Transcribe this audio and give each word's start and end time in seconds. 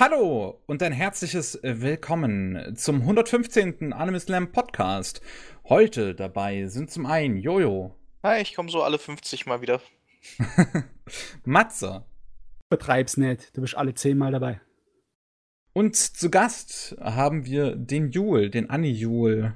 Hallo 0.00 0.62
und 0.64 0.82
ein 0.82 0.92
herzliches 0.92 1.60
Willkommen 1.62 2.74
zum 2.74 3.02
115. 3.02 3.92
Anime 3.92 4.18
Slam 4.18 4.50
Podcast. 4.50 5.20
Heute 5.68 6.14
dabei 6.14 6.68
sind 6.68 6.90
zum 6.90 7.04
einen 7.04 7.36
Jojo. 7.36 7.94
Hi, 8.22 8.40
ich 8.40 8.54
komme 8.54 8.70
so 8.70 8.82
alle 8.82 8.98
50 8.98 9.44
mal 9.44 9.60
wieder. 9.60 9.82
Matze. 11.44 12.06
Betreib's 12.70 13.18
nicht, 13.18 13.54
du 13.54 13.60
bist 13.60 13.76
alle 13.76 13.92
10 13.92 14.16
Mal 14.16 14.32
dabei. 14.32 14.62
Und 15.74 15.96
zu 15.96 16.30
Gast 16.30 16.96
haben 16.98 17.44
wir 17.44 17.76
den 17.76 18.10
Jul, 18.10 18.48
den 18.48 18.70
Anni 18.70 18.92
Jul. 18.92 19.52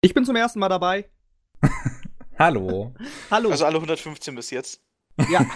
Ich 0.00 0.12
bin 0.12 0.24
zum 0.24 0.34
ersten 0.34 0.58
Mal 0.58 0.70
dabei. 0.70 1.08
Hallo. 2.36 2.96
Hallo. 3.30 3.50
Also 3.52 3.64
alle 3.64 3.76
115 3.76 4.34
bis 4.34 4.50
jetzt. 4.50 4.82
Ja. 5.30 5.46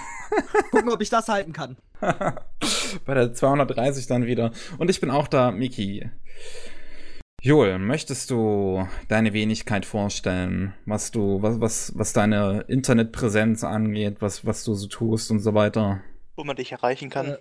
Gucken, 0.70 0.91
ob 0.91 1.00
ich 1.00 1.11
das 1.11 1.27
halten 1.27 1.52
kann. 1.52 1.77
Bei 3.04 3.14
der 3.14 3.32
230 3.32 4.07
dann 4.07 4.27
wieder. 4.27 4.52
Und 4.79 4.90
ich 4.90 5.00
bin 5.00 5.11
auch 5.11 5.29
da, 5.29 5.50
Miki. 5.50 6.11
Joel, 7.43 7.79
möchtest 7.79 8.30
du 8.30 8.86
deine 9.08 9.32
Wenigkeit 9.32 9.86
vorstellen, 9.86 10.75
was 10.85 11.11
du, 11.11 11.40
was, 11.40 11.61
was, 11.61 11.93
was 11.96 12.13
deine 12.13 12.66
Internetpräsenz 12.68 13.64
angeht, 13.64 14.16
was, 14.21 14.44
was 14.44 14.63
du 14.64 14.75
so 14.75 14.89
tust 14.89 15.30
und 15.30 15.40
so 15.40 15.54
weiter? 15.54 16.03
Wo 16.36 16.44
man 16.44 16.57
dich 16.57 16.72
erreichen 16.72 17.08
kann. 17.08 17.29
Äh, 17.29 17.39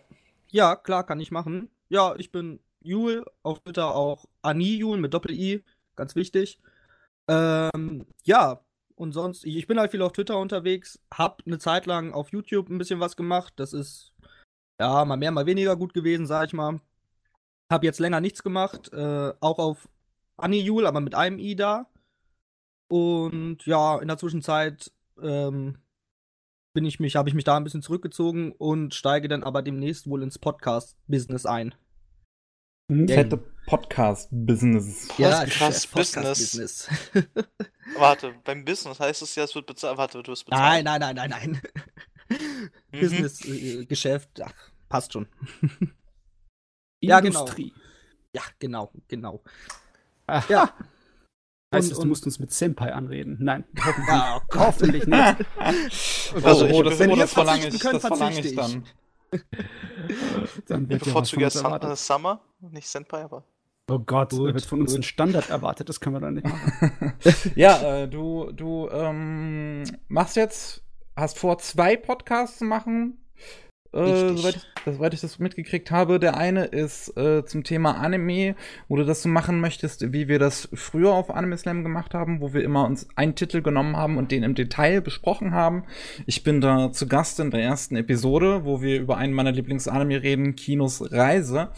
ja, 0.48 0.78
klar, 0.78 1.06
kann 1.06 1.20
ich 1.20 1.32
machen. 1.32 1.70
Ja, 1.90 2.16
ich 2.18 2.32
bin 2.32 2.62
Jul, 2.82 3.26
auf 3.44 3.60
Twitter 3.60 3.94
auch 3.94 4.26
Ani 4.42 4.78
Jul 4.78 4.98
mit 4.98 5.14
Doppel-I, 5.14 5.66
ganz 5.98 6.16
wichtig. 6.16 6.62
Ähm, 7.28 8.06
ja, 8.24 8.62
und 8.96 9.12
sonst, 9.12 9.46
ich 9.46 9.68
bin 9.68 9.80
halt 9.80 9.92
viel 9.92 10.02
auf 10.02 10.14
Twitter 10.14 10.38
unterwegs, 10.38 11.00
hab 11.14 11.42
eine 11.46 11.60
Zeit 11.60 11.86
lang 11.86 12.14
auf 12.14 12.32
YouTube 12.32 12.70
ein 12.70 12.78
bisschen 12.78 13.00
was 13.00 13.16
gemacht. 13.16 13.54
Das 13.58 13.74
ist, 13.74 14.14
ja, 14.80 15.06
mal 15.06 15.18
mehr, 15.18 15.32
mal 15.32 15.46
weniger 15.46 15.76
gut 15.76 15.94
gewesen, 15.94 16.26
sag 16.26 16.48
ich 16.48 16.54
mal. 16.54 16.80
Hab 17.72 17.84
jetzt 17.84 18.00
länger 18.00 18.22
nichts 18.22 18.42
gemacht, 18.42 18.92
äh, 18.94 19.34
auch 19.40 19.60
auf 19.60 19.90
Anijul, 20.38 20.88
aber 20.88 21.02
mit 21.02 21.16
einem 21.16 21.38
I 21.38 21.56
da. 21.56 21.88
Und 22.88 23.66
ja, 23.66 24.00
in 24.00 24.08
der 24.08 24.18
Zwischenzeit 24.18 24.92
ähm, 25.22 25.78
bin 26.74 26.86
ich 26.86 27.00
mich, 27.00 27.16
habe 27.16 27.30
ich 27.30 27.36
mich 27.36 27.44
da 27.44 27.58
ein 27.58 27.64
bisschen 27.64 27.84
zurückgezogen 27.84 28.54
und 28.54 28.96
steige 28.96 29.28
dann 29.28 29.44
aber 29.44 29.62
demnächst 29.62 30.10
wohl 30.10 30.24
ins 30.24 30.40
Podcast-Business 30.40 31.46
ein. 31.46 31.76
Mhm. 32.88 33.08
Fette 33.08 33.38
Podcast-Business. 33.68 35.10
Ja, 35.20 35.46
krass, 35.46 35.86
Business. 35.86 36.90
Warte, 37.98 38.34
beim 38.44 38.66
Business 38.66 39.00
heißt 39.00 39.22
es 39.22 39.36
ja, 39.36 39.44
es 39.44 39.54
wird 39.54 39.68
bezahlt. 39.68 39.98
Warte, 39.98 40.24
du 40.24 40.32
wirst 40.32 40.46
bezahlt. 40.46 40.84
Nein, 40.84 41.00
nein, 41.00 41.16
nein, 41.16 41.30
nein, 41.30 41.30
nein. 41.30 41.62
mhm. 42.92 43.00
Business-Geschäft, 43.00 44.40
äh, 44.40 44.46
passt 44.88 45.14
schon. 45.14 45.28
ja, 47.02 47.20
genau. 47.20 47.40
Industrie. 47.40 47.74
Ja, 48.34 48.44
genau, 48.60 48.92
genau. 49.08 49.44
Aha. 50.28 50.46
Ja. 50.50 50.74
Heißt 51.72 51.92
es, 51.92 52.00
du 52.00 52.08
musst 52.08 52.26
uns 52.26 52.40
mit 52.40 52.52
Senpai 52.52 52.92
anreden? 52.94 53.38
Nein, 53.40 53.64
hoffentlich, 53.78 54.08
ja, 54.08 54.42
hoffentlich 54.56 55.06
nicht. 55.06 56.44
also, 56.44 56.66
ich, 56.66 56.74
oh, 56.74 56.82
das, 56.82 56.98
wenn 56.98 57.12
oh, 57.12 57.16
das 57.16 57.32
verlange 57.32 57.68
ich, 57.68 57.78
das 57.78 58.02
verlange 58.02 58.40
ich 58.40 58.56
dann. 58.56 58.86
dann 60.68 60.90
wird 60.90 61.02
ich 61.02 61.08
bevorzuge 61.08 61.44
ja 61.44 61.96
Summer, 61.96 62.42
nicht 62.60 62.88
Senpai, 62.88 63.22
aber. 63.22 63.44
Oh 63.90 64.00
Gott, 64.00 64.32
gut, 64.32 64.54
wird 64.54 64.66
von 64.66 64.82
uns 64.82 64.92
gut. 64.92 65.00
ein 65.00 65.04
Standard 65.04 65.50
erwartet, 65.50 65.90
das 65.90 66.00
können 66.00 66.16
wir 66.16 66.22
doch 66.22 66.32
nicht 66.32 66.48
machen. 66.48 67.14
ja, 67.56 68.02
äh, 68.02 68.08
du, 68.08 68.52
du 68.52 68.88
ähm, 68.90 69.84
machst 70.08 70.36
jetzt, 70.36 70.84
hast 71.20 71.38
vor, 71.38 71.58
zwei 71.60 71.96
Podcasts 71.96 72.60
zu 72.60 72.66
machen. 72.66 73.18
Äh, 73.92 74.36
soweit, 74.36 74.56
ich, 74.56 74.64
soweit, 74.86 75.14
ich, 75.16 75.22
das 75.22 75.40
mitgekriegt 75.40 75.90
habe. 75.90 76.20
Der 76.20 76.38
eine 76.38 76.66
ist 76.66 77.16
äh, 77.18 77.44
zum 77.46 77.64
Thema 77.64 77.98
Anime, 77.98 78.56
wo 78.88 78.98
du 78.98 79.04
das 79.04 79.24
so 79.24 79.30
machen 79.30 79.60
möchtest, 79.62 80.14
wie 80.14 80.28
wir 80.28 80.38
das 80.38 80.70
früher 80.74 81.12
auf 81.12 81.32
Anime 81.32 81.58
Slam 81.58 81.84
gemacht 81.84 82.14
haben, 82.14 82.40
wo 82.40 82.54
wir 82.54 82.64
immer 82.64 82.86
uns 82.86 83.08
einen 83.16 83.34
Titel 83.34 83.62
genommen 83.64 83.98
haben 83.98 84.18
und 84.18 84.32
den 84.32 84.44
im 84.44 84.54
Detail 84.54 85.02
besprochen 85.02 85.54
haben. 85.54 85.86
Ich 86.28 86.44
bin 86.44 86.62
da 86.62 86.92
zu 86.92 87.08
Gast 87.08 87.40
in 87.40 87.50
der 87.50 87.62
ersten 87.62 87.96
Episode, 87.96 88.64
wo 88.64 88.82
wir 88.82 89.00
über 89.00 89.18
einen 89.18 89.34
meiner 89.34 89.52
Lieblings-Anime 89.52 90.22
reden, 90.22 90.56
Kinos 90.56 91.12
Reise. 91.12 91.72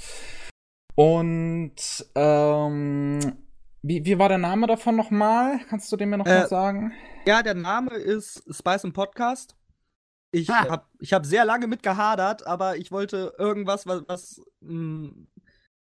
Und 0.96 2.06
ähm, 2.16 3.20
wie, 3.82 4.06
wie 4.06 4.20
war 4.20 4.30
der 4.30 4.38
Name 4.38 4.68
davon 4.68 4.96
nochmal? 4.96 5.60
Kannst 5.70 5.92
du 5.92 5.98
den 5.98 6.10
mir 6.10 6.18
noch 6.18 6.28
äh, 6.28 6.48
sagen? 6.48 6.94
Ja, 7.26 7.42
der 7.42 7.56
Name 7.56 7.96
ist 7.96 8.44
Spice 8.54 8.86
and 8.86 8.94
Podcast. 8.94 9.56
Ich 10.32 10.50
ah. 10.50 10.70
habe 10.70 10.86
ich 11.00 11.14
hab 11.14 11.26
sehr 11.26 11.46
lange 11.46 11.68
mit 11.68 11.84
gehadert, 11.84 12.48
aber 12.48 12.78
ich 12.78 12.92
wollte 12.92 13.34
irgendwas, 13.38 13.86
was, 13.86 14.04
was 14.08 14.42
ein 14.62 14.70
hm, 14.70 15.28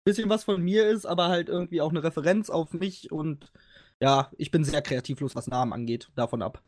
bisschen 0.06 0.30
was 0.30 0.46
von 0.46 0.62
mir 0.62 0.88
ist, 0.88 1.06
aber 1.06 1.28
halt 1.28 1.50
irgendwie 1.50 1.82
auch 1.82 1.90
eine 1.90 2.04
Referenz 2.04 2.50
auf 2.50 2.72
mich 2.74 3.12
und 3.12 3.52
ja, 4.00 4.32
ich 4.38 4.50
bin 4.50 4.64
sehr 4.64 4.82
kreativlos, 4.82 5.36
was 5.36 5.48
Namen 5.48 5.74
angeht, 5.74 6.10
davon 6.16 6.42
ab. 6.42 6.64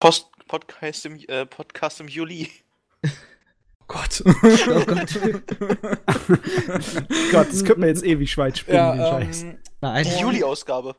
Post 0.00 0.28
Podcast 0.48 1.06
im, 1.06 1.16
äh, 1.28 1.46
Podcast 1.46 2.00
im 2.00 2.08
Juli. 2.08 2.50
Gott. 3.86 4.22
Oh 4.26 4.84
Gott. 4.86 5.14
Gott, 7.32 7.48
das 7.48 7.64
könnte 7.64 7.80
man 7.80 7.88
jetzt 7.88 8.04
ewig 8.04 8.30
Schweiz 8.30 8.58
spielen, 8.58 8.76
ja, 8.76 8.94
den 8.94 9.06
Scheiß. 9.06 9.42
Ähm, 9.42 9.58
Nein. 9.84 10.04
Die 10.04 10.18
Juli-Ausgabe. 10.18 10.96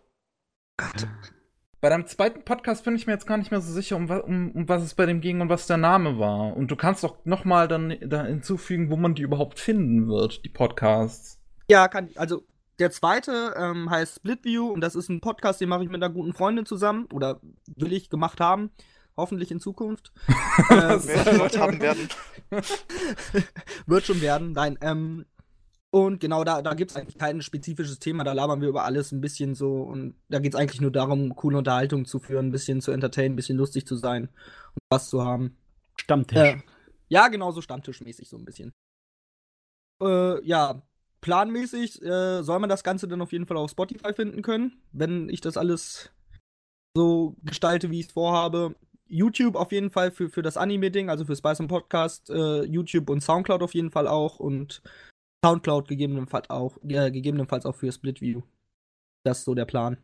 Gott. 0.77 1.07
Bei 1.81 1.89
deinem 1.89 2.05
zweiten 2.05 2.45
Podcast 2.45 2.85
bin 2.85 2.95
ich 2.95 3.07
mir 3.07 3.13
jetzt 3.13 3.25
gar 3.25 3.37
nicht 3.37 3.49
mehr 3.49 3.59
so 3.59 3.73
sicher, 3.73 3.95
um, 3.95 4.11
um, 4.11 4.51
um, 4.51 4.69
was 4.69 4.83
es 4.83 4.93
bei 4.93 5.07
dem 5.07 5.21
ging 5.21 5.41
und 5.41 5.49
was 5.49 5.65
der 5.65 5.77
Name 5.77 6.19
war. 6.19 6.55
Und 6.55 6.69
du 6.69 6.75
kannst 6.75 7.03
doch 7.03 7.17
noch 7.25 7.45
mal 7.45 7.67
dann 7.67 7.97
da 8.01 8.25
hinzufügen, 8.25 8.91
wo 8.91 8.95
man 8.95 9.15
die 9.15 9.23
überhaupt 9.23 9.57
finden 9.57 10.07
wird, 10.07 10.45
die 10.45 10.49
Podcasts. 10.49 11.39
Ja, 11.67 11.87
kann 11.87 12.09
ich. 12.09 12.19
Also 12.19 12.43
der 12.77 12.91
zweite 12.91 13.55
ähm, 13.57 13.89
heißt 13.89 14.17
Splitview 14.17 14.67
und 14.67 14.81
das 14.81 14.93
ist 14.93 15.09
ein 15.09 15.19
Podcast, 15.19 15.61
den 15.61 15.69
mache 15.69 15.83
ich 15.83 15.89
mit 15.89 16.03
einer 16.03 16.13
guten 16.13 16.33
Freundin 16.35 16.67
zusammen 16.67 17.07
oder 17.11 17.41
will 17.75 17.91
ich 17.91 18.11
gemacht 18.11 18.39
haben. 18.39 18.69
Hoffentlich 19.17 19.49
in 19.49 19.59
Zukunft. 19.59 20.11
äh, 20.69 20.73
wird 20.75 21.57
haben 21.57 21.81
werden. 21.81 22.07
wird 23.87 24.05
schon 24.05 24.21
werden. 24.21 24.51
Nein, 24.51 24.77
ähm, 24.81 25.25
und 25.95 26.19
genau 26.19 26.43
da, 26.43 26.61
da 26.61 26.73
gibt 26.73 26.91
es 26.91 26.97
eigentlich 26.97 27.17
kein 27.17 27.41
spezifisches 27.41 27.99
Thema, 27.99 28.25
da 28.25 28.33
labern 28.33 28.59
wir 28.59 28.67
über 28.67 28.83
alles 28.83 29.13
ein 29.13 29.21
bisschen 29.21 29.55
so. 29.55 29.81
Und 29.81 30.13
da 30.27 30.39
geht 30.39 30.53
es 30.53 30.59
eigentlich 30.59 30.81
nur 30.81 30.91
darum, 30.91 31.33
coole 31.37 31.57
Unterhaltung 31.57 32.03
zu 32.03 32.19
führen, 32.19 32.47
ein 32.47 32.51
bisschen 32.51 32.81
zu 32.81 32.91
entertainen, 32.91 33.31
ein 33.31 33.35
bisschen 33.37 33.57
lustig 33.57 33.87
zu 33.87 33.95
sein 33.95 34.23
und 34.23 34.81
was 34.89 35.09
zu 35.09 35.23
haben. 35.23 35.55
Stammtisch. 35.95 36.37
Äh, 36.37 36.57
ja, 37.07 37.29
genau 37.29 37.53
so 37.53 37.61
Stammtischmäßig 37.61 38.27
so 38.27 38.35
ein 38.35 38.43
bisschen. 38.43 38.73
Äh, 40.03 40.45
ja, 40.45 40.81
planmäßig 41.21 42.01
äh, 42.01 42.43
soll 42.43 42.59
man 42.59 42.69
das 42.69 42.83
Ganze 42.83 43.07
dann 43.07 43.21
auf 43.21 43.31
jeden 43.31 43.45
Fall 43.45 43.55
auf 43.55 43.71
Spotify 43.71 44.13
finden 44.13 44.41
können, 44.41 44.73
wenn 44.91 45.29
ich 45.29 45.39
das 45.39 45.55
alles 45.55 46.11
so 46.93 47.37
gestalte, 47.43 47.89
wie 47.89 48.01
ich 48.01 48.07
es 48.07 48.11
vorhabe. 48.11 48.75
YouTube 49.07 49.55
auf 49.55 49.71
jeden 49.71 49.91
Fall 49.91 50.11
für, 50.11 50.29
für 50.29 50.41
das 50.41 50.57
Anime-Ding, 50.57 51.09
also 51.09 51.23
für 51.23 51.37
Spice 51.37 51.61
und 51.61 51.69
Podcast, 51.69 52.29
äh, 52.31 52.63
YouTube 52.63 53.09
und 53.09 53.21
Soundcloud 53.21 53.63
auf 53.63 53.73
jeden 53.73 53.91
Fall 53.91 54.09
auch 54.09 54.41
und 54.41 54.81
Soundcloud 55.43 55.87
gegebenenfalls 55.87 56.49
auch, 56.49 56.77
äh, 56.87 57.11
gegebenenfalls 57.11 57.65
auch 57.65 57.75
für 57.75 57.91
Splitview. 57.91 58.41
Das 59.23 59.39
ist 59.39 59.45
so 59.45 59.55
der 59.55 59.65
Plan. 59.65 59.97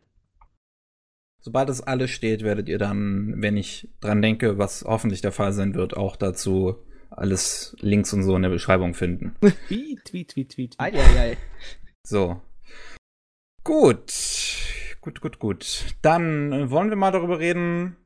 Sobald 1.40 1.68
das 1.68 1.80
alles 1.80 2.10
steht, 2.10 2.42
werdet 2.42 2.68
ihr 2.68 2.78
dann, 2.78 3.42
wenn 3.42 3.56
ich 3.56 3.88
dran 4.00 4.22
denke, 4.22 4.58
was 4.58 4.84
hoffentlich 4.86 5.22
der 5.22 5.32
Fall 5.32 5.52
sein 5.52 5.74
wird, 5.74 5.96
auch 5.96 6.14
dazu 6.16 6.76
alles 7.10 7.76
Links 7.80 8.12
und 8.12 8.22
so 8.22 8.36
in 8.36 8.42
der 8.42 8.48
Beschreibung 8.48 8.94
finden. 8.94 9.34
tweet, 9.68 10.04
tweet, 10.04 10.28
tweet, 10.30 10.52
tweet. 10.52 10.74
Ei, 10.78 10.92
ei, 10.92 11.20
ei. 11.20 11.36
So. 12.04 12.40
Gut. 13.64 14.12
Gut, 15.00 15.20
gut, 15.20 15.38
gut. 15.38 15.96
Dann 16.02 16.70
wollen 16.70 16.90
wir 16.90 16.96
mal 16.96 17.10
darüber 17.10 17.40
reden, 17.40 17.96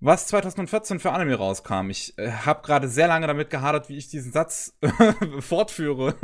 was 0.00 0.26
2014 0.28 1.00
für 1.00 1.12
Anime 1.12 1.34
rauskam. 1.34 1.90
Ich 1.90 2.16
äh, 2.18 2.30
habe 2.30 2.62
gerade 2.62 2.88
sehr 2.88 3.08
lange 3.08 3.26
damit 3.26 3.50
gehadert, 3.50 3.88
wie 3.88 3.96
ich 3.96 4.08
diesen 4.08 4.32
Satz 4.32 4.74
fortführe. 5.40 6.14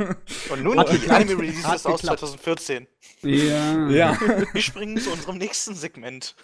Und 0.49 0.63
nun 0.63 0.83
die 0.91 1.09
Anime 1.09 1.39
Releases 1.39 1.85
aus 1.85 2.01
2014. 2.01 2.87
Ja. 3.21 3.89
ja. 3.89 4.17
Wir 4.53 4.61
springen 4.61 4.97
zu 4.97 5.11
unserem 5.11 5.37
nächsten 5.37 5.75
Segment. 5.75 6.35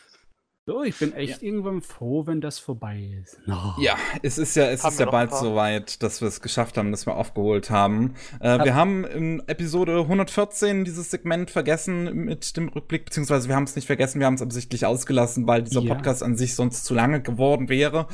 So, 0.67 0.83
ich 0.83 0.99
bin 0.99 1.11
echt 1.13 1.41
ja. 1.41 1.47
irgendwann 1.47 1.81
froh, 1.81 2.27
wenn 2.27 2.39
das 2.39 2.59
vorbei 2.59 3.17
ist. 3.19 3.39
Oh. 3.47 3.81
Ja, 3.81 3.95
es 4.21 4.37
ist 4.37 4.55
ja, 4.55 4.65
es 4.65 4.83
ist 4.83 4.99
ja 4.99 5.09
bald 5.09 5.33
soweit, 5.33 6.03
dass 6.03 6.21
wir 6.21 6.27
es 6.27 6.39
geschafft 6.39 6.77
haben, 6.77 6.91
dass 6.91 7.07
wir 7.07 7.15
aufgeholt 7.15 7.71
haben. 7.71 8.13
Äh, 8.39 8.63
wir 8.63 8.75
haben 8.75 9.03
in 9.03 9.41
Episode 9.47 10.01
114 10.01 10.85
dieses 10.85 11.09
Segment 11.09 11.49
vergessen 11.49 12.13
mit 12.13 12.55
dem 12.57 12.69
Rückblick, 12.69 13.05
beziehungsweise 13.05 13.47
wir 13.47 13.55
haben 13.55 13.63
es 13.63 13.75
nicht 13.75 13.87
vergessen, 13.87 14.19
wir 14.19 14.27
haben 14.27 14.35
es 14.35 14.43
absichtlich 14.43 14.85
ausgelassen, 14.85 15.47
weil 15.47 15.63
dieser 15.63 15.81
ja. 15.81 15.95
Podcast 15.95 16.21
an 16.21 16.37
sich 16.37 16.53
sonst 16.53 16.85
zu 16.85 16.93
lange 16.93 17.23
geworden 17.23 17.67
wäre. 17.67 18.05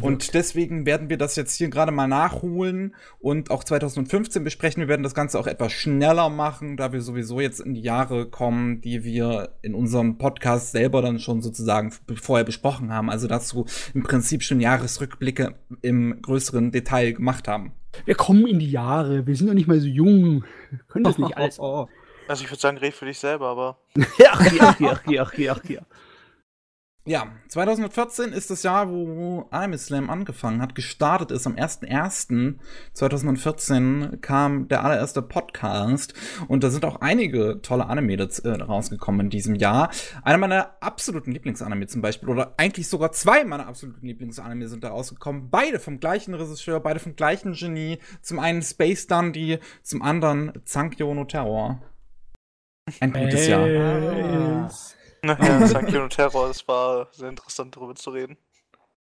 Und 0.00 0.32
deswegen 0.32 0.86
werden 0.86 1.08
wir 1.10 1.18
das 1.18 1.34
jetzt 1.34 1.56
hier 1.56 1.70
gerade 1.70 1.90
mal 1.90 2.06
nachholen 2.06 2.94
und 3.18 3.50
auch 3.50 3.64
2015 3.64 4.44
besprechen. 4.44 4.80
Wir 4.80 4.88
werden 4.88 5.02
das 5.02 5.14
Ganze 5.16 5.40
auch 5.40 5.48
etwas 5.48 5.72
schneller 5.72 6.28
machen, 6.28 6.76
da 6.76 6.92
wir 6.92 7.02
sowieso 7.02 7.40
jetzt 7.40 7.58
in 7.58 7.74
die 7.74 7.82
Jahre 7.82 8.30
kommen, 8.30 8.80
die 8.80 9.02
wir 9.02 9.56
in 9.62 9.74
unserem 9.74 10.18
Podcast 10.18 10.70
selber 10.70 11.02
dann 11.02 11.18
schon 11.18 11.42
sozusagen 11.42 11.95
vorher 12.16 12.44
besprochen 12.44 12.92
haben, 12.92 13.10
also 13.10 13.26
dazu 13.26 13.66
im 13.94 14.02
Prinzip 14.02 14.42
schon 14.42 14.60
Jahresrückblicke 14.60 15.54
im 15.82 16.20
größeren 16.22 16.72
Detail 16.72 17.12
gemacht 17.12 17.48
haben. 17.48 17.72
Wir 18.04 18.14
kommen 18.14 18.46
in 18.46 18.58
die 18.58 18.70
Jahre, 18.70 19.26
wir 19.26 19.36
sind 19.36 19.46
doch 19.48 19.54
nicht 19.54 19.68
mal 19.68 19.80
so 19.80 19.86
jung. 19.86 20.44
Wir 20.70 20.80
können 20.88 21.04
das 21.04 21.18
nicht 21.18 21.36
alles. 21.36 21.58
Oh, 21.58 21.86
oh. 21.86 21.88
Also 22.28 22.44
ich 22.44 22.50
würde 22.50 22.60
sagen, 22.60 22.78
red 22.78 22.94
für 22.94 23.06
dich 23.06 23.18
selber, 23.18 23.48
aber. 23.48 23.78
ja, 24.18 24.30
ach, 24.32 24.40
ach, 24.40 24.60
ach, 24.60 24.80
ach, 24.80 25.02
ach, 25.06 25.34
ach, 25.48 25.64
ja, 25.68 25.86
2014 27.48 28.32
ist 28.32 28.50
das 28.50 28.64
Jahr, 28.64 28.90
wo 28.90 29.46
Anime 29.50 29.78
Slam 29.78 30.10
angefangen 30.10 30.60
hat, 30.60 30.74
gestartet 30.74 31.30
ist. 31.30 31.46
Am 31.46 31.54
01.01.2014 31.54 34.16
kam 34.16 34.66
der 34.66 34.84
allererste 34.84 35.22
Podcast 35.22 36.14
und 36.48 36.64
da 36.64 36.70
sind 36.70 36.84
auch 36.84 37.00
einige 37.00 37.62
tolle 37.62 37.86
Anime 37.86 38.14
äh, 38.14 38.48
rausgekommen 38.48 39.26
in 39.26 39.30
diesem 39.30 39.54
Jahr. 39.54 39.90
Einer 40.24 40.38
meiner 40.38 40.72
absoluten 40.80 41.30
Lieblingsanime 41.30 41.86
zum 41.86 42.02
Beispiel, 42.02 42.28
oder 42.28 42.54
eigentlich 42.56 42.88
sogar 42.88 43.12
zwei 43.12 43.44
meiner 43.44 43.68
absoluten 43.68 44.04
Lieblingsanime 44.04 44.66
sind 44.66 44.82
da 44.82 44.88
rausgekommen. 44.88 45.48
Beide 45.48 45.78
vom 45.78 46.00
gleichen 46.00 46.34
Regisseur, 46.34 46.80
beide 46.80 46.98
vom 46.98 47.14
gleichen 47.14 47.52
Genie. 47.52 48.00
Zum 48.20 48.40
einen 48.40 48.62
Space 48.62 49.06
Dundee, 49.06 49.60
zum 49.84 50.02
anderen 50.02 50.54
Zankyo 50.64 51.14
no 51.14 51.24
Terror. 51.24 51.80
Ein 52.98 53.12
gutes 53.12 53.46
Jahr. 53.46 53.68
Ja, 55.24 55.66
Sankyo 55.66 56.02
und 56.02 56.10
Terror, 56.10 56.48
das 56.48 56.66
war 56.68 57.08
sehr 57.12 57.28
interessant, 57.28 57.76
darüber 57.76 57.94
zu 57.94 58.10
reden. 58.10 58.36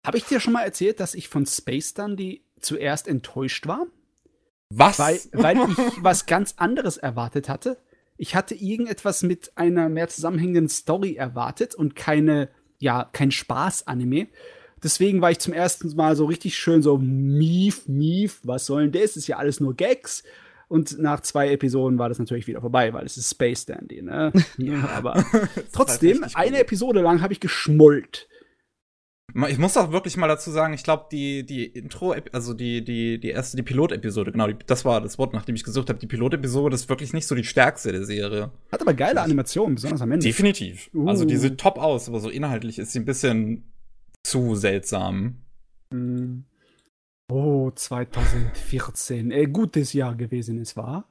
Habe 0.04 0.18
ich 0.18 0.24
dir 0.24 0.40
schon 0.40 0.52
mal 0.52 0.62
erzählt, 0.62 1.00
dass 1.00 1.14
ich 1.14 1.28
von 1.28 1.46
Space 1.46 1.94
Dundee 1.94 2.42
zuerst 2.60 3.08
enttäuscht 3.08 3.66
war? 3.66 3.86
Was? 4.70 4.98
Weil, 4.98 5.20
weil 5.32 5.56
ich 5.56 5.76
was 6.02 6.26
ganz 6.26 6.54
anderes 6.56 6.96
erwartet 6.96 7.48
hatte. 7.48 7.78
Ich 8.16 8.34
hatte 8.34 8.54
irgendetwas 8.54 9.22
mit 9.22 9.52
einer 9.56 9.88
mehr 9.88 10.08
zusammenhängenden 10.08 10.68
Story 10.68 11.16
erwartet 11.16 11.74
und 11.74 11.96
keine, 11.96 12.48
ja, 12.78 13.08
kein 13.12 13.30
Spaß-Anime. 13.30 14.28
Deswegen 14.82 15.20
war 15.20 15.30
ich 15.30 15.38
zum 15.38 15.52
ersten 15.52 15.94
Mal 15.96 16.16
so 16.16 16.26
richtig 16.26 16.56
schön 16.56 16.82
so, 16.82 16.98
mief, 16.98 17.88
mief, 17.88 18.40
was 18.42 18.66
soll 18.66 18.88
denn 18.88 19.02
das? 19.02 19.16
Ist 19.16 19.26
ja 19.26 19.36
alles 19.36 19.60
nur 19.60 19.74
Gags. 19.74 20.22
Und 20.68 20.98
nach 20.98 21.20
zwei 21.20 21.50
Episoden 21.52 21.98
war 21.98 22.08
das 22.08 22.18
natürlich 22.18 22.48
wieder 22.48 22.60
vorbei, 22.60 22.92
weil 22.92 23.06
es 23.06 23.16
ist 23.16 23.30
Space 23.30 23.66
Dandy, 23.66 24.02
ne? 24.02 24.32
ja, 24.58 24.88
aber 24.88 25.24
trotzdem, 25.72 26.24
eine 26.34 26.58
Episode 26.58 27.00
lang 27.02 27.22
habe 27.22 27.32
ich 27.32 27.40
geschmollt. 27.40 28.28
Ich 29.48 29.58
muss 29.58 29.76
auch 29.76 29.92
wirklich 29.92 30.16
mal 30.16 30.28
dazu 30.28 30.50
sagen, 30.50 30.72
ich 30.72 30.82
glaube, 30.82 31.06
die, 31.12 31.44
die 31.44 31.66
Intro, 31.66 32.14
also 32.32 32.54
die, 32.54 32.82
die, 32.82 33.20
die 33.20 33.28
erste, 33.28 33.56
die 33.56 33.62
Pilotepisode, 33.62 34.32
genau, 34.32 34.46
die, 34.46 34.56
das 34.66 34.84
war 34.86 35.00
das 35.02 35.18
Wort, 35.18 35.34
nach 35.34 35.44
dem 35.44 35.54
ich 35.54 35.62
gesucht 35.62 35.90
habe. 35.90 35.98
Die 35.98 36.06
Pilotepisode 36.06 36.74
ist 36.74 36.88
wirklich 36.88 37.12
nicht 37.12 37.26
so 37.26 37.34
die 37.34 37.44
stärkste 37.44 37.92
der 37.92 38.04
Serie. 38.04 38.50
Hat 38.72 38.80
aber 38.80 38.94
geile 38.94 39.20
Animationen, 39.20 39.74
besonders 39.74 40.00
am 40.00 40.10
Ende. 40.10 40.24
Definitiv. 40.24 40.88
Uh. 40.94 41.06
Also 41.06 41.26
die 41.26 41.36
sieht 41.36 41.58
top 41.58 41.76
aus, 41.76 42.08
aber 42.08 42.20
so 42.20 42.30
inhaltlich 42.30 42.78
ist 42.78 42.92
sie 42.92 43.00
ein 43.00 43.04
bisschen 43.04 43.70
zu 44.22 44.54
seltsam. 44.54 45.42
Mm. 45.90 46.44
Oh, 47.28 47.70
2014. 47.70 49.30
Äh, 49.30 49.46
gutes 49.46 49.92
Jahr 49.92 50.14
gewesen, 50.14 50.60
es 50.60 50.76
war. 50.76 51.10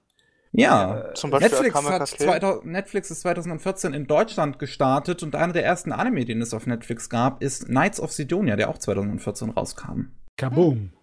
Ja, 0.57 1.09
äh, 1.09 1.13
zum 1.13 1.31
Beispiel 1.31 1.49
Netflix, 1.49 1.89
hat 1.89 2.07
2000, 2.07 2.65
Netflix 2.65 3.11
ist 3.11 3.21
2014 3.21 3.93
in 3.93 4.07
Deutschland 4.07 4.57
gestartet 4.57 5.21
und 5.21 5.35
einer 5.35 5.51
der 5.51 5.65
ersten 5.65 5.91
Anime, 5.91 6.23
den 6.23 6.41
es 6.41 6.53
auf 6.53 6.65
Netflix 6.65 7.09
gab, 7.09 7.43
ist 7.43 7.65
Knights 7.65 7.99
of 7.99 8.13
Sidonia, 8.13 8.55
der 8.55 8.69
auch 8.69 8.77
2014 8.77 9.49
rauskam. 9.49 10.11
Kaboom! 10.37 10.93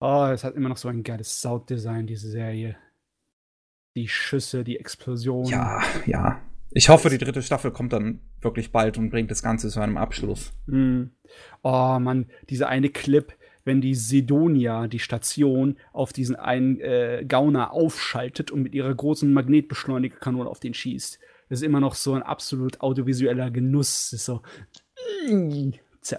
Oh, 0.00 0.26
es 0.26 0.44
hat 0.44 0.54
immer 0.54 0.68
noch 0.68 0.76
so 0.76 0.88
ein 0.88 1.02
geiles 1.02 1.40
Sounddesign, 1.40 2.06
diese 2.06 2.28
Serie. 2.28 2.76
Die 3.96 4.08
Schüsse, 4.08 4.64
die 4.64 4.78
Explosionen. 4.78 5.50
Ja, 5.50 5.82
ja. 6.04 6.42
Ich 6.72 6.88
hoffe, 6.88 7.08
die 7.08 7.18
dritte 7.18 7.40
Staffel 7.40 7.70
kommt 7.70 7.92
dann 7.92 8.20
wirklich 8.42 8.72
bald 8.72 8.98
und 8.98 9.08
bringt 9.08 9.30
das 9.30 9.42
Ganze 9.42 9.68
zu 9.68 9.80
einem 9.80 9.96
Abschluss. 9.96 10.52
Mm. 10.66 11.04
Oh 11.62 11.98
Mann, 12.00 12.26
dieser 12.50 12.68
eine 12.68 12.90
Clip, 12.90 13.32
wenn 13.64 13.80
die 13.80 13.94
Sidonia, 13.94 14.88
die 14.88 14.98
Station, 14.98 15.76
auf 15.92 16.12
diesen 16.12 16.36
einen 16.36 16.80
äh, 16.80 17.24
Gauner 17.26 17.72
aufschaltet 17.72 18.50
und 18.50 18.62
mit 18.62 18.74
ihrer 18.74 18.94
großen 18.94 19.32
Magnetbeschleunigerkanone 19.32 20.48
auf 20.48 20.60
den 20.60 20.74
schießt. 20.74 21.18
Das 21.48 21.60
ist 21.60 21.64
immer 21.64 21.80
noch 21.80 21.94
so 21.94 22.14
ein 22.14 22.22
absolut 22.22 22.80
audiovisueller 22.80 23.50
Genuss. 23.50 24.10
Das 24.10 24.20
ist 24.20 24.26
so. 24.26 24.42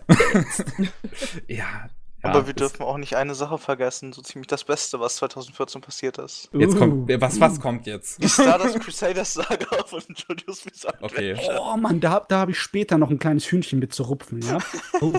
ja, 1.48 1.90
aber 2.26 2.48
wir 2.48 2.54
dürfen 2.54 2.84
auch 2.84 2.98
nicht 2.98 3.16
eine 3.16 3.36
Sache 3.36 3.58
vergessen, 3.58 4.14
so 4.14 4.22
ziemlich 4.22 4.48
das 4.48 4.64
Beste, 4.64 5.00
was 5.00 5.18
2014 5.18 5.82
passiert 5.82 6.18
ist. 6.18 6.50
Jetzt 6.54 6.78
kommt, 6.78 7.10
uh. 7.10 7.22
was, 7.22 7.40
was 7.40 7.60
kommt 7.60 7.86
jetzt? 7.88 8.22
Die 8.22 8.30
Stardust 8.30 8.80
Crusaders 8.80 9.34
Saga 9.34 9.84
von 9.86 10.02
Julius 10.16 10.62
Bizarre. 10.62 10.98
Okay. 11.02 11.38
Oh 11.60 11.78
Mann, 11.78 12.00
da, 12.00 12.20
da 12.28 12.40
habe 12.40 12.52
ich 12.52 12.60
später 12.60 12.98
noch 12.98 13.10
ein 13.10 13.20
kleines 13.20 13.46
Hühnchen 13.46 13.80
mit 13.80 13.94
zu 13.94 14.04
rupfen, 14.04 14.42
ja. 14.42 14.60
Oh. 15.02 15.14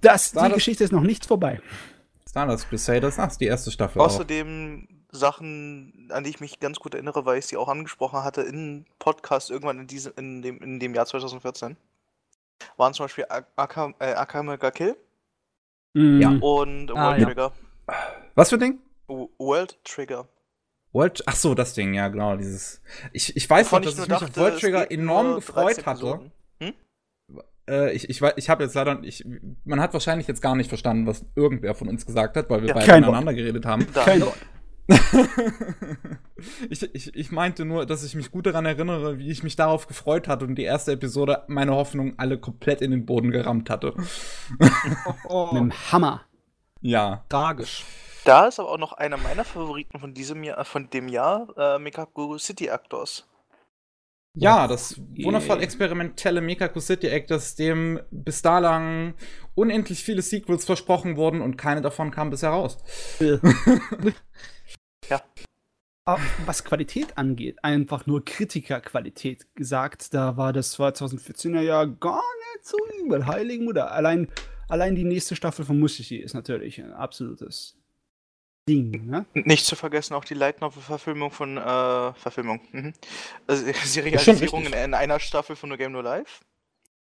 Das, 0.00 0.32
die 0.32 0.52
Geschichte 0.52 0.84
ist 0.84 0.92
noch 0.92 1.02
nicht 1.02 1.26
vorbei. 1.26 1.60
Stardust 2.28 2.68
Crusaders, 2.68 3.18
ach, 3.18 3.30
ist 3.30 3.40
die 3.40 3.46
erste 3.46 3.70
Staffel. 3.70 4.00
Außerdem 4.00 4.86
auch. 4.88 4.98
Sachen, 5.10 6.08
an 6.10 6.24
die 6.24 6.30
ich 6.30 6.40
mich 6.40 6.60
ganz 6.60 6.78
gut 6.78 6.94
erinnere, 6.94 7.24
weil 7.24 7.38
ich 7.38 7.46
sie 7.46 7.56
auch 7.56 7.68
angesprochen 7.68 8.22
hatte 8.22 8.42
in 8.42 8.84
Podcast 8.98 9.50
irgendwann 9.50 9.80
in, 9.80 9.86
diesem, 9.86 10.12
in, 10.16 10.42
dem, 10.42 10.62
in 10.62 10.78
dem 10.78 10.94
Jahr 10.94 11.06
2014, 11.06 11.76
waren 12.76 12.94
zum 12.94 13.04
Beispiel 13.04 13.26
Akame 13.56 13.94
äh, 13.98 14.70
Kill 14.70 14.96
Mhm. 15.98 16.20
Ja. 16.20 16.30
Und 16.40 16.90
ah, 16.92 17.08
World 17.08 17.18
ja. 17.18 17.26
Trigger. 17.26 17.52
Was 18.34 18.50
für 18.50 18.58
Ding? 18.58 18.78
World 19.08 19.78
Trigger. 19.84 20.28
World, 20.92 21.22
ach 21.26 21.34
so, 21.34 21.54
das 21.54 21.74
Ding, 21.74 21.94
ja, 21.94 22.08
genau, 22.08 22.36
dieses. 22.36 22.80
Ich, 23.12 23.36
ich 23.36 23.50
weiß 23.50 23.72
noch, 23.72 23.80
dass 23.80 23.94
ich, 23.94 24.00
ich 24.00 24.08
mich 24.08 24.18
dachte, 24.18 24.26
auf 24.26 24.36
World 24.36 24.60
Trigger 24.60 24.90
enorm 24.90 25.34
gefreut 25.36 25.84
hatte. 25.84 26.30
Hm? 26.60 26.72
Äh, 27.68 27.92
ich 27.92 28.08
ich, 28.08 28.22
ich 28.36 28.48
habe 28.48 28.64
jetzt 28.64 28.74
leider, 28.74 29.00
ich, 29.02 29.24
man 29.64 29.80
hat 29.80 29.92
wahrscheinlich 29.92 30.28
jetzt 30.28 30.40
gar 30.40 30.54
nicht 30.54 30.68
verstanden, 30.68 31.06
was 31.06 31.24
irgendwer 31.34 31.74
von 31.74 31.88
uns 31.88 32.06
gesagt 32.06 32.36
hat, 32.36 32.48
weil 32.48 32.62
wir 32.62 32.68
ja, 32.68 32.74
beide 32.74 32.92
aneinander 32.92 33.34
geredet 33.34 33.66
haben. 33.66 33.86
Kein 33.92 34.22
Wort. 34.22 34.38
ich, 36.70 36.82
ich, 36.94 37.14
ich 37.14 37.30
meinte 37.30 37.64
nur, 37.64 37.84
dass 37.84 38.04
ich 38.04 38.14
mich 38.14 38.30
gut 38.30 38.46
daran 38.46 38.64
erinnere, 38.64 39.18
wie 39.18 39.30
ich 39.30 39.42
mich 39.42 39.56
darauf 39.56 39.86
gefreut 39.86 40.28
hatte 40.28 40.46
und 40.46 40.54
die 40.54 40.62
erste 40.62 40.92
Episode 40.92 41.44
meine 41.48 41.72
Hoffnung 41.72 42.14
alle 42.18 42.38
komplett 42.38 42.80
in 42.80 42.90
den 42.90 43.04
Boden 43.04 43.30
gerammt 43.30 43.68
hatte. 43.68 43.94
oh. 45.28 45.48
Mit 45.52 45.62
dem 45.62 45.72
Hammer. 45.92 46.22
Ja. 46.80 47.24
Tragisch. 47.28 47.84
Da 48.24 48.46
ist 48.46 48.58
aber 48.58 48.70
auch 48.70 48.78
noch 48.78 48.92
einer 48.92 49.16
meiner 49.16 49.44
Favoriten 49.44 49.98
von 49.98 50.14
diesem 50.14 50.42
Jahr, 50.42 50.64
von 50.64 50.88
dem 50.90 51.08
Jahr, 51.08 51.48
äh, 51.56 51.78
Mekaku 51.78 52.38
City 52.38 52.66
Actors. 52.66 53.26
Ja, 54.34 54.68
das 54.68 55.00
wundervoll 55.22 55.62
experimentelle 55.62 56.40
Mekaku 56.40 56.80
City 56.80 57.08
Actors, 57.08 57.56
dem 57.56 58.00
bis 58.10 58.40
dalang 58.42 59.14
unendlich 59.54 60.04
viele 60.04 60.22
Sequels 60.22 60.64
versprochen 60.64 61.16
wurden 61.16 61.40
und 61.40 61.56
keine 61.56 61.80
davon 61.80 62.10
kam 62.10 62.30
bisher 62.30 62.50
raus. 62.50 62.78
Ja. 65.08 65.22
Was 66.46 66.64
Qualität 66.64 67.18
angeht, 67.18 67.62
einfach 67.62 68.06
nur 68.06 68.24
Kritikerqualität 68.24 69.54
gesagt, 69.54 70.14
da 70.14 70.38
war 70.38 70.54
das 70.54 70.78
2014er 70.78 71.60
Jahr 71.60 71.86
gar 71.86 72.22
nicht 72.54 72.66
so 72.66 72.78
übel. 73.02 73.26
Heiligenmutter. 73.26 73.90
Allein, 73.90 74.28
allein 74.68 74.94
die 74.94 75.04
nächste 75.04 75.36
Staffel 75.36 75.66
von 75.66 75.78
Mushishi 75.78 76.16
ist 76.16 76.32
natürlich 76.32 76.80
ein 76.80 76.94
absolutes 76.94 77.76
Ding. 78.68 79.06
Ne? 79.06 79.26
Nicht 79.34 79.64
zu 79.66 79.76
vergessen 79.76 80.14
auch 80.14 80.24
die 80.24 80.34
Light 80.34 80.60
Novel-Verfilmung 80.60 81.30
von 81.30 81.56
äh, 81.56 82.12
Verfilmung. 82.14 82.60
Mhm. 82.72 82.92
Also, 83.46 83.64
Serialisierung 83.84 84.64
in, 84.64 84.72
in, 84.72 84.94
einer 84.94 85.20
Staffel 85.20 85.56
von 85.56 85.68
No 85.68 85.76
Game 85.76 85.92
No 85.92 86.00
Life. 86.00 86.42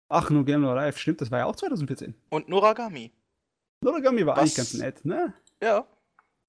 Ach, 0.09 0.29
No 0.31 0.45
Game 0.45 0.61
No 0.61 0.75
Life, 0.75 0.99
stimmt, 0.99 1.21
das 1.21 1.31
war 1.31 1.41
ja 1.41 1.47
auch 1.47 1.57
2014. 1.57 2.15
Und 2.31 2.49
Noragami. 2.49 3.13
Noragami 3.81 4.27
war 4.27 4.37
Was? 4.37 4.43
eigentlich 4.43 4.57
ganz 4.57 4.75
nett, 4.75 5.05
ne? 5.05 5.33
Ja. 5.61 5.87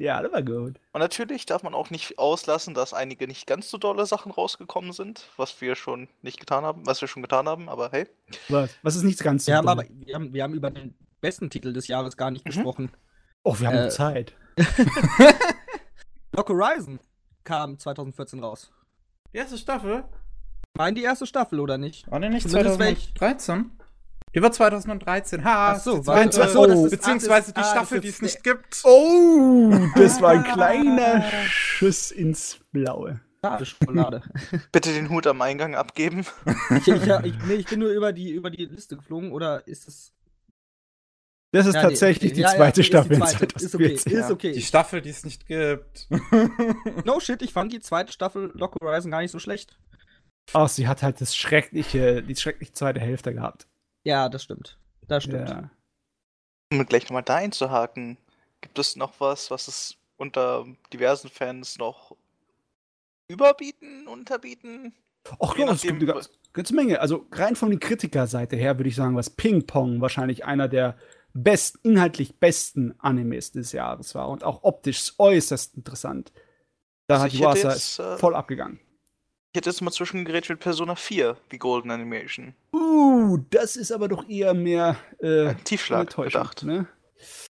Ja, 0.04 0.22
das 0.22 0.34
war 0.34 0.44
gut. 0.44 0.82
Und 0.92 1.00
natürlich 1.00 1.46
darf 1.46 1.64
man 1.64 1.74
auch 1.74 1.90
nicht 1.90 2.20
auslassen, 2.20 2.74
dass 2.74 2.94
einige 2.94 3.26
nicht 3.26 3.48
ganz 3.48 3.70
so 3.70 3.78
dolle 3.78 4.06
Sachen 4.06 4.34
rausgekommen 4.34 4.92
sind, 4.92 5.30
was 5.38 5.62
wir 5.62 5.78
schon 5.78 6.10
nicht 6.22 6.42
getan 6.42 6.66
haben, 6.66 6.86
was 6.86 7.00
wir 7.00 7.08
schon 7.08 7.22
getan 7.22 7.48
haben, 7.48 7.70
aber 7.70 7.90
hey. 7.90 8.10
Was? 8.50 8.72
Was 8.82 8.98
ist 8.98 9.04
nicht 9.04 9.24
ganz 9.24 9.46
so 9.46 9.54
wir 9.54 9.58
haben 9.58 9.70
aber 9.70 9.86
wir 9.90 10.14
haben, 10.14 10.34
wir 10.34 10.44
haben 10.44 10.56
über 10.56 10.72
den 10.72 10.94
besten 11.22 11.50
Titel 11.50 11.72
des 11.72 11.88
Jahres 11.88 12.18
gar 12.18 12.32
nicht 12.32 12.44
mhm. 12.44 12.50
gesprochen. 12.50 12.92
Oh, 13.44 13.58
wir 13.58 13.68
haben 13.68 13.78
äh, 13.78 13.90
Zeit. 13.90 14.34
Lock 16.36 16.50
Horizon 16.50 17.00
kam 17.46 17.80
2014 17.80 18.44
raus. 18.44 18.74
Die 19.32 19.38
erste 19.38 19.58
Staffel? 19.58 20.04
Meine 20.76 20.96
die 20.96 21.04
erste 21.04 21.26
Staffel, 21.26 21.62
oder 21.62 21.78
nicht? 21.78 22.12
War 22.12 22.20
nicht 22.20 22.50
Zumindest 22.50 22.76
2013? 22.76 23.72
Die 24.36 24.42
war 24.42 24.52
2013. 24.52 25.44
Ha, 25.44 25.74
ach 25.74 25.80
so, 25.80 26.02
zweite, 26.02 26.44
ach 26.44 26.50
so 26.50 26.66
das 26.66 26.80
ist, 26.80 26.92
beziehungsweise 26.92 27.54
die 27.54 27.62
Staffel, 27.62 28.00
die 28.00 28.08
es 28.08 28.22
nicht 28.22 28.44
gibt. 28.44 28.82
Oh, 28.84 29.72
das 29.96 30.22
war 30.22 30.32
ein 30.32 30.44
kleiner 30.44 31.24
Schuss 31.48 32.12
ins 32.12 32.60
Blaue. 32.72 33.22
Schokolade. 33.64 34.22
Bitte 34.72 34.94
den 34.94 35.10
Hut 35.10 35.28
am 35.28 35.42
Eingang 35.42 35.76
abgeben. 35.76 36.26
ich, 36.70 36.88
ich, 36.88 37.08
ich, 37.08 37.34
nee, 37.46 37.54
ich 37.56 37.66
bin 37.66 37.80
nur 37.80 37.90
über 37.90 38.14
die, 38.14 38.32
über 38.32 38.50
die 38.50 38.66
Liste 38.66 38.96
geflogen, 38.96 39.32
oder 39.32 39.68
ist 39.68 39.88
es. 39.88 40.14
Das 41.52 41.68
ist 41.68 41.76
ja, 41.76 41.82
tatsächlich 41.84 42.32
die, 42.32 42.38
die 42.38 42.42
ja, 42.42 42.56
zweite 42.56 42.82
ja, 42.82 42.86
Staffel. 42.86 43.18
Die 43.18 43.22
zweite. 43.22 43.56
Ist 43.64 43.76
okay, 43.76 43.94
ist 43.94 44.32
okay. 44.32 44.52
Die 44.54 44.62
Staffel, 44.62 45.02
die 45.02 45.10
es 45.10 45.24
nicht 45.24 45.46
gibt. 45.46 46.08
no 47.06 47.20
shit, 47.20 47.42
ich 47.42 47.54
fand 47.54 47.72
die 47.74 47.82
zweite 47.82 48.12
Staffel 48.12 48.52
Lock 48.56 48.76
Horizon 48.82 49.12
gar 49.12 49.22
nicht 49.22 49.32
so 49.32 49.40
schlecht. 49.40 49.78
Ach, 50.54 50.68
sie 50.68 50.88
hat 50.88 51.04
halt 51.04 51.22
das 51.22 51.36
schreckliche, 51.36 52.24
die 52.24 52.36
schreckliche 52.36 52.74
zweite 52.74 53.00
Hälfte 53.02 53.34
gehabt. 53.34 53.68
Ja, 54.04 54.30
das 54.30 54.44
stimmt. 54.44 54.78
Das 55.08 55.24
stimmt. 55.24 55.50
Ja. 55.50 55.70
Um 56.72 56.86
gleich 56.86 57.04
nochmal 57.04 57.24
da 57.24 57.36
einzuhaken, 57.36 58.18
gibt 58.62 58.80
es 58.80 58.96
noch 58.96 59.20
was, 59.20 59.52
was 59.52 59.68
es 59.68 59.98
unter 60.18 60.66
diversen 60.92 61.30
Fans 61.30 61.78
noch 61.78 62.16
überbieten, 63.28 64.08
unterbieten. 64.08 64.94
Ach 65.40 65.58
ja, 65.58 65.72
es 65.72 65.82
gibt 65.82 66.02
eine 66.02 66.06
ganze, 66.06 66.30
ganze 66.52 66.76
Menge. 66.76 67.00
Also 67.00 67.26
rein 67.32 67.56
von 67.56 67.70
der 67.70 67.80
Kritikerseite 67.80 68.56
her 68.56 68.78
würde 68.78 68.90
ich 68.90 68.96
sagen, 68.96 69.16
was 69.16 69.30
Ping 69.30 69.66
Pong 69.66 70.02
wahrscheinlich 70.02 70.46
einer 70.46 70.68
der 70.68 70.98
best, 71.34 71.80
inhaltlich 71.84 72.40
besten 72.40 72.94
Animes 73.00 73.52
des 73.52 73.72
Jahres 73.72 74.14
war 74.16 74.30
und 74.30 74.44
auch 74.44 74.64
optisch 74.64 75.14
äußerst 75.18 75.76
interessant. 75.76 76.32
Da 77.08 77.22
Also 77.22 77.48
hat 77.48 77.58
jetzt, 77.58 78.00
äh, 78.00 78.18
voll 78.18 78.36
abgegangen. 78.36 78.80
Ich 79.54 79.58
hätte 79.58 79.70
jetzt 79.70 79.82
mal 79.82 79.92
zwischengeredet 79.92 80.50
mit 80.50 80.62
Persona 80.62 80.96
4, 80.96 81.38
wie 81.52 81.60
Golden 81.60 81.92
Animation. 81.92 82.56
Uh, 82.74 83.38
das 83.52 83.76
ist 83.76 83.92
aber 83.92 84.08
doch 84.08 84.28
eher 84.28 84.56
mehr 84.56 84.98
äh, 85.22 85.50
Ein 85.50 85.64
Tiefschlag 85.64 86.16
gedacht. 86.16 86.64
Ne? 86.64 86.88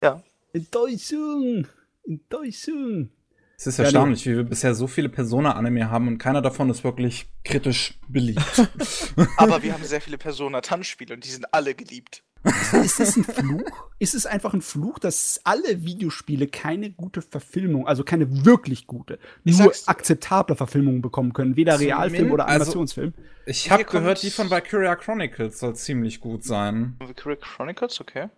Ja. 0.02 0.20
Enttäuschung. 0.52 1.68
Enttäuschung. 2.04 3.10
Es 3.56 3.68
ist 3.68 3.78
Ja, 3.78 3.84
erstaunlich, 3.84 4.26
wie 4.26 4.34
wir 4.34 4.42
bisher 4.42 4.74
so 4.74 4.88
viele 4.88 5.10
Persona-Anime 5.10 5.90
haben 5.90 6.08
und 6.08 6.18
keiner 6.18 6.42
davon 6.42 6.70
ist 6.70 6.82
wirklich 6.82 7.26
kritisch 7.44 7.94
beliebt. 8.08 8.68
Aber 9.36 9.62
wir 9.62 9.72
haben 9.72 9.84
sehr 9.84 10.00
viele 10.00 10.18
Persona-Tanzspiele 10.18 11.14
und 11.14 11.24
die 11.24 11.30
sind 11.30 11.54
alle 11.54 11.72
geliebt. 11.72 12.24
Ist 12.44 12.98
das 12.98 13.16
ein 13.16 13.24
Fluch? 13.24 13.88
Ist 13.98 14.14
es 14.14 14.26
einfach 14.26 14.52
ein 14.52 14.62
Fluch, 14.62 14.98
dass 14.98 15.40
alle 15.44 15.84
Videospiele 15.84 16.48
keine 16.48 16.90
gute 16.90 17.22
Verfilmung, 17.22 17.86
also 17.86 18.02
keine 18.02 18.44
wirklich 18.44 18.86
gute, 18.86 19.18
Ich 19.44 19.58
nur 19.58 19.72
akzeptable 19.86 20.56
Verfilmung 20.56 21.02
bekommen 21.02 21.32
können? 21.32 21.56
Weder 21.56 21.78
Realfilm 21.78 22.32
oder 22.32 22.46
also- 22.46 22.62
Animationsfilm. 22.62 23.14
Ich 23.46 23.64
Hier 23.64 23.72
habe 23.72 23.84
gehört, 23.84 24.22
die 24.22 24.30
von 24.30 24.50
Valkyria 24.50 24.94
Chronicles 24.96 25.58
soll 25.58 25.74
ziemlich 25.74 26.20
gut 26.20 26.44
sein. 26.44 26.96
Valkyria 26.98 27.36
Chronicles, 27.36 28.00
okay. 28.00 28.28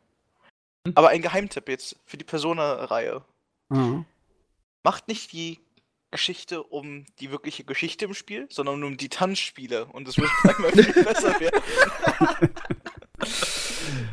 Aber 0.95 1.09
ein 1.09 1.23
Geheimtipp 1.23 1.69
jetzt 1.69 1.97
für 2.05 2.17
die 2.17 2.25
Persona-Reihe. 2.25 3.23
Ah. 3.71 4.05
Macht 4.83 5.09
nicht 5.09 5.33
die 5.33 5.61
Geschichte 6.11 6.63
um 6.63 7.07
die 7.21 7.31
wirkliche 7.31 7.65
Geschichte 7.65 8.05
im 8.05 8.15
Spiel, 8.15 8.47
sondern 8.51 8.85
um 8.85 8.97
die 8.97 9.09
Tanzspiele. 9.09 9.87
Und 9.87 10.07
es 10.09 10.17
wird 10.17 10.31
einmal 10.45 10.73
viel 10.73 11.05
besser 11.05 11.41
werden. 11.41 12.51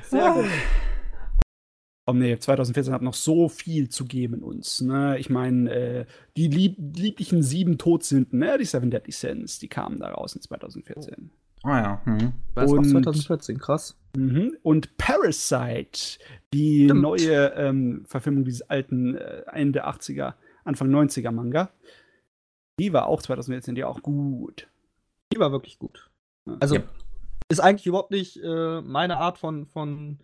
Sehr 0.04 0.32
gut. 0.34 0.46
Oh 2.08 2.14
nee, 2.14 2.38
2014 2.38 2.94
hat 2.94 3.02
noch 3.04 3.14
so 3.14 3.48
viel 3.48 3.90
zu 3.90 4.06
geben 4.06 4.42
uns. 4.44 4.82
Ne? 4.82 5.18
Ich 5.20 5.30
meine, 5.30 5.70
äh, 5.72 6.06
die 6.36 6.48
lieb 6.48 6.76
lieblichen 6.98 7.44
sieben 7.44 7.78
Todsünden, 7.78 8.40
ne? 8.40 8.58
die 8.58 8.66
Seven 8.66 8.90
Deadly 8.90 9.12
Sins, 9.12 9.60
die 9.60 9.68
kamen 9.68 10.00
da 10.00 10.10
raus 10.12 10.36
in 10.36 10.42
2014. 10.42 11.30
Ah 11.64 11.80
ja. 11.80 12.02
Hm. 12.06 12.34
Das 12.56 12.72
war 12.72 12.80
Und- 12.80 12.86
2014, 12.90 13.60
krass. 13.60 13.98
Mhm. 14.18 14.58
Und 14.64 14.98
Parasite, 14.98 16.20
die 16.54 16.86
Stimmt. 16.86 17.02
neue 17.02 17.54
ähm, 17.56 18.04
Verfilmung 18.08 18.44
dieses 18.46 18.64
alten 18.64 19.16
äh, 19.16 19.44
Ende 19.54 19.86
80er, 19.88 20.34
Anfang 20.66 20.90
90er 20.90 21.32
Manga, 21.32 21.70
die 22.80 22.92
war 22.94 23.06
auch 23.08 23.22
2014, 23.22 23.76
die 23.76 23.84
auch 23.84 24.02
gut. 24.02 24.68
Die 25.32 25.40
war 25.40 25.52
wirklich 25.52 25.78
gut. 25.78 26.10
Ja. 26.48 26.58
Also, 26.60 26.76
Ja. 26.76 26.84
Ist 27.52 27.60
eigentlich 27.60 27.88
überhaupt 27.88 28.12
nicht 28.12 28.38
äh, 28.44 28.82
meine 28.82 29.18
Art 29.18 29.38
von, 29.38 29.66
von 29.66 30.20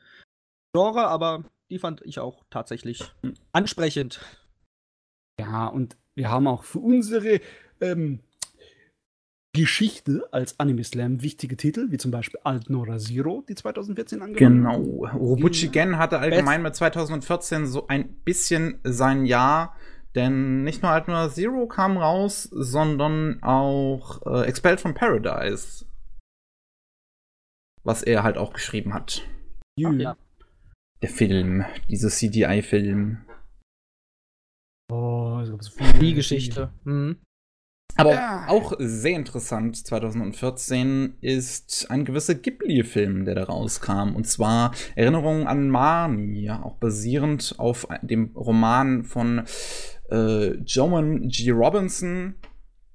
Genre, 0.74 1.08
aber 1.08 1.44
die 1.70 1.80
fand 1.80 2.02
ich 2.06 2.20
auch 2.20 2.44
tatsächlich 2.50 3.04
Hm. 3.22 3.34
ansprechend. 3.52 4.20
Ja, 5.40 5.68
und 5.68 5.98
wir 6.16 6.30
haben 6.32 6.48
auch 6.48 6.64
für 6.64 6.80
unsere 6.80 7.40
ähm, 7.82 8.20
Geschichte 9.56 10.28
als 10.32 10.60
Anime 10.60 10.84
Slam 10.84 11.22
wichtige 11.24 11.58
Titel, 11.58 11.88
wie 11.90 11.98
zum 11.98 12.12
Beispiel 12.12 12.40
Alt 12.44 12.70
Nora 12.70 13.00
Zero, 13.00 13.44
die 13.48 13.56
2014 13.56 14.22
angenommen 14.22 14.64
Genau. 14.64 15.06
Robuchi 15.18 15.70
Gen 15.70 15.98
hatte 15.98 16.20
allgemein 16.20 16.62
mit 16.62 16.76
2014 16.76 17.66
so 17.66 17.88
ein 17.88 18.14
bisschen 18.24 18.80
sein 18.84 19.26
Jahr, 19.26 19.76
denn 20.16 20.64
nicht 20.64 20.84
nur 20.84 20.92
Alternate 20.92 21.34
Zero 21.34 21.68
kam 21.68 21.98
raus, 21.98 22.44
sondern 22.44 23.42
auch 23.42 24.22
äh, 24.28 24.46
Expelled 24.48 24.80
from 24.80 24.94
Paradise. 24.94 25.86
Was 27.88 28.04
er 28.04 28.24
halt 28.24 28.38
auch 28.38 28.52
geschrieben 28.52 28.94
hat. 28.94 29.24
Ach, 29.82 29.94
ja. 29.94 30.18
Der 31.02 31.10
Film, 31.10 31.64
dieser 31.90 32.10
CGI-Film. 32.10 33.20
Oh, 34.92 35.40
es 35.42 35.50
gab 35.50 35.64
so 35.64 35.72
viele 35.72 35.94
Die 36.00 36.14
Geschichte. 36.14 36.70
Mhm. 36.84 37.18
Aber 37.96 38.14
Ja. 38.14 38.46
auch 38.50 38.74
sehr 38.78 39.16
interessant 39.16 39.78
2014 39.88 41.16
ist 41.22 41.90
ein 41.90 42.04
gewisser 42.04 42.36
Ghibli-Film, 42.36 43.24
der 43.26 43.36
da 43.36 43.46
rauskam. 43.46 44.16
Und 44.16 44.26
zwar 44.28 44.74
Erinnerungen 44.96 45.48
an 45.48 45.70
Marnie, 45.70 46.52
auch 46.52 46.76
basierend 46.76 47.56
auf 47.58 47.88
dem 48.02 48.36
Roman 48.36 49.04
von 49.06 49.46
äh, 50.12 50.56
Joan 50.58 51.30
G. 51.30 51.52
Robinson 51.52 52.36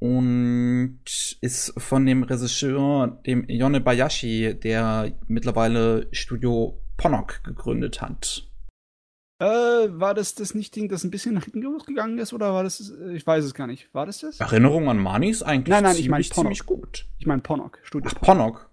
und 0.02 0.98
ist 1.40 1.74
von 1.80 2.04
dem 2.04 2.24
Regisseur, 2.24 3.22
dem 3.24 3.48
Yone 3.48 3.80
Bayashi, 3.80 4.52
der 4.52 5.12
mittlerweile 5.28 6.08
Studio 6.10 6.76
Ponok 6.96 7.44
gegründet 7.44 8.02
hat. 8.02 8.48
Äh, 9.38 9.44
war 9.44 10.14
das 10.14 10.34
das 10.34 10.56
nicht 10.56 10.74
Ding, 10.74 10.88
das 10.88 11.04
ein 11.04 11.12
bisschen 11.12 11.34
nach 11.34 11.44
hinten 11.44 11.62
gegangen 11.86 12.18
ist, 12.18 12.32
oder 12.32 12.52
war 12.52 12.64
das, 12.64 12.90
äh, 12.90 13.14
ich 13.14 13.24
weiß 13.24 13.44
es 13.44 13.54
gar 13.54 13.68
nicht. 13.68 13.94
War 13.94 14.06
das 14.06 14.18
das? 14.18 14.40
Erinnerungen 14.40 14.88
an 14.88 14.98
Marnie 14.98 15.30
ist 15.30 15.44
eigentlich 15.44 15.70
Nein, 15.70 15.84
nein, 15.84 15.92
ich 15.92 16.02
ziemlich, 16.02 16.10
mein 16.10 16.22
Ponok. 16.22 16.34
ziemlich 16.34 16.66
gut. 16.66 17.06
Ich 17.20 17.26
meine 17.26 17.42
Ponok, 17.42 17.78
Studio 17.84 18.10
Ach, 18.12 18.20
Ponok. 18.20 18.70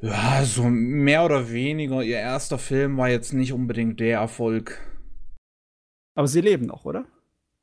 Ja, 0.00 0.44
so 0.44 0.62
mehr 0.68 1.24
oder 1.24 1.50
weniger. 1.50 2.04
Ihr 2.04 2.18
erster 2.18 2.58
Film 2.58 2.98
war 2.98 3.08
jetzt 3.08 3.32
nicht 3.32 3.52
unbedingt 3.52 3.98
der 3.98 4.20
Erfolg. 4.20 4.80
Aber 6.14 6.28
sie 6.28 6.40
leben 6.40 6.66
noch, 6.66 6.84
oder? 6.84 7.04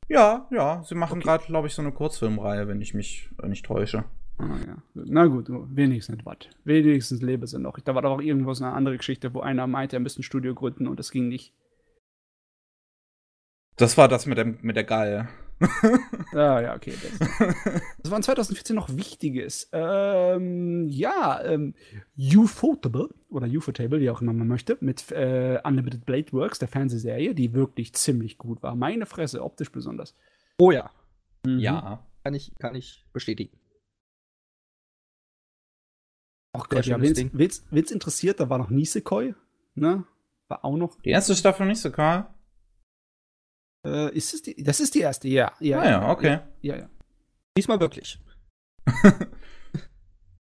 Ja, 0.08 0.46
ja, 0.50 0.82
sie 0.84 0.94
machen 0.94 1.18
Okay. 1.18 1.24
gerade, 1.24 1.44
glaube 1.46 1.66
ich, 1.66 1.74
so 1.74 1.82
eine 1.82 1.92
Kurzfilmreihe, 1.92 2.68
wenn 2.68 2.80
ich 2.80 2.94
mich 2.94 3.30
äh, 3.42 3.48
nicht 3.48 3.64
täusche. 3.64 4.04
Ah, 4.38 4.56
ja. 4.66 4.76
Na 4.94 5.26
gut, 5.26 5.46
wenigstens 5.48 6.24
was. 6.24 6.36
Wenigstens 6.64 7.22
lebe 7.22 7.46
sie 7.46 7.58
noch. 7.58 7.78
Da 7.80 7.94
war 7.94 8.02
doch 8.02 8.10
auch 8.10 8.20
irgendwo 8.20 8.52
so 8.52 8.64
eine 8.64 8.74
andere 8.74 8.96
Geschichte, 8.96 9.32
wo 9.32 9.40
einer 9.40 9.66
meinte, 9.66 9.96
er 9.96 10.00
müsste 10.00 10.20
ein 10.20 10.24
Studio 10.24 10.54
gründen 10.54 10.86
und 10.88 10.98
das 10.98 11.10
ging 11.10 11.28
nicht. 11.28 11.54
Das 13.76 13.96
war 13.96 14.08
das 14.08 14.26
mit, 14.26 14.38
dem, 14.38 14.58
mit 14.62 14.76
der 14.76 14.84
Galle. 14.84 15.28
Ah, 16.32 16.60
ja, 16.60 16.74
okay. 16.74 16.94
Das, 17.00 17.28
das 18.02 18.10
war 18.10 18.16
in 18.18 18.22
2014 18.24 18.74
noch 18.74 18.88
Wichtiges. 18.96 19.68
Ähm, 19.72 20.88
ja, 20.88 21.42
ähm, 21.44 21.74
Ufotable 22.18 23.08
oder 23.28 23.46
Ufotable, 23.46 24.00
wie 24.00 24.10
auch 24.10 24.20
immer 24.20 24.32
man 24.32 24.48
möchte, 24.48 24.76
mit 24.80 25.10
äh, 25.12 25.60
Unlimited 25.62 26.04
Blade 26.04 26.32
Works, 26.32 26.58
der 26.58 26.68
Fernsehserie, 26.68 27.34
die 27.34 27.52
wirklich 27.54 27.94
ziemlich 27.94 28.36
gut 28.38 28.62
war. 28.62 28.74
Meine 28.74 29.06
Fresse, 29.06 29.42
optisch 29.44 29.70
besonders. 29.70 30.16
Oh 30.58 30.70
ja, 30.72 30.90
Mhm. 31.46 31.58
ja. 31.58 32.06
kann 32.22 32.34
ich, 32.34 32.52
kann 32.58 32.74
ich 32.74 33.06
bestätigen. 33.12 33.56
Ach 36.52 36.68
Gott, 36.68 36.86
ja, 36.86 37.00
wen's, 37.00 37.18
wen's, 37.32 37.66
wen's 37.70 37.90
interessiert, 37.90 38.38
da 38.40 38.48
war 38.48 38.58
noch 38.58 38.70
Nisekoi, 38.70 39.34
ne? 39.74 40.04
War 40.48 40.64
auch 40.64 40.76
noch. 40.76 41.00
Die 41.02 41.10
erste 41.10 41.34
Staffel 41.34 41.66
Karl? 41.90 42.26
Äh, 43.84 44.14
ist 44.16 44.34
es 44.34 44.42
die? 44.42 44.62
Das 44.62 44.80
ist 44.80 44.94
die 44.94 45.00
erste, 45.00 45.28
ja. 45.28 45.52
Ja, 45.60 45.80
Ah 45.80 45.90
ja, 45.90 46.10
okay. 46.10 46.38
Ja, 46.62 46.76
ja. 46.76 46.88
Diesmal 47.56 47.80
wirklich. 47.80 48.18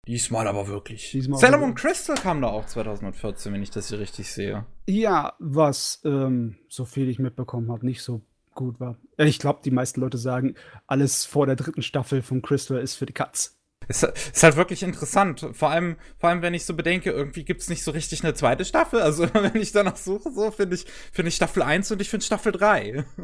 Diesmal 0.07 0.47
aber 0.47 0.67
wirklich. 0.67 1.11
Diesmal 1.11 1.39
Sailor 1.39 1.61
aber 1.61 1.73
Crystal 1.75 2.15
kam 2.15 2.41
da 2.41 2.47
auch 2.47 2.65
2014, 2.65 3.53
wenn 3.53 3.61
ich 3.61 3.69
das 3.69 3.89
hier 3.89 3.99
richtig 3.99 4.31
sehe. 4.31 4.65
Ja, 4.87 5.33
was, 5.39 6.01
ähm, 6.05 6.57
so 6.69 6.85
viel 6.85 7.07
ich 7.07 7.19
mitbekommen 7.19 7.71
habe, 7.71 7.85
nicht 7.85 8.01
so 8.01 8.21
gut 8.55 8.79
war. 8.79 8.97
Äh, 9.17 9.27
Ich 9.27 9.37
glaube, 9.39 9.61
die 9.63 9.71
meisten 9.71 10.01
Leute 10.01 10.17
sagen, 10.17 10.55
alles 10.87 11.25
vor 11.25 11.45
der 11.45 11.55
dritten 11.55 11.83
Staffel 11.83 12.21
von 12.23 12.41
Crystal 12.41 12.79
ist 12.79 12.95
für 12.95 13.05
die 13.05 13.13
Katz. 13.13 13.60
Ist, 13.91 14.03
ist 14.03 14.43
halt 14.43 14.55
wirklich 14.55 14.83
interessant. 14.83 15.47
Vor 15.53 15.69
allem, 15.69 15.97
vor 16.17 16.29
allem, 16.29 16.41
wenn 16.41 16.53
ich 16.53 16.65
so 16.65 16.73
bedenke, 16.73 17.11
irgendwie 17.11 17.45
gibt's 17.45 17.69
nicht 17.69 17.83
so 17.83 17.91
richtig 17.91 18.23
eine 18.23 18.33
zweite 18.33 18.65
Staffel. 18.65 19.01
Also, 19.01 19.23
wenn 19.33 19.55
ich 19.55 19.71
danach 19.71 19.97
suche, 19.97 20.31
so 20.31 20.51
finde 20.51 20.75
ich, 20.75 20.85
finde 21.11 21.29
ich 21.29 21.35
Staffel 21.35 21.61
1 21.61 21.91
und 21.91 22.01
ich 22.01 22.09
finde 22.09 22.25
Staffel 22.25 22.51
3. 22.51 23.05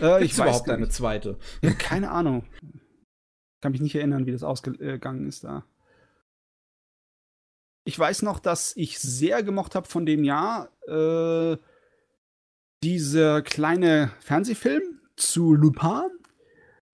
Äh, 0.00 0.24
ich 0.24 0.32
überhaupt 0.32 0.64
gar 0.64 0.76
eine 0.76 0.86
nicht. 0.86 0.94
zweite? 0.94 1.38
Keine 1.78 2.10
Ahnung. 2.10 2.46
Kann 3.60 3.72
mich 3.72 3.82
nicht 3.82 3.94
erinnern, 3.94 4.24
wie 4.24 4.32
das 4.32 4.42
ausgegangen 4.42 5.28
ist 5.28 5.44
da. 5.44 5.66
Ich 7.84 7.98
weiß 7.98 8.22
noch, 8.22 8.40
dass 8.40 8.74
ich 8.76 8.98
sehr 8.98 9.42
gemocht 9.42 9.74
habe 9.74 9.86
von 9.86 10.06
dem 10.06 10.24
Jahr 10.24 10.70
äh, 10.88 11.58
dieser 12.82 13.42
kleine 13.42 14.12
Fernsehfilm 14.20 15.00
zu 15.16 15.54
Lupin, 15.54 16.08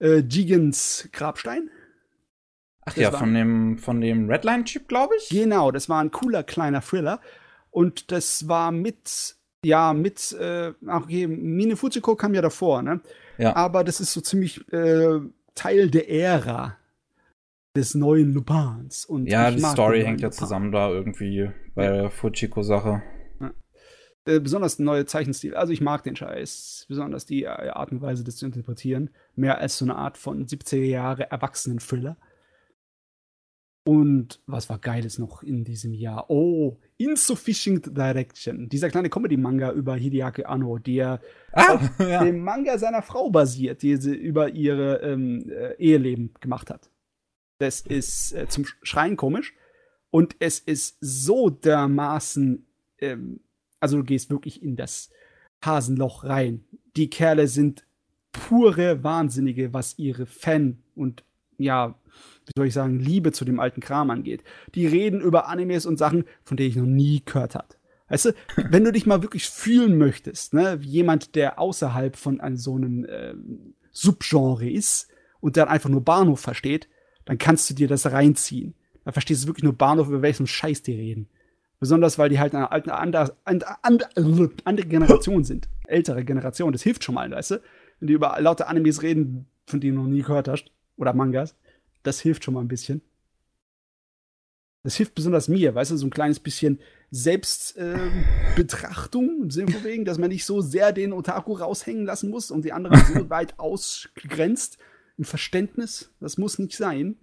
äh, 0.00 0.22
Gigans 0.22 1.08
Grabstein. 1.12 1.70
Ach 2.90 2.94
Das 2.94 3.02
ja, 3.02 3.12
von 3.12 3.34
dem, 3.34 3.78
von 3.78 4.00
dem 4.00 4.28
Redline-Chip, 4.28 4.88
glaube 4.88 5.14
ich. 5.18 5.28
Genau, 5.28 5.70
das 5.70 5.88
war 5.88 6.02
ein 6.02 6.10
cooler 6.10 6.42
kleiner 6.42 6.80
Thriller. 6.80 7.20
Und 7.70 8.10
das 8.10 8.48
war 8.48 8.72
mit, 8.72 9.36
ja, 9.64 9.92
mit, 9.92 10.32
äh, 10.32 10.72
okay, 10.86 11.26
Mine 11.26 11.76
Fujiko 11.76 12.16
kam 12.16 12.34
ja 12.34 12.42
davor, 12.42 12.82
ne? 12.82 13.00
Ja. 13.38 13.56
Aber 13.56 13.84
das 13.84 14.00
ist 14.00 14.12
so 14.12 14.20
ziemlich 14.20 14.60
äh, 14.72 15.20
Teil 15.54 15.90
der 15.90 16.10
Ära 16.10 16.76
des 17.76 17.94
neuen 17.94 18.34
Lupins. 18.34 19.04
Und 19.04 19.26
Ja, 19.26 19.50
die 19.50 19.60
Story 19.60 20.02
hängt 20.02 20.20
ja 20.20 20.30
zusammen 20.30 20.72
da 20.72 20.90
irgendwie 20.90 21.50
bei 21.74 21.88
der 21.88 22.10
Fujiko-Sache. 22.10 23.02
Äh, 24.26 24.40
besonders 24.40 24.76
der 24.76 24.86
neue 24.86 25.06
Zeichenstil. 25.06 25.54
Also 25.54 25.72
ich 25.72 25.80
mag 25.80 26.02
den 26.02 26.14
Scheiß. 26.14 26.86
Besonders 26.88 27.24
die 27.24 27.44
äh, 27.44 27.48
Art 27.70 27.90
und 27.90 28.02
Weise, 28.02 28.22
das 28.22 28.36
zu 28.36 28.46
interpretieren. 28.46 29.10
Mehr 29.34 29.58
als 29.58 29.78
so 29.78 29.84
eine 29.84 29.96
Art 29.96 30.18
von 30.18 30.46
70er 30.46 30.84
Jahre 30.84 31.30
Erwachsenen-Thriller. 31.30 32.16
Und 33.84 34.40
was 34.46 34.68
war 34.68 34.78
Geiles 34.78 35.18
noch 35.18 35.42
in 35.42 35.64
diesem 35.64 35.94
Jahr? 35.94 36.28
Oh, 36.28 36.78
Insufficient 36.98 37.96
Direction. 37.96 38.68
Dieser 38.68 38.90
kleine 38.90 39.08
Comedy-Manga 39.08 39.72
über 39.72 39.96
Hideaki 39.96 40.44
Anno, 40.44 40.78
der 40.78 41.20
Ah, 41.52 41.74
auf 41.74 41.90
ja. 41.98 42.22
dem 42.22 42.44
Manga 42.44 42.76
seiner 42.76 43.00
Frau 43.00 43.30
basiert, 43.30 43.82
die 43.82 43.96
sie 43.96 44.14
über 44.14 44.50
ihre 44.50 44.96
ähm, 44.98 45.50
äh, 45.50 45.74
Eheleben 45.78 46.34
gemacht 46.40 46.68
hat. 46.68 46.90
Das 47.58 47.80
ist 47.80 48.32
äh, 48.32 48.46
zum 48.48 48.66
Schreien 48.82 49.16
komisch. 49.16 49.54
Und 50.10 50.36
es 50.40 50.58
ist 50.58 50.98
so 51.00 51.48
dermaßen, 51.48 52.66
ähm, 52.98 53.40
also 53.80 53.96
du 53.98 54.04
gehst 54.04 54.28
wirklich 54.30 54.62
in 54.62 54.76
das 54.76 55.10
Hasenloch 55.64 56.24
rein. 56.24 56.64
Die 56.96 57.08
Kerle 57.08 57.48
sind 57.48 57.86
pure 58.32 59.02
Wahnsinnige, 59.02 59.72
was 59.72 59.98
ihre 59.98 60.26
Fan 60.26 60.82
und 60.94 61.24
ja, 61.58 61.98
wie 62.46 62.52
soll 62.56 62.66
ich 62.66 62.74
sagen, 62.74 62.98
Liebe 62.98 63.32
zu 63.32 63.44
dem 63.44 63.60
alten 63.60 63.80
Kram 63.80 64.10
angeht. 64.10 64.42
Die 64.74 64.86
reden 64.86 65.20
über 65.20 65.48
Animes 65.48 65.86
und 65.86 65.98
Sachen, 65.98 66.24
von 66.42 66.56
denen 66.56 66.70
ich 66.70 66.76
noch 66.76 66.86
nie 66.86 67.22
gehört 67.24 67.54
habe. 67.54 67.68
Weißt 68.08 68.26
du, 68.26 68.34
wenn 68.70 68.84
du 68.84 68.92
dich 68.92 69.06
mal 69.06 69.22
wirklich 69.22 69.48
fühlen 69.48 69.98
möchtest, 69.98 70.54
ne, 70.54 70.78
wie 70.80 70.88
jemand, 70.88 71.34
der 71.34 71.58
außerhalb 71.58 72.16
von 72.16 72.40
einem, 72.40 72.56
so 72.56 72.76
einem 72.76 73.06
ähm, 73.08 73.74
Subgenre 73.92 74.68
ist 74.68 75.08
und 75.40 75.56
dann 75.56 75.68
einfach 75.68 75.88
nur 75.88 76.04
Bahnhof 76.04 76.40
versteht, 76.40 76.88
dann 77.24 77.38
kannst 77.38 77.70
du 77.70 77.74
dir 77.74 77.88
das 77.88 78.10
reinziehen. 78.10 78.74
Da 79.04 79.12
verstehst 79.12 79.44
du 79.44 79.48
wirklich 79.48 79.64
nur 79.64 79.72
Bahnhof, 79.72 80.08
über 80.08 80.22
welchen 80.22 80.46
Scheiß 80.46 80.82
die 80.82 80.94
reden. 80.94 81.28
Besonders, 81.78 82.18
weil 82.18 82.28
die 82.28 82.38
halt 82.38 82.54
eine 82.54 82.70
alte, 82.70 82.94
andere, 82.94 83.36
andere, 83.44 84.50
andere 84.64 84.86
Generation 84.86 85.44
sind. 85.44 85.68
Ältere 85.86 86.24
Generation. 86.24 86.72
Das 86.72 86.82
hilft 86.82 87.04
schon 87.04 87.14
mal, 87.14 87.30
weißt 87.30 87.52
du? 87.52 87.62
Wenn 87.98 88.08
die 88.08 88.12
über 88.12 88.36
lauter 88.38 88.68
Animes 88.68 89.02
reden, 89.02 89.46
von 89.66 89.80
denen 89.80 89.96
du 89.96 90.02
noch 90.02 90.08
nie 90.10 90.22
gehört 90.22 90.48
hast, 90.48 90.70
oder 90.96 91.14
Mangas, 91.14 91.56
das 92.02 92.20
hilft 92.20 92.44
schon 92.44 92.54
mal 92.54 92.60
ein 92.60 92.68
bisschen. 92.68 93.02
Das 94.82 94.96
hilft 94.96 95.14
besonders 95.14 95.48
mir, 95.48 95.74
weißt 95.74 95.90
du, 95.90 95.96
so 95.98 96.06
ein 96.06 96.10
kleines 96.10 96.40
bisschen 96.40 96.80
Selbstbetrachtung 97.10 99.42
im 99.42 99.50
Sinne 99.50 99.72
von 99.72 99.84
wegen, 99.84 100.06
dass 100.06 100.16
man 100.18 100.30
nicht 100.30 100.46
so 100.46 100.62
sehr 100.62 100.92
den 100.92 101.12
Otaku 101.12 101.52
raushängen 101.52 102.06
lassen 102.06 102.30
muss 102.30 102.50
und 102.50 102.64
die 102.64 102.72
anderen 102.72 102.98
so 103.14 103.28
weit 103.30 103.58
ausgrenzt 103.58 104.78
im 105.18 105.24
Verständnis. 105.24 106.10
Das 106.20 106.38
muss 106.38 106.58
nicht 106.58 106.74
sein. 106.76 107.18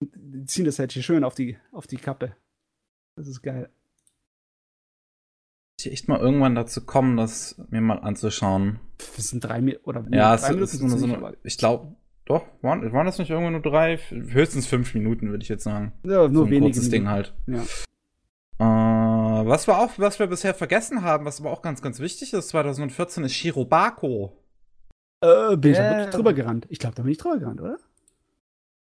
Und 0.00 0.12
Die 0.14 0.44
ziehen 0.44 0.66
das 0.66 0.78
halt 0.78 0.92
hier 0.92 1.02
schön 1.02 1.24
auf 1.24 1.34
die, 1.34 1.56
auf 1.72 1.86
die 1.86 1.96
Kappe. 1.96 2.36
Das 3.16 3.26
ist 3.26 3.40
geil. 3.42 3.70
Ich 5.80 5.90
echt 5.90 6.08
mal 6.08 6.20
irgendwann 6.20 6.54
dazu 6.54 6.84
kommen, 6.84 7.16
das 7.16 7.58
mir 7.70 7.80
mal 7.80 8.00
anzuschauen. 8.00 8.78
Das 9.16 9.28
sind 9.28 9.42
drei 9.44 9.60
Mi- 9.60 9.78
oder 9.84 10.04
Ja, 10.10 10.36
drei 10.36 10.48
es 10.48 10.50
Minuten 10.50 10.62
ist 10.62 10.72
so 11.00 11.06
eine, 11.06 11.36
ich 11.44 11.56
glaube, 11.56 11.96
doch, 12.28 12.44
waren, 12.62 12.92
waren 12.92 13.06
das 13.06 13.18
nicht 13.18 13.30
irgendwo 13.30 13.50
nur 13.50 13.60
drei? 13.62 13.96
Höchstens 14.10 14.66
fünf 14.66 14.94
Minuten, 14.94 15.30
würde 15.30 15.42
ich 15.42 15.48
jetzt 15.48 15.64
sagen. 15.64 15.92
ja, 16.04 16.22
So 16.22 16.28
nur 16.28 16.44
ein 16.46 16.50
wenige 16.50 16.72
kurzes 16.72 16.90
Ding 16.90 17.08
halt. 17.08 17.34
Ja. 17.46 17.62
Äh, 18.60 19.46
was 19.46 19.66
wir 19.66 19.78
auch, 19.78 19.90
was 19.98 20.18
wir 20.18 20.26
bisher 20.26 20.54
vergessen 20.54 21.02
haben, 21.02 21.24
was 21.24 21.40
aber 21.40 21.50
auch 21.52 21.62
ganz, 21.62 21.80
ganz 21.82 22.00
wichtig 22.00 22.32
ist, 22.32 22.48
2014 22.48 23.24
ist 23.24 23.34
Shirobako. 23.34 24.32
Äh, 25.20 25.56
bin 25.56 25.72
ich 25.72 25.78
da 25.78 25.90
Äh. 25.90 25.96
wirklich 25.98 26.14
drüber 26.14 26.32
gerannt? 26.32 26.66
Ich 26.68 26.78
glaube, 26.78 26.94
da 26.96 27.02
bin 27.02 27.12
ich 27.12 27.18
drüber 27.18 27.38
gerannt, 27.38 27.60
oder? 27.60 27.78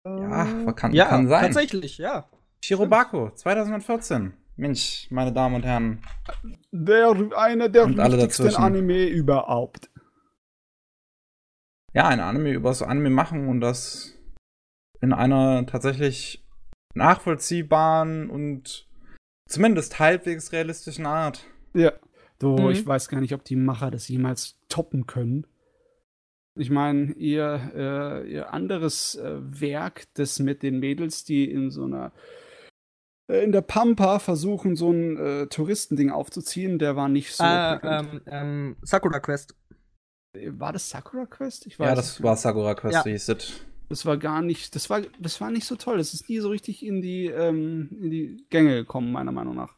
Ja, 0.06 0.72
kann, 0.72 0.92
ja, 0.92 1.06
kann 1.06 1.28
sein. 1.28 1.44
tatsächlich, 1.46 1.96
ja. 1.98 2.26
Shirobako, 2.62 3.30
2014. 3.34 4.34
Mensch, 4.56 5.06
meine 5.10 5.32
Damen 5.32 5.56
und 5.56 5.64
Herren. 5.64 5.98
Der, 6.70 7.10
einer 7.36 7.68
der 7.68 7.86
wichtigsten. 7.88 8.54
Anime 8.56 9.06
überhaupt. 9.06 9.90
Ja, 11.94 12.08
ein 12.08 12.20
Anime 12.20 12.52
über 12.52 12.70
das 12.70 12.82
Anime 12.82 13.10
machen 13.10 13.48
und 13.48 13.60
das 13.60 14.12
in 15.00 15.12
einer 15.12 15.64
tatsächlich 15.66 16.44
nachvollziehbaren 16.94 18.30
und 18.30 18.88
zumindest 19.48 19.98
halbwegs 19.98 20.52
realistischen 20.52 21.06
Art. 21.06 21.46
Ja. 21.74 21.92
Du, 22.38 22.56
Mhm. 22.58 22.70
ich 22.70 22.86
weiß 22.86 23.08
gar 23.08 23.20
nicht, 23.20 23.34
ob 23.34 23.44
die 23.44 23.56
Macher 23.56 23.90
das 23.90 24.08
jemals 24.08 24.58
toppen 24.68 25.06
können. 25.06 25.46
Ich 26.56 26.70
meine, 26.70 27.12
ihr, 27.14 27.70
äh, 27.74 28.30
ihr 28.32 28.52
anderes 28.52 29.16
äh, 29.16 29.38
Werk, 29.60 30.04
das 30.14 30.38
mit 30.38 30.62
den 30.62 30.78
Mädels, 30.78 31.24
die 31.24 31.50
in 31.50 31.70
so 31.70 31.84
einer 31.84 32.12
äh, 33.28 33.42
in 33.42 33.52
der 33.52 33.62
Pampa 33.62 34.18
versuchen, 34.18 34.76
so 34.76 34.90
ein 34.92 35.16
äh, 35.16 35.46
Touristending 35.46 36.10
aufzuziehen, 36.10 36.78
der 36.78 36.94
war 36.96 37.08
nicht 37.08 37.34
so. 37.34 37.44
äh, 37.44 37.78
prickelnd. 37.78 38.12
ähm, 38.14 38.20
ähm, 38.26 38.76
Sakura 38.82 39.18
Quest. 39.20 39.56
War 40.58 40.72
das 40.72 40.88
Sakura 40.90 41.26
Quest? 41.26 41.66
Ich 41.66 41.78
Ja, 41.78 41.90
es 41.90 41.96
das 41.96 42.18
nicht. 42.18 42.22
war 42.24 42.36
Sakura 42.36 42.74
Quest, 42.74 42.94
Ja. 42.94 43.04
hieß 43.04 43.28
es. 43.30 43.52
Das 43.88 44.06
war 44.06 44.16
gar 44.16 44.40
nicht, 44.42 44.74
das 44.74 44.88
war, 44.90 45.02
das 45.20 45.40
war 45.40 45.50
nicht 45.50 45.66
so 45.66 45.76
toll. 45.76 45.98
Das 45.98 46.14
ist 46.14 46.28
nie 46.28 46.38
so 46.40 46.48
richtig 46.48 46.84
in 46.84 47.02
die, 47.02 47.26
ähm, 47.26 47.88
in 48.00 48.10
die 48.10 48.44
Gänge 48.50 48.74
gekommen, 48.76 49.12
meiner 49.12 49.32
Meinung 49.32 49.54
nach. 49.56 49.74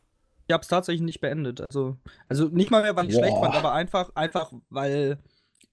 Ich 0.49 0.53
hab's 0.55 0.69
tatsächlich 0.69 1.03
nicht 1.03 1.21
beendet. 1.21 1.61
Also, 1.69 1.97
also 2.29 2.47
nicht 2.49 2.71
mal 2.71 2.83
mehr, 2.83 2.95
weil 2.95 3.09
ich 3.09 3.15
Boah. 3.15 3.21
schlecht 3.23 3.37
fand, 3.39 3.55
aber 3.57 3.73
einfach, 3.73 4.11
einfach, 4.15 4.53
weil 4.71 5.19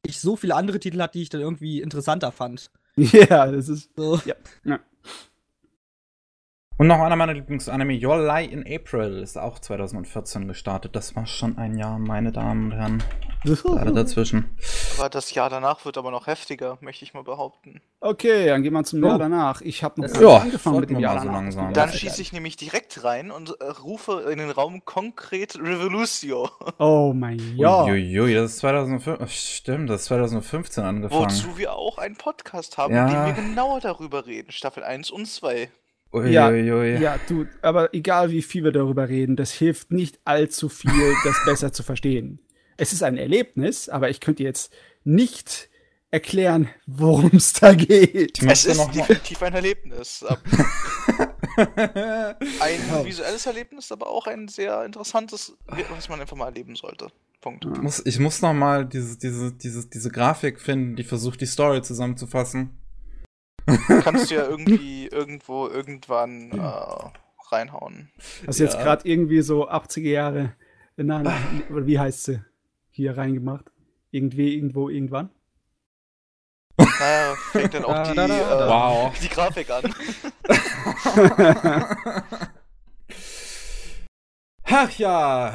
ich 0.06 0.20
so 0.20 0.36
viele 0.36 0.56
andere 0.56 0.80
Titel 0.80 1.00
hatte, 1.00 1.18
die 1.20 1.22
ich 1.22 1.30
dann 1.30 1.42
irgendwie 1.42 1.82
interessanter 1.82 2.32
fand. 2.32 2.72
Ja, 2.96 3.52
das 3.52 3.70
ist. 3.70 3.90
So. 3.96 4.20
Ja. 4.26 4.80
Und 6.78 6.88
noch 6.88 7.00
einer 7.00 7.16
meiner 7.16 7.34
Lieblingsanime, 7.36 7.94
Your 8.04 8.18
Lie 8.18 8.46
in 8.46 8.66
April, 8.68 9.20
ist 9.20 9.38
auch 9.38 9.60
2014 9.60 10.48
gestartet. 10.48 10.96
Das 10.96 11.16
war 11.16 11.28
schon 11.28 11.58
ein 11.60 11.78
Jahr, 11.78 12.00
meine 12.00 12.32
Damen 12.32 12.72
und 12.72 12.78
Herren. 12.78 13.04
Alle 13.78 13.92
dazwischen. 13.92 14.58
Aber 14.98 15.10
das 15.10 15.34
Jahr 15.34 15.50
danach 15.50 15.84
wird 15.86 15.98
aber 15.98 16.12
noch 16.12 16.28
heftiger, 16.28 16.78
möchte 16.82 17.04
ich 17.04 17.14
mal 17.14 17.24
behaupten. 17.24 17.82
Okay, 18.00 18.48
dann 18.48 18.64
gehen 18.64 18.72
wir 18.74 18.84
zum 18.86 19.04
Jahr 19.04 19.16
Oh. 19.16 19.20
danach. 19.20 19.62
Ich 19.62 19.84
habe 19.84 20.02
noch 20.02 20.08
gar 20.08 20.14
nicht 20.20 20.22
Ja, 20.30 20.38
angefangen 20.38 20.80
mit 20.80 20.90
dem 20.90 21.00
Jahr 21.00 21.16
mal 21.16 21.22
so 21.24 21.28
langsam. 21.32 21.74
Dann 21.74 21.92
schieße 21.92 22.22
ich 22.22 22.32
nämlich 22.34 22.56
direkt 22.56 23.04
rein 23.04 23.32
und 23.32 23.60
äh, 23.60 23.66
rufe 23.66 24.28
in 24.32 24.40
den 24.40 24.50
Raum 24.50 24.84
konkret 24.86 25.56
Revolutio. 25.60 26.50
Oh 26.80 27.12
mein 27.14 27.40
ja. 27.58 27.84
Uiuiui, 27.84 28.34
das 28.34 28.52
ist 28.54 28.58
2005. 28.60 29.30
Stimmt, 29.30 29.90
das 29.90 30.02
ist 30.02 30.08
2015 30.08 30.84
angefangen. 30.84 31.26
Wozu 31.26 31.58
wir 31.58 31.76
auch 31.76 31.98
einen 31.98 32.16
Podcast 32.16 32.78
haben, 32.78 32.96
Ja. 32.96 33.08
in 33.08 33.14
dem 33.14 33.26
wir 33.26 33.44
genauer 33.44 33.80
darüber 33.82 34.26
reden. 34.26 34.52
Staffel 34.54 34.84
1 34.84 35.12
und 35.12 35.28
2. 35.28 35.70
Ja, 36.14 36.50
Uiuiui. 36.50 37.00
Ja, 37.02 37.20
du, 37.28 37.46
aber 37.62 37.94
egal 37.94 38.30
wie 38.32 38.42
viel 38.42 38.64
wir 38.64 38.72
darüber 38.72 39.10
reden, 39.10 39.36
das 39.36 39.52
hilft 39.52 39.92
nicht 39.92 40.20
allzu 40.26 40.70
viel, 40.70 41.14
das 41.24 41.36
besser 41.46 41.74
zu 41.74 41.84
verstehen. 41.84 42.40
Es 42.78 42.94
ist 42.94 43.04
ein 43.04 43.18
Erlebnis, 43.18 43.90
aber 43.90 44.10
ich 44.10 44.20
könnte 44.20 44.44
jetzt 44.44 44.74
nicht 45.04 45.70
erklären, 46.12 46.70
worum 46.86 47.32
es 47.34 47.54
da 47.54 47.74
geht. 47.74 48.42
Es 48.44 48.66
ist 48.66 48.78
noch 48.78 48.88
mal. 48.88 48.94
definitiv 48.94 49.42
ein 49.42 49.54
Erlebnis. 49.54 50.24
Ab- 50.24 50.42
Ein 51.56 53.06
visuelles 53.06 53.46
Erlebnis, 53.46 53.92
aber 53.92 54.08
auch 54.08 54.26
ein 54.28 54.48
sehr 54.48 54.84
interessantes, 54.86 55.56
was 55.90 56.10
man 56.10 56.20
einfach 56.22 56.36
mal 56.36 56.46
erleben 56.48 56.76
sollte. 56.76 57.10
Punkt. 57.42 57.66
Ich 57.72 57.82
muss, 57.82 58.06
ich 58.06 58.20
muss 58.20 58.42
noch 58.42 58.54
mal 58.54 58.86
diese, 58.86 59.18
diese, 59.18 59.52
diese, 59.52 59.88
diese 59.88 60.10
Grafik 60.10 60.60
finden, 60.62 60.96
die 60.96 61.04
versucht, 61.04 61.42
die 61.42 61.46
Story 61.46 61.82
zusammenzufassen. 61.82 62.72
Kannst 64.04 64.30
du 64.32 64.36
ja 64.36 64.44
irgendwie 64.48 65.08
irgendwo 65.08 65.68
irgendwann 65.68 66.52
äh, 66.52 66.60
reinhauen. 67.52 68.10
Hast 68.48 68.60
du 68.60 68.64
jetzt 68.64 68.76
Ja. 68.76 68.84
gerade 68.84 69.08
irgendwie 69.08 69.42
so 69.42 69.70
80er 69.70 70.10
Jahre, 70.10 70.54
nein, 70.98 71.24
nein, 71.24 71.64
oder 71.70 71.86
wie 71.88 72.00
heißt 72.00 72.24
sie, 72.26 72.42
hier 72.92 73.18
reingemacht? 73.18 73.66
Irgendwie, 74.12 74.56
irgendwo, 74.56 74.90
irgendwann? 74.90 75.30
Naja, 76.78 77.36
fängt 77.52 77.74
dann 77.76 77.86
auch 77.86 77.94
Da, 77.94 78.10
die, 78.12 78.16
da, 78.16 78.28
da, 78.28 78.58
da. 78.58 78.66
äh, 78.66 78.70
Wow. 78.70 79.14
die 79.20 79.30
Grafik 79.30 79.70
an. 79.70 79.84
Ach 84.66 84.90
ja, 84.98 85.54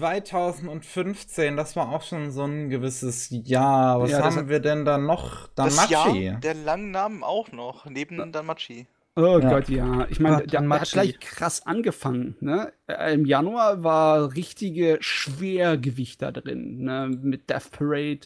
2015, 0.00 1.56
das 1.56 1.76
war 1.76 1.90
auch 1.92 2.02
schon 2.02 2.30
so 2.30 2.44
ein 2.44 2.68
gewisses 2.70 3.28
Jahr. 3.30 4.00
Was 4.00 4.10
Ja, 4.10 4.18
das 4.18 4.26
haben 4.26 4.36
hat- 4.44 4.48
wir 4.48 4.60
denn 4.60 4.84
da 4.84 4.98
noch? 4.98 5.48
Das 5.54 5.76
Damachi. 5.76 6.22
Jahr 6.24 6.40
der 6.40 6.54
langen 6.54 6.90
Namen 6.90 7.22
auch 7.24 7.52
noch, 7.52 7.86
neben 7.86 8.32
Danmachi. 8.32 8.86
Oh 9.18 9.38
Ja. 9.38 9.48
Gott, 9.50 9.68
ja. 9.70 10.06
Ich 10.10 10.20
meine, 10.20 10.46
der, 10.46 10.60
der 10.60 10.68
hat 10.80 10.90
gleich 10.90 11.18
krass 11.20 11.66
angefangen. 11.66 12.36
Ne? 12.40 12.72
Äh, 12.86 13.14
Im 13.14 13.24
Januar 13.24 13.82
war 13.82 14.34
richtige 14.34 14.98
Schwergewicht 15.00 16.20
da 16.20 16.30
drin. 16.32 16.82
Ne? 16.84 17.08
Mit 17.22 17.48
Death 17.48 17.70
Parade 17.70 18.20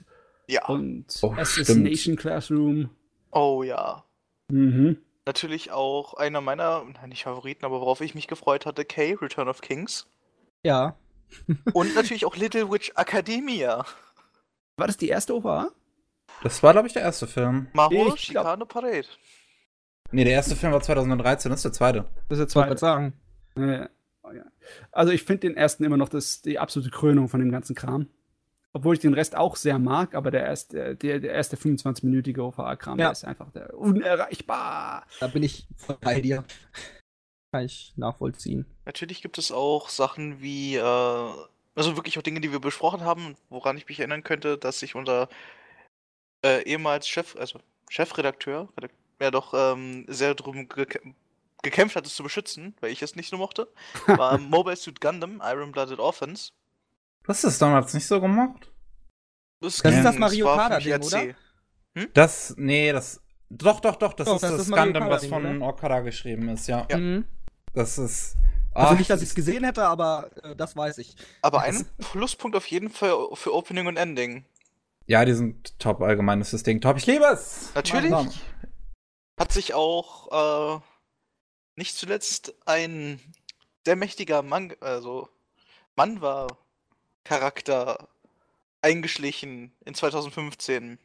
Ja. 0.48 0.66
und 0.66 1.06
Oh, 1.22 1.32
Assassination 1.36 2.16
Classroom. 2.16 2.90
Oh 3.30 3.62
ja. 3.62 4.02
Mhm. 4.50 4.96
Natürlich 5.26 5.70
auch 5.70 6.14
einer 6.14 6.40
meiner, 6.40 6.82
nein, 6.92 7.10
nicht 7.10 7.22
Favoriten, 7.22 7.64
aber 7.64 7.80
worauf 7.80 8.00
ich 8.00 8.16
mich 8.16 8.26
gefreut 8.26 8.66
hatte, 8.66 8.84
K, 8.84 9.14
Return 9.14 9.48
of 9.48 9.60
Kings. 9.60 10.08
Ja. 10.64 10.96
Und 11.72 11.94
natürlich 11.94 12.24
auch 12.26 12.36
Little 12.36 12.70
Witch 12.70 12.92
Academia. 12.96 13.84
War 14.76 14.86
das 14.86 14.96
die 14.96 15.08
erste 15.08 15.34
OVA? 15.34 15.70
Das 16.42 16.62
war, 16.62 16.72
glaube 16.72 16.86
ich, 16.88 16.92
der 16.94 17.02
erste 17.02 17.26
Film. 17.26 17.68
Mahou, 17.74 18.14
Ich 18.14 18.28
glaub- 18.28 18.44
Chicane 18.46 18.66
Parade. 18.66 19.06
Nee, 20.12 20.24
der 20.24 20.32
erste 20.32 20.56
Film 20.56 20.72
war 20.72 20.80
2013, 20.80 21.50
das 21.50 21.58
ist 21.60 21.64
der 21.64 21.72
zweite. 21.72 21.98
Das 22.28 22.38
ist 22.38 22.38
Ich 22.38 22.38
der 22.38 22.48
zweite. 22.48 22.66
gerade 22.68 22.80
sagen. 22.80 23.12
Äh, 23.56 23.88
ja. 24.34 24.44
Also 24.92 25.12
ich 25.12 25.24
finde 25.24 25.40
den 25.48 25.56
ersten 25.56 25.84
immer 25.84 25.96
noch 25.96 26.08
das, 26.08 26.40
die 26.42 26.58
absolute 26.58 26.90
Krönung 26.90 27.28
von 27.28 27.40
dem 27.40 27.50
ganzen 27.50 27.74
Kram. 27.74 28.08
Obwohl 28.72 28.94
ich 28.94 29.00
den 29.00 29.14
Rest 29.14 29.36
auch 29.36 29.56
sehr 29.56 29.80
mag, 29.80 30.14
aber 30.14 30.30
der 30.30 30.44
erste, 30.44 30.94
der, 30.94 31.18
der 31.18 31.32
erste 31.32 31.56
25-minütige 31.56 32.38
OVA-Kram, 32.40 32.98
Ja. 33.00 33.06
der 33.06 33.12
ist 33.12 33.24
einfach 33.24 33.50
der 33.50 33.76
unerreichbar. 33.76 35.04
Da 35.18 35.26
bin 35.26 35.42
ich 35.42 35.66
bei 36.00 36.20
dir. 36.20 36.44
Kann 37.52 37.64
ich 37.64 37.92
nachvollziehen. 37.96 38.64
Natürlich 38.84 39.22
gibt 39.22 39.38
es 39.38 39.50
auch 39.50 39.88
Sachen 39.88 40.40
wie, 40.40 40.76
äh, 40.76 40.80
also 41.74 41.96
wirklich 41.96 42.18
auch 42.18 42.22
Dinge, 42.22 42.40
die 42.40 42.52
wir 42.52 42.60
besprochen 42.60 43.02
haben, 43.02 43.36
woran 43.48 43.76
ich 43.76 43.88
mich 43.88 43.98
erinnern 43.98 44.22
könnte, 44.22 44.56
dass 44.56 44.82
ich 44.82 44.94
unter 44.94 45.28
äh, 46.44 46.62
ehemals 46.62 47.08
Chef, 47.08 47.36
also 47.36 47.58
Chefredakteur, 47.88 48.68
Redak 48.76 48.92
ja 49.20 49.30
doch 49.30 49.52
ähm, 49.54 50.06
sehr 50.08 50.34
darum 50.34 50.68
gek 50.68 51.00
gekämpft 51.62 51.94
hat, 51.94 52.06
es 52.06 52.14
zu 52.14 52.22
beschützen, 52.22 52.74
weil 52.80 52.90
ich 52.90 53.02
es 53.02 53.16
nicht 53.16 53.28
so 53.28 53.36
mochte, 53.36 53.68
war 54.06 54.38
Mobile 54.38 54.76
Suit 54.76 54.98
Gundam, 54.98 55.42
Iron 55.44 55.72
Blooded 55.72 55.98
Orphans. 55.98 56.54
Du 57.22 57.28
hast 57.28 57.44
es 57.44 57.58
damals 57.58 57.92
nicht 57.92 58.06
so 58.06 58.18
gemacht? 58.18 58.72
Das 59.60 59.74
ist 59.74 59.84
das 59.84 60.16
Mario 60.16 60.46
Kart 60.46 60.82
Ding, 60.82 60.94
RC. 60.94 61.36
Das, 62.14 62.54
nee, 62.56 62.92
das. 62.92 63.20
Doch, 63.50 63.80
doch, 63.80 63.96
doch, 63.96 64.14
das 64.14 64.26
Doch, 64.26 64.36
ist 64.36 64.42
das 64.42 64.52
das, 64.52 64.60
ist 64.62 64.68
Mario 64.68 64.92
Gundam, 64.92 65.10
was 65.10 65.26
von 65.26 65.44
oder? 65.44 65.66
Okada 65.66 66.00
geschrieben 66.00 66.48
ist, 66.48 66.66
ja. 66.68 66.86
Ja. 66.88 66.96
Mhm. 66.96 67.26
Das 67.72 67.98
ist. 67.98 68.36
Also 68.72 68.94
Ach, 68.94 68.98
nicht, 68.98 69.10
dass 69.10 69.22
ich 69.22 69.30
es 69.30 69.34
gesehen 69.34 69.64
hätte, 69.64 69.84
aber 69.84 70.30
äh, 70.44 70.54
das 70.54 70.76
weiß 70.76 70.98
ich. 70.98 71.16
Aber 71.42 71.62
ein 71.62 71.84
Pluspunkt 71.98 72.56
auf 72.56 72.66
jeden 72.66 72.88
Fall 72.88 73.16
für 73.34 73.52
Opening 73.52 73.88
und 73.88 73.96
Ending. 73.96 74.44
Ja, 75.06 75.24
die 75.24 75.34
sind 75.34 75.76
top, 75.80 76.02
allgemein 76.02 76.40
ist 76.40 76.52
das 76.52 76.62
Ding 76.62 76.80
top. 76.80 76.96
Ich 76.96 77.06
liebe 77.06 77.24
es! 77.24 77.70
Natürlich. 77.74 78.14
Hat 79.38 79.52
sich 79.52 79.74
auch 79.74 80.76
äh, 80.76 80.80
nicht 81.74 81.96
zuletzt 81.96 82.54
ein 82.64 83.18
sehr 83.84 83.96
mächtiger 83.96 84.42
Mann, 84.42 84.72
also 84.80 85.28
Manwa-Charakter 85.96 88.08
eingeschlichen 88.82 89.72
in 89.84 89.94
2015. 89.94 90.98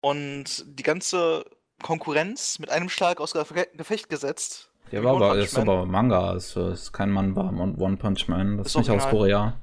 Und 0.00 0.64
die 0.66 0.82
ganze 0.82 1.44
Konkurrenz 1.82 2.58
mit 2.58 2.70
einem 2.70 2.90
Schlag 2.90 3.20
aus 3.20 3.32
Ge 3.32 3.66
Gefecht 3.74 4.08
gesetzt. 4.08 4.70
Der 4.94 5.02
Wie 5.02 5.06
war 5.06 5.16
aber, 5.16 5.36
ist 5.38 5.58
aber 5.58 5.86
Manga, 5.86 6.34
ist, 6.34 6.56
ist 6.56 6.92
kein 6.92 7.10
Mann 7.10 7.34
war 7.34 7.52
und 7.52 7.80
One 7.80 7.96
Punch 7.96 8.28
Man. 8.28 8.58
Das 8.58 8.68
ist 8.68 8.76
Ist 8.76 8.88
nicht 8.88 8.90
aus. 8.90 9.10
Korea. 9.10 9.60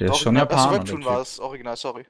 Der 0.00 0.08
ist 0.10 0.18
schon 0.18 0.36
Original- 0.36 0.58
Japaner. 0.58 0.62
Also 0.80 0.80
Webtoon 0.80 1.04
war 1.04 1.20
es, 1.20 1.38
original, 1.38 1.76
sorry. 1.76 2.06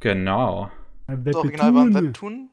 Genau. 0.00 0.70
Das 1.06 1.34
Original 1.34 1.74
war 1.74 1.82
ein 1.82 1.94
Webtoon. 1.94 2.50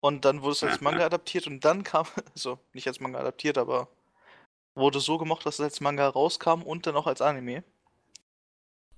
Und 0.00 0.24
dann 0.26 0.42
wurde 0.42 0.52
es 0.52 0.62
als 0.64 0.82
Manga 0.82 1.04
adaptiert 1.06 1.46
und 1.46 1.64
dann 1.64 1.82
kam, 1.82 2.04
also 2.34 2.58
nicht 2.74 2.86
als 2.86 3.00
Manga 3.00 3.18
adaptiert, 3.20 3.56
aber 3.56 3.88
wurde 4.74 5.00
so 5.00 5.16
gemacht, 5.16 5.46
dass 5.46 5.54
es 5.54 5.60
als 5.62 5.80
Manga 5.80 6.06
rauskam 6.08 6.62
und 6.62 6.86
dann 6.86 6.94
auch 6.94 7.06
als 7.06 7.22
Anime. 7.22 7.64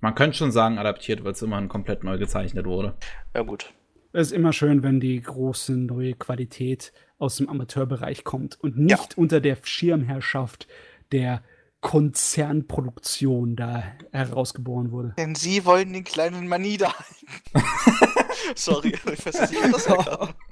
Man 0.01 0.15
könnte 0.15 0.35
schon 0.37 0.51
sagen, 0.51 0.77
adaptiert, 0.79 1.23
weil 1.23 1.31
es 1.31 1.41
immerhin 1.41 1.69
komplett 1.69 2.03
neu 2.03 2.17
gezeichnet 2.17 2.65
wurde. 2.65 2.97
Ja 3.33 3.41
gut. 3.43 3.73
Es 4.13 4.27
ist 4.27 4.33
immer 4.33 4.51
schön, 4.51 4.83
wenn 4.83 4.99
die 4.99 5.21
große 5.21 5.71
neue 5.77 6.15
Qualität 6.15 6.91
aus 7.21 7.37
dem 7.37 7.47
Amateurbereich 7.49 8.23
kommt 8.23 8.59
und 8.61 8.77
nicht 8.77 9.17
unter 9.17 9.39
der 9.41 9.57
Schirmherrschaft 9.61 10.67
der 11.11 11.43
Konzernproduktion 11.81 13.55
da 13.55 13.83
herausgeboren 14.11 14.91
wurde. 14.91 15.13
Denn 15.17 15.35
sie 15.35 15.65
wollen 15.65 15.93
den 15.93 16.03
kleinen 16.03 16.47
Mann 16.47 16.61
niederhalten. 16.61 17.27
Sorry, 18.55 18.89
ich 18.89 19.05
weiß 19.25 19.41
nicht, 19.49 19.63
wie 19.63 19.71
das 19.71 19.89
war. 19.89 20.35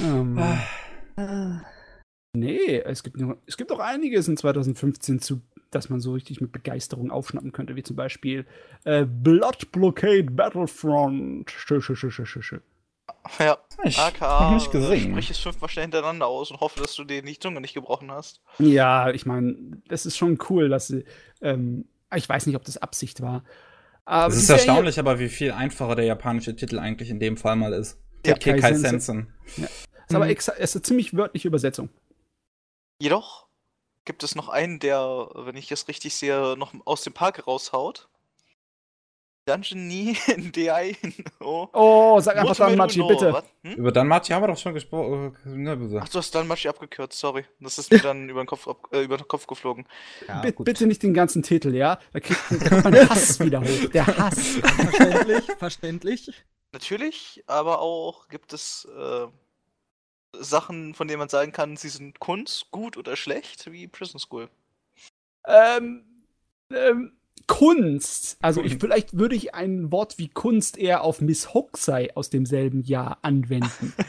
Ähm, 0.00 0.38
Ah. 1.16 1.62
nee, 2.34 2.78
es 2.80 3.02
gibt, 3.02 3.18
noch, 3.18 3.36
es 3.46 3.56
gibt 3.56 3.70
auch 3.72 3.78
einiges 3.78 4.26
in 4.26 4.36
2015, 4.36 5.20
zu, 5.20 5.42
das 5.70 5.88
man 5.90 6.00
so 6.00 6.14
richtig 6.14 6.40
mit 6.40 6.50
Begeisterung 6.50 7.10
aufschnappen 7.10 7.52
könnte, 7.52 7.76
wie 7.76 7.82
zum 7.82 7.94
Beispiel 7.96 8.46
äh, 8.84 9.04
Blood 9.04 9.70
Blockade 9.70 10.24
Battlefront. 10.24 11.50
Schö, 11.50 11.80
schö, 11.80 11.94
schö, 11.94 12.10
schö, 12.10 12.24
schö. 12.42 12.58
Ja, 13.38 13.58
Ich 13.84 13.98
aka, 13.98 14.40
hab 14.40 14.54
nicht 14.54 14.70
gesehen. 14.70 15.12
sprich 15.12 15.30
es 15.30 15.38
fünfmal 15.38 15.68
schnell 15.70 15.84
hintereinander 15.84 16.26
aus 16.26 16.50
und 16.50 16.60
hoffe, 16.60 16.80
dass 16.80 16.94
du 16.94 17.04
dir 17.04 17.22
die 17.22 17.38
Zunge 17.38 17.60
nicht 17.60 17.74
gebrochen 17.74 18.10
hast. 18.10 18.40
Ja, 18.58 19.10
ich 19.10 19.26
meine, 19.26 19.56
das 19.88 20.06
ist 20.06 20.16
schon 20.16 20.38
cool, 20.48 20.68
dass 20.68 20.88
sie. 20.88 21.04
Ähm, 21.40 21.88
ich 22.14 22.28
weiß 22.28 22.46
nicht, 22.46 22.56
ob 22.56 22.64
das 22.64 22.76
Absicht 22.76 23.20
war. 23.20 23.44
Aber 24.04 24.32
Es 24.32 24.42
ist 24.42 24.50
erstaunlich, 24.50 24.98
aber 24.98 25.18
wie 25.18 25.28
viel 25.28 25.52
einfacher 25.52 25.94
der 25.94 26.04
japanische 26.04 26.56
Titel 26.56 26.78
eigentlich 26.78 27.10
in 27.10 27.20
dem 27.20 27.36
Fall 27.36 27.56
mal 27.56 27.72
ist. 27.72 27.98
Ja, 28.26 28.34
Kekai 28.34 28.60
Kai 28.60 28.74
Sensen. 28.74 29.32
Ist 29.56 30.14
aber 30.14 30.28
exa 30.28 30.52
ist 30.52 30.74
eine 30.74 30.82
ziemlich 30.82 31.16
wörtliche 31.16 31.48
Übersetzung. 31.48 31.88
Jedoch 33.00 33.46
gibt 34.04 34.22
es 34.24 34.34
noch 34.34 34.48
einen, 34.48 34.78
der, 34.80 35.28
wenn 35.34 35.56
ich 35.56 35.70
es 35.70 35.88
richtig 35.88 36.14
sehe, 36.16 36.56
noch 36.58 36.74
aus 36.84 37.02
dem 37.02 37.12
Park 37.12 37.46
raushaut. 37.46 38.08
Dungeon 39.50 39.88
Ni 39.88 40.16
in 40.28 40.52
DI. 40.52 40.96
Oh. 41.40 41.68
Oh, 41.72 42.20
sag 42.20 42.36
einfach 42.36 42.56
dann, 42.56 42.76
Motomeru 42.76 42.76
Machi, 42.76 42.98
no- 43.00 43.08
bitte. 43.08 43.42
Hm? 43.64 43.72
Über 43.74 43.92
Danmachi 43.92 44.32
haben 44.32 44.42
wir 44.42 44.48
doch 44.48 44.58
schon 44.58 44.74
gesprochen. 44.74 45.36
Ach, 46.00 46.08
du 46.08 46.18
hast 46.18 46.34
Danmachi 46.34 46.68
abgekürzt, 46.68 47.18
sorry. 47.18 47.44
Das 47.60 47.78
ist 47.78 47.90
mir 47.92 47.98
dann 48.02 48.28
über 48.28 48.42
den 48.42 48.46
Kopf, 48.46 48.68
ab, 48.68 48.88
äh, 48.92 49.02
über 49.02 49.16
den 49.16 49.26
Kopf 49.28 49.46
geflogen. 49.46 49.86
Ja, 50.28 50.42
bitte 50.58 50.86
nicht 50.86 51.02
den 51.02 51.14
ganzen 51.14 51.42
Titel, 51.42 51.74
ja? 51.74 51.98
Da 52.12 52.20
kriegt 52.20 52.40
kommt 52.68 52.84
mein 52.84 53.08
Hass 53.10 53.40
wieder 53.40 53.60
hoch. 53.60 53.90
Der 53.92 54.06
Hass. 54.06 54.38
Verständlich, 54.38 55.44
verständlich. 55.58 56.32
Natürlich, 56.72 57.42
aber 57.46 57.80
auch 57.80 58.28
gibt 58.28 58.52
es 58.52 58.86
äh, 58.96 59.26
Sachen, 60.38 60.94
von 60.94 61.08
denen 61.08 61.18
man 61.18 61.28
sagen 61.28 61.50
kann, 61.50 61.76
sie 61.76 61.88
sind 61.88 62.20
Kunst, 62.20 62.70
gut 62.70 62.96
oder 62.96 63.16
schlecht, 63.16 63.70
wie 63.72 63.88
Prison 63.88 64.20
School. 64.20 64.48
ähm, 65.46 66.04
ähm, 66.72 67.12
Kunst. 67.46 68.36
Also 68.40 68.62
ich, 68.62 68.76
vielleicht 68.78 69.18
würde 69.18 69.34
ich 69.34 69.54
ein 69.54 69.90
Wort 69.92 70.18
wie 70.18 70.28
Kunst 70.28 70.78
eher 70.78 71.02
auf 71.02 71.20
Miss 71.20 71.52
Hokusai 71.54 72.10
aus 72.14 72.30
demselben 72.30 72.82
Jahr 72.82 73.18
anwenden. 73.22 73.92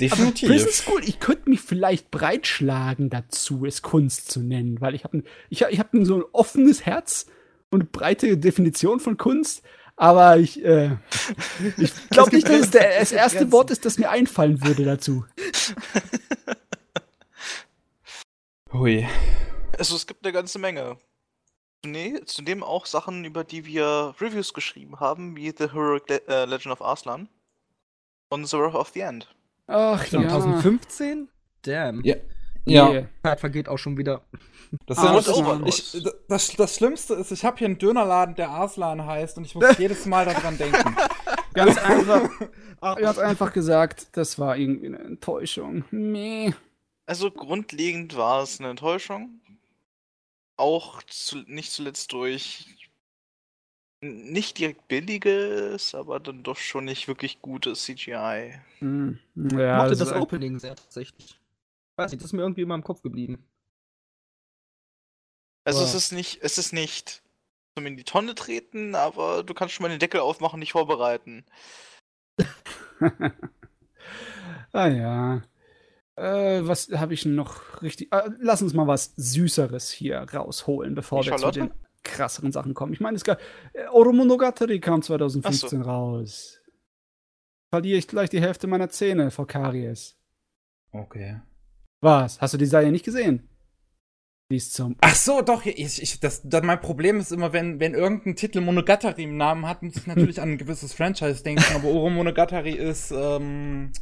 Definitiv. 0.00 0.48
Prison 0.48 0.70
School, 0.70 1.00
ich 1.04 1.18
könnte 1.18 1.50
mich 1.50 1.60
vielleicht 1.60 2.12
breitschlagen 2.12 3.10
dazu, 3.10 3.66
es 3.66 3.82
Kunst 3.82 4.30
zu 4.30 4.38
nennen, 4.40 4.80
weil 4.80 4.94
ich 4.94 5.02
habe 5.02 5.24
ich, 5.50 5.62
hab- 5.64 5.72
ich 5.72 5.80
hab 5.80 5.88
so 6.02 6.18
ein 6.18 6.24
offenes 6.32 6.86
Herz 6.86 7.26
und 7.70 7.90
breite 7.90 8.38
Definition 8.38 9.00
von 9.00 9.16
Kunst, 9.16 9.62
aber 9.96 10.36
ich, 10.36 10.64
äh, 10.64 10.96
ich 11.78 11.90
glaube 12.10 12.36
nicht, 12.36 12.48
dass 12.48 12.60
es 12.60 12.70
der, 12.70 13.00
das 13.00 13.10
erste 13.10 13.38
Grenzen. 13.38 13.52
Wort 13.52 13.70
ist, 13.72 13.84
das 13.84 13.98
mir 13.98 14.10
einfallen 14.10 14.62
würde 14.64 14.84
dazu. 14.84 15.24
Hui. 18.72 19.06
Also 19.78 19.96
es 19.96 20.06
gibt 20.06 20.24
eine 20.24 20.32
ganze 20.32 20.58
Menge. 20.58 20.98
Nee, 21.84 22.20
zudem 22.24 22.62
auch 22.64 22.86
Sachen, 22.86 23.24
über 23.24 23.44
die 23.44 23.64
wir 23.64 24.14
Reviews 24.20 24.52
geschrieben 24.52 24.98
haben, 25.00 25.36
wie 25.36 25.52
The 25.56 25.70
Heroic 25.72 26.08
Le 26.08 26.26
äh, 26.26 26.44
Legend 26.44 26.72
of 26.72 26.82
Arslan 26.82 27.28
und 28.30 28.46
The 28.46 28.58
Wrath 28.58 28.74
of 28.74 28.88
the 28.94 29.00
End. 29.00 29.28
Ach 29.68 30.04
2015? 30.04 31.28
Damn. 31.62 32.02
Ja. 32.04 32.16
Ja, 32.64 32.88
Nee. 32.88 33.06
Zeit 33.22 33.40
vergeht 33.40 33.68
auch 33.68 33.78
schon 33.78 33.96
wieder. 33.96 34.22
das, 34.86 34.98
Ah, 34.98 35.16
ist, 35.16 35.94
ich, 35.94 36.04
das, 36.28 36.48
das 36.54 36.74
Schlimmste 36.74 37.14
ist, 37.14 37.30
ich 37.32 37.44
habe 37.44 37.56
hier 37.56 37.66
einen 37.66 37.78
Dönerladen, 37.78 38.34
der 38.34 38.50
Arslan 38.50 39.06
heißt 39.06 39.38
und 39.38 39.44
ich 39.44 39.54
muss 39.54 39.64
jedes 39.78 40.04
Mal 40.04 40.26
daran 40.26 40.58
denken. 40.58 40.94
Ganz 41.54 41.78
einfach, 41.78 42.28
Ach, 42.80 42.96
ganz 42.96 43.18
einfach 43.18 43.52
gesagt, 43.52 44.08
das 44.12 44.38
war 44.38 44.56
irgendwie 44.56 44.86
eine 44.86 44.98
Enttäuschung. 44.98 45.84
Nee. 45.90 46.54
Also 47.06 47.30
grundlegend 47.30 48.16
war 48.16 48.42
es 48.42 48.60
eine 48.60 48.68
Enttäuschung. 48.68 49.40
Auch 50.58 51.02
zu, 51.04 51.38
nicht 51.46 51.72
zuletzt 51.72 52.12
durch 52.12 52.66
nicht 54.00 54.58
direkt 54.58 54.86
billiges, 54.86 55.94
aber 55.94 56.20
dann 56.20 56.42
doch 56.42 56.56
schon 56.56 56.84
nicht 56.84 57.08
wirklich 57.08 57.40
gutes 57.40 57.84
CGI. 57.84 58.60
Hm. 58.78 59.18
ich 59.34 59.52
Ja, 59.52 59.78
mochte 59.78 59.90
das 59.90 59.98
das 59.98 60.12
Opening 60.12 60.58
sehr 60.58 60.76
tatsächlich. 60.76 61.40
Weiß 61.96 62.12
nicht, 62.12 62.22
das 62.22 62.28
ist 62.28 62.32
mir 62.32 62.42
irgendwie 62.42 62.62
immer 62.62 62.76
im 62.76 62.84
Kopf 62.84 63.02
geblieben. 63.02 63.44
Also 65.64 65.82
es 65.82 65.92
Boah. 65.92 65.98
ist 65.98 66.12
nicht, 66.12 66.38
es 66.42 66.58
ist 66.58 66.72
nicht 66.72 67.22
zum 67.76 67.86
in 67.86 67.96
die 67.96 68.04
Tonne 68.04 68.34
treten, 68.34 68.94
aber 68.94 69.42
du 69.42 69.54
kannst 69.54 69.74
schon 69.74 69.82
mal 69.82 69.90
den 69.90 69.98
Deckel 69.98 70.20
aufmachen 70.20 70.54
und 70.56 70.60
dich 70.60 70.72
vorbereiten. 70.72 71.44
ah 74.72 74.88
ja. 74.88 75.42
Äh, 76.18 76.66
was 76.66 76.88
habe 76.92 77.14
ich 77.14 77.24
noch 77.24 77.82
richtig? 77.82 78.12
Äh, 78.12 78.30
lass 78.40 78.62
uns 78.62 78.74
mal 78.74 78.86
was 78.86 79.12
Süßeres 79.16 79.90
hier 79.90 80.18
rausholen, 80.18 80.94
bevor 80.94 81.24
wir 81.24 81.36
zu 81.36 81.50
den 81.50 81.70
krasseren 82.02 82.52
Sachen 82.52 82.74
kommen. 82.74 82.92
Ich 82.92 83.00
meine, 83.00 83.16
es 83.16 83.24
gab 83.24 83.40
äh, 83.72 83.86
Oromonogatari 83.88 84.80
kam 84.80 85.02
2015 85.02 85.82
raus. 85.82 86.60
Verliere 87.70 87.98
ich 87.98 88.08
gleich 88.08 88.30
die 88.30 88.40
Hälfte 88.40 88.66
meiner 88.66 88.88
Zähne 88.88 89.30
vor 89.30 89.46
Karies. 89.46 90.16
Okay. 90.92 91.40
Was? 92.00 92.40
Hast 92.40 92.54
du 92.54 92.58
die 92.58 92.66
Serie 92.66 92.90
nicht 92.90 93.04
gesehen? 93.04 93.48
Die 94.50 94.56
ist 94.56 94.72
zum. 94.72 94.96
Ach 95.02 95.14
so, 95.14 95.42
doch, 95.42 95.66
ich, 95.66 96.02
ich, 96.02 96.20
das, 96.20 96.40
das, 96.42 96.62
mein 96.62 96.80
Problem 96.80 97.20
ist 97.20 97.32
immer, 97.32 97.52
wenn, 97.52 97.80
wenn 97.80 97.92
irgendein 97.92 98.34
Titel 98.34 98.62
Monogatari 98.62 99.24
im 99.24 99.36
Namen 99.36 99.66
hat, 99.66 99.82
muss 99.82 99.96
ich 99.96 100.06
natürlich 100.06 100.40
an 100.40 100.52
ein 100.52 100.58
gewisses 100.58 100.94
Franchise 100.94 101.42
denken, 101.42 101.64
aber 101.74 101.88
Oro 101.88 102.08
Monogatari 102.08 102.72
ist, 102.72 103.10
ähm, 103.10 103.92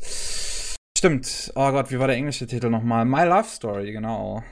stimmt. 0.96 1.52
Oh 1.54 1.70
Gott, 1.70 1.90
wie 1.90 1.98
war 1.98 2.06
der 2.06 2.16
englische 2.16 2.46
Titel 2.46 2.70
nochmal? 2.70 3.04
My 3.04 3.24
Love 3.24 3.48
Story, 3.48 3.92
genau. 3.92 4.42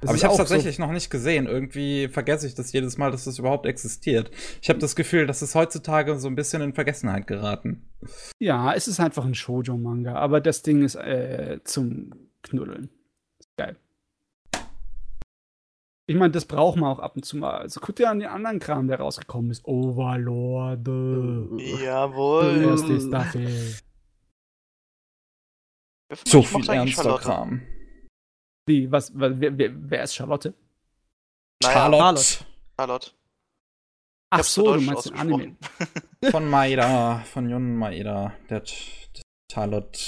Das 0.00 0.08
Aber 0.08 0.16
ich 0.16 0.24
habe 0.24 0.32
es 0.34 0.40
auch 0.40 0.46
so- 0.46 0.54
tatsächlich 0.54 0.78
noch 0.78 0.92
nicht 0.92 1.10
gesehen. 1.10 1.46
Irgendwie 1.46 2.08
vergesse 2.08 2.46
ich 2.46 2.54
das 2.54 2.72
jedes 2.72 2.96
Mal, 2.96 3.10
dass 3.10 3.24
das 3.24 3.38
überhaupt 3.38 3.66
existiert. 3.66 4.30
Ich 4.62 4.70
habe 4.70 4.78
das 4.78 4.96
Gefühl, 4.96 5.26
das 5.26 5.42
ist 5.42 5.54
heutzutage 5.54 6.18
so 6.18 6.26
ein 6.28 6.34
bisschen 6.36 6.62
in 6.62 6.72
Vergessenheit 6.72 7.26
geraten. 7.26 7.86
Ja, 8.38 8.72
es 8.72 8.88
ist 8.88 8.98
einfach 8.98 9.26
ein 9.26 9.34
Shoujo-Manga, 9.34 10.14
aber 10.14 10.40
das 10.40 10.62
Ding 10.62 10.82
ist 10.82 10.94
äh, 10.94 11.58
zum 11.64 12.12
Knuddeln. 12.42 12.88
Ist 13.38 13.54
geil. 13.58 13.76
Ich 16.06 16.16
meine, 16.16 16.30
das 16.32 16.46
braucht 16.46 16.76
man 16.78 16.90
auch 16.90 16.98
ab 16.98 17.14
und 17.14 17.24
zu 17.24 17.36
mal. 17.36 17.58
Also 17.58 17.78
guck 17.80 17.94
dir 17.96 18.08
an 18.10 18.18
den 18.20 18.28
anderen 18.30 18.58
Kram, 18.58 18.88
der 18.88 18.98
rausgekommen 19.00 19.50
ist. 19.50 19.64
Overlord. 19.66 20.88
Jawohl. 21.84 22.64
Erste 22.64 23.00
Staffel. 23.00 23.74
So 26.24 26.40
Ich 26.40 26.48
viel 26.48 26.68
ernster. 26.70 27.18
Kram. 27.18 27.62
Wie, 28.66 28.90
was, 28.90 29.12
wer, 29.14 29.40
wer, 29.40 29.70
wer 29.90 30.02
ist 30.02 30.14
Charlotte? 30.14 30.54
Naja, 31.62 31.74
Charlotte 31.74 32.44
Charlotte. 32.78 33.10
Ach 34.32 34.44
so, 34.44 34.74
du 34.74 34.80
meinst 34.80 35.06
den 35.06 35.14
Anime. 35.14 35.56
von 36.30 36.48
Maeda, 36.48 37.18
von 37.20 37.50
Jun 37.50 37.76
Maeda, 37.76 38.32
der 38.48 38.64
Ch- 38.64 39.22
Charlotte. 39.52 39.98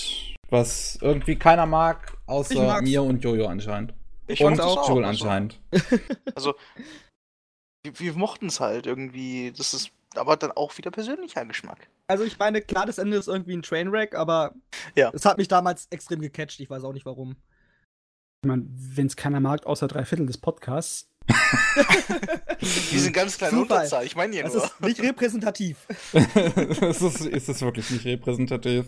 Was 0.48 0.96
irgendwie 1.00 1.36
keiner 1.36 1.66
mag, 1.66 2.16
außer 2.26 2.82
mir 2.82 3.02
und 3.02 3.24
Jojo 3.24 3.46
anscheinend. 3.46 3.94
Ich 4.28 4.42
und 4.42 4.60
auch, 4.60 4.88
Joel 4.88 5.04
also- 5.04 5.24
anscheinend. 5.24 5.60
Also, 6.34 6.54
wir, 7.84 7.98
wir 7.98 8.12
mochten 8.14 8.46
es 8.46 8.60
halt 8.60 8.86
irgendwie. 8.86 9.52
Das 9.56 9.74
ist 9.74 9.90
aber 10.14 10.36
dann 10.36 10.52
auch 10.52 10.76
wieder 10.78 10.90
persönlicher 10.90 11.44
Geschmack. 11.44 11.88
Also 12.08 12.24
ich 12.24 12.38
meine, 12.38 12.60
klar, 12.60 12.84
das 12.86 12.98
Ende 12.98 13.16
ist 13.16 13.28
irgendwie 13.28 13.54
ein 13.56 13.62
Trainwreck, 13.62 14.14
aber 14.14 14.54
Ja. 14.96 15.10
es 15.14 15.24
hat 15.24 15.38
mich 15.38 15.48
damals 15.48 15.86
extrem 15.90 16.20
gecatcht. 16.20 16.60
Ich 16.60 16.68
weiß 16.68 16.84
auch 16.84 16.92
nicht 16.92 17.06
warum. 17.06 17.36
Ich 18.44 18.48
meine, 18.48 18.64
wenn 18.68 19.06
es 19.06 19.16
keiner 19.16 19.40
mag, 19.40 19.64
außer 19.66 19.88
drei 19.88 20.04
Viertel 20.04 20.26
des 20.26 20.38
Podcasts. 20.38 21.08
Die 22.60 22.98
sind 22.98 23.12
ganz 23.12 23.38
kleine 23.38 23.52
Zufall. 23.52 23.76
Unterzahl. 23.78 24.04
Ich 24.04 24.16
meine 24.16 24.34
ja 24.36 24.42
Das 24.42 24.54
nur. 24.54 24.64
ist 24.64 24.80
nicht 24.80 25.00
repräsentativ. 25.02 25.86
es 26.12 27.00
ist, 27.02 27.20
ist 27.20 27.48
es 27.48 27.62
wirklich 27.62 27.90
nicht 27.90 28.04
repräsentativ. 28.04 28.86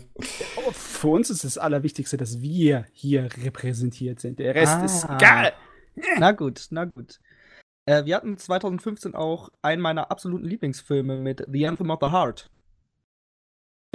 Aber 0.57 0.73
für 0.73 1.07
uns 1.07 1.29
ist 1.29 1.43
das 1.45 1.57
Allerwichtigste, 1.57 2.17
dass 2.17 2.41
wir 2.41 2.85
hier 2.91 3.29
repräsentiert 3.43 4.19
sind. 4.19 4.39
Der 4.39 4.53
Rest 4.55 4.73
Ah. 4.75 4.85
ist 4.85 5.03
egal. 5.05 5.53
Na 6.19 6.31
gut, 6.33 6.67
na 6.71 6.85
gut. 6.85 7.19
Äh, 7.85 8.03
wir 8.05 8.15
hatten 8.17 8.37
2015 8.37 9.15
auch 9.15 9.49
einen 9.61 9.81
meiner 9.81 10.11
absoluten 10.11 10.45
Lieblingsfilme 10.45 11.17
mit 11.17 11.45
The 11.49 11.67
Anthem 11.67 11.89
of 11.89 11.99
the 12.01 12.09
Heart. 12.11 12.49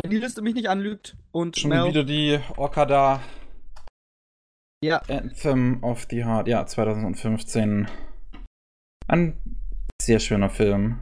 Wenn 0.03 0.11
die 0.11 0.19
Liste 0.19 0.43
mich 0.43 0.55
nicht 0.55 0.69
anlügt 0.69 1.17
und 1.33 1.59
Schon 1.59 1.71
Mel, 1.71 1.87
wieder 1.89 2.05
die 2.05 2.39
Okada 2.57 3.23
Ja. 4.83 4.99
Anthem 5.09 5.83
of 5.83 6.07
the 6.11 6.25
Heart. 6.25 6.49
Ja, 6.49 6.67
2015. 6.67 7.89
Ein 9.09 9.37
sehr 10.01 10.21
schöner 10.21 10.49
Film. 10.51 10.99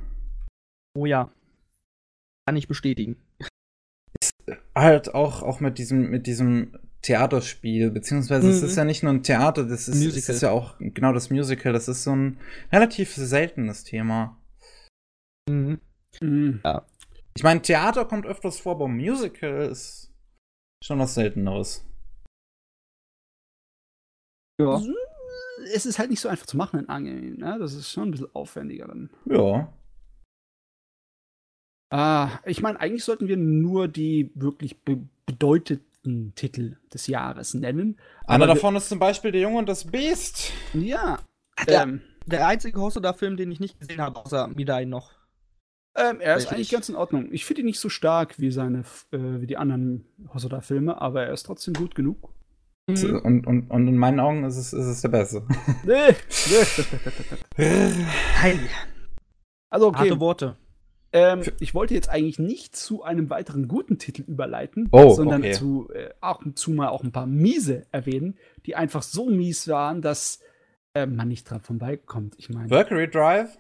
oh 0.97 1.07
ja, 1.07 1.31
kann 2.47 2.57
ich 2.57 2.67
bestätigen. 2.67 3.17
Halt 4.75 5.15
auch, 5.15 5.43
auch 5.43 5.61
mit 5.61 5.79
diesem, 5.79 6.11
mit 6.11 6.27
diesem 6.27 6.77
Theaterspiel, 7.03 7.91
beziehungsweise 7.93 8.51
es 8.51 8.61
Mhm. 8.63 8.67
ist 8.69 8.77
ja 8.77 8.85
nicht 8.85 9.03
nur 9.05 9.13
ein 9.13 9.23
Theater, 9.23 9.63
das 9.65 9.83
ist, 9.87 9.95
es 9.97 10.05
Musical. 10.05 10.35
ist 10.35 10.41
ja 10.43 10.51
auch 10.51 10.77
genau 10.81 11.13
das 11.13 11.31
Musical, 11.31 11.73
das 11.73 11.87
ist 11.87 12.03
so 12.03 12.11
ein 12.17 12.41
relativ 12.73 13.15
seltenes 13.15 13.85
Thema. 13.85 14.37
Mhm. 15.49 15.81
Mhm. 16.21 16.61
Ich 17.39 17.45
meine, 17.45 17.63
Theater 17.63 18.05
kommt 18.05 18.27
öfters 18.27 18.59
vor, 18.59 18.73
aber 18.73 18.89
Musical 18.89 19.69
ist 19.71 20.13
schon 20.85 20.99
was 20.99 21.15
Selteneres. 21.15 21.87
Ja. 24.61 24.83
Es 25.73 25.87
ist 25.87 26.01
halt 26.01 26.11
nicht 26.11 26.19
so 26.21 26.29
einfach 26.29 26.47
zu 26.47 26.57
machen 26.57 26.81
in 26.81 26.89
Angeln. 26.89 27.37
Ne? 27.39 27.57
Das 27.61 27.75
ist 27.75 27.93
schon 27.93 28.09
ein 28.09 28.11
bisschen 28.11 28.35
aufwendiger 28.35 28.89
dann. 28.89 29.09
Ja. 29.27 29.73
Ah, 31.93 32.41
ich 32.45 32.61
meine, 32.61 32.81
eigentlich 32.81 33.05
sollten 33.05 33.29
wir 33.29 33.37
nur 33.37 33.87
die 33.87 34.33
wirklich 34.35 34.83
be 34.83 35.07
bedeutenden 35.27 36.35
Titel 36.35 36.77
des 36.93 37.07
Jahres 37.07 37.55
nennen. 37.55 38.01
Einer 38.27 38.47
davon 38.49 38.75
ist 38.77 38.89
zum 38.89 38.99
Beispiel 38.99 39.31
Der 39.31 39.43
Junge 39.43 39.59
und 39.59 39.69
das 39.69 39.85
Biest. 39.85 40.53
Ja. 40.75 41.21
Der- 41.69 41.83
Ähm, 41.83 42.01
Der 42.27 42.47
einzige 42.49 42.81
Hosoda-Film, 42.81 43.37
den 43.37 43.53
ich 43.53 43.61
nicht 43.61 43.79
gesehen 43.79 44.01
habe, 44.01 44.17
außer 44.19 44.49
Midai 44.49 44.87
noch. 44.87 45.13
Ähm, 45.99 46.21
er 46.21 46.37
ist 46.37 46.43
Richtig. 46.45 46.53
eigentlich 46.57 46.71
ganz 46.71 46.89
in 46.89 46.95
Ordnung. 46.97 47.29
Ich 47.33 47.45
finde 47.45 47.61
ihn 47.63 47.67
nicht 47.67 47.81
so 47.81 47.89
stark 47.89 48.39
wie 48.39 48.51
seine, 48.51 48.81
äh, 49.11 49.19
wie 49.41 49.47
die 49.47 49.57
anderen 49.57 50.05
Hosoda-Filme, 50.33 51.01
aber 51.01 51.25
er 51.25 51.33
ist 51.33 51.45
trotzdem 51.45 51.75
gut 51.75 51.95
genug. 51.95 52.31
Mhm. 52.89 53.21
Und, 53.23 53.47
und, 53.47 53.71
und 53.71 53.89
in 53.89 53.97
meinen 53.99 54.19
Augen 54.21 54.45
ist 54.45 54.57
es, 54.57 54.73
ist 54.73 54.87
es 54.87 55.01
der 55.03 55.09
Beste. 55.11 55.43
Nee. 55.85 56.15
Hey, 57.57 58.59
Also 59.71 59.89
okay, 59.89 59.99
harte 59.99 60.21
Worte. 60.21 60.57
ähm, 61.13 61.43
ich 61.61 61.75
wollte 61.75 61.95
jetzt 61.95 62.09
eigentlich 62.09 62.39
nicht 62.39 62.77
zu 62.77 63.03
einem 63.03 63.29
weiteren 63.31 63.69
guten 63.69 63.99
Titel 63.99 64.23
überleiten, 64.23 64.89
Oh, 64.93 65.11
sondern 65.15 65.43
okay. 65.43 65.53
zu 65.53 65.91
äh, 65.93 66.11
auch 66.21 66.43
zu 66.55 66.71
mal 66.71 66.89
auch 66.89 67.03
ein 67.03 67.13
paar 67.13 67.27
miese 67.27 67.87
erwähnen, 67.93 68.39
die 68.67 68.77
einfach 68.77 69.03
so 69.03 69.27
mies 69.29 69.69
waren, 69.69 70.01
dass 70.03 70.41
äh, 70.95 71.07
man 71.07 71.29
nicht 71.29 71.45
dran 71.51 71.61
vorbeikommt. 71.61 72.35
Ich 72.39 72.49
meine, 72.49 72.71
Valkyrie 72.71 73.09
Drive? 73.09 73.59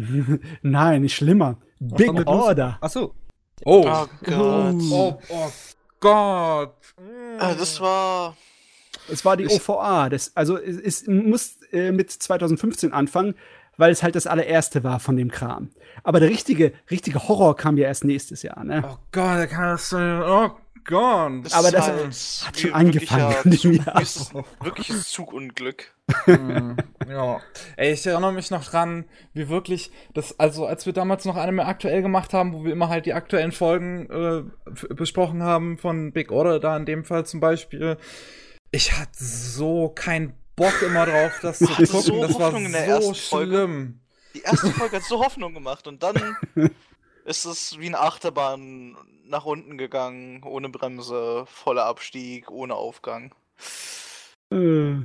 nein, 0.62 1.02
nicht 1.02 1.14
schlimmer. 1.16 1.56
Big 1.78 2.12
mit 2.12 2.26
Lucy? 2.26 2.38
Order. 2.40 2.78
Achso. 2.80 3.14
Oh. 3.64 3.84
Oh 3.86 4.06
Gott. 4.24 4.74
Oh, 4.90 5.18
oh 5.28 5.50
Gott. 6.00 6.74
Äh, 7.38 7.56
das 7.56 7.80
war. 7.80 8.36
Es 9.10 9.24
war 9.24 9.36
die 9.36 9.44
Ich- 9.44 9.68
OVA. 9.68 10.08
Das, 10.08 10.36
also 10.36 10.56
es, 10.58 10.76
es 10.78 11.06
muss 11.06 11.56
äh, 11.72 11.90
mit 11.92 12.10
2015 12.10 12.92
anfangen, 12.92 13.34
weil 13.76 13.90
es 13.92 14.02
halt 14.02 14.14
das 14.14 14.26
allererste 14.26 14.84
war 14.84 15.00
von 15.00 15.16
dem 15.16 15.30
Kram. 15.30 15.70
Aber 16.02 16.20
der 16.20 16.28
richtige, 16.30 16.72
richtige 16.90 17.28
Horror 17.28 17.56
kam 17.56 17.76
ja 17.76 17.86
erst 17.86 18.04
nächstes 18.04 18.42
Jahr. 18.42 18.62
Ne? 18.64 18.82
Oh 18.86 18.96
Gott, 19.12 19.38
da 19.38 19.46
kann 19.46 19.62
das 19.72 19.88
sein. 19.90 20.22
Oh 20.22 20.50
Gott. 20.90 21.44
Das 21.46 21.52
Aber 21.54 21.68
ist 21.68 21.74
das 21.74 21.86
halt 22.42 22.48
hat 22.48 22.60
schon 22.60 22.72
angefangen 22.74 23.22
wirklicher 23.30 23.44
in 23.44 23.50
dem 23.50 23.58
Zug- 23.78 23.86
Jahr. 23.86 24.02
es 24.02 24.16
ist 24.16 24.34
ein 24.36 24.44
wirkliches 24.62 25.08
Zugunglück. 25.08 25.94
Hm, 26.24 26.76
ja. 27.08 27.40
Ey, 27.76 27.92
ich 27.92 28.06
erinnere 28.06 28.32
mich 28.32 28.50
noch 28.50 28.64
dran, 28.64 29.04
wie 29.32 29.48
wirklich, 29.48 29.90
das, 30.12 30.38
also 30.38 30.66
als 30.66 30.84
wir 30.84 30.92
damals 30.92 31.24
noch 31.24 31.36
Anime 31.36 31.64
aktuell 31.64 32.02
gemacht 32.02 32.34
haben, 32.34 32.52
wo 32.52 32.64
wir 32.64 32.72
immer 32.72 32.88
halt 32.88 33.06
die 33.06 33.14
aktuellen 33.14 33.52
Folgen 33.52 34.10
äh, 34.10 34.94
besprochen 34.94 35.42
haben, 35.42 35.78
von 35.78 36.12
Big 36.12 36.32
Order 36.32 36.58
da 36.60 36.76
in 36.76 36.84
dem 36.84 37.04
Fall 37.04 37.24
zum 37.26 37.40
Beispiel, 37.40 37.96
ich 38.72 38.92
hatte 38.98 39.12
so 39.24 39.88
keinen 39.88 40.34
Bock 40.56 40.82
immer 40.84 41.06
drauf, 41.06 41.32
das 41.42 41.58
zu 41.60 41.66
gucken. 41.66 41.86
so 41.86 42.20
das 42.22 42.34
war 42.34 42.46
Hoffnung 42.46 42.66
in 42.66 42.72
der 42.72 42.84
so 42.86 42.90
ersten 43.08 43.14
Folge. 43.14 43.52
schlimm. 43.56 44.00
Die 44.34 44.42
erste 44.42 44.66
Folge 44.72 44.96
hat 44.96 45.04
so 45.04 45.24
Hoffnung 45.24 45.54
gemacht 45.54 45.86
und 45.88 46.02
dann 46.02 46.36
ist 47.24 47.44
es 47.44 47.78
wie 47.78 47.86
eine 47.86 47.98
Achterbahn 48.00 48.96
nach 49.26 49.44
unten 49.44 49.78
gegangen, 49.78 50.42
ohne 50.44 50.68
Bremse, 50.68 51.44
voller 51.46 51.84
Abstieg, 51.86 52.50
ohne 52.50 52.74
Aufgang. 52.74 53.32
Äh, 54.50 54.96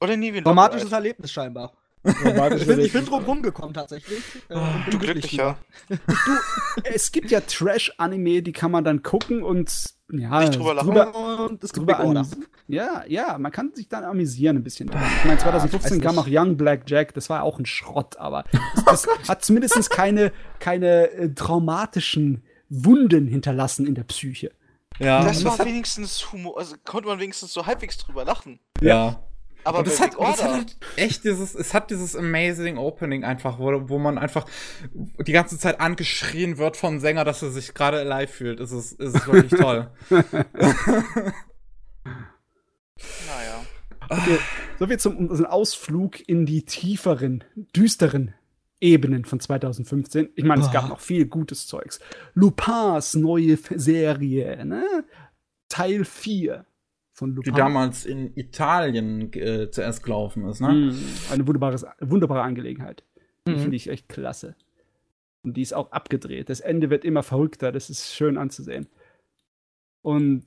Oder 0.00 0.16
nie 0.16 0.32
wieder. 0.34 0.44
Traumatisches 0.44 0.92
Erlebnis 0.92 1.32
scheinbar. 1.32 1.72
Ich 2.04 2.66
bin, 2.66 2.80
ich 2.80 2.92
bin 2.92 3.04
drum 3.06 3.24
rumgekommen 3.24 3.72
tatsächlich. 3.74 4.18
äh, 4.48 4.54
Du 4.90 4.98
glücklich 4.98 5.30
Glücklicher. 5.30 5.56
es 6.84 7.12
gibt 7.12 7.30
ja 7.30 7.40
Trash-Anime, 7.40 8.42
die 8.42 8.52
kann 8.52 8.72
man 8.72 8.82
dann 8.82 9.02
gucken 9.04 9.42
und 9.44 9.72
ja, 10.10 10.40
Nicht 10.40 10.56
drüber 10.58 10.74
lachen. 10.74 10.88
drüber. 10.88 11.46
Und 11.48 11.62
es 11.64 11.72
gibt 11.72 11.88
drüber 11.88 11.98
Big 11.98 12.06
Order. 12.06 12.20
an, 12.20 12.46
ja, 12.68 13.04
ja, 13.06 13.38
man 13.38 13.52
kann 13.52 13.72
sich 13.74 13.88
dann 13.88 14.04
amüsieren 14.04 14.56
ein 14.56 14.62
bisschen. 14.62 14.88
Ich 14.88 15.24
meine, 15.24 15.38
2015 15.38 15.98
weiß 15.98 16.04
kam 16.04 16.18
auch. 16.18 16.26
Young 16.28 16.56
Black 16.56 16.82
Jack, 16.86 17.14
das 17.14 17.28
war 17.28 17.42
auch 17.42 17.58
ein 17.58 17.66
Schrott, 17.66 18.16
aber 18.18 18.44
das, 18.86 19.02
das 19.02 19.06
hat 19.28 19.44
zumindest 19.44 19.90
keine, 19.90 20.32
keine 20.58 21.10
äh, 21.10 21.34
traumatischen 21.34 22.44
Wunden 22.68 23.26
hinterlassen 23.26 23.86
in 23.86 23.94
der 23.94 24.04
Psyche. 24.04 24.52
Ja, 24.98 25.24
Das 25.24 25.38
und 25.38 25.58
war 25.58 25.64
wenigstens 25.66 26.32
Humor, 26.32 26.58
also 26.58 26.76
konnte 26.84 27.08
man 27.08 27.18
wenigstens 27.18 27.52
so 27.52 27.66
halbwegs 27.66 27.98
drüber 27.98 28.24
lachen. 28.24 28.60
ja. 28.80 29.22
Aber 29.64 29.78
Und 29.78 29.86
es 29.86 30.00
hat, 30.00 30.14
es 30.14 30.42
hat 30.42 30.42
halt 30.42 30.76
echt 30.96 31.22
dieses, 31.22 31.54
es 31.54 31.72
hat 31.72 31.90
dieses 31.92 32.16
amazing 32.16 32.78
Opening 32.78 33.22
einfach, 33.22 33.60
wo, 33.60 33.88
wo 33.88 33.98
man 34.00 34.18
einfach 34.18 34.44
die 34.92 35.30
ganze 35.30 35.56
Zeit 35.56 35.80
angeschrien 35.80 36.58
wird 36.58 36.76
vom 36.76 36.98
Sänger, 36.98 37.24
dass 37.24 37.42
er 37.42 37.52
sich 37.52 37.72
gerade 37.72 38.00
alive 38.00 38.32
fühlt. 38.32 38.58
Es 38.58 38.72
ist, 38.72 38.98
es 39.00 39.14
ist 39.14 39.26
wirklich 39.28 39.60
toll. 39.60 39.88
naja. 43.26 43.64
Okay, 44.08 44.38
soviel 44.78 44.98
zum 44.98 45.16
unseren 45.16 45.46
Ausflug 45.46 46.26
in 46.28 46.44
die 46.44 46.64
tieferen, 46.64 47.44
düsteren 47.74 48.34
Ebenen 48.80 49.24
von 49.24 49.38
2015. 49.40 50.30
Ich 50.34 50.44
meine, 50.44 50.62
es 50.62 50.70
gab 50.72 50.88
noch 50.88 51.00
viel 51.00 51.26
gutes 51.26 51.66
Zeugs. 51.66 52.00
Lupins 52.34 53.14
neue 53.14 53.56
Serie, 53.56 54.64
ne? 54.66 54.84
Teil 55.68 56.04
4 56.04 56.66
von 57.12 57.30
Die 57.30 57.36
Lupin. 57.36 57.54
damals 57.54 58.04
in 58.04 58.36
Italien 58.36 59.32
äh, 59.34 59.70
zuerst 59.70 60.02
gelaufen 60.02 60.46
ist, 60.48 60.60
ne? 60.60 60.72
Mm, 60.72 61.04
Eine 61.32 61.46
wunderbare 61.46 62.42
Angelegenheit. 62.42 63.04
Die 63.46 63.52
Mhm. 63.52 63.58
finde 63.60 63.76
ich 63.76 63.88
echt 63.88 64.08
klasse. 64.08 64.56
Und 65.44 65.56
die 65.56 65.62
ist 65.62 65.74
auch 65.74 65.90
abgedreht. 65.92 66.48
Das 66.50 66.60
Ende 66.60 66.90
wird 66.90 67.04
immer 67.04 67.22
verrückter. 67.22 67.72
Das 67.72 67.88
ist 67.88 68.12
schön 68.14 68.36
anzusehen. 68.36 68.88
Und 70.02 70.44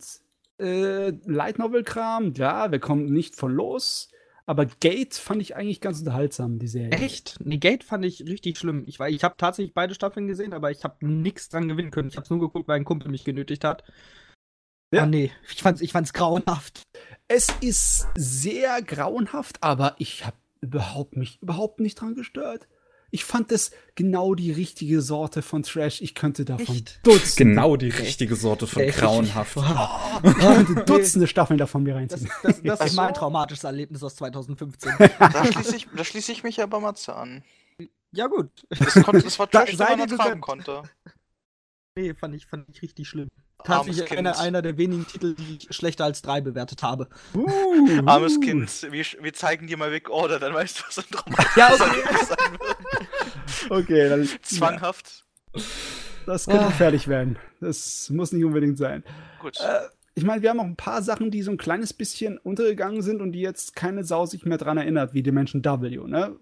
Äh, 0.59 1.11
Light 1.25 1.59
Novel 1.59 1.83
Kram, 1.83 2.33
ja, 2.33 2.71
wir 2.71 2.79
kommen 2.79 3.05
nicht 3.05 3.35
von 3.35 3.53
los. 3.53 4.09
Aber 4.47 4.65
Gate 4.65 5.15
fand 5.15 5.41
ich 5.41 5.55
eigentlich 5.55 5.81
ganz 5.81 5.99
unterhaltsam, 5.99 6.59
die 6.59 6.67
Serie. 6.67 6.91
Echt? 6.91 7.37
Nee, 7.43 7.57
Gate 7.57 7.83
fand 7.83 8.05
ich 8.05 8.21
richtig 8.27 8.59
schlimm. 8.59 8.83
Ich, 8.85 8.99
ich 8.99 9.23
habe 9.23 9.35
tatsächlich 9.37 9.73
beide 9.73 9.95
Staffeln 9.95 10.27
gesehen, 10.27 10.53
aber 10.53 10.69
ich 10.69 10.83
habe 10.83 11.03
nichts 11.05 11.49
dran 11.49 11.67
gewinnen 11.67 11.89
können. 11.89 12.09
Ich 12.09 12.17
habe 12.17 12.27
nur 12.29 12.39
geguckt, 12.39 12.67
weil 12.67 12.75
ein 12.75 12.85
Kumpel 12.85 13.09
mich 13.09 13.23
genötigt 13.23 13.63
hat. 13.63 13.83
Ja. 14.93 15.03
Ah, 15.03 15.05
nee, 15.07 15.31
ich 15.51 15.63
fand's, 15.63 15.81
ich 15.81 15.91
fand's 15.91 16.13
grauenhaft. 16.13 16.83
Es 17.27 17.47
ist 17.61 18.07
sehr 18.15 18.83
grauenhaft, 18.83 19.63
aber 19.63 19.95
ich 19.97 20.25
habe 20.25 20.37
überhaupt 20.61 21.17
mich 21.17 21.41
überhaupt 21.41 21.79
nicht 21.79 21.99
dran 21.99 22.13
gestört. 22.13 22.67
Ich 23.15 23.23
fand 23.23 23.49
es 23.53 23.71
genau 23.95 24.35
die 24.35 24.51
richtige 24.51 25.01
Sorte 25.01 25.41
von 25.41 25.63
Trash. 25.63 26.01
Ich 26.01 26.15
könnte 26.15 26.43
davon 26.43 26.75
Echt? 26.75 26.99
Dutzende. 27.03 27.51
Genau 27.51 27.77
die 27.77 27.87
richtige 27.87 28.35
Sorte 28.35 28.67
von 28.67 28.81
Echt? 28.81 28.99
grauenhaft. 28.99 29.55
Oh, 29.55 29.61
ich 30.27 30.35
könnte 30.35 30.83
Dutzende 30.83 31.25
Staffeln 31.25 31.57
davon 31.57 31.83
mir 31.83 31.95
reinziehen. 31.95 32.29
Das, 32.43 32.61
das, 32.61 32.77
das 32.79 32.91
ist 32.91 32.95
mein 32.97 33.13
traumatisches 33.13 33.63
Erlebnis 33.63 34.03
aus 34.03 34.17
2015. 34.17 34.91
Da 34.97 35.45
schließe 35.45 35.77
ich, 35.77 35.87
schließ 36.07 36.27
ich 36.27 36.43
mich 36.43 36.61
aber 36.61 36.81
mal 36.81 36.95
zu 36.95 37.15
an. 37.15 37.41
Ja, 38.11 38.27
gut. 38.27 38.49
Das, 38.67 38.95
konnte, 38.95 39.21
das 39.21 39.39
war 39.39 39.49
Trash, 39.49 39.77
da, 39.77 39.91
man 39.91 39.99
ertragen 40.01 40.41
konnte. 40.41 40.83
Nee, 41.97 42.13
fand 42.15 42.35
ich, 42.35 42.45
fand 42.47 42.67
ich 42.67 42.81
richtig 42.81 43.07
schlimm. 43.07 43.29
Tatsächlich 43.63 44.11
einer, 44.11 44.39
einer 44.39 44.61
der 44.61 44.77
wenigen 44.77 45.07
Titel, 45.07 45.33
die 45.33 45.57
ich 45.57 45.75
schlechter 45.75 46.05
als 46.05 46.21
drei 46.21 46.41
bewertet 46.41 46.83
habe. 46.83 47.07
Uh, 47.33 48.01
Armes 48.05 48.39
Kind, 48.39 48.69
wir, 48.91 49.05
wir 49.21 49.33
zeigen 49.33 49.65
dir 49.67 49.77
mal 49.77 49.89
Big 49.89 50.09
Order, 50.09 50.39
dann 50.39 50.53
weißt 50.53 50.79
du, 50.79 50.83
was 50.87 50.97
ein 50.99 51.05
Traum 51.09 51.33
ja, 51.55 51.73
okay. 51.73 52.25
sein 52.25 52.51
wird. 52.59 53.71
Okay, 53.71 54.09
dann. 54.09 54.29
Zwanghaft. 54.41 55.25
Das 56.25 56.45
könnte 56.45 56.65
ah. 56.65 56.67
gefährlich 56.67 57.07
werden. 57.07 57.37
Das 57.61 58.09
muss 58.09 58.31
nicht 58.31 58.43
unbedingt 58.43 58.77
sein. 58.77 59.03
Gut. 59.41 59.59
Äh, 59.59 59.81
ich 60.15 60.23
meine, 60.23 60.41
wir 60.41 60.49
haben 60.49 60.59
auch 60.59 60.65
ein 60.65 60.77
paar 60.77 61.01
Sachen, 61.01 61.29
die 61.29 61.41
so 61.41 61.51
ein 61.51 61.57
kleines 61.57 61.93
bisschen 61.93 62.37
untergegangen 62.37 63.01
sind 63.01 63.21
und 63.21 63.33
die 63.33 63.41
jetzt 63.41 63.75
keine 63.75 64.03
Sau 64.03 64.25
sich 64.25 64.45
mehr 64.45 64.57
dran 64.57 64.77
erinnert, 64.77 65.13
wie 65.13 65.23
Dimension 65.23 65.63
W, 65.63 65.97
ne? 66.07 66.35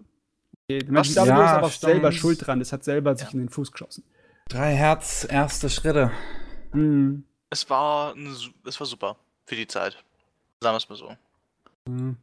Dimension 0.70 1.26
W 1.26 1.28
ja, 1.28 1.44
ist 1.44 1.50
aber 1.50 1.70
stimmt. 1.70 1.92
selber 1.92 2.12
schuld 2.12 2.46
dran. 2.46 2.60
Es 2.60 2.72
hat 2.72 2.84
selber 2.84 3.16
sich 3.16 3.32
in 3.32 3.40
den 3.40 3.48
Fuß 3.48 3.72
geschossen. 3.72 4.04
Drei 4.48 4.74
Herz, 4.74 5.26
erste 5.28 5.68
Schritte. 5.68 6.12
Mhm. 6.74 7.24
Es 7.50 7.68
war 7.70 8.14
eine, 8.14 8.34
es 8.66 8.80
war 8.80 8.86
super 8.86 9.16
für 9.46 9.56
die 9.56 9.66
Zeit. 9.66 10.02
Sagen 10.60 10.74
wir 10.74 10.78
es 10.78 10.88
mal 10.88 10.96
so. 10.96 11.16
Mhm. 11.86 12.16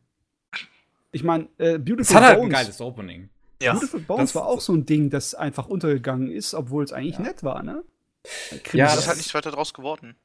Ich 1.12 1.24
meine, 1.24 1.48
äh, 1.58 1.78
Beautiful 1.78 2.02
es 2.02 2.16
hat 2.16 2.24
halt 2.24 2.40
ein 2.40 2.50
geiles 2.50 2.80
Opening. 2.82 3.30
Ja. 3.62 3.74
Beautiful 3.74 4.00
Bones 4.02 4.32
das, 4.32 4.36
war 4.36 4.48
auch 4.48 4.62
so 4.62 4.74
ein 4.74 4.86
Ding, 4.86 5.10
das 5.10 5.36
einfach 5.36 5.68
untergegangen 5.68 6.32
ist, 6.32 6.54
obwohl 6.54 6.84
es 6.84 6.94
eigentlich 6.94 7.18
ja. 7.18 7.22
nett 7.22 7.44
war, 7.44 7.64
ne? 7.64 7.84
Ja, 8.74 8.86
das 8.86 9.00
ist 9.00 9.08
halt 9.08 9.18
nichts 9.18 9.34
weiter 9.34 9.52
draus 9.52 9.74
geworden. 9.74 10.16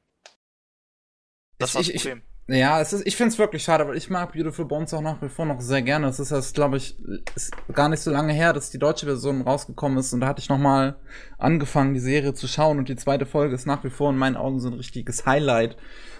Das 1.57 1.73
war 1.75 1.83
das 1.83 1.91
Problem. 1.91 2.19
Ich, 2.19 2.36
ja, 2.49 2.79
es 2.79 2.93
ist, 2.93 3.05
ich 3.05 3.17
finde 3.17 3.33
es 3.33 3.39
wirklich 3.39 3.63
schade, 3.63 3.85
weil 3.87 3.97
ich 3.97 4.09
mag 4.09 4.31
Beautiful 4.31 4.63
Bones 4.63 4.93
auch 4.93 5.01
nach 5.01 5.21
wie 5.21 5.27
vor 5.27 5.45
noch 5.45 5.59
sehr 5.59 5.81
gerne. 5.81 6.07
Es 6.07 6.19
ist 6.19 6.31
erst, 6.31 6.55
glaube 6.55 6.77
ich, 6.77 6.97
ist 7.35 7.51
gar 7.73 7.89
nicht 7.89 7.99
so 7.99 8.09
lange 8.09 8.31
her, 8.31 8.53
dass 8.53 8.69
die 8.69 8.79
deutsche 8.79 9.05
Version 9.05 9.41
rausgekommen 9.41 9.97
ist 9.97 10.13
und 10.13 10.21
da 10.21 10.27
hatte 10.27 10.41
ich 10.41 10.47
noch 10.47 10.57
mal 10.57 10.95
angefangen, 11.37 11.93
die 11.93 11.99
Serie 11.99 12.33
zu 12.33 12.47
schauen 12.47 12.77
und 12.77 12.87
die 12.87 12.95
zweite 12.95 13.25
Folge 13.25 13.53
ist 13.53 13.65
nach 13.65 13.83
wie 13.83 13.89
vor 13.89 14.11
in 14.11 14.17
meinen 14.17 14.37
Augen 14.37 14.61
so 14.61 14.69
ein 14.69 14.75
richtiges 14.75 15.25
Highlight. 15.25 15.75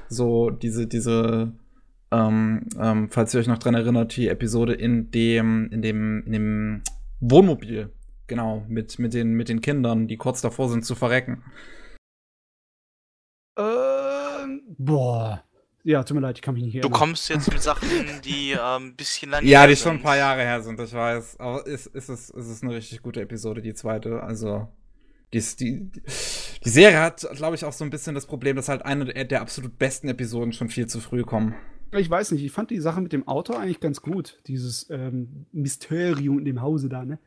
So 0.10 0.50
diese, 0.50 0.86
diese, 0.86 1.54
ähm, 2.12 2.68
ähm, 2.78 3.10
falls 3.10 3.34
ihr 3.34 3.40
euch 3.40 3.48
noch 3.48 3.58
dran 3.58 3.76
erinnert, 3.76 4.16
die 4.18 4.28
Episode 4.28 4.74
in 4.74 5.12
dem, 5.12 5.70
in 5.72 5.82
dem, 5.82 6.24
in 6.26 6.34
dem 6.34 6.82
Wohnmobil, 7.22 7.94
genau, 8.28 8.66
mit, 8.68 9.00
mit 9.00 9.14
den, 9.14 9.34
mit 9.34 9.48
den 9.48 9.62
Kindern, 9.62 10.10
die 10.10 10.18
kurz 10.18 10.42
davor 10.42 10.68
sind 10.68 10.86
zu 10.86 10.94
verrecken. 10.94 11.42
Ähm, 13.58 14.62
boah. 14.78 15.47
Ja, 15.88 16.04
tut 16.04 16.16
mir 16.16 16.22
leid, 16.22 16.38
ich 16.38 16.42
kann 16.42 16.54
mich 16.54 16.64
nicht 16.66 16.76
erinnern. 16.76 16.92
Du 16.92 17.00
kommst 17.00 17.30
jetzt 17.30 17.50
mit 17.50 17.62
Sachen, 17.62 17.88
die 18.26 18.52
ähm, 18.52 18.88
ein 18.88 18.96
bisschen 18.98 19.32
lang 19.32 19.46
Ja, 19.46 19.66
die 19.68 19.78
schon 19.78 19.96
ein 19.96 20.02
paar 20.02 20.18
Jahre 20.18 20.42
her 20.42 20.62
sind, 20.62 20.78
ich 20.82 20.92
weiß. 20.92 21.40
Aber 21.40 21.66
ist, 21.66 21.86
ist, 21.88 22.10
es, 22.10 22.30
ist 22.30 22.48
es 22.48 22.62
eine 22.62 22.76
richtig 22.76 23.02
gute 23.02 23.22
Episode, 23.22 23.62
die 23.62 23.74
zweite. 23.74 24.22
Also, 24.22 24.68
die, 25.32 25.40
die, 25.40 25.90
die 26.66 26.70
Serie 26.70 27.00
hat, 27.00 27.26
glaube 27.38 27.56
ich, 27.56 27.64
auch 27.64 27.72
so 27.72 27.86
ein 27.86 27.90
bisschen 27.90 28.16
das 28.16 28.26
Problem, 28.26 28.58
dass 28.58 28.68
halt 28.68 28.84
eine 28.84 29.06
der 29.06 29.40
absolut 29.40 29.78
besten 29.80 30.10
Episoden 30.10 30.52
schon 30.52 30.68
viel 30.68 30.88
zu 30.88 31.00
früh 31.00 31.22
kommen. 31.22 31.56
Ich 31.94 32.10
weiß 32.10 32.32
nicht, 32.32 32.44
ich 32.44 32.52
fand 32.52 32.70
die 32.70 32.82
Sache 32.82 33.00
mit 33.00 33.14
dem 33.14 33.26
Auto 33.26 33.54
eigentlich 33.54 33.80
ganz 33.80 34.02
gut. 34.02 34.42
Dieses 34.48 34.90
ähm, 34.90 35.46
Mysterium 35.54 36.40
in 36.40 36.44
dem 36.44 36.62
Hause 36.62 36.90
da, 36.90 37.06
ne? 37.06 37.18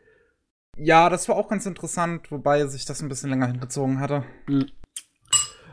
Ja, 0.77 1.09
das 1.09 1.31
war 1.31 1.37
auch 1.37 1.49
ganz 1.49 1.65
interessant, 1.65 2.31
wobei 2.31 2.67
sich 2.67 2.85
das 2.85 3.01
ein 3.01 3.09
bisschen 3.09 3.31
länger 3.31 3.47
hingezogen 3.47 4.01
hatte. 4.01 4.23
Hm. 4.49 4.67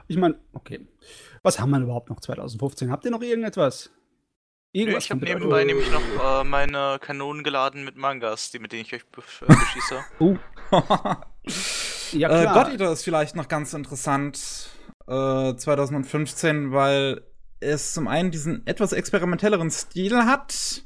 Ich 0.07 0.15
meine, 0.15 0.35
okay. 0.53 0.87
Was 1.43 1.59
haben 1.59 1.71
wir 1.71 1.79
überhaupt 1.79 2.09
noch 2.09 2.19
2015? 2.19 2.91
Habt 2.91 3.05
ihr 3.05 3.11
noch 3.11 3.21
irgendetwas? 3.21 3.91
Irgendwas 4.73 5.05
ich 5.05 5.11
habe 5.11 5.23
nebenbei 5.23 5.63
oh. 5.63 5.65
nämlich 5.65 5.89
noch 5.91 6.41
äh, 6.41 6.43
meine 6.43 6.99
Kanonen 7.01 7.43
geladen 7.43 7.83
mit 7.85 7.95
Mangas, 7.95 8.51
die, 8.51 8.59
mit 8.59 8.71
denen 8.71 8.81
ich 8.83 8.93
euch 8.93 9.01
äh, 9.01 9.45
beschieße. 9.47 10.03
uh. 10.19 10.37
ja, 12.11 12.27
klar. 12.27 12.43
Äh, 12.43 12.63
God 12.63 12.73
Eater 12.73 12.91
ist 12.91 13.03
vielleicht 13.03 13.35
noch 13.35 13.47
ganz 13.47 13.73
interessant 13.73 14.69
äh, 15.07 15.55
2015, 15.55 16.71
weil 16.71 17.23
es 17.59 17.93
zum 17.93 18.07
einen 18.07 18.31
diesen 18.31 18.67
etwas 18.67 18.91
experimentelleren 18.91 19.71
Stil 19.71 20.25
hat, 20.25 20.83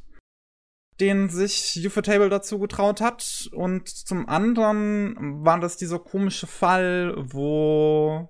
den 1.00 1.30
sich 1.30 1.86
Ufotable 1.86 2.30
dazu 2.30 2.60
getraut 2.60 3.02
hat, 3.02 3.50
und 3.52 3.90
zum 3.90 4.30
anderen 4.30 5.44
war 5.44 5.60
das 5.60 5.78
dieser 5.78 6.00
komische 6.00 6.48
Fall, 6.48 7.16
wo 7.18 8.30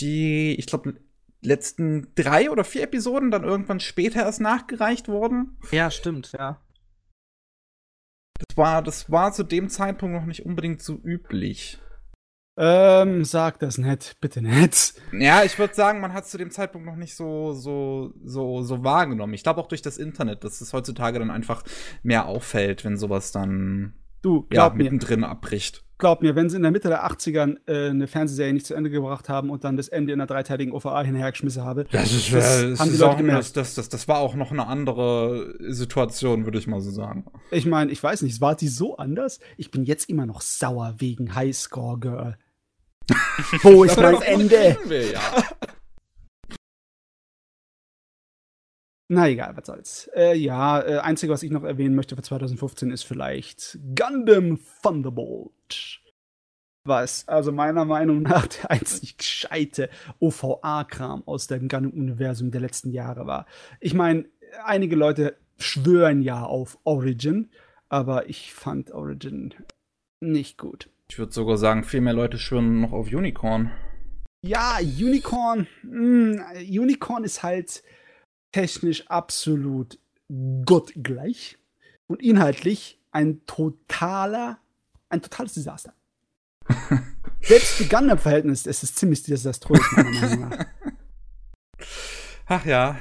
die, 0.00 0.54
ich 0.56 0.66
glaube, 0.66 0.94
letzten 1.46 2.12
drei 2.14 2.50
oder 2.50 2.64
vier 2.64 2.82
Episoden 2.82 3.30
dann 3.30 3.44
irgendwann 3.44 3.80
später 3.80 4.20
erst 4.20 4.40
nachgereicht 4.40 5.08
wurden. 5.08 5.56
Ja, 5.70 5.90
stimmt, 5.90 6.32
ja. 6.32 6.60
Das 8.38 8.56
war, 8.56 8.82
das 8.82 9.10
war 9.10 9.32
zu 9.32 9.44
dem 9.44 9.68
Zeitpunkt 9.70 10.14
noch 10.14 10.26
nicht 10.26 10.44
unbedingt 10.44 10.82
so 10.82 11.00
üblich. 11.02 11.78
Ähm, 12.58 13.24
sag 13.24 13.58
das 13.58 13.76
nicht, 13.76 14.18
bitte 14.20 14.40
nicht. 14.40 14.94
Ja, 15.12 15.44
ich 15.44 15.58
würde 15.58 15.74
sagen, 15.74 16.00
man 16.00 16.14
hat 16.14 16.24
es 16.24 16.30
zu 16.30 16.38
dem 16.38 16.50
Zeitpunkt 16.50 16.86
noch 16.86 16.96
nicht 16.96 17.14
so, 17.14 17.52
so, 17.52 18.14
so, 18.24 18.62
so 18.62 18.82
wahrgenommen. 18.82 19.34
Ich 19.34 19.42
glaube 19.42 19.60
auch 19.60 19.68
durch 19.68 19.82
das 19.82 19.98
Internet, 19.98 20.42
dass 20.42 20.60
es 20.60 20.72
heutzutage 20.72 21.18
dann 21.18 21.30
einfach 21.30 21.62
mehr 22.02 22.26
auffällt, 22.26 22.84
wenn 22.84 22.96
sowas 22.96 23.30
dann 23.30 23.94
du, 24.22 24.46
glaub 24.48 24.72
ja, 24.72 24.76
mittendrin 24.76 25.24
abbricht 25.24 25.85
glaub 25.98 26.22
mir, 26.22 26.34
wenn 26.36 26.50
sie 26.50 26.56
in 26.56 26.62
der 26.62 26.70
Mitte 26.70 26.88
der 26.88 27.06
80ern 27.06 27.56
äh, 27.66 27.90
eine 27.90 28.06
Fernsehserie 28.06 28.52
nicht 28.52 28.66
zu 28.66 28.74
Ende 28.74 28.90
gebracht 28.90 29.28
haben 29.28 29.50
und 29.50 29.64
dann 29.64 29.76
das 29.76 29.88
Ende 29.88 30.12
in 30.12 30.20
einer 30.20 30.26
dreiteiligen 30.26 30.72
OVA 30.72 31.02
hinhergeschmissen 31.02 31.64
habe, 31.64 31.86
das, 31.90 32.12
ist, 32.12 32.32
das, 32.32 32.62
das 32.62 32.80
haben 32.80 32.92
die 32.92 32.98
Leute 32.98 33.16
gemerkt. 33.18 33.56
Das, 33.56 33.74
das, 33.74 33.88
das, 33.88 34.08
war 34.08 34.18
auch 34.18 34.34
noch 34.34 34.52
eine 34.52 34.66
andere 34.66 35.54
Situation, 35.60 36.44
würde 36.44 36.58
ich 36.58 36.66
mal 36.66 36.80
so 36.80 36.90
sagen. 36.90 37.24
Ich 37.50 37.66
meine, 37.66 37.90
ich 37.90 38.02
weiß 38.02 38.22
nicht, 38.22 38.40
war 38.40 38.54
die 38.54 38.68
so 38.68 38.96
anders? 38.96 39.40
Ich 39.56 39.70
bin 39.70 39.84
jetzt 39.84 40.08
immer 40.08 40.26
noch 40.26 40.40
sauer 40.40 40.94
wegen 40.98 41.34
Highscore 41.34 41.98
Girl. 41.98 42.38
Wo 43.62 43.84
ist 43.84 43.96
das 43.96 44.20
Ende? 44.22 44.76
Wir, 44.86 45.12
ja. 45.12 45.20
Na 49.08 49.28
egal, 49.28 49.56
was 49.56 49.66
soll's. 49.66 50.10
Äh, 50.16 50.36
ja, 50.36 50.80
äh, 50.80 50.98
einzige, 50.98 51.32
was 51.32 51.42
ich 51.42 51.50
noch 51.52 51.62
erwähnen 51.62 51.94
möchte 51.94 52.16
für 52.16 52.22
2015 52.22 52.90
ist 52.90 53.04
vielleicht 53.04 53.78
Gundam 53.94 54.58
Thunderbolt. 54.82 56.00
Was 56.84 57.26
also 57.28 57.52
meiner 57.52 57.84
Meinung 57.84 58.22
nach 58.22 58.46
der 58.46 58.70
einzig 58.70 59.16
gescheite 59.16 59.90
OVA-Kram 60.18 61.22
aus 61.26 61.46
dem 61.46 61.68
Gundam-Universum 61.68 62.50
der 62.50 62.60
letzten 62.60 62.90
Jahre 62.90 63.26
war. 63.26 63.46
Ich 63.80 63.94
meine, 63.94 64.24
einige 64.64 64.96
Leute 64.96 65.36
schwören 65.58 66.20
ja 66.20 66.42
auf 66.44 66.78
Origin, 66.84 67.50
aber 67.88 68.28
ich 68.28 68.52
fand 68.52 68.90
Origin 68.90 69.54
nicht 70.20 70.58
gut. 70.58 70.90
Ich 71.08 71.18
würde 71.18 71.32
sogar 71.32 71.58
sagen, 71.58 71.84
viel 71.84 72.00
mehr 72.00 72.12
Leute 72.12 72.38
schwören 72.38 72.80
noch 72.80 72.92
auf 72.92 73.12
Unicorn. 73.12 73.70
Ja, 74.42 74.78
Unicorn. 74.80 75.68
Mh, 75.82 76.42
hm, 76.54 76.80
Unicorn 76.80 77.24
ist 77.24 77.42
halt 77.42 77.82
technisch 78.52 79.06
absolut 79.08 79.98
gottgleich 80.64 81.58
und 82.06 82.22
inhaltlich 82.22 82.98
ein 83.10 83.44
totaler, 83.46 84.58
ein 85.08 85.22
totales 85.22 85.54
Desaster. 85.54 85.94
Selbst 87.40 87.74
für 87.74 87.84
Gundam-Verhältnis 87.84 88.66
ist 88.66 88.82
es 88.82 88.94
ziemlich 88.94 89.22
desaströs, 89.22 89.80
meiner 89.92 90.10
Meinung 90.10 90.48
nach. 90.48 90.66
Ach 92.46 92.64
ja. 92.64 92.98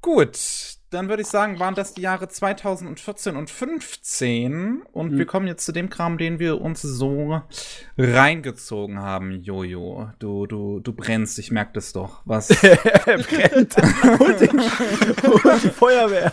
Gut, 0.00 0.77
dann 0.90 1.08
würde 1.08 1.22
ich 1.22 1.28
sagen, 1.28 1.58
waren 1.58 1.74
das 1.74 1.94
die 1.94 2.02
Jahre 2.02 2.28
2014 2.28 3.36
und 3.36 3.50
15 3.50 4.82
und 4.92 5.12
mhm. 5.12 5.18
wir 5.18 5.26
kommen 5.26 5.46
jetzt 5.46 5.64
zu 5.64 5.72
dem 5.72 5.90
Kram, 5.90 6.16
den 6.16 6.38
wir 6.38 6.60
uns 6.60 6.82
so 6.82 7.42
reingezogen 7.98 8.98
haben. 8.98 9.42
Jojo, 9.42 10.10
du 10.18 10.46
du 10.46 10.80
du 10.80 10.92
brennst, 10.92 11.38
ich 11.38 11.50
merke 11.50 11.72
das 11.74 11.92
doch. 11.92 12.22
Was? 12.24 12.50
er 12.62 13.18
brennt. 13.18 13.76
und, 14.20 14.40
die, 14.40 14.48
und 14.48 15.62
die 15.62 15.70
Feuerwehr. 15.70 16.32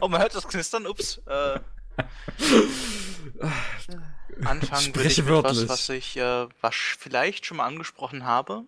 Oh, 0.00 0.08
man 0.08 0.20
hört 0.20 0.34
das 0.34 0.46
Knistern. 0.46 0.86
Ups. 0.86 1.22
Äh. 1.26 1.60
Anfangen 4.44 4.94
würde 4.94 5.08
ich 5.08 5.18
mit 5.18 5.28
was, 5.28 5.68
was 5.68 5.88
ich 5.88 6.16
äh, 6.16 6.46
was 6.60 6.74
vielleicht 6.74 7.46
schon 7.46 7.56
mal 7.56 7.66
angesprochen 7.66 8.24
habe. 8.24 8.64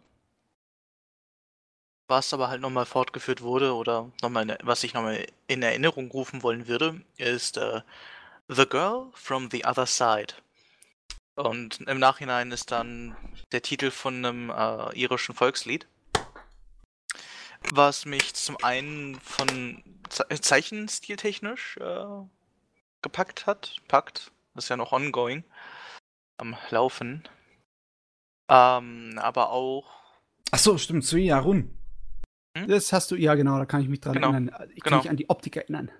Was 2.11 2.35
aber 2.35 2.49
halt 2.49 2.61
nochmal 2.61 2.85
fortgeführt 2.85 3.41
wurde 3.41 3.75
oder 3.75 4.11
nochmal, 4.21 4.59
was 4.63 4.85
ich 4.85 4.93
nochmal 4.93 5.27
in 5.47 5.63
Erinnerung 5.63 6.11
rufen 6.11 6.43
wollen 6.43 6.67
würde, 6.67 7.01
ist 7.17 7.57
äh, 7.57 7.81
The 8.49 8.67
Girl 8.67 9.07
from 9.15 9.49
the 9.51 9.65
Other 9.65 9.87
Side. 9.87 10.35
Und 11.37 11.81
im 11.83 11.99
Nachhinein 11.99 12.51
ist 12.51 12.73
dann 12.73 13.17
der 13.53 13.63
Titel 13.63 13.91
von 13.91 14.25
einem 14.25 14.51
äh, 14.51 14.99
irischen 14.99 15.35
Volkslied, 15.35 15.87
was 17.73 18.05
mich 18.05 18.35
zum 18.35 18.63
einen 18.63 19.19
von 19.21 19.83
Ze 20.11 20.27
Zeichenstiltechnisch 20.29 21.77
äh, 21.77 22.05
gepackt 23.01 23.47
hat. 23.47 23.77
Packt, 23.87 24.33
ist 24.57 24.69
ja 24.69 24.77
noch 24.77 24.91
ongoing, 24.91 25.45
am 26.39 26.57
Laufen. 26.71 27.29
Ähm, 28.49 29.17
aber 29.23 29.51
auch. 29.51 29.87
Ach 30.51 30.59
so, 30.59 30.77
stimmt, 30.77 31.05
Sui 31.05 31.31
Arun. 31.31 31.80
Hm? 32.61 32.69
Das 32.69 32.93
hast 32.93 33.11
du, 33.11 33.17
ja 33.17 33.35
genau, 33.35 33.59
da 33.59 33.67
kann 33.67 33.83
ich 33.83 33.89
mich 33.89 34.01
dran 34.01 34.15
Genau. 34.15 34.33
erinnern. 34.33 34.71
Ich 34.75 34.83
kann 34.83 34.91
Genau. 34.91 35.03
mich 35.03 35.11
an 35.11 35.17
die 35.17 35.29
Optik 35.29 35.57
erinnern. 35.57 35.91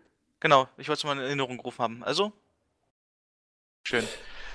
Genau, 0.41 0.69
ich 0.79 0.89
wollte 0.89 1.01
es 1.01 1.05
mal 1.05 1.13
in 1.13 1.23
Erinnerung 1.25 1.59
gerufen 1.59 1.83
haben. 1.83 2.05
Also. 2.05 2.33
Schön. 3.85 4.05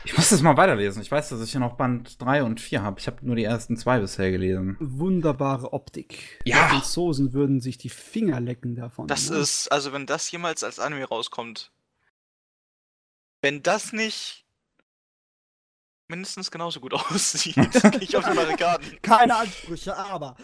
Ich 0.03 0.15
muss 0.15 0.29
das 0.29 0.41
mal 0.41 0.55
weiterlesen. 0.55 1.01
Ich 1.01 1.11
weiß, 1.11 1.29
dass 1.29 1.41
ich 1.41 1.51
hier 1.51 1.59
noch 1.59 1.77
Band 1.77 2.21
3 2.21 2.43
und 2.43 2.61
4 2.61 2.83
habe. 2.83 2.99
Ich 2.99 3.07
habe 3.07 3.25
nur 3.25 3.35
die 3.35 3.43
ersten 3.43 3.75
zwei 3.75 3.99
bisher 3.99 4.29
gelesen. 4.29 4.77
Wunderbare 4.79 5.73
Optik. 5.73 6.39
Ja. 6.45 6.55
Die 6.67 6.69
Franzosen 6.75 7.33
würden 7.33 7.59
sich 7.59 7.79
die 7.79 7.89
Finger 7.89 8.39
lecken 8.39 8.75
davon. 8.75 9.07
Das 9.07 9.31
ne? 9.31 9.37
ist, 9.37 9.71
also 9.71 9.93
wenn 9.93 10.05
das 10.05 10.29
jemals 10.29 10.63
als 10.63 10.79
Anime 10.79 11.05
rauskommt, 11.05 11.71
wenn 13.41 13.63
das 13.63 13.93
nicht 13.93 14.44
mindestens 16.07 16.51
genauso 16.51 16.79
gut 16.79 16.93
aussieht, 17.11 17.55
gehe 17.55 17.99
ich 18.01 18.15
auf 18.17 18.25
die 18.29 18.35
Barrikaden. 18.35 18.97
Keine 19.01 19.35
Ansprüche, 19.37 19.95
aber. 19.95 20.35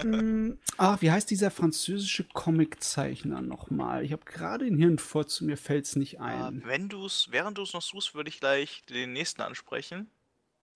Hm, 0.00 0.58
Ach, 0.76 1.00
wie 1.02 1.10
heißt 1.10 1.30
dieser 1.30 1.50
französische 1.50 2.24
Comiczeichner 2.24 3.42
nochmal? 3.42 4.04
Ich 4.04 4.12
habe 4.12 4.24
gerade 4.24 4.64
den 4.64 4.76
Hirn 4.78 4.98
vor 4.98 5.26
zu 5.26 5.44
mir 5.44 5.56
fällt's 5.56 5.96
nicht 5.96 6.14
Äh, 6.14 6.20
ein. 6.22 6.62
wenn 6.64 6.88
du's, 6.88 7.28
während 7.30 7.58
du 7.58 7.62
es 7.62 7.72
noch 7.72 7.82
suchst, 7.82 8.14
würde 8.14 8.28
ich 8.30 8.40
gleich 8.40 8.84
den 8.86 9.12
nächsten 9.12 9.42
ansprechen. 9.42 10.10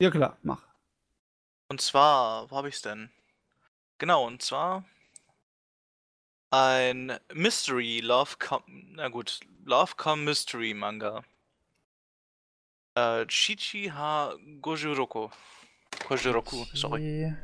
Ja 0.00 0.10
klar, 0.10 0.36
mach. 0.42 0.62
Und 1.68 1.80
zwar, 1.80 2.50
wo 2.50 2.56
habe 2.56 2.68
ich's 2.68 2.82
denn? 2.82 3.10
Genau, 3.98 4.26
und 4.26 4.42
zwar 4.42 4.84
ein 6.50 7.18
Mystery 7.32 8.00
Love 8.00 8.36
Com 8.38 8.62
na 8.94 9.08
gut, 9.08 9.40
Love 9.64 9.94
Com 9.96 10.22
Mystery 10.24 10.74
Manga. 10.74 11.24
Äh, 12.96 13.26
Chichi 13.26 13.90
ha 13.90 14.34
Gojuroku. 14.62 15.28
Gojuroku, 16.08 16.64
sorry. 16.74 17.34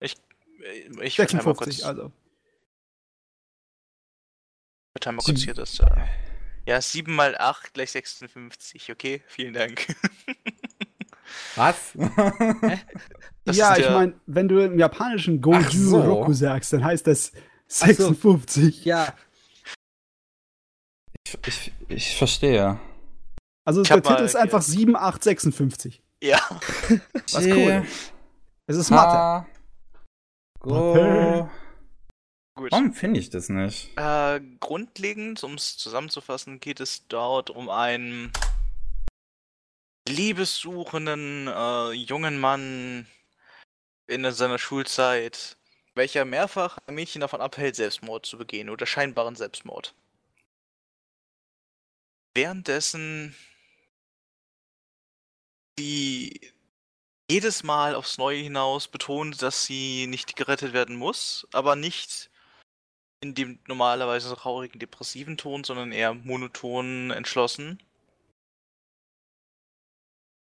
Äh, 0.00 0.08
Ich 1.02 1.16
verteile 1.16 1.42
mal 1.44 1.54
kurz, 1.54 1.76
56, 1.76 1.86
also. 1.86 2.12
verteile 4.94 5.16
mal 5.16 5.22
kurz 5.22 5.42
hier 5.42 5.54
das. 5.54 5.80
Äh, 5.80 5.86
ja, 6.66 6.80
7 6.80 7.14
mal 7.14 7.36
8 7.38 7.72
gleich 7.74 7.92
56, 7.92 8.90
okay? 8.92 9.22
Vielen 9.26 9.54
Dank. 9.54 9.86
Was? 11.56 11.92
Das 13.44 13.56
ja, 13.56 13.76
ich 13.76 13.88
meine, 13.88 14.18
wenn 14.26 14.48
du 14.48 14.58
im 14.58 14.76
japanischen 14.76 15.40
Goju 15.40 15.70
so. 15.70 16.00
Roku 16.00 16.32
sagst, 16.32 16.72
dann 16.72 16.82
heißt 16.84 17.06
das 17.06 17.30
56. 17.68 18.84
Ja, 18.84 19.14
ich, 21.24 21.38
ich, 21.46 21.72
ich 21.88 22.16
verstehe. 22.16 22.80
Also 23.66 23.82
Ich 23.82 23.88
der 23.88 24.02
Titel 24.02 24.22
ist 24.22 24.36
einfach 24.36 24.60
ge- 24.64 24.74
7856. 24.76 26.02
Ja, 26.22 26.38
Was 27.32 27.46
cool. 27.46 27.84
Es 28.66 28.76
ist 28.76 28.90
Mathe. 28.90 29.46
Go. 30.60 30.94
Mathe. 30.94 31.50
gut. 32.56 32.72
Warum 32.72 32.94
finde 32.94 33.20
ich 33.20 33.28
das 33.30 33.48
nicht? 33.48 33.90
Äh, 33.98 34.40
grundlegend, 34.60 35.42
um 35.44 35.54
es 35.54 35.76
zusammenzufassen, 35.76 36.58
geht 36.60 36.80
es 36.80 37.06
dort 37.08 37.50
um 37.50 37.68
einen 37.68 38.32
liebessuchenden 40.08 41.48
äh, 41.48 41.90
jungen 41.92 42.38
Mann 42.38 43.06
in 44.06 44.30
seiner 44.32 44.58
Schulzeit, 44.58 45.56
welcher 45.94 46.24
mehrfach 46.24 46.78
ein 46.86 46.94
Mädchen 46.94 47.20
davon 47.20 47.40
abhält, 47.40 47.74
Selbstmord 47.76 48.24
zu 48.24 48.38
begehen 48.38 48.70
oder 48.70 48.86
scheinbaren 48.86 49.34
Selbstmord. 49.34 49.94
Währenddessen 52.34 53.34
die 55.78 56.52
jedes 57.30 57.62
Mal 57.64 57.94
aufs 57.94 58.18
Neue 58.18 58.38
hinaus 58.38 58.88
betont, 58.88 59.42
dass 59.42 59.64
sie 59.66 60.06
nicht 60.06 60.36
gerettet 60.36 60.72
werden 60.72 60.96
muss, 60.96 61.46
aber 61.52 61.76
nicht 61.76 62.30
in 63.20 63.34
dem 63.34 63.58
normalerweise 63.66 64.34
traurigen, 64.34 64.78
depressiven 64.78 65.36
Ton, 65.36 65.64
sondern 65.64 65.92
eher 65.92 66.14
monoton, 66.14 67.10
entschlossen. 67.10 67.82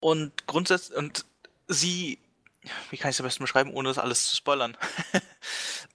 Und 0.02 0.46
grundsätzlich, 0.48 0.98
und 0.98 1.26
sie, 1.68 2.20
wie 2.90 2.98
kann 2.98 3.10
ich 3.10 3.16
es 3.16 3.22
am 3.22 3.26
besten 3.26 3.44
beschreiben, 3.44 3.74
ohne 3.74 3.90
das 3.90 3.98
alles 3.98 4.30
zu 4.30 4.36
spoilern? 4.36 4.78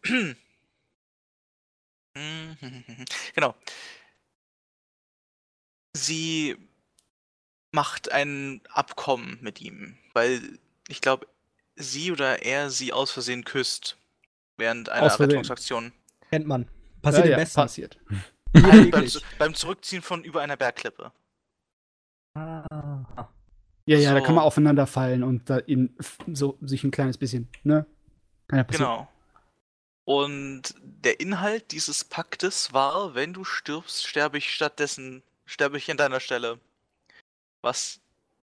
genau. 3.35 3.55
Sie 5.97 6.57
macht 7.73 8.13
ein 8.13 8.61
Abkommen 8.73 9.39
mit 9.41 9.61
ihm, 9.61 9.97
weil 10.13 10.59
ich 10.89 11.01
glaube, 11.01 11.27
sie 11.77 12.13
oder 12.13 12.43
er 12.43 12.71
sie 12.71 12.93
aus 12.93 13.11
Versehen 13.11 13.45
küsst 13.45 13.97
während 14.57 14.89
einer. 14.89 15.19
Rettungsaktion. 15.19 15.93
kennt 16.31 16.47
man. 16.47 16.69
Passiert 17.03 17.27
ja, 17.27 17.33
im 17.33 17.39
ja, 17.39 17.45
Besten. 17.45 17.61
passiert. 17.61 17.99
beim, 18.53 18.85
Wirklich. 18.93 19.23
beim 19.39 19.55
Zurückziehen 19.55 20.03
von 20.03 20.23
über 20.25 20.43
einer 20.43 20.57
Bergklippe. 20.57 21.13
Ah. 22.35 23.29
Ja, 23.87 23.99
ja, 23.99 24.13
da 24.13 24.21
So. 24.21 24.27
kann 24.27 24.35
man 24.35 24.45
aufeinander 24.45 24.87
fallen 24.87 25.23
und 25.23 25.49
da 25.49 25.59
in, 25.59 25.97
so 26.33 26.59
sich 26.61 26.85
ein 26.85 26.91
kleines 26.91 27.19
bisschen, 27.19 27.49
ne? 27.65 27.87
Kann 28.49 28.59
ja 28.59 28.65
passieren. 28.65 28.91
Genau. 28.91 29.09
Und 30.05 30.75
der 30.83 31.21
Inhalt 31.21 31.73
dieses 31.73 32.05
Paktes 32.05 32.73
war, 32.73 33.15
wenn 33.15 33.33
du 33.33 33.45
stirbst, 33.45 34.07
sterbe 34.07 34.39
ich 34.39 34.53
stattdessen, 34.53 35.23
sterbe 35.47 35.79
ich 35.79 35.91
an 35.91 35.97
deiner 35.97 36.21
Stelle. 36.21 36.59
Was 37.63 38.01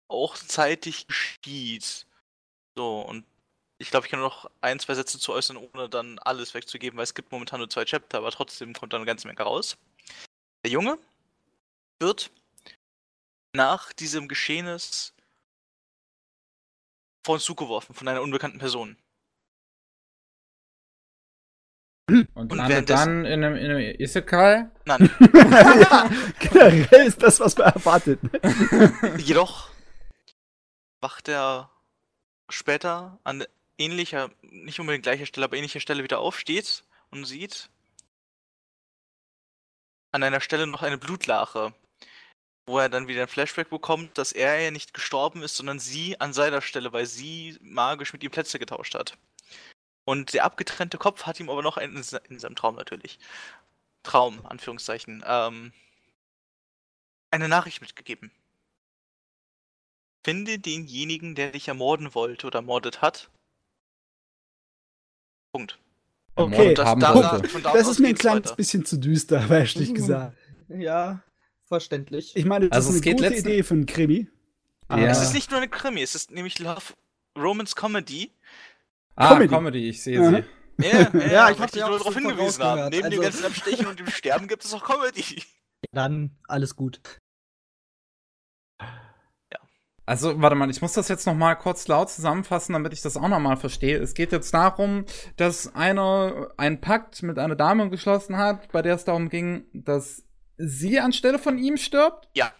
auch 0.07 0.35
zeitig 0.37 1.07
geschieht. 1.07 2.05
So, 2.75 3.01
und 3.01 3.25
ich 3.77 3.89
glaube, 3.89 4.05
ich 4.05 4.11
kann 4.11 4.19
nur 4.19 4.29
noch 4.29 4.49
ein, 4.61 4.79
zwei 4.79 4.93
Sätze 4.93 5.17
zu 5.19 5.33
äußern, 5.33 5.57
ohne 5.57 5.89
dann 5.89 6.19
alles 6.19 6.53
wegzugeben, 6.53 6.97
weil 6.97 7.03
es 7.03 7.15
gibt 7.15 7.31
momentan 7.31 7.59
nur 7.59 7.69
zwei 7.69 7.85
Chapter, 7.85 8.19
aber 8.19 8.31
trotzdem 8.31 8.73
kommt 8.73 8.93
da 8.93 8.97
eine 8.97 9.05
ganze 9.05 9.27
Menge 9.27 9.41
raus. 9.41 9.77
Der 10.63 10.71
Junge 10.71 10.99
wird 11.99 12.31
nach 13.53 13.91
diesem 13.93 14.27
Geschehnis 14.27 15.13
vor 17.25 17.35
uns 17.35 17.43
zugeworfen 17.43 17.95
von 17.95 18.07
einer 18.07 18.21
unbekannten 18.21 18.59
Person. 18.59 18.97
Und 22.09 22.27
Und 22.33 22.53
landet 22.53 22.89
dann 22.89 23.25
in 23.25 23.43
einem, 23.43 23.55
in 23.55 23.71
einem 23.71 23.95
Isekai? 23.99 24.69
Nein, 24.85 25.09
ja, 25.33 26.09
generell 26.39 27.07
ist 27.07 27.21
das, 27.23 27.39
was 27.39 27.57
man 27.57 27.73
erwartet. 27.73 28.21
Ne? 28.23 29.17
Jedoch 29.17 29.69
wacht 30.99 31.29
er 31.29 31.69
später 32.49 33.19
an 33.23 33.45
ähnlicher, 33.77 34.29
nicht 34.41 34.79
unbedingt 34.79 35.03
gleicher 35.03 35.25
Stelle, 35.25 35.45
aber 35.45 35.57
ähnlicher 35.57 35.79
Stelle 35.79 36.03
wieder 36.03 36.19
auf, 36.19 36.37
steht 36.39 36.83
und 37.09 37.25
sieht 37.25 37.69
an 40.11 40.23
einer 40.23 40.41
Stelle 40.41 40.67
noch 40.67 40.81
eine 40.81 40.97
Blutlache, 40.97 41.73
wo 42.65 42.79
er 42.79 42.89
dann 42.89 43.07
wieder 43.07 43.21
ein 43.21 43.27
Flashback 43.27 43.69
bekommt, 43.69 44.17
dass 44.17 44.31
er 44.31 44.59
ja 44.59 44.71
nicht 44.71 44.93
gestorben 44.93 45.41
ist, 45.41 45.55
sondern 45.55 45.79
sie 45.79 46.19
an 46.19 46.33
seiner 46.33 46.61
Stelle, 46.61 46.91
weil 46.93 47.05
sie 47.05 47.57
magisch 47.61 48.13
mit 48.13 48.23
ihm 48.23 48.31
Plätze 48.31 48.59
getauscht 48.59 48.95
hat. 48.95 49.17
Und 50.05 50.33
der 50.33 50.45
abgetrennte 50.45 50.97
Kopf 50.97 51.23
hat 51.23 51.39
ihm 51.39 51.49
aber 51.49 51.61
noch 51.61 51.77
in 51.77 51.95
in 52.29 52.39
seinem 52.39 52.55
Traum 52.55 52.75
natürlich, 52.75 53.19
Traum, 54.03 54.45
Anführungszeichen, 54.45 55.23
ähm, 55.25 55.71
eine 57.29 57.47
Nachricht 57.47 57.81
mitgegeben. 57.81 58.31
Finde 60.23 60.59
denjenigen, 60.59 61.35
der 61.35 61.51
dich 61.51 61.67
ermorden 61.67 62.13
wollte 62.13 62.47
oder 62.47 62.59
ermordet 62.59 63.01
hat. 63.01 63.29
Punkt. 65.53 65.79
Okay. 66.35 66.53
Ermordet 66.55 66.85
haben 66.85 67.01
da- 67.01 67.39
da 67.39 67.73
Das 67.73 67.87
ist 67.87 67.99
mir 67.99 68.09
ein 68.09 68.15
kleines 68.15 68.45
weiter. 68.45 68.55
bisschen 68.55 68.85
zu 68.85 68.97
düster, 68.97 69.41
aber 69.43 69.59
ehrlich 69.59 69.93
gesagt. 69.93 70.37
Ja, 70.69 71.21
verständlich. 71.65 72.35
Ich 72.35 72.45
meine, 72.45 72.69
das 72.69 72.75
Also 72.77 72.89
ist 72.89 72.95
eine 72.95 73.01
geht 73.01 73.17
gute 73.17 73.29
letzten- 73.29 73.49
Idee 73.49 73.63
für 73.63 73.73
einen 73.73 73.85
Krimi. 73.85 74.27
Ja. 74.89 74.97
Es 75.07 75.21
ist 75.21 75.33
nicht 75.33 75.49
nur 75.51 75.59
eine 75.59 75.69
Krimi, 75.69 76.01
es 76.01 76.15
ist 76.15 76.31
nämlich 76.31 76.59
Love 76.59 76.93
Romance 77.37 77.75
Comedy. 77.75 78.31
Ah, 79.15 79.29
Comedy. 79.33 79.47
Comedy, 79.53 79.89
ich 79.89 80.01
sehe 80.03 80.19
Mhm. 80.19 80.35
sie. 80.77 80.87
Ja, 80.87 80.99
ja, 80.99 81.09
Ja, 81.13 81.31
ja 81.31 81.51
ich 81.51 81.59
möchte 81.59 81.79
ja 81.79 81.87
nur 81.89 81.99
darauf 81.99 82.15
hingewiesen 82.15 82.63
haben. 82.63 82.89
Neben 82.89 83.09
dem 83.09 83.19
also- 83.19 83.21
ganzen 83.21 83.45
Abstechen 83.45 83.85
und 83.87 83.99
dem 83.99 84.07
Sterben 84.07 84.47
gibt 84.47 84.63
es 84.65 84.73
auch 84.73 84.83
Comedy. 84.83 85.43
Dann 85.91 86.37
alles 86.47 86.75
gut. 86.75 87.01
Also, 90.07 90.41
warte 90.41 90.55
mal, 90.55 90.69
ich 90.69 90.81
muss 90.81 90.93
das 90.93 91.07
jetzt 91.07 91.25
noch 91.27 91.35
mal 91.35 91.55
kurz 91.55 91.87
laut 91.87 92.09
zusammenfassen, 92.09 92.73
damit 92.73 92.91
ich 92.91 93.01
das 93.01 93.15
auch 93.15 93.27
noch 93.27 93.39
mal 93.39 93.55
verstehe. 93.55 93.97
Es 93.99 94.13
geht 94.13 94.31
jetzt 94.31 94.53
darum, 94.53 95.05
dass 95.37 95.73
einer 95.75 96.49
einen 96.57 96.81
Pakt 96.81 97.21
mit 97.23 97.37
einer 97.37 97.55
Dame 97.55 97.89
geschlossen 97.89 98.35
hat, 98.35 98.71
bei 98.71 98.81
der 98.81 98.95
es 98.95 99.05
darum 99.05 99.29
ging, 99.29 99.65
dass 99.73 100.25
sie 100.57 100.99
anstelle 100.99 101.39
von 101.39 101.57
ihm 101.57 101.77
stirbt. 101.77 102.27
Ja. 102.35 102.51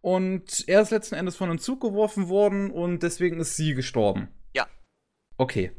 Und 0.00 0.64
er 0.68 0.82
ist 0.82 0.90
letzten 0.90 1.16
Endes 1.16 1.34
von 1.34 1.48
einem 1.50 1.58
Zug 1.58 1.80
geworfen 1.80 2.28
worden 2.28 2.70
und 2.70 3.02
deswegen 3.02 3.40
ist 3.40 3.56
sie 3.56 3.74
gestorben. 3.74 4.28
Okay. 5.36 5.72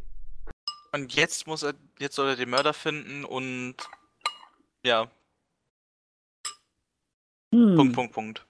Und 0.92 1.14
jetzt 1.16 1.48
muss 1.48 1.64
er, 1.64 1.74
jetzt 2.00 2.16
soll 2.16 2.30
er 2.30 2.36
den 2.36 2.50
Mörder 2.50 2.74
finden 2.74 3.26
und 3.26 3.76
ja, 4.84 5.10
Hm. 7.54 7.76
Punkt, 7.76 7.96
Punkt, 7.96 8.14
Punkt. 8.14 8.46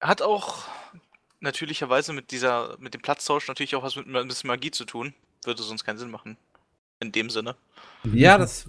Hat 0.00 0.22
auch 0.22 0.64
natürlicherweise 1.40 2.12
mit 2.12 2.30
dieser, 2.30 2.76
mit 2.78 2.94
dem 2.94 3.02
Platztausch 3.02 3.48
natürlich 3.48 3.76
auch 3.76 3.82
was 3.82 3.96
mit 3.96 4.06
ein 4.06 4.28
bisschen 4.28 4.48
Magie 4.48 4.70
zu 4.70 4.84
tun. 4.84 5.14
Würde 5.44 5.62
sonst 5.62 5.84
keinen 5.84 5.98
Sinn 5.98 6.10
machen. 6.10 6.36
In 7.00 7.12
dem 7.12 7.28
Sinne. 7.28 7.56
Ja, 8.04 8.38
das 8.38 8.66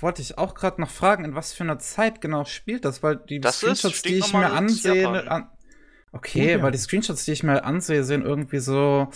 wollte 0.00 0.20
ich 0.20 0.36
auch 0.36 0.54
gerade 0.54 0.80
noch 0.80 0.90
fragen, 0.90 1.24
in 1.24 1.34
was 1.34 1.52
für 1.52 1.64
einer 1.64 1.78
Zeit 1.78 2.20
genau 2.20 2.44
spielt 2.44 2.84
das, 2.84 3.02
weil 3.02 3.16
die 3.16 3.40
Das 3.40 3.62
ist 3.62 3.78
Screenshots, 3.78 4.02
die 4.02 4.16
ich 4.16 4.32
mir 4.32 4.52
ansehe, 4.52 5.30
an 5.30 5.50
Okay, 6.12 6.54
Oh 6.54 6.58
ja. 6.58 6.62
weil 6.62 6.72
die 6.72 6.78
Screenshots, 6.78 7.24
die 7.24 7.32
ich 7.32 7.42
mir 7.42 7.64
ansehe, 7.64 8.04
sehen 8.04 8.22
irgendwie 8.22 8.58
so, 8.60 9.08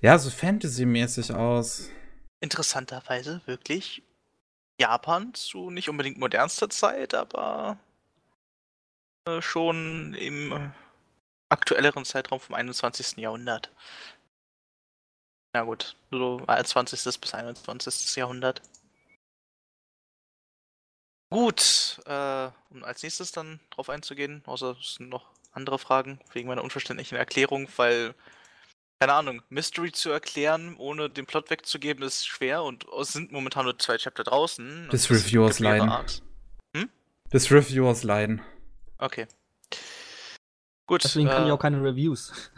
ja, 0.00 0.18
so 0.18 0.30
Fantasy-mäßig 0.30 1.32
aus. 1.32 1.90
Interessanterweise 2.40 3.42
wirklich 3.46 4.02
Japan 4.80 5.34
zu 5.34 5.70
nicht 5.70 5.88
unbedingt 5.88 6.18
modernster 6.18 6.70
Zeit, 6.70 7.12
aber 7.14 7.78
äh, 9.26 9.42
schon 9.42 10.14
im 10.14 10.52
äh, 10.52 10.70
aktuelleren 11.50 12.04
Zeitraum 12.04 12.40
vom 12.40 12.54
21. 12.54 13.16
Jahrhundert. 13.18 13.70
Na 15.54 15.62
gut, 15.64 15.96
so 16.10 16.40
äh, 16.46 16.62
20. 16.62 17.20
bis 17.20 17.34
21. 17.34 18.16
Jahrhundert. 18.16 18.62
Gut, 21.30 22.00
äh, 22.06 22.50
um 22.70 22.84
als 22.84 23.02
nächstes 23.02 23.32
dann 23.32 23.60
drauf 23.70 23.90
einzugehen, 23.90 24.42
außer 24.46 24.76
es 24.80 24.94
sind 24.94 25.10
noch 25.10 25.26
andere 25.58 25.78
Fragen 25.78 26.18
wegen 26.32 26.48
meiner 26.48 26.64
unverständlichen 26.64 27.18
Erklärung, 27.18 27.68
weil, 27.76 28.14
keine 29.00 29.12
Ahnung, 29.12 29.42
Mystery 29.50 29.92
zu 29.92 30.10
erklären, 30.10 30.76
ohne 30.78 31.10
den 31.10 31.26
Plot 31.26 31.50
wegzugeben, 31.50 32.02
ist 32.02 32.26
schwer 32.26 32.62
und 32.62 32.86
es 33.00 33.12
sind 33.12 33.30
momentan 33.32 33.64
nur 33.64 33.78
zwei 33.78 33.98
Chapter 33.98 34.24
draußen. 34.24 34.88
gibt 34.90 35.10
Reviewers 35.10 35.58
leiden. 35.58 35.88
Arcs. 35.88 36.22
Des 37.32 37.50
Reviewers 37.50 38.04
leiden. 38.04 38.40
Okay. 38.96 39.26
Gut, 40.86 41.04
Deswegen 41.04 41.28
kann 41.28 41.42
äh, 41.42 41.46
ich 41.46 41.52
auch 41.52 41.58
keine 41.58 41.82
Reviews. 41.82 42.50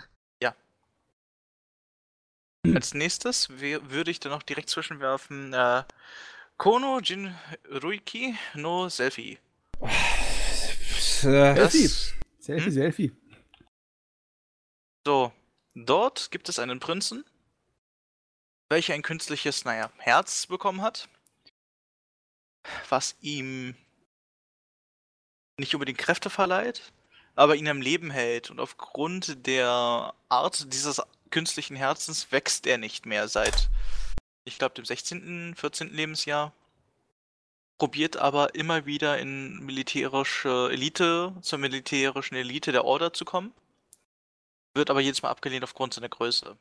als 2.74 2.94
nächstes 2.94 3.48
würde 3.51 4.11
ich 4.11 4.20
dann 4.20 4.32
noch 4.32 4.42
direkt 4.42 4.68
zwischenwerfen, 4.68 5.53
äh, 5.55 5.82
Kono 6.59 7.01
Jin 7.03 7.34
Ruiki 7.82 8.36
no 8.55 8.88
Selfie. 8.90 9.38
Äh, 11.22 11.55
Das, 11.55 12.12
Selfie. 12.41 12.70
Selfie, 12.70 12.70
Hm? 12.70 12.72
Selfie. 12.72 13.16
So, 15.07 15.32
dort 15.74 16.30
gibt 16.30 16.49
es 16.49 16.59
einen 16.59 16.80
Prinzen, 16.80 17.24
welcher 18.68 18.95
ein 18.95 19.03
künstliches, 19.03 19.64
naja, 19.64 19.91
Herz 19.99 20.47
bekommen 20.47 20.82
hat, 20.82 21.09
was 22.88 23.16
ihm 23.20 23.74
nicht 25.59 25.74
unbedingt 25.74 25.99
Kräfte 25.99 26.30
verleiht, 26.30 26.93
aber 27.34 27.57
ihn 27.57 27.68
am 27.68 27.80
Leben 27.80 28.11
hält. 28.11 28.51
Und 28.51 28.61
aufgrund 28.61 29.47
der 29.47 30.14
Art 30.28 30.72
dieses 30.72 31.01
künstlichen 31.30 31.76
Herzens 31.76 32.32
wächst 32.32 32.66
er 32.66 32.78
nicht 32.78 33.07
mehr 33.07 33.28
seit, 33.28 33.70
ich 34.45 34.59
glaube, 34.59 34.74
dem 34.74 34.84
16., 34.84 35.55
14. 35.55 35.93
Lebensjahr. 35.93 36.53
Probiert 37.81 38.16
aber 38.16 38.55
immer 38.55 38.87
wieder 38.87 39.18
in 39.18 39.59
militärische 39.64 40.68
Elite, 40.70 41.35
zur 41.41 41.59
militärischen 41.59 42.37
Elite 42.37 42.70
der 42.70 42.85
Order 42.85 43.12
zu 43.12 43.24
kommen 43.24 43.53
wird 44.74 44.91
aber 44.91 45.01
jedes 45.01 45.22
Mal 45.22 45.31
abgelehnt 45.31 45.64
aufgrund 45.64 45.95
seiner 45.95 46.09
Größe. 46.09 46.57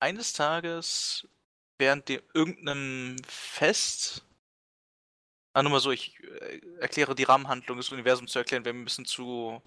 Eines 0.00 0.32
Tages, 0.32 1.28
während 1.78 2.08
dem 2.08 2.22
irgendeinem 2.32 3.16
Fest, 3.26 4.24
ah, 5.52 5.62
nur 5.62 5.72
mal 5.72 5.80
so, 5.80 5.90
ich 5.90 6.18
äh, 6.22 6.60
erkläre 6.80 7.14
die 7.14 7.24
Rahmenhandlung 7.24 7.76
des 7.76 7.90
Universums 7.90 8.32
zu 8.32 8.38
erklären, 8.38 8.64
wäre 8.64 8.74
mir 8.74 8.82
ein 8.82 8.84
bisschen 8.84 9.04
zu. 9.04 9.62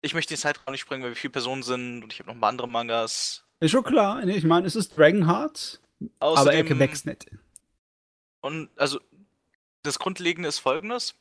Ich 0.00 0.14
möchte 0.14 0.34
den 0.34 0.40
Zeitraum 0.40 0.72
nicht 0.72 0.80
sprengen, 0.80 1.02
weil 1.02 1.10
wir 1.10 1.16
viele 1.16 1.32
Personen 1.32 1.62
sind 1.62 2.02
und 2.02 2.12
ich 2.12 2.18
habe 2.18 2.28
noch 2.28 2.34
ein 2.34 2.40
paar 2.40 2.50
andere 2.50 2.68
Mangas. 2.68 3.44
Ist 3.60 3.72
schon 3.72 3.84
klar. 3.84 4.24
Ich 4.24 4.44
meine, 4.44 4.66
es 4.66 4.76
ist 4.76 4.96
Dragonheart, 4.96 5.80
aber 6.20 6.54
Ecke 6.54 6.78
wächst 6.78 7.06
nicht. 7.06 7.26
Und 8.40 8.70
also 8.76 9.00
das 9.82 9.98
Grundlegende 9.98 10.48
ist 10.48 10.58
folgendes. 10.58 11.14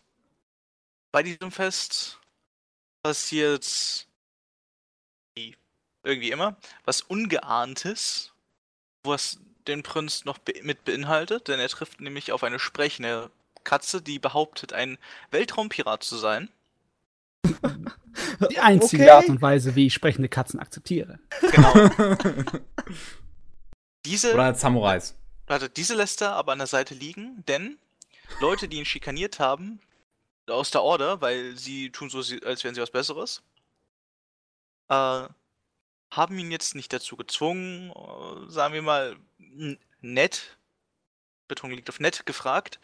Bei 1.11 1.23
diesem 1.23 1.51
Fest 1.51 2.19
passiert 3.03 4.07
wie 5.35 5.55
irgendwie 6.03 6.31
immer 6.31 6.57
was 6.85 7.01
Ungeahntes, 7.01 8.33
was 9.03 9.39
den 9.67 9.83
Prinz 9.83 10.25
noch 10.25 10.37
be 10.37 10.53
mit 10.63 10.85
beinhaltet, 10.85 11.47
denn 11.47 11.59
er 11.59 11.69
trifft 11.69 12.01
nämlich 12.01 12.31
auf 12.31 12.43
eine 12.43 12.59
sprechende 12.59 13.31
Katze, 13.63 14.01
die 14.01 14.19
behauptet, 14.19 14.73
ein 14.73 14.97
Weltraumpirat 15.31 16.03
zu 16.03 16.17
sein. 16.17 16.49
Die 18.51 18.59
einzige 18.59 19.03
Okay. 19.03 19.11
Art 19.11 19.29
und 19.29 19.41
Weise, 19.41 19.75
wie 19.75 19.87
ich 19.87 19.93
sprechende 19.93 20.29
Katzen 20.29 20.59
akzeptiere. 20.59 21.19
Genau. 21.51 21.73
Diese 24.05 24.33
Oder 24.33 24.43
als 24.45 24.61
Samurais. 24.61 25.15
Warte, 25.47 25.69
diese 25.69 25.95
lässt 25.95 26.21
er 26.21 26.33
aber 26.33 26.51
an 26.53 26.59
der 26.59 26.67
Seite 26.67 26.93
liegen, 26.93 27.43
denn 27.47 27.77
Leute, 28.39 28.67
die 28.67 28.77
ihn 28.77 28.85
schikaniert 28.85 29.39
haben, 29.39 29.79
aus 30.47 30.71
der 30.71 30.83
Order, 30.83 31.21
weil 31.21 31.57
sie 31.57 31.91
tun 31.91 32.09
so, 32.09 32.19
als 32.45 32.63
wären 32.63 32.75
sie 32.75 32.81
was 32.81 32.91
Besseres, 32.91 33.41
äh, 34.89 35.27
haben 36.11 36.39
ihn 36.39 36.51
jetzt 36.51 36.75
nicht 36.75 36.93
dazu 36.93 37.17
gezwungen, 37.17 37.91
äh, 37.91 38.51
sagen 38.51 38.73
wir 38.73 38.81
mal, 38.81 39.17
nett, 40.01 40.57
Betonung 41.47 41.75
liegt 41.75 41.89
auf 41.89 41.99
nett, 41.99 42.25
gefragt, 42.25 42.79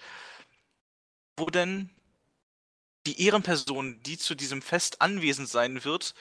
wo 1.37 1.45
denn 1.45 1.89
die 3.05 3.21
Ehrenperson, 3.21 4.01
die 4.03 4.17
zu 4.17 4.35
diesem 4.35 4.61
Fest 4.61 5.01
anwesend 5.01 5.49
sein 5.49 5.83
wird, 5.83 6.13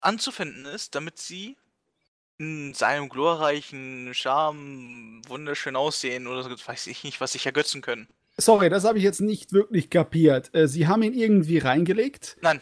anzufinden 0.00 0.64
ist, 0.66 0.94
damit 0.94 1.18
sie 1.18 1.56
in 2.38 2.74
seinem 2.74 3.08
glorreichen 3.08 4.12
Charme 4.12 5.22
wunderschön 5.26 5.76
aussehen 5.76 6.26
oder 6.26 6.42
so, 6.42 6.50
weiß 6.50 6.86
ich 6.88 7.04
nicht, 7.04 7.20
was 7.20 7.32
sich 7.32 7.46
ergötzen 7.46 7.80
können. 7.82 8.08
Sorry, 8.38 8.68
das 8.68 8.84
habe 8.84 8.98
ich 8.98 9.04
jetzt 9.04 9.20
nicht 9.20 9.52
wirklich 9.52 9.88
kapiert. 9.88 10.54
Äh, 10.54 10.68
Sie 10.68 10.86
haben 10.86 11.02
ihn 11.02 11.14
irgendwie 11.14 11.58
reingelegt. 11.58 12.36
Nein, 12.42 12.60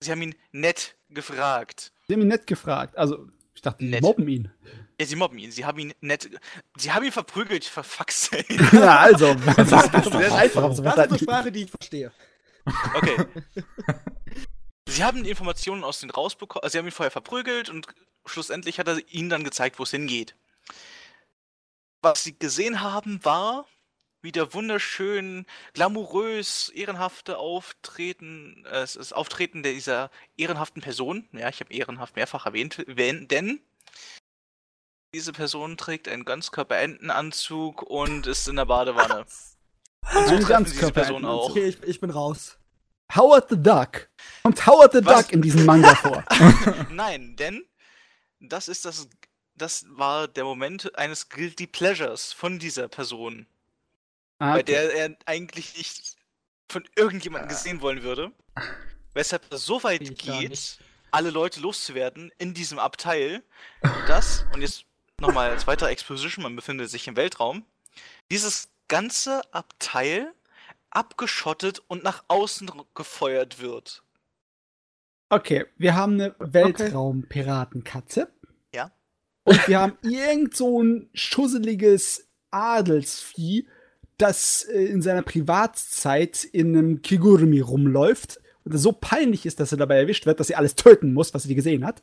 sie 0.00 0.10
haben 0.10 0.22
ihn 0.22 0.34
nett 0.52 0.96
gefragt. 1.10 1.92
Sie 2.06 2.14
haben 2.14 2.22
ihn 2.22 2.28
nett 2.28 2.46
gefragt. 2.46 2.96
Also, 2.96 3.28
ich 3.54 3.60
dachte, 3.60 3.84
die 3.84 3.90
Nett. 3.90 4.02
mobben 4.02 4.26
ihn. 4.28 4.50
Ja, 4.98 5.06
sie 5.06 5.16
mobben 5.16 5.38
ihn, 5.38 5.50
sie 5.50 5.64
haben 5.64 5.78
ihn 5.78 5.92
nett. 6.00 6.30
Sie 6.78 6.90
haben 6.92 7.04
ihn 7.04 7.12
verprügelt, 7.12 7.64
für 7.64 7.82
fuck's 7.82 8.26
sake. 8.26 8.54
ja, 8.72 8.98
also, 8.98 9.34
das 9.56 9.58
ist 9.58 9.92
das 9.92 10.04
sehr 10.06 10.34
einfach. 10.34 10.68
Das 10.68 10.78
ist 10.78 10.86
eine 10.86 11.18
Sprache, 11.18 11.52
die 11.52 11.64
ich 11.64 11.70
verstehe. 11.70 12.10
Okay. 12.94 13.26
sie 14.88 15.04
haben 15.04 15.22
die 15.22 15.30
Informationen 15.30 15.84
aus 15.84 16.00
den 16.00 16.10
rausbekommen, 16.10 16.62
also 16.62 16.72
sie 16.72 16.78
haben 16.78 16.86
ihn 16.86 16.92
vorher 16.92 17.10
verprügelt 17.10 17.68
und 17.68 17.86
schlussendlich 18.26 18.78
hat 18.78 18.88
er 18.88 18.98
ihnen 19.12 19.30
dann 19.30 19.44
gezeigt, 19.44 19.78
wo 19.78 19.82
es 19.82 19.90
hingeht. 19.90 20.34
Was 22.02 22.24
sie 22.24 22.38
gesehen 22.38 22.80
haben, 22.80 23.24
war 23.24 23.66
wieder 24.24 24.54
wunderschön, 24.54 25.46
glamourös, 25.74 26.70
ehrenhafte 26.70 27.38
Auftreten, 27.38 28.64
äh, 28.66 28.78
es 28.78 28.96
ist 28.96 29.12
Auftreten 29.12 29.62
dieser 29.62 30.10
ehrenhaften 30.36 30.82
Person. 30.82 31.28
Ja, 31.32 31.48
ich 31.48 31.60
habe 31.60 31.72
ehrenhaft 31.72 32.16
mehrfach 32.16 32.46
erwähnt, 32.46 32.82
wenn, 32.86 33.28
denn 33.28 33.60
diese 35.14 35.32
Person 35.32 35.76
trägt 35.76 36.08
einen 36.08 36.24
Ganzkörperentenanzug 36.24 37.82
und 37.82 38.26
ist 38.26 38.48
in 38.48 38.56
der 38.56 38.64
Badewanne. 38.64 39.26
Und 40.14 40.28
so 40.28 40.38
treffen 40.38 40.66
sie 40.66 40.78
diese. 40.78 40.92
Person 40.92 41.24
auch. 41.24 41.50
Okay, 41.50 41.66
ich, 41.68 41.82
ich 41.84 42.00
bin 42.00 42.10
raus. 42.10 42.58
Howard 43.14 43.48
the 43.48 43.56
Duck. 43.56 44.08
Kommt 44.42 44.66
Howard 44.66 44.92
the 44.92 45.04
Was? 45.04 45.22
Duck 45.22 45.32
in 45.32 45.42
diesem 45.42 45.64
Manga 45.66 45.94
vor? 45.94 46.24
Nein, 46.90 47.36
denn 47.36 47.64
das 48.48 48.68
ist 48.68 48.84
das, 48.84 49.08
das 49.54 49.86
war 49.88 50.28
der 50.28 50.44
Moment 50.44 50.96
eines 50.98 51.28
Guilty 51.28 51.66
Pleasures 51.66 52.32
von 52.32 52.58
dieser 52.58 52.88
Person, 52.88 53.46
Ah, 54.38 54.54
bei 54.54 54.60
okay. 54.60 54.64
der 54.64 54.94
er 54.94 55.16
eigentlich 55.26 55.76
nicht 55.76 56.16
von 56.68 56.86
irgendjemandem 56.96 57.48
gesehen 57.48 57.80
wollen 57.80 58.02
würde. 58.02 58.32
Weshalb 59.14 59.46
er 59.50 59.58
so 59.58 59.82
weit 59.84 60.02
Ich 60.02 60.18
geht, 60.18 60.78
alle 61.12 61.30
Leute 61.30 61.60
loszuwerden 61.60 62.32
in 62.38 62.52
diesem 62.52 62.80
Abteil, 62.80 63.44
das, 64.08 64.44
und 64.52 64.60
jetzt 64.60 64.84
nochmal 65.20 65.50
als 65.50 65.68
weitere 65.68 65.90
Exposition, 65.90 66.42
man 66.42 66.56
befindet 66.56 66.90
sich 66.90 67.06
im 67.06 67.14
Weltraum, 67.16 67.64
dieses 68.32 68.70
ganze 68.88 69.42
Abteil 69.54 70.32
abgeschottet 70.90 71.80
und 71.86 72.02
nach 72.02 72.24
außen 72.26 72.70
gefeuert 72.94 73.60
wird. 73.60 74.02
Okay, 75.28 75.64
wir 75.76 75.94
haben 75.94 76.14
eine 76.14 76.34
Weltraumpiratenkatze. 76.38 78.28
Und 79.44 79.68
wir 79.68 79.78
haben 79.80 79.96
irgend 80.02 80.56
so 80.56 80.82
ein 80.82 81.08
schusseliges 81.14 82.26
Adelsvieh, 82.50 83.66
das 84.18 84.62
äh, 84.64 84.84
in 84.84 85.02
seiner 85.02 85.22
Privatzeit 85.22 86.44
in 86.44 86.76
einem 86.76 87.02
Kigurumi 87.02 87.60
rumläuft 87.60 88.40
und 88.64 88.72
das 88.74 88.80
so 88.82 88.92
peinlich 88.92 89.44
ist, 89.44 89.60
dass 89.60 89.72
er 89.72 89.78
dabei 89.78 89.98
erwischt 89.98 90.24
wird, 90.26 90.40
dass 90.40 90.50
er 90.50 90.58
alles 90.58 90.74
töten 90.76 91.12
muss, 91.12 91.34
was 91.34 91.42
sie 91.42 91.54
gesehen 91.54 91.84
hat. 91.84 92.02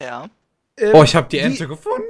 Ja. 0.00 0.30
Ähm, 0.78 0.92
Oh, 0.94 1.02
ich 1.02 1.14
habe 1.14 1.28
die 1.28 1.36
die- 1.36 1.42
Ente 1.42 1.68
gefunden. 1.68 2.06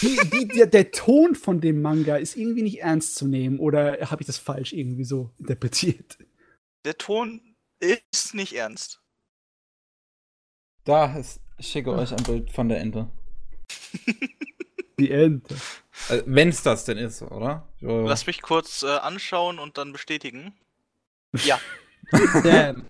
die, 0.00 0.16
die, 0.30 0.48
der, 0.48 0.66
der 0.66 0.90
Ton 0.92 1.34
von 1.34 1.60
dem 1.60 1.82
Manga 1.82 2.16
ist 2.16 2.36
irgendwie 2.36 2.62
nicht 2.62 2.80
ernst 2.80 3.16
zu 3.16 3.26
nehmen 3.26 3.58
oder 3.58 3.98
habe 4.10 4.22
ich 4.22 4.26
das 4.26 4.38
falsch 4.38 4.72
irgendwie 4.72 5.04
so 5.04 5.30
interpretiert? 5.38 6.18
Der 6.84 6.96
Ton 6.96 7.40
ist 7.80 8.32
nicht 8.34 8.52
ernst. 8.54 9.02
Da 10.84 11.16
ist, 11.18 11.40
ich 11.58 11.66
schicke 11.68 11.90
euch 11.92 12.12
ein 12.12 12.22
Bild 12.22 12.50
von 12.50 12.68
der 12.68 12.80
Ente. 12.80 13.08
Die 14.98 15.10
Ente. 15.10 15.56
Also, 16.08 16.24
Wenn 16.26 16.48
es 16.50 16.62
das 16.62 16.84
denn 16.84 16.98
ist, 16.98 17.22
oder? 17.22 17.68
So. 17.80 18.06
Lass 18.06 18.26
mich 18.26 18.42
kurz 18.42 18.82
äh, 18.82 18.88
anschauen 18.88 19.58
und 19.58 19.78
dann 19.78 19.92
bestätigen. 19.92 20.54
Ja, 21.44 21.58
Damn. 22.42 22.86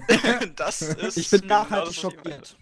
das 0.56 0.82
ist. 0.82 1.16
Ich 1.16 1.30
bin 1.30 1.42
genau 1.42 1.62
nachhaltig 1.62 1.92
ich 1.92 2.00
schockiert. 2.00 2.56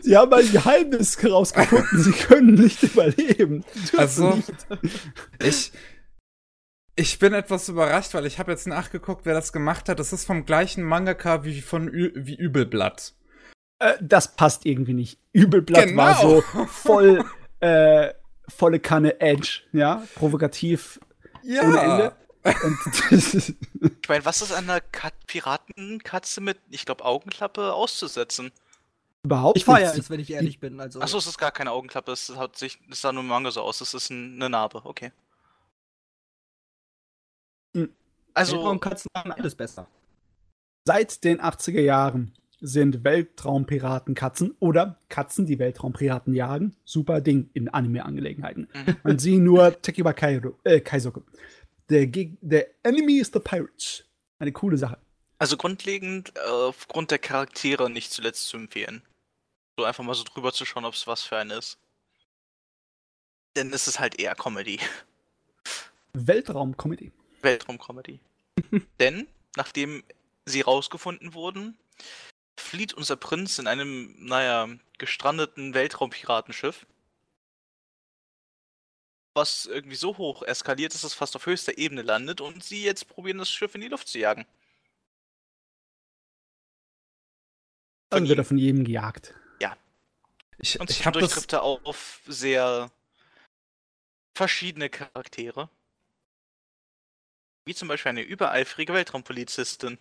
Sie 0.00 0.16
haben 0.16 0.32
ein 0.32 0.50
Geheimnis 0.50 1.20
herausgefunden, 1.22 2.02
sie 2.02 2.10
können 2.10 2.54
nicht 2.54 2.82
überleben. 2.82 3.64
Also, 3.96 4.34
nicht. 4.34 4.66
Ich, 5.40 5.72
ich 6.96 7.18
bin 7.20 7.32
etwas 7.34 7.68
überrascht, 7.68 8.14
weil 8.14 8.26
ich 8.26 8.40
habe 8.40 8.50
jetzt 8.50 8.66
nachgeguckt, 8.66 9.26
wer 9.26 9.34
das 9.34 9.52
gemacht 9.52 9.88
hat. 9.88 10.00
Das 10.00 10.12
ist 10.12 10.24
vom 10.24 10.44
gleichen 10.44 10.82
Mangaka 10.82 11.44
wie 11.44 11.60
von 11.60 11.88
Ü 11.88 12.12
wie 12.16 12.34
Übelblatt. 12.34 13.14
Äh, 13.78 13.94
das 14.00 14.34
passt 14.36 14.64
irgendwie 14.66 14.94
nicht. 14.94 15.18
Übelblatt 15.32 15.86
Genau. 15.88 16.02
war 16.02 16.14
so 16.20 16.40
voll, 16.68 17.24
äh, 17.60 18.12
volle 18.48 18.80
Kanne 18.80 19.20
Edge, 19.20 19.62
ja, 19.72 20.02
provokativ 20.14 20.98
Ja. 21.42 21.62
ohne 21.62 21.80
Ende. 21.80 22.16
Ich 24.02 24.08
meine, 24.08 24.24
was 24.24 24.40
ist 24.40 24.52
an 24.52 24.70
einer 24.70 24.80
Kat 24.80 25.14
Piratenkatze 25.26 26.40
mit, 26.40 26.58
ich 26.70 26.84
glaube, 26.84 27.04
Augenklappe 27.04 27.72
auszusetzen? 27.74 28.52
überhaupt 29.24 29.56
Ich 29.58 29.64
feiere 29.64 29.90
nicht. 29.90 29.98
es, 30.04 30.10
wenn 30.10 30.20
ich 30.20 30.30
ehrlich 30.30 30.60
bin. 30.60 30.78
Also, 30.78 31.00
Achso, 31.00 31.18
es 31.18 31.26
ist 31.26 31.38
gar 31.38 31.50
keine 31.50 31.72
Augenklappe, 31.72 32.12
es 32.12 32.28
hat 32.36 32.56
sich, 32.56 32.78
es 32.88 33.00
sah 33.00 33.10
nur 33.10 33.22
im 33.24 33.28
Manga 33.28 33.50
so 33.50 33.62
aus, 33.62 33.80
es 33.80 33.92
ist 33.94 34.10
ein, 34.10 34.36
eine 34.36 34.48
Narbe, 34.48 34.80
okay. 34.84 35.10
Hm. 37.74 37.92
Also, 38.34 38.56
Weltraumkatzen 38.58 39.10
machen 39.14 39.32
alles 39.32 39.54
besser. 39.56 39.88
Seit 40.86 41.24
den 41.24 41.40
80er 41.40 41.80
Jahren 41.80 42.32
sind 42.60 43.04
Weltraumpiratenkatzen 43.04 44.56
oder 44.60 45.00
Katzen, 45.08 45.46
die 45.46 45.58
Weltraumpiraten 45.58 46.34
jagen, 46.34 46.74
super 46.84 47.20
Ding 47.20 47.50
in 47.52 47.68
Anime-Angelegenheiten. 47.68 48.68
Mhm. 48.72 48.96
Man 49.02 49.18
sieht 49.18 49.40
nur 49.40 49.80
Tekiba 49.82 50.12
Kairo, 50.12 50.58
äh, 50.64 50.80
Kaizoku. 50.80 51.20
Der, 51.88 52.06
der 52.06 52.68
Enemy 52.82 53.18
is 53.18 53.30
the 53.32 53.40
Pirates. 53.40 54.04
Eine 54.38 54.52
coole 54.52 54.76
Sache. 54.76 54.98
also 55.38 55.56
grundlegend 55.56 56.32
äh, 56.36 56.40
aufgrund 56.48 57.10
der 57.10 57.18
Charaktere 57.18 57.90
nicht 57.90 58.10
zuletzt 58.10 58.48
zu 58.48 58.56
empfehlen. 58.56 59.02
So 59.76 59.84
einfach 59.84 60.04
mal 60.04 60.14
so 60.14 60.24
drüber 60.24 60.52
zu 60.52 60.64
schauen, 60.64 60.84
ob 60.84 60.94
es 60.94 61.06
was 61.06 61.22
für 61.22 61.36
einen 61.36 61.50
ist. 61.50 61.78
Denn 63.56 63.72
es 63.72 63.86
ist 63.86 64.00
halt 64.00 64.18
eher 64.18 64.34
Comedy. 64.34 64.78
Weltraum-Comedy. 66.14 67.12
Weltraum-Comedy. 67.42 68.20
Denn, 69.00 69.28
nachdem 69.56 70.02
sie 70.46 70.62
rausgefunden 70.62 71.34
wurden, 71.34 71.76
flieht 72.58 72.94
unser 72.94 73.16
Prinz 73.16 73.58
in 73.58 73.66
einem, 73.66 74.14
naja, 74.18 74.68
gestrandeten 74.98 75.74
Weltraumpiratenschiff. 75.74 76.86
Was 79.34 79.66
irgendwie 79.66 79.96
so 79.96 80.16
hoch 80.16 80.42
eskaliert, 80.42 80.94
dass 80.94 81.04
es 81.04 81.12
fast 81.12 81.36
auf 81.36 81.46
höchster 81.46 81.76
Ebene 81.76 82.02
landet 82.02 82.40
und 82.40 82.64
sie 82.64 82.82
jetzt 82.82 83.08
probieren, 83.08 83.38
das 83.38 83.50
Schiff 83.50 83.74
in 83.74 83.82
die 83.82 83.88
Luft 83.88 84.08
zu 84.08 84.18
jagen. 84.18 84.46
Dann 88.08 88.28
wird 88.28 88.38
er 88.38 88.44
von 88.44 88.56
jedem 88.56 88.84
gejagt. 88.84 89.34
Ich, 90.58 90.80
Und 90.80 90.90
ich 90.90 91.04
habe 91.04 91.20
das. 91.20 91.32
trifft 91.32 91.52
er 91.52 91.62
auf 91.62 92.22
sehr 92.26 92.90
verschiedene 94.34 94.88
Charaktere. 94.88 95.68
Wie 97.64 97.74
zum 97.74 97.88
Beispiel 97.88 98.10
eine 98.10 98.22
übereifrige 98.22 98.94
Weltraumpolizistin. 98.94 99.98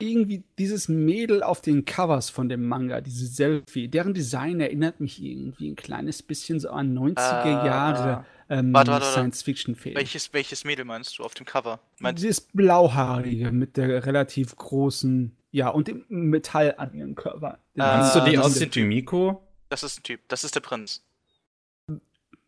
Irgendwie 0.00 0.44
dieses 0.58 0.88
Mädel 0.88 1.42
auf 1.42 1.60
den 1.60 1.84
Covers 1.84 2.30
von 2.30 2.48
dem 2.48 2.66
Manga, 2.66 3.00
diese 3.00 3.26
Selfie, 3.26 3.88
deren 3.88 4.14
Design 4.14 4.60
erinnert 4.60 5.00
mich 5.00 5.20
irgendwie 5.22 5.70
ein 5.70 5.76
kleines 5.76 6.22
bisschen 6.22 6.60
so 6.60 6.70
an 6.70 6.96
90er 6.96 7.66
Jahre 7.66 8.24
ähm, 8.50 8.72
Warte, 8.72 8.92
warte, 8.92 9.04
warte. 9.04 9.06
Science-Fiction-Film. 9.12 9.96
Welches, 9.96 10.32
welches 10.32 10.64
Mädel 10.64 10.84
meinst 10.84 11.18
du 11.18 11.24
auf 11.24 11.34
dem 11.34 11.44
Cover? 11.44 11.80
Meinst 11.98 12.22
Dieses 12.22 12.40
blauhaarige 12.40 13.50
mit 13.52 13.76
der 13.76 14.06
relativ 14.06 14.54
großen, 14.56 15.36
ja, 15.50 15.68
und 15.68 15.88
dem 15.88 16.04
Metall 16.08 16.74
an 16.78 16.94
ihrem 16.94 17.14
Körper. 17.14 17.58
Meinst 17.74 18.14
du, 18.14 18.20
Ah, 18.20 18.24
die 18.24 18.36
das 18.36 18.44
aussieht 18.46 18.76
wie 18.76 18.84
Miko? 18.84 19.42
Das 19.68 19.82
ist 19.82 19.98
ein 19.98 20.02
Typ, 20.04 20.20
das 20.28 20.44
ist 20.44 20.54
der 20.54 20.60
Prinz. 20.60 21.04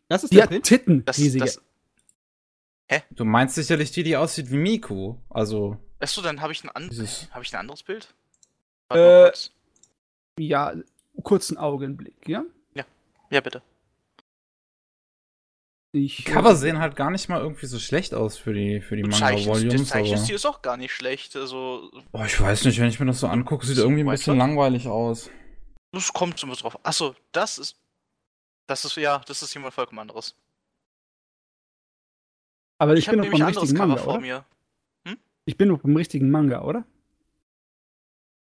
Das 0.07 0.23
ist 0.23 0.31
Die 0.33 0.37
der 0.37 0.47
Prinz. 0.47 0.67
Titten, 0.67 1.05
Das, 1.05 1.17
riesige. 1.17 1.45
das, 1.45 1.61
Du 3.11 3.23
meinst 3.23 3.55
sicherlich 3.55 3.91
die, 3.91 4.03
die 4.03 4.17
aussieht 4.17 4.51
wie 4.51 4.57
Miko. 4.57 5.21
Also, 5.29 5.77
achso, 6.01 6.21
dann 6.21 6.41
habe 6.41 6.51
ich, 6.53 6.63
ein 6.63 6.69
an 6.69 6.89
hab 7.31 7.41
ich 7.43 7.53
ein 7.53 7.59
anderes 7.59 7.83
Bild? 7.83 8.13
Äh, 8.89 9.25
kurz. 9.25 9.51
ja, 10.37 10.73
kurzen 11.23 11.57
Augenblick, 11.57 12.27
ja? 12.27 12.43
Ja, 13.31 13.39
bitte. 13.39 13.63
Ich, 15.93 16.17
die 16.17 16.23
Cover 16.23 16.55
sehen 16.55 16.79
halt 16.79 16.95
gar 16.95 17.11
nicht 17.11 17.27
mal 17.27 17.41
irgendwie 17.41 17.65
so 17.65 17.79
schlecht 17.79 18.13
aus 18.13 18.37
für 18.37 18.53
die, 18.53 18.81
für 18.81 18.95
die 18.95 19.03
Manga-Volumes. 19.03 19.87
Zeichenstil 19.89 20.35
Aber, 20.35 20.35
ist 20.35 20.45
auch 20.45 20.61
gar 20.61 20.77
nicht 20.77 20.93
schlecht. 20.93 21.35
Also, 21.35 21.91
oh, 22.11 22.23
ich 22.25 22.39
weiß 22.39 22.65
nicht, 22.65 22.79
wenn 22.79 22.87
ich 22.87 22.99
mir 22.99 23.05
das 23.07 23.19
so 23.19 23.27
angucke, 23.27 23.65
sieht 23.65 23.77
So 23.77 23.83
irgendwie 23.83 24.03
ein 24.03 24.09
bisschen 24.09 24.37
langweilig 24.37 24.87
aus. 24.87 25.29
das 25.91 26.13
kommt 26.13 26.41
immer 26.43 26.55
drauf. 26.55 26.77
Achso, 26.83 27.15
das 27.31 27.57
ist. 27.57 27.77
Das 28.67 28.85
ist, 28.85 28.95
ja, 28.95 29.19
das 29.25 29.41
ist 29.41 29.53
jemand 29.53 29.73
vollkommen 29.73 29.99
anderes. 29.99 30.35
aber 32.77 32.93
ich, 32.93 32.99
Ich, 32.99 33.05
bin 33.07 33.19
habe 33.19 33.29
noch 33.29 33.33
nämlich 33.33 33.41
ein 33.41 33.47
anderes 33.47 33.73
Cover 33.73 33.87
Manga, 33.87 34.01
vor 34.01 34.13
oder? 34.13 34.21
mir. 34.21 34.45
Ich 35.51 35.57
bin 35.57 35.67
noch 35.67 35.79
beim 35.79 35.97
richtigen 35.97 36.31
Manga, 36.31 36.61
oder? 36.61 36.85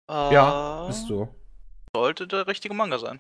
Ja, 0.09 0.84
Äh, 0.84 0.86
bist 0.86 1.11
du. 1.11 1.26
Sollte 1.92 2.28
der 2.28 2.47
richtige 2.47 2.72
Manga 2.72 3.01
sein. 3.01 3.18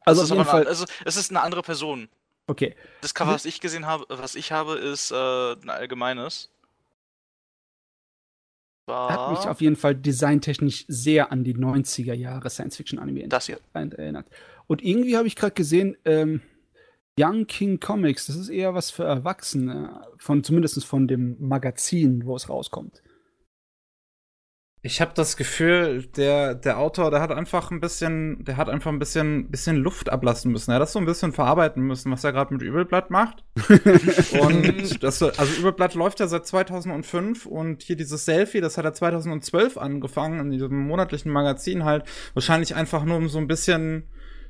Also 0.00 0.22
es 0.22 0.32
auf 0.32 0.36
ist 0.38 0.40
eine, 0.40 0.50
Fall, 0.50 0.66
also, 0.66 0.86
es 1.04 1.16
ist 1.16 1.30
eine 1.30 1.40
andere 1.42 1.62
Person. 1.62 2.08
okay. 2.48 2.74
Das 3.00 3.14
Cover, 3.14 3.32
was 3.32 3.44
ich 3.44 3.60
gesehen 3.60 3.86
habe, 3.86 4.06
was 4.08 4.34
ich 4.34 4.50
habe, 4.50 4.74
ist 4.74 5.12
äh, 5.12 5.52
ein 5.52 5.70
allgemeines. 5.70 6.50
Hat 8.88 9.30
mich 9.30 9.38
War 9.38 9.50
auf 9.52 9.60
jeden 9.60 9.76
Fall 9.76 9.94
designtechnisch 9.94 10.84
sehr 10.88 11.30
an 11.30 11.44
die 11.44 11.54
90er 11.54 12.14
Jahre 12.14 12.50
Science-Fiction-Anime 12.50 13.28
das 13.28 13.46
hier. 13.46 13.60
erinnert. 13.72 14.26
Und 14.66 14.82
irgendwie 14.82 15.16
habe 15.16 15.28
ich 15.28 15.36
gerade 15.36 15.54
gesehen, 15.54 15.96
ähm, 16.04 16.42
Young 17.16 17.46
King 17.46 17.78
Comics, 17.78 18.26
das 18.26 18.34
ist 18.34 18.48
eher 18.48 18.74
was 18.74 18.90
für 18.90 19.04
Erwachsene, 19.04 20.08
von 20.18 20.42
zumindest 20.42 20.84
von 20.84 21.06
dem 21.06 21.36
Magazin, 21.38 22.26
wo 22.26 22.34
es 22.34 22.48
rauskommt. 22.48 23.00
Ich 24.84 25.00
habe 25.00 25.12
das 25.14 25.36
Gefühl, 25.36 26.06
der, 26.16 26.56
der 26.56 26.78
Autor, 26.78 27.12
der 27.12 27.20
hat 27.20 27.30
einfach 27.30 27.70
ein 27.70 27.80
bisschen, 27.80 28.44
der 28.44 28.56
hat 28.56 28.68
einfach 28.68 28.90
ein 28.90 28.98
bisschen, 28.98 29.48
bisschen 29.48 29.76
Luft 29.76 30.10
ablassen 30.10 30.50
müssen. 30.50 30.72
Er 30.72 30.74
hat 30.74 30.82
das 30.82 30.92
so 30.92 30.98
ein 30.98 31.04
bisschen 31.04 31.32
verarbeiten 31.32 31.84
müssen, 31.84 32.10
was 32.10 32.24
er 32.24 32.32
gerade 32.32 32.52
mit 32.52 32.64
Übelblatt 32.64 33.08
macht. 33.08 33.44
und 34.40 35.00
das, 35.00 35.22
also 35.22 35.60
Übelblatt 35.60 35.94
läuft 35.94 36.18
ja 36.18 36.26
seit 36.26 36.48
2005 36.48 37.46
und 37.46 37.84
hier 37.84 37.94
dieses 37.94 38.24
Selfie, 38.24 38.60
das 38.60 38.76
hat 38.76 38.84
er 38.84 38.92
2012 38.92 39.78
angefangen, 39.78 40.40
in 40.40 40.50
diesem 40.50 40.76
monatlichen 40.76 41.30
Magazin 41.30 41.84
halt. 41.84 42.04
Wahrscheinlich 42.34 42.74
einfach 42.74 43.04
nur 43.04 43.18
um 43.18 43.28
so 43.28 43.38
ein 43.38 43.46
bisschen, 43.46 44.08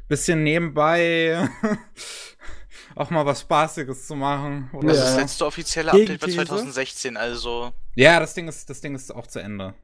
bisschen 0.08 0.42
nebenbei 0.44 1.46
auch 2.94 3.10
mal 3.10 3.26
was 3.26 3.42
Spaßiges 3.42 4.06
zu 4.06 4.16
machen. 4.16 4.70
Oder 4.72 4.88
Das 4.88 4.96
ist 4.96 5.04
das 5.04 5.16
letzte 5.16 5.44
offizielle 5.44 5.90
Update 5.90 6.08
war 6.22 6.28
Gegenthese? 6.28 6.46
2016, 6.46 7.16
also. 7.18 7.72
Ja, 7.94 8.18
das 8.18 8.32
Ding 8.32 8.48
ist, 8.48 8.70
das 8.70 8.80
Ding 8.80 8.94
ist 8.94 9.14
auch 9.14 9.26
zu 9.26 9.38
Ende. 9.38 9.74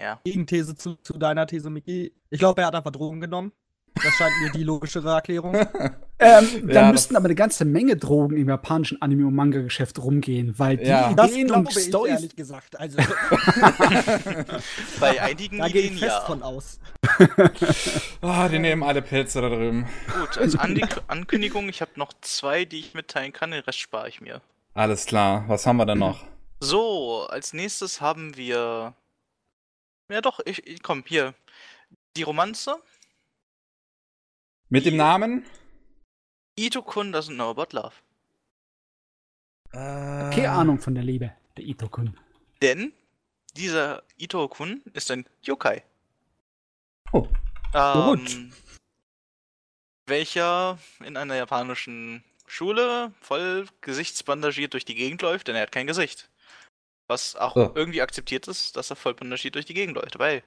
Ja. 0.00 0.20
Gegenthese 0.24 0.74
zu, 0.74 0.94
zu 0.96 1.18
deiner 1.18 1.46
These, 1.46 1.70
Miki. 1.70 2.12
Ich 2.30 2.38
glaube, 2.38 2.60
er 2.62 2.68
hat 2.68 2.74
einfach 2.74 2.90
Drogen 2.92 3.20
genommen. 3.20 3.52
Das 3.94 4.14
scheint 4.14 4.32
mir 4.42 4.50
die 4.52 4.64
logischere 4.64 5.10
Erklärung. 5.10 5.54
Ähm, 6.24 6.68
dann 6.68 6.84
Ja, 6.86 6.92
müssten 6.92 7.14
das- 7.14 7.16
aber 7.20 7.24
eine 7.24 7.34
ganze 7.34 7.64
Menge 7.64 7.96
Drogen 7.96 8.36
im 8.36 8.48
japanischen 8.48 9.02
Anime- 9.02 9.26
und 9.26 9.34
Manga-Geschäft 9.34 9.98
rumgehen, 9.98 10.56
weil 10.56 10.76
die 10.76 10.84
Ja. 10.84 11.12
Das 11.14 11.32
Ideen 11.32 11.48
glaube 11.48 11.66
und 11.66 11.72
Storys. 11.72 12.12
ehrlich 12.12 12.36
gesagt. 12.36 12.78
Also, 12.78 12.96
Bei 15.00 15.20
einigen 15.20 15.58
da 15.58 15.66
gehe 15.68 15.82
Ideen 15.82 15.94
ich 15.94 15.98
fest 16.00 16.12
ja. 16.16 16.20
von 16.20 16.42
aus. 16.44 16.78
Ah, 18.20 18.48
die 18.48 18.60
nehmen 18.60 18.82
alle 18.84 19.02
Pilze 19.02 19.40
da 19.40 19.48
drüben. 19.48 19.86
Gut, 20.20 20.38
als 20.38 20.56
Ankündigung, 21.08 21.68
ich 21.68 21.80
habe 21.80 21.90
noch 21.96 22.12
zwei, 22.20 22.64
die 22.64 22.78
ich 22.78 22.94
mitteilen 22.94 23.32
kann, 23.32 23.50
den 23.50 23.62
Rest 23.64 23.80
spare 23.80 24.08
ich 24.08 24.20
mir. 24.20 24.40
Alles 24.74 25.06
klar, 25.06 25.44
was 25.48 25.66
haben 25.66 25.76
wir 25.78 25.86
denn 25.86 25.98
noch? 25.98 26.24
So, 26.60 27.26
als 27.28 27.52
nächstes 27.52 28.00
haben 28.00 28.36
wir. 28.36 28.94
Ja 30.12 30.20
doch, 30.20 30.40
ich, 30.44 30.66
ich 30.66 30.82
komm, 30.82 31.04
hier. 31.06 31.34
Die 32.16 32.22
Romanze? 32.22 32.76
Mit 34.68 34.84
dem 34.84 34.96
Namen? 34.96 35.46
Ito-kun 36.58 37.14
doesn't 37.14 37.34
know 37.34 37.50
about 37.50 37.74
love. 37.74 37.94
Äh, 39.72 40.34
Keine 40.34 40.50
Ahnung 40.50 40.78
von 40.78 40.94
der 40.94 41.02
Liebe, 41.02 41.32
der 41.56 41.64
Ito-kun. 41.64 42.18
Denn 42.60 42.92
dieser 43.56 44.02
Ito-kun 44.18 44.82
ist 44.92 45.10
ein 45.10 45.26
Yokai. 45.42 45.82
Oh. 47.12 47.26
Ähm, 47.72 48.02
gut. 48.04 48.38
welcher 50.06 50.78
in 51.02 51.16
einer 51.16 51.36
japanischen 51.36 52.22
Schule 52.46 53.14
voll 53.22 53.66
gesichtsbandagiert 53.80 54.74
durch 54.74 54.84
die 54.84 54.94
Gegend 54.94 55.22
läuft, 55.22 55.48
denn 55.48 55.56
er 55.56 55.62
hat 55.62 55.72
kein 55.72 55.86
Gesicht. 55.86 56.28
Was 57.12 57.36
auch 57.36 57.54
Oh. 57.56 57.70
irgendwie 57.74 58.00
akzeptiert 58.00 58.48
ist, 58.48 58.74
dass 58.76 58.88
er 58.88 58.96
voll 58.96 59.12
bandagiert 59.12 59.54
durch 59.54 59.66
die 59.66 59.74
Gegend 59.74 59.96
läuft. 59.96 60.18
Weil. 60.18 60.42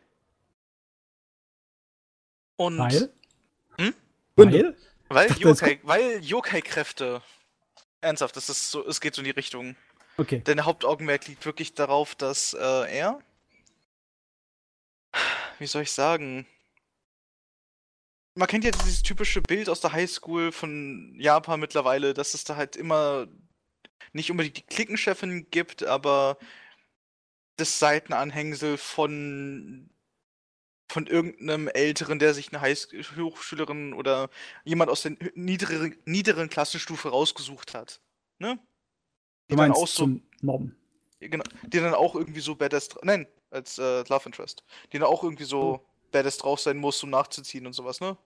Und 2.56 2.80
Weil? 2.80 3.14
Hm? 3.78 3.94
Weil? 4.36 4.76
weil 5.10 5.28
dachte, 5.28 5.42
Yokai, 5.42 5.80
weil 5.84 6.24
Yokai-Kräfte. 6.24 7.22
Ernsthaft, 8.02 8.36
das 8.36 8.50
ist 8.50 8.72
so, 8.72 8.84
es 8.88 9.00
geht 9.00 9.14
so 9.14 9.22
in 9.22 9.26
die 9.26 9.32
Richtung. 9.32 9.76
Okay. 10.18 10.40
Denn 10.40 10.58
der 10.58 10.66
Hauptaugenmerk 10.66 11.28
liegt 11.28 11.46
wirklich 11.46 11.76
darauf, 11.76 12.16
dass 12.16 12.54
äh, 12.54 12.58
er. 12.98 13.20
Wie 15.60 15.68
soll 15.68 15.84
ich 15.84 15.92
sagen? 15.92 16.48
Man 18.34 18.48
kennt 18.48 18.64
ja 18.64 18.72
dieses 18.72 19.04
typische 19.04 19.42
Bild 19.42 19.70
aus 19.70 19.82
der 19.82 19.94
Highschool 19.94 20.52
von 20.52 21.16
Japan 21.20 21.60
mittlerweile, 21.60 22.14
dass 22.16 22.34
es 22.34 22.44
da 22.44 22.56
halt 22.56 22.76
immer 22.76 23.28
nicht 24.14 24.32
unbedingt 24.32 24.58
die 24.58 24.62
Klickenchefin 24.64 25.50
gibt, 25.52 25.84
aber 25.84 26.38
das 27.58 27.80
Seitenanhängsel 27.80 28.78
von 28.78 29.90
von 30.88 31.08
irgendeinem 31.08 31.68
Älteren, 31.68 32.20
der 32.20 32.34
sich 32.34 32.54
eine 32.54 32.62
Hochschülerin 32.62 33.94
oder 33.94 34.30
jemand 34.64 34.92
aus 34.92 35.02
der 35.02 35.18
niederen, 35.34 35.96
niederen 36.06 36.48
Klassenstufe 36.48 37.10
rausgesucht 37.10 37.74
hat. 37.74 38.02
Ne? 38.38 38.56
Du 39.48 39.56
Die 39.56 39.56
dann 39.56 39.70
meinst 39.70 39.82
auch 39.82 39.88
so 39.88 40.20
Mobben. 40.42 40.76
Genau, 41.20 41.44
die 41.64 41.80
dann 41.80 41.96
auch 41.96 42.16
irgendwie 42.16 42.42
so 42.42 42.56
badass, 42.56 42.90
nein, 43.02 43.26
als 43.50 43.80
äh, 43.80 44.04
Love 44.08 44.28
Interest, 44.28 44.64
die 44.92 45.00
dann 45.00 45.08
auch 45.08 45.24
irgendwie 45.24 45.46
so 45.46 45.86
badass 46.12 46.38
drauf 46.38 46.60
sein 46.60 46.78
muss, 46.78 47.02
um 47.04 47.10
nachzuziehen 47.10 47.66
und 47.66 47.74
sowas, 47.74 48.00
ne? 48.00 48.18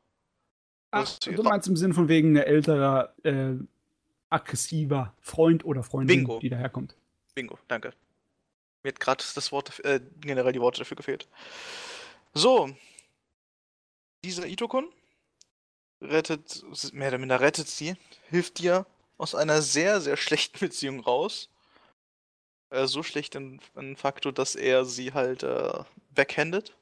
Ach, 0.91 1.20
du 1.20 1.43
meinst 1.43 1.67
im 1.67 1.78
Sinn 1.78 1.93
von 1.93 2.07
wegen 2.07 2.36
ein 2.36 2.43
älterer, 2.43 3.13
äh, 3.24 3.53
aggressiver 4.30 5.13
Freund 5.19 5.65
oder 5.65 5.84
Freundin, 5.84 6.19
Bingo. 6.19 6.39
die 6.39 6.49
daherkommt. 6.49 6.95
Bingo, 7.36 7.57
danke. 7.67 7.93
Mir 8.84 8.89
hat 8.89 8.99
gerade 8.99 9.23
das 9.36 9.51
Wort, 9.51 9.80
äh, 9.84 9.99
generell 10.21 10.53
die 10.53 10.61
Worte 10.61 10.80
dafür 10.80 10.97
gefehlt. 10.97 11.27
So. 12.34 12.69
Dieser 14.23 14.47
Itokun 14.47 14.89
rettet, 16.01 16.63
mehr 16.93 17.09
oder 17.09 17.17
minder 17.17 17.39
rettet 17.39 17.67
sie, 17.67 17.95
hilft 18.30 18.59
dir 18.59 18.86
aus 19.17 19.36
einer 19.36 19.61
sehr, 19.61 20.01
sehr 20.01 20.17
schlechten 20.17 20.59
Beziehung 20.65 20.99
raus. 20.99 21.49
Äh, 22.69 22.88
so 22.88 23.03
schlecht 23.03 23.36
in, 23.36 23.59
in 23.75 23.95
facto, 23.95 24.32
dass 24.32 24.55
er 24.55 24.86
sie 24.86 25.13
halt 25.13 25.43
äh, 25.43 25.84
backhandet. 26.11 26.75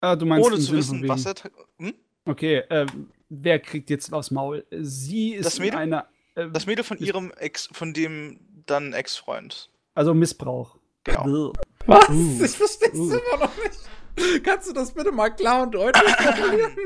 Ah, 0.00 0.16
du 0.16 0.26
meinst 0.26 0.46
Ohne 0.46 0.56
zu 0.56 0.62
Sinne 0.62 0.78
wissen, 0.78 1.08
was 1.08 1.26
er. 1.26 1.34
Hm? 1.78 1.94
Okay, 2.26 2.64
ähm, 2.70 3.10
wer 3.28 3.58
kriegt 3.60 3.88
jetzt 3.90 4.12
aufs 4.12 4.30
Maul? 4.30 4.66
Sie 4.70 5.34
ist 5.34 5.46
Das 5.46 5.58
Mädel? 5.58 5.78
einer, 5.78 6.08
äh, 6.34 6.48
Das 6.50 6.66
Mädel 6.66 6.84
von 6.84 6.98
ihrem 6.98 7.30
Ex, 7.32 7.68
von 7.72 7.92
dem 7.94 8.40
dann 8.66 8.92
Ex-Freund. 8.92 9.70
also 9.94 10.12
Missbrauch. 10.12 10.76
Genau. 11.04 11.52
Was? 11.86 12.08
Uh. 12.08 12.44
Ich 12.44 12.50
verstehe 12.50 12.88
es 12.92 12.98
Uh. 12.98 13.12
immer 13.14 13.46
noch 13.46 13.56
nicht. 13.62 14.44
Kannst 14.44 14.68
du 14.68 14.72
das 14.72 14.92
bitte 14.92 15.12
mal 15.12 15.30
klar 15.30 15.62
und 15.62 15.72
deutlich 15.74 16.10
formulieren? 16.16 16.76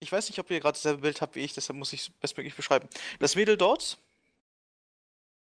Ich 0.00 0.12
weiß 0.12 0.28
nicht, 0.28 0.38
ob 0.38 0.50
ihr 0.50 0.60
gerade 0.60 0.76
dasselbe 0.76 1.02
Bild 1.02 1.20
habt 1.20 1.34
wie 1.34 1.40
ich, 1.40 1.54
deshalb 1.54 1.78
muss 1.78 1.92
ich 1.92 2.02
es 2.02 2.10
bestmöglich 2.10 2.54
beschreiben. 2.54 2.88
Das 3.18 3.34
Mädel 3.34 3.56
dort 3.56 3.98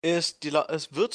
ist 0.02 0.42
die 0.42 0.50
La 0.50 0.66
es 0.70 0.92
wird 0.94 1.14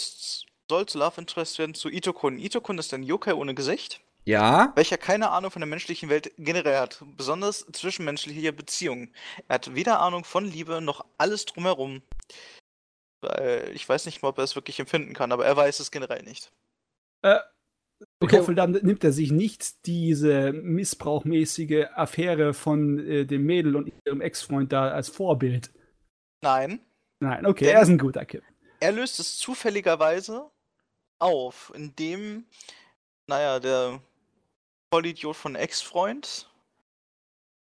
soll 0.69 0.85
zu 0.85 0.97
Love 0.99 1.19
Interest 1.19 1.59
werden 1.59 1.73
zu 1.75 1.89
Itokun. 1.89 2.37
Itokun 2.39 2.77
ist 2.77 2.93
ein 2.93 3.03
Yokai 3.03 3.33
ohne 3.33 3.53
Gesicht, 3.55 3.99
Ja. 4.25 4.71
welcher 4.75 4.97
keine 4.97 5.31
Ahnung 5.31 5.51
von 5.51 5.59
der 5.59 5.67
menschlichen 5.67 6.09
Welt 6.09 6.31
generell 6.37 6.77
hat, 6.77 7.03
besonders 7.17 7.65
zwischenmenschliche 7.73 8.53
Beziehungen. 8.53 9.13
Er 9.47 9.55
hat 9.55 9.75
weder 9.75 9.99
Ahnung 9.99 10.23
von 10.23 10.45
Liebe 10.45 10.79
noch 10.81 11.05
alles 11.17 11.45
drumherum. 11.45 12.01
Weil 13.21 13.71
ich 13.73 13.87
weiß 13.87 14.05
nicht 14.05 14.21
mal, 14.21 14.29
ob 14.29 14.37
er 14.37 14.43
es 14.43 14.55
wirklich 14.55 14.79
empfinden 14.79 15.13
kann, 15.13 15.31
aber 15.31 15.45
er 15.45 15.55
weiß 15.57 15.79
es 15.79 15.91
generell 15.91 16.23
nicht. 16.23 16.51
Äh, 17.21 17.39
ich 17.99 18.07
Okay. 18.21 18.37
hoffe, 18.39 18.53
dann 18.55 18.71
nimmt 18.71 19.03
er 19.03 19.13
sich 19.13 19.31
nicht 19.31 19.85
diese 19.85 20.51
missbrauchmäßige 20.51 21.85
Affäre 21.93 22.53
von 22.53 22.99
äh, 22.99 23.25
dem 23.25 23.43
Mädel 23.45 23.75
und 23.77 23.93
ihrem 24.05 24.19
Ex-Freund 24.21 24.71
da 24.73 24.89
als 24.91 25.09
Vorbild. 25.09 25.71
Nein, 26.41 26.81
Nein, 27.19 27.45
okay, 27.45 27.65
Denn- 27.65 27.75
er 27.75 27.81
ist 27.83 27.87
ein 27.89 27.97
guter 27.97 28.25
Kid. 28.25 28.43
er 28.81 28.91
löst 28.91 29.19
es 29.21 29.37
zufälligerweise 29.37 30.49
auf, 31.19 31.71
indem, 31.73 32.45
naja, 33.27 33.61
der 33.61 34.01
Vollidiot 34.93 35.35
von 35.35 35.55
Ex-Freund 35.55 36.47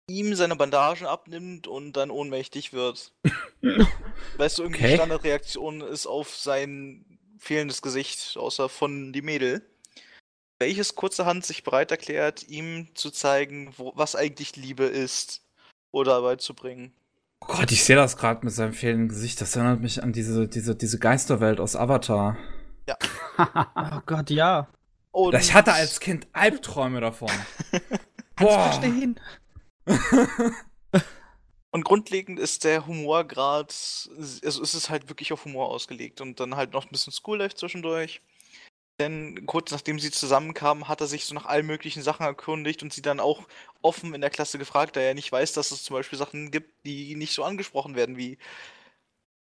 ihm 0.07 0.35
seine 0.35 0.55
Bandagen 0.55 1.07
abnimmt 1.07 1.65
und 1.65 1.93
dann 1.93 2.11
ohnmächtig 2.11 2.71
wird. 2.71 3.13
weißt 4.37 4.59
du, 4.59 4.63
irgendwie 4.63 4.81
Okay. 4.83 4.89
die 4.89 4.95
Standardreaktion 4.97 5.81
ist 5.81 6.05
auf 6.05 6.35
sein 6.35 7.17
fehlendes 7.39 7.81
Gesicht, 7.81 8.37
außer 8.37 8.69
von 8.69 9.11
die 9.11 9.23
Mädel. 9.23 9.67
Welches 10.59 10.93
kurzerhand 10.93 11.43
sich 11.43 11.63
bereit 11.63 11.89
erklärt, 11.89 12.43
ihm 12.47 12.89
zu 12.93 13.09
zeigen, 13.09 13.73
wo, 13.75 13.93
was 13.95 14.15
eigentlich 14.15 14.55
Liebe 14.55 14.85
ist. 14.85 15.41
Oder 15.91 16.21
beizubringen. 16.21 16.93
Oh 17.41 17.47
Gott, 17.47 17.71
ich 17.71 17.83
sehe 17.83 17.95
das 17.95 18.17
gerade 18.17 18.45
mit 18.45 18.53
seinem 18.53 18.73
fehlenden 18.73 19.09
Gesicht. 19.09 19.41
Das 19.41 19.55
erinnert 19.55 19.81
mich 19.81 20.03
an 20.03 20.13
diese, 20.13 20.47
diese, 20.47 20.75
diese 20.75 20.99
Geisterwelt 20.99 21.59
aus 21.59 21.75
Avatar. 21.75 22.37
Oh 23.37 23.99
Gott, 24.05 24.29
ja. 24.29 24.69
Und 25.15 25.33
Ich 25.35 25.53
hatte 25.53 25.71
als 25.71 26.01
Kind 26.01 26.27
Albträume 26.33 26.99
davon. 26.99 27.29
Boah. 28.35 28.63
Verstehen. 28.63 29.17
Und 31.71 31.85
grundlegend 31.85 32.37
ist 32.37 32.65
der 32.65 32.85
Humor 32.85 33.23
gerade, 33.23 33.69
also 33.69 34.61
ist 34.61 34.73
es 34.73 34.89
halt 34.89 35.07
wirklich 35.07 35.31
auf 35.31 35.45
Humor 35.45 35.69
ausgelegt 35.69 36.19
und 36.21 36.39
dann 36.39 36.55
halt 36.55 36.73
noch 36.73 36.85
ein 36.85 36.91
bisschen 36.91 37.13
School-Life 37.13 37.55
zwischendurch. 37.55 38.21
Denn 38.99 39.45
kurz 39.45 39.71
nachdem 39.71 39.99
sie 39.99 40.11
zusammenkamen, 40.11 40.89
hat 40.89 40.99
er 40.99 41.07
sich 41.07 41.25
so 41.25 41.33
nach 41.33 41.45
allen 41.45 41.65
möglichen 41.65 42.01
Sachen 42.01 42.25
erkundigt 42.25 42.83
und 42.83 42.91
sie 42.91 43.01
dann 43.01 43.19
auch 43.21 43.43
offen 43.81 44.13
in 44.13 44.21
der 44.21 44.29
Klasse 44.29 44.57
gefragt, 44.57 44.95
da 44.97 45.01
er 45.01 45.13
nicht 45.13 45.31
weiß, 45.31 45.53
dass 45.53 45.71
es 45.71 45.83
zum 45.83 45.95
Beispiel 45.95 46.19
Sachen 46.19 46.51
gibt, 46.51 46.85
die 46.85 47.15
nicht 47.15 47.33
so 47.33 47.43
angesprochen 47.43 47.95
werden, 47.95 48.17
wie 48.17 48.37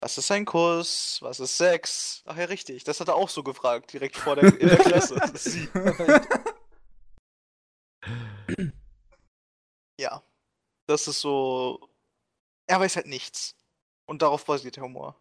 was 0.02 0.18
ist 0.18 0.30
ein 0.32 0.44
Kuss, 0.44 1.18
was 1.22 1.38
ist 1.38 1.56
Sex? 1.56 2.22
Ach 2.26 2.36
ja, 2.36 2.46
richtig, 2.46 2.82
das 2.82 3.00
hat 3.00 3.08
er 3.08 3.14
auch 3.14 3.28
so 3.28 3.44
gefragt, 3.44 3.92
direkt 3.92 4.16
vor 4.16 4.34
der, 4.34 4.60
in 4.60 4.68
der 4.68 4.78
Klasse. 4.78 5.16
Ja, 10.00 10.22
das 10.86 11.06
ist 11.06 11.20
so. 11.20 11.78
Er 12.66 12.80
weiß 12.80 12.96
halt 12.96 13.06
nichts. 13.06 13.54
Und 14.06 14.22
darauf 14.22 14.44
basiert 14.44 14.74
der 14.74 14.82
Humor. 14.82 15.16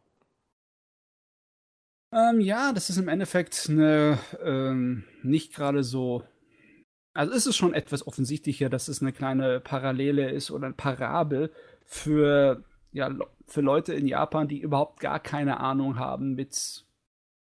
Ähm, 2.12 2.42
ja, 2.42 2.74
das 2.74 2.90
ist 2.90 2.98
im 2.98 3.08
Endeffekt 3.08 3.68
eine, 3.70 4.18
ähm, 4.44 5.04
nicht 5.22 5.54
gerade 5.54 5.84
so. 5.84 6.24
Also 7.14 7.34
ist 7.34 7.46
es 7.46 7.56
schon 7.56 7.76
etwas 7.76 8.08
offensichtlicher, 8.08 8.70
dass 8.70 8.88
es 8.88 9.02
eine 9.02 9.14
kleine 9.14 9.60
Parallele 9.60 10.32
ist 10.32 10.50
oder 10.50 10.66
ein 10.68 10.78
Parabel 10.78 11.54
für, 11.86 12.64
ja, 12.92 13.14
für 13.52 13.62
Leute 13.62 13.94
in 13.94 14.08
Japan, 14.08 14.48
die 14.48 14.60
überhaupt 14.60 15.00
gar 15.00 15.20
keine 15.20 15.60
Ahnung 15.60 15.98
haben 16.00 16.34
mit 16.36 16.86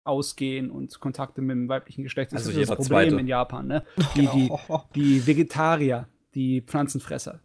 Ausgehen 0.04 0.70
und 0.70 1.00
Kontakte 1.00 1.42
mit 1.42 1.52
dem 1.52 1.70
weiblichen 1.70 2.04
Geschlecht. 2.04 2.34
Das 2.34 2.46
Also 2.46 2.60
ist 2.60 2.70
das 2.70 2.76
Problem 2.78 3.10
Zweite. 3.10 3.20
in 3.22 3.28
Japan, 3.28 3.68
ne? 3.68 3.84
Die, 4.16 4.28
die, 4.28 4.52
die 4.96 5.26
Vegetarier, 5.28 6.08
die 6.36 6.62
Pflanzenfresser. 6.62 7.40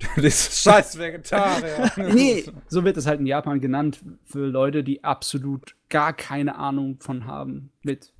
das 0.16 0.62
scheiß 0.62 0.98
Vegetarier. 0.98 1.92
Nee, 2.14 2.44
so 2.68 2.82
wird 2.84 2.96
es 2.96 3.06
halt 3.06 3.20
in 3.20 3.26
Japan 3.26 3.60
genannt 3.60 4.02
für 4.24 4.46
Leute, 4.46 4.82
die 4.82 5.04
absolut 5.04 5.76
gar 5.90 6.12
keine 6.12 6.56
Ahnung 6.56 6.98
von 7.00 7.26
haben 7.26 7.70
mit 7.82 8.12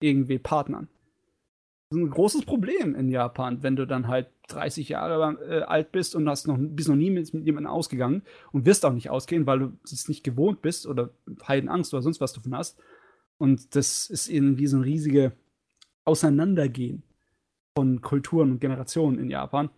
irgendwie 0.00 0.38
Partnern. 0.38 0.88
Das 1.90 1.98
ist 1.98 2.04
ein 2.04 2.10
großes 2.10 2.44
Problem 2.44 2.94
in 2.94 3.08
Japan, 3.08 3.62
wenn 3.62 3.74
du 3.74 3.86
dann 3.86 4.08
halt 4.08 4.28
30 4.48 4.90
Jahre 4.90 5.38
äh, 5.48 5.62
alt 5.62 5.90
bist 5.90 6.14
und 6.14 6.28
hast 6.28 6.46
noch, 6.46 6.58
bist 6.58 6.88
noch 6.88 6.96
nie 6.96 7.10
mit, 7.10 7.32
mit 7.32 7.46
jemandem 7.46 7.72
ausgegangen 7.72 8.22
und 8.52 8.66
wirst 8.66 8.84
auch 8.84 8.92
nicht 8.92 9.08
ausgehen, 9.08 9.46
weil 9.46 9.58
du 9.58 9.72
es 9.84 10.06
nicht 10.06 10.22
gewohnt 10.22 10.60
bist 10.60 10.86
oder 10.86 11.10
Heidenangst 11.46 11.94
oder 11.94 12.02
sonst 12.02 12.20
was 12.20 12.34
davon 12.34 12.54
hast. 12.54 12.78
Und 13.38 13.74
das 13.74 14.10
ist 14.10 14.28
irgendwie 14.28 14.66
so 14.66 14.76
ein 14.76 14.82
riesige 14.82 15.32
Auseinandergehen 16.04 17.04
von 17.74 18.02
Kulturen 18.02 18.52
und 18.52 18.60
Generationen 18.60 19.18
in 19.18 19.30
Japan. 19.30 19.70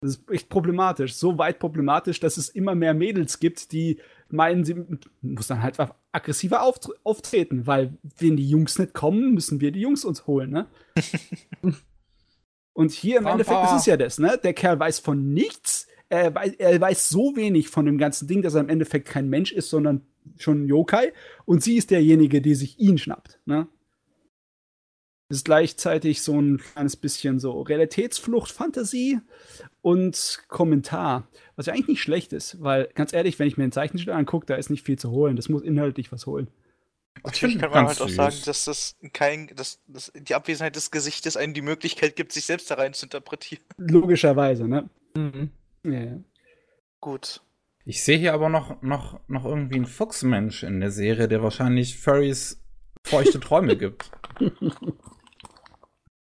Das 0.00 0.16
ist 0.16 0.30
echt 0.30 0.48
problematisch. 0.48 1.14
So 1.14 1.38
weit 1.38 1.60
problematisch, 1.60 2.18
dass 2.18 2.38
es 2.38 2.48
immer 2.48 2.74
mehr 2.74 2.94
Mädels 2.94 3.38
gibt, 3.38 3.70
die 3.70 4.00
meinen, 4.28 4.64
sie 4.64 4.84
muss 5.22 5.46
dann 5.46 5.62
halt 5.62 5.78
aggressiver 6.16 6.62
auft 6.62 6.88
auftreten, 7.04 7.66
weil 7.66 7.96
wenn 8.18 8.36
die 8.36 8.48
Jungs 8.48 8.78
nicht 8.78 8.94
kommen, 8.94 9.34
müssen 9.34 9.60
wir 9.60 9.70
die 9.70 9.80
Jungs 9.80 10.04
uns 10.04 10.26
holen, 10.26 10.50
ne? 10.50 10.66
Und 12.72 12.92
hier 12.92 13.18
im 13.18 13.24
Frauenpower. 13.24 13.56
Endeffekt 13.56 13.74
ist 13.74 13.80
es 13.80 13.86
ja 13.86 13.96
das, 13.96 14.18
ne? 14.18 14.38
Der 14.42 14.52
Kerl 14.52 14.78
weiß 14.78 14.98
von 14.98 15.32
nichts. 15.32 15.86
Er 16.08 16.34
weiß, 16.34 16.52
er 16.58 16.80
weiß 16.80 17.08
so 17.08 17.34
wenig 17.36 17.68
von 17.68 17.86
dem 17.86 17.98
ganzen 17.98 18.28
Ding, 18.28 18.42
dass 18.42 18.54
er 18.54 18.60
im 18.60 18.68
Endeffekt 18.68 19.08
kein 19.08 19.28
Mensch 19.28 19.52
ist, 19.52 19.70
sondern 19.70 20.02
schon 20.38 20.64
ein 20.64 20.66
Yokai. 20.66 21.12
Und 21.44 21.62
sie 21.62 21.76
ist 21.76 21.90
derjenige, 21.90 22.40
die 22.40 22.54
sich 22.54 22.78
ihn 22.78 22.98
schnappt, 22.98 23.40
ne? 23.44 23.68
Das 25.28 25.38
ist 25.38 25.44
gleichzeitig 25.44 26.22
so 26.22 26.40
ein 26.40 26.58
kleines 26.58 26.96
bisschen 26.96 27.40
so 27.40 27.60
Realitätsflucht, 27.62 28.52
Fantasie 28.52 29.18
und 29.82 30.44
Kommentar. 30.46 31.26
Was 31.56 31.66
ja 31.66 31.72
eigentlich 31.72 31.88
nicht 31.88 32.02
schlecht 32.02 32.32
ist, 32.32 32.62
weil 32.62 32.88
ganz 32.94 33.12
ehrlich, 33.12 33.38
wenn 33.38 33.48
ich 33.48 33.56
mir 33.56 33.64
einen 33.64 33.72
Zeichenstil 33.72 34.12
angucke, 34.12 34.46
da 34.46 34.54
ist 34.54 34.70
nicht 34.70 34.86
viel 34.86 34.98
zu 34.98 35.10
holen. 35.10 35.34
Das 35.34 35.48
muss 35.48 35.62
inhaltlich 35.62 36.12
was 36.12 36.26
holen. 36.26 36.48
Natürlich 37.24 37.58
kann 37.58 37.70
man 37.70 37.86
halt 37.86 38.00
auch 38.00 38.08
süß. 38.08 38.16
sagen, 38.16 38.36
dass 38.44 38.66
das 38.66 38.96
kein, 39.12 39.48
dass, 39.56 39.80
dass 39.88 40.12
die 40.14 40.34
Abwesenheit 40.34 40.76
des 40.76 40.92
Gesichtes 40.92 41.36
einem 41.36 41.54
die 41.54 41.62
Möglichkeit 41.62 42.14
gibt, 42.14 42.30
sich 42.32 42.44
selbst 42.44 42.70
da 42.70 42.76
rein 42.76 42.92
zu 42.92 43.06
interpretieren. 43.06 43.64
Logischerweise, 43.78 44.68
ne? 44.68 44.88
Mhm. 45.14 45.50
Ja, 45.82 46.00
ja. 46.00 46.20
Gut. 47.00 47.40
Ich 47.84 48.04
sehe 48.04 48.18
hier 48.18 48.34
aber 48.34 48.48
noch, 48.48 48.82
noch, 48.82 49.20
noch 49.28 49.44
irgendwie 49.44 49.76
einen 49.76 49.86
Fuchsmensch 49.86 50.62
in 50.62 50.80
der 50.80 50.90
Serie, 50.90 51.26
der 51.26 51.42
wahrscheinlich 51.42 51.98
Furries 51.98 52.60
feuchte 53.04 53.40
Träume 53.40 53.76
gibt. 53.76 54.10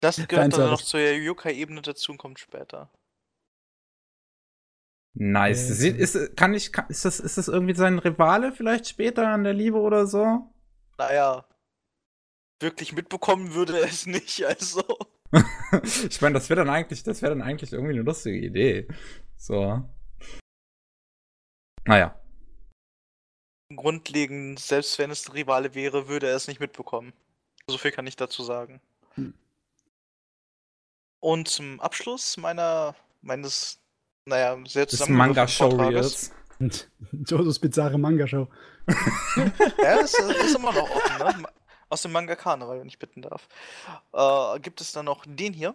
Das 0.02 0.16
gehört 0.28 0.54
dann 0.54 0.72
noch 0.72 0.82
zur 0.82 1.00
Yokai-Ebene 1.00 1.82
dazu 1.82 2.12
und 2.12 2.18
kommt 2.18 2.40
später. 2.40 2.90
Nice. 5.14 5.82
Äh, 5.82 5.90
ist, 5.90 6.38
kann 6.38 6.54
ich, 6.54 6.72
kann, 6.72 6.86
ist, 6.88 7.04
das, 7.04 7.20
ist 7.20 7.38
das 7.38 7.48
irgendwie 7.48 7.76
sein 7.76 8.00
Rivale 8.00 8.52
vielleicht 8.52 8.88
später 8.88 9.28
an 9.28 9.44
der 9.44 9.54
Liebe 9.54 9.78
oder 9.78 10.08
so? 10.08 10.54
Naja, 10.98 11.46
wirklich 12.62 12.94
mitbekommen 12.94 13.54
würde 13.54 13.80
er 13.80 13.86
es 13.86 14.06
nicht, 14.06 14.44
also. 14.46 14.84
ich 15.84 16.22
meine, 16.22 16.34
das 16.34 16.50
wäre 16.50 16.64
dann 16.64 16.74
eigentlich, 16.74 17.04
das 17.04 17.22
wäre 17.22 17.36
dann 17.36 17.42
eigentlich 17.42 17.72
irgendwie 17.74 17.94
eine 17.94 18.02
lustige 18.02 18.38
Idee. 18.38 18.88
So. 19.38 19.84
Naja. 21.86 22.20
Grundlegend, 23.76 24.60
selbst 24.60 24.98
wenn 24.98 25.12
es 25.12 25.28
ein 25.28 25.34
Rivale 25.34 25.76
wäre, 25.76 26.08
würde 26.08 26.28
er 26.28 26.36
es 26.36 26.48
nicht 26.48 26.60
mitbekommen. 26.60 27.14
So 27.68 27.78
viel 27.78 27.92
kann 27.92 28.08
ich 28.08 28.16
dazu 28.16 28.44
sagen. 28.44 28.82
Hm. 29.14 29.34
Und 31.20 31.48
zum 31.48 31.80
Abschluss 31.80 32.38
meiner, 32.38 32.96
meines, 33.22 33.80
naja, 34.26 34.58
sehr 34.66 34.88
Und 36.60 36.90
Josos 37.28 37.60
bizarre 37.60 37.98
Manga-Show. 37.98 38.48
Ja, 39.36 39.98
das 40.02 40.14
ist 40.14 40.56
immer 40.56 40.72
noch 40.74 40.90
offen, 40.90 41.18
ne? 41.20 41.44
Aus 41.90 42.04
dem 42.04 42.12
Manga 42.12 42.36
Karneval, 42.36 42.80
wenn 42.80 42.88
ich 42.88 43.00
bitten 43.00 43.24
darf. 43.24 43.48
Äh, 44.14 44.60
gibt 44.60 44.80
es 44.80 44.92
dann 44.92 45.06
noch 45.06 45.26
den 45.28 45.54
hier? 45.54 45.74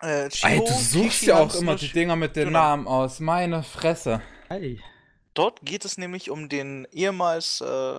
Äh, 0.00 0.24
Ey, 0.24 0.28
Chiho 0.30 0.64
du 0.64 0.72
suchst 0.72 1.22
ja 1.22 1.38
auch 1.38 1.54
immer 1.56 1.74
die 1.74 1.88
Dinger 1.88 2.14
mit 2.16 2.36
den 2.36 2.48
Genau. 2.48 2.58
Namen 2.60 2.86
aus. 2.86 3.18
Meine 3.18 3.62
Fresse. 3.62 4.22
Hey. 4.48 4.80
Dort 5.34 5.60
geht 5.62 5.84
es 5.84 5.98
nämlich 5.98 6.30
um 6.30 6.48
den 6.48 6.86
ehemals, 6.92 7.60
äh, 7.62 7.98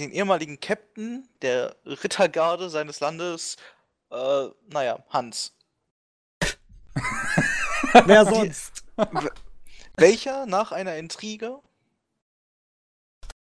den 0.00 0.12
ehemaligen 0.12 0.60
Captain 0.60 1.28
der 1.42 1.74
Rittergarde 1.84 2.70
seines 2.70 3.00
Landes, 3.00 3.56
äh, 4.10 4.48
naja, 4.68 5.04
Hans. 5.10 5.54
Wer 8.04 8.24
sonst? 8.26 8.84
Welcher 9.96 10.46
nach 10.46 10.72
einer 10.72 10.96
Intrige, 10.96 11.60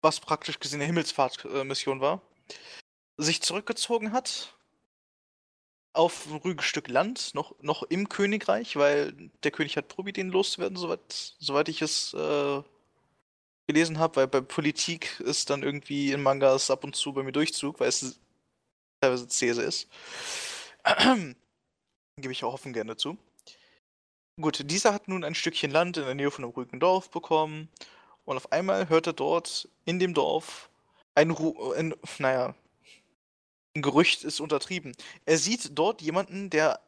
was 0.01 0.19
praktisch 0.19 0.59
gesehen 0.59 0.79
eine 0.79 0.87
Himmelsfahrtmission 0.87 2.01
war, 2.01 2.21
sich 3.17 3.41
zurückgezogen 3.41 4.11
hat 4.11 4.55
auf 5.93 6.25
ein 6.25 6.37
ruhiges 6.37 6.65
Stück 6.65 6.87
Land, 6.87 7.35
noch, 7.35 7.55
noch 7.61 7.83
im 7.83 8.09
Königreich, 8.09 8.75
weil 8.75 9.13
der 9.43 9.51
König 9.51 9.77
hat 9.77 9.87
probiert, 9.87 10.17
ihn 10.17 10.29
loszuwerden, 10.29 10.75
soweit, 10.75 11.35
soweit 11.39 11.69
ich 11.69 11.81
es 11.83 12.13
äh, 12.15 12.63
gelesen 13.67 13.99
habe, 13.99 14.15
weil 14.17 14.27
bei 14.27 14.41
Politik 14.41 15.19
ist 15.19 15.49
dann 15.51 15.63
irgendwie 15.63 16.11
in 16.11 16.23
Mangas 16.23 16.71
ab 16.71 16.83
und 16.83 16.95
zu 16.95 17.13
bei 17.13 17.23
mir 17.23 17.31
Durchzug, 17.31 17.79
weil 17.79 17.89
es 17.89 18.19
teilweise 19.03 19.61
ist. 19.61 19.87
Gebe 22.17 22.31
ich 22.31 22.43
auch 22.43 22.53
offen 22.53 22.73
gerne 22.73 22.95
zu. 22.95 23.17
Gut, 24.39 24.69
dieser 24.69 24.93
hat 24.93 25.07
nun 25.07 25.23
ein 25.23 25.35
Stückchen 25.35 25.71
Land 25.71 25.97
in 25.97 26.05
der 26.05 26.15
Nähe 26.15 26.31
von 26.31 26.43
einem 26.43 26.53
ruhigen 26.53 26.79
Dorf 26.79 27.09
bekommen 27.11 27.69
und 28.25 28.37
auf 28.37 28.51
einmal 28.51 28.89
hört 28.89 29.07
er 29.07 29.13
dort 29.13 29.69
in 29.85 29.99
dem 29.99 30.13
Dorf 30.13 30.69
ein, 31.15 31.29
Ru 31.31 31.71
ein 31.73 31.93
naja, 32.17 32.55
ein 33.75 33.81
Gerücht 33.81 34.23
ist 34.23 34.39
untertrieben. 34.39 34.95
Er 35.25 35.37
sieht 35.37 35.77
dort 35.77 36.01
jemanden, 36.01 36.49
der 36.49 36.79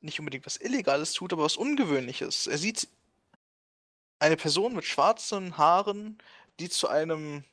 nicht 0.00 0.18
unbedingt 0.20 0.46
was 0.46 0.56
Illegales 0.56 1.12
tut, 1.12 1.32
aber 1.32 1.44
was 1.44 1.56
Ungewöhnliches. 1.56 2.46
Er 2.46 2.58
sieht 2.58 2.88
eine 4.18 4.36
Person 4.36 4.74
mit 4.74 4.84
schwarzen 4.84 5.58
Haaren, 5.58 6.18
die 6.60 6.70
zu 6.70 6.88
einem 6.88 7.44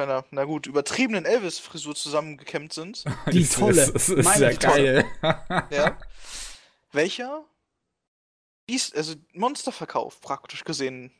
einer, 0.00 0.24
na 0.30 0.44
gut, 0.44 0.66
übertriebenen 0.66 1.24
Elvis-Frisur 1.24 1.94
zusammengekämmt 1.94 2.72
sind. 2.72 3.04
Die 3.32 3.42
Das 3.42 3.52
tolle. 3.52 3.82
Ist, 3.82 3.94
das 3.94 4.08
ist 4.08 4.24
Meine 4.24 4.52
ja 4.52 4.56
geil. 4.56 5.04
Ja. 5.70 5.98
Welcher 6.92 7.44
dies, 8.70 8.92
also 8.94 9.14
Monsterverkauf 9.32 10.20
praktisch 10.20 10.64
gesehen. 10.64 11.12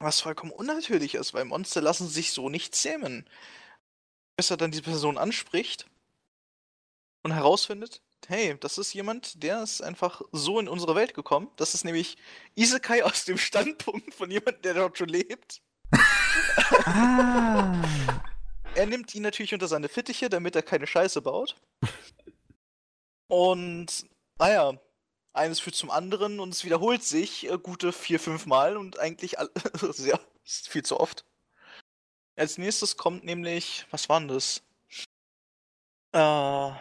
Was 0.00 0.20
vollkommen 0.20 0.50
unnatürlich 0.50 1.14
ist, 1.14 1.32
weil 1.32 1.44
Monster 1.44 1.80
lassen 1.80 2.08
sich 2.08 2.32
so 2.32 2.48
nicht 2.48 2.74
zähmen. 2.74 3.28
Bis 4.36 4.50
er 4.50 4.56
dann 4.56 4.72
diese 4.72 4.82
Person 4.82 5.16
anspricht 5.16 5.86
und 7.22 7.32
herausfindet, 7.32 8.02
hey, 8.26 8.56
das 8.58 8.78
ist 8.78 8.92
jemand, 8.92 9.42
der 9.42 9.62
ist 9.62 9.82
einfach 9.82 10.22
so 10.32 10.58
in 10.58 10.68
unsere 10.68 10.96
Welt 10.96 11.14
gekommen. 11.14 11.48
Das 11.56 11.74
ist 11.74 11.84
nämlich 11.84 12.16
Isekai 12.56 13.04
aus 13.04 13.24
dem 13.24 13.38
Standpunkt 13.38 14.12
von 14.12 14.30
jemandem, 14.30 14.62
der 14.62 14.74
dort 14.74 14.98
schon 14.98 15.08
lebt. 15.08 15.62
Ah. 16.86 17.82
Er 18.74 18.86
nimmt 18.86 19.14
ihn 19.14 19.22
natürlich 19.22 19.54
unter 19.54 19.68
seine 19.68 19.88
Fittiche, 19.88 20.28
damit 20.28 20.56
er 20.56 20.62
keine 20.62 20.86
Scheiße 20.86 21.22
baut. 21.22 21.56
Und, 23.28 24.06
naja, 24.38 24.78
eines 25.32 25.60
führt 25.60 25.76
zum 25.76 25.90
anderen 25.90 26.40
und 26.40 26.50
es 26.50 26.64
wiederholt 26.64 27.02
sich 27.02 27.50
äh, 27.50 27.58
gute 27.58 27.92
vier, 27.92 28.20
fünf 28.20 28.46
Mal 28.46 28.76
und 28.76 28.98
eigentlich 28.98 29.38
all 29.38 29.50
ja, 29.98 30.18
viel 30.44 30.84
zu 30.84 30.98
oft. 30.98 31.24
Als 32.36 32.58
nächstes 32.58 32.96
kommt 32.96 33.24
nämlich, 33.24 33.86
was 33.90 34.08
war 34.08 34.20
denn 34.20 34.28
das? 34.28 34.62
Äh, 36.12 36.72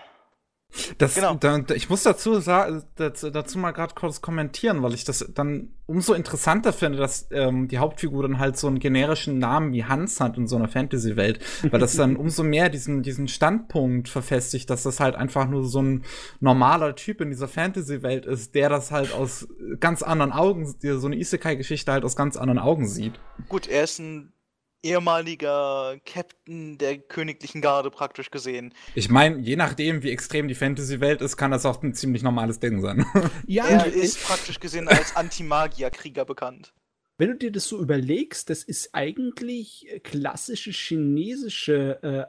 Das, 0.97 1.15
Genau. 1.15 1.35
da, 1.35 1.59
ich 1.75 1.89
muss 1.89 2.03
dazu, 2.03 2.39
dazu, 2.39 3.29
dazu 3.29 3.57
mal 3.59 3.71
gerade 3.71 3.93
kurz 3.95 4.21
kommentieren, 4.21 4.81
weil 4.81 4.93
ich 4.93 5.03
das 5.03 5.25
dann 5.33 5.69
umso 5.85 6.13
interessanter 6.13 6.73
finde, 6.73 6.97
dass 6.97 7.27
ähm, 7.31 7.67
die 7.67 7.77
Hauptfigur 7.77 8.23
dann 8.23 8.39
halt 8.39 8.57
so 8.57 8.67
einen 8.67 8.79
generischen 8.79 9.37
Namen 9.37 9.73
wie 9.73 9.85
Hans 9.85 10.19
hat 10.19 10.37
in 10.37 10.47
so 10.47 10.55
einer 10.55 10.67
Fantasy-Welt, 10.67 11.39
weil 11.69 11.79
das 11.79 11.95
dann 11.95 12.15
umso 12.23 12.43
mehr 12.43 12.69
diesen, 12.69 13.03
diesen 13.03 13.27
Standpunkt 13.27 14.09
verfestigt, 14.09 14.69
dass 14.69 14.83
das 14.83 14.99
halt 14.99 15.15
einfach 15.15 15.47
nur 15.47 15.65
so 15.67 15.81
ein 15.81 16.03
normaler 16.39 16.95
Typ 16.95 17.21
in 17.21 17.29
dieser 17.29 17.47
Fantasy-Welt 17.47 18.25
ist, 18.25 18.55
der 18.55 18.69
das 18.69 18.91
halt 18.91 19.13
aus 19.13 19.47
ganz 19.79 20.01
anderen 20.01 20.31
Augen, 20.31 20.73
so 20.81 21.05
eine 21.05 21.17
Isekai-Geschichte 21.17 21.91
halt 21.91 22.03
aus 22.03 22.15
ganz 22.15 22.37
anderen 22.37 22.59
Augen 22.59 22.87
sieht. 22.87 23.19
gut, 23.49 23.67
er 23.67 23.83
ist 23.83 23.99
ein 23.99 24.33
ehemaliger 24.83 25.97
Captain 26.05 26.77
der 26.77 26.97
königlichen 26.99 27.61
Garde 27.61 27.89
praktisch 27.89 28.29
gesehen. 28.31 28.73
Ich 28.95 29.09
meine, 29.09 29.39
je 29.39 29.55
nachdem, 29.55 30.03
wie 30.03 30.11
extrem 30.11 30.47
die 30.47 30.55
Fantasy-Welt 30.55 31.21
ist, 31.21 31.37
kann 31.37 31.51
das 31.51 31.65
auch 31.65 31.81
ein 31.81 31.93
ziemlich 31.93 32.23
normales 32.23 32.59
Ding 32.59 32.81
sein. 32.81 33.05
Ja, 33.47 33.65
Er 33.67 33.85
ist 33.87 34.23
praktisch 34.25 34.59
gesehen 34.59 34.87
als 34.87 35.15
Anti-Magier-Krieger 35.15 36.25
bekannt. 36.25 36.73
wenn 37.17 37.29
du 37.29 37.35
dir 37.37 37.51
das 37.51 37.67
so 37.67 37.79
überlegst, 37.79 38.49
das 38.49 38.63
ist 38.63 38.89
eigentlich 38.93 39.87
klassische 40.03 40.71
chinesische 40.71 41.99
äh, 42.03 42.25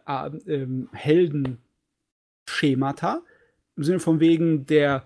ähm, 0.52 0.88
Heldenschemata. 0.92 3.22
Im 3.76 3.82
Sinne 3.82 4.00
von 4.00 4.20
wegen 4.20 4.66
der, 4.66 5.04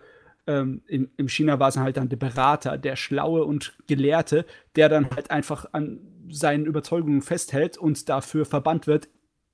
ähm, 0.49 0.83
in, 0.87 1.11
im 1.19 1.29
China 1.29 1.61
war 1.61 1.69
es 1.69 1.77
halt 1.77 1.99
dann 1.99 2.09
der 2.09 2.17
Berater, 2.17 2.79
der 2.79 2.97
Schlaue 2.97 3.45
und 3.45 3.77
Gelehrte, 3.87 4.47
der 4.75 4.89
dann 4.89 5.11
halt 5.11 5.31
einfach 5.31 5.67
an 5.73 6.01
seinen 6.31 6.67
Überzeugungen 6.67 7.23
festhält 7.23 7.77
und 7.77 8.09
dafür 8.09 8.47
verbannt 8.47 8.87
wird 8.87 9.09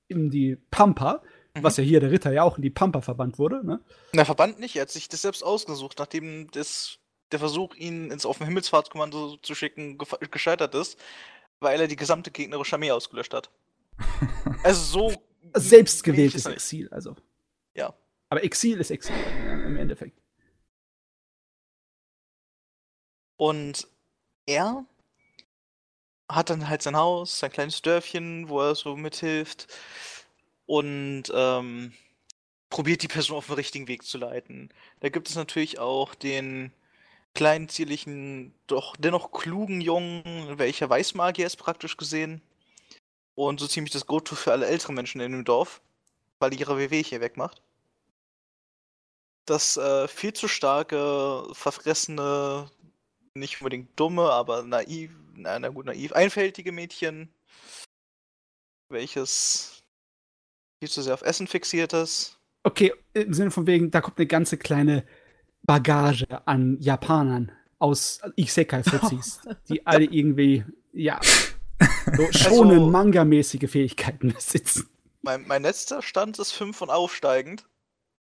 in 0.07 0.29
die 0.29 0.57
Pampa, 0.71 1.21
was 1.55 1.77
ja 1.77 1.83
hier 1.83 1.99
der 1.99 2.11
Ritter 2.11 2.31
ja 2.31 2.43
auch 2.43 2.57
in 2.57 2.61
die 2.61 2.69
Pampa 2.69 3.01
verbannt 3.01 3.37
wurde. 3.37 3.65
Ne? 3.65 3.81
Na, 4.13 4.25
Verband 4.25 4.59
nicht, 4.59 4.75
er 4.77 4.83
hat 4.83 4.89
sich 4.89 5.09
das 5.09 5.21
selbst 5.21 5.43
ausgesucht, 5.43 5.99
nachdem 5.99 6.49
das, 6.51 6.99
der 7.31 7.39
Versuch, 7.39 7.75
ihn 7.75 8.09
ins 8.09 8.23
dem 8.23 8.45
Himmelsfahrtskommando 8.45 9.37
zu 9.41 9.53
schicken, 9.53 9.97
gescheitert 10.31 10.75
ist, 10.75 10.97
weil 11.59 11.79
er 11.79 11.87
die 11.87 11.95
gesamte 11.95 12.31
gegnerische 12.31 12.75
Armee 12.75 12.91
ausgelöscht 12.91 13.33
hat. 13.33 13.51
Also 14.63 14.81
so. 14.81 15.13
Selbst 15.53 16.05
wenig 16.05 16.15
gewähltes 16.15 16.41
ist 16.41 16.47
nicht. 16.47 16.55
Exil, 16.55 16.89
also. 16.89 17.15
Ja. 17.75 17.93
Aber 18.29 18.43
Exil 18.43 18.79
ist 18.79 18.89
Exil 18.89 19.15
äh, 19.15 19.65
im 19.67 19.77
Endeffekt. 19.77 20.19
Und 23.37 23.87
er 24.45 24.85
hat 26.29 26.49
dann 26.49 26.69
halt 26.69 26.81
sein 26.81 26.95
Haus, 26.95 27.39
sein 27.39 27.51
kleines 27.51 27.81
Dörfchen, 27.81 28.49
wo 28.49 28.61
er 28.61 28.75
so 28.75 28.95
mithilft 28.95 29.67
und 30.65 31.23
ähm, 31.33 31.93
probiert 32.69 33.03
die 33.03 33.07
Person 33.07 33.37
auf 33.37 33.47
den 33.47 33.55
richtigen 33.55 33.87
Weg 33.87 34.03
zu 34.03 34.17
leiten. 34.17 34.69
Da 35.01 35.09
gibt 35.09 35.29
es 35.29 35.35
natürlich 35.35 35.79
auch 35.79 36.15
den 36.15 36.71
kleinen, 37.33 37.69
zierlichen, 37.69 38.53
doch 38.67 38.95
dennoch 38.97 39.31
klugen 39.31 39.81
Jungen, 39.81 40.57
welcher 40.57 40.89
Weißmagier 40.89 41.45
ist 41.45 41.57
praktisch 41.57 41.97
gesehen. 41.97 42.41
Und 43.35 43.59
so 43.59 43.67
ziemlich 43.67 43.91
das 43.91 44.07
Go-To 44.07 44.35
für 44.35 44.53
alle 44.53 44.67
älteren 44.67 44.95
Menschen 44.95 45.21
in 45.21 45.33
dem 45.33 45.43
Dorf, 45.43 45.81
weil 46.39 46.49
die 46.49 46.59
ihre 46.59 46.77
WW 46.77 47.03
hier 47.03 47.21
wegmacht. 47.21 47.61
Das 49.45 49.77
äh, 49.77 50.07
viel 50.07 50.33
zu 50.33 50.47
starke, 50.47 51.47
verfressene, 51.53 52.71
nicht 53.35 53.61
unbedingt 53.61 53.99
dumme, 53.99 54.29
aber 54.31 54.63
naiv, 54.63 55.11
na, 55.35 55.59
na 55.59 55.69
gut, 55.69 55.85
naiv, 55.85 56.13
einfältige 56.13 56.71
Mädchen, 56.71 57.29
welches 58.89 59.83
viel 60.81 60.89
zu 60.89 61.01
sehr 61.01 61.13
auf 61.13 61.21
Essen 61.21 61.47
fixiert 61.47 61.93
ist. 61.93 62.39
Okay, 62.63 62.93
im 63.13 63.33
Sinne 63.33 63.51
von 63.51 63.67
wegen, 63.67 63.91
da 63.91 64.01
kommt 64.01 64.17
eine 64.17 64.27
ganze 64.27 64.57
kleine 64.57 65.05
Bagage 65.63 66.25
an 66.47 66.77
Japanern 66.79 67.51
aus 67.77 68.21
Isekai-Fuzis, 68.37 69.41
die 69.69 69.85
alle 69.85 70.05
irgendwie, 70.05 70.63
ja, 70.93 71.19
so 71.21 72.31
schonen 72.31 72.79
Also- 72.79 72.89
Manga-mäßige 72.89 73.69
Fähigkeiten 73.69 74.33
besitzen. 74.33 74.89
Mein, 75.21 75.45
mein 75.47 75.63
letzter 75.63 76.01
Stand 76.01 76.39
ist 76.39 76.51
5 76.53 76.81
und 76.81 76.89
aufsteigend. 76.91 77.65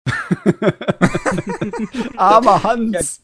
Aber 2.18 2.64
Hans. 2.64 3.22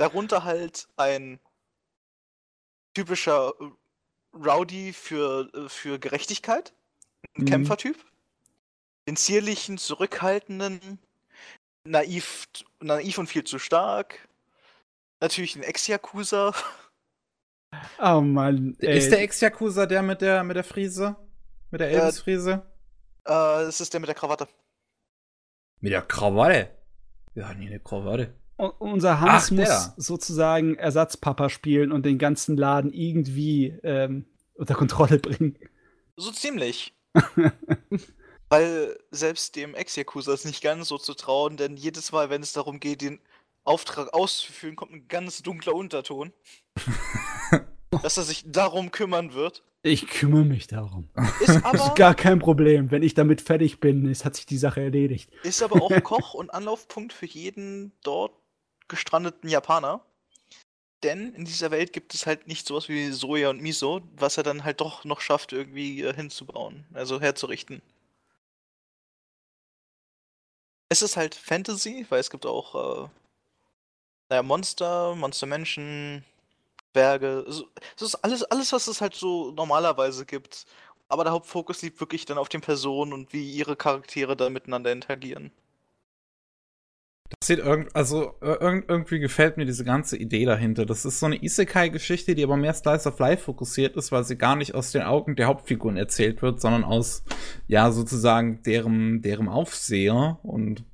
Darunter 0.00 0.44
halt 0.44 0.88
ein 0.96 1.38
typischer 2.94 3.52
äh, 3.60 3.64
Rowdy 4.34 4.94
für, 4.94 5.50
äh, 5.54 5.68
für 5.68 5.98
Gerechtigkeit. 5.98 6.72
Ein 7.36 7.42
Mhm. 7.42 7.48
Kämpfertyp. 7.48 7.96
Den 9.06 9.16
zierlichen, 9.16 9.76
zurückhaltenden, 9.76 10.98
naiv, 11.84 12.46
naiv 12.80 13.18
und 13.18 13.26
viel 13.26 13.44
zu 13.44 13.58
stark. 13.58 14.26
Natürlich 15.20 15.54
ein 15.56 15.62
Ex-Yakuza. 15.62 16.54
Oh 18.00 18.20
Mann. 18.20 18.76
ey. 18.80 18.98
Ist 18.98 19.12
der 19.12 19.20
Ex-Yakuza 19.22 19.86
der 19.86 20.02
mit 20.02 20.20
der, 20.22 20.42
mit 20.42 20.56
der 20.56 20.64
Friese? 20.64 21.14
Mit 21.70 21.80
der. 21.80 21.90
Elvis-Friese? 21.90 22.66
Äh, 23.28 23.62
es 23.62 23.80
ist 23.80 23.92
der 23.92 24.00
mit 24.00 24.08
der 24.08 24.16
Krawatte. 24.16 24.48
Mit 25.78 25.92
der 25.92 26.02
Krawatte. 26.02 26.76
Ja, 27.34 27.54
nee, 27.54 27.68
eine 27.68 27.78
Krawatte. 27.78 28.34
Unser 28.78 29.20
Hans 29.20 29.46
Ach, 29.46 29.50
muss 29.50 29.92
sozusagen 29.96 30.76
Ersatzpapa 30.76 31.48
spielen 31.48 31.92
und 31.92 32.04
den 32.04 32.18
ganzen 32.18 32.56
Laden 32.56 32.92
irgendwie 32.92 33.68
ähm, 33.82 34.26
unter 34.54 34.74
Kontrolle 34.74 35.18
bringen. 35.18 35.58
So 36.16 36.30
ziemlich. 36.30 36.94
Weil 38.50 38.98
selbst 39.10 39.56
dem 39.56 39.74
Ex-Yakuza 39.74 40.34
ist 40.34 40.44
nicht 40.44 40.62
ganz 40.62 40.88
so 40.88 40.98
zu 40.98 41.14
trauen, 41.14 41.56
denn 41.56 41.76
jedes 41.76 42.12
Mal, 42.12 42.30
wenn 42.30 42.42
es 42.42 42.52
darum 42.52 42.80
geht, 42.80 43.00
den 43.00 43.20
Auftrag 43.64 44.12
auszuführen, 44.12 44.76
kommt 44.76 44.92
ein 44.92 45.08
ganz 45.08 45.42
dunkler 45.42 45.74
Unterton. 45.74 46.32
dass 48.02 48.16
er 48.16 48.22
sich 48.22 48.44
darum 48.46 48.90
kümmern 48.90 49.34
wird. 49.34 49.62
Ich 49.82 50.06
kümmere 50.06 50.44
mich 50.44 50.66
darum. 50.66 51.08
Ist 51.40 51.48
Das 51.48 51.56
ist 51.56 51.64
aber, 51.64 51.94
gar 51.94 52.14
kein 52.14 52.38
Problem. 52.38 52.90
Wenn 52.90 53.02
ich 53.02 53.14
damit 53.14 53.40
fertig 53.40 53.80
bin, 53.80 54.06
ist, 54.06 54.24
hat 54.24 54.36
sich 54.36 54.46
die 54.46 54.58
Sache 54.58 54.82
erledigt. 54.82 55.30
ist 55.42 55.62
aber 55.62 55.82
auch 55.82 56.02
Koch 56.02 56.34
und 56.34 56.52
Anlaufpunkt 56.52 57.12
für 57.12 57.26
jeden 57.26 57.92
dort 58.02 58.32
gestrandeten 58.90 59.48
Japaner. 59.48 60.04
Denn 61.02 61.32
in 61.34 61.46
dieser 61.46 61.70
Welt 61.70 61.94
gibt 61.94 62.14
es 62.14 62.26
halt 62.26 62.46
nicht 62.46 62.66
sowas 62.66 62.88
wie 62.90 63.10
Soja 63.10 63.48
und 63.50 63.62
Miso, 63.62 64.02
was 64.16 64.36
er 64.36 64.42
dann 64.42 64.64
halt 64.64 64.82
doch 64.82 65.04
noch 65.04 65.22
schafft, 65.22 65.52
irgendwie 65.52 66.02
äh, 66.02 66.14
hinzubauen, 66.14 66.84
also 66.92 67.20
herzurichten. 67.20 67.80
Es 70.90 71.02
ist 71.02 71.16
halt 71.16 71.34
Fantasy, 71.34 72.04
weil 72.10 72.20
es 72.20 72.30
gibt 72.30 72.44
auch 72.44 73.06
äh, 73.06 73.08
naja, 74.30 74.42
Monster, 74.42 75.14
Monstermenschen, 75.16 76.24
Berge. 76.92 77.44
Es 77.96 78.02
ist 78.02 78.14
alles, 78.16 78.44
alles, 78.44 78.72
was 78.72 78.86
es 78.88 79.00
halt 79.00 79.14
so 79.14 79.52
normalerweise 79.52 80.26
gibt. 80.26 80.66
Aber 81.08 81.24
der 81.24 81.32
Hauptfokus 81.32 81.82
liegt 81.82 82.00
wirklich 82.00 82.24
dann 82.26 82.38
auf 82.38 82.48
den 82.48 82.60
Personen 82.60 83.12
und 83.12 83.32
wie 83.32 83.50
ihre 83.52 83.76
Charaktere 83.76 84.36
da 84.36 84.48
miteinander 84.50 84.92
interagieren. 84.92 85.52
Das 87.38 87.46
sieht 87.46 87.60
irgend, 87.60 87.94
also 87.94 88.34
irgend, 88.40 88.88
irgendwie 88.88 89.20
gefällt 89.20 89.56
mir 89.56 89.64
diese 89.64 89.84
ganze 89.84 90.16
Idee 90.16 90.44
dahinter. 90.44 90.84
Das 90.84 91.04
ist 91.04 91.20
so 91.20 91.26
eine 91.26 91.42
Isekai-Geschichte, 91.42 92.34
die 92.34 92.42
aber 92.42 92.56
mehr 92.56 92.74
Slice 92.74 93.08
of 93.08 93.18
Life 93.20 93.44
fokussiert 93.44 93.96
ist, 93.96 94.10
weil 94.10 94.24
sie 94.24 94.36
gar 94.36 94.56
nicht 94.56 94.74
aus 94.74 94.90
den 94.92 95.02
Augen 95.02 95.36
der 95.36 95.46
Hauptfiguren 95.46 95.96
erzählt 95.96 96.42
wird, 96.42 96.60
sondern 96.60 96.82
aus, 96.84 97.22
ja, 97.68 97.92
sozusagen 97.92 98.62
deren, 98.64 99.22
deren 99.22 99.48
Aufseher 99.48 100.40
und 100.42 100.84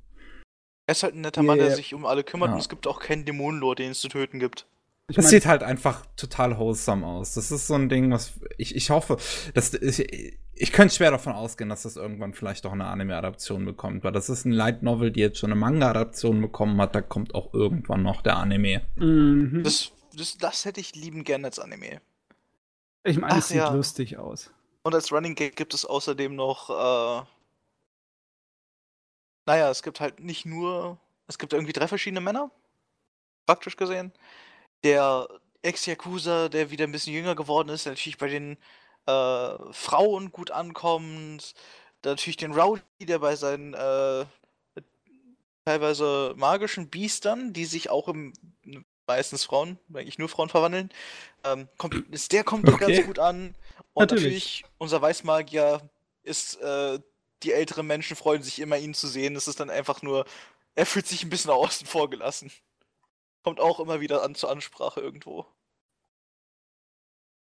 Er 0.87 0.91
ist 0.91 1.03
halt 1.03 1.15
ein 1.15 1.21
netter 1.21 1.43
Mann, 1.43 1.57
der 1.57 1.75
sich 1.75 1.93
um 1.93 2.05
alle 2.05 2.23
kümmert 2.23 2.49
Ja. 2.49 2.53
und 2.53 2.61
es 2.61 2.69
gibt 2.69 2.85
auch 2.87 2.99
keinen 2.99 3.25
Dämonenlord, 3.25 3.79
den 3.79 3.91
es 3.91 3.99
zu 3.99 4.07
töten 4.07 4.39
gibt. 4.39 4.67
Ich 5.09 5.15
das 5.15 5.25
mein, 5.25 5.29
sieht 5.29 5.45
halt 5.45 5.63
einfach 5.63 6.05
total 6.17 6.57
wholesome 6.57 7.05
aus. 7.05 7.33
Das 7.33 7.49
ist 7.49 7.67
so 7.67 7.75
ein 7.75 7.87
Ding, 7.87 8.11
was 8.11 8.33
ich, 8.57 8.75
ich 8.75 8.89
hoffe, 8.89 9.17
dass 9.53 9.73
ich, 9.73 10.37
ich 10.53 10.71
könnte 10.73 10.95
schwer 10.95 11.11
davon 11.11 11.31
ausgehen, 11.31 11.69
dass 11.69 11.83
das 11.83 11.95
irgendwann 11.95 12.33
vielleicht 12.33 12.65
auch 12.65 12.73
eine 12.73 12.87
Anime-Adaption 12.87 13.63
bekommt, 13.63 14.03
weil 14.03 14.11
das 14.11 14.27
ist 14.27 14.43
ein 14.43 14.51
Light 14.51 14.83
Novel, 14.83 15.11
die 15.11 15.21
jetzt 15.21 15.37
schon 15.39 15.51
eine 15.51 15.59
Manga-Adaption 15.59 16.41
bekommen 16.41 16.81
hat, 16.81 16.93
da 16.93 17.01
kommt 17.01 17.35
auch 17.35 17.53
irgendwann 17.53 18.03
noch 18.03 18.21
der 18.21 18.35
Anime. 18.35 18.85
mhm. 18.95 19.61
Das, 19.63 19.91
das, 20.13 20.37
das 20.37 20.65
hätte 20.65 20.81
ich 20.81 20.93
lieben 20.93 21.23
gern 21.23 21.45
als 21.45 21.59
Anime. 21.59 22.01
ich 23.05 23.17
meine, 23.17 23.39
es 23.39 23.47
sieht 23.47 23.57
ja. 23.57 23.71
lustig 23.71 24.17
aus. 24.17 24.51
Und 24.83 24.93
als 24.93 25.11
Running 25.11 25.35
Gag 25.35 25.55
gibt 25.55 25.73
es 25.73 25.85
außerdem 25.85 26.35
noch, 26.35 26.69
äh, 26.69 27.25
naja, 29.45 29.69
es 29.69 29.83
gibt 29.83 30.01
halt 30.01 30.19
nicht 30.19 30.45
nur, 30.45 30.97
es 31.27 31.37
gibt 31.37 31.53
irgendwie 31.53 31.73
drei 31.73 31.87
verschiedene 31.87 32.21
Männer, 32.21 32.51
praktisch 33.45 33.77
gesehen. 33.77 34.11
Der 34.83 35.27
Ex-Yakuza, 35.61 36.49
der 36.49 36.71
wieder 36.71 36.85
ein 36.85 36.91
bisschen 36.91 37.13
jünger 37.13 37.35
geworden 37.35 37.69
ist, 37.69 37.85
der 37.85 37.93
natürlich 37.93 38.17
bei 38.17 38.27
den 38.29 38.57
äh, 39.05 39.73
Frauen 39.73 40.31
gut 40.31 40.51
ankommt. 40.51 41.53
Natürlich 42.03 42.37
den 42.37 42.53
Rowdy, 42.53 43.05
der 43.05 43.19
bei 43.19 43.35
seinen 43.35 43.73
äh, 43.73 44.25
teilweise 45.65 46.33
magischen 46.37 46.89
Biestern, 46.89 47.53
die 47.53 47.65
sich 47.65 47.89
auch 47.89 48.07
im 48.07 48.33
meistens 49.07 49.45
Frauen, 49.45 49.79
eigentlich 49.93 50.17
nur 50.19 50.29
Frauen 50.29 50.49
verwandeln, 50.49 50.89
ähm, 51.45 51.69
kommt, 51.77 51.95
ist, 52.11 52.31
der 52.33 52.43
kommt 52.43 52.67
Okay. 52.67 52.77
ganz 52.77 53.01
gut 53.01 53.19
an. 53.19 53.55
Und 53.93 54.11
Natürlich. 54.11 54.11
natürlich, 54.11 54.65
unser 54.77 55.01
Weißmagier 55.01 55.89
ist, 56.23 56.55
äh, 56.61 56.99
die 57.43 57.53
älteren 57.53 57.87
Menschen 57.87 58.15
freuen 58.17 58.43
sich 58.43 58.59
immer, 58.59 58.77
ihn 58.77 58.93
zu 58.93 59.07
sehen. 59.07 59.35
Es 59.35 59.47
ist 59.47 59.59
dann 59.59 59.69
einfach 59.69 60.01
nur, 60.01 60.25
er 60.75 60.85
fühlt 60.85 61.07
sich 61.07 61.23
ein 61.23 61.29
bisschen 61.29 61.51
außen 61.51 61.87
vor 61.87 62.09
gelassen. 62.09 62.51
Kommt 63.43 63.59
auch 63.59 63.79
immer 63.79 64.01
wieder 64.01 64.23
an 64.23 64.35
zur 64.35 64.51
Ansprache 64.51 64.99
irgendwo. 64.99 65.45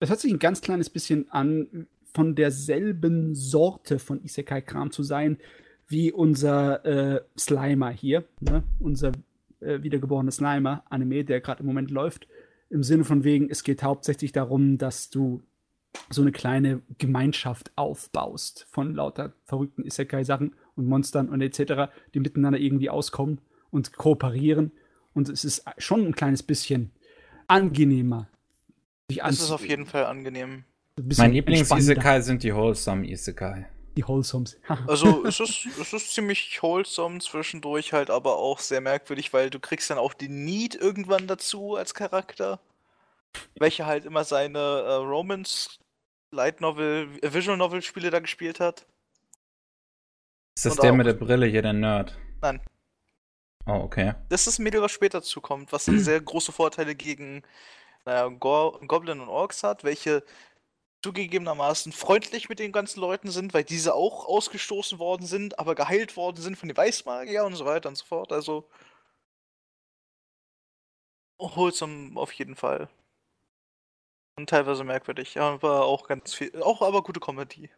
Das 0.01 0.11
hört 0.11 0.21
sich 0.21 0.33
ein 0.33 0.39
ganz 0.39 0.61
kleines 0.61 0.91
bisschen 0.91 1.31
an, 1.31 1.89
von 2.13 2.35
derselben 2.35 3.35
Sorte 3.35 3.99
von 3.99 4.23
Isekai-Kram 4.23 4.91
zu 4.91 5.03
sein, 5.03 5.39
wie 5.87 6.13
unser 6.13 6.85
äh, 6.85 7.21
Slimer 7.39 7.91
hier. 7.91 8.25
Ne? 8.41 8.63
Unser 8.79 9.13
äh, 9.61 9.83
wiedergeborene 9.83 10.33
Slimer-Anime, 10.33 11.25
der 11.25 11.41
gerade 11.41 11.61
im 11.61 11.67
Moment 11.67 11.91
läuft. 11.91 12.27
Im 12.71 12.83
Sinne 12.83 13.05
von 13.05 13.25
wegen, 13.25 13.51
es 13.51 13.63
geht 13.63 13.83
hauptsächlich 13.83 14.33
darum, 14.33 14.79
dass 14.79 15.11
du 15.11 15.43
so 16.11 16.23
eine 16.23 16.33
kleine 16.33 16.83
Gemeinschaft 16.99 17.73
aufbaust 17.77 18.67
von 18.71 18.95
lauter 18.95 19.33
verrückten 19.45 19.85
Isekai-Sachen 19.85 20.55
und 20.75 20.87
Monstern 20.87 21.29
und 21.29 21.41
etc., 21.41 21.91
die 22.15 22.21
miteinander 22.21 22.59
irgendwie 22.59 22.91
auskommen 22.91 23.41
und 23.71 23.93
kooperieren. 23.93 24.73
Und 25.17 25.31
es 25.31 25.45
ist 25.45 25.65
schon 25.79 26.05
ein 26.07 26.15
kleines 26.15 26.43
bisschen 26.43 26.91
angenehmer. 27.49 28.29
sich 29.11 29.19
Das 29.21 29.41
ist 29.41 29.51
auf 29.51 29.67
jeden 29.67 29.87
Fall 29.87 30.05
angenehm. 30.05 30.65
Mein. 31.17 31.33
Lieblings-Isekai 31.33 32.21
sind 32.21 32.43
die 32.43 32.55
Wholesome 32.55 33.07
Isekai. 33.09 33.67
Die 33.97 34.07
Wholesomes. 34.07 34.59
Also 34.87 35.25
es 35.25 35.41
ist, 35.41 35.67
es 35.81 35.93
ist 35.95 36.13
ziemlich 36.13 36.59
wholesome 36.63 37.19
zwischendurch 37.21 37.95
halt, 37.95 38.11
aber 38.11 38.37
auch 38.37 38.59
sehr 38.59 38.83
merkwürdig, 38.83 39.33
weil 39.33 39.49
du 39.49 39.59
kriegst 39.59 39.89
dann 39.89 39.97
auch 39.97 40.13
den 40.13 40.45
Need 40.45 40.75
irgendwann 40.75 41.27
dazu 41.27 41.77
als 41.77 41.95
Charakter, 41.95 42.61
welcher 43.59 43.87
halt 43.87 44.05
immer 44.05 44.25
seine 44.25 44.59
äh, 44.59 44.93
Romance 44.97 45.79
Light 46.31 46.61
Novel, 46.61 47.09
äh, 47.23 47.33
Visual 47.33 47.57
Novel 47.57 47.81
Spiele 47.81 48.11
da 48.11 48.19
gespielt 48.19 48.61
hat. 48.61 48.85
Ist 50.57 50.67
das 50.67 50.73
Und 50.75 50.83
der 50.83 50.93
auch- 50.93 50.97
mit 50.97 51.07
der 51.07 51.15
Brille 51.15 51.47
hier, 51.47 51.63
der 51.63 51.73
Nerd? 51.73 52.19
Nein. 52.43 52.61
Oh, 53.67 53.81
okay. 53.85 54.15
Das 54.29 54.47
ist 54.47 54.59
ein 54.59 54.63
Mädel, 54.63 54.81
was 54.83 54.93
später 54.93 55.23
zukommt, 55.23 55.73
was 55.73 55.87
dann 55.87 55.99
sehr 56.01 56.21
große 56.21 56.53
Vorteile 56.53 56.95
gegen 56.95 57.43
naja, 58.05 58.29
Go 58.29 58.79
Goblin 58.87 59.21
und 59.21 59.29
Orks 59.29 59.63
hat, 59.65 59.85
welche 59.85 60.25
zugegebenermaßen 61.03 61.93
freundlich 61.93 62.49
mit 62.49 62.59
den 62.61 62.73
ganzen 62.73 63.01
Leuten 63.01 63.31
sind, 63.31 63.55
weil 63.55 63.65
diese 63.65 63.95
auch 63.95 64.27
ausgestoßen 64.27 64.99
worden 64.99 65.27
sind, 65.27 65.59
aber 65.59 65.75
geheilt 65.75 66.17
worden 66.17 66.43
sind 66.43 66.57
von 66.59 66.69
den 66.69 66.77
Weißmagier 66.77 67.45
und 67.45 67.57
so 67.57 67.65
weiter 67.67 67.89
und 67.89 67.97
so 67.97 68.05
fort. 68.07 68.33
Also 68.33 68.69
wholesome 71.39 72.19
auf 72.21 72.33
jeden 72.33 72.57
Fall. 72.57 72.89
Und 74.39 74.49
teilweise 74.51 74.85
merkwürdig, 74.85 75.39
aber 75.41 75.85
auch 75.85 76.07
ganz 76.09 76.35
viel, 76.35 76.63
auch 76.63 76.83
aber 76.83 77.03
gute 77.03 77.21
Comedy. 77.21 77.71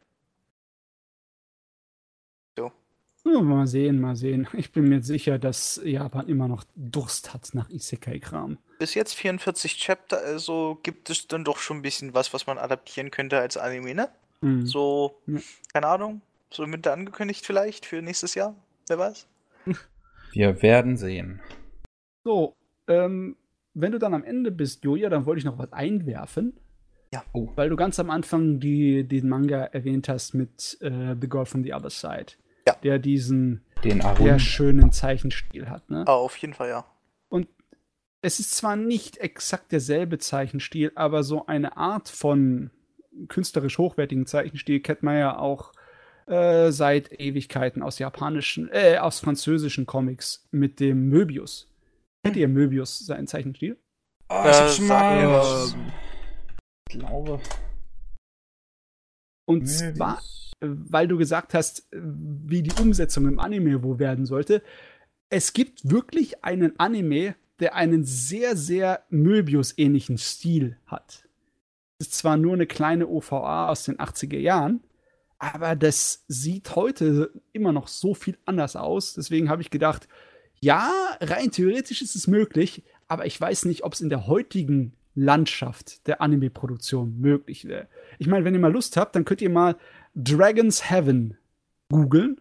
Mal 3.42 3.66
sehen, 3.66 4.00
mal 4.00 4.16
sehen. 4.16 4.48
Ich 4.52 4.72
bin 4.72 4.88
mir 4.88 5.02
sicher, 5.02 5.38
dass 5.38 5.80
Japan 5.84 6.28
immer 6.28 6.48
noch 6.48 6.64
Durst 6.74 7.32
hat 7.34 7.50
nach 7.54 7.68
Isekai-Kram. 7.70 8.58
Bis 8.78 8.94
jetzt 8.94 9.14
44 9.14 9.76
Chapter, 9.78 10.18
also 10.18 10.78
gibt 10.82 11.10
es 11.10 11.26
dann 11.26 11.44
doch 11.44 11.58
schon 11.58 11.78
ein 11.78 11.82
bisschen 11.82 12.14
was, 12.14 12.32
was 12.32 12.46
man 12.46 12.58
adaptieren 12.58 13.10
könnte 13.10 13.38
als 13.38 13.56
Anime, 13.56 13.94
ne? 13.94 14.08
Mhm. 14.40 14.66
So, 14.66 15.20
Ja. 15.26 15.40
keine 15.72 15.86
Ahnung, 15.86 16.20
so 16.50 16.62
im 16.64 16.72
Winter 16.72 16.92
angekündigt 16.92 17.44
vielleicht 17.44 17.86
für 17.86 18.00
nächstes 18.02 18.34
Jahr, 18.34 18.54
wer 18.88 18.98
weiß. 18.98 19.26
Wir 20.32 20.62
werden 20.62 20.96
sehen. 20.96 21.40
So, 22.24 22.54
ähm, 22.86 23.36
wenn 23.74 23.92
du 23.92 23.98
dann 23.98 24.14
am 24.14 24.24
Ende 24.24 24.50
bist, 24.50 24.84
Julia, 24.84 25.08
dann 25.08 25.26
wollte 25.26 25.38
ich 25.38 25.44
noch 25.44 25.58
was 25.58 25.72
einwerfen. 25.72 26.56
Ja. 27.12 27.24
Oh. 27.32 27.48
Weil 27.56 27.70
du 27.70 27.76
ganz 27.76 27.98
am 27.98 28.10
Anfang 28.10 28.60
die, 28.60 29.04
den 29.04 29.28
Manga 29.28 29.64
erwähnt 29.64 30.08
hast 30.08 30.34
mit 30.34 30.76
äh, 30.82 31.16
The 31.18 31.28
Girl 31.28 31.46
from 31.46 31.64
the 31.64 31.72
Other 31.72 31.88
Side. 31.90 32.34
Ja. 32.68 32.76
Der 32.82 32.98
diesen 32.98 33.64
Den 33.84 34.02
sehr 34.18 34.38
schönen 34.38 34.92
Zeichenstil 34.92 35.68
hat, 35.70 35.88
ne? 35.90 36.04
Ah, 36.06 36.14
auf 36.14 36.36
jeden 36.36 36.54
Fall, 36.54 36.68
ja. 36.68 36.84
Es 38.20 38.40
ist 38.40 38.56
zwar 38.56 38.74
nicht 38.74 39.18
exakt 39.18 39.70
derselbe 39.70 40.18
Zeichenstil, 40.18 40.90
aber 40.96 41.22
so 41.22 41.46
eine 41.46 41.76
Art 41.76 42.08
von 42.08 42.70
künstlerisch 43.28 43.78
hochwertigen 43.78 44.26
Zeichenstil 44.26 44.80
kennt 44.80 45.04
man 45.04 45.16
ja 45.18 45.38
auch 45.38 45.72
äh, 46.26 46.72
seit 46.72 47.12
Ewigkeiten 47.20 47.82
aus 47.82 48.00
japanischen, 48.00 48.68
äh, 48.72 48.98
aus 48.98 49.20
französischen 49.20 49.86
Comics 49.86 50.48
mit 50.50 50.80
dem 50.80 51.08
Möbius. 51.08 51.72
Kennt 52.24 52.36
ihr 52.36 52.48
Möbius, 52.48 52.98
seinen 52.98 53.28
Zeichenstil? 53.28 53.78
Oh, 54.28 54.42
Äh, 54.44 54.66
ich 54.66 54.76
sag 54.76 54.88
mal. 54.88 55.66
Ich 56.90 56.98
glaube. 56.98 57.40
Und 59.49 59.66
zwar, 59.66 60.18
äh, 60.61 60.66
weil 60.68 61.09
du 61.09 61.16
gesagt 61.16 61.55
hast, 61.55 61.88
wie 61.90 62.62
die 62.62 62.82
Umsetzung 62.82 63.26
im 63.26 63.40
Anime 63.40 63.82
wo 63.82 63.99
werden 63.99 64.26
sollte. 64.26 64.62
Es 65.30 65.55
gibt 65.55 65.90
wirklich 65.90 66.44
einen 66.44 66.78
Anime, 66.78 67.34
der 67.59 67.74
einen 67.74 68.05
sehr, 68.05 68.57
sehr 68.57 69.05
Möbius-ähnlichen 69.09 70.18
Stil 70.18 70.76
hat. 70.84 71.26
Das 71.99 72.09
ist 72.09 72.18
zwar 72.18 72.36
nur 72.36 72.53
eine 72.53 72.66
kleine 72.66 73.09
OVA 73.09 73.68
aus 73.68 73.84
den 73.84 73.96
80er 73.96 74.38
Jahren, 74.38 74.82
aber 75.38 75.76
das 75.76 76.24
sieht 76.28 76.76
heute 76.76 77.32
immer 77.53 77.72
noch 77.72 77.88
so 77.88 78.12
viel 78.12 78.36
anders 78.44 78.76
aus. 78.76 79.14
Deswegen 79.14 79.49
habe 79.49 79.62
ich 79.62 79.70
gedacht, 79.70 80.09
ja, 80.61 80.92
rein 81.20 81.51
theoretisch 81.53 82.03
ist 82.03 82.16
es 82.16 82.26
möglich, 82.26 82.84
aber 83.07 83.24
ich 83.24 83.40
weiß 83.40 83.64
nicht, 83.64 83.82
ob 83.82 83.94
es 83.94 84.03
in 84.03 84.11
der 84.11 84.26
heutigen 84.26 84.92
Landschaft 85.18 86.06
der 86.06 86.20
Anime-Produktion 86.20 87.18
möglich 87.18 87.66
wäre. 87.66 87.88
Ich 88.18 88.26
meine, 88.26 88.44
wenn 88.44 88.54
ihr 88.54 88.60
mal 88.60 88.72
Lust 88.72 88.96
habt, 88.96 89.16
dann 89.16 89.24
könnt 89.24 89.42
ihr 89.42 89.50
mal 89.50 89.76
Dragon's 90.14 90.90
Heaven 90.90 91.36
googeln 91.90 92.40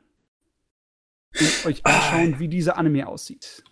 und 1.40 1.66
euch 1.66 1.86
anschauen, 1.86 2.40
wie 2.40 2.48
dieser 2.48 2.78
Anime 2.78 3.08
aussieht. 3.08 3.64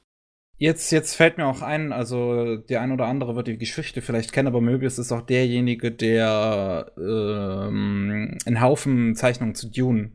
Jetzt, 0.57 0.91
jetzt 0.91 1.15
fällt 1.15 1.37
mir 1.37 1.45
auch 1.45 1.61
ein, 1.61 1.91
also 1.91 2.55
der 2.55 2.81
ein 2.81 2.91
oder 2.93 3.07
andere 3.07 3.35
wird 3.35 3.47
die 3.47 3.57
Geschichte 3.57 4.01
vielleicht 4.01 4.31
kennen, 4.31 4.47
aber 4.47 4.61
Möbius 4.61 4.97
ist 4.97 5.11
auch 5.11 5.21
derjenige, 5.21 5.91
der 5.91 6.91
ähm, 6.97 8.37
einen 8.45 8.61
Haufen 8.61 9.15
Zeichnungen 9.15 9.55
zu 9.55 9.69
Dune, 9.69 10.13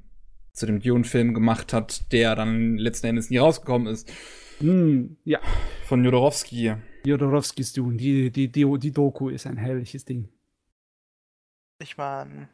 zu 0.53 0.65
dem 0.65 0.81
Dune-Film 0.81 1.35
gemacht 1.35 1.75
hat, 1.75 2.11
der 2.13 2.35
dann 2.37 2.79
letzten 2.79 3.09
Endes 3.09 3.29
nie 3.29 3.37
rausgekommen 3.37 3.87
ist. 3.87 4.11
Hm, 4.61 5.19
ja, 5.25 5.41
Von 5.85 6.05
Jodorowsky. 6.05 6.75
Jodorowskis 7.05 7.73
Dune, 7.73 7.97
die, 7.97 8.31
die, 8.31 8.49
die, 8.49 8.79
die 8.79 8.91
Doku 8.93 9.29
ist 9.29 9.47
ein 9.47 9.57
herrliches 9.57 10.05
Ding. 10.05 10.29
Ich 11.81 11.97
meine. 11.97 12.49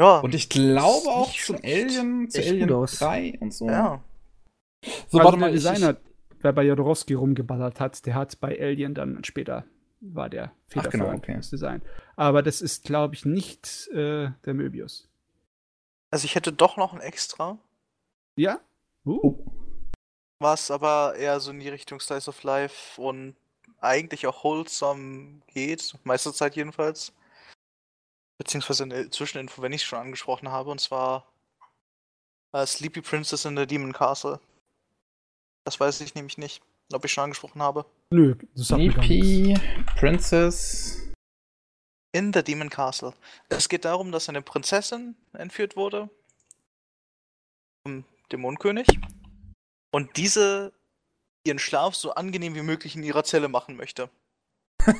Ja, 0.00 0.18
Und 0.20 0.34
ich 0.34 0.48
glaube 0.48 1.08
auch 1.08 1.28
Nicht 1.28 1.44
zu 1.44 1.56
schlecht. 1.56 1.64
Alien, 1.64 2.30
zu 2.30 2.40
Alien 2.40 2.68
gut 2.68 2.76
aus. 2.76 2.98
3 2.98 3.38
und 3.40 3.54
so. 3.54 3.68
ja. 3.68 4.02
So, 5.08 5.18
also 5.18 5.24
warte 5.24 5.38
der 5.38 5.50
Designer, 5.52 5.96
der 6.42 6.52
bei 6.52 6.64
Jodorowsky 6.64 7.14
rumgeballert 7.14 7.80
hat, 7.80 8.04
der 8.04 8.14
hat 8.16 8.38
bei 8.40 8.60
Alien 8.60 8.94
dann 8.94 9.22
später 9.24 9.64
war 10.00 10.28
der 10.28 10.44
Ach, 10.44 10.50
genau, 10.50 10.82
federführend 10.82 11.18
okay. 11.22 11.34
fürs 11.34 11.50
Design. 11.50 11.82
Aber 12.16 12.42
das 12.42 12.60
ist, 12.60 12.84
glaube 12.84 13.14
ich, 13.14 13.24
nicht 13.24 13.88
äh, 13.88 14.30
der 14.44 14.54
Möbius. 14.54 15.08
Also 16.10 16.26
ich 16.26 16.34
hätte 16.34 16.52
doch 16.52 16.76
noch 16.76 16.92
ein 16.92 17.00
extra, 17.00 17.58
Ja? 18.36 18.60
Uh. 19.04 19.20
Oh. 19.22 19.53
Was 20.38 20.70
aber 20.70 21.14
eher 21.16 21.40
so 21.40 21.50
in 21.50 21.60
die 21.60 21.68
Richtung 21.68 22.00
Slice 22.00 22.28
of 22.28 22.42
Life 22.42 23.00
und 23.00 23.36
eigentlich 23.80 24.26
auch 24.26 24.44
wholesome 24.44 25.42
geht, 25.48 25.94
meiste 26.04 26.32
Zeit 26.32 26.56
jedenfalls. 26.56 27.12
Beziehungsweise 28.38 28.84
eine 28.84 29.10
Zwischeninfo, 29.10 29.62
wenn 29.62 29.72
ich 29.72 29.82
es 29.82 29.86
schon 29.86 29.98
angesprochen 29.98 30.50
habe, 30.50 30.70
und 30.70 30.80
zwar 30.80 31.26
äh, 32.52 32.66
Sleepy 32.66 33.00
Princess 33.00 33.44
in 33.44 33.56
the 33.56 33.66
Demon 33.66 33.92
Castle. 33.92 34.40
Das 35.64 35.78
weiß 35.78 36.00
ich 36.00 36.14
nämlich 36.14 36.36
nicht, 36.36 36.62
ob 36.92 37.04
ich 37.04 37.12
schon 37.12 37.24
angesprochen 37.24 37.62
habe. 37.62 37.86
Nö, 38.10 38.34
das. 38.54 38.68
Sleepy 38.68 39.54
Princess. 39.98 41.00
In 42.12 42.32
the 42.32 42.42
Demon 42.42 42.70
Castle. 42.70 43.12
Es 43.48 43.68
geht 43.68 43.84
darum, 43.84 44.12
dass 44.12 44.28
eine 44.28 44.40
Prinzessin 44.40 45.16
entführt 45.32 45.76
wurde 45.76 46.08
vom 47.84 48.04
Dämonenkönig 48.30 48.86
und 49.94 50.16
diese 50.16 50.72
ihren 51.44 51.60
Schlaf 51.60 51.94
so 51.94 52.14
angenehm 52.14 52.56
wie 52.56 52.62
möglich 52.62 52.96
in 52.96 53.04
ihrer 53.04 53.22
Zelle 53.22 53.46
machen 53.46 53.76
möchte. 53.76 54.10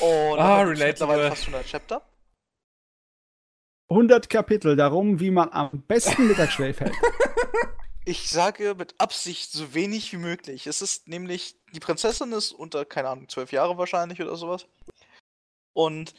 Und 0.00 0.38
Ah, 0.38 0.64
gibt's 0.64 0.80
mittlerweile 0.80 1.28
fast 1.28 1.42
100 1.42 1.66
Chapter. 1.66 2.02
100 3.90 4.30
Kapitel 4.30 4.74
darum, 4.74 5.20
wie 5.20 5.30
man 5.30 5.50
am 5.50 5.82
besten 5.82 6.28
Mittagsschläf 6.28 6.80
hält. 6.80 6.94
Ich 8.06 8.30
sage 8.30 8.74
mit 8.76 8.94
Absicht 8.98 9.52
so 9.52 9.74
wenig 9.74 10.10
wie 10.12 10.16
möglich. 10.16 10.66
Es 10.66 10.80
ist 10.80 11.06
nämlich, 11.06 11.54
die 11.74 11.80
Prinzessin 11.80 12.32
ist 12.32 12.50
unter, 12.50 12.86
keine 12.86 13.10
Ahnung, 13.10 13.28
zwölf 13.28 13.52
Jahre 13.52 13.76
wahrscheinlich 13.76 14.20
oder 14.22 14.36
sowas. 14.36 14.66
Und 15.74 16.14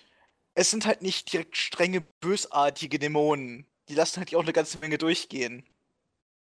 es 0.54 0.70
sind 0.70 0.86
halt 0.86 1.02
nicht 1.02 1.34
direkt 1.34 1.58
strenge, 1.58 2.02
bösartige 2.02 3.00
Dämonen. 3.00 3.66
Die 3.90 3.96
lassen 3.96 4.20
halt 4.20 4.34
auch 4.36 4.44
eine 4.44 4.54
ganze 4.54 4.78
Menge 4.78 5.00
durchgehen. 5.00 5.66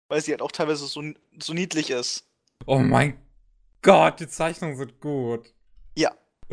Weil 0.07 0.21
sie 0.21 0.31
halt 0.31 0.41
auch 0.41 0.51
teilweise 0.51 0.85
so, 0.85 1.03
so 1.39 1.53
niedlich 1.53 1.89
ist. 1.89 2.27
Oh 2.65 2.79
mein 2.79 3.19
Gott, 3.81 4.19
die 4.19 4.27
Zeichnungen 4.27 4.77
sind 4.77 4.99
gut. 4.99 5.53
Ja. 5.95 6.13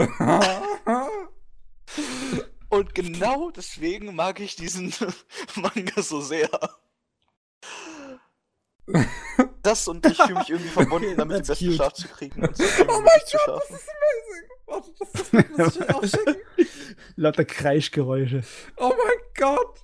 Und 2.69 2.95
genau 2.95 3.51
deswegen 3.51 4.15
mag 4.17 4.41
ich 4.41 4.57
diesen 4.57 4.93
Manga 5.55 6.03
so 6.03 6.21
sehr. 6.21 6.49
Das 9.63 9.89
und 9.89 10.05
ich 10.05 10.17
fühle 10.17 10.41
mich 10.41 10.51
irgendwie 10.51 10.69
verbunden, 10.73 11.16
damit 11.16 11.37
den 11.39 11.45
that's 11.45 11.49
besten 11.49 11.66
cute. 11.66 11.77
Schlaf 11.77 11.93
zu 11.95 12.09
kriegen 12.09 12.43
und 12.43 12.57
so 12.57 12.65
Oh 12.65 13.01
mein 13.01 13.03
möglich 13.03 13.24
zu 13.27 13.39
Gott, 13.47 13.62
schlafen. 13.66 13.78
Warte, 14.66 14.93
das 14.99 15.09
ist 15.15 15.33
das 15.33 15.33
muss 15.57 15.77
ich 15.77 15.95
auch 15.95 16.05
schicken. 16.05 16.37
Lauter 17.16 17.45
Kreischgeräusche. 17.45 18.43
Oh 18.77 18.93
mein 18.93 19.19
Gott. 19.37 19.81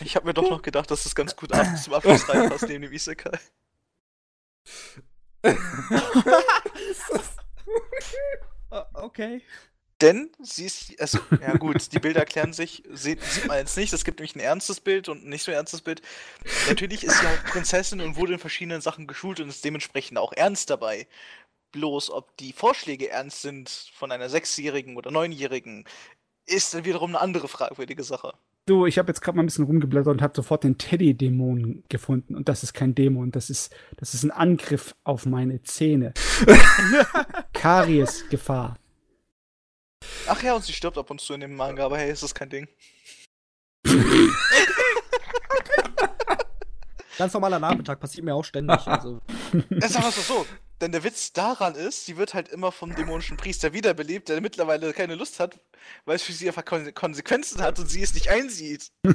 Ich 0.00 0.16
habe 0.16 0.26
mir 0.26 0.34
doch 0.34 0.48
noch 0.48 0.62
gedacht, 0.62 0.90
dass 0.90 1.06
es 1.06 1.14
ganz 1.14 1.36
gut 1.36 1.52
abends 1.52 1.84
zum 1.84 1.94
Abschluss 1.94 2.28
reinpasst, 2.28 2.68
neben 2.68 2.82
dem 2.82 2.92
Isekai. 2.92 3.38
Okay. 8.94 9.42
Denn 10.00 10.30
sie 10.40 10.66
ist, 10.66 11.00
also, 11.00 11.18
ja 11.40 11.56
gut, 11.56 11.92
die 11.92 11.98
Bilder 11.98 12.20
erklären 12.20 12.52
sich, 12.52 12.84
sieht, 12.92 13.22
sieht 13.22 13.46
man 13.46 13.58
jetzt 13.58 13.76
nicht, 13.76 13.92
es 13.92 14.04
gibt 14.04 14.20
nämlich 14.20 14.36
ein 14.36 14.40
ernstes 14.40 14.80
Bild 14.80 15.08
und 15.08 15.24
ein 15.24 15.28
nicht 15.28 15.42
so 15.42 15.50
ernstes 15.50 15.80
Bild. 15.80 16.02
Natürlich 16.68 17.02
ist 17.02 17.18
sie 17.18 17.26
halt 17.26 17.44
Prinzessin 17.44 18.00
und 18.00 18.14
wurde 18.16 18.34
in 18.34 18.38
verschiedenen 18.38 18.80
Sachen 18.80 19.08
geschult 19.08 19.40
und 19.40 19.48
ist 19.48 19.64
dementsprechend 19.64 20.18
auch 20.18 20.32
ernst 20.32 20.70
dabei. 20.70 21.08
Bloß, 21.72 22.10
ob 22.10 22.36
die 22.36 22.52
Vorschläge 22.52 23.08
ernst 23.10 23.42
sind 23.42 23.90
von 23.94 24.12
einer 24.12 24.28
Sechsjährigen 24.28 24.96
oder 24.96 25.10
Neunjährigen, 25.10 25.84
ist 26.46 26.74
dann 26.74 26.84
wiederum 26.84 27.10
eine 27.10 27.20
andere 27.20 27.48
fragwürdige 27.48 28.04
Sache. 28.04 28.34
Du, 28.68 28.84
ich 28.84 28.98
habe 28.98 29.08
jetzt 29.08 29.22
gerade 29.22 29.34
mal 29.34 29.44
ein 29.44 29.46
bisschen 29.46 29.64
rumgeblättert 29.64 30.12
und 30.12 30.20
habe 30.20 30.34
sofort 30.36 30.62
den 30.62 30.76
Teddy-Dämon 30.76 31.84
gefunden. 31.88 32.34
Und 32.34 32.50
das 32.50 32.62
ist 32.62 32.74
kein 32.74 32.94
Dämon, 32.94 33.30
das 33.30 33.48
ist, 33.48 33.74
das 33.96 34.12
ist 34.12 34.24
ein 34.24 34.30
Angriff 34.30 34.94
auf 35.04 35.24
meine 35.24 35.62
Zähne. 35.62 36.12
Karies-Gefahr. 37.54 38.76
Ach 40.26 40.42
ja, 40.42 40.54
und 40.54 40.64
sie 40.64 40.74
stirbt 40.74 40.98
ab 40.98 41.10
und 41.10 41.18
zu 41.18 41.32
in 41.32 41.40
dem 41.40 41.56
Manga, 41.56 41.86
aber 41.86 41.96
hey, 41.96 42.12
ist 42.12 42.22
das 42.22 42.34
kein 42.34 42.50
Ding. 42.50 42.68
Ganz 47.16 47.32
normaler 47.32 47.58
Nachmittag 47.58 47.98
passiert 47.98 48.26
mir 48.26 48.34
auch 48.34 48.44
ständig. 48.44 48.86
Also. 48.86 49.22
Sagen 49.52 50.04
wir 50.04 50.08
es 50.10 50.28
so. 50.28 50.44
Denn 50.80 50.92
der 50.92 51.02
Witz 51.02 51.32
daran 51.32 51.74
ist, 51.74 52.06
sie 52.06 52.16
wird 52.16 52.34
halt 52.34 52.48
immer 52.48 52.70
vom 52.70 52.94
dämonischen 52.94 53.36
Priester 53.36 53.72
wiederbelebt, 53.72 54.28
der 54.28 54.40
mittlerweile 54.40 54.92
keine 54.92 55.16
Lust 55.16 55.40
hat, 55.40 55.58
weil 56.04 56.16
es 56.16 56.22
für 56.22 56.32
sie 56.32 56.46
einfach 56.48 56.64
Kon 56.64 56.94
Konsequenzen 56.94 57.60
hat 57.62 57.78
und 57.80 57.88
sie 57.88 58.02
es 58.02 58.14
nicht 58.14 58.30
einsieht. 58.30 58.92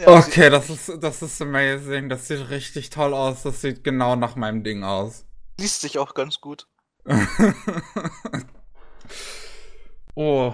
Ja, 0.00 0.16
Okay, 0.16 0.48
das 0.48 0.70
ist, 0.70 0.92
das 1.00 1.22
ist 1.22 1.42
amazing. 1.42 2.08
Das 2.08 2.28
sieht 2.28 2.50
richtig 2.50 2.90
toll 2.90 3.12
aus. 3.14 3.42
Das 3.42 3.60
sieht 3.60 3.82
genau 3.82 4.14
nach 4.14 4.36
meinem 4.36 4.62
Ding 4.62 4.84
aus. 4.84 5.24
liest 5.58 5.80
sich 5.80 5.98
auch 5.98 6.14
ganz 6.14 6.40
gut. 6.40 6.68
Oh, 10.14 10.52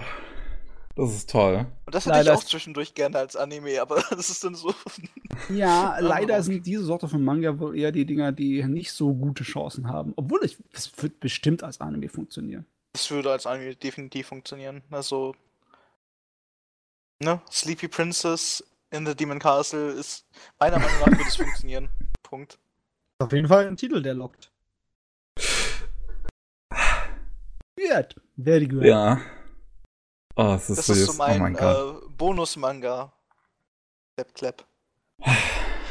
das 0.95 1.13
ist 1.13 1.29
toll. 1.29 1.65
Und 1.85 1.93
das 1.93 2.05
hätte 2.05 2.15
Leider 2.15 2.33
ich 2.33 2.39
auch 2.39 2.43
zwischendurch 2.43 2.93
gerne 2.93 3.17
als 3.17 3.35
Anime, 3.35 3.81
aber 3.81 4.01
das 4.09 4.29
ist 4.29 4.43
dann 4.43 4.55
so. 4.55 4.73
Ja, 5.49 5.97
leider 5.99 6.41
sind 6.41 6.65
diese 6.65 6.83
Sorte 6.83 7.09
von 7.09 7.23
Manga 7.23 7.59
wohl 7.59 7.77
eher 7.77 7.91
die 7.91 8.05
Dinger, 8.05 8.31
die 8.31 8.63
nicht 8.63 8.93
so 8.93 9.13
gute 9.13 9.43
Chancen 9.43 9.89
haben. 9.89 10.13
Obwohl 10.15 10.43
ich, 10.45 10.57
es 10.71 10.91
wird 11.01 11.19
bestimmt 11.19 11.63
als 11.63 11.81
Anime 11.81 12.07
funktionieren. 12.07 12.65
Das 12.93 13.11
würde 13.11 13.31
als 13.31 13.45
Anime 13.45 13.75
definitiv 13.75 14.27
funktionieren. 14.27 14.83
Also. 14.89 15.35
Ne? 17.19 17.41
Sleepy 17.51 17.87
Princess 17.87 18.63
in 18.91 19.05
the 19.05 19.15
Demon 19.15 19.39
Castle 19.39 19.91
ist. 19.91 20.25
Meiner 20.59 20.79
Meinung 20.79 20.99
nach 20.99 21.07
würde 21.07 21.23
es 21.27 21.35
funktionieren. 21.35 21.89
Punkt. 22.23 22.57
Auf 23.19 23.33
jeden 23.33 23.47
Fall 23.47 23.67
ein 23.67 23.77
Titel, 23.77 24.01
der 24.01 24.13
lockt. 24.13 24.51
Wird. 27.75 28.15
Very 28.37 28.67
good. 28.67 28.83
Ja. 28.83 29.21
Oh, 30.35 30.53
es 30.55 30.69
ist 30.69 30.77
Das 30.79 30.85
süß. 30.87 30.97
ist 30.97 31.05
so 31.07 31.13
mein, 31.17 31.37
oh 31.37 31.43
mein 31.43 31.53
Gott. 31.53 32.03
äh, 32.03 32.07
Bonus-Manga. 32.17 33.13
Clap, 34.15 34.33
clap. 34.33 34.65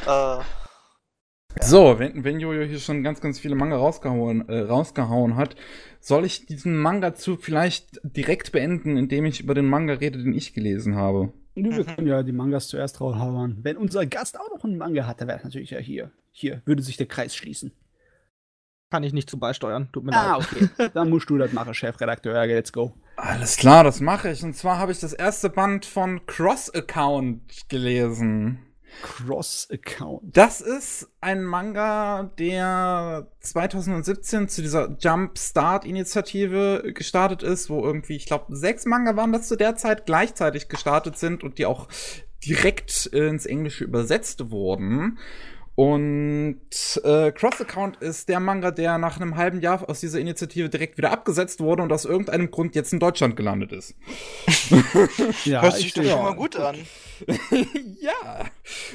äh, 0.07 0.45
So, 1.62 1.99
wenn, 1.99 2.25
wenn 2.25 2.41
Jojo 2.41 2.62
hier 2.62 2.79
schon 2.79 3.03
ganz, 3.03 3.21
ganz 3.21 3.39
viele 3.39 3.55
Manga 3.55 3.77
rausgehauen, 3.77 4.49
äh, 4.49 4.61
rausgehauen 4.61 5.37
hat, 5.37 5.57
soll 6.01 6.25
ich 6.25 6.47
diesen 6.47 6.77
Manga 6.77 7.15
zu 7.15 7.37
vielleicht 7.37 8.01
direkt 8.03 8.53
beenden, 8.53 8.97
indem 8.97 9.25
ich 9.25 9.41
über 9.41 9.55
den 9.55 9.66
Manga 9.69 9.95
rede, 9.95 10.19
den 10.23 10.35
ich 10.35 10.53
gelesen 10.53 10.97
habe? 10.97 11.33
Wir 11.55 11.71
Mhm. 11.71 11.87
können 11.87 12.07
ja 12.09 12.23
die 12.25 12.33
Mangas 12.33 12.66
zuerst 12.69 13.01
raushauen. 13.01 13.59
Wenn 13.62 13.77
unser 13.77 14.05
Gast 14.07 14.39
auch 14.39 14.51
noch 14.55 14.65
einen 14.65 14.77
Manga 14.77 15.07
hat, 15.07 15.21
dann 15.21 15.29
wäre 15.29 15.39
es 15.39 15.45
natürlich 15.45 15.71
ja 15.71 15.79
hier. 15.79 16.11
Hier 16.33 16.62
würde 16.65 16.83
sich 16.83 16.97
der 16.97 17.07
Kreis 17.07 17.37
schließen. 17.37 17.73
Kann 18.91 19.05
ich 19.05 19.12
nicht 19.12 19.31
zu 19.31 19.39
beisteuern. 19.39 19.89
Tut 19.93 20.03
mir 20.05 20.12
Ah, 20.12 20.37
leid. 20.37 20.47
okay. 20.77 20.89
dann 20.95 21.11
musst 21.11 21.31
du 21.31 21.39
das 21.39 21.53
machen, 21.53 21.73
Chefredakteur. 21.73 22.35
Ja, 22.35 22.43
let's 22.43 22.73
go. 22.73 22.93
Alles 23.16 23.57
klar, 23.57 23.85
das 23.85 24.01
mache 24.01 24.31
ich. 24.31 24.43
Und 24.43 24.55
zwar 24.55 24.78
habe 24.78 24.93
ich 24.93 25.01
das 25.01 25.12
erste 25.12 25.51
Band 25.51 25.86
von 25.86 26.27
Cross 26.27 26.74
Account 26.74 27.69
gelesen. 27.69 28.65
Cross-Account. 29.03 30.36
Das 30.36 30.61
ist 30.61 31.09
ein 31.20 31.43
Manga, 31.43 32.31
der 32.39 33.28
2017 33.41 34.49
zu 34.49 34.62
dieser 34.62 34.97
Jumpstart-Initiative 34.99 36.93
gestartet 36.95 37.43
ist, 37.43 37.70
wo 37.70 37.85
irgendwie, 37.85 38.16
ich 38.16 38.27
glaube, 38.27 38.55
sechs 38.57 38.86
Manga 38.86 39.16
waren 39.16 39.32
das 39.32 39.49
zu 39.49 39.57
der 39.57 39.77
Zeit 39.77 40.07
gleichzeitig 40.07 40.69
gestartet 40.69 41.19
sind 41.19 41.43
und 41.43 41.59
die 41.59 41.66
auch 41.66 41.89
direkt 42.45 43.07
ins 43.07 43.47
Englische 43.47 43.85
übersetzt 43.85 44.51
wurden. 44.51 45.19
Und 45.76 46.60
äh, 47.02 47.32
Cross 47.32 47.60
Account 47.60 47.96
ist 47.96 48.28
der 48.28 48.38
Manga, 48.38 48.70
der 48.70 48.96
nach 48.98 49.20
einem 49.20 49.36
halben 49.36 49.60
Jahr 49.60 49.88
aus 49.88 50.01
dieser 50.01 50.20
Initiative 50.20 50.68
direkt 50.68 50.98
wieder 50.98 51.10
abgesetzt 51.10 51.59
wurde 51.60 51.82
und 51.82 51.92
aus 51.92 52.05
irgendeinem 52.05 52.51
Grund 52.52 52.76
jetzt 52.76 52.92
in 52.92 53.01
Deutschland 53.01 53.36
gelandet 53.36 53.72
ist. 53.72 53.94
Ja, 55.44 55.62
hört 55.62 55.76
sich 55.76 55.86
ich 55.86 55.94
doch 55.94 56.05
schon 56.05 56.22
mal 56.22 56.34
gut 56.34 56.56
an. 56.56 56.76
ja. 58.01 58.46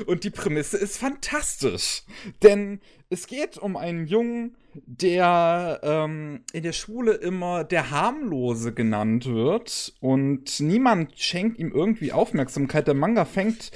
Und 0.06 0.24
die 0.24 0.30
Prämisse 0.30 0.78
ist 0.78 0.98
fantastisch. 0.98 2.04
Denn 2.44 2.80
es 3.10 3.28
geht 3.28 3.58
um 3.58 3.76
einen 3.76 4.08
Jungen, 4.08 4.56
der 4.74 5.80
ähm, 5.84 6.44
in 6.54 6.64
der 6.64 6.74
Schule 6.74 7.14
immer 7.14 7.64
der 7.64 7.92
Harmlose 7.92 8.74
genannt 8.74 9.26
wird. 9.26 9.94
Und 10.00 10.60
niemand 10.60 11.20
schenkt 11.20 11.60
ihm 11.60 11.72
irgendwie 11.72 12.12
Aufmerksamkeit. 12.12 12.88
Der 12.88 12.94
Manga 12.94 13.26
fängt 13.26 13.72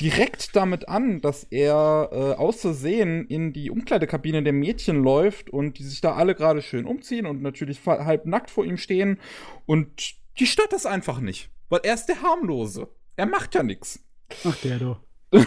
direkt 0.00 0.54
damit 0.56 0.88
an, 0.88 1.20
dass 1.20 1.44
er 1.44 2.10
äh, 2.12 2.16
aus 2.40 2.60
Versehen 2.60 3.26
in 3.26 3.52
die 3.52 3.70
Umkleidekabine 3.70 4.42
der 4.42 4.52
Mädchen 4.52 5.02
läuft 5.02 5.50
und 5.50 5.78
die 5.78 5.84
sich 5.84 6.00
da 6.00 6.14
alle 6.14 6.34
gerade 6.34 6.62
schön 6.62 6.86
umziehen 6.86 7.26
und 7.26 7.42
natürlich 7.42 7.80
halb 7.86 8.26
nackt 8.26 8.50
vor 8.50 8.64
ihm 8.64 8.76
stehen. 8.76 9.20
Und 9.66 10.14
die 10.38 10.46
stört 10.46 10.72
das 10.72 10.86
einfach 10.86 11.20
nicht. 11.20 11.50
Weil 11.68 11.80
er 11.82 11.94
ist 11.94 12.06
der 12.06 12.22
Harmlose. 12.22 12.88
Er 13.16 13.26
macht 13.26 13.54
ja 13.54 13.62
nichts. 13.62 14.00
Ach, 14.44 14.56
der 14.56 14.78
du. 14.78 14.96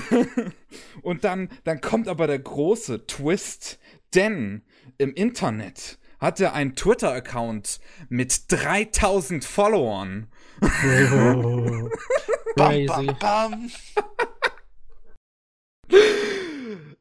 Und 1.02 1.24
dann, 1.24 1.50
dann 1.64 1.82
kommt 1.82 2.08
aber 2.08 2.28
der 2.28 2.40
große 2.40 3.08
Twist, 3.08 3.80
denn 4.14 4.64
im 4.98 5.14
Internet 5.14 6.00
hat 6.20 6.40
er 6.40 6.54
einen 6.54 6.76
Twitter-Account 6.76 7.80
mit 8.10 8.52
3000 8.52 9.46
Followern. 9.46 10.28
Oh. 10.62 11.90
Bam, 12.56 12.86
bam, 12.88 13.18
bam. 13.20 13.72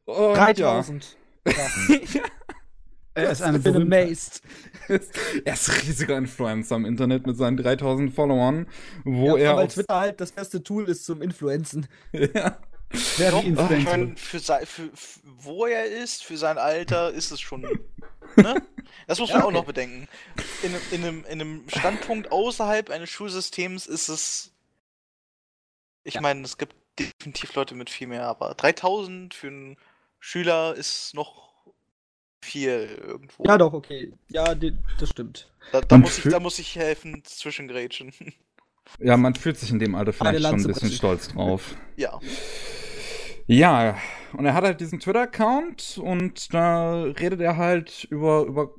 Und 0.04 0.34
3000. 0.36 1.16
er 3.14 3.30
ist 3.30 3.40
Ich 3.40 3.62
bin 3.62 3.76
amazed. 3.76 4.42
Ja, 4.88 4.98
er 5.44 5.54
ist 5.54 5.82
riesiger 5.82 6.18
Influencer 6.18 6.76
im 6.76 6.84
Internet 6.84 7.26
mit 7.26 7.38
seinen 7.38 7.56
3000 7.56 8.12
Followern, 8.12 8.66
wo 9.04 9.36
ja, 9.38 9.52
er 9.52 9.56
weil 9.56 9.68
Twitter 9.68 9.98
halt 9.98 10.20
das 10.20 10.32
beste 10.32 10.62
Tool 10.62 10.88
ist 10.90 11.06
zum 11.06 11.22
Influenzen. 11.22 11.86
ja, 12.12 12.58
Wer 13.18 13.30
Doch, 13.32 13.42
mein, 13.44 14.16
für, 14.16 14.38
sei- 14.38 14.64
für, 14.64 14.90
für 14.94 15.20
wo 15.24 15.66
er 15.66 15.86
ist, 15.86 16.22
für 16.24 16.36
sein 16.36 16.56
Alter, 16.58 17.10
ist 17.12 17.30
es 17.30 17.40
schon. 17.40 17.62
Ne? 18.36 18.60
Das 19.06 19.18
muss 19.18 19.30
man 19.30 19.38
Ja, 19.38 19.44
auch 19.44 19.48
okay. 19.48 19.54
noch 19.56 19.64
bedenken. 19.64 20.08
In, 20.62 20.74
einem- 20.74 20.82
in, 20.90 21.02
einem, 21.04 21.24
in 21.24 21.30
einem 21.40 21.64
Standpunkt 21.68 22.30
außerhalb 22.32 22.90
eines 22.90 23.08
Schulsystems 23.08 23.86
ist 23.86 24.08
es. 24.08 24.52
Ich 26.04 26.14
Ja. 26.14 26.20
meine, 26.20 26.42
es 26.42 26.58
gibt 26.58 26.74
definitiv 26.98 27.54
Leute 27.54 27.74
mit 27.74 27.88
viel 27.88 28.08
mehr, 28.08 28.24
aber 28.26 28.54
3000 28.54 29.32
für 29.32 29.46
einen 29.46 29.76
Schüler 30.20 30.74
ist 30.74 31.14
noch 31.14 31.50
viel 32.42 32.98
irgendwo. 33.02 33.44
Ja, 33.44 33.56
doch, 33.56 33.72
okay. 33.72 34.12
Ja, 34.28 34.54
die, 34.54 34.76
das 34.98 35.08
stimmt. 35.10 35.50
Da, 35.72 35.80
da, 35.80 35.96
muss 35.98 36.18
ich, 36.18 36.24
da 36.24 36.38
muss 36.40 36.58
ich 36.58 36.76
helfen 36.76 37.24
zwischengrätschen. 37.24 38.12
ja, 38.98 39.16
man 39.16 39.34
fühlt 39.34 39.58
sich 39.58 39.70
in 39.70 39.78
dem 39.78 39.94
Alter 39.94 40.12
vielleicht 40.12 40.42
schon 40.44 40.60
ein 40.60 40.66
bisschen 40.66 40.92
stolz 40.92 41.28
drauf. 41.28 41.74
ja. 41.96 42.20
Ja, 43.48 43.96
und 44.32 44.44
er 44.44 44.54
hat 44.54 44.64
halt 44.64 44.80
diesen 44.80 44.98
Twitter-Account 44.98 46.00
und 46.02 46.52
da 46.52 47.04
redet 47.04 47.40
er 47.40 47.56
halt 47.56 48.04
über, 48.10 48.44
über 48.44 48.74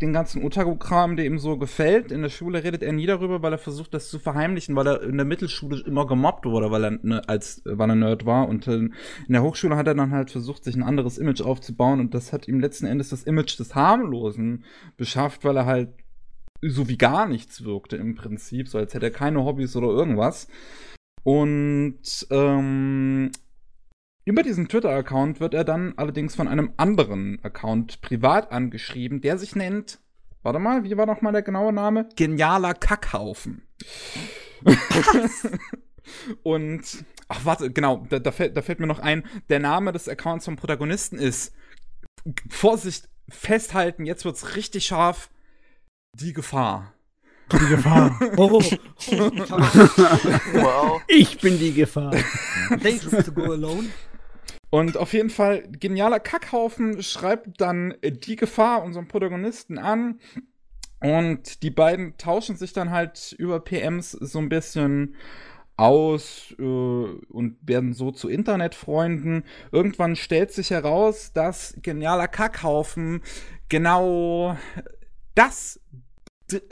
den 0.00 0.12
ganzen 0.12 0.44
Otaku-Kram, 0.44 1.16
der 1.16 1.26
ihm 1.26 1.38
so 1.38 1.56
gefällt. 1.56 2.12
In 2.12 2.22
der 2.22 2.28
Schule 2.28 2.62
redet 2.62 2.82
er 2.82 2.92
nie 2.92 3.06
darüber, 3.06 3.42
weil 3.42 3.52
er 3.52 3.58
versucht, 3.58 3.94
das 3.94 4.10
zu 4.10 4.20
verheimlichen, 4.20 4.76
weil 4.76 4.86
er 4.86 5.02
in 5.02 5.16
der 5.16 5.26
Mittelschule 5.26 5.82
immer 5.86 6.06
gemobbt 6.06 6.44
wurde, 6.44 6.70
weil 6.70 6.84
er, 6.84 6.90
ne, 7.02 7.28
als, 7.28 7.62
weil 7.64 7.90
er 7.90 7.96
Nerd 7.96 8.24
war. 8.24 8.48
Und 8.48 8.68
äh, 8.68 8.76
in 8.76 8.92
der 9.28 9.42
Hochschule 9.42 9.76
hat 9.76 9.88
er 9.88 9.94
dann 9.94 10.12
halt 10.12 10.30
versucht, 10.30 10.62
sich 10.64 10.76
ein 10.76 10.82
anderes 10.84 11.18
Image 11.18 11.40
aufzubauen 11.40 12.00
und 12.00 12.14
das 12.14 12.32
hat 12.32 12.46
ihm 12.46 12.60
letzten 12.60 12.86
Endes 12.86 13.08
das 13.08 13.24
Image 13.24 13.58
des 13.58 13.74
Harmlosen 13.74 14.64
beschafft, 14.96 15.44
weil 15.44 15.56
er 15.56 15.66
halt 15.66 15.90
so 16.60 16.88
wie 16.88 16.98
gar 16.98 17.26
nichts 17.26 17.64
wirkte 17.64 17.96
im 17.96 18.14
Prinzip, 18.14 18.68
so 18.68 18.78
als 18.78 18.94
hätte 18.94 19.06
er 19.06 19.12
keine 19.12 19.44
Hobbys 19.44 19.74
oder 19.74 19.88
irgendwas. 19.88 20.46
Und 21.24 22.26
ähm, 22.30 23.30
über 24.24 24.42
diesen 24.42 24.68
Twitter-Account 24.68 25.40
wird 25.40 25.54
er 25.54 25.64
dann 25.64 25.94
allerdings 25.96 26.34
von 26.34 26.48
einem 26.48 26.72
anderen 26.76 27.38
Account 27.42 28.00
privat 28.00 28.52
angeschrieben, 28.52 29.20
der 29.20 29.36
sich 29.38 29.56
nennt. 29.56 30.00
Warte 30.42 30.58
mal, 30.58 30.84
wie 30.84 30.96
war 30.96 31.06
noch 31.06 31.22
mal 31.22 31.32
der 31.32 31.42
genaue 31.42 31.72
Name? 31.72 32.08
Genialer 32.16 32.74
Kackhaufen. 32.74 33.62
Und, 36.42 37.04
ach 37.28 37.44
warte, 37.44 37.70
genau, 37.72 38.06
da, 38.08 38.18
da, 38.18 38.32
fällt, 38.32 38.56
da 38.56 38.62
fällt 38.62 38.80
mir 38.80 38.86
noch 38.86 38.98
ein, 38.98 39.24
der 39.48 39.60
Name 39.60 39.92
des 39.92 40.08
Accounts 40.08 40.44
vom 40.44 40.56
Protagonisten 40.56 41.16
ist, 41.18 41.54
Vorsicht, 42.48 43.08
festhalten, 43.28 44.04
jetzt 44.04 44.24
wird's 44.24 44.56
richtig 44.56 44.86
scharf, 44.86 45.30
die 46.14 46.32
Gefahr. 46.32 46.92
Die 47.52 47.58
Gefahr. 47.68 48.18
Oh, 48.36 48.60
Wow. 50.52 51.02
ich 51.08 51.38
bin 51.40 51.58
die 51.58 51.72
Gefahr. 51.74 52.14
dangerous 52.82 53.24
to 53.24 53.32
go 53.32 53.52
alone. 53.52 53.88
Und 54.74 54.96
auf 54.96 55.12
jeden 55.12 55.28
Fall, 55.28 55.68
genialer 55.70 56.18
Kackhaufen 56.18 57.02
schreibt 57.02 57.60
dann 57.60 57.94
äh, 58.00 58.10
die 58.10 58.36
Gefahr 58.36 58.82
unserem 58.82 59.06
Protagonisten 59.06 59.76
an. 59.76 60.18
Und 60.98 61.62
die 61.62 61.70
beiden 61.70 62.16
tauschen 62.16 62.56
sich 62.56 62.72
dann 62.72 62.90
halt 62.90 63.32
über 63.38 63.60
PMs 63.60 64.12
so 64.12 64.38
ein 64.38 64.48
bisschen 64.48 65.14
aus 65.76 66.54
äh, 66.58 66.62
und 66.62 67.58
werden 67.60 67.92
so 67.92 68.12
zu 68.12 68.30
Internetfreunden. 68.30 69.44
Irgendwann 69.72 70.16
stellt 70.16 70.52
sich 70.52 70.70
heraus, 70.70 71.34
dass 71.34 71.74
genialer 71.82 72.28
Kackhaufen 72.28 73.20
genau 73.68 74.56
das 75.34 75.80
d- 76.50 76.62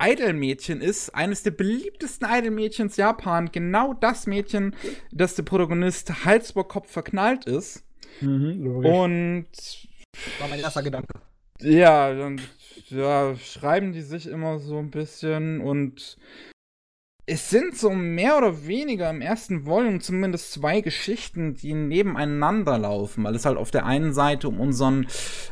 Idolmädchen 0.00 0.80
ist, 0.80 1.14
eines 1.14 1.42
der 1.42 1.50
beliebtesten 1.52 2.28
Idolmädchens 2.30 2.96
Japan, 2.96 3.50
genau 3.52 3.94
das 3.94 4.26
Mädchen, 4.26 4.74
das 5.12 5.34
der 5.34 5.42
Protagonist 5.42 6.24
Hals 6.24 6.52
über 6.52 6.64
Kopf 6.64 6.90
verknallt 6.90 7.44
ist. 7.46 7.84
Mhm, 8.20 8.64
logisch. 8.64 8.90
Und 8.90 9.46
War 10.38 10.48
mein 10.48 10.60
erster 10.60 10.82
Gedanke. 10.82 11.20
ja, 11.60 12.14
dann 12.14 12.40
ja, 12.88 13.36
schreiben 13.36 13.92
die 13.92 14.02
sich 14.02 14.26
immer 14.26 14.58
so 14.58 14.78
ein 14.78 14.90
bisschen 14.90 15.60
und 15.60 16.18
es 17.26 17.48
sind 17.48 17.76
so 17.76 17.90
mehr 17.90 18.36
oder 18.38 18.66
weniger 18.66 19.08
im 19.08 19.20
ersten 19.20 19.64
Volume 19.64 20.00
zumindest 20.00 20.52
zwei 20.52 20.80
Geschichten, 20.80 21.54
die 21.54 21.74
nebeneinander 21.74 22.76
laufen, 22.76 23.22
weil 23.22 23.36
es 23.36 23.44
halt 23.44 23.56
auf 23.56 23.70
der 23.70 23.86
einen 23.86 24.12
Seite 24.12 24.48
um 24.48 24.58
unseren 24.58 25.06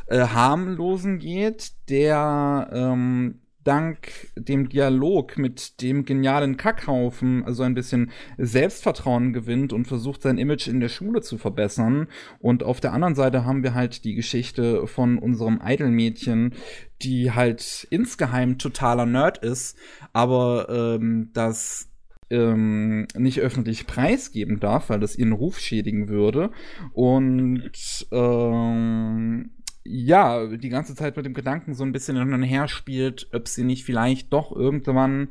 äh, 0.07 0.19
Harmlosen 0.19 1.19
geht, 1.19 1.71
der 1.87 2.69
ähm, 2.73 3.39
dank 3.63 4.09
dem 4.35 4.69
Dialog 4.69 5.37
mit 5.37 5.81
dem 5.81 6.05
genialen 6.05 6.57
Kackhaufen 6.57 7.43
also 7.43 7.63
ein 7.63 7.73
bisschen 7.73 8.11
Selbstvertrauen 8.37 9.33
gewinnt 9.33 9.73
und 9.73 9.87
versucht 9.87 10.21
sein 10.21 10.37
Image 10.37 10.67
in 10.67 10.79
der 10.79 10.89
Schule 10.89 11.21
zu 11.21 11.37
verbessern. 11.37 12.07
Und 12.39 12.63
auf 12.63 12.79
der 12.79 12.93
anderen 12.93 13.15
Seite 13.15 13.45
haben 13.45 13.63
wir 13.63 13.73
halt 13.73 14.05
die 14.05 14.15
Geschichte 14.15 14.87
von 14.87 15.17
unserem 15.17 15.59
Idolmädchen, 15.63 16.53
die 17.01 17.31
halt 17.31 17.87
insgeheim 17.89 18.57
totaler 18.57 19.05
Nerd 19.05 19.39
ist, 19.39 19.77
aber 20.13 20.67
ähm, 20.69 21.29
das 21.33 21.89
ähm, 22.29 23.07
nicht 23.15 23.39
öffentlich 23.39 23.87
preisgeben 23.87 24.59
darf, 24.59 24.89
weil 24.89 24.99
das 24.99 25.15
ihren 25.15 25.33
Ruf 25.33 25.59
schädigen 25.59 26.09
würde. 26.09 26.51
Und 26.93 27.71
ähm, 28.11 29.51
ja, 29.83 30.45
die 30.47 30.69
ganze 30.69 30.95
Zeit 30.95 31.15
mit 31.15 31.25
dem 31.25 31.33
Gedanken 31.33 31.73
so 31.73 31.83
ein 31.83 31.91
bisschen 31.91 32.17
hin 32.17 32.33
und 32.33 32.43
her 32.43 32.67
spielt, 32.67 33.29
ob 33.33 33.47
sie 33.47 33.63
nicht 33.63 33.85
vielleicht 33.85 34.33
doch 34.33 34.51
irgendwann 34.51 35.29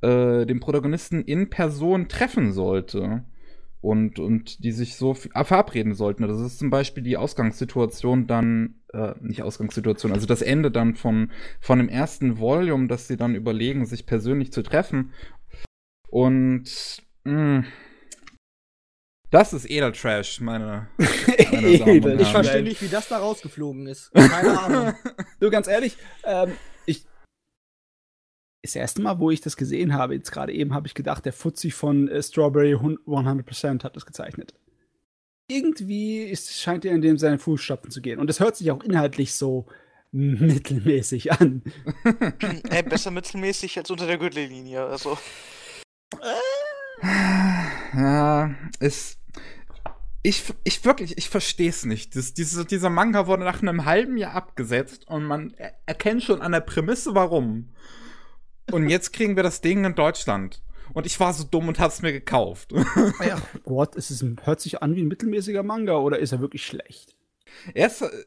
äh, 0.00 0.46
den 0.46 0.60
Protagonisten 0.60 1.22
in 1.22 1.50
Person 1.50 2.08
treffen 2.08 2.52
sollte. 2.52 3.24
Und, 3.82 4.18
und 4.18 4.62
die 4.62 4.72
sich 4.72 4.96
so 4.96 5.14
verabreden 5.14 5.94
sollten. 5.94 6.28
Das 6.28 6.38
ist 6.38 6.58
zum 6.58 6.68
Beispiel 6.68 7.02
die 7.02 7.16
Ausgangssituation 7.16 8.26
dann, 8.26 8.74
äh, 8.92 9.14
nicht 9.22 9.42
Ausgangssituation, 9.42 10.12
also 10.12 10.26
das 10.26 10.42
Ende 10.42 10.70
dann 10.70 10.96
von, 10.96 11.30
von 11.60 11.78
dem 11.78 11.88
ersten 11.88 12.38
Volume, 12.38 12.88
dass 12.88 13.08
sie 13.08 13.16
dann 13.16 13.34
überlegen, 13.34 13.86
sich 13.86 14.04
persönlich 14.04 14.52
zu 14.52 14.62
treffen. 14.62 15.14
Und 16.10 17.02
mh, 17.24 17.60
mm, 17.60 17.64
das 19.30 19.52
ist 19.52 19.70
Edeltrash, 19.70 20.40
meine. 20.40 20.88
meine 21.52 21.68
Edel. 21.68 22.20
Ich 22.20 22.28
verstehe 22.28 22.62
nicht, 22.62 22.82
wie 22.82 22.88
das 22.88 23.08
da 23.08 23.18
rausgeflogen 23.18 23.86
ist. 23.86 24.12
Keine 24.14 24.58
Ahnung. 24.58 24.94
du, 25.38 25.50
ganz 25.50 25.68
ehrlich, 25.68 25.96
ähm, 26.24 26.52
ich. 26.86 27.06
Das 28.62 28.76
erste 28.76 29.00
Mal, 29.00 29.18
wo 29.18 29.30
ich 29.30 29.40
das 29.40 29.56
gesehen 29.56 29.94
habe, 29.94 30.14
jetzt 30.14 30.32
gerade 30.32 30.52
eben, 30.52 30.74
habe 30.74 30.86
ich 30.86 30.94
gedacht, 30.94 31.24
der 31.24 31.32
Fuzzi 31.32 31.70
von 31.70 32.08
äh, 32.08 32.22
Strawberry 32.22 32.74
100% 32.74 33.84
hat 33.84 33.96
das 33.96 34.04
gezeichnet. 34.04 34.54
Irgendwie 35.48 36.22
ist, 36.24 36.60
scheint 36.60 36.84
er 36.84 36.94
in 36.94 37.00
dem 37.00 37.16
seine 37.16 37.38
Fußstapfen 37.38 37.90
zu 37.90 38.00
gehen. 38.00 38.18
Und 38.18 38.26
das 38.26 38.40
hört 38.40 38.56
sich 38.56 38.70
auch 38.70 38.82
inhaltlich 38.82 39.34
so 39.34 39.66
mittelmäßig 40.12 41.32
an. 41.32 41.62
Ey, 42.70 42.82
besser 42.82 43.10
mittelmäßig 43.10 43.78
als 43.78 43.90
unter 43.90 44.06
der 44.06 44.18
Gürtellinie, 44.18 44.84
also. 44.84 45.16
Ja, 47.94 48.54
ist 48.80 49.19
ich, 50.22 50.52
ich 50.64 50.84
wirklich, 50.84 51.16
ich 51.16 51.30
verstehe 51.30 51.70
es 51.70 51.84
nicht. 51.84 52.14
Das, 52.14 52.34
diese, 52.34 52.64
dieser 52.64 52.90
Manga 52.90 53.26
wurde 53.26 53.44
nach 53.44 53.62
einem 53.62 53.84
halben 53.84 54.16
Jahr 54.16 54.34
abgesetzt 54.34 55.08
und 55.08 55.24
man 55.24 55.54
er, 55.56 55.74
erkennt 55.86 56.22
schon 56.22 56.42
an 56.42 56.52
der 56.52 56.60
Prämisse, 56.60 57.14
warum. 57.14 57.70
Und 58.70 58.88
jetzt 58.88 59.12
kriegen 59.12 59.36
wir 59.36 59.42
das 59.42 59.60
Ding 59.60 59.84
in 59.84 59.94
Deutschland. 59.94 60.62
Und 60.92 61.06
ich 61.06 61.18
war 61.20 61.32
so 61.32 61.44
dumm 61.44 61.68
und 61.68 61.78
hab's 61.78 62.02
mir 62.02 62.12
gekauft. 62.12 62.72
Ja, 63.24 63.40
Gott, 63.64 63.94
ist 63.96 64.10
es 64.10 64.22
ein, 64.22 64.40
hört 64.44 64.60
sich 64.60 64.82
an 64.82 64.94
wie 64.94 65.02
ein 65.02 65.08
mittelmäßiger 65.08 65.62
Manga 65.62 65.96
oder 65.96 66.18
ist 66.18 66.32
er 66.32 66.40
wirklich 66.40 66.66
schlecht? 66.66 67.16
Er 67.74 67.86
ist, 67.86 68.02
äh, 68.02 68.24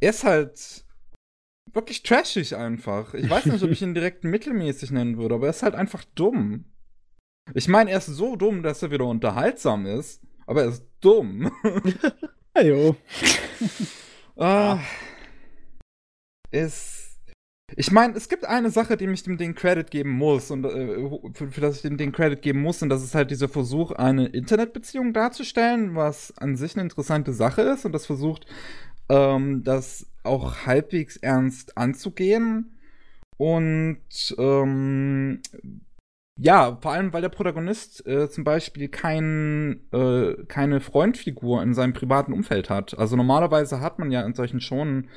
er 0.00 0.10
ist 0.10 0.24
halt 0.24 0.84
wirklich 1.72 2.02
trashig 2.02 2.56
einfach. 2.56 3.14
Ich 3.14 3.30
weiß 3.30 3.46
nicht, 3.46 3.62
ob 3.62 3.70
ich 3.70 3.82
ihn 3.82 3.94
direkt 3.94 4.24
mittelmäßig 4.24 4.90
nennen 4.90 5.18
würde, 5.18 5.36
aber 5.36 5.46
er 5.46 5.50
ist 5.50 5.62
halt 5.62 5.74
einfach 5.74 6.04
dumm. 6.14 6.64
Ich 7.54 7.68
meine, 7.68 7.90
er 7.90 7.98
ist 7.98 8.06
so 8.06 8.36
dumm, 8.36 8.62
dass 8.62 8.82
er 8.82 8.90
wieder 8.90 9.06
unterhaltsam 9.06 9.86
ist, 9.86 10.22
aber 10.46 10.62
er 10.62 10.68
ist 10.70 10.84
dumm. 11.00 11.50
Ajo. 12.54 12.96
ah, 14.36 14.78
ist. 16.50 17.06
Ich 17.76 17.92
meine, 17.92 18.16
es 18.16 18.28
gibt 18.28 18.44
eine 18.44 18.70
Sache, 18.70 18.96
die 18.96 19.04
ich 19.04 19.22
dem 19.22 19.38
den 19.38 19.54
Credit 19.54 19.88
geben 19.88 20.10
muss 20.10 20.50
und 20.50 20.64
äh, 20.64 21.08
für, 21.34 21.52
für 21.52 21.60
das 21.60 21.76
ich 21.76 21.82
dem 21.82 21.96
den 21.96 22.10
Credit 22.10 22.42
geben 22.42 22.62
muss, 22.62 22.82
und 22.82 22.88
das 22.88 23.04
ist 23.04 23.14
halt 23.14 23.30
dieser 23.30 23.48
Versuch, 23.48 23.92
eine 23.92 24.26
Internetbeziehung 24.26 25.12
darzustellen, 25.12 25.94
was 25.94 26.36
an 26.38 26.56
sich 26.56 26.74
eine 26.74 26.82
interessante 26.82 27.32
Sache 27.32 27.62
ist 27.62 27.84
und 27.84 27.92
das 27.92 28.06
versucht, 28.06 28.46
ähm, 29.08 29.62
das 29.62 30.06
auch 30.24 30.66
halbwegs 30.66 31.16
ernst 31.16 31.78
anzugehen. 31.78 32.76
Und 33.36 34.34
ähm, 34.36 35.40
ja, 36.42 36.78
vor 36.80 36.92
allem, 36.92 37.12
weil 37.12 37.20
der 37.20 37.28
Protagonist 37.28 38.06
äh, 38.06 38.30
zum 38.30 38.44
Beispiel 38.44 38.88
kein, 38.88 39.80
äh, 39.92 40.34
keine 40.48 40.80
Freundfigur 40.80 41.62
in 41.62 41.74
seinem 41.74 41.92
privaten 41.92 42.32
Umfeld 42.32 42.70
hat. 42.70 42.98
Also 42.98 43.14
normalerweise 43.14 43.80
hat 43.80 43.98
man 43.98 44.10
ja 44.10 44.22
in 44.22 44.32
solchen 44.32 44.62
schon 44.62 45.08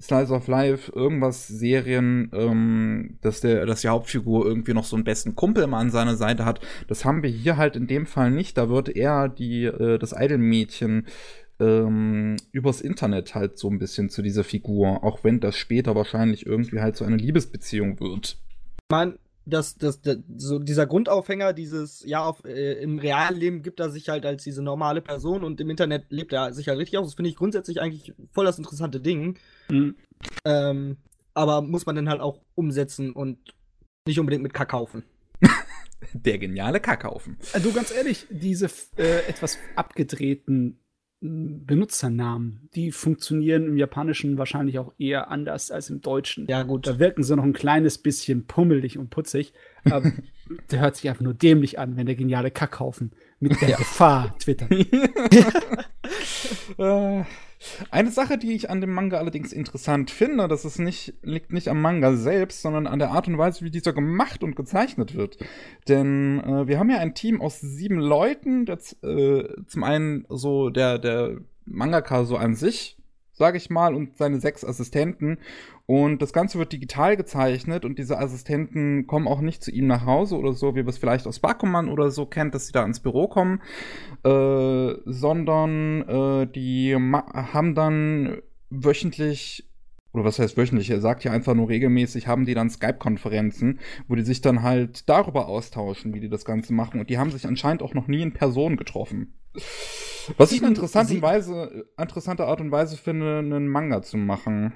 Slice 0.00 0.32
of 0.32 0.48
Life 0.48 0.90
irgendwas 0.92 1.46
Serien, 1.46 2.30
ähm, 2.34 3.18
dass 3.20 3.40
der, 3.40 3.64
dass 3.64 3.82
die 3.82 3.88
Hauptfigur 3.88 4.44
irgendwie 4.44 4.74
noch 4.74 4.84
so 4.84 4.96
einen 4.96 5.04
besten 5.04 5.36
Kumpel 5.36 5.68
mal 5.68 5.78
an 5.78 5.90
seiner 5.90 6.16
Seite 6.16 6.44
hat. 6.44 6.58
Das 6.88 7.04
haben 7.04 7.22
wir 7.22 7.30
hier 7.30 7.56
halt 7.56 7.76
in 7.76 7.86
dem 7.86 8.04
Fall 8.04 8.32
nicht. 8.32 8.58
Da 8.58 8.68
wird 8.68 8.88
er 8.88 9.28
die, 9.28 9.66
äh, 9.66 9.98
das 9.98 10.12
Idolmädchen 10.12 11.06
ähm, 11.60 12.36
übers 12.50 12.80
Internet 12.80 13.36
halt 13.36 13.56
so 13.56 13.70
ein 13.70 13.78
bisschen 13.78 14.10
zu 14.10 14.20
dieser 14.20 14.42
Figur, 14.42 15.04
auch 15.04 15.22
wenn 15.22 15.38
das 15.38 15.56
später 15.56 15.94
wahrscheinlich 15.94 16.44
irgendwie 16.44 16.80
halt 16.80 16.96
so 16.96 17.04
eine 17.04 17.16
Liebesbeziehung 17.16 18.00
wird. 18.00 18.36
Man, 18.90 19.16
dass 19.44 19.76
das, 19.76 20.00
das, 20.00 20.18
so 20.36 20.58
dieser 20.58 20.86
Grundaufhänger, 20.86 21.52
dieses, 21.52 22.04
ja, 22.04 22.24
auf, 22.24 22.44
äh, 22.44 22.74
im 22.82 22.98
realen 22.98 23.38
Leben 23.38 23.62
gibt 23.62 23.80
er 23.80 23.90
sich 23.90 24.08
halt 24.08 24.24
als 24.24 24.44
diese 24.44 24.62
normale 24.62 25.00
Person 25.00 25.42
und 25.42 25.60
im 25.60 25.70
Internet 25.70 26.06
lebt 26.10 26.32
er 26.32 26.52
sich 26.52 26.68
halt 26.68 26.78
richtig 26.78 26.98
aus. 26.98 27.06
Das 27.06 27.14
finde 27.14 27.30
ich 27.30 27.36
grundsätzlich 27.36 27.80
eigentlich 27.80 28.14
voll 28.32 28.44
das 28.44 28.58
interessante 28.58 29.00
Ding. 29.00 29.38
Mhm. 29.68 29.96
Ähm, 30.44 30.96
aber 31.34 31.62
muss 31.62 31.86
man 31.86 31.96
dann 31.96 32.08
halt 32.08 32.20
auch 32.20 32.40
umsetzen 32.54 33.12
und 33.12 33.38
nicht 34.06 34.20
unbedingt 34.20 34.42
mit 34.42 34.54
Kackhaufen. 34.54 35.04
Der 36.12 36.38
geniale 36.38 36.80
Kackhaufen. 36.80 37.38
Äh, 37.52 37.60
du, 37.60 37.72
ganz 37.72 37.92
ehrlich, 37.92 38.26
diese 38.30 38.66
äh, 38.96 39.28
etwas 39.28 39.58
abgedrehten 39.76 40.81
Benutzernamen, 41.24 42.68
die 42.74 42.90
funktionieren 42.90 43.68
im 43.68 43.76
Japanischen 43.76 44.38
wahrscheinlich 44.38 44.80
auch 44.80 44.92
eher 44.98 45.30
anders 45.30 45.70
als 45.70 45.88
im 45.88 46.00
Deutschen. 46.00 46.48
Ja, 46.48 46.64
gut. 46.64 46.88
Da 46.88 46.98
wirken 46.98 47.22
sie 47.22 47.36
noch 47.36 47.44
ein 47.44 47.52
kleines 47.52 47.98
bisschen 47.98 48.46
pummelig 48.46 48.98
und 48.98 49.10
putzig. 49.10 49.52
Aber 49.84 50.10
der 50.72 50.80
hört 50.80 50.96
sich 50.96 51.08
einfach 51.08 51.22
nur 51.22 51.34
dämlich 51.34 51.78
an, 51.78 51.96
wenn 51.96 52.06
der 52.06 52.16
geniale 52.16 52.50
Kackhaufen 52.50 53.12
mit 53.38 53.60
der 53.60 53.76
Gefahr 53.76 54.36
twittert. 54.38 54.68
Eine 57.90 58.10
Sache, 58.10 58.38
die 58.38 58.52
ich 58.52 58.70
an 58.70 58.80
dem 58.80 58.92
Manga 58.92 59.18
allerdings 59.18 59.52
interessant 59.52 60.10
finde, 60.10 60.48
das 60.48 60.64
ist 60.64 60.78
nicht, 60.78 61.14
liegt 61.22 61.52
nicht 61.52 61.68
am 61.68 61.80
Manga 61.80 62.14
selbst, 62.14 62.62
sondern 62.62 62.86
an 62.86 62.98
der 62.98 63.10
Art 63.10 63.28
und 63.28 63.38
Weise, 63.38 63.64
wie 63.64 63.70
dieser 63.70 63.92
gemacht 63.92 64.42
und 64.42 64.56
gezeichnet 64.56 65.14
wird. 65.14 65.38
Denn 65.88 66.40
äh, 66.40 66.66
wir 66.66 66.78
haben 66.78 66.90
ja 66.90 66.98
ein 66.98 67.14
Team 67.14 67.40
aus 67.40 67.60
sieben 67.60 67.98
Leuten, 67.98 68.66
das, 68.66 68.94
äh, 69.02 69.48
zum 69.66 69.84
einen 69.84 70.26
so 70.28 70.70
der, 70.70 70.98
der 70.98 71.38
Mangaka 71.64 72.24
so 72.24 72.36
an 72.36 72.54
sich, 72.54 72.96
sage 73.32 73.56
ich 73.56 73.70
mal, 73.70 73.94
und 73.94 74.16
seine 74.16 74.40
sechs 74.40 74.64
Assistenten. 74.64 75.38
Und 75.86 76.22
das 76.22 76.32
Ganze 76.32 76.58
wird 76.58 76.72
digital 76.72 77.16
gezeichnet 77.16 77.84
und 77.84 77.98
diese 77.98 78.18
Assistenten 78.18 79.06
kommen 79.06 79.26
auch 79.26 79.40
nicht 79.40 79.62
zu 79.62 79.70
ihm 79.70 79.86
nach 79.86 80.06
Hause 80.06 80.36
oder 80.36 80.52
so, 80.52 80.74
wie 80.74 80.84
wir 80.84 80.88
es 80.88 80.98
vielleicht 80.98 81.26
aus 81.26 81.40
Bakuman 81.40 81.88
oder 81.88 82.10
so 82.10 82.26
kennt, 82.26 82.54
dass 82.54 82.66
sie 82.66 82.72
da 82.72 82.84
ins 82.84 83.00
Büro 83.00 83.28
kommen, 83.28 83.60
äh, 84.24 84.94
sondern 85.04 86.02
äh, 86.02 86.46
die 86.46 86.94
haben 86.94 87.74
dann 87.74 88.38
wöchentlich 88.70 89.68
oder 90.12 90.24
was 90.24 90.38
heißt 90.38 90.56
wöchentlich, 90.56 90.90
er 90.90 91.00
sagt 91.00 91.24
ja 91.24 91.32
einfach 91.32 91.54
nur 91.54 91.68
regelmäßig, 91.68 92.26
haben 92.26 92.44
die 92.44 92.54
dann 92.54 92.68
Skype-Konferenzen, 92.68 93.80
wo 94.08 94.14
die 94.14 94.22
sich 94.22 94.42
dann 94.42 94.62
halt 94.62 95.08
darüber 95.08 95.48
austauschen, 95.48 96.12
wie 96.12 96.20
die 96.20 96.28
das 96.28 96.44
Ganze 96.44 96.74
machen. 96.74 97.00
Und 97.00 97.08
die 97.08 97.16
haben 97.18 97.30
sich 97.30 97.46
anscheinend 97.46 97.82
auch 97.82 97.94
noch 97.94 98.08
nie 98.08 98.20
in 98.20 98.32
Person 98.32 98.76
getroffen. 98.76 99.32
Was 100.36 100.52
ich 100.52 100.60
eine 100.60 100.68
interessante, 100.68 101.20
Weise, 101.20 101.86
interessante 101.98 102.46
Art 102.46 102.60
und 102.60 102.70
Weise 102.70 102.96
finde, 102.96 103.38
einen 103.38 103.68
Manga 103.68 104.02
zu 104.02 104.16
machen 104.16 104.72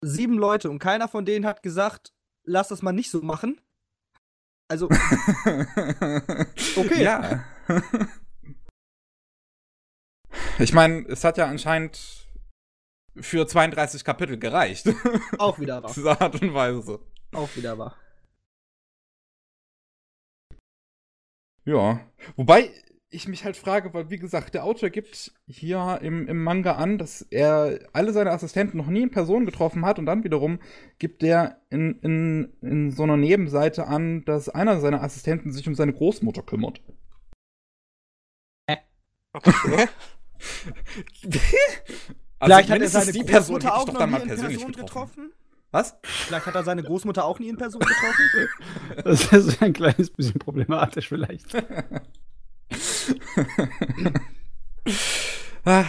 sieben 0.00 0.38
Leute 0.38 0.70
und 0.70 0.78
keiner 0.78 1.08
von 1.08 1.24
denen 1.24 1.46
hat 1.46 1.62
gesagt, 1.62 2.12
lass 2.44 2.68
das 2.68 2.82
mal 2.82 2.92
nicht 2.92 3.10
so 3.10 3.22
machen. 3.22 3.60
Also. 4.68 4.86
okay. 6.76 7.02
Ja. 7.02 7.44
Ich 10.58 10.72
meine, 10.72 11.06
es 11.08 11.24
hat 11.24 11.38
ja 11.38 11.46
anscheinend 11.46 12.26
für 13.16 13.46
32 13.46 14.04
Kapitel 14.04 14.38
gereicht. 14.38 14.88
Auch 15.38 15.58
wieder 15.58 15.82
wahr. 15.82 15.92
Diese 15.94 16.20
Art 16.20 16.40
und 16.40 16.52
Weise. 16.52 17.00
Auch 17.32 17.54
wieder 17.56 17.78
wahr. 17.78 17.96
Ja. 21.64 22.00
Wobei, 22.36 22.70
ich 23.08 23.28
mich 23.28 23.44
halt 23.44 23.56
frage, 23.56 23.94
weil 23.94 24.10
wie 24.10 24.18
gesagt, 24.18 24.54
der 24.54 24.64
Autor 24.64 24.90
gibt 24.90 25.32
hier 25.46 26.00
im, 26.02 26.26
im 26.26 26.42
Manga 26.42 26.72
an, 26.72 26.98
dass 26.98 27.22
er 27.22 27.78
alle 27.92 28.12
seine 28.12 28.32
Assistenten 28.32 28.76
noch 28.76 28.88
nie 28.88 29.02
in 29.02 29.10
Person 29.10 29.46
getroffen 29.46 29.86
hat 29.86 29.98
und 29.98 30.06
dann 30.06 30.24
wiederum 30.24 30.58
gibt 30.98 31.22
er 31.22 31.60
in, 31.70 32.00
in, 32.00 32.52
in 32.62 32.90
so 32.90 33.04
einer 33.04 33.16
Nebenseite 33.16 33.86
an, 33.86 34.24
dass 34.24 34.48
einer 34.48 34.80
seiner 34.80 35.02
Assistenten 35.02 35.52
sich 35.52 35.68
um 35.68 35.74
seine 35.74 35.92
Großmutter 35.92 36.42
kümmert. 36.42 36.80
Hä? 38.68 38.78
Okay. 39.32 39.52
also 41.20 41.36
Vielleicht 42.40 42.70
hat 42.70 42.80
er 42.80 42.88
seine 42.88 43.12
die 43.12 43.22
Person 43.22 43.60
Großmutter 43.60 43.76
auch 43.76 43.86
noch 43.86 44.06
nie 44.06 44.22
in 44.22 44.28
Person 44.28 44.72
getroffen. 44.72 44.84
getroffen? 44.84 45.32
Was? 45.70 45.96
Vielleicht 46.02 46.46
hat 46.46 46.54
er 46.54 46.64
seine 46.64 46.82
Großmutter 46.82 47.24
auch 47.24 47.38
nie 47.38 47.48
in 47.48 47.56
Person 47.56 47.80
getroffen. 47.80 48.48
Das 49.04 49.32
ist 49.32 49.62
ein 49.62 49.72
kleines 49.72 50.10
bisschen 50.10 50.38
problematisch 50.38 51.08
vielleicht. 51.08 51.52
Ah. 55.68 55.84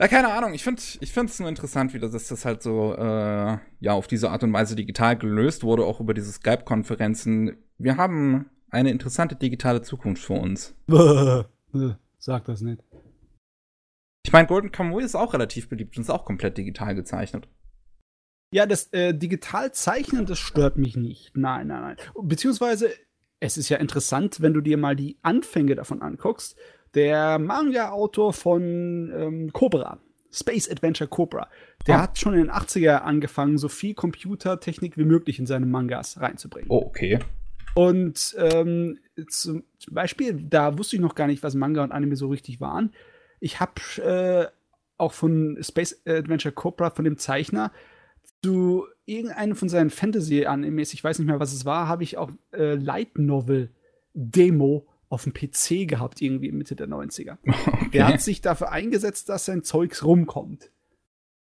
Ja, 0.00 0.08
keine 0.08 0.32
Ahnung. 0.32 0.54
Ich 0.54 0.64
finde 0.64 0.82
ich 1.00 1.16
es 1.16 1.38
nur 1.38 1.48
interessant, 1.48 1.94
wie 1.94 2.00
das, 2.00 2.10
dass 2.10 2.26
das 2.26 2.44
halt 2.44 2.62
so 2.62 2.94
äh, 2.96 3.58
ja 3.78 3.92
auf 3.92 4.08
diese 4.08 4.30
Art 4.30 4.42
und 4.42 4.52
Weise 4.52 4.74
digital 4.74 5.16
gelöst 5.16 5.62
wurde, 5.62 5.84
auch 5.84 6.00
über 6.00 6.12
diese 6.12 6.32
Skype-Konferenzen. 6.32 7.58
Wir 7.78 7.96
haben 7.96 8.50
eine 8.70 8.90
interessante 8.90 9.36
digitale 9.36 9.82
Zukunft 9.82 10.24
vor 10.24 10.40
uns. 10.40 10.74
Sag 12.18 12.44
das 12.46 12.60
nicht. 12.60 12.82
Ich 14.24 14.32
meine, 14.32 14.48
Golden 14.48 14.72
Kamuy 14.72 15.04
ist 15.04 15.14
auch 15.14 15.32
relativ 15.32 15.68
beliebt 15.68 15.96
und 15.96 16.02
ist 16.02 16.10
auch 16.10 16.24
komplett 16.24 16.58
digital 16.58 16.94
gezeichnet. 16.94 17.48
Ja, 18.52 18.66
das 18.66 18.92
äh, 18.92 19.14
digital 19.14 19.72
zeichnen, 19.72 20.26
das 20.26 20.38
stört 20.38 20.76
mich 20.76 20.96
nicht. 20.96 21.36
Nein, 21.36 21.68
nein, 21.68 21.82
nein. 21.82 21.96
Beziehungsweise, 22.20 22.90
es 23.40 23.56
ist 23.56 23.68
ja 23.70 23.78
interessant, 23.78 24.40
wenn 24.40 24.52
du 24.54 24.60
dir 24.60 24.76
mal 24.76 24.94
die 24.94 25.16
Anfänge 25.22 25.74
davon 25.74 26.02
anguckst. 26.02 26.56
Der 26.94 27.38
Manga-Autor 27.38 28.32
von 28.32 29.12
ähm, 29.14 29.52
Cobra, 29.52 29.98
Space 30.30 30.68
Adventure 30.70 31.08
Cobra, 31.08 31.48
der 31.86 31.96
Ah. 31.96 32.02
hat 32.02 32.18
schon 32.18 32.34
in 32.34 32.40
den 32.40 32.50
80er 32.50 32.98
angefangen, 32.98 33.58
so 33.58 33.68
viel 33.68 33.94
Computertechnik 33.94 34.96
wie 34.96 35.04
möglich 35.04 35.38
in 35.38 35.46
seine 35.46 35.66
Mangas 35.66 36.20
reinzubringen. 36.20 36.68
Oh, 36.68 36.84
okay. 36.86 37.18
Und 37.74 38.34
ähm, 38.38 38.98
zum, 39.28 39.62
Beispiel, 39.90 40.34
da 40.34 40.76
wusste 40.76 40.96
ich 40.96 41.02
noch 41.02 41.14
gar 41.14 41.28
nicht, 41.28 41.42
was 41.42 41.54
Manga 41.54 41.82
und 41.84 41.92
Anime 41.92 42.16
so 42.16 42.28
richtig 42.28 42.60
waren. 42.60 42.92
Ich 43.38 43.60
habe 43.60 43.72
äh, 44.02 44.46
auch 44.98 45.12
von 45.12 45.56
Space 45.62 46.02
Adventure 46.04 46.52
Cobra, 46.52 46.90
von 46.90 47.04
dem 47.04 47.16
Zeichner, 47.16 47.70
zu 48.42 48.86
irgendeinem 49.10 49.56
von 49.56 49.68
seinen 49.68 49.90
Fantasy-Animes, 49.90 50.94
ich 50.94 51.02
weiß 51.02 51.18
nicht 51.18 51.28
mehr, 51.28 51.40
was 51.40 51.52
es 51.52 51.64
war, 51.64 51.88
habe 51.88 52.02
ich 52.02 52.16
auch 52.16 52.30
äh, 52.52 52.74
Light 52.74 53.18
Novel 53.18 53.70
Demo 54.14 54.86
auf 55.08 55.24
dem 55.24 55.32
PC 55.32 55.88
gehabt, 55.88 56.22
irgendwie 56.22 56.52
Mitte 56.52 56.76
der 56.76 56.88
90er. 56.88 57.38
Der 57.92 58.06
hat 58.06 58.20
sich 58.20 58.40
dafür 58.40 58.70
eingesetzt, 58.70 59.28
dass 59.28 59.44
sein 59.44 59.64
Zeugs 59.64 60.04
rumkommt. 60.04 60.70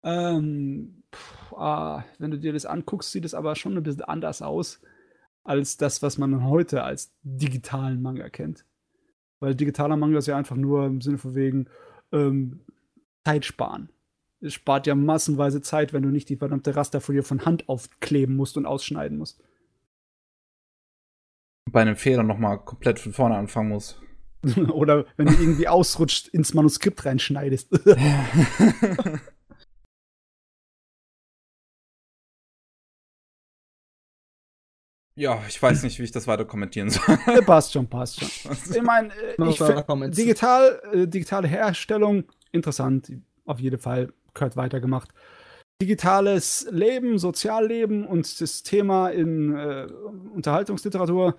Ähm, 0.03 1.05
pff, 1.15 1.53
ah, 1.53 2.05
wenn 2.19 2.31
du 2.31 2.39
dir 2.39 2.55
das 2.55 2.67
anguckst, 2.67 3.13
sieht 3.13 3.27
es 3.27 3.35
aber 3.35 3.55
schon 3.55 3.77
ein 3.77 3.83
bisschen 3.83 4.03
anders 4.03 4.41
aus 4.43 4.81
als 5.45 5.77
das, 5.77 6.03
was 6.03 6.19
man 6.19 6.45
heute 6.45 6.83
als 6.83 7.13
digitalen 7.23 8.01
Manga 8.01 8.29
kennt. 8.29 8.65
Weil 9.41 9.55
digitaler 9.55 9.97
Manga 9.97 10.19
ist 10.19 10.29
ja 10.29 10.37
einfach 10.37 10.57
nur 10.57 10.87
im 10.87 11.01
Sinne 11.01 11.19
von 11.19 11.35
wegen 11.35 11.69
ähm, 12.13 12.61
Zeit 13.25 13.45
sparen. 13.45 13.91
Es 14.43 14.55
spart 14.55 14.89
ja 14.89 14.97
massenweise 14.97 15.63
Zeit, 15.63 15.93
wenn 15.93 16.03
du 16.03 16.09
nicht 16.09 16.29
die 16.29 16.37
verdammte 16.37 16.75
Rasterfolie 16.75 17.23
von 17.23 17.45
Hand 17.45 17.69
aufkleben 17.69 18.35
musst 18.35 18.57
und 18.57 18.67
ausschneiden 18.67 19.17
musst. 19.19 19.41
Bei 21.71 21.83
einem 21.83 21.95
Fehler 21.95 22.25
nochmal 22.25 22.59
komplett 22.59 22.99
von 22.99 23.13
vorne 23.13 23.37
anfangen 23.37 23.69
muss. 23.69 24.03
Oder 24.73 25.07
wenn 25.17 25.27
du 25.27 25.35
irgendwie 25.35 25.69
ausrutscht, 25.69 26.27
ins 26.29 26.55
Manuskript 26.55 27.05
reinschneidest. 27.05 27.71
ja, 35.15 35.41
ich 35.49 35.63
weiß 35.63 35.85
nicht, 35.85 36.01
wie 36.01 36.03
ich 36.03 36.11
das 36.11 36.27
weiter 36.27 36.45
kommentieren 36.45 36.91
soll. 36.91 37.17
passt 37.47 37.75
schon, 37.75 37.87
passt 37.87 38.19
schon. 38.19 38.29
Ich 38.75 38.83
meine, 38.83 39.15
äh, 39.15 39.37
digital, 40.11 40.83
äh, 40.93 41.07
digitale 41.07 41.47
Herstellung, 41.47 42.25
interessant, 42.51 43.13
auf 43.45 43.61
jeden 43.61 43.79
Fall, 43.79 44.13
gehört 44.35 44.57
weitergemacht. 44.57 45.11
Digitales 45.81 46.69
Leben, 46.71 47.19
Sozialleben 47.19 48.07
und 48.07 48.41
das 48.41 48.63
Thema 48.63 49.09
in 49.09 49.57
äh, 49.57 49.89
Unterhaltungsliteratur 50.33 51.37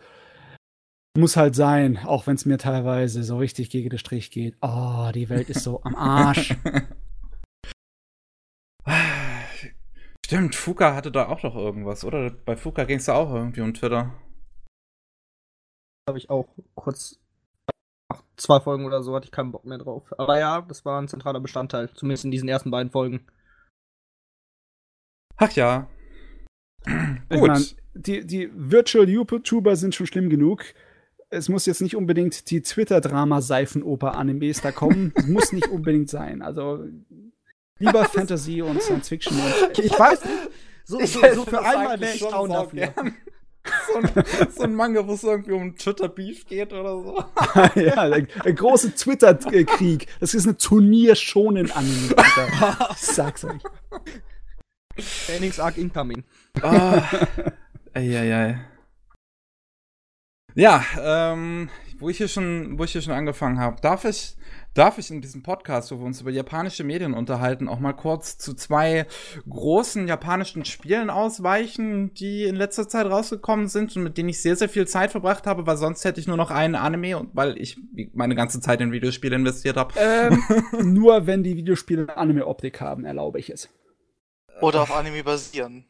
muss 1.17 1.37
halt 1.37 1.55
sein, 1.55 1.97
auch 2.05 2.27
wenn 2.27 2.35
es 2.35 2.45
mir 2.45 2.57
teilweise 2.57 3.23
so 3.23 3.37
richtig 3.37 3.69
gegen 3.69 3.89
den 3.89 3.99
Strich 3.99 4.31
geht. 4.31 4.57
Oh, 4.61 5.11
die 5.13 5.29
Welt 5.29 5.49
ist 5.49 5.63
so 5.63 5.81
am 5.83 5.95
Arsch. 5.95 6.55
Stimmt, 10.25 10.55
Fuka 10.55 10.95
hatte 10.95 11.11
da 11.11 11.27
auch 11.27 11.41
doch 11.41 11.55
irgendwas, 11.55 12.03
oder? 12.03 12.31
Bei 12.31 12.57
Fuka 12.57 12.85
ging 12.85 12.97
es 12.97 13.05
da 13.05 13.13
auch 13.13 13.33
irgendwie 13.33 13.61
um 13.61 13.73
Twitter. 13.73 14.13
Habe 16.09 16.17
ich 16.17 16.29
auch 16.29 16.47
kurz 16.75 17.22
zwei 18.37 18.59
Folgen 18.59 18.85
oder 18.85 19.03
so 19.03 19.15
hatte 19.15 19.25
ich 19.25 19.31
keinen 19.31 19.51
Bock 19.51 19.65
mehr 19.65 19.77
drauf. 19.77 20.13
Aber 20.17 20.39
ja, 20.39 20.61
das 20.61 20.85
war 20.85 21.01
ein 21.01 21.07
zentraler 21.07 21.39
Bestandteil, 21.39 21.89
zumindest 21.93 22.25
in 22.25 22.31
diesen 22.31 22.49
ersten 22.49 22.71
beiden 22.71 22.91
Folgen. 22.91 23.25
Ach 25.37 25.51
ja. 25.53 25.87
Ich 27.29 27.39
Gut. 27.39 27.47
mein, 27.47 27.65
die, 27.93 28.25
die 28.25 28.49
Virtual 28.53 29.07
YouTuber 29.07 29.75
sind 29.75 29.95
schon 29.95 30.07
schlimm 30.07 30.29
genug. 30.29 30.63
Es 31.29 31.49
muss 31.49 31.65
jetzt 31.65 31.81
nicht 31.81 31.95
unbedingt 31.95 32.49
die 32.51 32.61
Twitter-Drama-Seifenoper-Animes 32.61 34.61
da 34.61 34.71
kommen. 34.71 35.13
Es 35.15 35.27
muss 35.27 35.51
nicht 35.51 35.67
unbedingt 35.67 36.09
sein. 36.09 36.41
Also 36.41 36.85
lieber 37.79 38.05
Fantasy 38.05 38.61
und 38.61 38.81
Science 38.81 39.09
Fiction. 39.09 39.37
Und 39.39 39.79
Ich 39.79 39.97
weiß 39.97 40.25
nicht. 40.25 40.49
So, 40.85 40.99
so, 40.99 41.21
so 41.33 41.45
für 41.45 41.63
einmal 41.63 41.99
wäre 41.99 42.13
ich 42.13 42.21
down 42.21 42.49
dafür. 42.49 42.87
gern. 42.87 43.15
So 43.93 43.99
ein, 43.99 44.25
so 44.49 44.63
ein 44.63 44.75
Manga, 44.75 45.07
wo 45.07 45.13
es 45.13 45.23
irgendwie 45.23 45.53
um 45.53 45.77
Twitter-Beef 45.77 46.47
geht 46.47 46.73
oder 46.73 46.97
so. 46.97 47.23
ja, 47.79 48.09
der, 48.09 48.21
der 48.21 48.53
große 48.53 48.95
Twitter-Krieg. 48.95 50.07
Das 50.19 50.33
ist 50.33 50.45
eine 50.45 50.57
Turnier-Schonen-Anime. 50.57 52.15
Alter. 52.17 52.89
Ich 52.91 52.97
sag's 52.97 53.45
euch. 53.45 53.61
Trainingsarc 55.25 55.77
incoming. 55.77 56.23
Ah, 56.61 57.03
eieiei. 57.93 58.59
Ja, 60.55 60.83
ähm, 60.99 61.69
wo 61.99 62.09
ich 62.09 62.17
hier 62.17 62.27
schon, 62.27 62.77
wo 62.77 62.83
ich 62.83 62.91
hier 62.91 63.01
schon 63.01 63.13
angefangen 63.13 63.59
habe, 63.59 63.81
darf 63.81 64.05
ich, 64.05 64.35
darf 64.73 64.97
ich 64.97 65.11
in 65.11 65.21
diesem 65.21 65.43
Podcast, 65.43 65.91
wo 65.91 65.99
wir 65.99 66.05
uns 66.05 66.21
über 66.21 66.31
japanische 66.31 66.83
Medien 66.83 67.13
unterhalten, 67.13 67.67
auch 67.67 67.79
mal 67.79 67.93
kurz 67.93 68.37
zu 68.37 68.53
zwei 68.53 69.05
großen 69.47 70.07
japanischen 70.07 70.65
Spielen 70.65 71.09
ausweichen, 71.09 72.13
die 72.13 72.43
in 72.43 72.55
letzter 72.55 72.87
Zeit 72.87 73.05
rausgekommen 73.05 73.67
sind 73.67 73.95
und 73.95 74.03
mit 74.03 74.17
denen 74.17 74.29
ich 74.29 74.41
sehr, 74.41 74.55
sehr 74.55 74.69
viel 74.69 74.87
Zeit 74.87 75.11
verbracht 75.11 75.45
habe, 75.45 75.67
weil 75.67 75.77
sonst 75.77 76.05
hätte 76.05 76.19
ich 76.19 76.27
nur 76.27 76.37
noch 76.37 76.51
einen 76.51 76.75
Anime 76.75 77.17
und 77.17 77.29
weil 77.33 77.57
ich 77.57 77.77
meine 78.13 78.35
ganze 78.35 78.61
Zeit 78.61 78.81
in 78.81 78.91
Videospiele 78.91 79.35
investiert 79.35 79.77
habe. 79.77 79.93
Ähm, 79.97 80.43
nur 80.93 81.27
wenn 81.27 81.43
die 81.43 81.55
Videospiele 81.55 82.03
eine 82.03 82.17
Anime-Optik 82.17 82.81
haben, 82.81 83.05
erlaube 83.05 83.39
ich 83.39 83.49
es. 83.49 83.69
Oder 84.61 84.81
auf 84.81 84.95
Anime 84.95 85.23
basieren. 85.23 85.85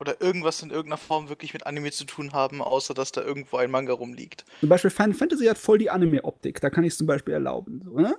Oder 0.00 0.20
irgendwas 0.20 0.62
in 0.62 0.70
irgendeiner 0.70 0.96
Form 0.96 1.28
wirklich 1.28 1.54
mit 1.54 1.66
Anime 1.66 1.90
zu 1.90 2.04
tun 2.04 2.32
haben, 2.32 2.62
außer 2.62 2.94
dass 2.94 3.10
da 3.10 3.22
irgendwo 3.22 3.56
ein 3.56 3.70
Manga 3.70 3.92
rumliegt. 3.92 4.44
Zum 4.60 4.68
Beispiel 4.68 4.90
Final 4.90 5.14
Fantasy 5.14 5.46
hat 5.46 5.58
voll 5.58 5.78
die 5.78 5.90
Anime-Optik. 5.90 6.60
Da 6.60 6.70
kann 6.70 6.84
ich 6.84 6.92
es 6.92 6.98
zum 6.98 7.08
Beispiel 7.08 7.34
erlauben. 7.34 7.82
So, 7.84 7.98
ne? 7.98 8.16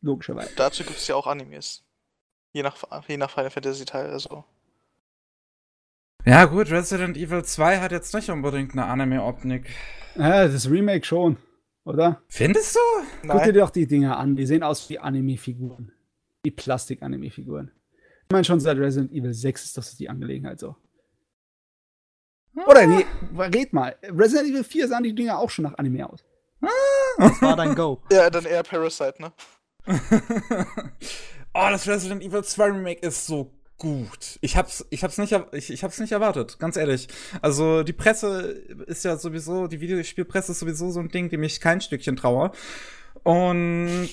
Logischerweise. 0.00 0.52
Dazu 0.56 0.84
gibt 0.84 0.98
es 0.98 1.06
ja 1.08 1.14
auch 1.14 1.26
Animes. 1.26 1.84
Je 2.52 2.62
nach, 2.62 2.76
je 3.08 3.16
nach 3.16 3.30
Final 3.30 3.50
Fantasy 3.50 3.84
Teil, 3.84 4.10
also. 4.10 4.44
Ja 6.24 6.44
gut, 6.46 6.70
Resident 6.70 7.16
Evil 7.16 7.44
2 7.44 7.80
hat 7.80 7.92
jetzt 7.92 8.14
nicht 8.14 8.30
unbedingt 8.30 8.72
eine 8.72 8.86
Anime-Optik. 8.86 9.68
Ja, 10.16 10.48
das 10.48 10.68
Remake 10.68 11.04
schon, 11.04 11.36
oder? 11.84 12.22
Findest 12.28 12.74
du? 12.76 13.28
Guck 13.28 13.44
dir 13.44 13.52
doch 13.52 13.70
die 13.70 13.86
Dinger 13.86 14.16
an. 14.16 14.36
Die 14.36 14.46
sehen 14.46 14.62
aus 14.62 14.88
wie 14.88 14.98
Anime-Figuren. 14.98 15.92
Wie 16.42 16.50
Plastik-Anime-Figuren. 16.50 17.70
Ich 18.24 18.32
meine, 18.32 18.44
schon 18.44 18.58
seit 18.58 18.76
Resident 18.78 19.12
Evil 19.12 19.34
6 19.34 19.64
ist 19.64 19.76
das 19.76 19.96
die 19.96 20.08
Angelegenheit 20.08 20.58
so. 20.58 20.76
Oder 22.66 22.86
nee, 22.86 23.04
red 23.36 23.72
mal. 23.72 23.96
Resident 24.02 24.48
Evil 24.48 24.64
4 24.64 24.88
sahen 24.88 25.04
die 25.04 25.14
Dinger 25.14 25.38
auch 25.38 25.50
schon 25.50 25.64
nach 25.64 25.78
Anime 25.78 26.08
aus. 26.08 26.24
Das 27.18 27.40
war 27.42 27.54
dein 27.54 27.74
Go. 27.74 28.02
Ja, 28.10 28.30
dann 28.30 28.46
eher 28.46 28.62
Parasite, 28.62 29.20
ne? 29.20 29.32
oh, 31.54 31.68
das 31.70 31.86
Resident 31.86 32.22
Evil 32.22 32.44
2 32.44 32.64
Remake 32.66 33.06
ist 33.06 33.26
so 33.26 33.52
gut. 33.78 34.38
Ich 34.40 34.56
hab's, 34.56 34.86
ich 34.90 35.04
hab's 35.04 35.18
nicht, 35.18 35.38
ich, 35.52 35.70
ich 35.70 35.84
hab's 35.84 35.98
nicht 35.98 36.12
erwartet, 36.12 36.58
ganz 36.58 36.76
ehrlich. 36.76 37.08
Also 37.42 37.82
die 37.82 37.92
Presse 37.92 38.40
ist 38.86 39.04
ja 39.04 39.16
sowieso, 39.16 39.66
die 39.66 39.80
Videospielpresse 39.80 40.52
ist 40.52 40.60
sowieso 40.60 40.90
so 40.90 41.00
ein 41.00 41.08
Ding, 41.08 41.28
dem 41.28 41.42
ich 41.42 41.60
kein 41.60 41.80
Stückchen 41.80 42.16
traue. 42.16 42.52
Und 43.22 44.08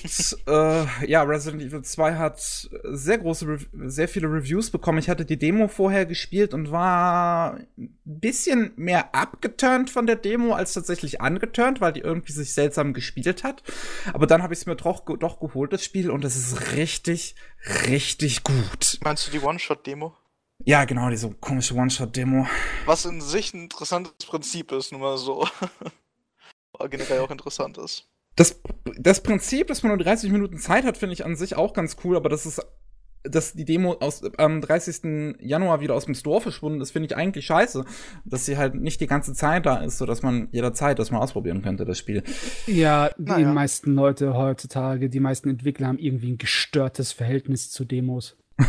äh, 0.46 1.06
ja, 1.06 1.22
Resident 1.22 1.62
Evil 1.62 1.82
2 1.82 2.14
hat 2.14 2.68
sehr 2.84 3.18
große, 3.18 3.46
Rev 3.46 3.66
sehr 3.72 4.08
viele 4.08 4.28
Reviews 4.28 4.70
bekommen. 4.70 4.98
Ich 4.98 5.08
hatte 5.08 5.24
die 5.24 5.38
Demo 5.38 5.68
vorher 5.68 6.06
gespielt 6.06 6.54
und 6.54 6.70
war 6.70 7.58
ein 7.76 7.98
bisschen 8.04 8.72
mehr 8.76 9.14
abgeturnt 9.14 9.90
von 9.90 10.06
der 10.06 10.16
Demo 10.16 10.54
als 10.54 10.72
tatsächlich 10.72 11.20
angeturnt, 11.20 11.80
weil 11.80 11.92
die 11.92 12.00
irgendwie 12.00 12.32
sich 12.32 12.54
seltsam 12.54 12.92
gespielt 12.92 13.44
hat. 13.44 13.62
Aber 14.12 14.26
dann 14.26 14.42
habe 14.42 14.54
ich 14.54 14.60
es 14.60 14.66
mir 14.66 14.76
doch, 14.76 15.04
doch 15.18 15.40
geholt, 15.40 15.72
das 15.72 15.84
Spiel, 15.84 16.10
und 16.10 16.24
es 16.24 16.36
ist 16.36 16.72
richtig, 16.72 17.34
richtig 17.86 18.42
gut. 18.44 18.98
Meinst 19.02 19.26
du 19.26 19.30
die 19.30 19.40
One-Shot-Demo? 19.40 20.16
Ja, 20.64 20.84
genau, 20.84 21.10
diese 21.10 21.30
komische 21.30 21.74
One-Shot-Demo. 21.74 22.46
Was 22.86 23.04
in 23.04 23.20
sich 23.20 23.52
ein 23.54 23.64
interessantes 23.64 24.26
Prinzip 24.26 24.72
ist, 24.72 24.92
nur 24.92 25.00
mal 25.00 25.18
so. 25.18 25.46
Aber 26.72 26.88
generell 26.90 27.20
auch 27.20 27.30
interessant 27.30 27.78
ist. 27.78 28.08
Das, 28.36 28.60
das 28.98 29.22
Prinzip, 29.22 29.68
dass 29.68 29.82
man 29.82 29.90
nur 29.96 30.04
30 30.04 30.30
Minuten 30.30 30.58
Zeit 30.58 30.84
hat, 30.84 30.96
finde 30.96 31.12
ich 31.14 31.24
an 31.24 31.36
sich 31.36 31.56
auch 31.56 31.72
ganz 31.72 31.96
cool, 32.04 32.16
aber 32.16 32.28
das 32.28 32.46
ist 32.46 32.60
dass 33.24 33.54
die 33.54 33.64
Demo 33.64 33.94
aus, 34.00 34.22
am 34.36 34.60
30. 34.60 35.36
Januar 35.40 35.80
wieder 35.80 35.94
aus 35.94 36.04
dem 36.04 36.14
Store 36.14 36.40
verschwunden 36.42 36.80
ist, 36.80 36.90
finde 36.90 37.06
ich 37.06 37.16
eigentlich 37.16 37.46
scheiße. 37.46 37.84
Dass 38.26 38.44
sie 38.44 38.58
halt 38.58 38.74
nicht 38.74 39.00
die 39.00 39.06
ganze 39.06 39.32
Zeit 39.32 39.64
da 39.66 39.78
ist, 39.78 39.98
sodass 39.98 40.22
man 40.22 40.48
jederzeit 40.52 40.98
das 40.98 41.10
mal 41.10 41.20
ausprobieren 41.20 41.62
könnte, 41.62 41.84
das 41.86 41.98
Spiel. 41.98 42.22
Ja, 42.66 43.10
die 43.16 43.22
Naja. 43.22 43.52
meisten 43.52 43.94
Leute 43.94 44.34
heutzutage, 44.34 45.08
die 45.08 45.20
meisten 45.20 45.48
Entwickler 45.48 45.88
haben 45.88 45.98
irgendwie 45.98 46.32
ein 46.32 46.38
gestörtes 46.38 47.12
Verhältnis 47.12 47.70
zu 47.70 47.84
Demos. 47.84 48.36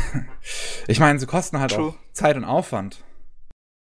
Ich 0.88 1.00
meine, 1.00 1.18
sie 1.18 1.26
kosten 1.26 1.60
halt 1.60 1.72
True. 1.72 1.90
auch 1.90 1.96
Zeit 2.14 2.38
und 2.38 2.44
Aufwand. 2.44 3.04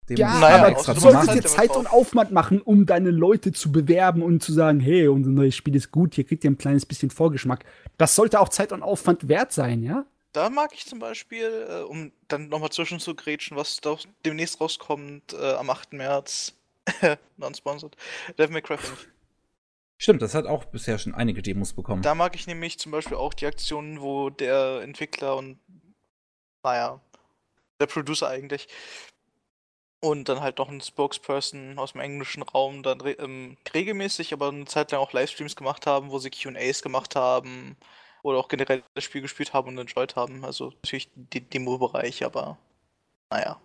Demos 0.10 0.20
Ja, 0.20 0.40
Naja, 0.40 0.56
aber 0.58 0.70
extra 0.70 0.94
du 0.94 1.00
solltest 1.00 1.34
dir 1.34 1.44
Zeit 1.44 1.76
und 1.76 1.88
Aufwand 1.88 2.32
machen, 2.32 2.62
um 2.62 2.86
deine 2.86 3.12
Leute 3.12 3.52
zu 3.52 3.72
bewerben 3.72 4.22
und 4.22 4.42
zu 4.44 4.52
sagen, 4.54 4.80
hey, 4.80 5.08
unser 5.08 5.32
neues 5.32 5.56
Spiel 5.56 5.76
ist 5.76 5.92
gut, 5.92 6.16
hier 6.16 6.24
kriegt 6.24 6.44
ihr 6.44 6.52
ein 6.52 6.58
kleines 6.58 6.86
bisschen 6.86 7.10
Vorgeschmack. 7.10 7.66
Das 7.98 8.16
sollte 8.16 8.40
auch 8.40 8.50
Zeit 8.50 8.72
und 8.72 8.84
Aufwand 8.84 9.28
wert 9.28 9.52
sein, 9.52 9.84
ja? 9.84 10.06
Da 10.34 10.50
mag 10.50 10.72
ich 10.74 10.86
zum 10.86 11.00
Beispiel, 11.00 11.68
äh, 11.70 11.82
um 11.82 12.12
dann 12.30 12.48
nochmal 12.48 12.70
zwischen 12.72 13.00
zu 13.00 13.16
grätschen, 13.16 13.58
was 13.58 13.82
doch 13.82 14.00
demnächst 14.26 14.62
rauskommt, 14.62 15.34
äh, 15.34 15.54
am 15.54 15.70
8. 15.70 15.94
März, 15.94 16.54
non-sponsored, 17.38 17.96
Devil 18.38 18.54
May 18.54 18.62
Cry 18.62 18.78
5. 18.78 19.08
Stimmt, 19.98 20.22
das 20.22 20.34
hat 20.34 20.48
auch 20.48 20.66
bisher 20.66 20.98
schon 20.98 21.14
einige 21.14 21.42
Demos 21.44 21.74
bekommen. 21.74 22.02
Da 22.02 22.16
mag 22.16 22.34
ich 22.36 22.48
nämlich 22.48 22.80
zum 22.80 22.92
Beispiel 22.92 23.18
auch 23.18 23.34
die 23.36 23.46
Aktionen, 23.46 24.02
wo 24.02 24.30
der 24.32 24.82
Entwickler 24.82 25.36
und, 25.36 25.60
naja, 26.64 27.00
der 27.80 27.86
Producer 27.88 28.28
eigentlich 28.30 28.68
und 30.02 30.28
dann 30.28 30.42
halt 30.42 30.58
noch 30.58 30.70
ein 30.70 30.82
Spokesperson 30.82 31.78
aus 31.78 31.94
dem 31.94 32.02
englischen 32.02 32.44
Raum 32.44 32.84
dann 32.84 33.00
ähm, 33.20 33.58
regelmäßig, 33.74 34.34
aber 34.34 34.50
eine 34.50 34.66
Zeit 34.66 34.92
lang 34.92 35.00
auch 35.00 35.14
Livestreams 35.14 35.56
gemacht 35.56 35.86
haben, 35.88 36.12
wo 36.12 36.20
sie 36.20 36.32
QAs 36.32 36.82
gemacht 36.82 37.16
haben 37.16 37.78
oder 38.24 38.40
auch 38.40 38.48
generell 38.48 38.84
das 38.96 39.04
Spiel 39.04 39.22
gespielt 39.22 39.54
haben 39.54 39.70
und 39.70 39.78
enjoyed 39.78 40.16
haben. 40.16 40.44
Also 40.44 40.72
natürlich 40.72 41.10
die 41.16 41.42
Demo-Bereich, 41.42 42.26
aber 42.26 42.58
naja. 43.30 43.62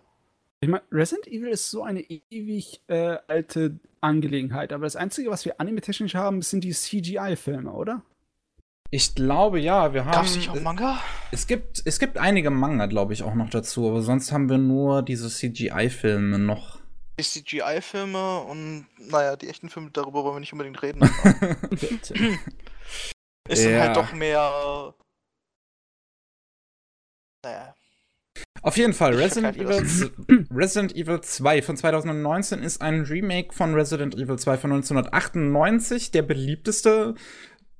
Ich 0.59 0.69
meine, 0.69 0.83
Resident 0.91 1.27
Evil 1.27 1.49
ist 1.49 1.69
so 1.69 1.83
eine 1.83 2.01
ewig 2.01 2.81
äh, 2.87 3.17
alte 3.27 3.79
Angelegenheit, 4.01 4.73
aber 4.73 4.85
das 4.85 4.95
Einzige, 4.95 5.29
was 5.29 5.45
wir 5.45 5.59
anime-technisch 5.59 6.15
haben, 6.15 6.41
sind 6.41 6.63
die 6.63 6.71
CGI-Filme, 6.71 7.71
oder? 7.71 8.01
Ich 8.89 9.15
glaube, 9.15 9.59
ja, 9.59 9.93
wir 9.93 10.05
haben. 10.05 10.13
Gab's 10.13 10.35
nicht 10.35 10.49
auch 10.49 10.61
Manga? 10.61 10.97
Es 11.31 11.47
gibt, 11.47 11.81
es 11.85 11.99
gibt 11.99 12.17
einige 12.17 12.49
Manga, 12.49 12.85
glaube 12.85 13.13
ich, 13.13 13.23
auch 13.23 13.35
noch 13.35 13.49
dazu, 13.49 13.89
aber 13.89 14.01
sonst 14.01 14.31
haben 14.31 14.49
wir 14.49 14.57
nur 14.57 15.01
diese 15.01 15.29
CGI-Filme 15.29 16.39
noch. 16.39 16.79
Die 17.19 17.23
CGI-Filme 17.23 18.41
und 18.41 18.85
naja, 18.97 19.35
die 19.35 19.49
echten 19.49 19.69
Filme, 19.69 19.89
darüber 19.91 20.23
wollen 20.23 20.35
wir 20.35 20.39
nicht 20.39 20.53
unbedingt 20.53 20.81
reden. 20.81 20.99
Bitte. 21.71 22.13
ist 23.49 23.65
dann 23.65 23.71
Ja. 23.73 23.79
halt 23.81 23.97
doch 23.97 24.13
mehr. 24.13 24.93
Naja. 27.43 27.75
Auf 28.61 28.77
jeden 28.77 28.93
Fall, 28.93 29.15
Resident 29.19 29.57
Evil, 29.57 30.47
Resident 30.51 30.95
Evil 30.95 31.21
2 31.21 31.61
von 31.61 31.75
2019 31.75 32.59
ist 32.63 32.81
ein 32.81 33.01
Remake 33.01 33.53
von 33.53 33.73
Resident 33.73 34.15
Evil 34.15 34.37
2 34.37 34.57
von 34.57 34.71
1998, 34.71 36.11
der 36.11 36.21
beliebteste 36.21 37.15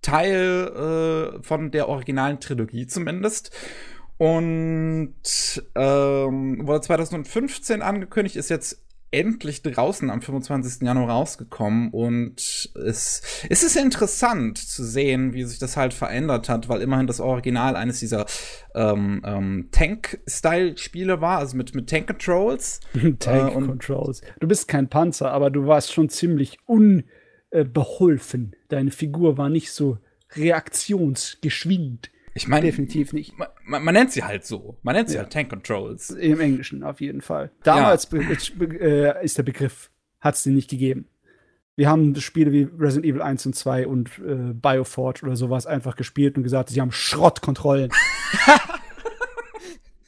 Teil 0.07 1.35
äh, 1.37 1.43
von 1.43 1.69
der 1.71 1.89
originalen 1.89 2.39
Trilogie 2.39 2.87
zumindest. 2.87 3.51
Und 4.17 5.13
ähm, 5.75 6.67
wurde 6.67 6.81
2015 6.81 7.81
angekündigt, 7.81 8.37
ist 8.37 8.49
jetzt 8.49 8.81
endlich 9.11 9.61
draußen 9.61 10.09
am 10.09 10.21
25. 10.21 10.81
Januar 10.81 11.09
rausgekommen 11.09 11.91
und 11.91 12.71
es, 12.75 13.21
es 13.49 13.63
ist 13.63 13.77
interessant 13.77 14.57
zu 14.57 14.83
sehen, 14.83 15.33
wie 15.33 15.43
sich 15.43 15.59
das 15.59 15.77
halt 15.77 15.93
verändert 15.93 16.49
hat, 16.49 16.67
weil 16.67 16.81
immerhin 16.81 17.07
das 17.07 17.21
Original 17.21 17.75
eines 17.75 17.99
dieser 17.99 18.25
ähm, 18.75 19.21
ähm, 19.25 19.69
Tank-Style-Spiele 19.71 21.21
war, 21.21 21.39
also 21.39 21.55
mit, 21.55 21.73
mit 21.75 21.89
Tank-Controls. 21.89 22.79
Tank 23.19 23.55
Äh. 24.21 24.39
Du 24.39 24.47
bist 24.47 24.67
kein 24.67 24.89
Panzer, 24.89 25.31
aber 25.31 25.51
du 25.51 25.67
warst 25.67 25.93
schon 25.93 26.09
ziemlich 26.09 26.59
unbeholfen. 27.51 28.55
Deine 28.69 28.91
Figur 28.91 29.37
war 29.37 29.49
nicht 29.49 29.71
so 29.71 29.97
reaktionsgeschwind. 30.35 32.11
Ich 32.33 32.47
meine, 32.47 32.67
Definitiv 32.67 33.13
nicht. 33.13 33.37
man, 33.37 33.47
man, 33.65 33.83
man 33.83 33.93
nennt 33.95 34.11
sie 34.11 34.23
halt 34.23 34.45
so. 34.45 34.77
Man 34.83 34.95
nennt 34.95 35.09
sie 35.09 35.15
Ja. 35.15 35.23
halt 35.23 35.33
Tank-Controls. 35.33 36.11
Im 36.11 36.39
Englischen 36.39 36.83
auf 36.83 37.01
jeden 37.01 37.21
Fall. 37.21 37.51
Damals 37.63 38.05
be 38.05 38.19
be 38.57 38.79
äh, 38.79 39.25
ist 39.25 39.37
der 39.39 39.43
Begriff, 39.43 39.89
hat 40.19 40.35
es 40.35 40.43
den 40.43 40.53
nicht 40.53 40.69
gegeben. 40.69 41.07
Wir 41.75 41.89
haben 41.89 42.15
Spiele 42.15 42.51
wie 42.51 42.67
Resident 42.77 43.05
Evil 43.05 43.21
1 43.21 43.45
und 43.47 43.55
2 43.55 43.87
und 43.87 44.09
äh, 44.19 44.53
Bioforge 44.53 45.25
oder 45.25 45.35
sowas 45.35 45.65
einfach 45.65 45.95
gespielt 45.95 46.37
und 46.37 46.43
gesagt, 46.43 46.69
sie 46.69 46.81
haben 46.81 46.91
Schrottkontrollen. 46.91 47.91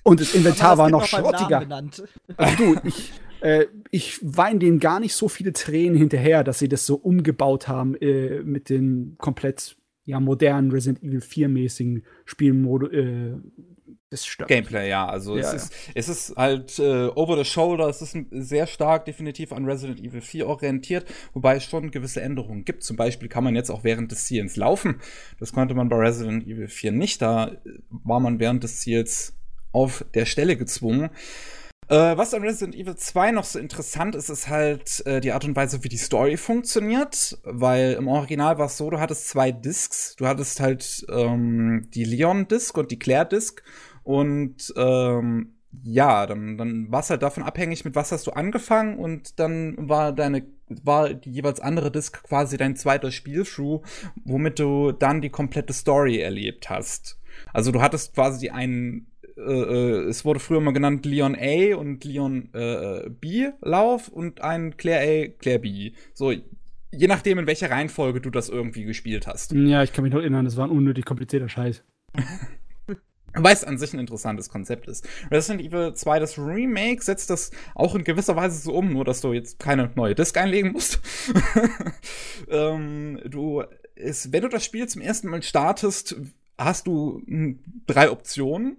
und 0.04 0.20
das 0.20 0.34
Inventar 0.34 0.78
war 0.78 0.90
noch 0.90 1.06
schrottiger. 1.06 1.66
Also 2.38 2.56
du, 2.58 2.80
ich, 2.84 3.12
äh, 3.42 3.66
ich 3.92 4.20
weine 4.22 4.60
denen 4.60 4.80
gar 4.80 5.00
nicht 5.00 5.14
so 5.14 5.30
viele 5.30 5.54
Tränen 5.54 5.98
hinterher, 5.98 6.44
dass 6.44 6.60
sie 6.60 6.70
das 6.70 6.86
so 6.86 6.96
umgebaut 6.96 7.68
haben 7.68 7.96
äh, 7.96 8.42
mit 8.44 8.70
den 8.70 9.16
komplett 9.18 9.78
ja, 10.06 10.20
modernen 10.20 10.72
Resident 10.72 11.04
Evil 11.04 11.20
4-mäßigen 11.20 12.04
Spielmodus. 12.26 12.92
Äh, 12.92 13.34
das 14.10 14.26
stört. 14.26 14.50
Gameplay, 14.50 14.90
ja. 14.90 15.08
Also 15.08 15.38
Ja, 15.38 15.54
es, 15.54 15.66
Ist, 15.66 15.74
es 15.94 16.10
ist 16.10 16.36
halt 16.36 16.80
äh, 16.80 17.10
over 17.14 17.38
the 17.38 17.46
shoulder, 17.46 17.88
es 17.90 18.02
ist 18.02 18.18
sehr 18.32 18.66
stark 18.66 19.06
definitiv 19.06 19.54
an 19.54 19.66
Resident 19.66 20.00
Evil 20.00 20.22
4 20.22 20.48
orientiert, 20.48 21.06
wobei 21.34 21.58
es 21.58 21.66
schon 21.66 21.92
gewisse 21.92 22.22
Änderungen 22.22 22.66
gibt. 22.66 22.84
Zum 22.84 22.98
Beispiel 22.98 23.30
kann 23.30 23.44
man 23.44 23.56
jetzt 23.56 23.70
auch 23.70 23.84
während 23.84 24.12
des 24.12 24.26
Ziels 24.26 24.56
laufen. 24.56 25.00
Das 25.40 25.54
konnte 25.54 25.76
man 25.76 25.90
bei 25.90 25.98
Resident 25.98 26.48
Evil 26.48 26.68
4 26.68 26.92
nicht. 26.92 27.22
Da 27.22 27.58
war 27.90 28.20
man 28.20 28.40
während 28.40 28.64
des 28.64 28.78
Ziels 28.80 29.38
auf 29.72 30.04
der 30.16 30.26
Stelle 30.26 30.58
gezwungen. 30.58 31.12
Äh, 31.90 32.18
was 32.18 32.36
an 32.36 32.44
Resident 32.44 32.76
Evil 32.76 32.96
2 32.96 33.32
noch 33.32 33.44
so 33.44 33.58
interessant 33.58 34.14
ist, 34.14 34.30
ist 34.30 34.48
halt 34.48 35.04
äh, 35.08 35.20
die 35.20 35.32
Art 35.32 35.44
und 35.44 35.56
Weise, 35.56 35.84
wie 35.84 35.90
die 35.90 35.98
Story 35.98 36.38
funktioniert. 36.38 37.40
Weil 37.44 37.94
im 37.94 38.08
Original 38.08 38.60
war 38.60 38.68
es 38.68 38.78
so, 38.78 38.92
du 38.92 39.00
hattest 39.00 39.28
zwei 39.28 39.52
Discs. 39.52 40.16
Du 40.16 40.28
hattest 40.28 40.60
halt 40.60 41.06
ähm, 41.10 41.90
die 41.94 42.04
Leon-Disc 42.04 42.78
und 42.78 42.92
die 42.92 43.00
Claire-Disc. 43.00 43.64
Und 44.04 44.72
ähm, 44.78 45.56
ja, 45.84 46.28
dann, 46.28 46.58
dann 46.58 46.92
war 46.92 47.00
es 47.00 47.10
halt 47.10 47.24
davon 47.24 47.44
abhängig, 47.44 47.86
mit 47.86 47.96
was 47.96 48.12
hast 48.12 48.28
du 48.28 48.32
angefangen 48.32 48.98
und 48.98 49.40
dann 49.40 49.76
war 49.78 50.14
deine, 50.14 50.46
war 50.68 51.14
die 51.14 51.32
jeweils 51.32 51.60
andere 51.60 51.92
Disc 51.92 52.24
quasi 52.24 52.58
dein 52.58 52.76
zweiter 52.76 53.12
Spielschuh, 53.12 53.82
womit 54.26 54.60
du 54.60 54.92
dann 54.92 55.22
die 55.22 55.30
komplette 55.30 55.74
Story 55.74 56.20
erlebt 56.20 56.70
hast. 56.70 57.20
Also 57.54 57.72
du 57.72 57.82
hattest 57.82 58.14
quasi 58.16 58.50
einen, 58.50 59.08
äh, 59.40 59.52
äh, 59.52 60.10
es 60.10 60.26
wurde 60.26 60.40
früher 60.40 60.60
mal 60.60 60.72
genannt 60.72 61.06
Leon 61.06 61.36
A 61.40 61.76
und 61.76 62.04
Leon 62.04 62.50
äh, 62.54 63.10
B 63.10 63.50
Lauf 63.62 64.08
und 64.10 64.42
ein 64.42 64.78
Claire 64.78 65.02
A, 65.02 65.28
Claire 65.40 65.60
B. 65.60 65.94
So, 66.14 66.32
je 66.32 67.08
nachdem, 67.08 67.40
in 67.40 67.48
welcher 67.48 67.72
Reihenfolge 67.72 68.22
du 68.22 68.30
das 68.30 68.50
irgendwie 68.50 68.84
gespielt 68.84 69.28
hast. 69.28 69.54
Ja, 69.54 69.84
ich 69.84 69.94
kann 69.94 70.04
mich 70.04 70.14
noch 70.14 70.20
erinnern, 70.20 70.46
das 70.46 70.58
war 70.58 70.66
ein 70.66 70.72
unnötig 70.72 71.06
komplizierter 71.06 71.50
Scheiß. 71.50 71.84
Weil 73.34 73.54
es 73.54 73.64
an 73.64 73.78
sich 73.78 73.94
ein 73.94 74.00
interessantes 74.00 74.50
Konzept 74.50 74.88
ist. 74.88 75.08
Resident 75.30 75.62
Evil 75.62 75.94
2, 75.94 76.20
das 76.20 76.40
Remake, 76.40 77.04
setzt 77.04 77.30
das 77.30 77.52
auch 77.76 77.94
in 77.94 78.04
gewisser 78.04 78.36
Weise 78.36 78.60
so 78.60 78.74
um, 78.74 78.92
nur 78.92 79.06
dass 79.06 79.22
du 79.22 79.34
jetzt 79.34 79.60
keine 79.60 79.92
neue 79.96 80.16
Disc 80.16 80.36
einlegen 80.36 80.72
musst. 80.72 81.00
ähm, 82.50 83.20
du, 83.26 83.64
ist, 83.94 84.34
wenn 84.34 84.42
du 84.42 84.50
das 84.50 84.66
Spiel 84.66 84.88
zum 84.88 85.04
ersten 85.04 85.28
Mal 85.30 85.44
startest, 85.44 86.16
hast 86.58 86.88
du 86.88 87.22
drei 87.86 88.10
Optionen. 88.10 88.78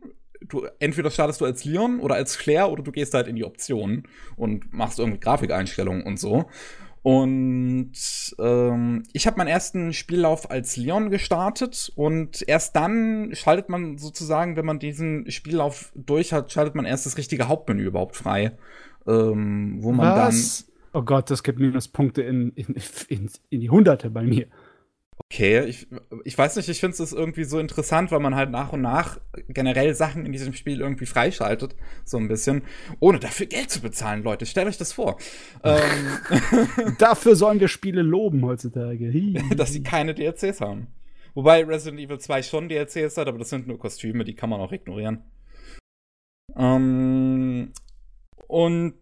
Du, 0.51 0.67
entweder 0.79 1.11
startest 1.11 1.41
du 1.41 1.45
als 1.45 1.65
Leon 1.65 2.01
oder 2.01 2.17
als 2.17 2.39
Claire 2.39 2.71
oder 2.71 2.83
du 2.83 2.93
gehst 2.93 3.15
halt 3.15 3.29
in 3.29 3.37
die 3.37 3.45
Optionen 3.45 4.05
und 4.37 4.73
machst 4.73 4.99
irgendwie 4.99 5.21
Grafikeinstellungen 5.21 6.03
und 6.03 6.19
so. 6.19 6.47
Und 7.03 7.93
ähm, 8.39 9.05
ich 9.15 9.27
habe 9.27 9.39
meinen 9.39 9.49
ersten 9.49 9.95
Spiellauf 9.95 10.51
als 10.51 10.77
Leon 10.77 11.09
gestartet 11.09 11.91
und 11.95 12.47
erst 12.47 12.77
dann 12.77 13.31
schaltet 13.33 13.71
man 13.71 13.97
sozusagen, 13.97 14.57
wenn 14.57 14.67
man 14.67 14.79
diesen 14.79 15.31
Spiellauf 15.31 15.93
durch 15.95 16.35
hat, 16.35 16.53
schaltet 16.53 16.75
man 16.75 16.85
erst 16.85 17.07
das 17.07 17.17
richtige 17.17 17.49
Hauptmenü 17.49 17.85
überhaupt 17.85 18.17
frei, 18.17 18.53
ähm, 19.07 19.79
wo 19.81 19.93
man 19.93 20.15
Was? 20.15 20.67
Oh 20.93 21.03
Gott, 21.03 21.31
das 21.31 21.43
gibt 21.43 21.59
Minuspunkte 21.59 22.21
in, 22.21 22.51
in, 22.51 22.75
in, 23.09 23.31
in 23.49 23.61
die 23.61 23.71
Hunderte 23.71 24.11
bei 24.11 24.25
mir. 24.25 24.47
Okay, 25.25 25.65
ich, 25.65 25.87
ich 26.25 26.37
weiß 26.37 26.57
nicht, 26.57 26.69
ich 26.69 26.81
finde 26.81 27.03
es 27.03 27.13
irgendwie 27.13 27.45
so 27.45 27.59
interessant, 27.59 28.11
weil 28.11 28.21
man 28.21 28.35
halt 28.35 28.51
nach 28.51 28.73
und 28.73 28.81
nach 28.83 29.21
generell 29.49 29.95
Sachen 29.95 30.27
in 30.27 30.33
diesem 30.33 30.53
Spiel 30.53 30.81
irgendwie 30.81 31.07
freischaltet, 31.07 31.77
so 32.05 32.17
ein 32.17 32.29
bisschen, 32.29 32.63
ohne 33.01 33.19
dafür 33.19 33.47
Geld 33.47 33.71
zu 33.71 33.81
bezahlen, 33.81 34.23
Leute. 34.23 34.47
Stellt 34.47 34.69
euch 34.69 34.79
das 34.79 34.93
vor. 34.93 35.19
ähm, 35.65 36.19
Dafür 36.99 37.37
sollen 37.37 37.61
wir 37.61 37.69
Spiele 37.69 38.03
loben 38.03 38.45
heutzutage. 38.45 39.13
Dass 39.57 39.73
sie 39.73 39.83
keine 39.83 40.15
DLCs 40.15 40.61
haben. 40.61 40.89
Wobei 41.35 41.65
Resident 41.65 42.01
Evil 42.01 42.19
2 42.19 42.43
schon 42.43 42.69
DLCs 42.69 43.17
hat, 43.17 43.29
aber 43.29 43.39
das 43.39 43.51
sind 43.51 43.69
nur 43.69 43.79
Kostüme, 43.79 44.25
die 44.25 44.35
kann 44.35 44.51
man 44.51 44.61
auch 44.61 44.73
ignorieren. 44.73 45.23
Ähm, 46.57 47.73
und 48.49 48.95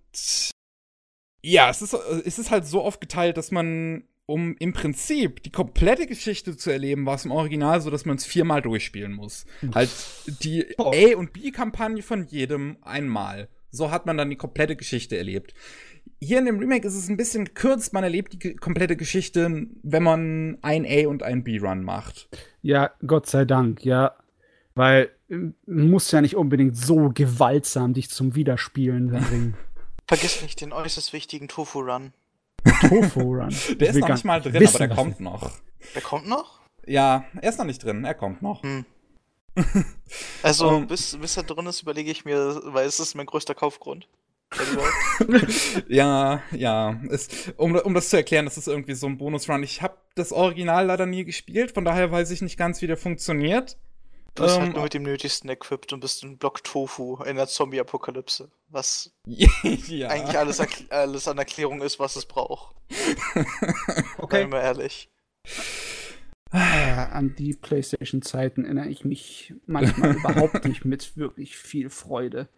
ja, 1.42 1.70
es 1.70 1.80
ist, 1.80 1.94
es 1.94 2.38
ist 2.38 2.50
halt 2.50 2.66
so 2.66 2.82
aufgeteilt, 2.82 3.36
dass 3.36 3.50
man 3.50 4.04
um 4.28 4.54
im 4.58 4.74
Prinzip 4.74 5.42
die 5.42 5.50
komplette 5.50 6.06
Geschichte 6.06 6.54
zu 6.54 6.70
erleben, 6.70 7.06
war 7.06 7.14
es 7.14 7.24
im 7.24 7.30
Original 7.30 7.80
so, 7.80 7.88
dass 7.88 8.04
man 8.04 8.16
es 8.18 8.26
viermal 8.26 8.60
durchspielen 8.60 9.12
muss. 9.14 9.46
halt 9.74 9.88
die 10.42 10.66
Oh. 10.76 10.92
A- 10.94 11.16
und 11.16 11.32
B-Kampagne 11.32 12.02
von 12.02 12.26
jedem 12.26 12.76
einmal. 12.82 13.48
So 13.70 13.90
hat 13.90 14.04
man 14.04 14.18
dann 14.18 14.28
die 14.28 14.36
komplette 14.36 14.76
Geschichte 14.76 15.16
erlebt. 15.16 15.54
Hier 16.20 16.40
in 16.40 16.44
dem 16.44 16.58
Remake 16.58 16.86
ist 16.86 16.94
es 16.94 17.08
ein 17.08 17.16
bisschen 17.16 17.46
gekürzt. 17.46 17.94
Man 17.94 18.04
erlebt 18.04 18.34
die 18.34 18.54
komplette 18.54 18.96
Geschichte, 18.96 19.66
wenn 19.82 20.02
man 20.02 20.58
ein 20.60 20.84
A- 20.86 21.08
und 21.08 21.22
ein 21.22 21.42
B-Run 21.42 21.82
macht. 21.82 22.28
Ja, 22.60 22.90
Gott 23.06 23.26
sei 23.26 23.46
Dank, 23.46 23.82
ja. 23.84 24.14
Weil 24.74 25.10
ähm, 25.30 25.54
muss 25.66 26.10
ja 26.10 26.20
nicht 26.20 26.36
unbedingt 26.36 26.76
so 26.76 27.10
gewaltsam 27.14 27.94
dich 27.94 28.10
zum 28.10 28.34
Wiederspielen 28.34 29.08
bringen. 29.28 29.54
Vergiss 30.06 30.42
nicht 30.42 30.60
den 30.60 30.72
äußerst 30.74 31.14
wichtigen 31.14 31.48
Tofu-Run. 31.48 32.12
Tofu 32.88 33.20
Run. 33.20 33.54
Der 33.78 33.90
ist 33.90 33.96
noch 33.96 34.08
nicht 34.08 34.24
mal 34.24 34.40
drin, 34.40 34.54
wissen, 34.54 34.76
aber 34.76 34.86
der 34.88 34.96
kommt 34.96 35.20
noch. 35.20 35.52
Der 35.94 36.02
kommt 36.02 36.26
noch? 36.28 36.60
Ja, 36.86 37.24
er 37.40 37.48
ist 37.50 37.58
noch 37.58 37.66
nicht 37.66 37.82
drin, 37.82 38.04
er 38.04 38.14
kommt 38.14 38.42
noch. 38.42 38.62
Hm. 38.62 38.84
Also, 40.42 40.76
Ähm. 40.76 40.86
bis, 40.86 41.16
bis 41.16 41.36
er 41.36 41.42
drin 41.42 41.66
ist, 41.66 41.82
überlege 41.82 42.10
ich 42.10 42.24
mir, 42.24 42.60
weil 42.64 42.86
es 42.86 43.00
ist 43.00 43.14
mein 43.14 43.26
größter 43.26 43.54
Kaufgrund. 43.54 44.08
Überhaupt. 44.54 45.84
Ja, 45.88 46.42
ja. 46.52 46.98
Es, 47.10 47.28
um, 47.56 47.74
um 47.74 47.92
das 47.94 48.08
zu 48.08 48.16
erklären, 48.16 48.46
das 48.46 48.56
ist 48.56 48.68
irgendwie 48.68 48.94
so 48.94 49.06
ein 49.06 49.18
Bonus-Run. 49.18 49.62
Ich 49.62 49.82
habe 49.82 49.96
das 50.14 50.32
Original 50.32 50.86
leider 50.86 51.06
nie 51.06 51.24
gespielt, 51.24 51.72
von 51.72 51.84
daher 51.84 52.10
weiß 52.10 52.30
ich 52.30 52.40
nicht 52.40 52.56
ganz, 52.56 52.80
wie 52.80 52.86
der 52.86 52.96
funktioniert. 52.96 53.76
Du 54.38 54.44
bist 54.44 54.56
Ähm, 54.56 54.62
halt 54.62 54.74
nur 54.74 54.82
mit 54.84 54.94
dem 54.94 55.02
Nötigsten 55.02 55.50
equipped 55.50 55.92
und 55.92 56.00
bist 56.00 56.22
ein 56.22 56.38
Block 56.38 56.62
Tofu 56.62 57.20
in 57.24 57.34
der 57.34 57.48
Zombie-Apokalypse. 57.48 58.50
Was 58.68 59.12
ja. 59.26 59.48
eigentlich 60.08 60.38
alles, 60.38 60.62
alles 60.90 61.26
an 61.26 61.38
Erklärung 61.38 61.82
ist, 61.82 61.98
was 61.98 62.16
es 62.16 62.26
braucht. 62.26 62.74
Okay. 64.18 64.42
Seien 64.42 64.52
wir 64.52 64.60
ehrlich. 64.60 65.10
Äh, 66.52 66.58
an 66.58 67.34
die 67.36 67.54
PlayStation-Zeiten 67.54 68.64
erinnere 68.64 68.88
ich 68.88 69.04
mich 69.04 69.54
manchmal 69.66 70.16
überhaupt 70.16 70.64
nicht 70.64 70.84
mit 70.84 71.16
wirklich 71.16 71.56
viel 71.56 71.88
Freude. 71.88 72.48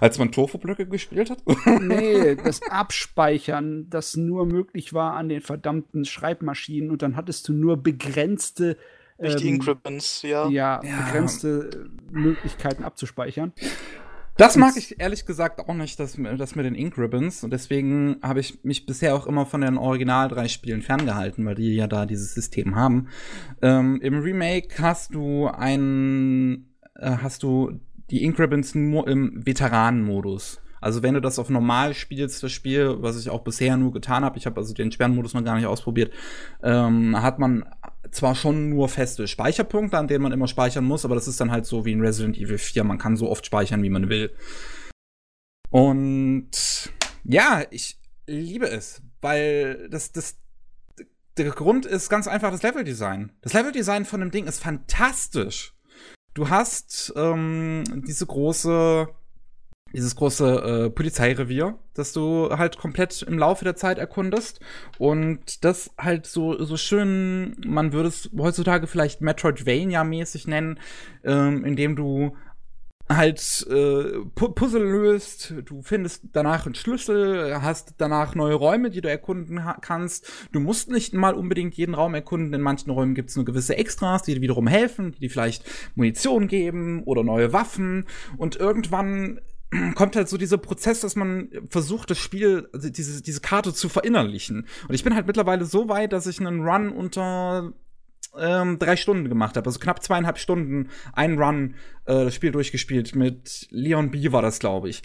Als 0.00 0.18
man 0.18 0.30
Tofu-Blöcke 0.30 0.86
gespielt 0.86 1.30
hat? 1.30 1.42
Nee, 1.80 2.36
das 2.36 2.62
Abspeichern, 2.62 3.90
das 3.90 4.16
nur 4.16 4.46
möglich 4.46 4.92
war 4.92 5.14
an 5.14 5.28
den 5.28 5.40
verdammten 5.40 6.04
Schreibmaschinen 6.04 6.90
und 6.90 7.02
dann 7.02 7.16
hattest 7.16 7.48
du 7.48 7.52
nur 7.52 7.76
begrenzte 7.76 8.78
Durch 9.18 9.36
die 9.36 9.48
ähm, 9.48 9.54
Ink-Ribbons, 9.54 10.22
ja. 10.22 10.48
ja, 10.48 10.78
begrenzte 10.78 11.70
äh, 11.72 12.12
Möglichkeiten 12.12 12.84
abzuspeichern. 12.84 13.52
Das 14.36 14.56
mag 14.56 14.76
ich 14.76 14.98
ehrlich 14.98 15.26
gesagt 15.26 15.60
auch 15.60 15.74
nicht, 15.74 16.00
das, 16.00 16.18
das 16.36 16.56
mit 16.56 16.66
den 16.66 16.74
Ink 16.74 16.98
Ribbons. 16.98 17.44
Und 17.44 17.52
deswegen 17.52 18.16
habe 18.20 18.40
ich 18.40 18.64
mich 18.64 18.84
bisher 18.84 19.14
auch 19.14 19.28
immer 19.28 19.46
von 19.46 19.60
den 19.60 19.78
Original 19.78 20.26
drei 20.28 20.48
Spielen 20.48 20.82
ferngehalten, 20.82 21.46
weil 21.46 21.54
die 21.54 21.74
ja 21.74 21.86
da 21.86 22.04
dieses 22.04 22.34
System 22.34 22.74
haben. 22.74 23.08
Ähm, 23.62 24.00
Im 24.02 24.18
Remake 24.18 24.82
hast 24.82 25.14
du 25.14 25.46
ein, 25.46 26.66
äh, 26.96 27.18
hast 27.22 27.44
du 27.44 27.78
die 28.10 28.24
Ink 28.24 28.36
Ribbons 28.40 28.74
nur 28.74 29.06
im 29.06 29.46
Veteranenmodus. 29.46 30.60
Also 30.84 31.02
wenn 31.02 31.14
du 31.14 31.20
das 31.20 31.38
auf 31.38 31.48
normal 31.48 31.94
spielst, 31.94 32.42
das 32.42 32.52
Spiel, 32.52 32.96
was 32.98 33.18
ich 33.18 33.30
auch 33.30 33.42
bisher 33.42 33.78
nur 33.78 33.90
getan 33.90 34.22
habe, 34.22 34.36
ich 34.36 34.44
habe 34.44 34.60
also 34.60 34.74
den 34.74 34.92
Sperrenmodus 34.92 35.32
noch 35.32 35.42
gar 35.42 35.56
nicht 35.56 35.64
ausprobiert, 35.64 36.12
ähm, 36.62 37.22
hat 37.22 37.38
man 37.38 37.64
zwar 38.14 38.34
schon 38.34 38.70
nur 38.70 38.88
feste 38.88 39.28
Speicherpunkte, 39.28 39.98
an 39.98 40.08
denen 40.08 40.22
man 40.22 40.32
immer 40.32 40.48
speichern 40.48 40.84
muss, 40.84 41.04
aber 41.04 41.14
das 41.14 41.28
ist 41.28 41.40
dann 41.40 41.50
halt 41.50 41.66
so 41.66 41.84
wie 41.84 41.92
in 41.92 42.00
Resident 42.00 42.36
Evil 42.36 42.58
4, 42.58 42.84
man 42.84 42.98
kann 42.98 43.16
so 43.16 43.30
oft 43.30 43.44
speichern, 43.44 43.82
wie 43.82 43.90
man 43.90 44.08
will. 44.08 44.34
Und 45.70 46.50
ja, 47.24 47.64
ich 47.70 47.98
liebe 48.26 48.68
es, 48.68 49.02
weil 49.20 49.88
das, 49.90 50.12
das, 50.12 50.36
der 51.36 51.50
Grund 51.50 51.86
ist 51.86 52.08
ganz 52.08 52.28
einfach 52.28 52.50
das 52.50 52.62
Leveldesign. 52.62 53.32
Das 53.42 53.52
Leveldesign 53.52 54.04
von 54.04 54.20
dem 54.20 54.30
Ding 54.30 54.46
ist 54.46 54.62
fantastisch. 54.62 55.74
Du 56.34 56.48
hast 56.48 57.12
ähm, 57.16 57.84
diese 58.06 58.26
große, 58.26 59.08
dieses 59.94 60.16
große 60.16 60.86
äh, 60.86 60.90
Polizeirevier, 60.90 61.78
das 61.94 62.12
du 62.12 62.50
halt 62.50 62.78
komplett 62.78 63.22
im 63.22 63.38
Laufe 63.38 63.64
der 63.64 63.76
Zeit 63.76 63.98
erkundest. 63.98 64.60
Und 64.98 65.64
das 65.64 65.90
halt 65.96 66.26
so, 66.26 66.62
so 66.62 66.76
schön, 66.76 67.56
man 67.64 67.92
würde 67.92 68.08
es 68.08 68.30
heutzutage 68.36 68.86
vielleicht 68.86 69.22
Metroidvania-mäßig 69.22 70.48
nennen, 70.48 70.80
ähm, 71.24 71.64
indem 71.64 71.96
du 71.96 72.36
halt 73.08 73.66
äh, 73.70 74.20
Pu 74.34 74.48
Puzzle 74.48 74.82
löst, 74.82 75.52
du 75.66 75.82
findest 75.82 76.24
danach 76.32 76.64
einen 76.64 76.74
Schlüssel, 76.74 77.60
hast 77.60 77.94
danach 77.98 78.34
neue 78.34 78.54
Räume, 78.54 78.90
die 78.90 79.02
du 79.02 79.10
erkunden 79.10 79.60
kannst. 79.82 80.30
Du 80.52 80.60
musst 80.60 80.90
nicht 80.90 81.12
mal 81.12 81.34
unbedingt 81.34 81.74
jeden 81.74 81.94
Raum 81.94 82.14
erkunden. 82.14 82.54
In 82.54 82.62
manchen 82.62 82.90
Räumen 82.90 83.14
gibt 83.14 83.30
es 83.30 83.36
nur 83.36 83.44
gewisse 83.44 83.76
Extras, 83.76 84.22
die 84.22 84.34
dir 84.34 84.40
wiederum 84.40 84.66
helfen, 84.66 85.12
die 85.12 85.20
dir 85.20 85.30
vielleicht 85.30 85.64
Munition 85.94 86.48
geben 86.48 87.02
oder 87.04 87.22
neue 87.22 87.52
Waffen. 87.52 88.06
Und 88.38 88.56
irgendwann 88.56 89.40
kommt 89.94 90.16
halt 90.16 90.28
so 90.28 90.36
dieser 90.36 90.58
Prozess, 90.58 91.00
dass 91.00 91.16
man 91.16 91.50
versucht, 91.68 92.10
das 92.10 92.18
Spiel, 92.18 92.68
also 92.72 92.88
diese, 92.88 93.22
diese 93.22 93.40
Karte 93.40 93.72
zu 93.72 93.88
verinnerlichen. 93.88 94.66
Und 94.88 94.94
ich 94.94 95.04
bin 95.04 95.14
halt 95.14 95.26
mittlerweile 95.26 95.64
so 95.64 95.88
weit, 95.88 96.12
dass 96.12 96.26
ich 96.26 96.40
einen 96.40 96.66
Run 96.66 96.90
unter 96.90 97.72
ähm, 98.38 98.78
drei 98.78 98.96
Stunden 98.96 99.28
gemacht 99.28 99.56
habe, 99.56 99.66
also 99.66 99.78
knapp 99.78 100.02
zweieinhalb 100.02 100.38
Stunden 100.38 100.90
einen 101.12 101.38
Run 101.38 101.74
äh, 102.04 102.24
das 102.24 102.34
Spiel 102.34 102.50
durchgespielt 102.50 103.14
mit 103.14 103.68
Leon 103.70 104.10
B 104.10 104.32
war 104.32 104.42
das, 104.42 104.58
glaube 104.58 104.88
ich. 104.88 105.02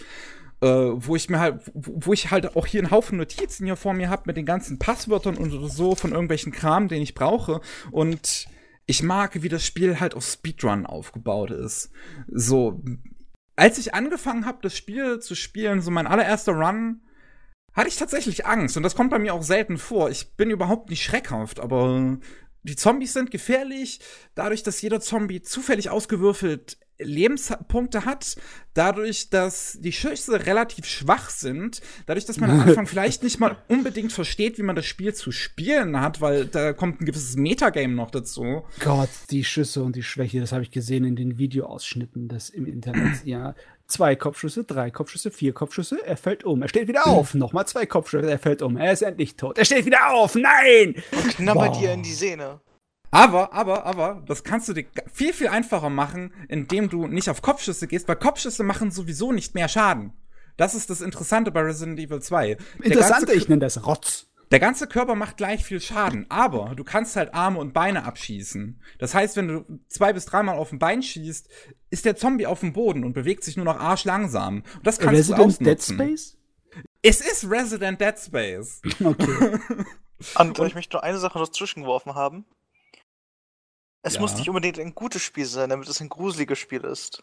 Äh, 0.62 0.66
wo 0.66 1.16
ich 1.16 1.30
mir 1.30 1.38
halt, 1.38 1.62
wo 1.72 2.12
ich 2.12 2.30
halt 2.30 2.54
auch 2.54 2.66
hier 2.66 2.82
einen 2.82 2.90
Haufen 2.90 3.16
Notizen 3.16 3.64
hier 3.64 3.76
vor 3.76 3.94
mir 3.94 4.10
habe 4.10 4.24
mit 4.26 4.36
den 4.36 4.44
ganzen 4.44 4.78
Passwörtern 4.78 5.36
und 5.36 5.50
so 5.70 5.94
von 5.94 6.12
irgendwelchen 6.12 6.52
Kram, 6.52 6.88
den 6.88 7.00
ich 7.00 7.14
brauche. 7.14 7.62
Und 7.90 8.46
ich 8.84 9.02
mag, 9.02 9.42
wie 9.42 9.48
das 9.48 9.64
Spiel 9.64 10.00
halt 10.00 10.14
auf 10.14 10.24
Speedrun 10.24 10.84
aufgebaut 10.84 11.50
ist. 11.50 11.90
So, 12.28 12.82
als 13.60 13.76
ich 13.76 13.92
angefangen 13.92 14.46
habe, 14.46 14.60
das 14.62 14.74
Spiel 14.74 15.18
zu 15.20 15.34
spielen, 15.34 15.82
so 15.82 15.90
mein 15.90 16.06
allererster 16.06 16.52
Run, 16.52 17.02
hatte 17.74 17.88
ich 17.88 17.98
tatsächlich 17.98 18.46
Angst. 18.46 18.78
Und 18.78 18.84
das 18.84 18.94
kommt 18.94 19.10
bei 19.10 19.18
mir 19.18 19.34
auch 19.34 19.42
selten 19.42 19.76
vor. 19.76 20.08
Ich 20.08 20.34
bin 20.34 20.48
überhaupt 20.48 20.88
nicht 20.88 21.04
schreckhaft, 21.04 21.60
aber 21.60 22.16
die 22.62 22.76
Zombies 22.76 23.12
sind 23.12 23.30
gefährlich. 23.30 24.00
Dadurch, 24.34 24.62
dass 24.62 24.80
jeder 24.80 25.02
Zombie 25.02 25.42
zufällig 25.42 25.90
ausgewürfelt 25.90 26.78
Lebenspunkte 27.02 28.04
hat, 28.04 28.36
dadurch, 28.74 29.30
dass 29.30 29.78
die 29.80 29.92
Schüsse 29.92 30.46
relativ 30.46 30.86
schwach 30.86 31.30
sind, 31.30 31.80
dadurch, 32.06 32.24
dass 32.24 32.38
man 32.38 32.50
am 32.50 32.60
Anfang 32.60 32.86
vielleicht 32.88 33.22
nicht 33.22 33.40
mal 33.40 33.56
unbedingt 33.68 34.12
versteht, 34.12 34.58
wie 34.58 34.62
man 34.62 34.76
das 34.76 34.86
Spiel 34.86 35.14
zu 35.14 35.32
spielen 35.32 36.00
hat, 36.00 36.20
weil 36.20 36.46
da 36.46 36.72
kommt 36.72 37.00
ein 37.00 37.06
gewisses 37.06 37.36
Metagame 37.36 37.94
noch 37.94 38.10
dazu. 38.10 38.64
Gott, 38.80 39.10
die 39.30 39.44
Schüsse 39.44 39.82
und 39.82 39.96
die 39.96 40.02
Schwäche, 40.02 40.40
das 40.40 40.52
habe 40.52 40.62
ich 40.62 40.70
gesehen 40.70 41.04
in 41.04 41.16
den 41.16 41.38
Videoausschnitten 41.38 42.28
des 42.28 42.50
im 42.50 42.66
Internet. 42.66 43.00
Ja, 43.30 43.54
zwei 43.86 44.16
Kopfschüsse, 44.16 44.64
drei 44.64 44.90
Kopfschüsse, 44.90 45.30
vier 45.30 45.52
Kopfschüsse, 45.52 45.98
er 46.04 46.16
fällt 46.16 46.44
um. 46.44 46.62
Er 46.62 46.68
steht 46.68 46.88
wieder 46.88 47.06
auf. 47.06 47.34
Nochmal 47.34 47.66
zwei 47.66 47.86
Kopfschüsse, 47.86 48.30
er 48.30 48.38
fällt 48.38 48.62
um. 48.62 48.76
Er 48.76 48.92
ist 48.92 49.02
endlich 49.02 49.36
tot. 49.36 49.58
Er 49.58 49.64
steht 49.64 49.84
wieder 49.84 50.12
auf. 50.12 50.34
Nein! 50.34 50.94
Knabber 51.36 51.70
Boah. 51.70 51.78
dir 51.78 51.92
in 51.92 52.02
die 52.02 52.12
Sehne. 52.12 52.60
Aber, 53.10 53.52
aber, 53.52 53.86
aber, 53.86 54.22
das 54.26 54.44
kannst 54.44 54.68
du 54.68 54.72
dir 54.72 54.86
viel, 55.12 55.32
viel 55.32 55.48
einfacher 55.48 55.90
machen, 55.90 56.32
indem 56.48 56.88
du 56.88 57.08
nicht 57.08 57.28
auf 57.28 57.42
Kopfschüsse 57.42 57.88
gehst, 57.88 58.06
weil 58.08 58.16
Kopfschüsse 58.16 58.62
machen 58.62 58.90
sowieso 58.90 59.32
nicht 59.32 59.54
mehr 59.54 59.68
Schaden. 59.68 60.12
Das 60.56 60.74
ist 60.74 60.90
das 60.90 61.00
Interessante 61.00 61.50
bei 61.50 61.62
Resident 61.62 61.98
Evil 61.98 62.20
2. 62.20 62.54
Der 62.54 62.86
Interessante, 62.86 63.32
ich 63.32 63.48
nenne 63.48 63.60
das 63.60 63.86
Rotz. 63.86 64.26
Der 64.50 64.58
ganze 64.58 64.88
Körper 64.88 65.14
macht 65.14 65.36
gleich 65.36 65.64
viel 65.64 65.80
Schaden, 65.80 66.26
aber 66.28 66.74
du 66.74 66.82
kannst 66.82 67.14
halt 67.14 67.34
Arme 67.34 67.58
und 67.60 67.72
Beine 67.72 68.04
abschießen. 68.04 68.80
Das 68.98 69.14
heißt, 69.14 69.36
wenn 69.36 69.46
du 69.46 69.64
zwei 69.88 70.12
bis 70.12 70.26
dreimal 70.26 70.58
auf 70.58 70.72
ein 70.72 70.80
Bein 70.80 71.02
schießt, 71.02 71.48
ist 71.90 72.04
der 72.04 72.16
Zombie 72.16 72.46
auf 72.46 72.60
dem 72.60 72.72
Boden 72.72 73.04
und 73.04 73.12
bewegt 73.12 73.44
sich 73.44 73.56
nur 73.56 73.64
noch 73.64 73.78
arschlangsam. 73.78 74.56
Und 74.56 74.86
das 74.86 74.98
kannst 74.98 75.30
du 75.30 75.34
Resident 75.34 75.60
Dead 75.60 75.68
ausnutzen. 75.78 75.96
Space? 75.96 76.36
Es 77.02 77.20
ist 77.20 77.48
Resident 77.48 78.00
Dead 78.00 78.18
Space. 78.18 78.80
Okay. 79.02 79.58
Und 80.36 80.58
ich 80.58 80.74
möchte 80.74 80.96
nur 80.96 81.02
eine 81.02 81.18
Sache 81.18 81.38
noch 81.38 81.48
zwischengeworfen 81.48 82.14
haben. 82.14 82.44
Es 84.02 84.14
Ja. 84.14 84.20
muss 84.20 84.34
nicht 84.36 84.48
unbedingt 84.48 84.78
ein 84.78 84.94
gutes 84.94 85.22
Spiel 85.22 85.44
sein, 85.46 85.70
damit 85.70 85.88
es 85.88 86.00
ein 86.00 86.08
gruseliges 86.08 86.58
Spiel 86.58 86.82
ist. 86.84 87.22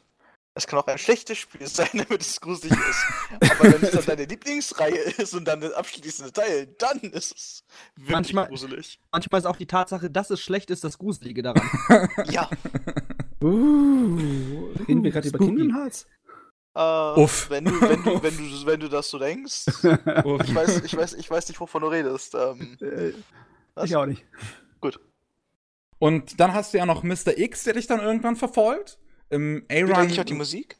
Es 0.53 0.65
kann 0.65 0.79
auch 0.79 0.87
ein 0.87 0.97
schlechtes 0.97 1.37
Spiel 1.37 1.67
sein, 1.67 1.89
damit 1.93 2.21
es 2.21 2.39
gruselig 2.41 2.77
ist. 2.77 3.51
Aber 3.59 3.73
wenn 3.73 3.83
es 3.83 3.91
dann 3.91 4.05
deine 4.05 4.25
Lieblingsreihe 4.25 4.95
ist 5.17 5.33
und 5.35 5.45
dann 5.45 5.61
der 5.61 5.75
abschließende 5.77 6.31
Teil, 6.33 6.67
dann 6.79 6.99
ist 6.99 7.35
es 7.35 7.63
wirklich 7.95 8.11
Manchmal- 8.11 8.47
gruselig. 8.47 8.99
Manchmal 9.11 9.39
ist 9.41 9.45
auch 9.45 9.55
die 9.57 9.67
Tatsache, 9.67 10.09
dass 10.09 10.29
es 10.31 10.41
schlecht 10.41 10.69
ist, 10.71 10.83
das 10.83 10.97
Gruselige 10.97 11.41
daran. 11.43 11.61
Ja. 12.31 12.49
Uh, 13.43 14.71
reden 14.87 15.03
wir 15.03 15.11
gerade 15.11 15.27
über. 15.29 15.37
Kingdom 15.37 15.75
Hearts? 15.75 16.07
Äh, 16.75 17.19
Uff. 17.21 17.49
Wenn 17.51 17.65
du, 17.65 17.81
wenn 17.81 18.03
du, 18.03 18.21
wenn 18.23 18.35
du, 18.37 18.65
wenn 18.65 18.79
du 18.79 18.87
das 18.89 19.09
so 19.09 19.19
denkst. 19.19 19.65
Ich 19.83 20.55
weiß, 20.55 20.81
ich 20.83 20.95
weiß, 20.97 21.13
ich 21.13 21.29
weiß 21.29 21.47
nicht, 21.47 21.59
wovon 21.59 21.81
du 21.83 21.87
redest. 21.87 22.33
Ähm, 22.35 22.77
Äh, 22.81 23.13
ich 23.85 23.95
auch 23.95 24.05
nicht. 24.07 24.23
Und 25.99 26.39
dann 26.39 26.53
hast 26.53 26.73
du 26.73 26.77
ja 26.77 26.85
noch 26.85 27.03
Mr. 27.03 27.37
X, 27.37 27.63
der 27.63 27.73
dich 27.73 27.87
dann 27.87 27.99
irgendwann 27.99 28.35
verfolgt. 28.35 28.99
Im 29.29 29.65
A-Run. 29.69 29.93
eigentlich 29.93 30.19
auch 30.19 30.25
die 30.25 30.33
Musik? 30.33 30.77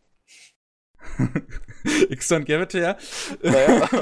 Give 2.46 2.64
It 2.64 2.74
ja. 2.74 2.98
Naja. 3.42 3.90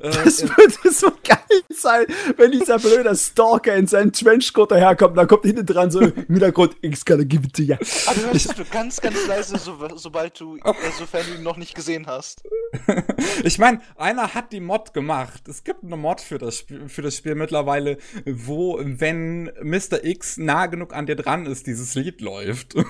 Äh, 0.00 0.10
Das 0.10 0.42
würde 0.42 0.92
so 0.92 1.10
geil 1.24 1.62
sein, 1.70 2.04
wenn 2.36 2.52
dieser 2.52 2.78
blöde 2.78 3.16
Stalker 3.16 3.74
in 3.74 3.86
seinen 3.86 4.12
Trenchcoat 4.12 4.70
daherkommt. 4.70 5.16
Dann 5.16 5.26
kommt 5.26 5.44
hinten 5.44 5.64
dran 5.64 5.90
so 5.90 6.00
im 6.00 6.12
Hintergrund, 6.26 6.76
X 6.82 7.06
gotta 7.06 7.22
give 7.22 7.44
it 7.46 7.54
to 7.54 7.62
ya. 7.62 7.78
Aber 8.06 8.20
du 8.20 8.26
hörst 8.26 8.56
nur 8.56 8.66
ganz, 8.66 9.00
ganz 9.00 9.26
leise, 9.26 9.56
so, 9.56 9.78
sobald 9.96 10.38
du, 10.40 10.56
äh, 10.58 10.72
sofern 10.98 11.24
du 11.26 11.38
ihn 11.38 11.42
noch 11.42 11.56
nicht 11.56 11.74
gesehen 11.74 12.06
hast. 12.06 12.42
ich 13.44 13.58
meine, 13.58 13.80
einer 13.96 14.34
hat 14.34 14.52
die 14.52 14.60
Mod 14.60 14.92
gemacht. 14.92 15.48
Es 15.48 15.64
gibt 15.64 15.84
eine 15.84 15.96
Mod 15.96 16.20
für 16.20 16.36
das, 16.38 16.58
Spiel, 16.58 16.88
für 16.88 17.00
das 17.00 17.16
Spiel 17.16 17.34
mittlerweile, 17.34 17.96
wo, 18.26 18.78
wenn 18.82 19.44
Mr. 19.62 20.04
X 20.04 20.36
nah 20.36 20.66
genug 20.66 20.92
an 20.94 21.06
dir 21.06 21.16
dran 21.16 21.46
ist, 21.46 21.66
dieses 21.66 21.94
Lied 21.94 22.20
läuft. 22.20 22.74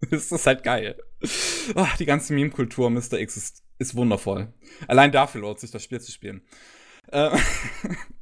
das 0.10 0.30
ist 0.30 0.46
halt 0.46 0.62
geil. 0.62 0.96
Ach, 1.74 1.96
die 1.96 2.06
ganze 2.06 2.32
Meme-Kultur 2.32 2.90
Mr. 2.90 3.14
X 3.14 3.36
ist, 3.36 3.64
ist 3.78 3.94
wundervoll. 3.94 4.52
Allein 4.86 5.12
dafür 5.12 5.40
lohnt 5.40 5.60
sich 5.60 5.70
das 5.70 5.82
Spiel 5.82 6.00
zu 6.00 6.12
spielen. 6.12 6.42
Äh, 7.10 7.36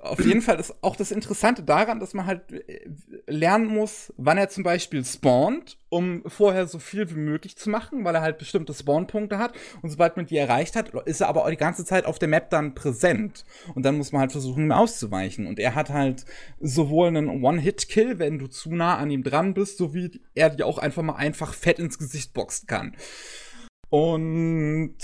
Auf 0.00 0.24
jeden 0.24 0.42
Fall 0.42 0.58
ist 0.58 0.74
auch 0.82 0.96
das 0.96 1.10
Interessante 1.10 1.62
daran, 1.62 2.00
dass 2.00 2.14
man 2.14 2.26
halt 2.26 2.52
äh, 2.52 2.88
lernen 3.26 3.66
muss, 3.66 4.12
wann 4.16 4.38
er 4.38 4.48
zum 4.48 4.64
Beispiel 4.64 5.04
spawnt, 5.04 5.78
um 5.88 6.22
vorher 6.26 6.66
so 6.66 6.78
viel 6.78 7.10
wie 7.10 7.18
möglich 7.18 7.56
zu 7.56 7.70
machen, 7.70 8.04
weil 8.04 8.14
er 8.14 8.22
halt 8.22 8.38
bestimmte 8.38 8.74
Spawnpunkte 8.74 9.38
hat. 9.38 9.54
Und 9.82 9.90
sobald 9.90 10.16
man 10.16 10.26
die 10.26 10.36
erreicht 10.36 10.76
hat, 10.76 10.90
ist 11.06 11.20
er 11.20 11.28
aber 11.28 11.44
auch 11.44 11.50
die 11.50 11.56
ganze 11.56 11.84
Zeit 11.84 12.04
auf 12.04 12.18
der 12.18 12.28
Map 12.28 12.50
dann 12.50 12.74
präsent. 12.74 13.44
Und 13.74 13.84
dann 13.84 13.96
muss 13.96 14.12
man 14.12 14.20
halt 14.20 14.32
versuchen, 14.32 14.64
ihm 14.64 14.72
auszuweichen. 14.72 15.46
Und 15.46 15.58
er 15.58 15.74
hat 15.74 15.90
halt 15.90 16.24
sowohl 16.60 17.08
einen 17.08 17.42
One-Hit-Kill, 17.42 18.18
wenn 18.18 18.38
du 18.38 18.46
zu 18.48 18.74
nah 18.74 18.96
an 18.96 19.10
ihm 19.10 19.22
dran 19.22 19.54
bist, 19.54 19.78
sowie 19.78 20.20
er 20.34 20.50
dir 20.50 20.66
auch 20.66 20.78
einfach 20.78 21.02
mal 21.02 21.16
einfach 21.16 21.54
fett 21.54 21.78
ins 21.78 21.98
Gesicht 21.98 22.32
boxen 22.34 22.66
kann. 22.66 22.96
Und 23.88 24.96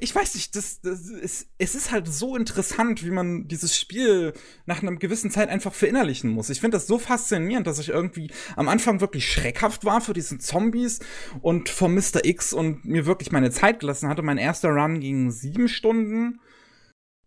ich 0.00 0.14
weiß 0.14 0.34
nicht, 0.34 0.54
das, 0.56 0.80
das 0.80 1.08
ist, 1.08 1.48
es 1.58 1.74
ist 1.74 1.90
halt 1.90 2.06
so 2.08 2.36
interessant, 2.36 3.04
wie 3.04 3.10
man 3.10 3.48
dieses 3.48 3.78
Spiel 3.78 4.32
nach 4.66 4.82
einer 4.82 4.94
gewissen 4.96 5.30
Zeit 5.30 5.48
einfach 5.48 5.74
verinnerlichen 5.74 6.30
muss. 6.30 6.50
Ich 6.50 6.60
finde 6.60 6.76
das 6.76 6.86
so 6.86 6.98
faszinierend, 6.98 7.66
dass 7.66 7.78
ich 7.78 7.88
irgendwie 7.88 8.30
am 8.56 8.68
Anfang 8.68 9.00
wirklich 9.00 9.30
schreckhaft 9.30 9.84
war 9.84 10.00
für 10.00 10.12
diesen 10.12 10.40
Zombies 10.40 11.00
und 11.40 11.68
vor 11.68 11.88
Mr. 11.88 12.24
X 12.24 12.52
und 12.52 12.84
mir 12.84 13.06
wirklich 13.06 13.32
meine 13.32 13.50
Zeit 13.50 13.80
gelassen 13.80 14.08
hatte. 14.08 14.22
Mein 14.22 14.38
erster 14.38 14.70
Run 14.70 15.00
ging 15.00 15.30
sieben 15.30 15.68
Stunden 15.68 16.40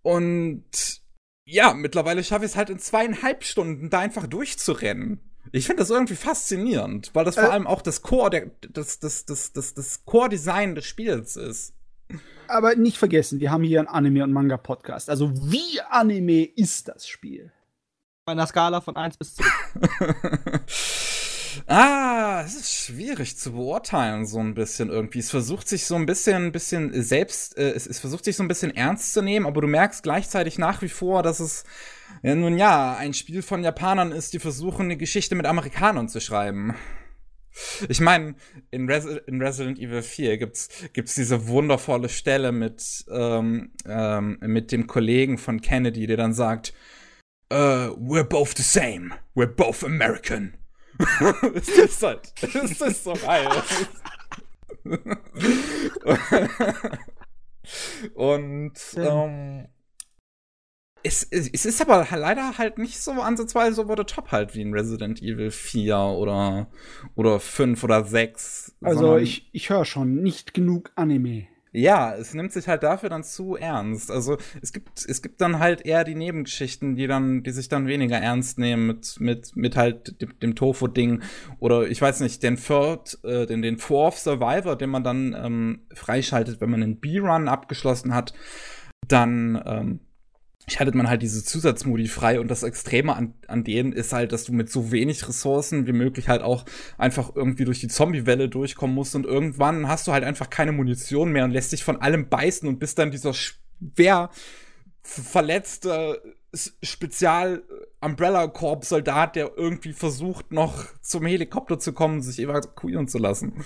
und 0.01 0.63
ja, 1.45 1.73
mittlerweile 1.73 2.23
schaffe 2.23 2.45
ich 2.45 2.51
es 2.51 2.57
halt 2.57 2.69
in 2.69 2.79
zweieinhalb 2.79 3.43
Stunden 3.43 3.89
da 3.89 3.99
einfach 3.99 4.27
durchzurennen. 4.27 5.19
Ich 5.51 5.65
finde 5.65 5.81
das 5.81 5.89
irgendwie 5.89 6.15
faszinierend, 6.15 7.11
weil 7.13 7.25
das 7.25 7.35
vor 7.35 7.45
Äh. 7.45 7.49
allem 7.49 7.67
auch 7.67 7.81
das 7.81 8.01
Core, 8.01 8.29
der, 8.29 8.51
das, 8.71 8.99
das, 8.99 9.25
das, 9.25 9.51
das, 9.51 9.73
das 9.73 10.05
Core-Design 10.05 10.75
des 10.75 10.85
Spiels 10.85 11.35
ist. 11.35 11.73
Aber 12.47 12.75
nicht 12.75 12.97
vergessen, 12.97 13.39
wir 13.39 13.51
haben 13.51 13.63
hier 13.63 13.79
einen 13.79 13.87
Anime- 13.87 14.23
und 14.23 14.33
Manga-Podcast. 14.33 15.09
Also, 15.09 15.31
wie 15.33 15.81
Anime 15.89 16.43
ist 16.43 16.87
das 16.87 17.07
Spiel? 17.07 17.51
Bei 18.25 18.33
einer 18.33 18.47
Skala 18.47 18.81
von 18.81 18.95
1 18.95 19.17
bis 19.17 19.35
10. 19.35 19.45
ah, 21.67 22.41
es 22.45 22.55
ist 22.55 22.73
schwierig 22.73 23.37
zu 23.37 23.51
beurteilen, 23.51 24.25
so 24.25 24.39
ein 24.39 24.53
bisschen 24.53 24.89
irgendwie. 24.89 25.19
Es 25.19 25.29
versucht 25.29 25.67
sich 25.67 25.85
so 25.85 25.95
ein 25.95 26.05
bisschen, 26.05 26.51
bisschen 26.51 27.03
selbst, 27.03 27.57
äh, 27.57 27.71
es, 27.71 27.85
es 27.85 27.99
versucht 27.99 28.25
sich 28.25 28.37
so 28.37 28.43
ein 28.43 28.47
bisschen 28.47 28.75
ernst 28.75 29.13
zu 29.13 29.21
nehmen, 29.21 29.45
aber 29.45 29.61
du 29.61 29.67
merkst 29.67 30.03
gleichzeitig 30.03 30.57
nach 30.57 30.81
wie 30.81 30.89
vor, 30.89 31.23
dass 31.23 31.39
es, 31.39 31.65
ja, 32.21 32.35
nun 32.35 32.57
ja, 32.57 32.95
ein 32.95 33.13
Spiel 33.13 33.41
von 33.41 33.63
Japanern 33.63 34.11
ist, 34.11 34.33
die 34.33 34.39
versuchen, 34.39 34.85
eine 34.85 34.97
Geschichte 34.97 35.35
mit 35.35 35.45
Amerikanern 35.45 36.07
zu 36.07 36.21
schreiben. 36.21 36.75
Ich 37.87 37.99
meine, 37.99 38.35
in, 38.71 38.89
Resi 38.89 39.19
in 39.27 39.41
Resident 39.41 39.79
Evil 39.79 40.01
4 40.01 40.37
gibt's, 40.37 40.69
gibt's 40.93 41.15
diese 41.15 41.47
wundervolle 41.47 42.09
Stelle 42.09 42.51
mit, 42.51 43.05
ähm, 43.11 43.71
ähm, 43.85 44.37
mit 44.41 44.71
dem 44.71 44.87
Kollegen 44.87 45.37
von 45.37 45.61
Kennedy, 45.61 46.07
der 46.07 46.17
dann 46.17 46.33
sagt, 46.33 46.73
uh, 47.51 47.93
we're 47.97 48.23
both 48.23 48.57
the 48.57 48.63
same. 48.63 49.11
We're 49.35 49.45
both 49.45 49.83
American. 49.83 50.57
das 51.53 51.67
ist 51.67 52.03
halt, 52.03 52.33
das 52.41 52.81
ist 52.81 53.03
so 53.03 53.13
geil. 53.13 53.49
Und 58.13 58.73
ähm, 58.97 59.67
es, 61.03 61.27
es, 61.29 61.49
es 61.49 61.65
ist 61.65 61.81
aber 61.81 62.07
leider 62.11 62.57
halt 62.57 62.77
nicht 62.77 62.99
so 63.01 63.11
ansatzweise 63.11 63.81
over 63.81 63.95
the 63.97 64.03
top 64.03 64.31
halt 64.31 64.55
wie 64.55 64.61
in 64.61 64.73
Resident 64.73 65.21
Evil 65.21 65.51
4 65.51 65.97
oder, 65.97 66.67
oder 67.15 67.39
5 67.39 67.83
oder 67.83 68.05
6. 68.05 68.75
Also, 68.81 69.17
ich, 69.17 69.49
ich 69.51 69.69
höre 69.69 69.85
schon 69.85 70.21
nicht 70.23 70.53
genug 70.53 70.91
Anime. 70.95 71.47
ja, 71.73 72.15
es 72.15 72.33
nimmt 72.33 72.53
sich 72.53 72.67
halt 72.67 72.83
dafür 72.83 73.09
dann 73.09 73.23
zu 73.23 73.55
ernst. 73.55 74.11
Also 74.11 74.37
es 74.61 74.71
gibt, 74.71 75.05
es 75.05 75.21
gibt 75.21 75.41
dann 75.41 75.59
halt 75.59 75.85
eher 75.85 76.03
die 76.03 76.15
Nebengeschichten, 76.15 76.95
die 76.95 77.07
dann, 77.07 77.43
die 77.43 77.51
sich 77.51 77.67
dann 77.67 77.87
weniger 77.87 78.17
ernst 78.17 78.57
nehmen 78.57 78.87
mit, 78.87 79.19
mit, 79.19 79.55
mit 79.55 79.75
halt 79.75 80.21
dem, 80.21 80.39
dem 80.39 80.55
Tofu-Ding. 80.55 81.21
Oder 81.59 81.87
ich 81.87 82.01
weiß 82.01 82.21
nicht, 82.21 82.43
den 82.43 82.55
Third, 82.55 83.19
äh, 83.23 83.45
den, 83.45 83.61
den 83.61 83.77
Fourth 83.77 84.19
Survivor, 84.19 84.77
den 84.77 84.89
man 84.89 85.03
dann 85.03 85.35
ähm, 85.37 85.79
freischaltet, 85.93 86.61
wenn 86.61 86.69
man 86.69 86.83
einen 86.83 86.99
B-Run 86.99 87.47
abgeschlossen 87.47 88.13
hat, 88.13 88.33
dann 89.07 89.61
ähm, 89.65 89.99
schaltet 90.67 90.95
man 90.95 91.09
halt 91.09 91.21
diese 91.21 91.43
Zusatzmodi 91.43 92.07
frei 92.07 92.39
und 92.39 92.47
das 92.47 92.63
Extreme 92.63 93.15
an, 93.15 93.33
an 93.47 93.63
denen 93.63 93.91
ist 93.91 94.13
halt, 94.13 94.31
dass 94.31 94.45
du 94.45 94.53
mit 94.53 94.71
so 94.71 94.91
wenig 94.91 95.27
Ressourcen 95.27 95.87
wie 95.87 95.91
möglich 95.91 96.29
halt 96.29 96.41
auch 96.41 96.63
einfach 96.97 97.35
irgendwie 97.35 97.65
durch 97.65 97.81
die 97.81 97.89
Zombie-Welle 97.89 98.47
durchkommen 98.47 98.95
musst 98.95 99.13
und 99.15 99.25
irgendwann 99.25 99.89
hast 99.89 100.07
du 100.07 100.13
halt 100.13 100.23
einfach 100.23 100.49
keine 100.49 100.71
Munition 100.71 101.31
mehr 101.31 101.43
und 101.43 101.51
lässt 101.51 101.73
dich 101.73 101.83
von 101.83 102.01
allem 102.01 102.29
beißen 102.29 102.67
und 102.67 102.79
bist 102.79 102.97
dann 102.97 103.11
dieser 103.11 103.33
schwer 103.33 104.29
verletzte 105.01 106.21
S- 106.53 106.77
Spezial-Umbrella-Korb-Soldat, 106.81 109.35
der 109.35 109.51
irgendwie 109.57 109.91
versucht, 109.91 110.53
noch 110.53 110.85
zum 111.01 111.25
Helikopter 111.25 111.77
zu 111.79 111.91
kommen, 111.93 112.21
sich 112.21 112.39
evakuieren 112.39 113.09
zu 113.09 113.17
lassen. 113.17 113.65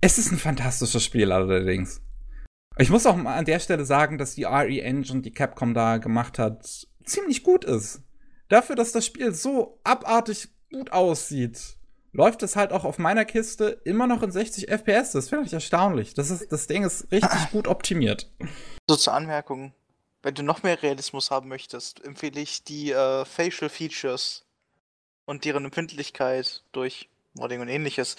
Es 0.00 0.18
ist 0.18 0.32
ein 0.32 0.38
fantastisches 0.38 1.04
Spiel 1.04 1.30
allerdings. 1.30 2.02
Ich 2.80 2.88
muss 2.88 3.04
auch 3.04 3.14
mal 3.14 3.36
an 3.36 3.44
der 3.44 3.60
Stelle 3.60 3.84
sagen, 3.84 4.16
dass 4.16 4.34
die 4.34 4.44
RE 4.44 4.80
Engine, 4.80 5.20
die 5.20 5.32
Capcom 5.32 5.74
da 5.74 5.98
gemacht 5.98 6.38
hat, 6.38 6.86
ziemlich 7.04 7.42
gut 7.42 7.62
ist. 7.62 8.00
Dafür, 8.48 8.74
dass 8.74 8.90
das 8.90 9.04
Spiel 9.04 9.34
so 9.34 9.78
abartig 9.84 10.48
gut 10.72 10.90
aussieht, 10.90 11.76
läuft 12.12 12.42
es 12.42 12.56
halt 12.56 12.72
auch 12.72 12.84
auf 12.84 12.98
meiner 12.98 13.26
Kiste 13.26 13.82
immer 13.84 14.06
noch 14.06 14.22
in 14.22 14.30
60 14.30 14.70
FPS. 14.70 15.12
Das 15.12 15.28
finde 15.28 15.44
ich 15.44 15.52
erstaunlich. 15.52 16.14
Das, 16.14 16.30
ist, 16.30 16.50
das 16.50 16.68
Ding 16.68 16.82
ist 16.82 17.12
richtig 17.12 17.50
gut 17.52 17.68
optimiert. 17.68 18.30
So 18.88 18.96
zur 18.96 19.12
Anmerkung. 19.12 19.74
Wenn 20.22 20.34
du 20.34 20.42
noch 20.42 20.62
mehr 20.62 20.82
Realismus 20.82 21.30
haben 21.30 21.48
möchtest, 21.48 22.02
empfehle 22.02 22.40
ich 22.40 22.64
die 22.64 22.92
äh, 22.92 23.26
Facial 23.26 23.68
Features 23.68 24.46
und 25.26 25.44
deren 25.44 25.66
Empfindlichkeit 25.66 26.64
durch 26.72 27.10
Modding 27.34 27.60
und 27.60 27.68
ähnliches 27.68 28.16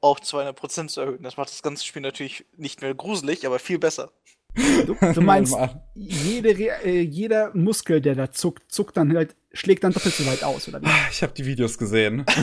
auf 0.00 0.20
200% 0.20 0.88
zu 0.88 1.00
erhöhen. 1.00 1.22
Das 1.22 1.36
macht 1.36 1.50
das 1.50 1.62
ganze 1.62 1.84
Spiel 1.84 2.02
natürlich 2.02 2.44
nicht 2.56 2.80
mehr 2.82 2.94
gruselig, 2.94 3.46
aber 3.46 3.58
viel 3.58 3.78
besser. 3.78 4.12
Du, 4.54 4.96
du 5.14 5.20
meinst, 5.20 5.54
jede, 5.94 6.50
äh, 6.50 7.00
jeder 7.02 7.54
Muskel, 7.54 8.00
der 8.00 8.16
da 8.16 8.32
zuckt, 8.32 8.72
zuckt 8.72 8.96
dann 8.96 9.14
halt, 9.16 9.36
schlägt 9.52 9.84
dann 9.84 9.92
doppelt 9.92 10.14
so 10.14 10.26
weit 10.26 10.42
aus, 10.42 10.66
oder 10.66 10.82
wie? 10.82 10.88
Ich 11.10 11.22
habe 11.22 11.32
die 11.32 11.46
Videos 11.46 11.78
gesehen. 11.78 12.24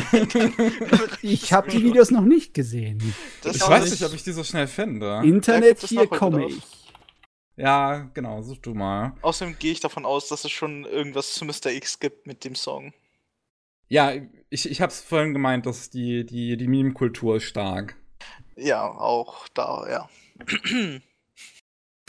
Ich 1.22 1.52
habe 1.52 1.70
die 1.70 1.84
Videos 1.84 2.12
noch 2.12 2.22
nicht 2.22 2.54
gesehen. 2.54 3.14
Das 3.42 3.58
ich 3.58 3.68
weiß 3.68 3.90
nicht, 3.92 4.04
ob 4.04 4.14
ich 4.14 4.24
die 4.24 4.32
so 4.32 4.44
schnell 4.44 4.68
finde. 4.68 5.22
Internet, 5.24 5.82
hier 5.82 6.08
komme 6.08 6.42
drauf. 6.42 6.52
ich. 6.52 6.64
Ja, 7.58 8.10
genau, 8.14 8.42
such 8.44 8.60
du 8.60 8.74
mal. 8.74 9.14
Außerdem 9.22 9.58
gehe 9.60 9.72
ich 9.72 9.80
davon 9.80 10.06
aus, 10.06 10.30
dass 10.30 10.46
es 10.46 10.52
schon 10.52 10.86
irgendwas 10.86 11.34
zu 11.34 11.44
Mr. 11.44 11.72
X 11.72 12.00
gibt 12.00 12.28
mit 12.28 12.46
dem 12.46 12.56
Song. 12.56 12.94
Ja, 13.90 14.12
ich, 14.50 14.70
ich 14.70 14.82
hab's 14.82 15.02
vorhin 15.02 15.34
gemeint, 15.34 15.66
dass 15.66 15.90
die, 15.90 16.26
die, 16.26 16.58
die 16.58 16.68
Meme-Kultur 16.68 17.38
ist 17.38 17.44
stark. 17.44 17.96
Ja, 18.56 18.88
auch 18.90 19.48
da, 19.50 19.86
ja. 19.90 20.10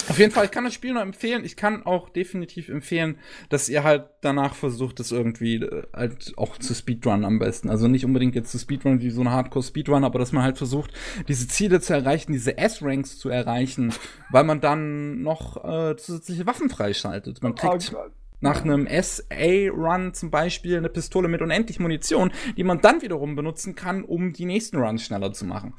Auf 0.08 0.18
jeden 0.18 0.32
Fall, 0.32 0.46
ich 0.46 0.50
kann 0.50 0.64
das 0.64 0.72
Spiel 0.72 0.94
nur 0.94 1.02
empfehlen. 1.02 1.44
Ich 1.44 1.56
kann 1.56 1.84
auch 1.84 2.08
definitiv 2.08 2.70
empfehlen, 2.70 3.18
dass 3.50 3.68
ihr 3.68 3.84
halt 3.84 4.06
danach 4.22 4.54
versucht, 4.54 5.00
es 5.00 5.12
irgendwie 5.12 5.56
äh, 5.56 5.82
halt 5.92 6.32
auch 6.38 6.56
zu 6.56 6.74
Speedrun 6.74 7.24
am 7.26 7.38
besten. 7.38 7.68
Also 7.68 7.88
nicht 7.88 8.06
unbedingt 8.06 8.34
jetzt 8.34 8.50
zu 8.50 8.58
Speedrun 8.58 9.02
wie 9.02 9.10
so 9.10 9.20
ein 9.20 9.30
Hardcore-Speedrun, 9.30 10.04
aber 10.04 10.18
dass 10.18 10.32
man 10.32 10.44
halt 10.44 10.56
versucht, 10.56 10.92
diese 11.28 11.46
Ziele 11.48 11.80
zu 11.80 11.92
erreichen, 11.92 12.32
diese 12.32 12.56
S-Ranks 12.56 13.18
zu 13.18 13.28
erreichen, 13.28 13.92
weil 14.30 14.44
man 14.44 14.62
dann 14.62 15.20
noch 15.20 15.62
äh, 15.62 15.96
zusätzliche 15.96 16.46
Waffen 16.46 16.70
freischaltet. 16.70 17.42
Man 17.42 17.54
kriegt 17.54 17.92
Oh. 17.94 18.06
Nach 18.40 18.62
einem 18.62 18.86
SA-Run 18.86 20.14
zum 20.14 20.30
Beispiel 20.30 20.76
eine 20.76 20.88
Pistole 20.88 21.28
mit 21.28 21.42
unendlich 21.42 21.80
Munition, 21.80 22.32
die 22.56 22.64
man 22.64 22.80
dann 22.80 23.02
wiederum 23.02 23.36
benutzen 23.36 23.74
kann, 23.74 24.04
um 24.04 24.32
die 24.32 24.44
nächsten 24.44 24.76
Runs 24.78 25.04
schneller 25.04 25.32
zu 25.32 25.44
machen. 25.44 25.74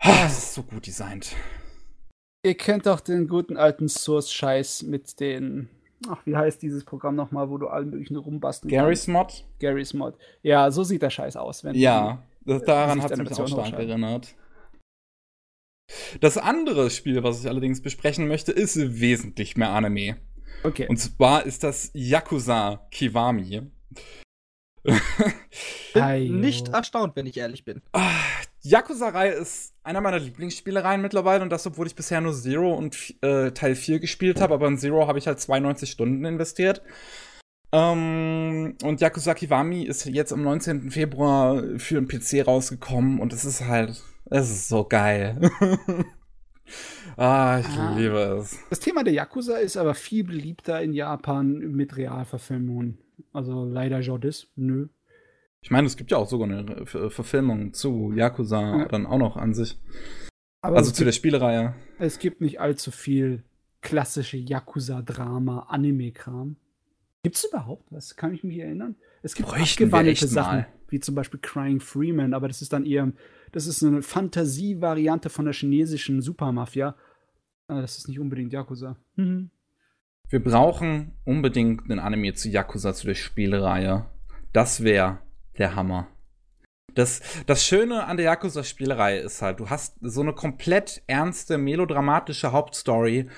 Ah, 0.00 0.24
Das 0.24 0.38
ist 0.38 0.54
so 0.54 0.62
gut 0.62 0.86
designt. 0.86 1.34
Ihr 2.44 2.54
kennt 2.56 2.86
doch 2.86 3.00
den 3.00 3.26
guten 3.26 3.56
alten 3.56 3.88
Source-Scheiß 3.88 4.82
mit 4.82 5.18
den 5.18 5.70
ach, 6.08 6.24
wie 6.26 6.36
heißt 6.36 6.62
dieses 6.62 6.84
Programm 6.84 7.14
nochmal, 7.14 7.48
wo 7.48 7.58
du 7.58 7.68
allen 7.68 7.90
möglichen 7.90 8.16
rumbasteln 8.16 8.70
Gary's 8.70 9.06
Mod? 9.06 9.44
Gary's 9.60 9.94
Mod. 9.94 10.16
Ja, 10.42 10.70
so 10.70 10.84
sieht 10.84 11.02
der 11.02 11.10
Scheiß 11.10 11.36
aus. 11.36 11.64
Wenn 11.64 11.74
Ja, 11.74 12.22
das, 12.44 12.62
daran 12.64 13.02
hat 13.02 13.10
es 13.12 13.18
mich 13.18 13.32
auch 13.32 13.48
stark 13.48 13.72
erinnert. 13.74 14.34
Das 16.20 16.38
andere 16.38 16.90
Spiel, 16.90 17.22
was 17.22 17.40
ich 17.40 17.48
allerdings 17.48 17.82
besprechen 17.82 18.28
möchte, 18.28 18.52
ist 18.52 19.00
wesentlich 19.00 19.56
mehr 19.56 19.70
Anime. 19.70 20.16
Okay. 20.64 20.86
Und 20.88 20.96
zwar 20.96 21.44
ist 21.44 21.62
das 21.62 21.90
Yakuza 21.92 22.86
Kiwami. 22.90 23.70
Bin 25.94 26.40
nicht 26.40 26.68
erstaunt, 26.68 27.16
wenn 27.16 27.26
ich 27.26 27.36
ehrlich 27.36 27.64
bin. 27.64 27.82
Ah, 27.92 28.10
Yakuza-Reihe 28.62 29.32
ist 29.32 29.74
einer 29.82 30.00
meiner 30.00 30.18
Lieblingsspielereien 30.18 31.02
mittlerweile 31.02 31.42
und 31.42 31.50
das, 31.50 31.66
obwohl 31.66 31.86
ich 31.86 31.94
bisher 31.94 32.20
nur 32.20 32.34
Zero 32.34 32.74
und 32.74 33.14
äh, 33.20 33.50
Teil 33.52 33.76
4 33.76 34.00
gespielt 34.00 34.40
habe, 34.40 34.54
aber 34.54 34.66
in 34.66 34.78
Zero 34.78 35.06
habe 35.06 35.18
ich 35.18 35.26
halt 35.26 35.38
92 35.38 35.90
Stunden 35.90 36.24
investiert. 36.24 36.82
Ähm, 37.72 38.76
und 38.82 39.00
Yakuza 39.00 39.34
Kiwami 39.34 39.82
ist 39.82 40.06
jetzt 40.06 40.32
am 40.32 40.42
19. 40.42 40.90
Februar 40.90 41.62
für 41.76 42.00
den 42.00 42.08
PC 42.08 42.46
rausgekommen 42.46 43.20
und 43.20 43.34
es 43.34 43.44
ist 43.44 43.66
halt, 43.66 44.02
es 44.30 44.50
ist 44.50 44.68
so 44.68 44.84
geil. 44.84 45.50
ah, 47.16 47.58
ich 47.60 47.66
Ah. 47.78 47.94
liebe 47.96 48.18
es. 48.40 48.58
Das 48.70 48.80
Thema 48.80 49.04
der 49.04 49.12
Yakuza 49.14 49.56
ist 49.58 49.76
aber 49.76 49.94
viel 49.94 50.24
beliebter 50.24 50.82
in 50.82 50.92
Japan 50.92 51.58
mit 51.58 51.96
Realverfilmungen. 51.96 52.98
Also 53.32 53.64
leider 53.64 54.00
Jordis, 54.00 54.48
nö. 54.56 54.88
Ich 55.60 55.70
meine, 55.70 55.86
es 55.86 55.96
gibt 55.96 56.10
ja 56.10 56.18
auch 56.18 56.28
sogar 56.28 56.48
eine 56.48 56.84
Ver- 56.86 57.10
Verfilmung 57.10 57.72
zu 57.72 58.12
Yakuza 58.14 58.78
Ja. 58.80 58.84
dann 58.88 59.06
auch 59.06 59.18
noch 59.18 59.36
an 59.36 59.54
sich. 59.54 59.78
Aber 60.60 60.76
Also 60.76 60.90
zu 60.90 61.04
der 61.04 61.12
gibt, 61.12 61.16
Spielereihe. 61.16 61.74
es 61.98 62.18
gibt 62.18 62.40
nicht 62.40 62.60
allzu 62.60 62.90
viel 62.90 63.42
klassische 63.80 64.36
Yakuza-Drama, 64.38 65.66
Anime-Kram. 65.68 66.56
Gibt 67.22 67.36
es 67.36 67.44
überhaupt 67.44 67.90
was? 67.90 68.16
Kann 68.16 68.34
ich 68.34 68.44
mich 68.44 68.58
erinnern? 68.58 68.96
Es 69.22 69.34
gibt 69.34 69.48
Bräuchten 69.48 69.84
abgewandelte 69.84 70.26
Sachen, 70.26 70.58
mal. 70.60 70.66
wie 70.88 71.00
zum 71.00 71.14
Beispiel 71.14 71.40
Crying 71.40 71.80
Freeman, 71.80 72.34
aber 72.34 72.48
das 72.48 72.60
ist 72.62 72.72
dann 72.72 72.84
eher, 72.86 73.12
das 73.54 73.68
ist 73.68 73.84
eine 73.84 74.02
Fantasie-Variante 74.02 75.30
von 75.30 75.44
der 75.44 75.54
chinesischen 75.54 76.20
Supermafia. 76.20 76.96
Äh, 77.68 77.80
Das 77.80 77.98
ist 77.98 78.08
nicht 78.08 78.18
unbedingt 78.18 78.52
Yakuza. 78.52 78.96
Mhm. 79.14 79.50
Wir 80.28 80.42
brauchen 80.42 81.12
unbedingt 81.24 81.84
einen 81.84 82.00
Anime 82.00 82.34
zu 82.34 82.48
Yakuza, 82.48 82.94
zu 82.94 83.06
der 83.06 83.14
Spielereihe. 83.14 84.06
Das 84.52 84.82
wäre 84.82 85.18
der 85.56 85.76
Hammer. 85.76 86.08
Das, 86.94 87.22
das 87.46 87.64
Schöne 87.64 88.04
an 88.04 88.16
der 88.16 88.26
Yakuza-Spielereihe 88.26 89.20
ist 89.20 89.40
halt, 89.40 89.60
du 89.60 89.70
hast 89.70 89.96
so 90.00 90.20
eine 90.20 90.32
komplett 90.32 91.02
ernste, 91.06 91.56
melodramatische 91.56 92.50
Hauptstory, 92.50 93.28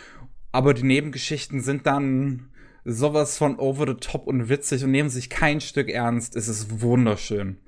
aber 0.52 0.72
die 0.72 0.82
Nebengeschichten 0.84 1.60
sind 1.60 1.86
dann 1.86 2.50
sowas 2.84 3.36
von 3.36 3.58
over 3.58 3.86
the 3.86 3.94
top 3.94 4.26
und 4.26 4.48
witzig 4.48 4.82
und 4.84 4.92
nehmen 4.92 5.10
sich 5.10 5.28
kein 5.28 5.60
Stück 5.60 5.90
ernst. 5.90 6.36
Es 6.36 6.48
ist 6.48 6.80
wunderschön. 6.80 7.58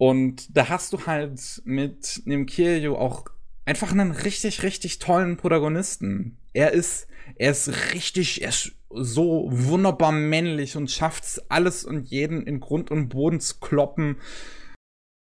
Und 0.00 0.56
da 0.56 0.70
hast 0.70 0.94
du 0.94 1.04
halt 1.04 1.60
mit 1.66 2.22
dem 2.24 2.46
Kiryu 2.46 2.94
auch 2.96 3.26
einfach 3.66 3.92
einen 3.92 4.12
richtig, 4.12 4.62
richtig 4.62 4.98
tollen 4.98 5.36
Protagonisten. 5.36 6.38
Er 6.54 6.72
ist, 6.72 7.06
er 7.36 7.50
ist 7.50 7.92
richtig, 7.92 8.40
er 8.40 8.48
ist 8.48 8.72
so 8.88 9.46
wunderbar 9.52 10.10
männlich 10.10 10.74
und 10.74 10.90
schafft 10.90 11.24
es, 11.24 11.50
alles 11.50 11.84
und 11.84 12.08
jeden 12.08 12.46
in 12.46 12.60
Grund 12.60 12.90
und 12.90 13.10
Boden 13.10 13.40
zu 13.40 13.60
kloppen. 13.60 14.16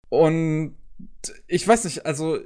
Und 0.08 0.78
ich 1.48 1.68
weiß 1.68 1.84
nicht, 1.84 2.06
also 2.06 2.40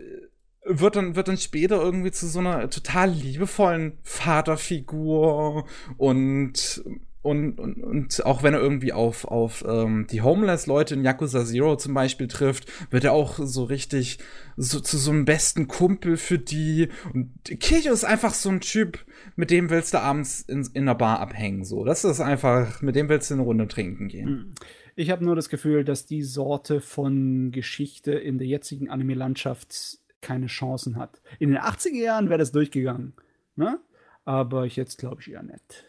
wird 0.64 0.95
dann, 0.95 1.15
wird 1.15 1.27
dann 1.27 1.38
später 1.38 1.80
irgendwie 1.80 2.11
zu 2.11 2.27
so 2.27 2.39
einer 2.39 2.72
total 2.72 3.11
liebevollen 3.11 3.99
Vaterfigur 4.02 5.68
und 5.97 6.84
und, 7.26 7.60
und, 7.60 7.84
und 7.84 8.26
auch 8.26 8.43
wenn 8.43 8.53
er 8.53 8.60
irgendwie 8.60 8.93
auf, 8.93 9.26
auf 9.26 9.65
ähm, 9.68 10.06
die 10.11 10.22
Homeless-Leute 10.22 10.93
in 10.93 11.03
Yakuza 11.03 11.43
Zero 11.43 11.76
zum 11.76 11.95
Beispiel 11.95 12.27
trifft, 12.27 12.72
wird 12.91 13.03
er 13.03 13.14
auch 13.14 13.39
so 13.41 13.64
richtig 13.64 14.19
so, 14.57 14.80
zu 14.80 14.97
so 14.97 15.10
einem 15.10 15.26
besten 15.26 15.68
Kumpel 15.68 16.18
für 16.18 16.38
die. 16.38 16.89
Und 17.14 17.31
Kircho 17.60 17.91
ist 17.91 18.03
einfach 18.03 18.35
so 18.35 18.49
ein 18.49 18.61
Typ, 18.61 19.03
mit 19.35 19.49
dem 19.49 19.72
willst 19.72 19.95
du 19.95 20.02
abends 20.02 20.41
in, 20.41 20.69
in 20.73 20.84
einer 20.84 20.93
Bar 20.93 21.19
abhängen. 21.19 21.65
So, 21.65 21.84
das 21.84 22.03
ist 22.03 22.22
einfach, 22.22 22.84
mit 22.84 22.95
dem 22.95 23.10
willst 23.10 23.31
du 23.31 23.34
eine 23.34 23.43
Runde 23.43 23.68
trinken 23.68 24.07
gehen. 24.07 24.53
Ich 24.95 25.10
habe 25.10 25.26
nur 25.26 25.35
das 25.35 25.49
Gefühl, 25.49 25.84
dass 25.84 26.06
die 26.06 26.22
Sorte 26.22 26.80
von 26.80 27.52
Geschichte 27.52 28.11
in 28.11 28.38
der 28.38 28.45
jetzigen 28.45 28.89
Anime-Landschaft 28.89 29.97
keine 30.22 30.45
Chancen 30.45 30.95
hat. 30.95 31.23
In 31.39 31.49
den 31.49 31.60
80er 31.60 32.02
Jahren 32.02 32.30
wäre 32.30 32.39
das 32.39 32.52
durchgegangen. 32.52 33.14
Ne? 33.56 33.80
Aber 34.26 34.68
jetzt 34.68 34.99
glaube 34.99 35.22
ich 35.22 35.31
eher 35.31 35.43
nicht. 35.43 35.85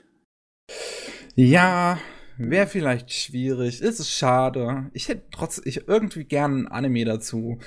Ja, 1.38 1.98
wäre 2.38 2.66
vielleicht 2.66 3.12
schwierig. 3.12 3.82
Ist 3.82 4.00
es 4.00 4.10
schade. 4.10 4.90
Ich 4.94 5.08
hätte 5.08 5.24
trotzdem 5.30 5.64
ich 5.66 5.86
irgendwie 5.86 6.24
gern 6.24 6.62
ein 6.62 6.68
Anime 6.68 7.04
dazu. 7.04 7.58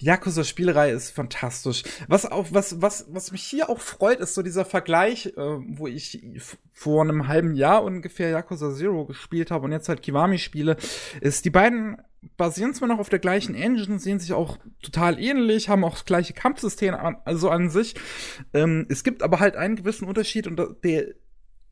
Die 0.00 0.06
Yakuza-Spielerei 0.06 0.90
ist 0.92 1.10
fantastisch. 1.10 1.82
Was 2.08 2.24
auch, 2.24 2.46
was, 2.52 2.80
was, 2.80 3.04
was 3.10 3.30
mich 3.30 3.42
hier 3.42 3.68
auch 3.68 3.80
freut, 3.80 4.18
ist 4.20 4.34
so 4.34 4.40
dieser 4.40 4.64
Vergleich, 4.64 5.26
äh, 5.26 5.32
wo 5.36 5.86
ich 5.86 6.24
vor 6.72 7.02
einem 7.02 7.28
halben 7.28 7.54
Jahr 7.54 7.84
ungefähr 7.84 8.30
Yakuza 8.30 8.74
Zero 8.74 9.04
gespielt 9.04 9.50
habe 9.50 9.66
und 9.66 9.72
jetzt 9.72 9.90
halt 9.90 10.00
Kiwami 10.00 10.38
spiele, 10.38 10.78
ist, 11.20 11.44
die 11.44 11.50
beiden 11.50 11.98
basieren 12.38 12.72
zwar 12.72 12.88
noch 12.88 12.98
auf 12.98 13.10
der 13.10 13.18
gleichen 13.18 13.54
Engine, 13.54 13.98
sehen 13.98 14.20
sich 14.20 14.32
auch 14.32 14.58
total 14.80 15.20
ähnlich, 15.20 15.68
haben 15.68 15.84
auch 15.84 15.94
das 15.94 16.06
gleiche 16.06 16.32
Kampfsystem 16.32 16.94
an, 16.94 17.16
also 17.26 17.50
an 17.50 17.68
sich. 17.68 17.94
Ähm, 18.54 18.86
es 18.88 19.04
gibt 19.04 19.22
aber 19.22 19.38
halt 19.38 19.56
einen 19.56 19.76
gewissen 19.76 20.08
Unterschied 20.08 20.46
und 20.46 20.56
der 20.82 21.14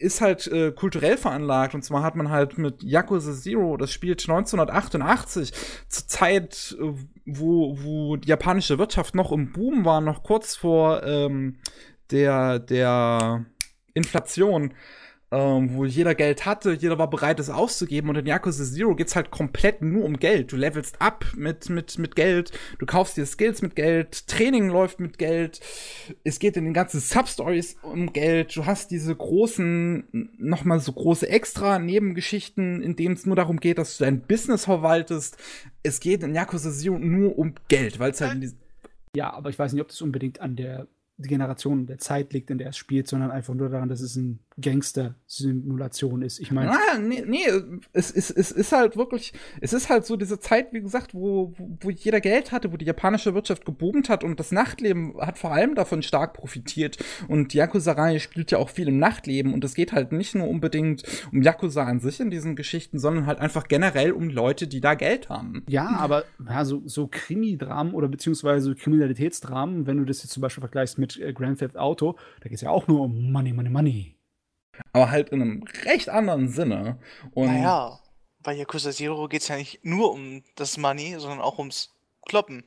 ist 0.01 0.23
halt 0.23 0.47
äh, 0.47 0.73
kulturell 0.73 1.19
veranlagt. 1.19 1.75
Und 1.75 1.83
zwar 1.83 2.03
hat 2.03 2.17
man 2.17 2.31
halt 2.31 2.57
mit 2.59 2.83
Yakuza 2.83 3.35
Zero, 3.35 3.77
das 3.77 3.93
spielt 3.93 4.23
1988, 4.23 5.53
zur 5.89 6.09
Zeit, 6.09 6.77
äh, 6.81 6.93
wo, 7.27 7.77
wo 7.83 8.17
die 8.17 8.29
japanische 8.29 8.79
Wirtschaft 8.79 9.15
noch 9.15 9.31
im 9.31 9.53
Boom 9.53 9.85
war, 9.85 10.01
noch 10.01 10.23
kurz 10.23 10.57
vor 10.57 11.03
ähm, 11.05 11.59
der, 12.11 12.59
der 12.59 13.45
Inflation, 13.93 14.73
ähm, 15.33 15.75
wo 15.75 15.85
jeder 15.85 16.15
Geld 16.15 16.45
hatte, 16.45 16.73
jeder 16.73 16.99
war 16.99 17.09
bereit, 17.09 17.39
es 17.39 17.51
auszugeben. 17.51 18.11
Und 18.11 18.17
in 18.17 18.27
Yakuza 18.27 18.65
Zero 18.65 18.97
geht's 18.97 19.15
halt 19.15 19.31
komplett 19.31 19.81
nur 19.81 20.05
um 20.05 20.19
Geld. 20.19 20.51
Du 20.51 20.57
levelst 20.57 21.01
ab 21.01 21.25
mit, 21.37 21.71
mit, 21.71 21.99
mit 21.99 22.17
Geld, 22.17 22.53
du 22.79 22.87
kaufst 22.87 23.17
dir 23.17 23.27
Skills 23.27 23.63
mit 23.63 23.77
Geld, 23.77 24.27
Training 24.27 24.69
läuft 24.69 24.99
mit 24.99 25.19
Geld. 25.19 25.61
Es 26.25 26.41
geht 26.41 26.57
in 26.57 26.65
den 26.65 26.75
ganzen 26.75 27.01
Substories 27.01 27.77
um 27.83 28.13
Geld. 28.13 28.57
Du 28.57 28.67
hast 28.67 28.91
diese 28.91 29.15
großen, 29.15 30.31
nochmal 30.39 30.81
so 30.81 30.93
große 30.93 31.29
extra 31.29 31.79
Nebengeschichten, 31.79 32.83
in 32.83 32.97
denen 32.97 33.15
es 33.15 33.27
nur 33.27 33.37
darum 33.37 33.61
geht, 33.61 33.79
dass 33.79 33.99
du 33.99 34.05
dein 34.05 34.23
Business 34.23 34.65
verwaltest. 34.65 35.37
Es 35.83 36.01
geht 36.01 36.25
in 36.25 36.35
Yakuza 36.35 36.73
Zero 36.73 36.99
nur 36.99 37.39
um 37.39 37.55
Geld, 37.69 38.01
weil 38.01 38.11
es 38.11 38.21
halt 38.21 38.35
in 38.35 38.41
diesen 38.41 38.59
Ja, 39.15 39.33
aber 39.33 39.51
ich 39.51 39.59
weiß 39.59 39.73
nicht, 39.73 39.83
ob 39.83 39.89
das 39.89 40.03
unbedingt 40.03 40.41
an 40.41 40.57
der 40.57 40.89
Generation 41.29 41.87
der 41.87 41.99
Zeit 41.99 42.33
liegt, 42.33 42.51
in 42.51 42.59
der 42.59 42.71
es 42.71 42.77
spielt, 42.77 43.09
sondern 43.09 43.31
einfach 43.31 43.55
nur 43.55 43.69
daran, 43.69 43.89
dass 43.89 44.01
es 44.01 44.17
ein 44.17 44.41
Gangster-Simulation 44.61 46.23
ist. 46.23 46.39
Ich 46.41 46.51
meine, 46.51 46.71
Ah, 46.71 46.99
nee, 46.99 47.23
nee, 47.27 47.47
es, 47.93 48.11
es, 48.11 48.31
es 48.31 48.51
ist 48.53 48.73
halt 48.73 48.97
wirklich, 48.97 49.33
es 49.61 49.73
ist 49.73 49.89
halt 49.89 50.07
so 50.07 50.17
diese 50.17 50.39
Zeit, 50.39 50.73
wie 50.73 50.81
gesagt, 50.81 51.15
wo, 51.15 51.53
wo, 51.57 51.77
wo 51.81 51.91
jeder 51.91 52.21
Geld 52.21 52.53
hatte, 52.53 52.73
wo 52.73 52.77
die 52.77 52.85
japanische 52.85 53.35
Wirtschaft 53.35 53.65
geboomt 53.65 54.09
hat 54.09 54.25
und 54.25 54.39
das 54.39 54.53
Nachtleben 54.53 55.15
hat 55.19 55.39
vor 55.39 55.53
allem 55.53 55.75
davon 55.75 56.03
stark 56.03 56.35
profitiert. 56.35 56.99
Und 57.29 57.53
die 57.53 57.59
Yakuza-Reihe 57.59 58.21
spielt 58.21 58.51
ja 58.51 58.59
auch 58.59 58.71
viel 58.71 58.89
im 58.89 58.99
Nachtleben 58.99 59.55
und 59.55 59.65
es 59.65 59.75
geht 59.75 59.93
halt 59.93 60.13
nicht 60.13 60.35
nur 60.35 60.49
unbedingt 60.49 61.03
um 61.33 61.43
Yakuza 61.43 61.85
an 61.85 62.01
sich 62.01 62.21
in 62.21 62.31
diesen 62.31 62.57
Geschichten, 62.57 62.99
sondern 62.99 63.27
halt 63.27 63.39
einfach 63.39 63.69
generell 63.69 64.13
um 64.13 64.29
Leute, 64.29 64.67
die 64.67 64.81
da 64.81 64.95
Geld 64.95 65.29
haben. 65.29 65.65
ja, 65.69 65.89
aber 65.89 66.25
ja, 66.47 66.65
so, 66.65 66.83
so 66.87 67.09
Krimi-Dramen 67.11 67.95
oder 67.95 68.09
beziehungsweise 68.09 68.75
Kriminalitätsdramen, 68.75 69.87
wenn 69.87 69.99
du 69.99 70.05
das 70.05 70.23
jetzt 70.23 70.33
zum 70.33 70.41
Beispiel 70.41 70.63
vergleichst 70.63 70.99
mit 70.99 71.10
äh, 71.19 71.33
Grand 71.33 71.59
Theft 71.59 71.77
Auto, 71.77 72.17
da 72.41 72.49
geht 72.49 72.57
es 72.57 72.61
ja 72.63 72.71
auch 72.71 72.87
nur 72.87 73.03
um 73.03 73.33
Money, 73.33 73.53
Money, 73.53 73.71
Money. 73.71 74.17
Aber 74.93 75.11
halt 75.11 75.31
in 75.31 75.43
einem 75.43 75.65
recht 75.85 76.09
anderen 76.09 76.49
Sinne. 76.49 76.99
Und 77.33 77.47
Naja, 77.47 77.99
bei 78.43 78.55
Yakuza 78.55 78.91
Zero 78.91 79.29
geht 79.29 79.43
es 79.43 79.49
ja 79.49 79.57
nicht 79.57 79.85
nur 79.85 80.13
um 80.13 80.43
das 80.55 80.79
Money, 80.79 81.17
sondern 81.19 81.41
auch 81.41 81.59
ums 81.59 81.95
Kloppen. 82.27 82.65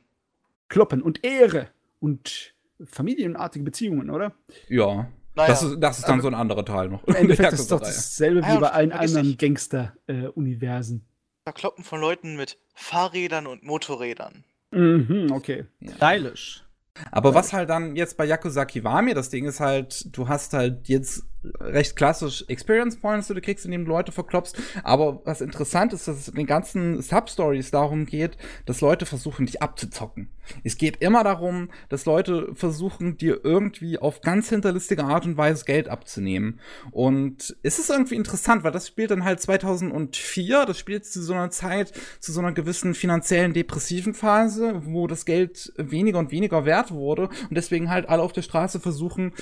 Kloppen 0.68 1.02
und 1.02 1.24
Ehre 1.24 1.68
und 2.00 2.54
familienartige 2.84 3.64
Beziehungen, 3.64 4.10
oder? 4.10 4.32
ja, 4.68 5.08
Naja, 5.34 5.48
das, 5.48 5.62
ist, 5.62 5.78
das 5.80 5.98
ist 5.98 6.08
dann 6.08 6.20
so 6.20 6.28
ein 6.28 6.34
anderer 6.34 6.64
Teil 6.64 6.88
noch. 6.88 7.04
Im 7.04 7.14
Endeffekt 7.14 7.52
ist 7.54 7.60
es 7.60 7.68
doch 7.68 7.80
dasselbe 7.80 8.42
Ah 8.44 8.48
wie 8.48 8.54
ja, 8.54 8.60
bei 8.60 8.70
allen 8.70 8.92
anderen 8.92 9.36
Gangster-Universen. 9.36 11.06
da 11.44 11.52
kloppen 11.52 11.84
von 11.84 12.00
Leuten 12.00 12.36
mit 12.36 12.58
Fahrrädern 12.74 13.46
und 13.46 13.62
Motorrädern. 13.64 14.44
mhm, 14.70 15.28
okay. 15.32 15.64
Stylisch. 15.96 16.63
Aber 17.10 17.34
was 17.34 17.52
halt 17.52 17.70
dann 17.70 17.96
jetzt 17.96 18.16
bei 18.16 18.24
Yakuza 18.24 18.64
Kiwami, 18.64 19.14
das 19.14 19.28
Ding 19.28 19.46
ist 19.46 19.58
halt, 19.58 20.16
du 20.16 20.28
hast 20.28 20.52
halt 20.52 20.88
jetzt 20.88 21.24
recht 21.60 21.96
klassisch 21.96 22.44
Experience 22.48 22.96
Points, 22.96 23.26
die 23.26 23.34
du 23.34 23.40
kriegst, 23.40 23.64
indem 23.64 23.84
du 23.84 23.90
Leute 23.90 24.12
verklopst. 24.12 24.56
Aber 24.84 25.20
was 25.24 25.40
interessant 25.40 25.92
ist, 25.92 26.06
dass 26.06 26.18
es 26.18 26.28
in 26.28 26.36
den 26.36 26.46
ganzen 26.46 27.02
Substories 27.02 27.70
darum 27.70 28.06
geht, 28.06 28.36
dass 28.66 28.80
Leute 28.80 29.06
versuchen, 29.06 29.46
dich 29.46 29.60
abzuzocken. 29.60 30.28
Es 30.62 30.76
geht 30.76 30.98
immer 30.98 31.24
darum, 31.24 31.70
dass 31.88 32.04
Leute 32.04 32.54
versuchen, 32.54 33.16
dir 33.16 33.40
irgendwie 33.44 33.98
auf 33.98 34.20
ganz 34.20 34.48
hinterlistige 34.48 35.04
Art 35.04 35.24
und 35.26 35.36
Weise 35.36 35.64
Geld 35.64 35.88
abzunehmen. 35.88 36.60
Und 36.90 37.56
es 37.62 37.78
ist 37.78 37.90
irgendwie 37.90 38.16
interessant, 38.16 38.64
weil 38.64 38.72
das 38.72 38.88
spielt 38.88 39.10
dann 39.10 39.24
halt 39.24 39.40
2004, 39.40 40.66
das 40.66 40.78
spielt 40.78 41.06
zu 41.06 41.22
so 41.22 41.32
einer 41.32 41.50
Zeit, 41.50 41.92
zu 42.20 42.32
so 42.32 42.40
einer 42.40 42.52
gewissen 42.52 42.94
finanziellen 42.94 43.52
depressiven 43.52 44.14
Phase, 44.14 44.82
wo 44.84 45.06
das 45.06 45.24
Geld 45.24 45.72
weniger 45.76 46.18
und 46.18 46.30
weniger 46.30 46.64
wert 46.64 46.90
wurde 46.90 47.28
und 47.28 47.54
deswegen 47.54 47.90
halt 47.90 48.08
alle 48.08 48.22
auf 48.22 48.32
der 48.32 48.42
Straße 48.42 48.80
versuchen, 48.80 49.32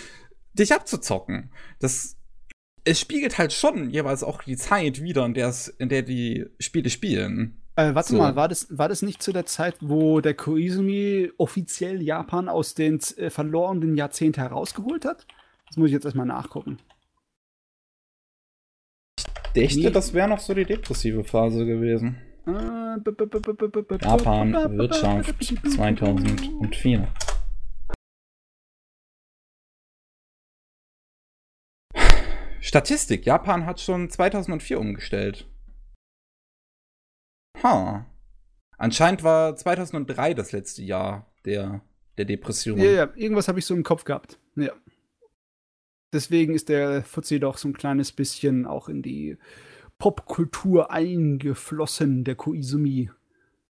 dich 0.54 0.74
abzuzocken. 0.74 1.50
Das 1.78 2.16
es 2.84 2.98
spiegelt 2.98 3.38
halt 3.38 3.52
schon 3.52 3.90
jeweils 3.90 4.22
auch 4.22 4.42
die 4.42 4.56
Zeit 4.56 5.02
wieder, 5.02 5.24
in, 5.24 5.34
in 5.34 5.88
der 5.88 6.02
die 6.02 6.46
Spiele 6.58 6.90
spielen. 6.90 7.61
Äh, 7.74 7.94
warte 7.94 8.10
so. 8.10 8.18
mal, 8.18 8.36
war 8.36 8.48
das, 8.48 8.66
war 8.76 8.88
das 8.88 9.00
nicht 9.00 9.22
zu 9.22 9.32
der 9.32 9.46
Zeit, 9.46 9.76
wo 9.80 10.20
der 10.20 10.34
Koizumi 10.34 11.30
offiziell 11.38 12.02
Japan 12.02 12.50
aus 12.50 12.74
den 12.74 13.00
äh, 13.16 13.30
verlorenen 13.30 13.96
Jahrzehnten 13.96 14.40
herausgeholt 14.40 15.06
hat? 15.06 15.26
Das 15.66 15.78
muss 15.78 15.86
ich 15.86 15.92
jetzt 15.94 16.04
erstmal 16.04 16.26
nachgucken. 16.26 16.78
Ich 19.54 19.74
dachte, 19.74 19.80
nee. 19.80 19.90
das 19.90 20.12
wäre 20.12 20.28
noch 20.28 20.40
so 20.40 20.52
die 20.54 20.64
depressive 20.64 21.24
Phase 21.24 21.64
gewesen. 21.64 22.16
Japan, 24.02 24.52
Wirtschaft 24.76 25.34
2004. 25.72 27.08
Statistik. 32.60 33.26
Japan 33.26 33.66
hat 33.66 33.80
schon 33.80 34.10
2004 34.10 34.78
umgestellt. 34.80 35.46
Ha. 37.62 38.06
Anscheinend 38.78 39.22
war 39.22 39.54
2003 39.54 40.34
das 40.34 40.52
letzte 40.52 40.82
Jahr 40.82 41.32
der, 41.44 41.82
der 42.18 42.24
Depression. 42.24 42.78
Ja, 42.78 42.90
ja, 42.90 43.08
irgendwas 43.14 43.48
habe 43.48 43.58
ich 43.58 43.66
so 43.66 43.74
im 43.74 43.84
Kopf 43.84 44.04
gehabt. 44.04 44.38
Ja. 44.56 44.72
Deswegen 46.12 46.54
ist 46.54 46.68
der 46.68 47.02
Fuzzi 47.02 47.40
doch 47.40 47.56
so 47.56 47.68
ein 47.68 47.74
kleines 47.74 48.12
bisschen 48.12 48.66
auch 48.66 48.88
in 48.88 49.02
die 49.02 49.38
Popkultur 49.98 50.90
eingeflossen, 50.90 52.24
der 52.24 52.34
Koizumi. 52.34 53.10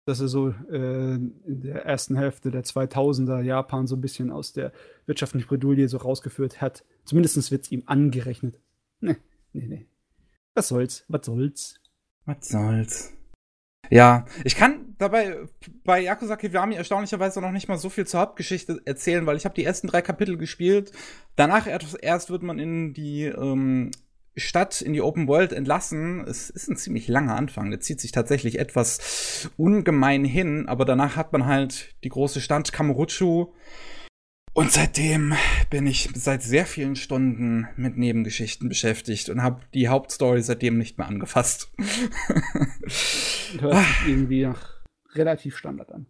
Dass 0.06 0.20
er 0.20 0.30
so 0.30 0.50
äh, 0.72 1.14
in 1.14 1.62
der 1.62 1.86
ersten 1.86 2.16
Hälfte 2.16 2.50
der 2.50 2.64
2000er 2.64 3.42
Japan 3.42 3.86
so 3.86 3.96
ein 3.96 4.02
bisschen 4.02 4.32
aus 4.32 4.52
der 4.52 4.72
wirtschaftlichen 5.06 5.48
Bredouille 5.48 5.88
so 5.88 5.98
rausgeführt 5.98 6.60
hat. 6.60 6.84
Zumindest 7.06 7.52
wird 7.52 7.66
es 7.66 7.72
ihm 7.72 7.84
angerechnet. 7.86 8.60
Nee, 9.00 9.18
nee, 9.54 9.68
nee. 9.68 9.88
Was 10.56 10.70
soll's? 10.70 11.06
Was 11.08 11.26
soll's? 11.26 11.80
Was 12.26 12.50
soll's? 12.50 13.14
Ja, 13.92 14.24
ich 14.46 14.56
kann 14.56 14.96
dabei 15.00 15.36
bei 15.84 16.00
Yakuza 16.00 16.38
Kiwami 16.38 16.76
erstaunlicherweise 16.76 17.42
noch 17.42 17.52
nicht 17.52 17.68
mal 17.68 17.78
so 17.78 17.90
viel 17.90 18.08
zur 18.08 18.22
Hauptgeschichte 18.22 18.82
erzählen, 18.86 19.26
weil 19.26 19.36
ich 19.36 19.44
habe 19.44 19.54
die 19.54 19.66
ersten 19.66 19.88
drei 19.88 20.02
Kapitel 20.02 20.38
gespielt. 20.38 20.94
Danach 21.36 21.68
erst 21.68 22.30
wird 22.30 22.42
man 22.42 22.58
in 22.58 22.94
die 22.94 23.26
ähm, 23.26 23.92
Stadt, 24.38 24.82
in 24.82 24.94
die 24.94 25.02
Open 25.02 25.28
World 25.28 25.52
entlassen. 25.52 26.26
Es 26.26 26.50
ist 26.50 26.70
ein 26.70 26.78
ziemlich 26.78 27.10
langer 27.10 27.36
Anfang. 27.36 27.70
Der 27.70 27.82
zieht 27.82 28.00
sich 28.00 28.14
tatsächlich 28.14 28.60
etwas 28.60 29.50
ungemein 29.58 30.24
hin, 30.24 30.70
aber 30.70 30.86
danach 30.86 31.18
hat 31.18 31.34
man 31.34 31.46
halt 31.46 31.94
die 32.06 32.10
große 32.10 32.40
Stadt 32.40 32.72
Kamurocho 32.72 33.54
und 34.54 34.72
seitdem 34.72 35.34
bin 35.70 35.88
ich 35.88 36.10
seit 36.14 36.44
sehr 36.44 36.66
vielen 36.66 36.96
Stunden 36.96 37.68
mit 37.78 37.98
Nebengeschichten 37.98 38.68
beschäftigt 38.68 39.30
und 39.30 39.42
habe 39.42 39.62
die 39.74 39.88
Hauptstory 39.88 40.42
seitdem 40.42 40.78
nicht 40.78 40.98
mehr 40.98 41.08
angefasst. 41.08 41.72
Hört 43.60 43.78
sich 43.78 44.08
irgendwie 44.08 44.44
nach 44.44 44.82
relativ 45.14 45.58
Standard 45.58 45.92
an. 45.92 46.06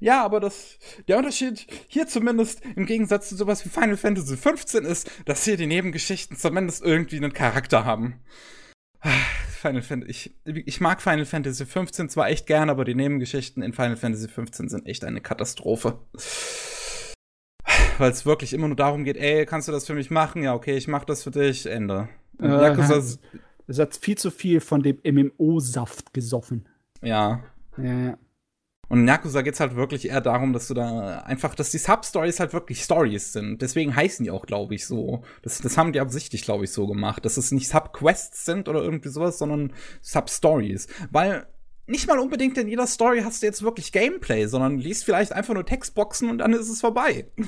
Ja, 0.00 0.24
aber 0.24 0.40
das, 0.40 0.78
der 1.06 1.16
Unterschied 1.18 1.64
hier 1.86 2.08
zumindest 2.08 2.60
im 2.74 2.86
Gegensatz 2.86 3.28
zu 3.28 3.36
sowas 3.36 3.64
wie 3.64 3.68
Final 3.68 3.96
Fantasy 3.96 4.36
15 4.36 4.84
ist, 4.84 5.08
dass 5.26 5.44
hier 5.44 5.56
die 5.56 5.68
Nebengeschichten 5.68 6.36
zumindest 6.36 6.82
irgendwie 6.82 7.18
einen 7.18 7.32
Charakter 7.32 7.84
haben. 7.84 8.20
Final 9.60 9.82
Fantasy, 9.82 10.34
ich, 10.44 10.66
ich 10.66 10.80
mag 10.80 11.00
Final 11.00 11.24
Fantasy 11.24 11.66
15 11.66 12.08
zwar 12.08 12.28
echt 12.28 12.48
gern, 12.48 12.68
aber 12.68 12.84
die 12.84 12.96
Nebengeschichten 12.96 13.62
in 13.62 13.72
Final 13.72 13.96
Fantasy 13.96 14.26
15 14.26 14.68
sind 14.68 14.86
echt 14.86 15.04
eine 15.04 15.20
Katastrophe 15.20 16.00
weil 17.98 18.10
es 18.10 18.26
wirklich 18.26 18.52
immer 18.52 18.68
nur 18.68 18.76
darum 18.76 19.04
geht, 19.04 19.16
ey, 19.16 19.46
kannst 19.46 19.68
du 19.68 19.72
das 19.72 19.86
für 19.86 19.94
mich 19.94 20.10
machen? 20.10 20.42
Ja, 20.42 20.54
okay, 20.54 20.76
ich 20.76 20.88
mach 20.88 21.04
das 21.04 21.22
für 21.22 21.30
dich, 21.30 21.66
Ende. 21.66 22.08
Äh, 22.40 22.48
Yakuza 22.48 23.02
es 23.66 23.78
hat 23.78 23.96
viel 23.96 24.18
zu 24.18 24.30
viel 24.30 24.60
von 24.60 24.82
dem 24.82 24.98
MMO-Saft 25.04 26.12
gesoffen. 26.12 26.68
Ja. 27.00 27.42
Ja, 27.78 27.98
ja. 27.98 28.18
Und 28.88 29.00
in 29.00 29.08
Yakuza 29.08 29.40
geht 29.40 29.54
es 29.54 29.60
halt 29.60 29.74
wirklich 29.76 30.08
eher 30.08 30.20
darum, 30.20 30.52
dass 30.52 30.68
du 30.68 30.74
da 30.74 31.20
einfach, 31.20 31.54
dass 31.54 31.70
die 31.70 31.78
Substories 31.78 32.40
halt 32.40 32.52
wirklich 32.52 32.82
Stories 32.82 33.32
sind. 33.32 33.62
Deswegen 33.62 33.96
heißen 33.96 34.24
die 34.24 34.30
auch, 34.30 34.44
glaube 34.44 34.74
ich, 34.74 34.86
so. 34.86 35.22
Das, 35.40 35.58
das 35.62 35.78
haben 35.78 35.94
die 35.94 36.00
absichtlich, 36.00 36.42
glaube 36.42 36.64
ich, 36.64 36.72
so 36.72 36.86
gemacht. 36.86 37.24
Dass 37.24 37.38
es 37.38 37.52
nicht 37.52 37.68
Subquests 37.68 38.44
sind 38.44 38.68
oder 38.68 38.82
irgendwie 38.82 39.08
sowas, 39.08 39.38
sondern 39.38 39.72
Substories. 40.02 40.88
Weil 41.10 41.46
nicht 41.86 42.06
mal 42.06 42.18
unbedingt 42.18 42.58
in 42.58 42.68
jeder 42.68 42.86
Story 42.86 43.22
hast 43.22 43.42
du 43.42 43.46
jetzt 43.46 43.62
wirklich 43.62 43.92
Gameplay, 43.92 44.46
sondern 44.46 44.78
liest 44.78 45.04
vielleicht 45.04 45.32
einfach 45.32 45.54
nur 45.54 45.66
Textboxen 45.66 46.30
und 46.30 46.38
dann 46.38 46.52
ist 46.52 46.68
es 46.68 46.80
vorbei. 46.80 47.30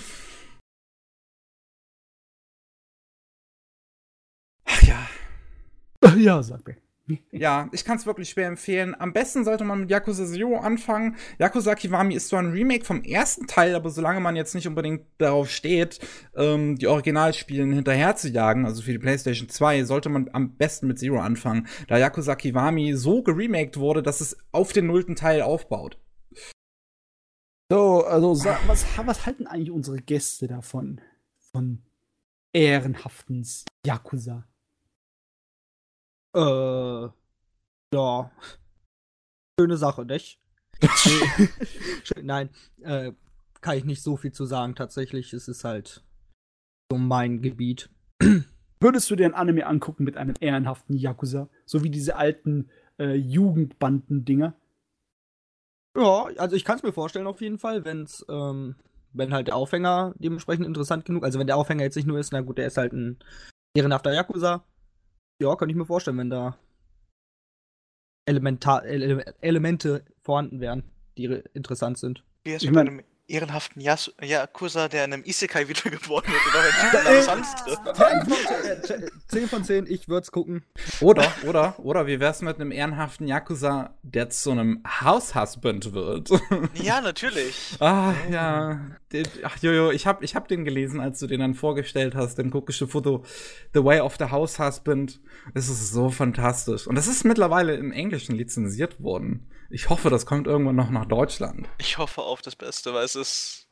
Ach 4.65 4.83
ja. 4.83 5.09
Ja, 6.17 6.43
sag 6.43 6.67
mir. 6.67 6.84
Ja, 7.33 7.69
ich 7.73 7.85
kann 7.85 7.99
es 7.99 8.07
wirklich 8.07 8.31
schwer 8.31 8.49
empfehlen. 8.49 8.95
Am 8.99 9.13
besten 9.13 9.45
sollte 9.45 9.65
man 9.65 9.81
mit 9.81 9.91
Yakuza 9.91 10.27
Zero 10.27 10.59
anfangen. 10.59 11.17
Yakuza 11.39 11.75
Kiwami 11.75 12.15
ist 12.15 12.29
zwar 12.29 12.41
ein 12.41 12.53
Remake 12.53 12.85
vom 12.85 13.03
ersten 13.03 13.47
Teil, 13.47 13.75
aber 13.75 13.91
solange 13.91 14.21
man 14.21 14.37
jetzt 14.37 14.55
nicht 14.55 14.67
unbedingt 14.67 15.05
darauf 15.19 15.51
steht, 15.51 16.01
ähm, 16.37 16.77
die 16.77 16.87
Originalspielen 16.87 17.73
hinterher 17.73 18.17
zu 18.17 18.29
jagen, 18.29 18.65
also 18.65 18.83
für 18.83 18.93
die 18.93 18.99
PlayStation 18.99 19.49
2, 19.49 19.85
sollte 19.85 20.09
man 20.09 20.31
am 20.33 20.57
besten 20.57 20.87
mit 20.87 20.99
Zero 20.99 21.21
anfangen, 21.21 21.67
da 21.89 21.99
Yakuza 21.99 22.37
Kiwami 22.37 22.95
so 22.95 23.23
geremaked 23.23 23.77
wurde, 23.77 24.03
dass 24.03 24.21
es 24.21 24.37
auf 24.53 24.73
den 24.73 24.87
nullten 24.87 25.17
Teil 25.17 25.43
aufbaut. 25.43 25.99
So, 27.71 28.05
also 28.05 28.45
was, 28.67 28.85
was 29.05 29.27
halten 29.27 29.47
eigentlich 29.47 29.71
unsere 29.71 29.97
Gäste 29.97 30.47
davon? 30.47 31.01
Von 31.53 31.83
ehrenhaften 32.53 33.47
Yakuza? 33.85 34.47
Äh, 36.35 37.09
ja. 37.95 38.31
Schöne 39.59 39.77
Sache, 39.77 40.05
nicht? 40.05 40.41
Nein, 42.23 42.51
äh, 42.83 43.13
kann 43.61 43.79
ich 43.79 43.85
nicht 43.85 44.03
so 44.03 44.17
viel 44.17 44.33
zu 44.33 44.45
sagen. 44.45 44.75
Tatsächlich, 44.75 45.33
es 45.33 45.49
ist 45.49 45.65
halt 45.65 46.05
so 46.91 46.99
mein 46.99 47.41
Gebiet. 47.41 47.89
Würdest 48.81 49.11
du 49.11 49.17
dir 49.17 49.27
ein 49.27 49.35
Anime 49.35 49.67
angucken 49.67 50.05
mit 50.05 50.17
einem 50.17 50.35
ehrenhaften 50.41 50.97
Yakuza? 50.97 51.49
So 51.65 51.83
wie 51.83 51.91
diese 51.91 52.17
alten 52.17 52.69
äh, 52.99 53.15
Jugendbanden-Dinger? 53.15 54.55
Ja, 55.97 56.25
also 56.37 56.57
ich 56.57 56.65
kann 56.65 56.77
es 56.77 56.83
mir 56.83 56.93
vorstellen 56.93 57.29
auf 57.29 57.41
jeden 57.41 57.59
Fall, 57.59 57.85
wenn's, 57.85 58.27
ähm, 58.29 58.75
wenn 59.13 59.33
halt 59.33 59.47
der 59.47 59.57
Aufhänger 59.57 60.13
dementsprechend 60.19 60.67
interessant 60.67 61.05
genug, 61.05 61.25
also 61.25 61.39
wenn 61.39 61.47
der 61.47 61.57
Aufhänger 61.57 61.85
jetzt 61.85 61.95
nicht 61.95 62.07
nur 62.07 62.19
ist, 62.19 62.33
na 62.33 62.41
gut, 62.41 62.59
der 62.59 62.67
ist 62.67 62.77
halt 62.77 62.93
ein 62.93 63.19
ehrenhafter 63.75 64.13
Yakuza, 64.13 64.65
ja, 65.45 65.57
kann 65.57 65.69
ich 65.69 65.77
mir 65.77 65.85
vorstellen, 65.85 66.19
wenn 66.19 66.31
da 66.31 66.59
Elementar 68.27 68.85
Ele 68.85 69.25
Elemente 69.41 70.05
vorhanden 70.23 70.61
wären, 70.61 70.85
die 71.19 71.25
interessant 71.53 71.99
sind. 71.99 72.25
Wie 72.45 72.53
es 72.53 72.63
ich 72.63 72.71
mit 72.71 72.79
einem 72.79 73.03
ehrenhaften 73.27 73.81
Yas 73.81 74.13
Yakuza, 74.23 74.89
der 74.89 75.07
in 75.07 75.13
einem 75.13 75.25
Isekai 75.25 75.69
wiedergeboren 75.69 76.27
wird 76.33 76.43
oder 76.47 77.05
wenn 77.05 77.29
Angst 77.29 77.59
trifft. 77.59 79.05
10 79.29 79.49
von 79.49 79.65
10, 79.65 79.87
ich 79.87 80.09
würde 80.09 80.23
es 80.23 80.33
gucken. 80.33 80.63
Oder, 81.01 81.33
oder, 81.47 81.79
oder 81.79 82.07
wie 82.07 82.21
wär's 82.21 82.43
mit 82.43 82.61
einem 82.61 82.71
ehrenhaften 82.71 83.27
Yakuza, 83.27 83.95
der 84.03 84.31
zu 84.31 84.51
einem 84.51 84.83
House-Husband 84.87 85.93
wird? 85.93 86.31
Ja, 86.75 87.01
natürlich. 87.01 87.77
ah, 87.81 88.13
ja. 88.31 88.81
Ach, 89.43 89.57
Jojo, 89.63 89.91
ich 89.91 90.07
hab, 90.07 90.23
ich 90.23 90.35
hab 90.35 90.49
den 90.49 90.65
gelesen, 90.65 91.01
als 91.01 91.19
du 91.21 91.27
den 91.27 91.41
dann 91.41 91.55
vorgestellt 91.55 92.15
hast, 92.15 92.37
den 92.37 92.51
guckische 92.51 92.89
Foto 92.89 93.25
The 93.73 93.85
Way 93.85 94.01
of 94.01 94.17
the 94.19 94.27
House-Husband. 94.27 95.21
Es 95.55 95.69
ist 95.69 95.93
so 95.93 96.11
fantastisch. 96.11 96.87
Und 96.87 96.97
das 96.97 97.07
ist 97.07 97.25
mittlerweile 97.25 97.75
im 97.75 97.93
Englischen 97.93 98.37
lizenziert 98.37 99.03
worden. 99.03 99.47
Ich 99.75 99.91
hoffe, 99.91 100.09
das 100.09 100.25
kommt 100.25 100.47
irgendwann 100.47 100.77
noch 100.77 100.91
nach 100.91 101.05
Deutschland. 101.05 101.69
Ich 101.79 101.99
hoffe 101.99 102.23
auf 102.23 102.43
das 102.43 102.55
Beste, 102.55 102.95
weil 102.95 103.05
es 103.05 103.17
ist 103.17 103.67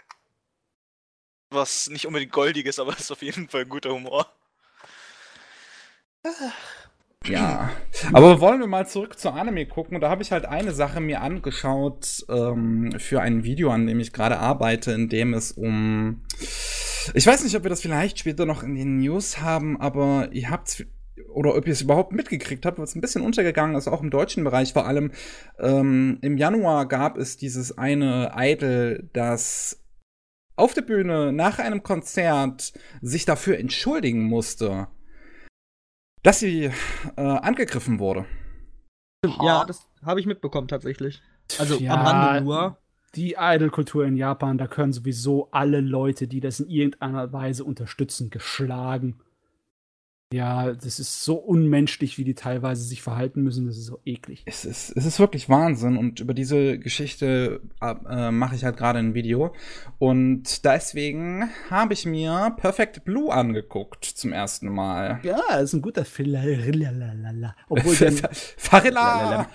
was 1.48 1.88
nicht 1.90 2.08
unbedingt 2.08 2.32
goldiges, 2.32 2.80
aber 2.80 2.92
es 2.94 3.02
ist 3.02 3.12
auf 3.12 3.22
jeden 3.22 3.48
Fall 3.48 3.66
guter 3.66 3.90
Humor. 3.90 4.26
Ja, 7.24 7.70
aber 8.12 8.40
wollen 8.40 8.58
wir 8.58 8.66
mal 8.66 8.88
zurück 8.88 9.16
zur 9.16 9.34
Anime 9.34 9.64
gucken? 9.66 10.00
Da 10.00 10.10
habe 10.10 10.24
ich 10.24 10.32
halt 10.32 10.44
eine 10.44 10.72
Sache 10.72 11.00
mir 11.00 11.20
angeschaut 11.20 12.26
ähm, 12.28 12.98
für 12.98 13.20
ein 13.20 13.44
Video, 13.44 13.70
an 13.70 13.86
dem 13.86 14.00
ich 14.00 14.12
gerade 14.12 14.40
arbeite, 14.40 14.90
in 14.90 15.08
dem 15.08 15.34
es 15.34 15.52
um 15.52 16.24
Ich 17.14 17.28
weiß 17.28 17.44
nicht, 17.44 17.54
ob 17.54 17.62
wir 17.62 17.70
das 17.70 17.80
vielleicht 17.80 18.18
später 18.18 18.44
noch 18.44 18.64
in 18.64 18.74
den 18.74 18.98
News 18.98 19.38
haben, 19.38 19.80
aber 19.80 20.30
ihr 20.32 20.50
habt's 20.50 20.82
oder 21.34 21.54
ob 21.56 21.66
ihr 21.66 21.72
es 21.72 21.82
überhaupt 21.82 22.12
mitgekriegt 22.12 22.64
habt, 22.66 22.78
was 22.78 22.94
ein 22.94 23.00
bisschen 23.00 23.22
untergegangen 23.22 23.76
ist, 23.76 23.88
auch 23.88 24.02
im 24.02 24.10
deutschen 24.10 24.44
Bereich 24.44 24.72
vor 24.72 24.86
allem. 24.86 25.12
Ähm, 25.58 26.18
Im 26.22 26.36
Januar 26.36 26.86
gab 26.86 27.16
es 27.16 27.36
dieses 27.36 27.76
eine 27.76 28.32
Idol, 28.36 29.08
das 29.12 29.82
auf 30.56 30.74
der 30.74 30.82
Bühne 30.82 31.32
nach 31.32 31.58
einem 31.58 31.82
Konzert 31.82 32.72
sich 33.00 33.24
dafür 33.24 33.58
entschuldigen 33.58 34.24
musste, 34.24 34.88
dass 36.22 36.40
sie 36.40 36.70
äh, 37.16 37.20
angegriffen 37.20 37.98
wurde. 37.98 38.26
Ja, 39.40 39.64
das 39.64 39.88
habe 40.04 40.20
ich 40.20 40.26
mitbekommen 40.26 40.68
tatsächlich. 40.68 41.22
Also 41.58 41.76
Ja, 41.76 41.94
am 41.94 42.06
Rande 42.06 42.44
nur. 42.44 42.78
Die 43.14 43.36
Idol-Kultur 43.38 44.06
in 44.06 44.16
Japan, 44.16 44.56
da 44.56 44.66
können 44.66 44.92
sowieso 44.92 45.50
alle 45.50 45.80
Leute, 45.80 46.26
die 46.26 46.40
das 46.40 46.60
in 46.60 46.68
irgendeiner 46.68 47.30
Weise 47.32 47.62
unterstützen, 47.62 48.30
geschlagen. 48.30 49.20
Ja, 50.32 50.72
das 50.72 50.98
ist 50.98 51.24
so 51.24 51.34
unmenschlich, 51.34 52.16
wie 52.16 52.24
die 52.24 52.34
teilweise 52.34 52.82
sich 52.82 53.02
verhalten 53.02 53.42
müssen. 53.42 53.66
Das 53.66 53.76
ist 53.76 53.86
so 53.86 54.00
eklig. 54.04 54.42
Es 54.46 54.64
ist, 54.64 54.96
es 54.96 55.04
ist 55.04 55.18
wirklich 55.18 55.48
Wahnsinn 55.48 55.96
und 55.96 56.20
über 56.20 56.32
diese 56.32 56.78
Geschichte 56.78 57.60
äh, 57.80 58.30
mache 58.30 58.54
ich 58.54 58.64
halt 58.64 58.76
gerade 58.76 58.98
ein 58.98 59.14
Video. 59.14 59.54
Und 59.98 60.64
deswegen 60.64 61.50
habe 61.68 61.92
ich 61.92 62.06
mir 62.06 62.54
Perfect 62.56 63.04
Blue 63.04 63.32
angeguckt 63.32 64.04
zum 64.04 64.32
ersten 64.32 64.68
Mal. 64.68 65.20
Ja, 65.22 65.40
das 65.50 65.64
ist 65.64 65.72
ein 65.74 65.82
guter 65.82 66.04
Film. 66.04 66.22
Obwohl 67.68 67.96
der, 68.10 68.12
Farilla! 68.32 69.48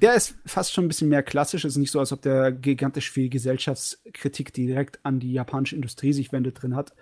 der 0.00 0.14
ist 0.14 0.34
fast 0.44 0.72
schon 0.72 0.86
ein 0.86 0.88
bisschen 0.88 1.08
mehr 1.08 1.22
klassisch. 1.22 1.64
Es 1.64 1.72
ist 1.72 1.78
nicht 1.78 1.92
so, 1.92 2.00
als 2.00 2.12
ob 2.12 2.22
der 2.22 2.50
gigantisch 2.50 3.10
viel 3.10 3.28
Gesellschaftskritik 3.28 4.52
direkt 4.52 4.98
an 5.04 5.20
die 5.20 5.32
japanische 5.32 5.76
Industrie 5.76 6.12
sich 6.12 6.32
wendet 6.32 6.62
drin 6.62 6.74
hat. 6.74 6.94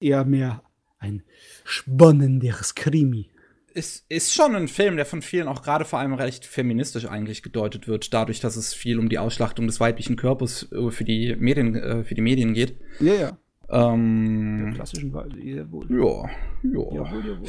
Eher 0.00 0.24
mehr 0.24 0.62
ein 0.98 1.22
spannenderes 1.64 2.74
Krimi. 2.74 3.28
Es 3.74 4.04
ist 4.08 4.34
schon 4.34 4.56
ein 4.56 4.66
Film, 4.66 4.96
der 4.96 5.06
von 5.06 5.22
vielen 5.22 5.46
auch 5.46 5.62
gerade 5.62 5.84
vor 5.84 5.98
allem 5.98 6.14
recht 6.14 6.44
feministisch 6.44 7.06
eigentlich 7.06 7.42
gedeutet 7.42 7.86
wird, 7.86 8.12
dadurch, 8.12 8.40
dass 8.40 8.56
es 8.56 8.74
viel 8.74 8.98
um 8.98 9.08
die 9.08 9.18
Ausschlachtung 9.18 9.66
des 9.66 9.78
weiblichen 9.78 10.16
Körpers 10.16 10.70
äh, 10.72 10.90
für 10.90 11.04
die 11.04 11.36
Medien, 11.38 11.76
äh, 11.76 12.02
für 12.04 12.14
die 12.14 12.22
Medien 12.22 12.54
geht. 12.54 12.76
Ja, 12.98 13.14
ja. 13.14 13.38
Der 13.70 13.78
Ähm, 13.78 14.72
klassischen 14.74 15.12
Wahl. 15.12 15.28
Jawohl. 15.38 15.86
ja, 15.90 16.30
ja. 16.62 16.94
Jawohl, 16.94 17.26
jawohl. 17.26 17.48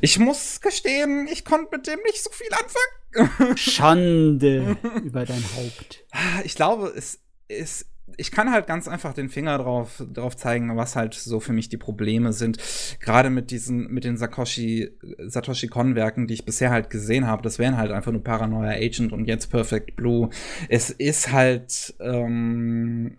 Ich 0.00 0.18
muss 0.18 0.60
gestehen, 0.60 1.28
ich 1.30 1.44
konnte 1.44 1.76
mit 1.76 1.86
dem 1.86 1.98
nicht 2.04 2.22
so 2.22 2.30
viel 2.30 2.48
anfangen. 2.52 3.56
Schande 3.56 4.76
über 5.04 5.24
dein 5.24 5.42
Haupt. 5.56 6.04
Ich 6.44 6.54
glaube, 6.54 6.92
es 6.96 7.20
ist. 7.48 7.86
Ich 8.16 8.30
kann 8.30 8.52
halt 8.52 8.66
ganz 8.66 8.88
einfach 8.88 9.12
den 9.12 9.28
Finger 9.28 9.58
drauf, 9.58 10.02
drauf 10.12 10.36
zeigen, 10.36 10.76
was 10.76 10.96
halt 10.96 11.14
so 11.14 11.40
für 11.40 11.52
mich 11.52 11.68
die 11.68 11.76
Probleme 11.76 12.32
sind. 12.32 12.58
Gerade 13.00 13.30
mit 13.30 13.50
diesen, 13.50 13.88
mit 13.92 14.04
den 14.04 14.16
Sakoshi, 14.16 14.90
Satoshi 15.18 15.66
Kon-Werken, 15.66 16.26
die 16.26 16.34
ich 16.34 16.44
bisher 16.44 16.70
halt 16.70 16.88
gesehen 16.88 17.26
habe. 17.26 17.42
Das 17.42 17.58
wären 17.58 17.76
halt 17.76 17.90
einfach 17.90 18.12
nur 18.12 18.22
Paranoia 18.22 18.70
Agent 18.70 19.12
und 19.12 19.26
jetzt 19.26 19.50
Perfect 19.50 19.96
Blue. 19.96 20.30
Es 20.68 20.90
ist 20.90 21.32
halt, 21.32 21.94
ähm, 22.00 23.16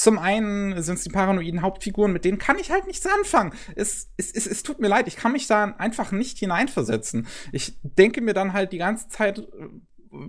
zum 0.00 0.18
einen 0.18 0.82
sind 0.82 0.94
es 0.94 1.04
die 1.04 1.10
paranoiden 1.10 1.60
Hauptfiguren, 1.60 2.10
mit 2.10 2.24
denen 2.24 2.38
kann 2.38 2.58
ich 2.58 2.70
halt 2.70 2.86
nichts 2.86 3.06
anfangen. 3.06 3.52
Es, 3.74 4.08
es, 4.16 4.32
es, 4.32 4.46
es 4.46 4.62
tut 4.62 4.80
mir 4.80 4.88
leid, 4.88 5.06
ich 5.08 5.16
kann 5.16 5.32
mich 5.32 5.46
da 5.46 5.74
einfach 5.76 6.10
nicht 6.10 6.38
hineinversetzen. 6.38 7.26
Ich 7.52 7.78
denke 7.82 8.22
mir 8.22 8.32
dann 8.32 8.54
halt 8.54 8.72
die 8.72 8.78
ganze 8.78 9.08
Zeit, 9.08 9.46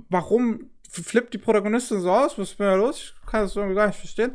warum 0.10 0.72
flippt 0.91 1.34
die 1.34 1.38
Protagonistin 1.38 2.01
so 2.01 2.11
aus? 2.11 2.38
Was 2.38 2.51
ist 2.51 2.59
denn 2.59 2.68
da 2.68 2.76
los? 2.76 3.13
Ich 3.22 3.26
kann 3.26 3.43
das 3.43 3.55
irgendwie 3.55 3.76
gar 3.76 3.88
nicht 3.88 3.99
verstehen. 3.99 4.34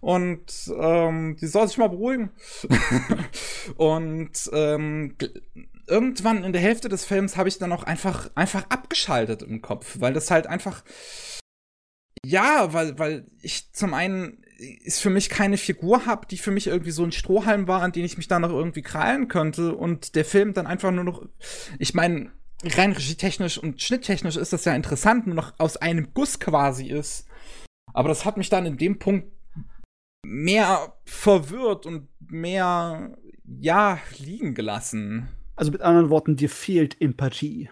Und 0.00 0.72
ähm, 0.78 1.36
die 1.36 1.46
soll 1.46 1.68
sich 1.68 1.76
mal 1.76 1.88
beruhigen. 1.88 2.30
und 3.76 4.50
ähm, 4.52 5.16
irgendwann 5.86 6.44
in 6.44 6.52
der 6.52 6.62
Hälfte 6.62 6.88
des 6.88 7.04
Films 7.04 7.36
habe 7.36 7.48
ich 7.48 7.58
dann 7.58 7.72
auch 7.72 7.82
einfach, 7.82 8.30
einfach 8.34 8.64
abgeschaltet 8.70 9.42
im 9.42 9.60
Kopf, 9.60 9.96
weil 10.00 10.14
das 10.14 10.30
halt 10.30 10.46
einfach. 10.46 10.82
Ja, 12.24 12.72
weil, 12.72 12.98
weil 12.98 13.26
ich 13.42 13.72
zum 13.72 13.92
einen 13.94 14.42
ist 14.58 15.00
für 15.00 15.10
mich 15.10 15.30
keine 15.30 15.56
Figur 15.56 16.06
habe, 16.06 16.26
die 16.26 16.36
für 16.36 16.50
mich 16.50 16.66
irgendwie 16.66 16.90
so 16.90 17.02
ein 17.02 17.12
Strohhalm 17.12 17.66
war, 17.66 17.82
an 17.82 17.92
den 17.92 18.04
ich 18.04 18.18
mich 18.18 18.28
dann 18.28 18.42
noch 18.42 18.50
irgendwie 18.50 18.82
krallen 18.82 19.28
könnte 19.28 19.74
und 19.74 20.14
der 20.14 20.24
Film 20.24 20.52
dann 20.52 20.66
einfach 20.66 20.90
nur 20.90 21.04
noch, 21.04 21.26
ich 21.78 21.94
meine, 21.94 22.30
rein 22.64 22.92
regietechnisch 22.92 23.58
und 23.58 23.80
schnitttechnisch 23.80 24.36
ist 24.36 24.52
das 24.52 24.64
ja 24.64 24.74
interessant, 24.74 25.26
nur 25.26 25.36
noch 25.36 25.52
aus 25.58 25.76
einem 25.76 26.08
Guss 26.14 26.40
quasi 26.40 26.86
ist. 26.86 27.26
Aber 27.92 28.08
das 28.08 28.24
hat 28.24 28.36
mich 28.36 28.48
dann 28.48 28.66
in 28.66 28.76
dem 28.76 28.98
Punkt 28.98 29.32
mehr 30.24 30.94
verwirrt 31.04 31.86
und 31.86 32.08
mehr, 32.20 33.16
ja, 33.44 33.98
liegen 34.18 34.54
gelassen. 34.54 35.28
Also 35.56 35.72
mit 35.72 35.80
anderen 35.80 36.10
Worten, 36.10 36.36
dir 36.36 36.48
fehlt 36.48 37.00
Empathie. 37.00 37.68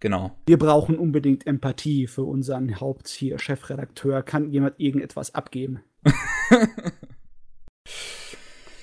Genau. 0.00 0.36
Wir 0.46 0.58
brauchen 0.58 0.98
unbedingt 0.98 1.46
Empathie 1.46 2.06
für 2.06 2.24
unseren 2.24 2.80
Haupt 2.80 3.08
hier, 3.08 3.38
Chefredakteur. 3.38 4.22
Kann 4.22 4.50
jemand 4.50 4.78
irgendetwas 4.78 5.34
abgeben? 5.34 5.80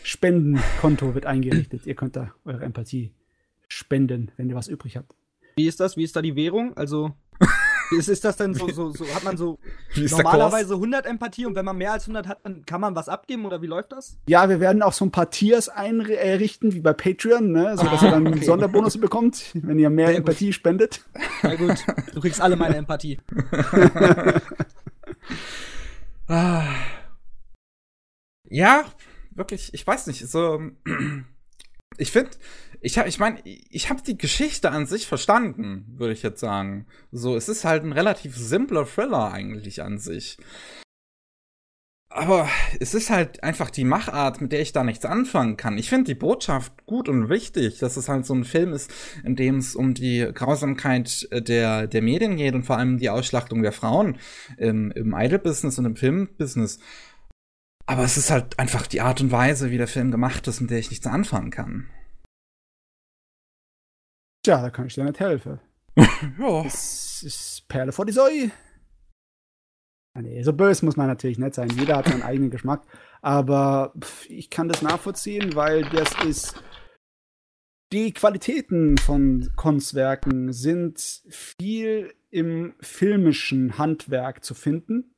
Spendenkonto 0.03 1.13
wird 1.13 1.25
eingerichtet. 1.25 1.85
Ihr 1.85 1.95
könnt 1.95 2.15
da 2.15 2.33
eure 2.45 2.63
Empathie 2.65 3.13
spenden, 3.67 4.31
wenn 4.37 4.49
ihr 4.49 4.55
was 4.55 4.67
übrig 4.67 4.97
habt. 4.97 5.15
Wie 5.55 5.67
ist 5.67 5.79
das? 5.79 5.97
Wie 5.97 6.03
ist 6.03 6.15
da 6.15 6.21
die 6.21 6.35
Währung? 6.35 6.75
Also 6.75 7.11
ist, 7.91 8.09
ist 8.09 8.25
das 8.25 8.37
denn 8.37 8.53
so, 8.53 8.69
so, 8.69 8.91
so, 8.91 9.05
hat 9.13 9.23
man 9.23 9.37
so 9.37 9.59
normalerweise 9.95 10.73
100 10.75 11.05
Empathie 11.05 11.45
und 11.45 11.55
wenn 11.55 11.65
man 11.65 11.77
mehr 11.77 11.93
als 11.93 12.03
100 12.03 12.27
hat, 12.27 12.39
dann 12.43 12.65
kann 12.65 12.81
man 12.81 12.95
was 12.95 13.09
abgeben 13.09 13.45
oder 13.45 13.61
wie 13.61 13.67
läuft 13.67 13.91
das? 13.91 14.17
Ja, 14.27 14.49
wir 14.49 14.59
werden 14.59 14.81
auch 14.81 14.93
so 14.93 15.05
ein 15.05 15.11
paar 15.11 15.29
Tiers 15.29 15.69
einrichten, 15.69 16.73
wie 16.73 16.79
bei 16.79 16.93
Patreon, 16.93 17.51
ne? 17.51 17.77
so 17.77 17.85
dass 17.85 18.01
ihr 18.01 18.11
dann 18.11 18.27
okay. 18.27 18.43
Sonderbonus 18.43 18.99
bekommt, 18.99 19.51
wenn 19.53 19.79
ihr 19.79 19.89
mehr 19.89 20.07
Sehr 20.07 20.15
gut. 20.15 20.29
Empathie 20.29 20.53
spendet. 20.53 21.03
Na 21.41 21.55
gut, 21.55 21.85
du 22.13 22.21
kriegst 22.21 22.41
alle 22.41 22.55
meine 22.55 22.75
Empathie. 22.77 23.19
Ah. 26.27 26.63
Ja, 28.49 28.85
wirklich, 29.31 29.73
ich 29.73 29.85
weiß 29.85 30.07
nicht, 30.07 30.25
so 30.27 30.61
ich 31.97 32.11
finde, 32.11 32.31
ich 32.83 32.97
habe 32.97 33.07
ich 33.07 33.17
meine, 33.17 33.39
ich 33.45 33.89
habe 33.89 34.01
die 34.01 34.17
Geschichte 34.17 34.69
an 34.69 34.85
sich 34.85 35.07
verstanden, 35.07 35.85
würde 35.95 36.13
ich 36.13 36.21
jetzt 36.21 36.41
sagen. 36.41 36.85
So, 37.11 37.37
es 37.37 37.47
ist 37.47 37.63
halt 37.63 37.83
ein 37.83 37.93
relativ 37.93 38.35
simpler 38.35 38.85
Thriller 38.85 39.31
eigentlich 39.31 39.81
an 39.81 39.99
sich. 39.99 40.37
Aber 42.09 42.47
es 42.79 42.93
ist 42.93 43.09
halt 43.09 43.41
einfach 43.41 43.71
die 43.71 43.85
Machart, 43.85 44.41
mit 44.41 44.51
der 44.51 44.61
ich 44.61 44.73
da 44.73 44.83
nichts 44.83 45.05
anfangen 45.05 45.55
kann. 45.57 45.77
Ich 45.77 45.89
finde 45.89 46.13
die 46.13 46.19
Botschaft 46.19 46.85
gut 46.85 47.07
und 47.09 47.29
wichtig, 47.29 47.79
dass 47.79 47.97
es 47.97 48.09
halt 48.09 48.25
so 48.25 48.35
ein 48.35 48.43
Film 48.43 48.73
ist, 48.73 48.91
in 49.23 49.35
dem 49.35 49.57
es 49.57 49.75
um 49.75 49.93
die 49.93 50.29
Grausamkeit 50.33 51.25
äh, 51.31 51.41
der, 51.41 51.87
der 51.87 52.01
Medien 52.01 52.35
geht 52.35 52.53
und 52.53 52.65
vor 52.65 52.77
allem 52.77 52.99
die 52.99 53.09
Ausschlachtung 53.09 53.63
der 53.63 53.71
Frauen 53.71 54.17
im, 54.57 54.91
im 54.91 55.15
Idol-Business 55.17 55.79
und 55.79 55.85
im 55.85 55.95
Film-Business. 55.95 56.79
Aber 57.85 58.03
es 58.03 58.17
ist 58.17 58.29
halt 58.29 58.59
einfach 58.59 58.87
die 58.87 59.01
Art 59.01 59.21
und 59.21 59.31
Weise, 59.31 59.71
wie 59.71 59.77
der 59.77 59.87
Film 59.87 60.11
gemacht 60.11 60.47
ist, 60.47 60.59
mit 60.59 60.69
der 60.69 60.79
ich 60.79 60.89
nichts 60.89 61.07
anfangen 61.07 61.49
kann. 61.49 61.89
Tja, 64.43 64.61
da 64.61 64.69
kann 64.69 64.87
ich 64.87 64.95
dir 64.95 65.03
nicht 65.05 65.19
helfen. 65.19 65.59
Ja. 66.39 66.65
Es 66.65 67.21
ist 67.23 67.67
Perle 67.67 67.91
vor 67.91 68.05
die 68.05 68.13
Säue. 68.13 68.51
Ah, 70.15 70.21
Nee, 70.21 70.41
so 70.43 70.53
böse 70.53 70.85
muss 70.85 70.95
man 70.97 71.07
natürlich 71.07 71.37
nicht 71.37 71.53
sein. 71.53 71.69
Jeder 71.69 71.97
hat 71.97 72.07
seinen 72.07 72.23
eigenen 72.23 72.49
Geschmack. 72.49 72.85
Aber 73.21 73.93
pff, 73.99 74.29
ich 74.29 74.49
kann 74.49 74.67
das 74.67 74.81
nachvollziehen, 74.81 75.55
weil 75.55 75.83
das 75.83 76.11
ist. 76.25 76.63
Die 77.91 78.11
Qualitäten 78.11 78.97
von 78.97 79.51
Kunstwerken 79.55 80.51
sind 80.51 80.99
viel 81.29 82.13
im 82.31 82.73
filmischen 82.79 83.77
Handwerk 83.77 84.43
zu 84.43 84.55
finden. 84.55 85.13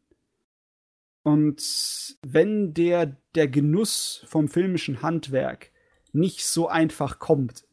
Und 1.24 2.18
wenn 2.22 2.74
der, 2.74 3.18
der 3.34 3.48
Genuss 3.48 4.26
vom 4.28 4.50
filmischen 4.50 5.02
Handwerk 5.02 5.72
nicht 6.12 6.46
so 6.46 6.68
einfach 6.68 7.20
kommt, 7.20 7.66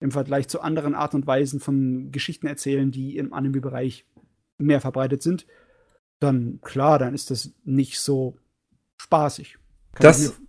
im 0.00 0.10
Vergleich 0.10 0.48
zu 0.48 0.60
anderen 0.60 0.94
Art 0.94 1.14
und 1.14 1.26
Weisen 1.26 1.60
von 1.60 2.12
Geschichten 2.12 2.46
erzählen, 2.46 2.90
die 2.90 3.16
im 3.16 3.32
Anime-Bereich 3.32 4.06
mehr 4.58 4.80
verbreitet 4.80 5.22
sind, 5.22 5.46
dann 6.20 6.60
klar, 6.62 6.98
dann 6.98 7.14
ist 7.14 7.30
das 7.30 7.52
nicht 7.64 8.00
so 8.00 8.36
spaßig. 8.96 9.58
Kann 9.92 10.04
Das-. 10.04 10.40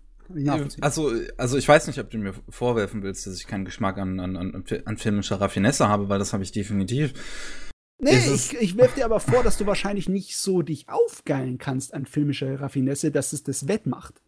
Also, 0.81 1.11
also 1.37 1.57
ich 1.57 1.67
weiß 1.67 1.87
nicht, 1.87 1.99
ob 1.99 2.11
du 2.11 2.19
mir 2.19 2.33
vorwerfen 2.49 3.01
willst, 3.01 3.25
dass 3.25 3.35
ich 3.37 3.47
keinen 3.47 3.65
Geschmack 3.65 3.97
an, 3.97 4.19
an, 4.19 4.37
an, 4.37 4.63
an 4.85 4.97
filmischer 4.97 5.41
Raffinesse 5.41 5.87
habe, 5.87 6.07
weil 6.09 6.19
das 6.19 6.33
habe 6.33 6.43
ich 6.43 6.51
definitiv. 6.51 7.13
nee, 7.97 8.11
ich, 8.11 8.53
ich 8.53 8.77
werfe 8.77 8.95
dir 8.95 9.05
aber 9.05 9.19
vor, 9.19 9.41
dass 9.41 9.57
du 9.57 9.65
wahrscheinlich 9.65 10.07
nicht 10.07 10.37
so 10.37 10.61
dich 10.61 10.87
aufgeilen 10.87 11.57
kannst 11.57 11.95
an 11.95 12.05
filmischer 12.05 12.61
Raffinesse, 12.61 13.09
dass 13.09 13.33
es 13.33 13.41
das 13.41 13.67
wettmacht. 13.67 14.21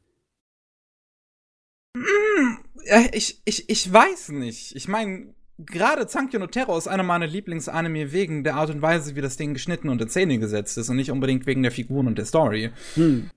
Ich, 3.13 3.41
ich, 3.45 3.69
ich 3.69 3.91
weiß 3.91 4.29
nicht. 4.29 4.75
Ich 4.75 4.87
meine, 4.87 5.33
gerade 5.57 6.07
Zankyo 6.07 6.39
no 6.39 6.47
Terror 6.47 6.77
ist 6.77 6.87
einer 6.87 7.03
meiner 7.03 7.27
Lieblingsanime 7.27 8.11
wegen 8.11 8.43
der 8.43 8.55
Art 8.55 8.69
und 8.69 8.81
Weise, 8.81 9.15
wie 9.15 9.21
das 9.21 9.37
Ding 9.37 9.53
geschnitten 9.53 9.89
und 9.89 10.01
in 10.01 10.09
Szene 10.09 10.39
gesetzt 10.39 10.77
ist 10.77 10.89
und 10.89 10.97
nicht 10.97 11.11
unbedingt 11.11 11.45
wegen 11.45 11.63
der 11.63 11.71
Figuren 11.71 12.07
und 12.07 12.17
der 12.17 12.25
Story. 12.25 12.71
Hm. 12.95 13.29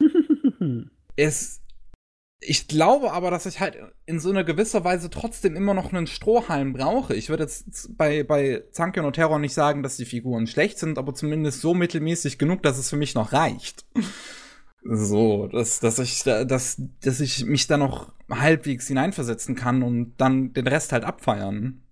Es 1.16 1.60
ich 2.40 2.68
glaube 2.68 3.12
aber, 3.12 3.32
dass 3.32 3.46
ich 3.46 3.58
halt 3.58 3.76
in 4.06 4.20
so 4.20 4.30
einer 4.30 4.44
gewisser 4.44 4.84
Weise 4.84 5.10
trotzdem 5.10 5.56
immer 5.56 5.74
noch 5.74 5.92
einen 5.92 6.06
Strohhalm 6.06 6.72
brauche. 6.72 7.14
Ich 7.14 7.28
würde 7.30 7.42
jetzt 7.42 7.96
bei, 7.96 8.22
bei 8.22 8.62
Zankion 8.70 9.06
und 9.06 9.14
Terror 9.14 9.40
nicht 9.40 9.54
sagen, 9.54 9.82
dass 9.82 9.96
die 9.96 10.04
Figuren 10.04 10.46
schlecht 10.46 10.78
sind, 10.78 10.98
aber 10.98 11.14
zumindest 11.14 11.60
so 11.60 11.74
mittelmäßig 11.74 12.38
genug, 12.38 12.62
dass 12.62 12.78
es 12.78 12.90
für 12.90 12.96
mich 12.96 13.16
noch 13.16 13.32
reicht. 13.32 13.84
So, 14.90 15.48
dass, 15.48 15.80
dass 15.80 15.98
ich, 15.98 16.22
dass, 16.22 16.80
dass 17.02 17.20
ich 17.20 17.44
mich 17.44 17.66
da 17.66 17.76
noch 17.76 18.10
halbwegs 18.30 18.88
hineinversetzen 18.88 19.54
kann 19.54 19.82
und 19.82 20.14
dann 20.16 20.54
den 20.54 20.66
Rest 20.66 20.92
halt 20.92 21.04
abfeiern. 21.04 21.82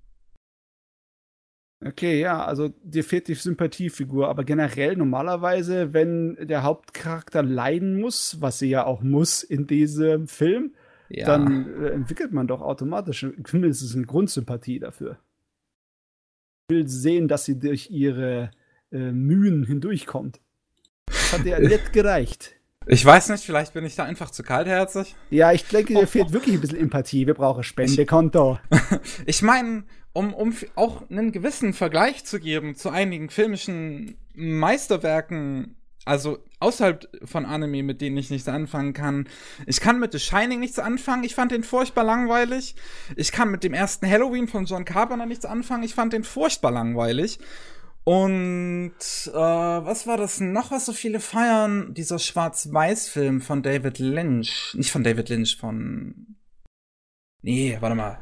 Okay, 1.84 2.20
ja, 2.20 2.42
also 2.42 2.70
dir 2.82 3.04
fehlt 3.04 3.28
die 3.28 3.34
Sympathiefigur, 3.34 4.28
aber 4.28 4.44
generell 4.44 4.96
normalerweise, 4.96 5.92
wenn 5.92 6.36
der 6.40 6.62
Hauptcharakter 6.62 7.42
leiden 7.42 8.00
muss, 8.00 8.40
was 8.40 8.60
sie 8.60 8.70
ja 8.70 8.86
auch 8.86 9.02
muss 9.02 9.42
in 9.42 9.66
diesem 9.66 10.26
Film, 10.26 10.74
ja. 11.10 11.26
dann 11.26 11.82
äh, 11.82 11.90
entwickelt 11.90 12.32
man 12.32 12.46
doch 12.46 12.62
automatisch 12.62 13.26
zumindest 13.44 13.94
eine 13.94 14.06
Grundsympathie 14.06 14.78
dafür. 14.78 15.18
Ich 16.68 16.76
will 16.76 16.88
sehen, 16.88 17.28
dass 17.28 17.44
sie 17.44 17.58
durch 17.58 17.90
ihre 17.90 18.52
äh, 18.90 19.12
Mühen 19.12 19.64
hindurchkommt. 19.64 20.40
Das 21.04 21.34
hat 21.34 21.44
ja 21.44 21.60
nicht 21.60 21.92
gereicht. 21.92 22.55
Ich 22.88 23.04
weiß 23.04 23.30
nicht, 23.30 23.44
vielleicht 23.44 23.74
bin 23.74 23.84
ich 23.84 23.96
da 23.96 24.04
einfach 24.04 24.30
zu 24.30 24.44
kaltherzig. 24.44 25.16
Ja, 25.30 25.52
ich 25.52 25.64
denke, 25.64 25.94
dir 25.94 26.06
fehlt 26.06 26.32
wirklich 26.32 26.54
ein 26.54 26.60
bisschen 26.60 26.78
Empathie. 26.78 27.26
Wir 27.26 27.34
brauchen 27.34 27.64
Spendekonto. 27.64 28.58
ich 29.26 29.42
meine, 29.42 29.84
um, 30.12 30.32
um 30.32 30.54
auch 30.76 31.10
einen 31.10 31.32
gewissen 31.32 31.72
Vergleich 31.72 32.24
zu 32.24 32.38
geben 32.38 32.76
zu 32.76 32.90
einigen 32.90 33.28
filmischen 33.28 34.16
Meisterwerken, 34.34 35.76
also 36.04 36.38
außerhalb 36.60 37.08
von 37.24 37.44
Anime, 37.44 37.82
mit 37.82 38.00
denen 38.00 38.16
ich 38.16 38.30
nichts 38.30 38.46
anfangen 38.46 38.92
kann. 38.92 39.28
Ich 39.66 39.80
kann 39.80 39.98
mit 39.98 40.12
The 40.12 40.20
Shining 40.20 40.60
nichts 40.60 40.78
anfangen. 40.78 41.24
Ich 41.24 41.34
fand 41.34 41.50
den 41.50 41.64
furchtbar 41.64 42.04
langweilig. 42.04 42.76
Ich 43.16 43.32
kann 43.32 43.50
mit 43.50 43.64
dem 43.64 43.74
ersten 43.74 44.08
Halloween 44.08 44.46
von 44.46 44.64
John 44.64 44.84
Carpenter 44.84 45.26
nichts 45.26 45.44
anfangen. 45.44 45.82
Ich 45.82 45.94
fand 45.94 46.12
den 46.12 46.22
furchtbar 46.22 46.70
langweilig. 46.70 47.40
Und 48.08 48.92
äh, 49.26 49.32
was 49.32 50.06
war 50.06 50.16
das 50.16 50.38
noch, 50.38 50.70
was 50.70 50.86
so 50.86 50.92
viele 50.92 51.18
feiern? 51.18 51.92
Dieser 51.92 52.20
Schwarz-Weiß-Film 52.20 53.40
von 53.40 53.64
David 53.64 53.98
Lynch. 53.98 54.74
Nicht 54.74 54.92
von 54.92 55.02
David 55.02 55.28
Lynch, 55.28 55.56
von. 55.56 56.36
Nee, 57.42 57.76
warte 57.80 57.96
mal. 57.96 58.20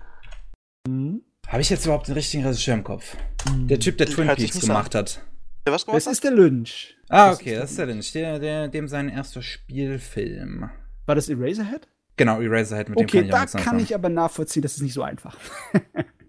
Mhm. 0.89 1.20
Habe 1.48 1.61
ich 1.61 1.69
jetzt 1.69 1.85
überhaupt 1.85 2.09
den 2.09 2.15
richtigen 2.15 2.47
Regisseur 2.47 2.73
im 2.73 2.82
Kopf? 2.82 3.15
Mhm. 3.51 3.69
Der 3.69 3.78
Typ, 3.78 3.98
der 3.98 4.06
Twin 4.06 4.28
Peaks 4.28 4.59
gemacht 4.59 4.94
sagen. 4.94 5.06
hat. 5.06 5.20
Der 5.66 5.74
was 5.74 5.85
gemacht 5.85 5.98
das 5.98 6.06
ist 6.06 6.24
der 6.24 6.31
Lynch. 6.31 6.97
Ah, 7.11 7.32
okay, 7.32 7.56
das 7.56 7.73
ist 7.73 7.78
der 7.78 7.86
Lynch. 7.86 8.11
Der, 8.12 8.39
der, 8.39 8.69
dem 8.69 8.89
sein 8.89 9.11
erster 9.11 9.43
Spielfilm. 9.43 10.70
War 11.05 11.15
das 11.15 11.28
Eraserhead? 11.28 11.89
Genau, 12.16 12.40
Eraserhead 12.40 12.89
mit 12.89 12.98
okay, 12.98 13.20
dem 13.20 13.31
kann 13.31 13.44
ich 13.44 13.52
da 13.52 13.59
kann 13.59 13.78
ich 13.78 13.94
aber 13.94 14.09
nachvollziehen, 14.09 14.62
das 14.62 14.77
ist 14.77 14.82
nicht 14.82 14.94
so 14.94 15.02
einfach. 15.02 15.36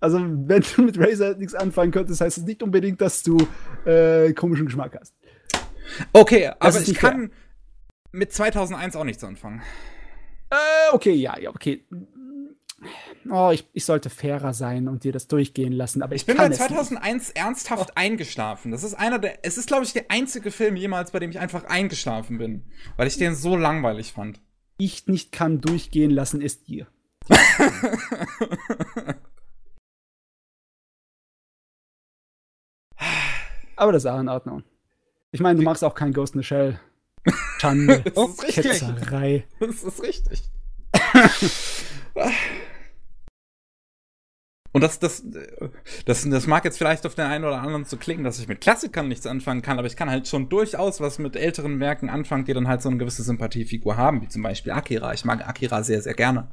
also, 0.00 0.18
wenn 0.20 0.62
du 0.76 0.82
mit 0.82 0.96
Eraserhead 0.96 1.38
nichts 1.38 1.54
anfangen 1.54 1.92
könntest, 1.92 2.20
heißt 2.20 2.38
es 2.38 2.44
nicht 2.44 2.62
unbedingt, 2.62 3.00
dass 3.00 3.22
du 3.22 3.36
äh, 3.84 4.32
komischen 4.32 4.66
Geschmack 4.66 4.96
hast. 4.98 5.14
Okay, 6.12 6.52
das 6.60 6.76
aber 6.76 6.88
ich 6.88 6.94
kann 6.94 7.28
fair. 7.28 7.30
mit 8.12 8.32
2001 8.32 8.96
auch 8.96 9.04
nichts 9.04 9.24
anfangen. 9.24 9.62
Äh, 10.50 10.94
okay, 10.94 11.12
ja, 11.12 11.38
ja, 11.38 11.50
okay 11.50 11.84
oh, 13.28 13.50
ich, 13.52 13.66
ich 13.72 13.84
sollte 13.84 14.10
fairer 14.10 14.54
sein 14.54 14.88
und 14.88 15.04
dir 15.04 15.12
das 15.12 15.28
durchgehen 15.28 15.72
lassen, 15.72 16.02
aber 16.02 16.14
ich, 16.14 16.22
ich 16.22 16.26
bin 16.26 16.36
bei 16.36 16.48
2001 16.48 17.30
ernsthaft 17.30 17.90
oh. 17.90 17.92
eingeschlafen. 17.94 18.72
Das 18.72 18.84
ist 18.84 18.94
einer 18.94 19.18
der, 19.18 19.44
es 19.44 19.58
ist 19.58 19.66
glaube 19.66 19.84
ich 19.84 19.92
der 19.92 20.06
einzige 20.10 20.50
Film 20.50 20.76
jemals, 20.76 21.10
bei 21.10 21.18
dem 21.18 21.30
ich 21.30 21.38
einfach 21.38 21.64
eingeschlafen 21.64 22.38
bin, 22.38 22.64
weil 22.96 23.06
ich 23.06 23.18
den 23.18 23.34
so 23.34 23.56
langweilig 23.56 24.12
fand. 24.12 24.40
Ich 24.78 25.06
nicht 25.06 25.32
kann 25.32 25.60
durchgehen 25.60 26.10
lassen, 26.10 26.40
ist 26.40 26.68
dir. 26.68 26.86
aber 33.80 33.92
das 33.92 34.04
ist 34.04 34.10
auch 34.10 34.20
in 34.20 34.28
Ordnung. 34.28 34.62
Ich 35.32 35.40
meine, 35.40 35.58
du 35.58 35.64
machst 35.64 35.82
auch 35.82 35.94
kein 35.94 36.12
Ghost 36.12 36.34
in 36.34 36.42
the 36.42 36.46
Shell. 36.46 36.78
Schande, 37.58 38.02
das 38.02 38.28
ist 38.28 38.42
richtig. 38.42 38.64
Ketzerei. 38.64 39.44
Das 39.58 39.82
ist 39.82 40.02
richtig. 40.02 40.42
Und 44.72 44.82
das, 44.82 45.00
das, 45.00 45.24
das, 46.04 46.28
das 46.28 46.46
mag 46.46 46.64
jetzt 46.64 46.78
vielleicht 46.78 47.04
auf 47.04 47.16
den 47.16 47.26
einen 47.26 47.44
oder 47.44 47.60
anderen 47.60 47.84
so 47.84 47.96
klingen, 47.96 48.22
dass 48.22 48.38
ich 48.38 48.46
mit 48.46 48.60
Klassikern 48.60 49.08
nichts 49.08 49.26
anfangen 49.26 49.62
kann, 49.62 49.78
aber 49.78 49.88
ich 49.88 49.96
kann 49.96 50.08
halt 50.08 50.28
schon 50.28 50.48
durchaus 50.48 51.00
was 51.00 51.18
mit 51.18 51.34
älteren 51.34 51.80
Werken 51.80 52.08
anfangen, 52.08 52.44
die 52.44 52.54
dann 52.54 52.68
halt 52.68 52.80
so 52.80 52.88
eine 52.88 52.98
gewisse 52.98 53.24
Sympathiefigur 53.24 53.96
haben, 53.96 54.22
wie 54.22 54.28
zum 54.28 54.42
Beispiel 54.42 54.72
Akira. 54.72 55.12
Ich 55.12 55.24
mag 55.24 55.46
Akira 55.48 55.82
sehr, 55.82 56.02
sehr 56.02 56.14
gerne. 56.14 56.48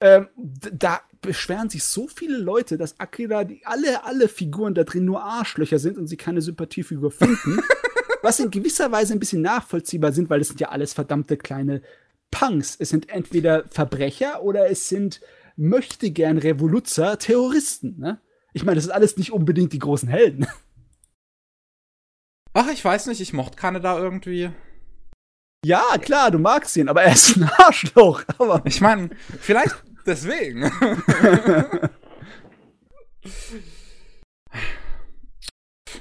Ähm, 0.00 0.28
da 0.72 1.00
beschweren 1.22 1.70
sich 1.70 1.84
so 1.84 2.08
viele 2.08 2.36
Leute, 2.36 2.76
dass 2.76 3.00
Akira, 3.00 3.44
die 3.44 3.64
alle, 3.64 4.04
alle 4.04 4.28
Figuren 4.28 4.74
da 4.74 4.84
drin 4.84 5.04
nur 5.04 5.22
Arschlöcher 5.22 5.78
sind 5.78 5.96
und 5.96 6.08
sie 6.08 6.16
keine 6.16 6.42
Sympathiefigur 6.42 7.10
finden. 7.10 7.60
was 8.22 8.40
in 8.40 8.50
gewisser 8.50 8.90
Weise 8.92 9.12
ein 9.12 9.18
bisschen 9.18 9.42
nachvollziehbar 9.42 10.12
sind, 10.12 10.30
weil 10.30 10.40
es 10.40 10.48
sind 10.48 10.60
ja 10.60 10.68
alles 10.68 10.92
verdammte 10.92 11.36
kleine 11.36 11.82
Punks. 12.30 12.76
Es 12.78 12.88
sind 12.88 13.08
entweder 13.10 13.64
Verbrecher 13.68 14.42
oder 14.42 14.70
es 14.70 14.88
sind 14.88 15.20
möchte 15.56 16.10
gern 16.10 16.38
Revoluzer 16.38 17.18
Terroristen. 17.18 17.98
Ne? 17.98 18.20
Ich 18.52 18.64
meine, 18.64 18.76
das 18.76 18.84
ist 18.84 18.90
alles 18.90 19.16
nicht 19.16 19.32
unbedingt 19.32 19.72
die 19.72 19.78
großen 19.78 20.08
Helden. 20.08 20.46
Ach, 22.54 22.68
ich 22.70 22.84
weiß 22.84 23.06
nicht, 23.06 23.20
ich 23.20 23.32
mochte 23.32 23.56
Kanada 23.56 23.98
irgendwie. 23.98 24.50
Ja, 25.64 25.96
klar, 26.00 26.30
du 26.30 26.38
magst 26.38 26.76
ihn, 26.76 26.88
aber 26.88 27.02
er 27.02 27.12
ist 27.12 27.36
ein 27.36 27.44
Arschloch. 27.44 28.24
Aber 28.38 28.62
ich 28.64 28.80
meine, 28.80 29.10
vielleicht 29.40 29.74
deswegen. 30.06 30.62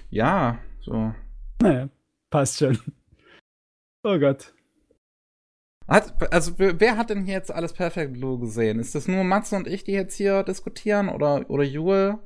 ja, 0.09 0.59
so. 0.81 1.13
Naja, 1.61 1.89
passt 2.29 2.59
schon. 2.59 2.79
Oh 4.03 4.17
Gott. 4.17 4.53
Hat, 5.87 6.33
also 6.33 6.53
wer 6.57 6.97
hat 6.97 7.09
denn 7.09 7.25
hier 7.25 7.33
jetzt 7.33 7.51
alles 7.51 7.73
Perfect 7.73 8.13
Blue 8.13 8.39
gesehen? 8.39 8.79
Ist 8.79 8.95
das 8.95 9.07
nur 9.07 9.23
Matze 9.23 9.55
und 9.55 9.67
ich, 9.67 9.83
die 9.83 9.91
jetzt 9.91 10.15
hier 10.15 10.43
diskutieren 10.43 11.09
oder, 11.09 11.49
oder 11.49 11.63
Jule? 11.63 12.19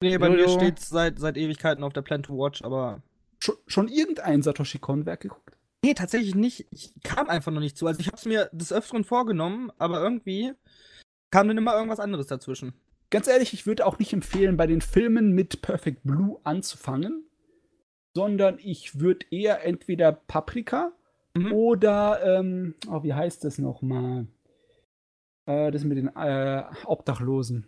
Nee, 0.00 0.16
bei 0.16 0.28
Jojo? 0.28 0.42
mir 0.42 0.48
steht 0.48 0.78
seit, 0.78 1.18
seit 1.18 1.36
Ewigkeiten 1.36 1.84
auf 1.84 1.92
der 1.92 2.02
Plan 2.02 2.22
to 2.22 2.38
Watch, 2.38 2.62
aber. 2.62 3.02
Schon, 3.38 3.56
schon 3.66 3.88
irgendein 3.88 4.42
Satoshi 4.42 4.78
Kon-Werk 4.78 5.20
geguckt? 5.20 5.56
Nee, 5.84 5.94
tatsächlich 5.94 6.34
nicht. 6.34 6.66
Ich 6.70 6.92
kam 7.02 7.28
einfach 7.28 7.52
noch 7.52 7.60
nicht 7.60 7.76
zu. 7.76 7.86
Also 7.86 8.00
ich 8.00 8.08
hab's 8.08 8.26
mir 8.26 8.50
des 8.52 8.72
Öfteren 8.72 9.04
vorgenommen, 9.04 9.72
aber 9.78 10.00
irgendwie 10.02 10.52
kam 11.30 11.48
dann 11.48 11.58
immer 11.58 11.74
irgendwas 11.74 12.00
anderes 12.00 12.26
dazwischen. 12.26 12.74
Ganz 13.10 13.26
ehrlich, 13.26 13.52
ich 13.52 13.66
würde 13.66 13.86
auch 13.86 13.98
nicht 13.98 14.12
empfehlen, 14.12 14.56
bei 14.56 14.66
den 14.66 14.80
Filmen 14.80 15.32
mit 15.32 15.62
Perfect 15.62 16.02
Blue 16.04 16.38
anzufangen, 16.44 17.24
sondern 18.14 18.58
ich 18.62 19.00
würde 19.00 19.26
eher 19.30 19.64
entweder 19.64 20.12
Paprika 20.12 20.92
Mhm. 21.34 21.52
Oder, 21.52 22.20
ähm, 22.24 22.74
oh, 22.88 23.02
wie 23.02 23.14
heißt 23.14 23.44
das 23.44 23.58
nochmal? 23.58 24.26
Äh, 25.46 25.70
das 25.70 25.84
mit 25.84 25.98
den 25.98 26.08
äh, 26.16 26.64
Obdachlosen. 26.84 27.66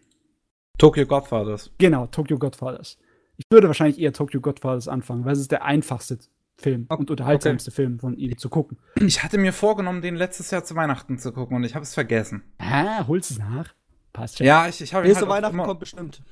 Tokyo 0.78 1.06
Godfathers. 1.06 1.70
Genau, 1.78 2.06
Tokyo 2.06 2.38
Godfathers. 2.38 2.98
Ich 3.36 3.44
würde 3.50 3.68
wahrscheinlich 3.68 4.00
eher 4.00 4.12
Tokyo 4.12 4.40
Godfathers 4.40 4.88
anfangen, 4.88 5.24
weil 5.24 5.32
es 5.32 5.40
ist 5.40 5.52
der 5.52 5.64
einfachste 5.64 6.18
Film 6.62 6.86
okay. 6.88 7.00
und 7.00 7.10
unterhaltsamste 7.10 7.70
okay. 7.70 7.76
Film 7.76 7.98
von 7.98 8.16
ihm 8.16 8.38
zu 8.38 8.48
gucken. 8.48 8.78
Ich 8.96 9.22
hatte 9.22 9.38
mir 9.38 9.52
vorgenommen, 9.52 10.02
den 10.02 10.16
letztes 10.16 10.50
Jahr 10.50 10.64
zu 10.64 10.74
Weihnachten 10.74 11.18
zu 11.18 11.32
gucken 11.32 11.56
und 11.56 11.64
ich 11.64 11.74
habe 11.74 11.82
es 11.82 11.94
vergessen. 11.94 12.42
Hä? 12.58 13.04
Holst 13.06 13.30
du 13.30 13.34
es 13.34 13.40
nach? 13.40 13.74
Passt 14.12 14.38
schon. 14.38 14.46
Ja, 14.46 14.68
ich, 14.68 14.80
ich 14.80 14.94
habe 14.94 15.08
ihn 15.08 15.16
halt 15.16 15.28
Weihnachten 15.28 15.58
kommt 15.58 15.80
bestimmt. 15.80 16.22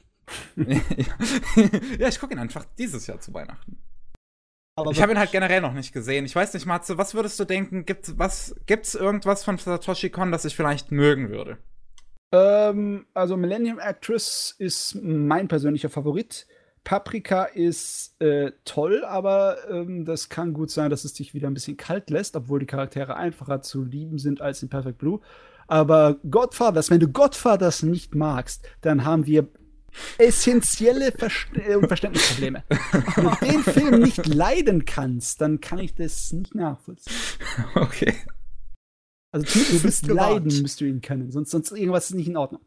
ja, 1.98 2.09
ich 2.09 2.20
gucke 2.20 2.35
ihn 2.35 2.39
einfach 2.39 2.65
dieses 2.78 3.07
Jahr 3.07 3.20
zu 3.20 3.35
Weihnachten. 3.35 3.78
Aber 4.77 4.93
ich 4.93 5.02
habe 5.02 5.12
ihn 5.12 5.19
halt 5.19 5.32
generell 5.32 5.61
noch 5.61 5.74
nicht 5.74 5.93
gesehen. 5.93 6.24
Ich 6.24 6.35
weiß 6.35 6.55
nicht, 6.55 6.66
Matze, 6.66 6.97
was 6.97 7.15
würdest 7.15 7.39
du 7.39 7.44
denken? 7.44 7.85
Gibt 7.85 8.19
was 8.19 8.55
gibt's 8.66 8.94
irgendwas 8.94 9.44
von 9.44 9.59
Satoshi 9.59 10.11
Kon, 10.11 10.32
das 10.32 10.44
ich 10.44 10.57
vielleicht 10.57 10.90
mögen 10.90 11.28
würde? 11.28 11.59
Ähm, 12.32 13.07
also 13.12 13.36
Millennium 13.36 13.78
Actress 13.78 14.55
ist 14.59 14.94
mein 15.02 15.48
persönlicher 15.48 15.90
Favorit. 15.90 16.47
Paprika 16.85 17.44
ist 17.44 18.20
äh, 18.20 18.52
toll, 18.65 19.05
aber 19.05 19.59
ähm, 19.70 20.05
das 20.05 20.28
kann 20.28 20.55
gut 20.55 20.70
sein, 20.70 20.90
dass 20.90 21.05
es 21.05 21.12
dich 21.12 21.35
wieder 21.35 21.48
ein 21.48 21.55
bisschen 21.55 21.77
kalt 21.77 22.11
lässt, 22.11 22.36
obwohl 22.36 22.61
die 22.61 22.66
Charaktere 22.66 23.16
einfacher 23.16 23.62
zu 23.62 23.85
lieben 23.85 24.19
sind 24.19 24.40
als 24.40 24.62
in 24.62 24.69
Perfect 24.69 24.98
Blue. 24.98 25.20
Aber 25.69 26.16
Godfathers, 26.28 26.90
wenn 26.90 27.01
du 27.01 27.09
Godfathers 27.09 27.82
nicht 27.82 28.15
magst, 28.15 28.66
dann 28.81 29.05
haben 29.05 29.27
wir 29.27 29.48
essentielle 30.19 31.12
Verst 31.12 31.48
äh, 31.55 31.86
Verständnisprobleme. 31.86 32.65
Wenn 33.15 33.24
du 33.24 33.36
den 33.40 33.62
Film 33.62 34.01
nicht 34.01 34.27
leiden 34.27 34.85
kannst, 34.85 35.40
dann 35.40 35.61
kann 35.61 35.78
ich 35.78 35.94
das 35.94 36.32
nicht 36.32 36.55
nachvollziehen. 36.55 37.16
Okay. 37.74 38.15
Also 39.32 39.47
du 39.47 39.82
bist 39.82 40.07
leiden 40.09 40.62
müsst 40.62 40.81
du 40.81 40.86
ihn 40.86 41.01
können, 41.01 41.31
sonst, 41.31 41.51
sonst 41.51 41.70
irgendwas 41.70 42.11
ist 42.11 42.16
nicht 42.16 42.28
in 42.28 42.36
Ordnung. 42.36 42.62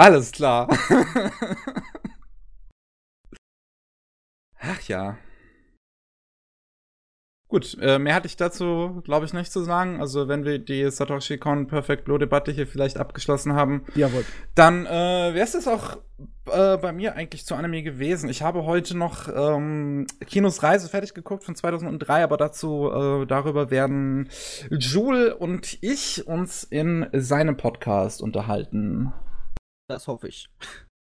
Alles 0.00 0.32
klar. 0.32 0.66
Ach 4.58 4.80
ja. 4.88 5.18
Gut, 7.48 7.76
äh, 7.82 7.98
mehr 7.98 8.14
hatte 8.14 8.26
ich 8.26 8.38
dazu, 8.38 9.02
glaube 9.04 9.26
ich, 9.26 9.34
nicht 9.34 9.52
zu 9.52 9.62
sagen. 9.62 10.00
Also, 10.00 10.26
wenn 10.26 10.46
wir 10.46 10.58
die 10.58 10.90
Satoshi 10.90 11.36
Kon 11.36 11.66
Perfect 11.66 12.06
Blue 12.06 12.18
Debatte 12.18 12.50
hier 12.50 12.66
vielleicht 12.66 12.96
abgeschlossen 12.96 13.52
haben, 13.52 13.84
Jawohl. 13.94 14.24
dann 14.54 14.86
äh, 14.86 15.34
wäre 15.34 15.44
es 15.44 15.52
das 15.52 15.68
auch 15.68 15.98
äh, 16.50 16.78
bei 16.78 16.92
mir 16.92 17.14
eigentlich 17.16 17.44
zu 17.44 17.54
Anime 17.54 17.82
gewesen. 17.82 18.30
Ich 18.30 18.40
habe 18.40 18.64
heute 18.64 18.96
noch 18.96 19.28
ähm, 19.28 20.06
Kinos 20.24 20.62
Reise 20.62 20.88
fertig 20.88 21.12
geguckt 21.12 21.44
von 21.44 21.56
2003, 21.56 22.24
aber 22.24 22.38
dazu 22.38 22.90
äh, 22.90 23.26
darüber 23.26 23.70
werden 23.70 24.30
Jule 24.70 25.36
und 25.36 25.76
ich 25.82 26.26
uns 26.26 26.64
in 26.64 27.06
seinem 27.12 27.58
Podcast 27.58 28.22
unterhalten. 28.22 29.12
Das 29.90 30.06
hoffe 30.06 30.28
ich. 30.28 30.48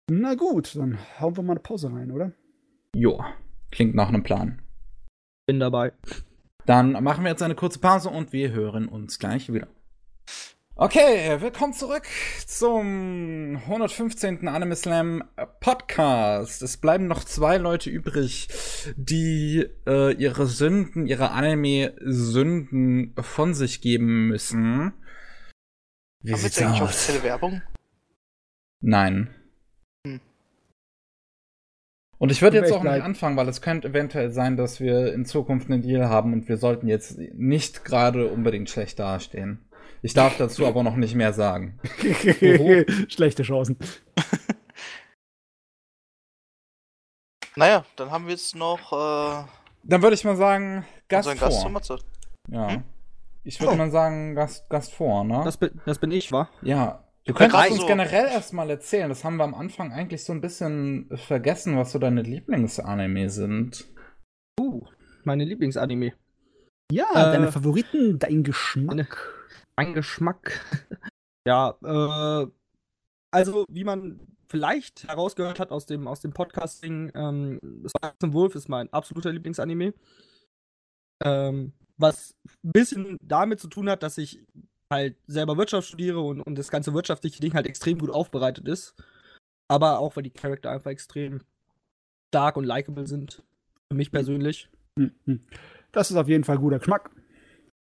Na 0.10 0.34
gut, 0.34 0.76
dann 0.76 0.98
hauen 1.20 1.38
wir 1.38 1.44
mal 1.44 1.54
eine 1.54 1.60
Pause 1.60 1.94
rein, 1.94 2.10
oder? 2.10 2.32
Jo, 2.96 3.24
klingt 3.70 3.94
nach 3.94 4.08
einem 4.08 4.24
Plan. 4.24 4.64
Bin 5.46 5.60
dabei. 5.60 5.94
Dann 6.66 6.94
machen 7.04 7.24
wir 7.24 7.30
jetzt 7.30 7.44
eine 7.44 7.54
kurze 7.54 7.78
Pause 7.78 8.10
und 8.10 8.34
wir 8.34 8.52
hören 8.52 8.88
uns 8.88 9.20
gleich 9.20 9.54
wieder. 9.54 9.68
Okay, 10.74 11.40
willkommen 11.40 11.74
zurück 11.74 12.08
zum 12.48 13.58
115. 13.58 14.48
Anime 14.48 14.76
Slam 14.76 15.24
Podcast. 15.60 16.64
Es 16.64 16.78
bleiben 16.78 17.06
noch 17.06 17.24
zwei 17.24 17.58
Leute 17.58 17.92
übrig, 17.92 18.48
die 18.96 19.68
äh, 19.86 20.14
ihre 20.16 20.48
Sünden, 20.48 21.06
ihre 21.06 21.30
Anime-Sünden 21.30 23.14
von 23.22 23.54
sich 23.54 23.82
geben 23.82 24.30
müssen. 24.30 24.94
Wie 26.24 26.32
Haben 26.32 26.40
wir 26.40 26.46
jetzt 26.48 26.60
eigentlich 26.60 26.82
offizielle 26.82 27.22
Werbung? 27.22 27.62
Nein. 28.82 29.34
Hm. 30.06 30.20
Und 32.18 32.32
ich 32.32 32.42
würde 32.42 32.58
jetzt 32.58 32.72
auch 32.72 32.84
nicht 32.84 33.02
anfangen, 33.02 33.38
weil 33.38 33.48
es 33.48 33.62
könnte 33.62 33.90
eventuell 33.90 34.32
sein, 34.32 34.58
dass 34.58 34.80
wir 34.80 35.14
in 35.14 35.26
Zukunft 35.26 35.70
einen 35.70 35.82
Deal 35.82 36.10
haben 36.10 36.34
und 36.34 36.50
wir 36.50 36.58
sollten 36.58 36.88
jetzt 36.88 37.18
nicht 37.18 37.86
gerade 37.86 38.28
unbedingt 38.28 38.70
schlecht 38.70 39.00
dastehen. 39.00 39.66
Ich 40.02 40.14
darf 40.14 40.38
dazu 40.38 40.66
aber 40.66 40.84
noch 40.84 40.96
nicht 40.96 41.16
mehr 41.16 41.34
sagen. 41.34 41.80
Schlechte 43.10 43.44
Chancen. 43.44 43.78
Naja, 47.56 47.84
dann 47.98 48.10
haben 48.10 48.26
wir 48.26 48.32
jetzt 48.32 48.56
noch 48.56 48.94
äh, 48.94 49.44
Dann 49.84 50.02
würde 50.02 50.14
ich 50.14 50.24
mal 50.24 50.38
sagen, 50.38 50.86
Gast 51.10 51.30
vor. 51.38 51.74
Gast 51.74 51.94
ja. 52.48 52.70
Hm? 52.70 52.84
Ich 53.44 53.60
würde 53.60 53.74
Oh. 53.74 53.76
mal 53.76 53.92
sagen, 53.92 54.34
Gast, 54.34 54.70
Gast 54.70 54.94
vor, 54.94 55.26
ne? 55.26 55.42
Das 55.44 55.58
bin, 55.58 55.82
das 55.86 56.00
bin 56.00 56.12
ich, 56.12 56.32
wa? 56.32 56.50
ja. 56.62 57.04
Du 57.26 57.34
könntest 57.34 57.72
uns 57.72 57.82
so. 57.82 57.88
generell 57.88 58.26
erstmal 58.26 58.70
erzählen, 58.70 59.10
das 59.10 59.24
haben 59.24 59.38
wir 59.38 59.44
am 59.44 59.54
Anfang 59.54 59.92
eigentlich 59.92 60.24
so 60.24 60.34
ein 60.34 60.42
bisschen 60.42 61.10
vergessen, 61.16 61.78
was 61.78 61.92
so 61.92 62.00
deine 62.00 62.22
Lieblingsanime 62.22 63.30
sind. 63.30 63.86
Uh, 64.60 64.86
meine 65.24 65.44
Lieblingsanime. 65.44 66.14
Ja, 66.92 67.08
Äh, 67.12 67.34
deine 67.34 67.52
Favoriten, 67.52 68.18
dein 68.18 68.44
Geschmack. 68.44 69.34
Mein 69.76 69.94
Geschmack. 69.94 70.66
ja, 71.48 71.78
äh, 71.84 72.48
also 73.32 73.66
wie 73.70 73.84
man 73.84 74.20
vielleicht 74.48 75.08
herausgehört 75.08 75.60
hat 75.60 75.72
aus 75.72 75.86
dem, 75.86 76.08
aus 76.08 76.22
dem 76.22 76.34
Podcasting, 76.34 77.12
ähm, 77.14 77.60
Spartan 77.86 78.34
Wolf 78.34 78.56
ist 78.56 78.68
mein 78.70 78.92
absoluter 78.92 79.32
Lieblingsanime. 79.32 79.94
Ähm, 81.24 81.74
was 81.98 82.34
ein 82.64 82.72
bisschen 82.72 83.18
damit 83.22 83.60
zu 83.60 83.68
tun 83.68 83.90
hat, 83.90 84.04
dass 84.04 84.18
ich 84.18 84.44
halt 84.92 85.18
selber 85.28 85.58
Wirtschaft 85.58 85.88
studiere 85.88 86.20
und, 86.20 86.42
und 86.42 86.56
das 86.56 86.70
ganze 86.70 86.94
wirtschaftliche 86.94 87.40
Ding 87.40 87.54
halt 87.54 87.68
extrem 87.68 88.00
gut 88.00 88.10
aufbereitet 88.10 88.68
ist. 88.68 88.96
Aber 89.68 90.00
auch, 90.00 90.16
weil 90.16 90.24
die 90.24 90.32
Charakter 90.32 90.72
einfach 90.72 90.92
extrem 90.92 91.42
stark 92.34 92.58
und 92.58 92.64
likable 92.64 93.08
sind. 93.08 93.44
Für 93.92 93.98
mich 93.98 94.12
persönlich. 94.12 94.70
Hm, 94.98 95.12
hm. 95.26 95.48
Das 95.92 96.12
ist 96.12 96.18
auf 96.18 96.28
jeden 96.28 96.44
Fall 96.44 96.58
guter 96.58 96.80
Geschmack. 96.80 97.12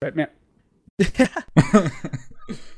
Fällt 0.03 0.17
mir. 0.17 0.29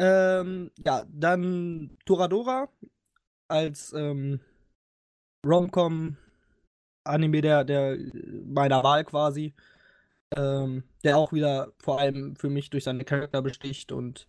Ähm, 0.00 0.70
ja, 0.82 1.04
dann 1.10 1.98
Toradora 2.06 2.70
als 3.48 3.92
ähm, 3.92 4.40
Romcom 5.46 6.16
Anime 7.04 7.42
der, 7.42 7.64
der 7.64 7.98
meiner 8.46 8.82
Wahl 8.82 9.04
quasi. 9.04 9.52
Ähm, 10.36 10.84
der 11.02 11.16
auch 11.16 11.32
wieder 11.32 11.72
vor 11.78 11.98
allem 11.98 12.36
für 12.36 12.50
mich 12.50 12.70
durch 12.70 12.84
seine 12.84 13.04
Charakter 13.04 13.42
besticht 13.42 13.90
und 13.90 14.28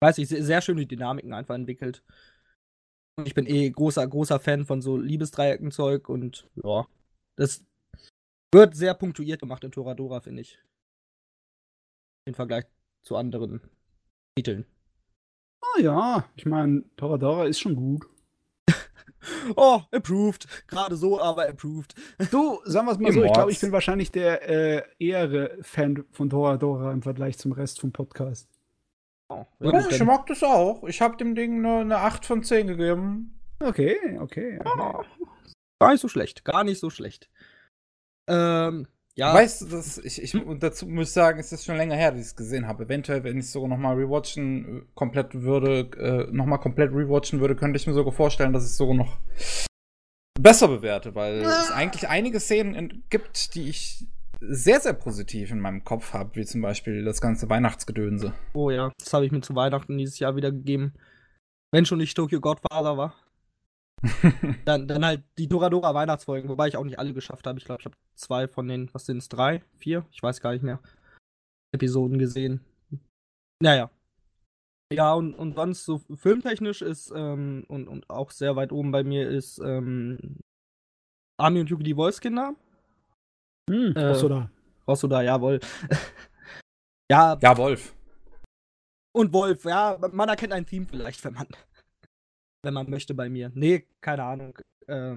weiß 0.00 0.18
ich, 0.18 0.28
sehr, 0.28 0.60
schöne 0.60 0.86
Dynamiken 0.86 1.32
einfach 1.32 1.54
entwickelt. 1.54 2.04
Und 3.16 3.26
ich 3.26 3.34
bin 3.34 3.46
eh 3.46 3.68
großer, 3.68 4.06
großer 4.06 4.38
Fan 4.38 4.64
von 4.64 4.80
so 4.80 4.96
Liebesdreiecken 4.96 5.72
Zeug 5.72 6.08
und 6.08 6.48
ja, 6.62 6.86
das 7.36 7.64
wird 8.54 8.76
sehr 8.76 8.94
punktuiert 8.94 9.40
gemacht 9.40 9.64
in 9.64 9.72
Toradora, 9.72 10.20
finde 10.20 10.42
ich. 10.42 10.58
Im 12.26 12.34
Vergleich 12.34 12.66
zu 13.02 13.16
anderen 13.16 13.60
Titeln. 14.36 14.66
Ah 15.60 15.80
ja, 15.80 16.30
ich 16.36 16.46
meine, 16.46 16.84
Toradora 16.96 17.46
ist 17.46 17.58
schon 17.58 17.74
gut. 17.74 18.06
Oh, 19.56 19.80
approved. 19.90 20.46
Gerade 20.68 20.96
so, 20.96 21.20
aber 21.20 21.48
approved. 21.48 21.94
Du, 22.30 22.60
sagen 22.64 22.86
wir 22.86 22.92
es 22.92 22.98
mal 22.98 23.12
so, 23.12 23.24
ich 23.24 23.32
glaube, 23.32 23.50
ich 23.50 23.60
bin 23.60 23.72
wahrscheinlich 23.72 24.10
der 24.10 24.48
äh, 24.48 24.82
ehre 24.98 25.58
Fan 25.62 26.04
von 26.12 26.30
Toradora 26.30 26.92
im 26.92 27.02
Vergleich 27.02 27.38
zum 27.38 27.52
Rest 27.52 27.80
vom 27.80 27.92
Podcast. 27.92 28.48
Oh, 29.28 29.44
Ja, 29.60 29.86
ich 29.88 30.02
mag 30.04 30.26
das 30.26 30.42
auch. 30.42 30.84
Ich 30.84 31.00
habe 31.00 31.16
dem 31.16 31.34
Ding 31.34 31.64
eine, 31.64 31.80
eine 31.80 31.98
8 31.98 32.24
von 32.24 32.42
10 32.42 32.66
gegeben. 32.68 33.38
Okay, 33.60 33.98
okay. 34.20 34.58
okay. 34.60 34.60
Oh, 34.64 35.02
gar 35.80 35.92
nicht 35.92 36.00
so 36.00 36.08
schlecht. 36.08 36.44
Gar 36.44 36.64
nicht 36.64 36.78
so 36.78 36.90
schlecht. 36.90 37.28
Ähm, 38.26 38.86
ja. 39.18 39.34
Weißt 39.34 39.62
du, 39.62 39.66
das, 39.66 39.98
ich, 39.98 40.22
ich, 40.22 40.34
und 40.34 40.62
dazu 40.62 40.86
muss 40.86 41.08
ich 41.08 41.12
sagen, 41.12 41.40
es 41.40 41.50
ist 41.50 41.64
schon 41.64 41.76
länger 41.76 41.96
her, 41.96 42.12
dass 42.12 42.20
ich 42.20 42.26
es 42.28 42.36
gesehen 42.36 42.68
habe. 42.68 42.84
Eventuell, 42.84 43.24
wenn 43.24 43.38
ich 43.38 43.50
sogar 43.50 43.68
nochmal 43.68 43.96
rewatchen 43.96 44.78
äh, 44.78 44.82
komplett 44.94 45.34
würde, 45.34 45.90
äh, 45.98 46.32
nochmal 46.32 46.60
komplett 46.60 46.92
rewatchen 46.92 47.40
würde, 47.40 47.56
könnte 47.56 47.78
ich 47.78 47.86
mir 47.88 47.94
sogar 47.94 48.12
vorstellen, 48.12 48.52
dass 48.52 48.62
ich 48.62 48.70
es 48.70 48.76
sogar 48.76 48.94
noch 48.94 49.18
besser 50.40 50.68
bewerte, 50.68 51.16
weil 51.16 51.40
es 51.40 51.72
eigentlich 51.72 52.08
einige 52.08 52.38
Szenen 52.38 52.76
in, 52.76 53.02
gibt, 53.10 53.56
die 53.56 53.68
ich 53.68 54.06
sehr, 54.40 54.78
sehr 54.78 54.92
positiv 54.92 55.50
in 55.50 55.58
meinem 55.58 55.82
Kopf 55.82 56.12
habe, 56.12 56.36
wie 56.36 56.44
zum 56.44 56.62
Beispiel 56.62 57.04
das 57.04 57.20
ganze 57.20 57.50
Weihnachtsgedönse. 57.50 58.34
Oh 58.54 58.70
ja, 58.70 58.92
das 59.00 59.12
habe 59.12 59.26
ich 59.26 59.32
mir 59.32 59.40
zu 59.40 59.56
Weihnachten 59.56 59.98
dieses 59.98 60.20
Jahr 60.20 60.36
wieder 60.36 60.52
gegeben. 60.52 60.94
Wenn 61.72 61.86
schon 61.86 61.98
nicht 61.98 62.16
Tokyo 62.16 62.40
Godfather 62.40 62.96
war. 62.96 63.16
Dann, 64.64 64.86
dann 64.86 65.04
halt 65.04 65.24
die 65.38 65.48
Toradora 65.48 65.94
Weihnachtsfolgen, 65.94 66.48
wobei 66.48 66.68
ich 66.68 66.76
auch 66.76 66.84
nicht 66.84 66.98
alle 66.98 67.12
geschafft 67.12 67.46
habe. 67.46 67.58
Ich 67.58 67.64
glaube, 67.64 67.80
ich 67.80 67.86
habe 67.86 67.96
zwei 68.14 68.46
von 68.46 68.68
den, 68.68 68.92
was 68.94 69.06
sind 69.06 69.18
es, 69.18 69.28
drei, 69.28 69.62
vier? 69.76 70.06
Ich 70.12 70.22
weiß 70.22 70.40
gar 70.40 70.52
nicht 70.52 70.62
mehr. 70.62 70.80
Episoden 71.74 72.18
gesehen. 72.18 72.64
Naja. 73.60 73.90
Ja, 74.92 75.14
und, 75.14 75.34
und 75.34 75.54
sonst 75.54 75.84
so 75.84 75.98
filmtechnisch 76.14 76.80
ist, 76.80 77.12
ähm, 77.14 77.64
und, 77.68 77.88
und 77.88 78.08
auch 78.08 78.30
sehr 78.30 78.56
weit 78.56 78.72
oben 78.72 78.90
bei 78.90 79.02
mir 79.02 79.28
ist, 79.28 79.58
ähm, 79.58 80.38
Ami 81.40 81.60
und 81.60 81.68
Yuki 81.68 81.84
die 81.84 81.96
Wolfskinder. 81.96 82.54
Hm, 83.68 83.94
Äh, 83.96 84.10
Hosoda. 84.10 84.50
Rosoda, 84.86 85.22
jawohl. 85.22 85.60
ja, 87.10 87.36
ja, 87.40 87.56
Wolf. 87.56 87.94
Und 89.14 89.32
Wolf, 89.32 89.64
ja, 89.64 89.98
man 90.12 90.28
erkennt 90.28 90.52
ein 90.52 90.64
Theme 90.66 90.86
vielleicht, 90.86 91.22
wenn 91.24 91.34
man, 91.34 91.48
wenn 92.62 92.74
man 92.74 92.90
möchte 92.90 93.14
bei 93.14 93.28
mir. 93.28 93.50
Nee, 93.54 93.86
keine 94.00 94.24
Ahnung. 94.24 94.58
Äh, 94.86 95.16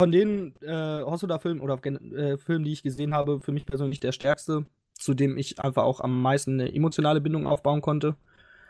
von 0.00 0.12
den 0.12 0.54
äh, 0.62 1.02
Hosoda-Filmen 1.02 1.60
oder 1.60 1.82
äh, 1.84 2.36
Filmen, 2.36 2.64
die 2.64 2.72
ich 2.72 2.82
gesehen 2.82 3.14
habe, 3.14 3.40
für 3.40 3.52
mich 3.52 3.64
persönlich 3.64 4.00
der 4.00 4.12
stärkste, 4.12 4.66
zu 4.94 5.14
dem 5.14 5.38
ich 5.38 5.58
einfach 5.60 5.84
auch 5.84 6.00
am 6.00 6.20
meisten 6.20 6.60
eine 6.60 6.74
emotionale 6.74 7.20
Bindung 7.20 7.46
aufbauen 7.46 7.80
konnte. 7.80 8.16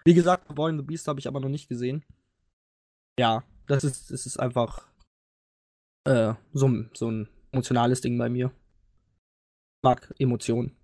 Wie 0.04 0.14
gesagt, 0.14 0.54
Boy 0.54 0.70
and 0.70 0.80
the 0.80 0.86
Beast 0.86 1.08
habe 1.08 1.18
ich 1.18 1.26
aber 1.26 1.40
noch 1.40 1.48
nicht 1.48 1.68
gesehen. 1.68 2.04
Ja, 3.18 3.42
das 3.66 3.82
ist, 3.82 4.10
das 4.12 4.24
ist 4.26 4.38
einfach 4.38 4.86
äh, 6.04 6.34
so, 6.52 6.68
ein- 6.68 6.90
so 6.94 7.10
ein 7.10 7.28
emotionales 7.50 8.00
Ding 8.02 8.16
bei 8.18 8.28
mir. 8.28 8.52
Mag 9.82 10.14
Emotionen. 10.18 10.76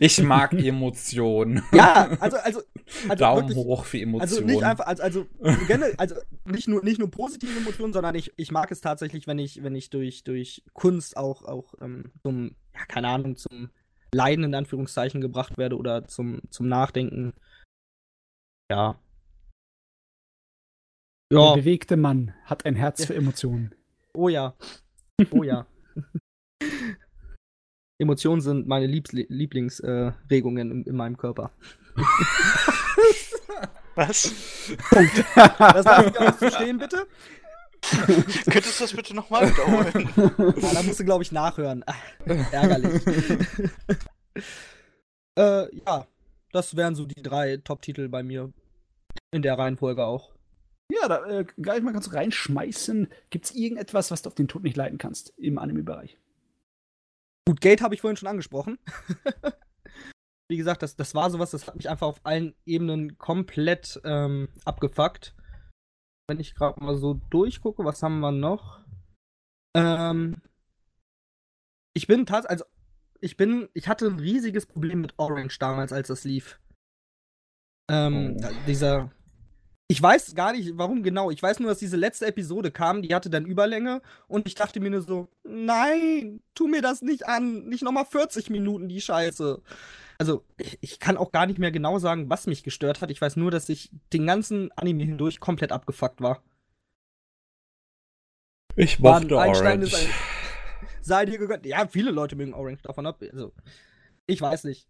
Ich 0.00 0.22
mag 0.22 0.52
Emotionen. 0.54 1.62
Ja, 1.72 2.08
also, 2.20 2.36
also, 2.38 2.62
also 3.08 3.24
Daumen 3.24 3.48
wirklich, 3.48 3.56
hoch 3.56 3.84
für 3.84 4.00
Emotionen. 4.00 4.30
Also 4.30 4.44
nicht 4.44 4.62
einfach, 4.62 4.86
also, 4.86 5.02
also 5.02 5.26
generell, 5.66 5.94
also 5.98 6.16
nicht 6.44 6.68
nur, 6.68 6.82
nicht 6.84 6.98
nur 6.98 7.10
positive 7.10 7.56
Emotionen, 7.58 7.92
sondern 7.92 8.14
ich, 8.14 8.32
ich 8.36 8.50
mag 8.50 8.70
es 8.70 8.80
tatsächlich, 8.80 9.26
wenn 9.26 9.38
ich, 9.38 9.62
wenn 9.62 9.74
ich 9.74 9.90
durch, 9.90 10.24
durch 10.24 10.62
Kunst 10.72 11.16
auch, 11.16 11.42
auch 11.44 11.74
ähm, 11.80 12.12
zum, 12.22 12.56
ja, 12.74 12.84
keine 12.86 13.08
Ahnung, 13.08 13.36
zum 13.36 13.70
Leiden 14.14 14.44
in 14.44 14.54
Anführungszeichen 14.54 15.20
gebracht 15.20 15.58
werde 15.58 15.76
oder 15.76 16.06
zum, 16.06 16.42
zum 16.50 16.68
Nachdenken. 16.68 17.32
Ja. 18.70 18.98
Der 21.30 21.40
Ja, 21.40 21.54
bewegte 21.54 21.96
Mann 21.96 22.34
hat 22.44 22.66
ein 22.66 22.76
Herz 22.76 23.04
für 23.06 23.14
Emotionen. 23.14 23.74
oh 24.14 24.28
ja. 24.28 24.54
Oh 25.30 25.42
ja. 25.42 25.66
Emotionen 27.98 28.40
sind 28.40 28.66
meine 28.66 28.86
Lieblingsregungen 28.86 30.68
äh, 30.68 30.74
in, 30.74 30.84
in 30.84 30.96
meinem 30.96 31.16
Körper. 31.16 31.52
Was? 33.94 34.32
Das 34.90 35.84
darf 35.84 36.06
ich 36.06 36.18
auch 36.18 36.38
so 36.38 36.50
stehen, 36.50 36.78
bitte? 36.78 37.06
Könntest 38.50 38.80
du 38.80 38.84
das 38.84 38.94
bitte 38.94 39.14
nochmal 39.14 39.50
wiederholen? 39.50 40.08
Ja, 40.62 40.74
da 40.74 40.82
musst 40.82 41.00
du, 41.00 41.04
glaube 41.04 41.24
ich, 41.24 41.32
nachhören. 41.32 41.84
Ah, 41.86 41.94
ärgerlich. 42.52 43.02
äh, 45.38 45.76
ja, 45.76 46.06
das 46.52 46.76
wären 46.76 46.94
so 46.94 47.06
die 47.06 47.22
drei 47.22 47.58
Top-Titel 47.58 48.08
bei 48.08 48.22
mir. 48.22 48.52
In 49.32 49.42
der 49.42 49.58
Reihenfolge 49.58 50.04
auch. 50.04 50.32
Ja, 50.90 51.08
da 51.08 51.24
äh, 51.26 51.44
gleich 51.58 51.82
mal 51.82 51.92
ganz 51.92 52.12
reinschmeißen. 52.12 53.08
Gibt 53.30 53.46
es 53.46 53.54
irgendetwas, 53.54 54.10
was 54.10 54.22
du 54.22 54.28
auf 54.28 54.34
den 54.34 54.48
Tod 54.48 54.62
nicht 54.62 54.76
leiden 54.76 54.98
kannst 54.98 55.32
im 55.36 55.58
Anime-Bereich? 55.58 56.18
Gut, 57.46 57.60
Gate 57.60 57.82
habe 57.82 57.94
ich 57.94 58.00
vorhin 58.00 58.16
schon 58.16 58.28
angesprochen. 58.28 58.78
Wie 60.52 60.58
gesagt, 60.58 60.82
das, 60.82 60.96
das 60.96 61.14
war 61.14 61.30
sowas, 61.30 61.52
das 61.52 61.66
hat 61.66 61.76
mich 61.76 61.88
einfach 61.88 62.06
auf 62.06 62.20
allen 62.24 62.54
Ebenen 62.66 63.16
komplett 63.16 63.98
ähm, 64.04 64.50
abgefuckt. 64.66 65.34
Wenn 66.28 66.38
ich 66.40 66.54
gerade 66.54 66.78
mal 66.84 66.94
so 66.94 67.14
durchgucke, 67.30 67.86
was 67.86 68.02
haben 68.02 68.20
wir 68.20 68.32
noch? 68.32 68.84
Ähm, 69.74 70.42
ich 71.96 72.06
bin 72.06 72.26
tatsächlich, 72.26 72.50
also 72.50 72.64
ich 73.22 73.38
bin, 73.38 73.70
ich 73.72 73.88
hatte 73.88 74.06
ein 74.08 74.18
riesiges 74.18 74.66
Problem 74.66 75.00
mit 75.00 75.14
Orange 75.16 75.58
damals, 75.58 75.90
als 75.90 76.08
das 76.08 76.24
lief. 76.24 76.60
Ähm, 77.90 78.36
Oh. 78.38 78.48
dieser, 78.66 79.10
ich 79.88 80.02
weiß 80.02 80.34
gar 80.34 80.52
nicht, 80.52 80.72
warum 80.76 81.02
genau. 81.02 81.30
Ich 81.30 81.42
weiß 81.42 81.60
nur, 81.60 81.70
dass 81.70 81.78
diese 81.78 81.96
letzte 81.96 82.26
Episode 82.26 82.70
kam, 82.70 83.00
die 83.00 83.14
hatte 83.14 83.30
dann 83.30 83.46
Überlänge 83.46 84.02
und 84.28 84.46
ich 84.46 84.54
dachte 84.54 84.80
mir 84.80 84.90
nur 84.90 85.00
so, 85.00 85.28
nein, 85.44 86.42
tu 86.54 86.66
mir 86.68 86.82
das 86.82 87.00
nicht 87.00 87.26
an, 87.26 87.64
nicht 87.70 87.82
nochmal 87.82 88.04
40 88.04 88.50
Minuten, 88.50 88.88
die 88.90 89.00
Scheiße. 89.00 89.62
Also, 90.22 90.44
ich, 90.80 91.00
kann 91.00 91.16
auch 91.16 91.32
gar 91.32 91.46
nicht 91.46 91.58
mehr 91.58 91.72
genau 91.72 91.98
sagen, 91.98 92.30
was 92.30 92.46
mich 92.46 92.62
gestört 92.62 93.00
hat. 93.00 93.10
Ich 93.10 93.20
weiß 93.20 93.34
nur, 93.34 93.50
dass 93.50 93.68
ich 93.68 93.90
den 94.12 94.24
ganzen 94.24 94.70
Anime 94.76 95.02
hindurch 95.02 95.40
komplett 95.40 95.72
abgefuckt 95.72 96.20
war. 96.20 96.44
Ich 98.76 99.00
mochte 99.00 99.40
einschneidendes 99.40 99.92
Orange. 99.92 100.08
Sei 101.00 101.24
dir 101.26 101.38
gegönnt. 101.38 101.66
Ja, 101.66 101.88
viele 101.88 102.12
Leute 102.12 102.36
mögen 102.36 102.54
Orange 102.54 102.82
davon 102.82 103.04
ab. 103.04 103.20
Also, 103.32 103.52
ich 104.26 104.40
weiß 104.40 104.62
nicht. 104.62 104.88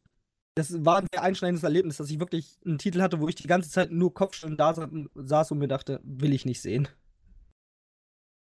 Das 0.54 0.84
war 0.84 0.98
ein 0.98 1.06
sehr 1.10 1.22
einschneidendes 1.22 1.64
Erlebnis, 1.64 1.96
dass 1.96 2.10
ich 2.10 2.20
wirklich 2.20 2.58
einen 2.66 2.76
Titel 2.76 3.00
hatte, 3.00 3.18
wo 3.18 3.26
ich 3.26 3.34
die 3.34 3.46
ganze 3.46 3.70
Zeit 3.70 3.90
nur 3.90 4.12
Kopfschütteln 4.12 4.58
da 4.58 4.74
sa- 4.74 4.90
saß 5.14 5.52
und 5.52 5.60
mir 5.60 5.68
dachte, 5.68 5.98
will 6.04 6.34
ich 6.34 6.44
nicht 6.44 6.60
sehen. 6.60 6.88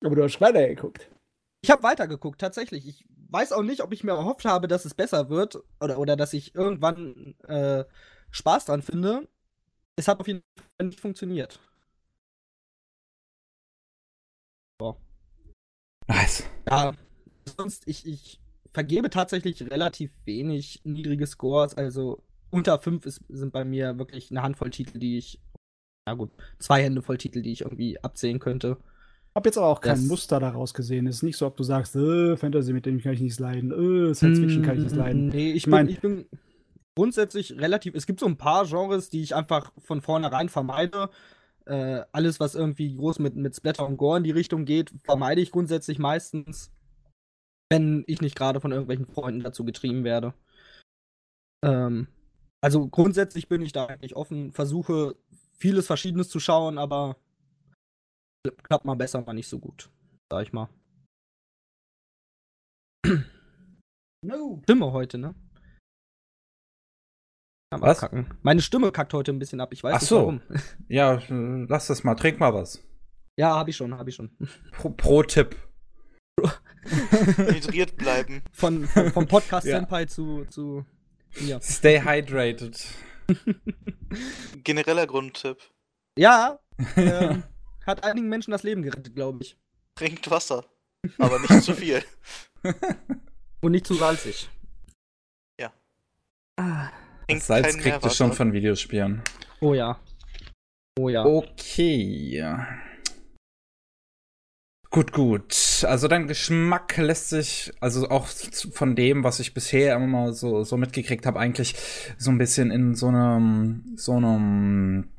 Aber 0.02 0.16
du 0.16 0.22
hast 0.22 0.40
weitergeguckt. 0.40 1.10
Ich 1.60 1.70
habe 1.70 1.82
weitergeguckt, 1.82 2.40
tatsächlich. 2.40 2.88
Ich 2.88 3.04
weiß 3.28 3.52
auch 3.52 3.62
nicht, 3.62 3.82
ob 3.82 3.92
ich 3.92 4.04
mir 4.04 4.12
erhofft 4.12 4.44
habe, 4.44 4.68
dass 4.68 4.84
es 4.84 4.94
besser 4.94 5.28
wird 5.30 5.62
oder, 5.80 5.98
oder 5.98 6.16
dass 6.16 6.32
ich 6.32 6.54
irgendwann 6.54 7.34
äh, 7.48 7.84
Spaß 8.30 8.66
dran 8.66 8.82
finde. 8.82 9.28
Es 9.96 10.08
hat 10.08 10.20
auf 10.20 10.28
jeden 10.28 10.42
Fall 10.56 10.86
nicht 10.86 11.00
funktioniert. 11.00 11.60
Nice. 16.08 16.44
Ja, 16.68 16.94
sonst, 17.44 17.86
ich, 17.86 18.06
ich 18.06 18.40
vergebe 18.72 19.10
tatsächlich 19.10 19.60
relativ 19.70 20.12
wenig 20.24 20.80
niedrige 20.84 21.26
Scores. 21.26 21.74
Also 21.74 22.22
unter 22.50 22.78
5 22.78 23.04
ist, 23.06 23.22
sind 23.28 23.52
bei 23.52 23.64
mir 23.64 23.98
wirklich 23.98 24.30
eine 24.30 24.42
Handvoll 24.42 24.70
Titel, 24.70 24.98
die 24.98 25.18
ich. 25.18 25.40
Na 26.06 26.14
gut, 26.14 26.30
zwei 26.58 26.82
Hände 26.82 27.02
voll 27.02 27.18
Titel, 27.18 27.42
die 27.42 27.52
ich 27.52 27.60
irgendwie 27.62 28.02
absehen 28.02 28.38
könnte. 28.38 28.78
Hab 29.34 29.46
jetzt 29.46 29.56
aber 29.58 29.68
auch 29.68 29.80
kein 29.80 29.92
Das- 29.96 30.04
Muster 30.06 30.40
daraus 30.40 30.74
gesehen. 30.74 31.06
Es 31.06 31.16
ist 31.16 31.22
nicht 31.22 31.36
so, 31.36 31.46
ob 31.46 31.56
du 31.56 31.62
sagst, 31.62 31.94
äh, 31.94 32.36
Fantasy, 32.36 32.72
mit 32.72 32.86
dem 32.86 33.00
kann 33.00 33.12
ich 33.12 33.20
nicht 33.20 33.38
leiden, 33.38 33.70
äh, 33.70 34.14
Science 34.14 34.40
Fiction 34.40 34.62
kann 34.62 34.76
ich 34.78 34.84
nicht 34.84 34.96
leiden. 34.96 35.28
Nee, 35.28 35.50
ich, 35.50 35.56
Ich 35.58 35.66
mein- 35.66 35.86
bin, 35.86 35.94
ich 35.94 36.00
bin 36.00 36.26
grundsätzlich 36.96 37.52
relativ. 37.58 37.94
Es 37.94 38.06
gibt 38.06 38.18
so 38.20 38.26
ein 38.26 38.36
paar 38.36 38.66
Genres, 38.66 39.10
die 39.10 39.22
ich 39.22 39.34
einfach 39.34 39.72
von 39.78 40.00
vornherein 40.00 40.48
vermeide. 40.48 41.10
Äh, 41.66 42.02
alles, 42.12 42.40
was 42.40 42.54
irgendwie 42.54 42.96
groß 42.96 43.18
mit, 43.20 43.36
mit 43.36 43.54
Splatter 43.54 43.86
und 43.86 43.98
Gore 43.98 44.16
in 44.18 44.24
die 44.24 44.30
Richtung 44.30 44.64
geht, 44.64 44.90
vermeide 45.04 45.40
ich 45.40 45.52
grundsätzlich 45.52 45.98
meistens, 45.98 46.72
wenn 47.70 48.02
ich 48.06 48.20
nicht 48.22 48.34
gerade 48.34 48.60
von 48.60 48.72
irgendwelchen 48.72 49.06
Freunden 49.06 49.42
dazu 49.42 49.64
getrieben 49.64 50.02
werde. 50.02 50.32
Ähm, 51.64 52.08
also 52.62 52.88
grundsätzlich 52.88 53.48
bin 53.48 53.60
ich 53.62 53.72
da 53.72 53.86
eigentlich 53.86 54.16
offen, 54.16 54.50
versuche 54.52 55.14
vieles 55.58 55.86
Verschiedenes 55.86 56.28
zu 56.30 56.40
schauen, 56.40 56.78
aber 56.78 57.16
klappt 58.62 58.84
mal 58.84 58.94
besser, 58.94 59.22
mal 59.22 59.32
nicht 59.32 59.48
so 59.48 59.58
gut, 59.58 59.90
sag 60.30 60.42
ich 60.42 60.52
mal. 60.52 60.68
No. 64.24 64.60
Stimme 64.64 64.92
heute, 64.92 65.18
ne? 65.18 65.34
Was? 67.70 68.02
Abkacken. 68.02 68.38
Meine 68.42 68.62
Stimme 68.62 68.90
kackt 68.92 69.12
heute 69.12 69.30
ein 69.30 69.38
bisschen 69.38 69.60
ab. 69.60 69.72
Ich 69.72 69.82
weiß 69.82 69.94
Ach 69.94 70.00
nicht 70.00 70.08
so. 70.08 70.16
warum. 70.16 70.40
Ja, 70.88 71.20
lass 71.28 71.86
das 71.88 72.02
mal. 72.02 72.14
Trink 72.14 72.40
mal 72.40 72.54
was. 72.54 72.82
Ja, 73.38 73.54
hab 73.56 73.68
ich 73.68 73.76
schon, 73.76 73.96
hab 73.96 74.08
ich 74.08 74.14
schon. 74.14 74.36
Pro, 74.72 74.90
pro 74.90 75.22
Tipp. 75.22 75.56
Hydriert 77.36 77.96
bleiben. 77.96 78.42
Von, 78.52 78.86
von 78.86 79.12
vom 79.12 79.26
Podcast 79.28 79.66
Ja. 79.66 79.76
Senpai 79.76 80.06
zu 80.06 80.44
zu 80.46 80.84
mir. 81.40 81.60
Stay 81.60 82.00
hydrated. 82.00 82.84
Genereller 84.64 85.06
Grundtipp. 85.06 85.58
Ja, 86.18 86.58
ähm, 86.96 87.42
hat 87.88 88.04
einigen 88.04 88.28
Menschen 88.28 88.52
das 88.52 88.62
Leben 88.62 88.82
gerettet, 88.82 89.14
glaube 89.14 89.42
ich. 89.42 89.56
Trinkt 89.96 90.30
Wasser. 90.30 90.64
Aber 91.18 91.38
nicht 91.40 91.62
zu 91.62 91.74
viel. 91.74 92.04
Und 93.60 93.72
nicht 93.72 93.86
zu 93.86 93.94
salzig. 93.94 94.48
Ja. 95.60 95.72
Ah. 96.56 96.90
Das 97.26 97.46
Salz 97.46 97.76
kriegt 97.78 98.04
ihr 98.04 98.10
schon 98.10 98.32
von 98.32 98.52
Videospielen. 98.52 99.22
Oh 99.60 99.74
ja. 99.74 99.98
Oh 100.98 101.08
ja. 101.08 101.24
Okay. 101.24 102.44
Gut, 104.90 105.12
gut. 105.12 105.84
Also 105.86 106.08
dein 106.08 106.26
Geschmack 106.26 106.96
lässt 106.96 107.28
sich, 107.28 107.72
also 107.80 108.08
auch 108.08 108.26
von 108.26 108.96
dem, 108.96 109.22
was 109.22 109.38
ich 109.38 109.52
bisher 109.52 109.94
immer 109.96 110.06
mal 110.06 110.32
so, 110.32 110.64
so 110.64 110.76
mitgekriegt 110.76 111.26
habe, 111.26 111.38
eigentlich 111.38 111.74
so 112.16 112.30
ein 112.30 112.38
bisschen 112.38 112.70
in 112.70 112.94
so 112.94 113.08
einem, 113.08 113.84
so 113.96 114.14
einem, 114.14 115.12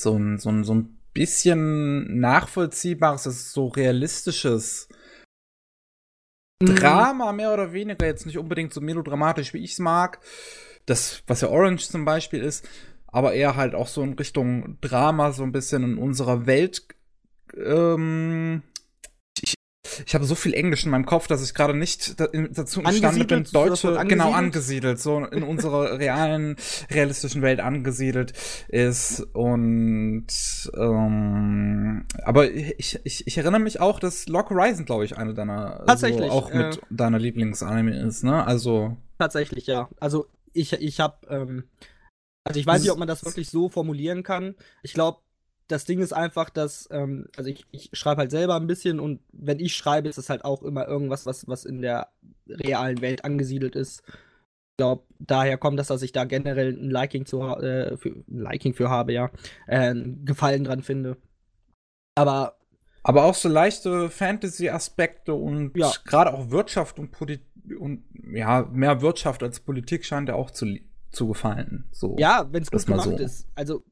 so 0.00 0.16
ein, 0.16 0.38
so 0.38 0.50
ein, 0.50 0.64
so 0.64 0.74
ein 0.74 1.03
bisschen 1.14 2.20
nachvollziehbares, 2.20 3.22
das 3.22 3.34
ist 3.36 3.52
so 3.52 3.68
realistisches 3.68 4.88
Mhm. 6.62 6.76
Drama, 6.76 7.32
mehr 7.32 7.52
oder 7.52 7.72
weniger, 7.72 8.06
jetzt 8.06 8.26
nicht 8.26 8.38
unbedingt 8.38 8.72
so 8.72 8.80
melodramatisch, 8.80 9.52
wie 9.54 9.64
ich 9.64 9.72
es 9.72 9.78
mag. 9.78 10.20
Das, 10.86 11.22
was 11.26 11.40
ja 11.40 11.48
Orange 11.48 11.88
zum 11.88 12.04
Beispiel 12.04 12.40
ist, 12.40 12.68
aber 13.06 13.34
eher 13.34 13.56
halt 13.56 13.74
auch 13.74 13.88
so 13.88 14.02
in 14.02 14.14
Richtung 14.14 14.78
Drama, 14.80 15.32
so 15.32 15.42
ein 15.42 15.52
bisschen 15.52 15.82
in 15.84 15.98
unserer 15.98 16.46
Welt. 16.46 16.86
Ähm, 17.56 18.62
ich 20.06 20.14
habe 20.14 20.24
so 20.24 20.34
viel 20.34 20.54
Englisch 20.54 20.84
in 20.84 20.90
meinem 20.90 21.06
Kopf, 21.06 21.26
dass 21.26 21.44
ich 21.44 21.54
gerade 21.54 21.74
nicht 21.74 22.18
da, 22.20 22.26
in, 22.26 22.52
dazu 22.52 22.80
imstande 22.80 23.24
bin, 23.24 23.44
deutsche, 23.44 23.98
genau 24.06 24.32
angesiedelt? 24.32 24.98
so 25.00 25.24
in 25.24 25.42
unserer 25.42 25.98
realen, 25.98 26.56
realistischen 26.90 27.42
Welt 27.42 27.60
angesiedelt 27.60 28.32
ist. 28.68 29.20
Und 29.32 30.26
ähm, 30.76 32.06
aber 32.22 32.50
ich, 32.50 33.00
ich, 33.04 33.26
ich 33.26 33.38
erinnere 33.38 33.60
mich 33.60 33.80
auch, 33.80 34.00
dass 34.00 34.28
Lock 34.28 34.50
Horizon, 34.50 34.84
glaube 34.84 35.04
ich, 35.04 35.16
eine 35.16 35.34
deiner 35.34 35.84
Tatsächlich, 35.86 36.30
so 36.30 36.32
auch 36.32 36.52
mit 36.52 36.76
äh, 36.76 36.80
deiner 36.90 37.18
Lieblingsanime 37.18 37.96
ist, 37.98 38.24
ne? 38.24 38.46
Also 38.46 38.96
Tatsächlich, 39.18 39.66
ja. 39.66 39.88
Also 40.00 40.26
ich, 40.52 40.72
ich 40.72 41.00
habe, 41.00 41.16
ähm, 41.28 41.64
also 42.44 42.60
ich 42.60 42.66
weiß 42.66 42.82
nicht, 42.82 42.90
ob 42.90 42.98
man 42.98 43.08
das 43.08 43.24
wirklich 43.24 43.48
so 43.48 43.68
formulieren 43.68 44.22
kann. 44.22 44.54
Ich 44.82 44.92
glaube, 44.92 45.18
das 45.68 45.84
Ding 45.84 46.00
ist 46.00 46.12
einfach, 46.12 46.50
dass, 46.50 46.88
ähm, 46.90 47.26
also 47.36 47.50
ich, 47.50 47.64
ich 47.70 47.90
schreibe 47.92 48.20
halt 48.20 48.30
selber 48.30 48.56
ein 48.56 48.66
bisschen 48.66 49.00
und 49.00 49.20
wenn 49.32 49.60
ich 49.60 49.74
schreibe, 49.74 50.08
ist 50.08 50.18
es 50.18 50.28
halt 50.30 50.44
auch 50.44 50.62
immer 50.62 50.86
irgendwas, 50.86 51.26
was, 51.26 51.48
was 51.48 51.64
in 51.64 51.80
der 51.80 52.08
realen 52.48 53.00
Welt 53.00 53.24
angesiedelt 53.24 53.74
ist. 53.76 54.02
Ich 54.06 54.76
glaube, 54.78 55.04
daher 55.20 55.56
kommt 55.56 55.78
das, 55.78 55.86
dass 55.86 56.02
ich 56.02 56.12
da 56.12 56.24
generell 56.24 56.72
ein 56.72 56.90
Liking 56.90 57.26
zu 57.26 57.40
äh, 57.42 57.96
für, 57.96 58.10
ein 58.10 58.24
Liking 58.28 58.74
für 58.74 58.90
habe, 58.90 59.12
ja. 59.12 59.30
Äh, 59.66 59.94
Gefallen 60.24 60.64
dran 60.64 60.82
finde. 60.82 61.16
Aber 62.16 62.56
aber 63.06 63.24
auch 63.24 63.34
so 63.34 63.50
leichte 63.50 64.08
Fantasy-Aspekte 64.08 65.34
und 65.34 65.76
Ja. 65.76 65.92
gerade 66.06 66.32
auch 66.32 66.50
Wirtschaft 66.50 66.98
und 66.98 67.10
Politik 67.10 67.46
und 67.78 68.04
ja, 68.32 68.62
mehr 68.72 69.02
Wirtschaft 69.02 69.42
als 69.42 69.60
Politik 69.60 70.04
scheint 70.04 70.28
ja 70.28 70.34
auch 70.34 70.50
zu, 70.50 70.74
zu 71.12 71.28
gefallen. 71.28 71.86
So. 71.92 72.16
Ja, 72.18 72.48
wenn 72.50 72.62
es 72.62 72.70
gut 72.70 72.80
Das 72.80 72.86
gemacht 72.86 73.04
so. 73.04 73.16
ist. 73.16 73.46
Also 73.54 73.84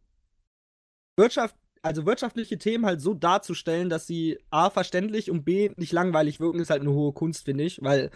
Wirtschaft, 1.19 1.55
also 1.83 2.07
wirtschaftliche 2.07 2.59
Themen 2.59 2.87
halt 2.87 3.01
so 3.01 3.15
darzustellen, 3.15 3.91
dass 3.91 4.07
sie 4.07 4.39
A 4.51 4.71
verständlich 4.71 5.31
und 5.31 5.45
B 5.45 5.73
nicht 5.77 5.93
langweilig 5.93 6.41
wirken, 6.41 6.61
ist 6.61 6.71
halt 6.71 6.83
eine 6.83 6.93
hohe 6.93 7.13
Kunst, 7.13 7.45
finde 7.45 7.65
ich, 7.65 7.83
weil 7.83 8.11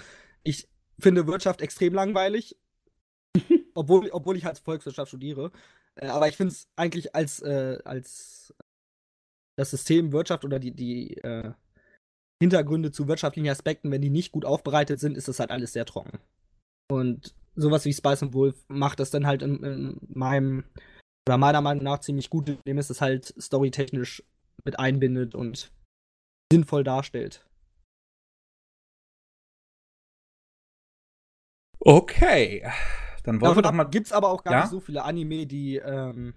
ich 0.45 0.69
finde 0.99 1.27
Wirtschaft 1.27 1.61
extrem 1.61 1.93
langweilig, 1.93 2.57
obwohl, 3.75 4.09
obwohl 4.11 4.37
ich 4.37 4.47
als 4.47 4.61
Volkswirtschaft 4.61 5.09
studiere. 5.09 5.51
Äh, 5.97 6.07
aber 6.07 6.29
ich 6.29 6.37
finde 6.37 6.53
es 6.53 6.69
eigentlich 6.77 7.15
als, 7.15 7.43
äh, 7.43 7.79
als 7.85 8.55
das 9.57 9.71
System 9.71 10.13
Wirtschaft 10.13 10.45
oder 10.45 10.59
die, 10.59 10.73
die 10.73 11.17
äh, 11.19 11.53
Hintergründe 12.41 12.93
zu 12.93 13.09
wirtschaftlichen 13.09 13.49
Aspekten, 13.49 13.91
wenn 13.91 14.03
die 14.03 14.11
nicht 14.11 14.33
gut 14.33 14.45
aufbereitet 14.45 15.01
sind, 15.01 15.17
ist 15.17 15.29
das 15.29 15.41
halt 15.41 15.51
alles 15.51 15.73
sehr 15.73 15.87
trocken. 15.87 16.19
Und 16.89 17.35
sowas 17.55 17.85
wie 17.87 17.93
Spice 17.93 18.25
and 18.25 18.35
Wolf 18.35 18.63
macht 18.69 19.01
das 19.01 19.11
dann 19.11 19.27
halt 19.27 19.43
in, 19.43 19.63
in 19.65 20.01
meinem, 20.09 20.65
oder 21.29 21.39
meiner 21.39 21.61
Meinung 21.61 21.85
nach 21.85 22.01
ziemlich 22.01 22.31
gut, 22.31 22.49
indem 22.49 22.79
es 22.79 22.89
das 22.89 23.01
halt 23.01 23.35
storytechnisch 23.41 24.23
mit 24.65 24.79
einbindet 24.79 25.35
und 25.35 25.73
sinnvoll 26.53 26.85
darstellt. 26.85 27.45
Okay. 31.81 32.65
Dann 33.25 33.41
wollen 33.41 33.57
wir 33.57 33.63
doch 33.63 33.73
mal. 33.73 33.85
Gibt 33.85 34.07
es 34.07 34.13
aber 34.13 34.29
auch 34.29 34.45
gar 34.45 34.53
Ja? 34.55 34.61
nicht 34.63 34.71
so 34.71 34.81
viele 34.81 35.05
Anime, 35.05 35.47
die, 35.47 35.77
ähm, 35.77 36.35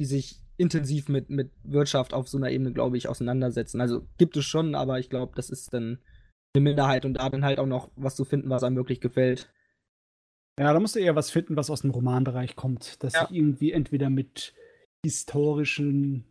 die 0.00 0.04
sich 0.04 0.40
intensiv 0.56 1.08
mit, 1.08 1.30
mit 1.30 1.52
Wirtschaft 1.62 2.12
auf 2.12 2.28
so 2.28 2.36
einer 2.36 2.50
Ebene, 2.50 2.72
glaube 2.72 2.96
ich, 2.96 3.08
auseinandersetzen. 3.08 3.80
Also 3.80 4.06
gibt 4.18 4.36
es 4.36 4.44
schon, 4.44 4.74
aber 4.74 4.98
ich 4.98 5.08
glaube, 5.10 5.32
das 5.36 5.50
ist 5.50 5.72
dann 5.72 6.00
eine 6.54 6.62
Minderheit 6.62 7.04
und 7.04 7.14
da 7.14 7.28
dann 7.30 7.44
halt 7.44 7.60
auch 7.60 7.66
noch 7.66 7.90
was 7.94 8.16
zu 8.16 8.24
finden, 8.24 8.50
was 8.50 8.64
einem 8.64 8.76
wirklich 8.76 9.00
gefällt. 9.00 9.52
Ja, 10.58 10.72
da 10.72 10.80
musst 10.80 10.96
du 10.96 11.00
eher 11.00 11.14
was 11.16 11.30
finden, 11.30 11.56
was 11.56 11.70
aus 11.70 11.82
dem 11.82 11.90
Romanbereich 11.90 12.56
kommt. 12.56 13.02
Das 13.02 13.14
Ja. 13.14 13.26
sich 13.26 13.36
irgendwie 13.36 13.72
entweder 13.72 14.10
mit 14.10 14.54
historischen, 15.04 16.24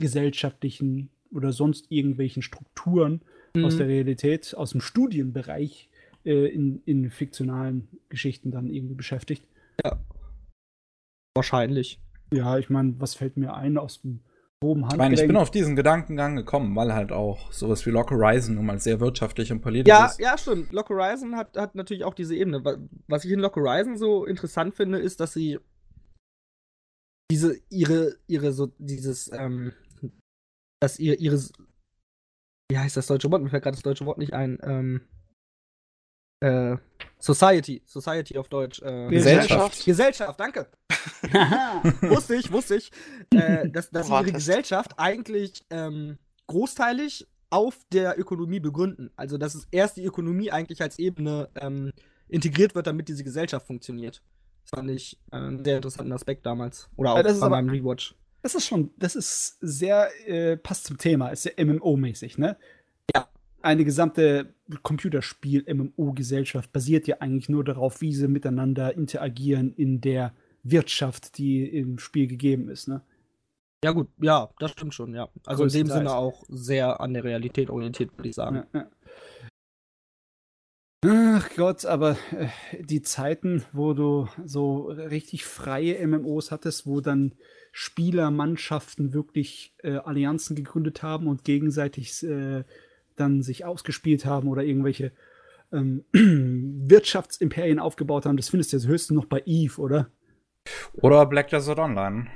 gesellschaftlichen 0.00 1.10
oder 1.32 1.52
sonst 1.52 1.86
irgendwelchen 1.90 2.42
Strukturen 2.42 3.22
aus 3.56 3.74
Mhm. 3.74 3.78
der 3.78 3.88
Realität, 3.88 4.54
aus 4.54 4.70
dem 4.70 4.80
Studienbereich 4.80 5.88
äh, 6.24 6.46
in, 6.46 6.82
in 6.86 7.10
fiktionalen 7.10 7.88
Geschichten 8.08 8.50
dann 8.50 8.70
irgendwie 8.70 8.94
beschäftigt. 8.94 9.44
Wahrscheinlich. 11.34 12.00
Ja, 12.32 12.58
ich 12.58 12.70
meine, 12.70 12.94
was 13.00 13.14
fällt 13.14 13.36
mir 13.36 13.54
ein 13.54 13.78
aus 13.78 14.02
dem 14.02 14.20
groben 14.62 14.84
Ich 14.90 14.96
meine, 14.96 15.14
ich 15.14 15.20
bin 15.20 15.28
Handgelenk? 15.28 15.38
auf 15.42 15.50
diesen 15.50 15.74
Gedankengang 15.74 16.36
gekommen, 16.36 16.76
weil 16.76 16.92
halt 16.92 17.12
auch 17.12 17.50
sowas 17.50 17.84
wie 17.86 17.90
Lock 17.90 18.10
Horizon 18.10 18.56
nun 18.56 18.66
mal 18.66 18.78
sehr 18.78 19.00
wirtschaftlich 19.00 19.50
und 19.52 19.62
politisch 19.62 19.88
Ja, 19.88 20.06
ist. 20.06 20.20
ja, 20.20 20.36
stimmt. 20.36 20.72
Lock 20.72 20.90
Horizon 20.90 21.34
hat, 21.36 21.56
hat 21.56 21.74
natürlich 21.74 22.04
auch 22.04 22.12
diese 22.14 22.36
Ebene. 22.36 22.62
Wa- 22.64 22.76
Was 23.08 23.24
ich 23.24 23.30
in 23.32 23.40
Lock 23.40 23.56
Horizon 23.56 23.96
so 23.96 24.26
interessant 24.26 24.74
finde, 24.74 24.98
ist, 24.98 25.18
dass 25.20 25.32
sie 25.32 25.58
diese, 27.30 27.58
ihre, 27.70 28.16
ihre, 28.26 28.52
so, 28.52 28.66
dieses, 28.78 29.32
ähm, 29.32 29.72
dass 30.82 30.98
ihr, 30.98 31.18
ihre, 31.18 31.38
wie 32.70 32.78
heißt 32.78 32.96
das 32.98 33.06
deutsche 33.06 33.30
Wort? 33.30 33.42
Mir 33.42 33.48
fällt 33.50 33.62
gerade 33.62 33.76
das 33.76 33.82
deutsche 33.82 34.04
Wort 34.04 34.18
nicht 34.18 34.34
ein, 34.34 34.58
ähm, 34.62 35.08
äh, 36.44 36.76
Society, 37.18 37.82
Society 37.86 38.36
auf 38.36 38.48
Deutsch, 38.48 38.82
äh, 38.82 39.08
Gesellschaft. 39.08 39.84
Gesellschaft, 39.84 40.38
danke. 40.40 40.70
Wusste 42.02 42.34
ich, 42.36 42.50
wusste 42.52 42.76
ich, 42.76 42.90
äh, 43.32 43.68
dass, 43.68 43.90
dass 43.90 44.06
sie 44.06 44.12
ihre. 44.12 44.32
Gesellschaft 44.32 44.92
eigentlich 44.98 45.64
ähm, 45.70 46.18
großteilig 46.46 47.26
auf 47.50 47.78
der 47.92 48.18
Ökonomie 48.18 48.60
begründen. 48.60 49.10
Also, 49.16 49.38
dass 49.38 49.54
es 49.54 49.66
erst 49.70 49.96
die 49.96 50.04
Ökonomie 50.04 50.50
eigentlich 50.50 50.82
als 50.82 50.98
Ebene 50.98 51.48
ähm, 51.56 51.92
integriert 52.28 52.74
wird, 52.74 52.86
damit 52.86 53.08
diese 53.08 53.24
Gesellschaft 53.24 53.66
funktioniert. 53.66 54.22
Das 54.62 54.70
fand 54.78 54.90
ich 54.90 55.18
äh, 55.32 55.36
einen 55.36 55.64
sehr 55.64 55.76
interessanten 55.76 56.12
Aspekt 56.12 56.46
damals. 56.46 56.88
Oder 56.96 57.12
auch 57.12 57.16
Ja, 57.24 57.32
bei 57.32 57.48
meinem 57.48 57.70
Rewatch. 57.70 58.14
Das 58.42 58.54
ist 58.54 58.66
schon, 58.66 58.92
das 58.96 59.16
ist 59.16 59.58
sehr, 59.60 60.08
äh, 60.26 60.56
passt 60.56 60.86
zum 60.86 60.96
Thema, 60.96 61.28
ist 61.28 61.42
sehr 61.42 61.58
MMO-mäßig, 61.58 62.38
ne? 62.38 62.56
Ja. 63.14 63.28
Eine 63.60 63.84
gesamte 63.84 64.54
Computerspiel-MMO-Gesellschaft 64.82 66.72
basiert 66.72 67.06
ja 67.06 67.16
eigentlich 67.20 67.50
nur 67.50 67.64
darauf, 67.64 68.00
wie 68.00 68.14
sie 68.14 68.28
miteinander 68.28 68.94
interagieren 68.96 69.74
in 69.74 70.00
der 70.00 70.32
Wirtschaft, 70.62 71.38
die 71.38 71.64
im 71.64 71.98
Spiel 71.98 72.26
gegeben 72.26 72.68
ist, 72.68 72.88
ne? 72.88 73.02
Ja, 73.82 73.92
gut, 73.92 74.08
ja, 74.20 74.50
das 74.58 74.72
stimmt 74.72 74.94
schon, 74.94 75.14
ja. 75.14 75.28
Also 75.46 75.64
in 75.64 75.70
dem. 75.70 75.86
Sinne 75.86 76.14
auch 76.14 76.44
sehr 76.48 77.00
an 77.00 77.14
der 77.14 77.24
Realität 77.24 77.70
orientiert, 77.70 78.16
würde 78.16 78.28
ich 78.28 78.34
sagen. 78.34 78.64
Ja, 78.74 78.80
ja. 78.80 78.90
Ach 81.02 81.48
Gott, 81.56 81.86
aber 81.86 82.18
äh, 82.32 82.48
die 82.82 83.00
Zeiten, 83.00 83.64
wo 83.72 83.94
du 83.94 84.28
so 84.44 84.88
richtig 84.88 85.46
freie 85.46 86.06
MMOs 86.06 86.50
hattest, 86.50 86.86
wo 86.86 87.00
dann 87.00 87.32
Spielermannschaften 87.72 89.14
wirklich 89.14 89.72
äh, 89.78 89.96
Allianzen 89.96 90.56
gegründet 90.56 91.02
haben 91.02 91.26
und 91.26 91.44
gegenseitig 91.44 92.22
äh, 92.22 92.64
dann 93.16 93.42
sich 93.42 93.64
ausgespielt 93.64 94.26
haben 94.26 94.46
oder 94.48 94.62
irgendwelche 94.62 95.12
ähm, 95.72 96.04
Wirtschaftsimperien 96.12 97.78
aufgebaut 97.78 98.26
haben, 98.26 98.36
das 98.36 98.50
findest 98.50 98.72
du 98.72 98.76
jetzt 98.76 98.86
höchstens 98.86 99.14
noch 99.14 99.26
bei 99.26 99.42
Eve, 99.46 99.80
oder? 99.80 100.10
Oder 100.94 101.26
Black 101.26 101.48
Desert 101.48 101.78
Online. 101.78 102.26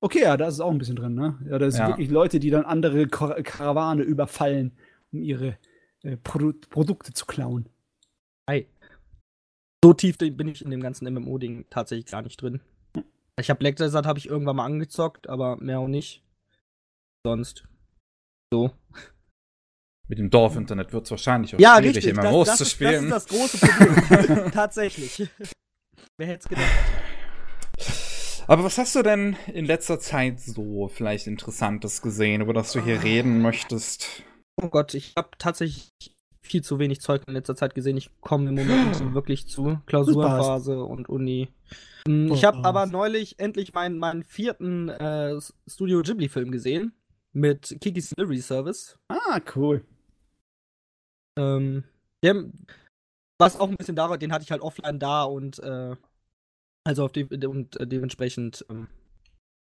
Okay, 0.00 0.22
ja, 0.22 0.36
da 0.36 0.48
ist 0.48 0.54
es 0.54 0.60
auch 0.60 0.70
ein 0.70 0.78
bisschen 0.78 0.96
drin, 0.96 1.14
ne? 1.14 1.38
Ja, 1.48 1.58
da 1.58 1.70
sind 1.70 1.80
Ja. 1.80 1.88
wirklich 1.88 2.10
Leute, 2.10 2.38
die 2.38 2.50
dann 2.50 2.64
andere 2.64 3.06
Kar 3.08 3.42
Karawane 3.42 4.02
überfallen, 4.02 4.76
um 5.12 5.22
ihre 5.22 5.56
äh, 6.02 6.16
Produ 6.18 6.52
Produkte 6.68 7.12
zu 7.12 7.24
klauen. 7.26 7.68
Ei. 8.46 8.66
So 9.82 9.92
tief 9.94 10.18
bin 10.18 10.48
ich 10.48 10.62
in 10.64 10.70
dem 10.70 10.80
ganzen 10.82 11.12
MMO-Ding 11.12 11.66
tatsächlich 11.70 12.06
gar 12.06 12.22
nicht 12.22 12.40
drin. 12.40 12.60
Ich 13.40 13.50
habe 13.50 13.58
Black 13.58 13.76
Desert 13.76 14.06
habe 14.06 14.18
ich 14.18 14.28
irgendwann 14.28 14.56
mal 14.56 14.64
angezockt, 14.66 15.28
aber 15.28 15.56
mehr 15.56 15.80
auch 15.80 15.88
nicht. 15.88 16.22
Sonst. 17.26 17.64
So. 18.52 18.70
Mit 20.08 20.18
dem 20.18 20.28
Dorf-Internet 20.30 20.92
wird 20.92 21.06
es 21.06 21.10
wahrscheinlich 21.10 21.54
auch 21.54 21.58
Ja, 21.58 21.76
schwierig, 21.78 21.96
richtig. 21.96 22.14
Das, 22.14 22.24
MMOs 22.24 22.46
das, 22.46 22.56
zu 22.58 22.62
ist, 22.64 22.68
das 22.68 22.72
spielen. 22.74 23.04
ist 23.04 23.10
das 23.10 23.26
große 23.26 23.58
Problem. 23.58 24.52
Tatsächlich. 24.52 25.28
Wer 26.18 26.26
hätte 26.26 26.40
es 26.40 26.48
gedacht? 26.48 26.70
Aber 28.46 28.64
was 28.64 28.76
hast 28.78 28.94
du 28.94 29.02
denn 29.02 29.36
in 29.52 29.64
letzter 29.64 29.98
Zeit 29.98 30.40
so 30.40 30.88
vielleicht 30.88 31.26
Interessantes 31.26 32.02
gesehen, 32.02 32.42
über 32.42 32.52
das 32.52 32.72
du 32.72 32.80
hier 32.80 33.02
reden 33.02 33.40
möchtest? 33.40 34.22
Oh 34.60 34.68
Gott, 34.68 34.94
ich 34.94 35.14
habe 35.16 35.30
tatsächlich 35.38 35.90
viel 36.42 36.62
zu 36.62 36.78
wenig 36.78 37.00
Zeug 37.00 37.22
in 37.26 37.32
letzter 37.32 37.56
Zeit 37.56 37.74
gesehen. 37.74 37.96
Ich 37.96 38.10
komme 38.20 38.50
im 38.50 38.54
Moment 38.54 38.88
nicht 38.88 38.98
so 38.98 39.14
wirklich 39.14 39.48
zu. 39.48 39.78
Klausurenphase 39.86 40.84
und 40.84 41.08
Uni. 41.08 41.48
Hm, 42.06 42.30
Ich 42.32 42.44
habe 42.44 42.62
aber 42.64 42.84
neulich 42.86 43.38
endlich 43.38 43.72
meinen, 43.72 43.98
meinen 43.98 44.22
vierten 44.24 44.90
äh, 44.90 45.40
Studio 45.66 46.02
Ghibli-Film 46.02 46.50
gesehen. 46.50 46.92
Mit 47.32 47.78
Kiki's 47.80 48.10
Delivery 48.10 48.40
Service. 48.42 48.98
Ah, 49.08 49.40
cool. 49.56 49.84
Ähm, 51.36 51.82
der, 52.22 52.44
was 53.40 53.58
auch 53.58 53.68
ein 53.68 53.76
bisschen 53.76 53.96
daran, 53.96 54.20
den 54.20 54.32
hatte 54.32 54.44
ich 54.44 54.52
halt 54.52 54.60
offline 54.62 55.00
da 55.00 55.24
und 55.24 55.58
äh, 55.60 55.96
also 56.84 57.04
auf 57.04 57.12
die, 57.12 57.24
und 57.24 57.78
dementsprechend 57.80 58.64
ähm, 58.70 58.88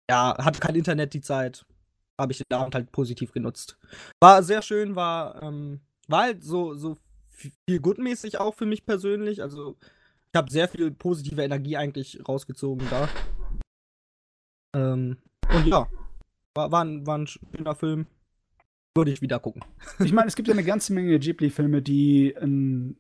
ja, 0.10 0.36
hatte 0.38 0.60
kein 0.60 0.76
Internet 0.76 1.14
die 1.14 1.22
Zeit. 1.22 1.66
Habe 2.20 2.34
ich 2.34 2.40
den 2.40 2.60
und 2.60 2.76
halt 2.76 2.92
positiv 2.92 3.32
genutzt. 3.32 3.78
War 4.20 4.44
sehr 4.44 4.62
schön, 4.62 4.96
war, 4.96 5.42
ähm, 5.42 5.80
war 6.08 6.24
halt 6.24 6.44
so, 6.44 6.76
so 6.76 6.98
viel 7.32 7.80
gutmäßig 7.80 8.40
auch 8.40 8.54
für 8.56 8.66
mich 8.66 8.86
persönlich. 8.86 9.42
Also 9.42 9.78
ich 10.34 10.38
habe 10.38 10.52
sehr 10.52 10.68
viel 10.68 10.92
positive 10.92 11.42
Energie 11.42 11.78
eigentlich 11.78 12.20
rausgezogen 12.28 12.88
da. 12.90 13.10
Ähm, 14.76 15.18
und 15.54 15.68
ja, 15.68 15.90
war, 16.54 16.72
war, 16.72 16.84
ein, 16.84 17.08
war 17.08 17.18
ein 17.18 17.28
schöner 17.28 17.76
Film. 17.76 18.08
Würde 18.96 19.12
ich 19.12 19.22
wieder 19.22 19.40
gucken. 19.40 19.64
Ich 20.00 20.12
meine, 20.12 20.28
es 20.28 20.36
gibt 20.36 20.50
ja 20.50 20.54
eine 20.54 20.66
ganze 20.66 20.94
Menge 20.94 21.18
Ghibli-Filme, 21.18 21.82
die 21.82 22.36
einen 22.36 22.98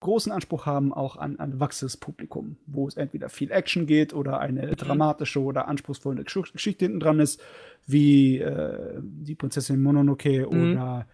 großen 0.00 0.32
Anspruch 0.32 0.66
haben, 0.66 0.92
auch 0.92 1.16
an 1.16 1.38
ein 1.38 1.60
wachsendes 1.60 1.96
Publikum, 1.96 2.56
wo 2.66 2.88
es 2.88 2.96
entweder 2.96 3.28
viel 3.28 3.50
Action 3.50 3.86
geht 3.86 4.14
oder 4.14 4.40
eine 4.40 4.74
dramatische 4.74 5.42
oder 5.42 5.68
anspruchsvolle 5.68 6.22
Gesch- 6.22 6.52
Geschichte 6.52 6.86
hinten 6.86 7.00
dran 7.00 7.20
ist, 7.20 7.40
wie 7.86 8.38
äh, 8.38 8.98
die 9.02 9.34
Prinzessin 9.34 9.82
Mononoke 9.82 10.46
Mhm. 10.50 10.72
oder 10.72 11.06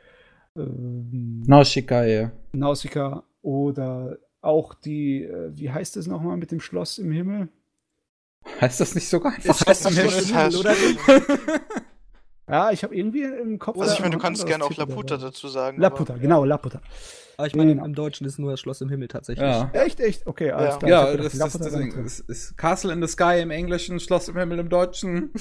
ähm, 0.56 1.42
Nausicaa. 1.46 2.30
Nausicaa 2.52 3.24
oder 3.42 4.18
auch 4.40 4.74
die, 4.74 5.24
äh, 5.24 5.50
wie 5.56 5.70
heißt 5.70 5.96
es 5.96 6.06
nochmal 6.06 6.36
mit 6.36 6.52
dem 6.52 6.60
Schloss 6.60 6.98
im 6.98 7.10
Himmel? 7.10 7.48
Heißt 8.60 8.78
das 8.80 8.94
nicht 8.94 9.08
sogar 9.08 9.32
einfach? 9.34 9.66
Heißt 9.66 9.84
Das 9.84 9.92
Schloss 9.94 10.30
im 10.30 10.36
Himmel, 10.36 10.56
oder? 10.56 10.74
Ja, 12.48 12.70
ich 12.70 12.84
habe 12.84 12.94
irgendwie 12.96 13.22
im 13.24 13.58
Kopf. 13.58 13.76
Also 13.78 13.90
ich 13.92 13.96
da 13.98 14.02
meine, 14.04 14.14
du 14.16 14.22
kannst 14.22 14.46
gerne 14.46 14.64
auch 14.64 14.76
Laputa 14.76 15.16
dabei. 15.16 15.30
dazu 15.30 15.48
sagen. 15.48 15.80
Laputa, 15.80 16.16
genau, 16.16 16.44
Laputa. 16.44 16.80
Aber 17.38 17.46
ich 17.48 17.54
meine, 17.56 17.72
Genau. 17.72 17.84
im 17.84 17.94
Deutschen 17.94 18.26
ist 18.26 18.38
nur 18.38 18.52
das 18.52 18.60
Schloss 18.60 18.80
im 18.80 18.88
Himmel 18.88 19.08
tatsächlich. 19.08 19.44
Ja. 19.46 19.68
Echt, 19.72 20.00
echt? 20.00 20.26
Okay, 20.26 20.52
alles 20.52 20.74
Ja. 20.74 20.78
klar. 20.78 20.90
Ja, 20.90 21.16
das, 21.16 21.32
das, 21.32 21.34
Laputa 21.34 21.64
das, 21.64 21.72
drin. 21.74 22.04
ist, 22.06 22.20
ist 22.20 22.56
Castle 22.56 22.92
in 22.92 23.02
the 23.02 23.08
Sky 23.08 23.40
im 23.42 23.50
Englischen, 23.50 23.98
Schloss 24.00 24.28
im 24.28 24.36
Himmel 24.38 24.58
im 24.60 24.68
Deutschen. 24.68 25.32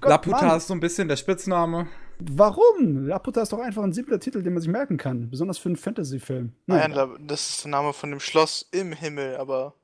Gott, 0.00 0.10
Laputa 0.10 0.46
Mann. 0.46 0.56
ist 0.56 0.66
so 0.66 0.74
ein 0.74 0.80
bisschen 0.80 1.08
der 1.08 1.16
Spitzname. 1.16 1.86
Warum? 2.18 3.06
Laputa 3.06 3.42
ist 3.42 3.52
doch 3.52 3.60
einfach 3.60 3.82
ein 3.82 3.92
simpler 3.92 4.18
Titel, 4.18 4.42
den 4.42 4.54
man 4.54 4.60
sich 4.62 4.70
merken 4.70 4.96
kann. 4.96 5.30
Besonders 5.30 5.58
für 5.58 5.68
einen 5.68 5.76
Fantasy-Film. 5.76 6.52
Nein, 6.66 6.92
La- 6.92 7.16
das 7.20 7.50
ist 7.50 7.64
der 7.64 7.70
Name 7.70 7.92
von 7.92 8.10
dem 8.10 8.20
Schloss 8.20 8.66
im 8.72 8.92
Himmel, 8.92 9.36
aber 9.36 9.74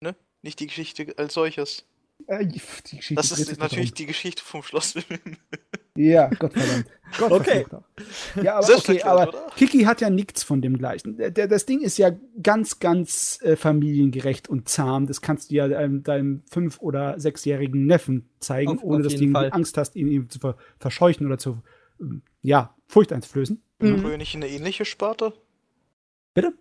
ne? 0.00 0.14
Nicht 0.42 0.60
die 0.60 0.66
Geschichte 0.66 1.14
als 1.16 1.34
solches. 1.34 1.84
Äh, 2.26 2.46
die 2.46 2.60
Geschichte 2.60 3.14
Das 3.14 3.30
ist 3.32 3.58
natürlich 3.58 3.90
darum. 3.90 3.94
die 3.96 4.06
Geschichte 4.06 4.42
vom 4.42 4.62
Schloss 4.62 4.94
im 4.96 5.02
Himmel. 5.02 5.38
Ja, 5.96 6.28
Gottverdammt. 6.28 6.86
Gott 7.18 7.32
Okay. 7.32 7.66
Ja, 8.42 8.54
aber 8.58 8.64
okay, 8.66 8.74
erklärt, 8.98 9.04
aber 9.04 9.28
oder? 9.28 9.50
Kiki 9.56 9.82
hat 9.82 10.00
ja 10.00 10.08
nichts 10.08 10.42
von 10.44 10.62
dem 10.62 10.78
gleichen. 10.78 11.18
Das 11.34 11.66
Ding 11.66 11.80
ist 11.80 11.98
ja 11.98 12.12
ganz, 12.42 12.78
ganz 12.78 13.40
äh, 13.42 13.56
familiengerecht 13.56 14.48
und 14.48 14.68
zahm. 14.68 15.06
Das 15.06 15.20
kannst 15.20 15.50
du 15.50 15.56
ja 15.56 15.66
deinem, 15.68 16.02
deinem 16.04 16.42
fünf- 16.50 16.80
oder 16.80 17.18
sechsjährigen 17.18 17.86
Neffen 17.86 18.30
zeigen, 18.38 18.70
Auf- 18.78 18.84
ohne 18.84 18.98
auf 19.06 19.12
dass 19.12 19.20
du. 19.20 19.32
Angst 19.34 19.76
hast, 19.76 19.96
ihn, 19.96 20.06
ihn 20.08 20.30
zu 20.30 20.38
ver 20.38 20.56
verscheuchen 20.78 21.26
oder 21.26 21.38
zu, 21.38 21.60
ähm, 22.00 22.22
ja, 22.40 22.74
Furcht 22.86 23.12
einzuflößen. 23.12 23.60
Mhm. 23.80 24.02
Puyo 24.02 24.16
nicht 24.16 24.34
eine 24.36 24.48
ähnliche 24.48 24.84
Sparte? 24.84 25.32
Bitte? 26.34 26.52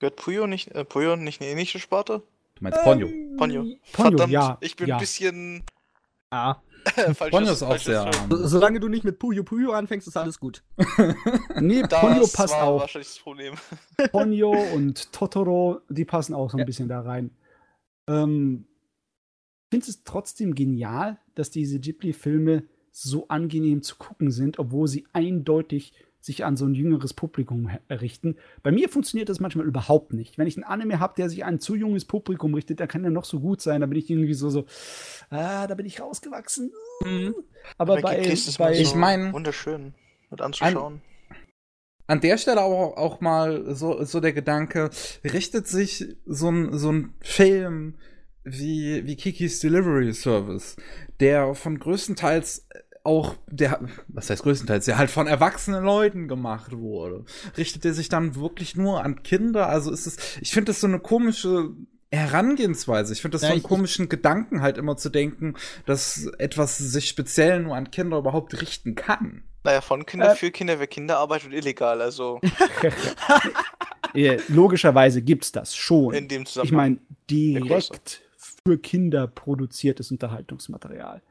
Gehört 0.00 0.16
Puyo 0.16 0.46
nicht, 0.48 0.72
äh, 0.72 0.84
Puyo 0.84 1.14
nicht 1.16 1.40
eine 1.40 1.50
ähnliche 1.50 1.78
Sparte? 1.78 2.22
Du 2.62 2.68
meinst 2.70 2.82
Ponyo. 2.84 3.06
Ponyo. 3.36 3.62
Ponyo, 3.62 3.76
Verdammt, 3.82 4.32
ja. 4.32 4.56
ich 4.60 4.76
bin 4.76 4.86
ja. 4.88 4.96
ein 4.96 5.00
bisschen 5.00 5.62
Ah. 6.30 6.56
Ponyo 7.30 7.52
ist 7.52 7.62
auch 7.62 7.76
sehr. 7.78 8.10
So, 8.30 8.46
solange 8.46 8.78
du 8.80 8.88
nicht 8.88 9.04
mit 9.04 9.18
Puyo 9.18 9.42
Puyo 9.44 9.72
anfängst, 9.72 10.06
ist 10.08 10.16
alles 10.16 10.38
gut. 10.38 10.62
nee, 11.60 11.82
Das 11.82 12.00
Ponyo 12.00 12.20
passt 12.26 12.54
war 12.54 12.62
auch. 12.64 12.80
wahrscheinlich 12.80 13.08
das 13.08 13.18
Problem. 13.18 13.54
Ponyo 14.12 14.50
und 14.74 15.12
Totoro, 15.12 15.80
die 15.88 16.04
passen 16.04 16.34
auch 16.34 16.50
so 16.50 16.56
ein 16.56 16.60
Ja. 16.60 16.64
bisschen 16.64 16.88
da 16.88 17.00
rein. 17.00 17.30
Ähm, 18.08 18.66
ich 19.70 19.76
finde 19.76 19.86
es 19.90 20.04
trotzdem 20.04 20.54
genial, 20.54 21.18
dass 21.34 21.50
diese 21.50 21.78
Ghibli-Filme 21.80 22.64
so 22.90 23.26
angenehm 23.28 23.82
zu 23.82 23.96
gucken 23.96 24.30
sind, 24.30 24.58
obwohl 24.58 24.86
sie 24.88 25.06
eindeutig 25.12 25.92
sich 26.24 26.44
an 26.44 26.56
so 26.56 26.64
ein 26.64 26.74
jüngeres 26.74 27.12
Publikum 27.14 27.68
he- 27.68 27.94
richten. 27.94 28.36
Bei 28.62 28.70
mir 28.70 28.88
funktioniert 28.88 29.28
das 29.28 29.40
manchmal 29.40 29.66
überhaupt 29.66 30.12
nicht. 30.12 30.38
Wenn 30.38 30.46
ich 30.46 30.56
einen 30.56 30.64
Anime 30.64 31.00
habe, 31.00 31.14
der 31.16 31.28
sich 31.28 31.44
an 31.44 31.54
ein 31.54 31.60
zu 31.60 31.74
junges 31.74 32.04
Publikum 32.04 32.54
richtet, 32.54 32.80
dann 32.80 32.88
kann 32.88 33.02
der 33.02 33.10
noch 33.10 33.24
so 33.24 33.40
gut 33.40 33.60
sein. 33.60 33.80
Da 33.80 33.86
bin 33.86 33.98
ich 33.98 34.08
irgendwie 34.08 34.34
so, 34.34 34.48
so 34.48 34.64
ah, 35.30 35.66
da 35.66 35.74
bin 35.74 35.84
ich 35.84 36.00
rausgewachsen. 36.00 36.72
Mhm. 37.04 37.34
Aber 37.76 37.96
Bei 37.96 38.02
bei, 38.02 38.16
Kiki 38.20 38.32
ist 38.32 38.48
es 38.48 38.56
bei 38.58 38.72
so 38.74 38.80
Ich 38.80 38.94
mein- 38.94 39.32
wunderschön 39.32 39.94
mit 40.30 40.40
anzuschauen. 40.40 41.02
An 42.06 42.20
der 42.20 42.36
Stelle 42.36 42.62
auch, 42.62 42.96
auch 42.96 43.20
mal 43.20 43.74
so, 43.74 44.02
so 44.04 44.20
der 44.20 44.32
Gedanke, 44.32 44.90
richtet 45.24 45.66
sich 45.66 46.16
so 46.26 46.50
ein, 46.50 46.76
so 46.76 46.90
ein 46.92 47.14
Film 47.20 47.94
wie, 48.44 49.06
wie 49.06 49.16
Kikis 49.16 49.60
Delivery 49.60 50.12
Service, 50.12 50.76
der 51.20 51.54
von 51.54 51.78
größtenteils 51.78 52.66
auch, 53.04 53.34
der, 53.48 53.80
was 54.08 54.30
heißt 54.30 54.42
größtenteils, 54.42 54.84
der 54.84 54.98
halt 54.98 55.10
von 55.10 55.26
erwachsenen 55.26 55.84
Leuten 55.84 56.28
gemacht 56.28 56.76
wurde, 56.76 57.24
richtet 57.56 57.84
er 57.84 57.94
sich 57.94 58.08
dann 58.08 58.36
wirklich 58.36 58.76
nur 58.76 59.02
an 59.04 59.22
Kinder? 59.22 59.68
Also 59.68 59.90
ist 59.90 60.06
es, 60.06 60.16
ich 60.40 60.52
finde 60.52 60.70
das 60.70 60.80
so 60.80 60.86
eine 60.86 61.00
komische 61.00 61.70
Herangehensweise. 62.12 63.12
Ich 63.12 63.22
finde 63.22 63.36
das 63.36 63.42
Ja, 63.42 63.48
so 63.48 63.52
einen 63.54 63.62
ich- 63.62 63.68
komischen 63.68 64.08
Gedanken 64.08 64.60
halt 64.62 64.78
immer 64.78 64.96
zu 64.96 65.08
denken, 65.08 65.54
dass 65.86 66.26
etwas 66.38 66.78
sich 66.78 67.08
speziell 67.08 67.60
nur 67.60 67.74
an 67.74 67.90
Kinder 67.90 68.18
überhaupt 68.18 68.60
richten 68.60 68.94
kann. 68.94 69.42
Naja, 69.64 69.80
von 69.80 70.04
Kinder 70.06 70.32
Äh. 70.32 70.36
für 70.36 70.50
Kinder, 70.50 70.78
wer 70.78 70.86
Kinderarbeit 70.88 71.44
wird 71.44 71.54
illegal, 71.54 72.02
also 72.02 72.40
logischerweise 74.48 75.22
gibt 75.22 75.44
es 75.44 75.52
das 75.52 75.74
schon. 75.74 76.14
in 76.14 76.28
dem 76.28 76.42
Ich 76.42 76.48
Zusammenhang. 76.48 76.76
meine, 76.76 76.98
Der 77.30 77.60
Größe. 77.60 77.88
direkt 77.92 78.22
für 78.64 78.78
Kinder 78.78 79.26
produziertes 79.26 80.10
Unterhaltungsmaterial. 80.10 81.22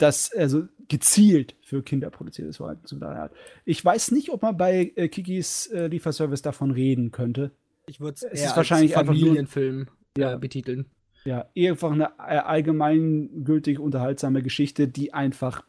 Ja. 0.00 0.06
Das, 0.06 0.32
also 0.32 0.64
gezielt 0.88 1.56
für 1.60 1.82
Kinder 1.82 2.08
produziertes 2.10 2.60
Unterhaltungsmaterial. 2.60 3.30
Ich 3.64 3.84
weiß 3.84 4.12
nicht, 4.12 4.30
ob 4.30 4.42
man 4.42 4.56
bei 4.56 4.92
äh, 4.94 5.08
Kikis 5.08 5.66
äh, 5.66 5.88
Lieferservice 5.88 6.42
davon 6.42 6.70
reden 6.70 7.10
könnte. 7.10 7.50
Ich 7.86 8.00
würde 8.00 8.14
es 8.30 8.42
ist 8.42 8.56
wahrscheinlich 8.56 8.92
als 8.96 9.00
einfach 9.00 9.14
nur- 9.14 9.22
Familienfilm 9.24 9.88
Ja. 10.16 10.34
äh, 10.34 10.38
betiteln. 10.38 10.86
Ja, 11.24 11.48
einfach 11.56 11.90
eine 11.90 12.12
äh, 12.18 12.38
allgemeingültig 12.38 13.80
unterhaltsame 13.80 14.42
Geschichte, 14.42 14.86
die 14.88 15.12
einfach 15.12 15.64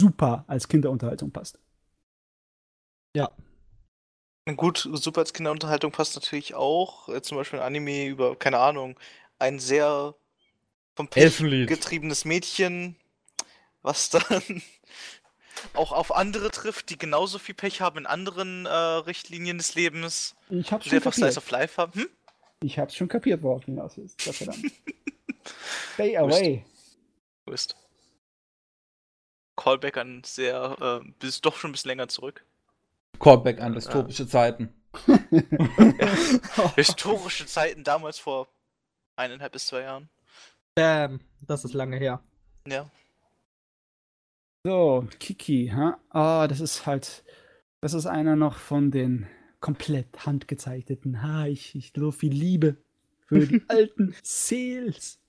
super 0.00 0.44
als 0.46 0.68
Kinderunterhaltung 0.68 1.32
passt. 1.32 1.58
Gut, 4.56 4.88
super 4.92 5.20
als 5.20 5.32
Kinderunterhaltung 5.32 5.92
passt 5.92 6.16
natürlich 6.16 6.54
auch. 6.54 7.08
Äh, 7.08 7.22
zum 7.22 7.36
Beispiel 7.38 7.60
ein 7.60 7.66
Anime 7.66 8.06
über, 8.06 8.34
keine 8.36 8.58
Ahnung, 8.58 8.98
ein 9.38 9.60
sehr 9.60 10.16
vom 10.94 11.08
Pech 11.08 11.38
getriebenes 11.38 12.24
Mädchen, 12.24 12.96
was 13.82 14.10
dann 14.10 14.62
auch 15.74 15.92
auf 15.92 16.14
andere 16.14 16.50
trifft, 16.50 16.90
die 16.90 16.98
genauso 16.98 17.38
viel 17.38 17.54
Pech 17.54 17.80
haben 17.80 17.98
in 17.98 18.06
anderen 18.06 18.66
äh, 18.66 18.70
Richtlinien 18.70 19.58
des 19.58 19.74
Lebens, 19.74 20.34
Ich 20.50 20.72
hab's 20.72 20.84
die 20.84 20.90
schon 20.90 20.98
einfach 20.98 21.12
Slice 21.12 21.34
kapiert. 21.34 21.44
of 21.44 21.50
Life 21.50 21.82
haben. 21.82 22.00
Hm? 22.00 22.08
Ich 22.62 22.78
hab's 22.78 22.94
schon 22.94 23.08
kapiert, 23.08 23.42
worauf 23.42 23.64
hinaus 23.64 23.98
ist. 23.98 24.24
Gott 24.24 24.34
sei 24.36 24.44
Dank. 24.46 24.58
Stay 25.94 26.16
away. 26.16 26.64
Du 27.44 27.50
bist. 27.50 27.76
Callback 29.56 29.96
an 29.96 30.22
sehr, 30.24 30.76
äh, 30.80 31.08
bis 31.18 31.40
doch 31.40 31.56
schon 31.56 31.70
ein 31.70 31.72
bisschen 31.72 31.90
länger 31.90 32.08
zurück. 32.08 32.44
Callback 33.18 33.60
an 33.60 33.74
dystopische 33.74 34.26
Zeiten. 34.26 34.72
Historische 36.76 37.46
Zeiten 37.46 37.84
damals 37.84 38.18
vor 38.18 38.48
eineinhalb 39.16 39.52
bis 39.52 39.66
zwei 39.66 39.82
Jahren. 39.82 40.08
Bam, 40.74 41.20
das 41.46 41.64
ist 41.64 41.74
lange 41.74 41.96
her. 41.98 42.22
Ja. 42.66 42.90
So, 44.64 45.06
Kiki, 45.18 45.68
ha? 45.74 45.98
Ah, 46.10 46.46
das 46.46 46.60
ist 46.60 46.86
halt, 46.86 47.24
das 47.80 47.94
ist 47.94 48.06
einer 48.06 48.36
noch 48.36 48.56
von 48.56 48.90
den 48.90 49.26
komplett 49.60 50.24
handgezeichneten. 50.26 51.22
Ha, 51.22 51.46
ich, 51.46 51.74
ich 51.74 51.92
so 51.96 52.10
viel 52.10 52.32
Liebe 52.32 52.76
für 53.26 53.46
die 53.46 53.62
alten 53.68 54.14
Sales. 54.22 55.20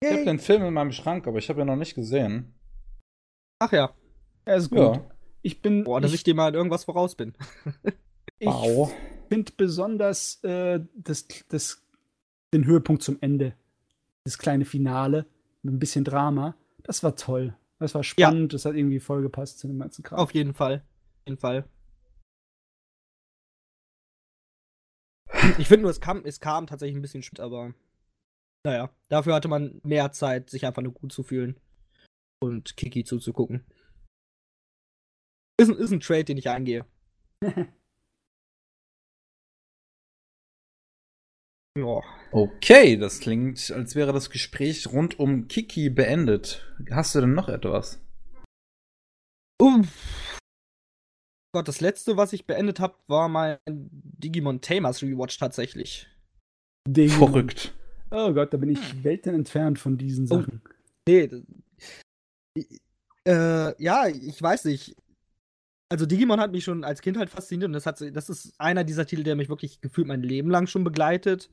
Ich 0.00 0.10
habe 0.10 0.24
den 0.24 0.38
Film 0.38 0.62
in 0.64 0.74
meinem 0.74 0.92
Schrank, 0.92 1.26
aber 1.26 1.38
ich 1.38 1.48
habe 1.48 1.62
ihn 1.62 1.66
noch 1.66 1.76
nicht 1.76 1.94
gesehen. 1.94 2.54
Ach 3.58 3.72
ja, 3.72 3.94
Er 4.44 4.56
ist 4.56 4.70
gut. 4.70 4.78
Ja. 4.78 5.10
Ich 5.42 5.62
bin, 5.62 5.84
boah, 5.84 6.00
dass 6.00 6.10
ich, 6.10 6.18
ich, 6.18 6.24
dir 6.24 6.34
mal 6.34 6.48
in 6.48 6.54
irgendwas 6.54 6.84
voraus 6.84 7.14
bin. 7.14 7.34
ich 8.38 8.46
Wow. 8.46 8.92
finde 9.30 9.52
besonders 9.56 10.42
äh, 10.44 10.80
das, 10.94 11.26
das, 11.48 11.82
den 12.52 12.66
Höhepunkt 12.66 13.02
zum 13.02 13.16
Ende. 13.20 13.54
Das 14.26 14.38
kleine 14.38 14.64
Finale 14.64 15.24
mit 15.62 15.74
ein 15.74 15.78
bisschen 15.78 16.04
Drama. 16.04 16.56
Das 16.82 17.04
war 17.04 17.14
toll. 17.14 17.56
Das 17.78 17.94
war 17.94 18.02
spannend. 18.02 18.52
Das 18.52 18.64
hat 18.64 18.74
irgendwie 18.74 18.98
voll 18.98 19.22
gepasst 19.22 19.60
zu 19.60 19.68
dem 19.68 19.78
ganzen 19.78 20.02
Kram. 20.02 20.18
Auf 20.18 20.34
jeden 20.34 20.52
Fall. 20.52 20.78
Auf 21.20 21.26
jeden 21.28 21.38
Fall. 21.38 21.68
Ich 25.58 25.68
finde 25.68 25.82
nur, 25.82 25.92
es 25.92 26.00
kam, 26.00 26.24
es 26.24 26.40
kam 26.40 26.66
tatsächlich 26.66 26.96
ein 26.96 27.02
bisschen 27.02 27.22
spät, 27.22 27.38
aber 27.38 27.72
naja, 28.64 28.90
dafür 29.08 29.34
hatte 29.34 29.46
man 29.46 29.80
mehr 29.84 30.10
Zeit, 30.10 30.50
sich 30.50 30.66
einfach 30.66 30.82
nur 30.82 30.92
gut 30.92 31.12
zu 31.12 31.22
fühlen 31.22 31.60
und 32.40 32.76
Kiki 32.76 33.04
zuzugucken. 33.04 33.64
Ist, 35.56 35.70
ist 35.70 35.92
ein 35.92 36.00
Trade, 36.00 36.24
den 36.24 36.38
ich 36.38 36.48
eingehe. 36.48 36.84
Ja. 41.76 42.00
Okay, 42.32 42.96
das 42.96 43.20
klingt, 43.20 43.70
als 43.70 43.94
wäre 43.94 44.12
das 44.12 44.30
Gespräch 44.30 44.86
rund 44.92 45.18
um 45.18 45.46
Kiki 45.48 45.90
beendet. 45.90 46.64
Hast 46.90 47.14
du 47.14 47.20
denn 47.20 47.34
noch 47.34 47.48
etwas? 47.48 48.00
Uff. 49.60 50.38
Gott, 51.54 51.68
das 51.68 51.80
letzte, 51.80 52.16
was 52.16 52.32
ich 52.32 52.46
beendet 52.46 52.80
habe, 52.80 52.96
war 53.06 53.28
mein 53.28 53.58
Digimon 53.68 54.60
Tamers 54.60 55.02
Rewatch 55.02 55.38
tatsächlich. 55.38 56.06
Ding. 56.88 57.08
Verrückt. 57.08 57.74
Oh 58.10 58.32
Gott, 58.32 58.52
da 58.52 58.56
bin 58.58 58.70
ich 58.70 59.04
Welten 59.04 59.34
entfernt 59.34 59.78
von 59.78 59.96
diesen 59.98 60.26
Oh. 60.30 60.40
Sachen. 60.40 60.62
Nee. 61.08 61.26
das- 61.28 61.42
Äh, 63.26 63.82
ja, 63.82 64.06
ich 64.06 64.40
weiß 64.40 64.66
nicht. 64.66 64.94
Also 65.88 66.06
Digimon 66.06 66.40
hat 66.40 66.52
mich 66.52 66.64
schon 66.64 66.84
als 66.84 67.00
Kind 67.00 67.16
halt 67.16 67.30
fasziniert 67.30 67.68
und 67.68 67.72
das, 67.72 67.86
hat, 67.86 68.00
das 68.00 68.28
ist 68.30 68.54
einer 68.60 68.84
dieser 68.84 69.06
Titel, 69.06 69.22
der 69.24 69.36
mich 69.36 69.48
wirklich 69.48 69.80
gefühlt 69.80 70.06
mein 70.06 70.22
Leben 70.22 70.50
lang 70.50 70.66
schon 70.66 70.84
begleitet. 70.84 71.50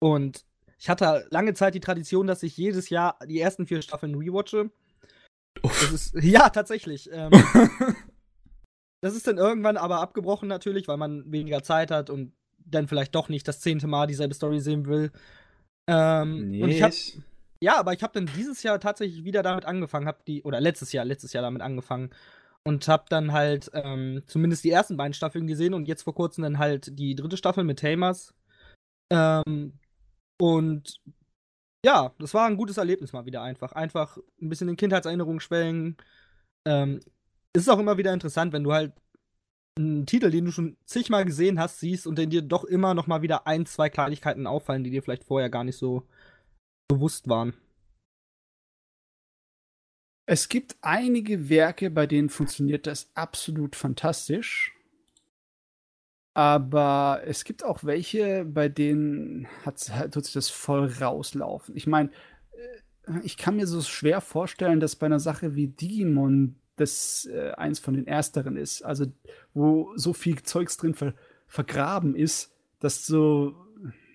Und 0.00 0.44
ich 0.78 0.88
hatte 0.88 1.26
lange 1.30 1.54
Zeit 1.54 1.74
die 1.74 1.80
Tradition, 1.80 2.26
dass 2.26 2.42
ich 2.42 2.56
jedes 2.56 2.88
Jahr 2.88 3.18
die 3.26 3.40
ersten 3.40 3.66
vier 3.66 3.82
Staffeln 3.82 4.14
rewatche. 4.14 4.70
Das 5.62 5.92
ist, 5.92 6.14
ja, 6.22 6.48
tatsächlich. 6.48 7.10
Ähm, 7.12 7.30
das 9.02 9.14
ist 9.14 9.26
dann 9.26 9.38
irgendwann 9.38 9.76
aber 9.76 10.00
abgebrochen 10.00 10.48
natürlich, 10.48 10.88
weil 10.88 10.96
man 10.96 11.30
weniger 11.30 11.62
Zeit 11.62 11.90
hat 11.90 12.10
und 12.10 12.32
dann 12.58 12.88
vielleicht 12.88 13.14
doch 13.14 13.28
nicht 13.28 13.46
das 13.46 13.60
zehnte 13.60 13.86
Mal 13.86 14.06
dieselbe 14.06 14.34
Story 14.34 14.60
sehen 14.60 14.86
will. 14.86 15.12
Ähm, 15.88 16.60
und 16.62 16.68
ich 16.70 16.82
hab, 16.82 16.92
ja, 17.60 17.78
aber 17.78 17.92
ich 17.92 18.02
habe 18.02 18.12
dann 18.14 18.30
dieses 18.34 18.62
Jahr 18.62 18.80
tatsächlich 18.80 19.24
wieder 19.24 19.42
damit 19.42 19.66
angefangen, 19.66 20.06
hab 20.06 20.24
die 20.24 20.42
oder 20.44 20.60
letztes 20.60 20.92
Jahr, 20.92 21.04
letztes 21.04 21.32
Jahr 21.32 21.42
damit 21.42 21.62
angefangen 21.62 22.10
und 22.64 22.88
habe 22.88 23.04
dann 23.08 23.32
halt 23.32 23.70
ähm, 23.74 24.22
zumindest 24.26 24.64
die 24.64 24.70
ersten 24.70 24.96
beiden 24.96 25.14
Staffeln 25.14 25.46
gesehen 25.46 25.74
und 25.74 25.88
jetzt 25.88 26.02
vor 26.02 26.14
kurzem 26.14 26.42
dann 26.42 26.58
halt 26.58 26.98
die 26.98 27.14
dritte 27.14 27.36
Staffel 27.36 27.64
mit 27.64 27.80
Tamers. 27.80 28.34
Ähm, 29.12 29.79
und 30.40 31.00
ja, 31.84 32.14
das 32.18 32.34
war 32.34 32.46
ein 32.46 32.56
gutes 32.56 32.76
Erlebnis 32.78 33.12
mal 33.12 33.26
wieder 33.26 33.42
einfach. 33.42 33.72
Einfach 33.72 34.18
ein 34.40 34.48
bisschen 34.48 34.68
in 34.68 34.76
Kindheitserinnerungen 34.76 35.40
schwelgen. 35.40 35.96
Ähm, 36.66 37.00
es 37.52 37.62
ist 37.62 37.68
auch 37.68 37.78
immer 37.78 37.98
wieder 37.98 38.12
interessant, 38.12 38.52
wenn 38.52 38.64
du 38.64 38.72
halt 38.72 38.92
einen 39.78 40.06
Titel, 40.06 40.30
den 40.30 40.46
du 40.46 40.52
schon 40.52 40.76
zigmal 40.84 41.24
gesehen 41.24 41.58
hast, 41.58 41.80
siehst 41.80 42.06
und 42.06 42.18
dann 42.18 42.30
dir 42.30 42.42
doch 42.42 42.64
immer 42.64 42.94
noch 42.94 43.06
mal 43.06 43.22
wieder 43.22 43.46
ein, 43.46 43.66
zwei 43.66 43.88
Kleinigkeiten 43.88 44.46
auffallen, 44.46 44.84
die 44.84 44.90
dir 44.90 45.02
vielleicht 45.02 45.24
vorher 45.24 45.50
gar 45.50 45.64
nicht 45.64 45.76
so 45.76 46.06
bewusst 46.88 47.28
waren. 47.28 47.54
Es 50.26 50.48
gibt 50.48 50.76
einige 50.80 51.48
Werke, 51.48 51.90
bei 51.90 52.06
denen 52.06 52.30
funktioniert 52.30 52.86
das 52.86 53.10
absolut 53.14 53.74
fantastisch. 53.74 54.76
Aber 56.34 57.22
es 57.24 57.44
gibt 57.44 57.64
auch 57.64 57.82
welche, 57.82 58.44
bei 58.44 58.68
denen 58.68 59.48
hat, 59.64 59.90
tut 60.12 60.24
sich 60.24 60.34
das 60.34 60.48
voll 60.48 60.86
rauslaufen. 60.86 61.76
Ich 61.76 61.86
meine, 61.86 62.10
äh, 62.52 63.18
ich 63.22 63.36
kann 63.36 63.56
mir 63.56 63.66
so 63.66 63.80
schwer 63.82 64.20
vorstellen, 64.20 64.80
dass 64.80 64.96
bei 64.96 65.06
einer 65.06 65.20
Sache 65.20 65.54
wie 65.56 65.68
Digimon 65.68 66.56
das 66.76 67.26
äh, 67.26 67.50
eins 67.52 67.78
von 67.78 67.94
den 67.94 68.06
ersteren 68.06 68.56
ist. 68.56 68.82
Also, 68.82 69.06
wo 69.54 69.92
so 69.96 70.12
viel 70.12 70.42
Zeugs 70.42 70.76
drin 70.76 70.94
ver 70.94 71.14
vergraben 71.46 72.14
ist, 72.14 72.54
dass 72.78 73.04
du 73.06 73.56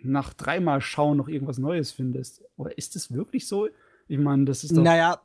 nach 0.03 0.33
dreimal 0.33 0.79
Schauen 0.79 1.17
noch 1.17 1.27
irgendwas 1.27 1.57
Neues 1.57 1.91
findest. 1.91 2.41
Oder 2.55 2.77
ist 2.77 2.95
es 2.95 3.11
wirklich 3.13 3.45
so? 3.45 3.67
Ich 4.07 4.17
meine, 4.17 4.45
das 4.45 4.63
ist 4.63 4.75
doch. 4.75 4.83
Naja, 4.83 5.21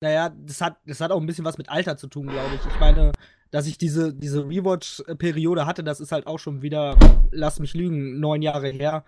naja, 0.00 0.30
das 0.30 0.60
hat, 0.60 0.78
das 0.84 1.00
hat 1.00 1.12
auch 1.12 1.20
ein 1.20 1.26
bisschen 1.26 1.44
was 1.44 1.58
mit 1.58 1.68
Alter 1.68 1.96
zu 1.96 2.08
tun, 2.08 2.26
glaube 2.26 2.54
ich. 2.54 2.60
Ich 2.66 2.80
meine, 2.80 3.12
dass 3.50 3.66
ich 3.66 3.78
diese, 3.78 4.12
diese 4.14 4.48
Rewatch-Periode 4.48 5.66
hatte, 5.66 5.84
das 5.84 6.00
ist 6.00 6.12
halt 6.12 6.26
auch 6.26 6.38
schon 6.38 6.62
wieder, 6.62 6.96
lass 7.30 7.60
mich 7.60 7.74
lügen, 7.74 8.20
neun 8.20 8.42
Jahre 8.42 8.68
her. 8.68 9.04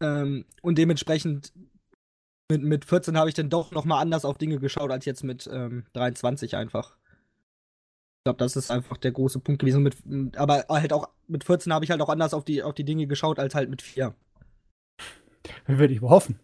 ähm, 0.00 0.44
und 0.62 0.78
dementsprechend 0.78 1.52
mit, 2.50 2.62
mit 2.62 2.84
14 2.84 3.16
habe 3.16 3.28
ich 3.28 3.34
dann 3.34 3.50
doch 3.50 3.72
noch 3.72 3.84
mal 3.84 4.00
anders 4.00 4.24
auf 4.24 4.38
Dinge 4.38 4.58
geschaut 4.58 4.90
als 4.90 5.04
jetzt 5.04 5.24
mit 5.24 5.48
ähm, 5.52 5.84
23 5.94 6.56
einfach. 6.56 6.96
Ich 8.18 8.24
glaube, 8.26 8.38
das 8.38 8.56
ist 8.56 8.70
einfach 8.70 8.96
der 8.96 9.12
große 9.12 9.40
Punkt 9.40 9.60
gewesen. 9.60 9.82
Mit, 9.82 9.96
aber 10.36 10.64
halt 10.68 10.92
auch 10.92 11.08
mit 11.26 11.44
14 11.44 11.72
habe 11.72 11.84
ich 11.84 11.90
halt 11.90 12.00
auch 12.00 12.08
anders 12.08 12.34
auf 12.34 12.44
die, 12.44 12.62
auf 12.62 12.74
die 12.74 12.84
Dinge 12.84 13.06
geschaut 13.06 13.38
als 13.38 13.54
halt 13.54 13.70
mit 13.70 13.82
4. 13.82 14.14
Würde 15.66 15.94
ich 15.94 16.00
hoffen. 16.00 16.38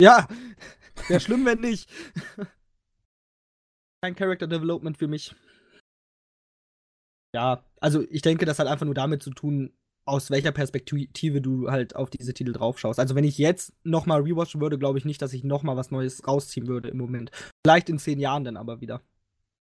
Ja, 0.00 0.28
wäre 1.08 1.20
schlimm, 1.20 1.44
wenn 1.44 1.60
nicht. 1.60 1.90
Kein 4.02 4.14
Character 4.14 4.46
Development 4.46 4.96
für 4.96 5.08
mich. 5.08 5.34
Ja, 7.34 7.62
also 7.80 8.02
ich 8.10 8.22
denke, 8.22 8.44
das 8.46 8.58
hat 8.58 8.66
einfach 8.66 8.86
nur 8.86 8.94
damit 8.94 9.22
zu 9.22 9.30
tun, 9.30 9.72
aus 10.08 10.30
welcher 10.30 10.52
Perspektive 10.52 11.40
du 11.40 11.68
halt 11.70 11.96
auf 11.96 12.10
diese 12.10 12.32
Titel 12.32 12.52
drauf 12.52 12.78
schaust. 12.78 13.00
Also 13.00 13.14
wenn 13.16 13.24
ich 13.24 13.38
jetzt 13.38 13.72
nochmal 13.82 14.22
rewatchen 14.22 14.60
würde, 14.60 14.78
glaube 14.78 14.98
ich 14.98 15.04
nicht, 15.04 15.20
dass 15.20 15.32
ich 15.32 15.42
nochmal 15.42 15.76
was 15.76 15.90
Neues 15.90 16.26
rausziehen 16.26 16.68
würde 16.68 16.88
im 16.88 16.98
Moment. 16.98 17.30
Vielleicht 17.64 17.88
in 17.88 17.98
zehn 17.98 18.20
Jahren 18.20 18.44
dann 18.44 18.56
aber 18.56 18.80
wieder. 18.80 19.02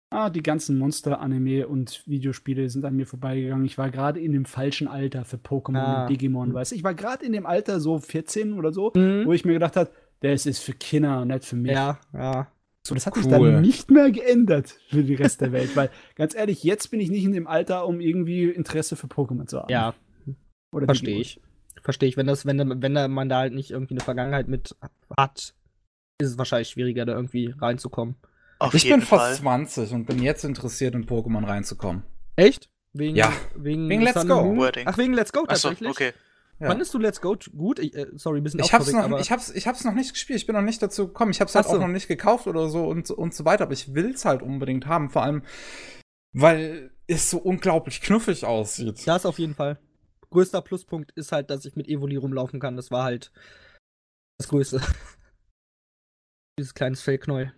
Ah, 0.09 0.29
die 0.29 0.43
ganzen 0.43 0.77
Monster-Anime 0.77 1.67
und 1.67 2.03
Videospiele 2.07 2.69
sind 2.69 2.85
an 2.85 2.95
mir 2.95 3.05
vorbeigegangen. 3.05 3.65
Ich 3.65 3.77
war 3.77 3.89
gerade 3.89 4.19
in 4.21 4.31
dem 4.31 4.45
falschen 4.45 4.87
Alter 4.87 5.25
für 5.25 5.37
Pokémon 5.37 5.77
Ah. 5.77 6.01
und 6.03 6.09
Digimon, 6.09 6.53
weißt 6.53 6.71
du? 6.71 6.75
Ich 6.75 6.83
war 6.83 6.93
gerade 6.93 7.25
in 7.25 7.33
dem 7.33 7.45
Alter, 7.45 7.79
so 7.81 7.99
14 7.99 8.53
oder 8.53 8.71
so, 8.71 8.91
Mhm. 8.95 9.25
wo 9.25 9.33
ich 9.33 9.43
mir 9.45 9.53
gedacht 9.53 9.75
habe, 9.75 9.91
das 10.21 10.45
ist 10.45 10.59
für 10.59 10.73
Kinder 10.73 11.21
und 11.21 11.27
nicht 11.29 11.43
für 11.45 11.57
mich. 11.57 11.71
Ja, 11.73 11.99
ja. 12.13 12.47
So, 12.87 12.95
das 12.95 13.05
hat 13.05 13.15
sich 13.15 13.25
Cool. 13.25 13.51
dann 13.51 13.61
nicht 13.61 13.91
mehr 13.91 14.09
geändert 14.11 14.77
für 14.89 15.03
den 15.03 15.17
Rest 15.17 15.41
der 15.41 15.51
Welt, 15.51 15.75
weil 15.75 15.89
ganz 16.15 16.33
ehrlich, 16.35 16.63
jetzt 16.63 16.89
bin 16.89 16.99
ich 16.99 17.09
nicht 17.09 17.23
in 17.25 17.33
dem 17.33 17.45
Alter, 17.47 17.85
um 17.85 17.99
irgendwie 17.99 18.45
Interesse 18.45 18.95
für 18.95 19.07
Pokémon 19.07 19.45
zu 19.45 19.59
haben. 19.59 19.69
Ja, 19.71 19.93
Oder 20.71 20.85
verstehe 20.85 21.19
ich. 21.19 21.41
Verstehe 21.83 22.09
ich. 22.09 22.17
Wenn 22.17 22.27
das, 22.27 22.45
wenn, 22.45 22.57
da- 22.57 22.65
wenn 22.81 22.93
da 22.95 23.07
man 23.07 23.29
da 23.29 23.39
halt 23.39 23.53
nicht 23.53 23.71
irgendwie 23.71 23.93
eine 23.95 24.01
Vergangenheit 24.03 24.47
mit 24.47 24.75
hat, 25.17 25.53
ist 26.19 26.29
es 26.31 26.37
wahrscheinlich 26.37 26.69
schwieriger, 26.69 27.05
da 27.05 27.13
irgendwie 27.13 27.53
reinzukommen. 27.59 28.15
Auf 28.59 28.73
ich 28.73 28.83
jeden 28.85 28.99
bin 29.01 29.07
Fall. 29.07 29.19
fast 29.19 29.41
20 29.41 29.91
und 29.93 30.05
bin 30.05 30.21
jetzt 30.23 30.43
interessiert, 30.43 30.95
in 30.95 31.05
Pokémon 31.05 31.45
reinzukommen. 31.47 32.03
Echt? 32.35 32.69
Wegen, 32.93 33.15
Ja. 33.15 33.31
Wegen, 33.55 33.87
Wegen 33.89 34.01
Let's 34.01 34.25
Go. 34.27 34.67
Ach, 34.85 34.97
wegen 34.97 35.13
Let's 35.13 35.31
Go 35.31 35.41
Achso, 35.41 35.69
tatsächlich? 35.69 35.89
okay. 35.89 36.13
Ja. 36.59 36.69
Fandest 36.69 36.93
du 36.93 36.97
Let's 36.97 37.21
Go 37.21 37.37
gut? 37.55 37.77
Ich, 37.79 37.95
äh, 37.95 38.07
sorry, 38.15 38.39
ein 38.39 38.43
bisschen 38.43 38.59
Ich 38.61 38.73
hab's, 38.73 38.91
noch, 38.91 39.19
ich, 39.19 39.31
hab's, 39.31 39.51
ich 39.51 39.67
hab's 39.67 39.83
noch 39.83 39.93
nicht 39.93 40.13
gespielt, 40.13 40.39
ich 40.39 40.47
bin 40.47 40.55
noch 40.55 40.63
nicht 40.63 40.81
dazu 40.81 41.07
gekommen. 41.07 41.31
Ich 41.31 41.39
hab's 41.39 41.53
halt 41.53 41.67
so. 41.67 41.75
auch 41.75 41.79
noch 41.79 41.87
nicht 41.87 42.07
gekauft 42.07 42.47
oder 42.47 42.67
so 42.69 42.87
und, 42.87 43.11
und 43.11 43.35
so 43.35 43.45
weiter, 43.45 43.65
aber 43.65 43.73
ich 43.73 43.93
will's 43.93 44.25
halt 44.25 44.41
unbedingt 44.41 44.87
haben, 44.87 45.09
vor 45.09 45.21
allem, 45.21 45.43
weil 46.33 46.91
es 47.05 47.29
so 47.29 47.37
unglaublich 47.37 48.01
knuffig 48.01 48.45
aussieht. 48.45 49.07
Das 49.07 49.25
auf 49.25 49.37
jeden 49.37 49.53
Fall. 49.53 49.79
Größter 50.29 50.61
Pluspunkt 50.61 51.11
ist 51.11 51.31
halt, 51.31 51.49
dass 51.49 51.65
ich 51.65 51.75
mit 51.75 51.87
Evoli 51.87 52.15
rumlaufen 52.15 52.59
kann. 52.59 52.75
Das 52.75 52.91
war 52.91 53.03
halt 53.03 53.31
das 54.39 54.47
Größte. 54.49 54.81
Dieses 56.59 56.73
kleines 56.73 57.01
Fellknäuel. 57.01 57.53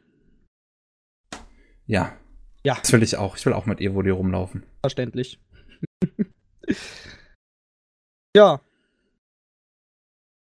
Ja. 1.86 2.18
Ja. 2.64 2.78
Das 2.82 2.92
will 2.92 3.02
ich 3.02 3.16
auch. 3.18 3.38
Ich 3.38 3.46
will 3.46 3.54
auch 3.54 3.66
mit 3.66 3.80
Evoli 3.80 4.10
rumlaufen. 4.10 4.66
Verständlich. 4.82 5.40
ja. 8.36 8.62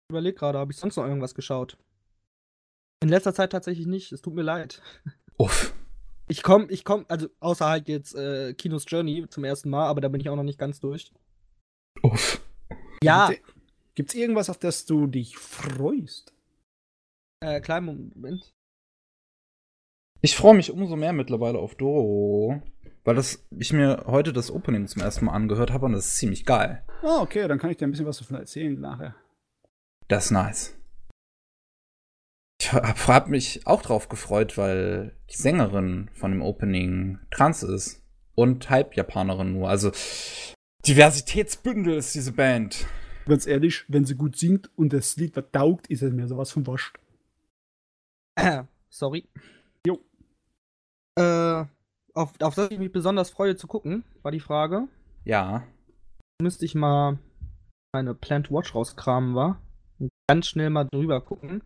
Überleg 0.10 0.38
gerade, 0.38 0.58
habe 0.58 0.72
ich 0.72 0.78
sonst 0.78 0.96
noch 0.96 1.06
irgendwas 1.06 1.36
geschaut? 1.36 1.78
In 3.02 3.10
letzter 3.10 3.34
Zeit 3.34 3.52
tatsächlich 3.52 3.88
nicht. 3.88 4.12
Es 4.12 4.22
tut 4.22 4.34
mir 4.34 4.42
leid. 4.42 4.82
Uff. 5.38 5.74
Ich 6.30 6.44
komm, 6.44 6.68
ich 6.70 6.84
komm, 6.84 7.06
also 7.08 7.28
außer 7.40 7.68
halt 7.68 7.88
jetzt 7.88 8.16
äh, 8.16 8.54
Kinos 8.54 8.86
Journey 8.88 9.28
zum 9.30 9.44
ersten 9.44 9.70
Mal, 9.70 9.88
aber 9.88 10.02
da 10.02 10.08
bin 10.10 10.20
ich 10.20 10.30
auch 10.30 10.36
noch 10.36 10.44
nicht 10.44 10.60
ganz 10.60 10.80
durch. 10.80 11.12
Uff. 12.02 12.42
Ja, 13.04 13.32
Gibt's 13.96 14.14
irgendwas, 14.14 14.50
auf 14.50 14.58
das 14.60 14.86
du 14.86 15.08
dich 15.08 15.38
freust? 15.38 16.34
äh, 17.44 17.60
kleinen 17.62 17.86
Moment. 18.16 18.54
Ich 20.22 20.36
freue 20.36 20.56
mich 20.56 20.72
umso 20.72 20.96
mehr 20.96 21.14
mittlerweile 21.14 21.60
auf 21.60 21.76
Doro, 21.76 22.62
weil 23.04 23.16
das, 23.16 23.46
ich 23.52 23.74
mir 23.74 24.04
heute 24.08 24.34
das 24.34 24.52
Opening 24.52 24.88
zum 24.88 25.02
ersten 25.02 25.26
Mal 25.26 25.34
angehört 25.34 25.72
habe 25.72 25.86
und 25.86 25.94
das 25.94 26.08
ist 26.08 26.18
ziemlich 26.18 26.46
geil. 26.46 26.84
Ah, 27.04 27.22
okay, 27.22 27.48
dann 27.48 27.60
kann 27.60 27.70
ich 27.70 27.78
dir 27.78 27.88
ein 27.88 27.92
bisschen 27.92 28.06
was 28.08 28.18
davon 28.18 28.38
erzählen 28.38 28.80
nachher. 28.80 29.16
Das 30.08 30.26
ist 30.26 30.32
nice. 30.32 30.76
Ich 32.60 32.74
hab, 32.74 33.08
hab 33.08 33.28
mich 33.28 33.66
auch 33.68 33.82
drauf 33.82 34.10
gefreut, 34.10 34.58
weil 34.58 35.16
die 35.30 35.36
Sängerin 35.36 36.10
von 36.14 36.32
dem 36.32 36.42
Opening 36.42 37.20
trans 37.30 37.64
ist 37.64 38.02
und 38.36 38.70
Halbjapanerin 38.70 39.54
nur. 39.54 39.70
Also 39.70 39.92
Diversitätsbündel 40.86 41.96
ist 41.96 42.16
diese 42.16 42.32
Band. 42.32 42.88
Ganz 43.26 43.46
ehrlich, 43.46 43.84
wenn 43.90 44.06
sie 44.06 44.16
gut 44.16 44.38
singt 44.38 44.72
und 44.78 44.94
das 44.94 45.18
Lied 45.18 45.36
was 45.36 45.46
taugt, 45.52 45.88
ist 45.88 46.02
es 46.02 46.14
mir 46.14 46.28
sowas 46.28 46.52
von 46.52 46.66
wascht. 46.66 46.98
Sorry. 48.90 49.28
Jo. 49.86 50.00
Äh, 51.16 51.66
auf, 52.14 52.34
auf 52.40 52.56
das 52.56 52.72
ich 52.72 52.80
mich 52.80 52.92
besonders 52.92 53.30
freue 53.30 53.56
zu 53.56 53.68
gucken, 53.68 54.04
war 54.22 54.32
die 54.32 54.40
Frage. 54.40 54.88
Ja. 55.26 55.64
Müsste 56.42 56.66
ich 56.66 56.74
mal 56.74 57.20
meine 57.94 58.14
Plant 58.16 58.50
Watch 58.50 58.74
rauskramen, 58.74 59.36
war. 59.36 59.62
Ganz 60.28 60.48
schnell 60.48 60.70
mal 60.70 60.86
drüber 60.86 61.22
gucken. 61.22 61.62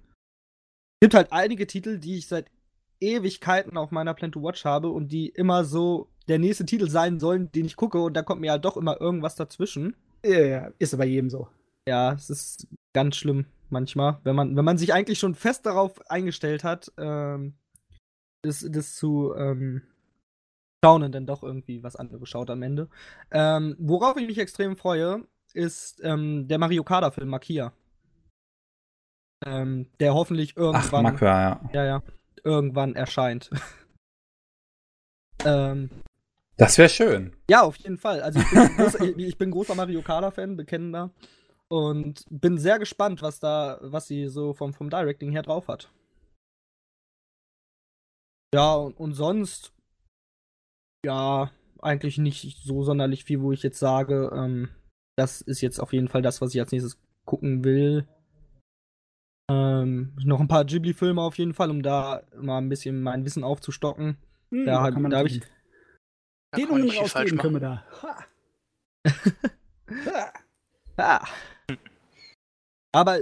Es 1.00 1.06
gibt 1.06 1.14
halt 1.16 1.32
einige 1.32 1.66
Titel, 1.66 1.98
die 1.98 2.18
ich 2.18 2.28
seit 2.28 2.52
Ewigkeiten 3.00 3.78
auf 3.78 3.92
meiner 3.92 4.14
Plan 4.14 4.32
to 4.32 4.44
Watch 4.44 4.66
habe 4.66 4.90
und 4.90 5.12
die 5.12 5.30
immer 5.30 5.66
so 5.66 6.08
der 6.28 6.38
nächste 6.40 6.66
Titel 6.66 6.88
sein 6.88 7.20
sollen, 7.20 7.52
den 7.52 7.66
ich 7.66 7.76
gucke 7.76 8.00
und 8.00 8.14
da 8.14 8.22
kommt 8.22 8.42
mir 8.42 8.52
halt 8.52 8.64
doch 8.64 8.78
immer 8.78 9.02
irgendwas 9.02 9.36
dazwischen. 9.36 9.96
Ja, 10.24 10.40
ja, 10.40 10.72
ist 10.78 10.94
aber 10.94 11.06
jedem 11.06 11.30
so. 11.30 11.48
Ja, 11.88 12.14
es 12.14 12.30
ist 12.30 12.68
ganz 12.94 13.16
schlimm 13.16 13.46
manchmal, 13.72 14.20
wenn 14.24 14.36
man, 14.36 14.56
wenn 14.56 14.66
man 14.66 14.78
sich 14.78 14.94
eigentlich 14.94 15.18
schon 15.18 15.34
fest 15.34 15.66
darauf 15.66 16.00
eingestellt 16.12 16.64
hat, 16.64 16.92
ähm, 16.98 17.56
das, 18.44 18.66
das 18.70 18.96
zu 18.96 19.34
ähm, 19.36 19.82
schauen 20.84 21.04
und 21.04 21.14
dann 21.14 21.26
doch 21.26 21.44
irgendwie 21.44 21.82
was 21.84 21.96
anderes 21.96 22.30
schaut 22.30 22.50
am 22.50 22.62
Ende. 22.62 22.90
Ähm, 23.32 23.76
worauf 23.80 24.18
ich 24.18 24.28
mich 24.28 24.38
extrem 24.38 24.76
freue, 24.76 25.26
ist 25.54 26.02
ähm, 26.04 26.48
der 26.48 26.60
Mario 26.60 26.84
Kada-Film 26.84 27.30
Makia. 27.30 27.74
Ähm, 29.46 29.88
der 30.00 30.14
hoffentlich 30.14 30.54
Ach, 30.56 30.62
irgendwann, 30.62 31.04
Makua, 31.04 31.42
ja. 31.42 31.70
ja, 31.74 31.86
ja, 31.86 32.04
irgendwann 32.44 32.96
erscheint. 32.96 33.50
ähm, 35.46 35.90
Das 36.58 36.78
wäre 36.78 36.90
schön. 36.90 37.36
ja, 37.50 37.62
auf 37.64 37.78
jeden 37.78 37.98
Fall. 37.98 38.22
Also 38.22 38.40
ich 38.40 38.50
bin, 38.50 38.78
großer, 38.78 39.04
ich, 39.04 39.18
ich 39.30 39.38
bin 39.38 39.52
großer 39.52 39.76
Mario 39.76 40.02
Kart-Fan, 40.02 40.58
bekennender. 40.58 41.12
Und 41.70 42.26
bin 42.30 42.58
sehr 42.58 42.80
gespannt, 42.80 43.22
was 43.22 43.40
da, 43.40 43.80
was 43.82 44.06
sie 44.06 44.28
so 44.28 44.54
vom, 44.54 44.74
vom 44.74 44.90
Directing 44.90 45.32
her 45.32 45.42
drauf 45.42 45.70
hat. 45.70 45.90
Ja, 48.54 48.74
und, 48.76 49.00
und 49.00 49.14
sonst, 49.14 49.72
ja, 51.06 51.50
eigentlich 51.82 52.18
nicht 52.18 52.58
so 52.64 52.84
sonderlich 52.84 53.24
viel, 53.24 53.42
wo 53.42 53.54
ich 53.54 53.64
jetzt 53.64 53.80
sage, 53.80 54.32
ähm, 54.36 54.70
das 55.18 55.42
ist 55.42 55.62
jetzt 55.62 55.80
auf 55.80 55.94
jeden 55.94 56.10
Fall 56.10 56.22
das, 56.22 56.42
was 56.42 56.54
ich 56.54 56.60
als 56.60 56.72
nächstes 56.74 57.00
gucken 57.26 57.64
will. 57.64 58.06
Ähm, 59.52 60.14
noch 60.24 60.40
ein 60.40 60.48
paar 60.48 60.64
Ghibli-Filme 60.66 61.22
auf 61.22 61.38
jeden 61.38 61.54
Fall, 61.54 61.70
um 61.70 61.82
da 61.82 62.24
mal 62.40 62.58
ein 62.60 62.70
bisschen 62.70 63.02
mein 63.02 63.26
Wissen 63.26 63.44
aufzustocken. 63.44 64.18
Hm, 64.52 64.66
Da 64.66 64.90
da 64.92 65.24
ich- 65.24 65.42
Da 65.42 66.58
Empfehlungen 66.58 66.84
nicht 66.84 66.98
viel 67.00 67.08
falsch 67.08 67.32
rausgeben 67.34 67.40
können 67.40 67.56
wir 67.56 67.60
da. 67.60 67.86
Ha. 68.02 68.26
Ha. 70.08 70.34
Ah. 70.98 71.28
Aber 72.94 73.20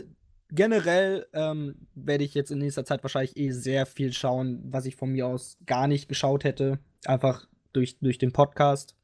generell 0.49 1.27
ähm, 1.33 1.87
werde 1.95 2.23
ich 2.23 2.33
jetzt 2.33 2.51
in 2.51 2.57
nächster 2.59 2.85
Zeit 2.85 3.03
wahrscheinlich 3.03 3.37
eh 3.37 3.51
sehr 3.51 3.85
viel 3.85 4.11
schauen, 4.13 4.61
was 4.65 4.85
ich 4.85 4.95
von 4.95 5.11
mir 5.11 5.27
aus 5.27 5.57
gar 5.65 5.87
nicht 5.87 6.09
geschaut 6.09 6.43
hätte. 6.43 6.79
Einfach 7.05 7.47
durch, 7.73 7.97
durch 7.99 8.17
den 8.17 8.33
Podcast, 8.33 8.95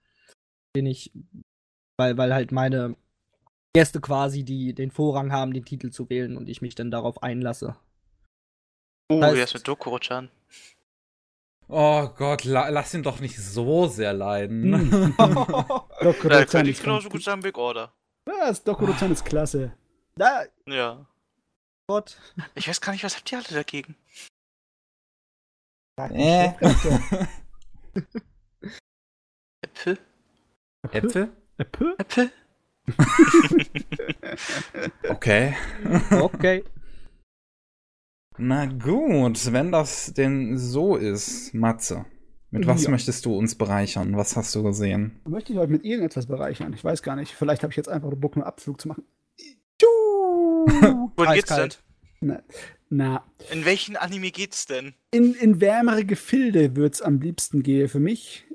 den 0.76 0.88
ich, 0.88 1.14
weil, 1.98 2.18
weil 2.18 2.34
halt 2.34 2.52
meine 2.52 2.96
Gäste 3.76 4.02
quasi 4.02 4.44
die, 4.44 4.74
den 4.74 4.90
Vorrang 4.92 5.32
haben, 5.32 5.54
den 5.54 5.66
Titel 5.66 5.92
zu 5.92 6.10
wählen 6.10 6.36
und 6.38 6.50
ich 6.50 6.62
mich 6.62 6.74
dann 6.76 6.90
darauf 6.92 7.22
einlasse. 7.24 7.76
Oh, 9.12 9.22
Heißt- 9.22 9.36
ist 9.44 9.54
mit 9.54 9.68
Dokuro-chan. 9.68 10.30
Oh 11.68 12.08
Gott, 12.10 12.44
la 12.44 12.70
lass 12.70 12.94
ihn 12.94 13.02
doch 13.04 13.20
nicht 13.20 13.38
so 13.40 13.88
sehr 13.88 14.14
leiden. 14.14 14.74
Hm. 14.92 15.16
Ja, 15.18 16.12
Dokuro-chan 16.12 16.48
könnte 16.48 16.70
ich 16.72 16.78
ist 16.78 16.84
genauso 16.84 17.10
gut 17.10 17.24
sagen, 17.24 17.42
Big 17.42 17.58
Order. 17.58 17.92
Was? 18.26 18.64
Dokuro-chan 18.64 19.12
ist 19.12 19.26
klasse. 19.26 19.74
Da, 20.16 20.44
Ja. 20.68 21.06
Gott. 21.88 22.18
Ich 22.56 22.68
weiß 22.68 22.82
gar 22.82 22.94
nicht, 22.94 23.04
was 23.04 23.16
habt 23.16 23.32
ihr 23.32 23.38
alle 23.40 23.48
dagegen? 23.48 23.96
äh. 25.98 26.48
Äpfel? 29.64 29.98
Äpfel? 30.92 31.30
Äpfel? 31.58 31.96
Äpfel? 31.98 32.32
Okay. 35.10 35.56
Okay. 36.12 36.64
Na 38.38 38.66
gut, 38.66 39.52
wenn 39.54 39.72
das 39.72 40.14
denn 40.14 40.58
so 40.58 40.96
ist, 40.98 41.54
Matze. 41.54 42.06
Mit 42.52 42.68
was 42.68 42.84
Ja. 42.84 42.92
möchtest 42.92 43.26
du 43.26 43.36
uns 43.38 43.56
bereichern? 43.56 44.16
Was 44.18 44.36
hast 44.36 44.54
du 44.56 44.64
gesehen? 44.64 45.20
Möchte 45.28 45.54
ich 45.54 45.60
heute 45.60 45.72
mit 45.72 45.84
irgendetwas 45.86 46.26
bereichern? 46.28 46.74
Ich 46.74 46.84
weiß 46.84 47.02
gar 47.02 47.16
nicht. 47.16 47.34
Vielleicht 47.34 47.64
habe 47.64 47.72
ich 47.72 47.78
jetzt 47.78 47.90
einfach 47.90 48.12
Bock, 48.16 48.36
einen 48.36 48.44
Abflug 48.44 48.80
zu 48.80 48.88
machen. 48.88 49.04
Wohin 50.68 51.34
geht's 51.34 51.56
denn? 51.56 51.70
Na, 52.22 52.42
na 52.90 53.24
In 53.52 53.66
welchen 53.66 53.98
Anime 53.98 54.32
geht's 54.32 54.66
denn? 54.66 54.94
in, 55.12 55.34
in 55.34 55.60
wärmere 55.62 56.06
Gefilde 56.06 56.76
wird's 56.76 57.02
am 57.02 57.20
liebsten 57.20 57.64
gehen 57.64 57.88
für 57.90 58.00
mich. 58.00 58.46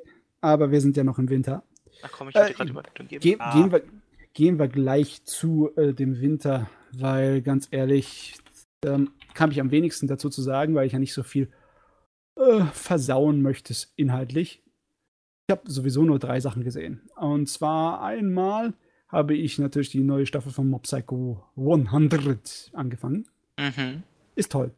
Aber 0.41 0.71
wir 0.71 0.81
sind 0.81 0.97
ja 0.97 1.05
noch 1.05 1.19
im 1.19 1.29
Winter. 1.29 1.63
Ach 2.03 2.11
komm, 2.13 2.29
ich 2.31 2.37
Äh, 2.37 2.59
wollte 2.59 2.73
gerade 2.73 2.91
geben. 3.09 3.21
Ge 3.21 3.37
Ah. 3.39 3.53
gehen, 3.53 3.73
wir, 3.73 3.83
gehen 4.35 4.59
wir 4.59 4.69
gleich 4.69 5.25
zu 5.25 5.71
äh, 5.77 5.93
dem 5.93 6.21
Winter, 6.21 6.71
weil 6.93 7.43
ganz 7.43 7.69
ehrlich, 7.71 8.37
ähm, 8.85 9.11
kann 9.35 9.51
ich 9.51 9.61
am 9.61 9.71
wenigsten 9.71 10.07
dazu 10.07 10.31
zu 10.31 10.43
sagen, 10.43 10.75
weil 10.75 10.87
ich 10.87 10.93
ja 10.93 10.99
nicht 10.99 11.15
so 11.15 11.23
viel 11.23 11.49
äh, 12.37 12.65
versauen 12.73 13.43
möchte 13.43 13.75
inhaltlich. 13.97 14.63
Ich 15.47 15.53
habe 15.53 15.71
sowieso 15.71 16.05
nur 16.05 16.19
drei 16.19 16.41
Sachen 16.41 16.63
gesehen. 16.63 17.03
Und 17.17 17.49
zwar 17.49 18.03
einmal 18.03 18.75
habe 19.09 19.35
ich 19.35 19.59
natürlich 19.59 19.91
die 19.91 20.05
neue 20.05 20.27
Staffel 20.27 20.53
von 20.53 20.69
Mob 20.69 20.83
Psycho 20.85 21.45
100 21.57 22.71
angefangen. 22.73 23.27
Mhm. 23.59 24.05
Ist 24.37 24.53
toll. 24.53 24.73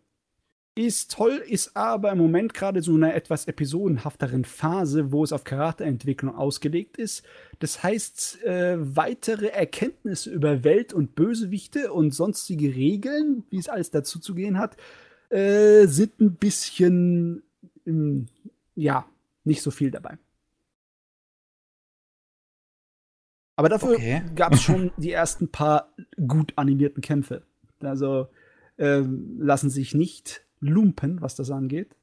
Ist 0.75 1.12
toll, 1.12 1.42
ist 1.47 1.76
aber 1.76 2.12
im 2.12 2.18
Moment 2.18 2.55
gerade 2.55 2.81
so 2.81 2.97
in 2.97 3.05
einer 3.05 3.15
etwas 3.15 3.47
episodenhafteren 3.47 4.47
Phase, 4.47 5.12
wo 5.12 5.23
es 5.23 5.34
auf 5.34 5.44
Charakterentwicklung 5.44 6.34
ausgelegt 6.34 6.97
ist. 6.97 7.25
Das 7.59 7.83
heißt, 7.83 8.42
äh, 8.44 8.78
weitere 8.78 9.49
Erkenntnisse 9.49 10.31
über 10.31 10.65
Welt 10.65 10.94
und 10.94 11.15
Bösewichte 11.15 11.92
und 11.92 12.15
sonstige 12.15 12.75
Regeln, 12.75 13.44
wie 13.51 13.59
es 13.59 13.68
alles 13.68 13.91
dazu 13.91 14.18
zu 14.18 14.34
gehen 14.34 14.59
hat, 14.59 14.78
äh, 15.28 15.86
sind 15.89 16.18
ein 16.20 16.36
bisschen, 16.36 17.42
ähm, 17.86 18.28
ja, 18.75 19.05
nicht 19.44 19.60
so 19.60 19.70
viel 19.70 19.91
dabei. 19.91 20.17
Aber 23.57 23.68
dafür 23.68 23.91
Okay. 23.91 24.23
gab 24.34 24.55
es 24.55 24.62
schon 24.62 24.91
die 24.97 25.12
ersten 25.12 25.49
paar 25.49 25.92
gut 26.26 26.55
animierten 26.57 27.02
Kämpfe. 27.02 27.42
Also 27.81 28.28
ähm, 28.78 29.36
lassen 29.39 29.68
sich 29.68 29.94
nicht 29.94 30.47
lumpen, 30.62 31.20
was 31.20 31.34
das 31.34 31.50
angeht. 31.50 31.97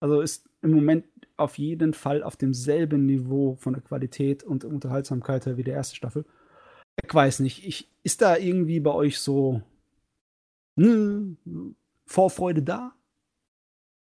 Also 0.00 0.20
ist 0.20 0.48
im 0.62 0.72
Moment 0.72 1.04
auf 1.36 1.58
jeden 1.58 1.94
Fall 1.94 2.22
auf 2.22 2.36
demselben 2.36 3.06
Niveau 3.06 3.54
von 3.56 3.74
der 3.74 3.82
Qualität 3.82 4.42
und 4.42 4.64
Unterhaltsamkeit 4.64 5.56
wie 5.56 5.62
die 5.62 5.70
erste 5.70 5.96
Staffel. 5.96 6.24
Ich 7.04 7.12
weiß 7.12 7.40
nicht, 7.40 7.66
ich, 7.66 7.88
ist 8.02 8.22
da 8.22 8.36
irgendwie 8.36 8.80
bei 8.80 8.92
euch 8.92 9.18
so 9.20 9.62
ne, 10.76 11.36
Vorfreude 12.06 12.62
da? 12.62 12.92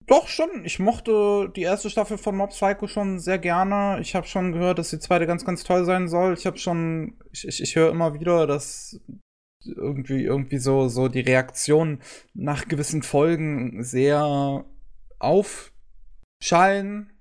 Doch, 0.06 0.27
schon. 0.30 0.64
Ich 0.64 0.80
mochte 0.80 1.52
die 1.56 1.64
erste 1.64 1.90
Staffel 1.90 2.18
von 2.18 2.36
Mob 2.38 2.52
Psycho 2.52 2.88
schon 2.88 3.19
sehr 3.19 3.40
gerne. 3.40 4.00
Ich 4.00 4.16
habe 4.16 4.26
schon 4.26 4.53
gehört, 4.53 4.80
dass 4.80 4.90
die 4.90 5.00
zweite 5.00 5.27
ganz, 5.27 5.44
ganz 5.44 5.64
toll 5.66 5.84
sein 5.84 6.08
soll. 6.08 6.34
Ich 6.34 6.45
habe 6.45 6.58
schon, 6.58 7.18
ich, 7.34 7.45
ich, 7.45 7.61
ich 7.61 7.76
höre 7.76 7.92
immer 7.92 8.14
wieder, 8.14 8.48
dass 8.48 9.02
irgendwie, 9.68 10.24
irgendwie 10.24 10.58
so, 10.58 10.88
so 10.88 11.08
die 11.08 11.22
Reaktionen 11.22 12.02
nach 12.34 12.68
gewissen 12.68 13.04
Folgen 13.04 13.84
sehr 13.84 14.66
aufschallen. 15.20 17.12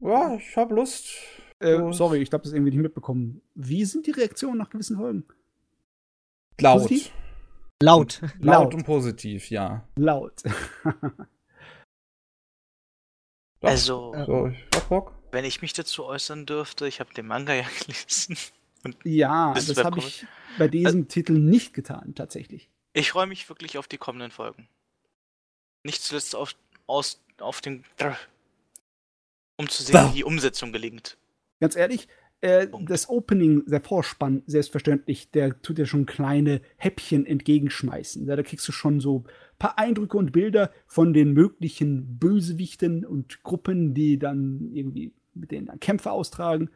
Ja, 0.00 0.34
ich 0.36 0.56
habe 0.56 0.74
Lust. 0.74 1.14
Äh, 1.58 1.76
So. 1.76 1.92
sorry, 1.92 2.18
ich 2.18 2.30
habe 2.32 2.42
das 2.44 2.52
irgendwie 2.52 2.70
nicht 2.72 2.82
mitbekommen. 2.82 3.40
Wie 3.54 3.84
sind 3.84 4.06
die 4.06 4.10
Reaktionen 4.10 4.58
nach 4.58 4.68
gewissen 4.70 4.96
Folgen? 4.96 5.24
Laut. 6.60 6.82
Positiv? 6.82 7.12
Laut. 7.82 8.20
Laut 8.22 8.34
Laut. 8.40 8.74
und 8.74 8.84
positiv, 8.84 9.50
ja. 9.50 9.86
Laut. 9.96 10.42
Doch. 13.60 13.68
Also. 13.70 14.14
So, 14.26 14.46
ich 14.48 14.64
hab 14.74 14.88
Bock. 14.88 15.12
wenn 15.32 15.44
ich 15.44 15.62
mich 15.62 15.72
dazu 15.72 16.04
äußern 16.04 16.46
dürfte, 16.46 16.86
ich 16.86 17.00
habe 17.00 17.12
den 17.14 17.26
Manga 17.26 17.54
ja 17.54 17.64
gelesen. 17.80 18.36
Ja, 19.04 19.54
Das 19.54 19.76
habe 19.84 19.98
ich 19.98 20.26
bei 20.58 20.68
diesem 20.68 21.08
Titel 21.08 21.34
nicht 21.34 21.74
getan, 21.74 22.14
tatsächlich. 22.14 22.70
Ich 22.92 23.10
freue 23.10 23.26
mich 23.26 23.48
wirklich 23.48 23.78
auf 23.78 23.88
die 23.88 23.98
kommenden 23.98 24.30
Folgen. 24.30 24.68
Nicht 25.84 26.02
zuletzt 26.02 26.34
auf, 26.34 26.54
aus, 26.86 27.22
auf 27.38 27.60
den. 27.60 27.84
Um 29.58 29.68
zu 29.68 29.82
sehen, 29.82 29.94
Da. 29.94 30.10
wie 30.10 30.16
die 30.16 30.24
Umsetzung 30.24 30.72
gelingt. 30.72 31.16
Ganz 31.60 31.76
ehrlich, 31.76 32.08
äh, 32.42 32.68
das 32.82 33.08
Opening, 33.08 33.64
der 33.66 33.80
Vorspann, 33.80 34.42
selbstverständlich, 34.46 35.30
der 35.30 35.60
tut 35.62 35.78
dir 35.78 35.86
schon 35.86 36.04
kleine 36.06 36.60
Häppchen 36.76 37.24
entgegenschmeißen. 37.24 38.26
Da, 38.26 38.36
da 38.36 38.42
kriegst 38.42 38.68
du 38.68 38.72
schon 38.72 39.00
so 39.00 39.24
ein 39.26 39.58
paar 39.58 39.78
Eindrücke 39.78 40.18
und 40.18 40.32
Bilder 40.32 40.70
von 40.86 41.14
den 41.14 41.32
möglichen 41.32 42.18
Bösewichten 42.18 43.04
und 43.06 43.42
Gruppen, 43.42 43.94
die 43.94 44.18
dann 44.18 44.70
irgendwie 44.72 45.12
mit 45.34 45.50
denen 45.50 45.66
dann 45.66 45.80
Kämpfe 45.80 46.10
austragen. 46.10 46.70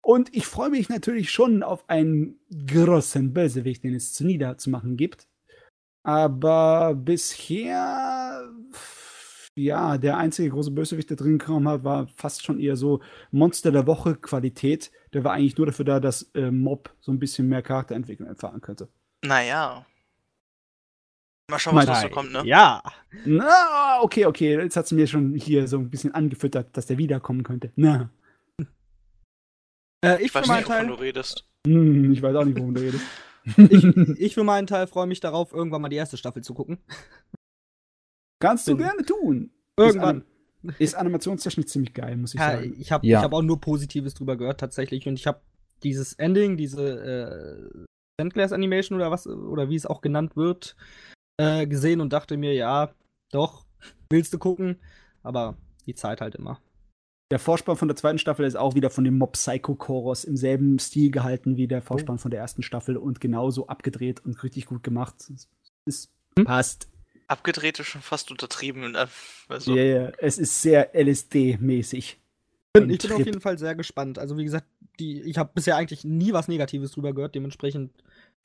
Und 0.00 0.34
ich 0.34 0.46
freue 0.46 0.70
mich 0.70 0.88
natürlich 0.88 1.30
schon 1.30 1.62
auf 1.62 1.88
einen 1.88 2.38
großen 2.68 3.32
Bösewicht, 3.32 3.84
den 3.84 3.94
es 3.94 4.14
zu 4.14 4.24
niederzumachen 4.24 4.96
gibt. 4.96 5.28
Aber 6.02 6.94
bisher, 6.94 8.48
ja, 9.54 9.98
der 9.98 10.16
einzige 10.16 10.50
große 10.50 10.70
Bösewicht, 10.70 11.10
der 11.10 11.16
drin 11.16 11.38
gekommen 11.38 11.68
hat, 11.68 11.84
war 11.84 12.06
fast 12.08 12.44
schon 12.44 12.60
eher 12.60 12.76
so 12.76 13.00
Monster 13.30 13.72
der 13.72 13.86
Woche 13.86 14.14
Qualität. 14.16 14.90
Der 15.12 15.24
war 15.24 15.32
eigentlich 15.32 15.58
nur 15.58 15.66
dafür 15.66 15.84
da, 15.84 16.00
dass 16.00 16.22
äh, 16.34 16.50
Mob 16.50 16.94
so 17.00 17.12
ein 17.12 17.18
bisschen 17.18 17.48
mehr 17.48 17.62
Charakterentwicklung 17.62 18.28
erfahren 18.28 18.60
könnte. 18.60 18.88
Naja. 19.22 19.84
Mal 21.50 21.58
schauen, 21.58 21.76
was 21.76 21.86
noch 21.86 21.96
so 21.96 22.08
kommt, 22.10 22.32
ne? 22.32 22.42
Ja. 22.44 22.82
Na, 23.24 24.00
okay, 24.02 24.26
okay, 24.26 24.58
jetzt 24.58 24.76
hat 24.76 24.86
sie 24.86 24.94
mir 24.94 25.06
schon 25.06 25.34
hier 25.34 25.66
so 25.66 25.78
ein 25.78 25.88
bisschen 25.88 26.14
angefüttert, 26.14 26.76
dass 26.76 26.86
der 26.86 26.98
wiederkommen 26.98 27.42
könnte. 27.42 27.72
Na, 27.74 28.10
Äh, 30.04 30.16
ich, 30.18 30.26
Ich 30.26 30.32
für 30.32 30.38
weiß 30.40 30.46
meinen 30.48 30.58
nicht, 30.58 30.68
wovon 30.68 30.86
du 30.88 30.94
Teil, 30.94 31.04
redest. 31.04 31.44
hm, 31.66 32.12
ich 32.12 32.22
weiß 32.22 32.36
auch 32.36 32.44
nicht, 32.44 32.58
worum 32.58 32.74
du 32.74 32.80
redest. 32.80 33.04
ich, 33.56 33.84
ich 34.20 34.34
für 34.34 34.44
meinen 34.44 34.66
Teil 34.66 34.86
freue 34.86 35.06
mich 35.06 35.20
darauf, 35.20 35.52
irgendwann 35.52 35.82
mal 35.82 35.88
die 35.88 35.96
erste 35.96 36.16
Staffel 36.16 36.42
zu 36.42 36.54
gucken. 36.54 36.78
Kannst 38.40 38.68
du 38.68 38.76
bin- 38.76 38.86
gerne 38.86 39.04
tun. 39.04 39.50
Irgendwann. 39.76 40.18
Ist, 40.18 40.24
anim 40.62 40.74
ist 40.78 40.94
animationstechnisch 40.94 41.66
ziemlich 41.66 41.94
geil, 41.94 42.16
muss 42.16 42.34
ich 42.34 42.40
Ja, 42.40 42.52
sagen. 42.56 42.74
ich 42.78 42.90
habe 42.92 43.06
Ja. 43.06 43.18
ich 43.18 43.24
hab 43.24 43.32
auch 43.32 43.42
nur 43.42 43.60
Positives 43.60 44.14
drüber 44.14 44.36
gehört 44.36 44.60
tatsächlich 44.60 45.06
und 45.06 45.14
ich 45.14 45.26
habe 45.26 45.40
dieses 45.82 46.14
Ending, 46.14 46.56
diese 46.56 47.70
äh, 47.76 47.84
Sandglass 48.20 48.52
Animation 48.52 48.96
oder 48.98 49.10
was 49.12 49.26
oder 49.28 49.68
wie 49.70 49.76
es 49.76 49.86
auch 49.86 50.00
genannt 50.00 50.36
wird, 50.36 50.74
äh, 51.40 51.66
gesehen 51.68 52.00
und 52.00 52.12
dachte 52.12 52.36
mir, 52.36 52.54
ja, 52.54 52.92
doch, 53.30 53.64
willst 54.10 54.32
du 54.34 54.38
gucken, 54.38 54.80
aber 55.22 55.56
die 55.86 55.94
Zeit 55.94 56.20
halt 56.20 56.34
immer. 56.34 56.60
Der 57.30 57.38
Vorspann 57.38 57.76
von 57.76 57.88
der 57.88 57.96
zweiten 57.96 58.18
Staffel 58.18 58.46
ist 58.46 58.56
auch 58.56 58.74
wieder 58.74 58.88
von 58.88 59.04
dem 59.04 59.18
Mob 59.18 59.32
Psycho 59.32 59.74
Chorus 59.74 60.24
im 60.24 60.36
selben 60.36 60.78
Stil 60.78 61.10
gehalten 61.10 61.56
wie 61.56 61.68
der 61.68 61.82
Vorspann 61.82 62.18
von 62.18 62.30
der 62.30 62.40
ersten 62.40 62.62
Staffel 62.62 62.96
und 62.96 63.20
genauso 63.20 63.66
abgedreht 63.66 64.24
und 64.24 64.42
richtig 64.42 64.66
gut 64.66 64.82
gemacht. 64.82 65.14
Es, 65.34 65.48
es 65.84 66.08
Hm? 66.38 66.44
passt. 66.46 66.88
Abgedreht 67.26 67.78
ist 67.78 67.88
schon 67.88 68.00
fast 68.00 68.30
untertrieben. 68.30 68.94
äh, 68.94 69.06
Also, 69.48 69.76
Ja, 69.76 69.82
ja, 69.82 70.12
es 70.18 70.38
ist 70.38 70.62
sehr 70.62 70.94
LSD-mäßig. 70.94 71.96
Ich 71.96 72.16
bin 72.72 72.90
auf 72.92 72.98
Trip. 72.98 73.26
jeden 73.26 73.40
Fall 73.40 73.58
sehr 73.58 73.74
gespannt. 73.74 74.18
Also 74.18 74.38
wie 74.38 74.44
gesagt, 74.44 74.66
die, 74.98 75.20
ich 75.22 75.36
habe 75.36 75.50
bisher 75.54 75.76
eigentlich 75.76 76.04
nie 76.04 76.32
was 76.32 76.48
Negatives 76.48 76.92
drüber 76.92 77.12
gehört, 77.12 77.34
dementsprechend 77.34 77.92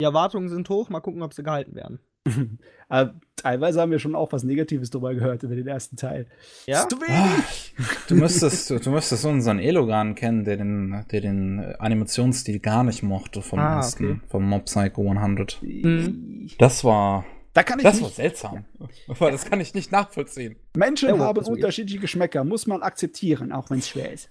die 0.01 0.05
Erwartungen 0.05 0.49
sind 0.49 0.67
hoch. 0.69 0.89
Mal 0.89 0.99
gucken, 1.01 1.21
ob 1.21 1.33
sie 1.33 1.43
gehalten 1.43 1.75
werden. 1.75 1.99
Aber 2.89 3.15
teilweise 3.35 3.81
haben 3.81 3.91
wir 3.91 3.99
schon 3.99 4.15
auch 4.15 4.31
was 4.31 4.43
Negatives 4.43 4.89
drüber 4.91 5.13
gehört 5.15 5.43
über 5.43 5.55
den 5.55 5.67
ersten 5.67 5.95
Teil. 5.97 6.27
Ja? 6.67 6.81
Ist 6.81 6.89
zu 6.91 7.01
wenig. 7.01 7.75
Du 8.07 8.15
müsstest, 8.15 8.69
du, 8.69 8.79
du 8.79 8.91
müsstest 8.91 9.25
unseren 9.25 9.57
Elogan 9.59 10.13
kennen, 10.15 10.43
der 10.43 10.57
den, 10.57 11.03
der 11.11 11.21
den 11.21 11.59
Animationsstil 11.79 12.59
gar 12.59 12.83
nicht 12.83 13.01
mochte 13.03 13.41
vom 13.41 13.59
Ah, 13.59 13.77
ersten, 13.77 14.11
okay. 14.11 14.21
vom 14.27 14.43
Mob 14.47 14.65
Psycho 14.65 15.09
100. 15.09 15.59
Mhm. 15.63 16.49
Das 16.59 16.83
war, 16.83 17.25
Da 17.53 17.63
kann 17.63 17.79
ich 17.79 17.83
das 17.83 17.99
war 17.99 18.07
nicht. 18.07 18.15
seltsam. 18.15 18.65
Aber 19.07 19.31
das 19.31 19.45
kann 19.45 19.59
ich 19.59 19.73
nicht 19.73 19.91
nachvollziehen. 19.91 20.55
Menschen 20.75 21.09
Ja, 21.09 21.17
haben 21.17 21.43
unterschiedliche 21.43 21.99
Geschmäcker, 21.99 22.43
muss 22.43 22.67
man 22.67 22.83
akzeptieren, 22.83 23.51
auch 23.51 23.69
wenn 23.71 23.79
es 23.79 23.89
schwer 23.89 24.11
ist. 24.11 24.29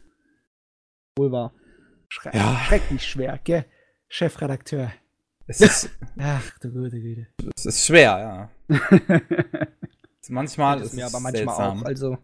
Wohl 1.16 1.32
wahr. 1.32 1.52
Schre 2.08 2.30
Ja. 2.32 2.56
Schrecklich 2.66 3.02
schwer, 3.08 3.40
gell? 3.42 3.64
Chefredakteur. 4.08 4.92
Es 5.46 5.60
ist, 5.60 5.90
Ach, 6.18 6.58
du 6.60 6.70
gute 6.70 7.00
Güte. 7.00 7.26
es 7.56 7.66
ist 7.66 7.86
schwer, 7.86 8.50
ja. 8.68 8.78
Manchmal 10.28 10.80
ist 10.82 10.94
mir 10.94 11.06
aber 11.06 11.20
manchmal 11.20 11.56
seltsam. 11.56 11.82
auch. 11.82 11.86
Also 11.86 12.18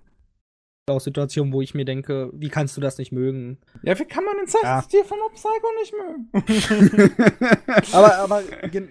auch 0.90 1.00
Situationen, 1.00 1.52
wo 1.52 1.60
ich 1.60 1.74
mir 1.74 1.84
denke, 1.84 2.30
wie 2.32 2.48
kannst 2.48 2.76
du 2.76 2.80
das 2.80 2.98
nicht 2.98 3.12
mögen? 3.12 3.58
Ja, 3.82 3.98
wie 3.98 4.04
kann 4.04 4.24
man 4.24 4.36
den 4.36 4.46
Zeichenstil 4.46 5.04
von 5.04 5.18
Mob 5.18 5.34
Psycho 5.34 5.68
nicht 5.80 5.94
mögen? 5.94 7.12
aber, 7.92 8.16
aber, 8.16 8.42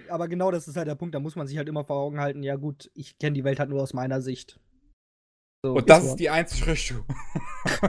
aber 0.10 0.28
genau 0.28 0.52
das 0.52 0.68
ist 0.68 0.78
halt 0.78 0.88
der 0.88 0.96
Punkt, 0.96 1.16
da 1.16 1.20
muss 1.20 1.36
man 1.36 1.48
sich 1.48 1.58
halt 1.58 1.68
immer 1.68 1.84
vor 1.84 1.98
Augen 1.98 2.20
halten, 2.20 2.44
ja 2.44 2.56
gut, 2.56 2.92
ich 2.94 3.18
kenne 3.18 3.34
die 3.34 3.44
Welt 3.44 3.60
halt 3.60 3.70
nur 3.70 3.82
aus 3.82 3.94
meiner 3.94 4.22
Sicht. 4.22 4.60
So, 5.64 5.74
Und 5.74 5.90
das 5.90 6.04
ist 6.06 6.16
die 6.18 6.30
einzige 6.30 6.68
Richtung. 6.68 7.04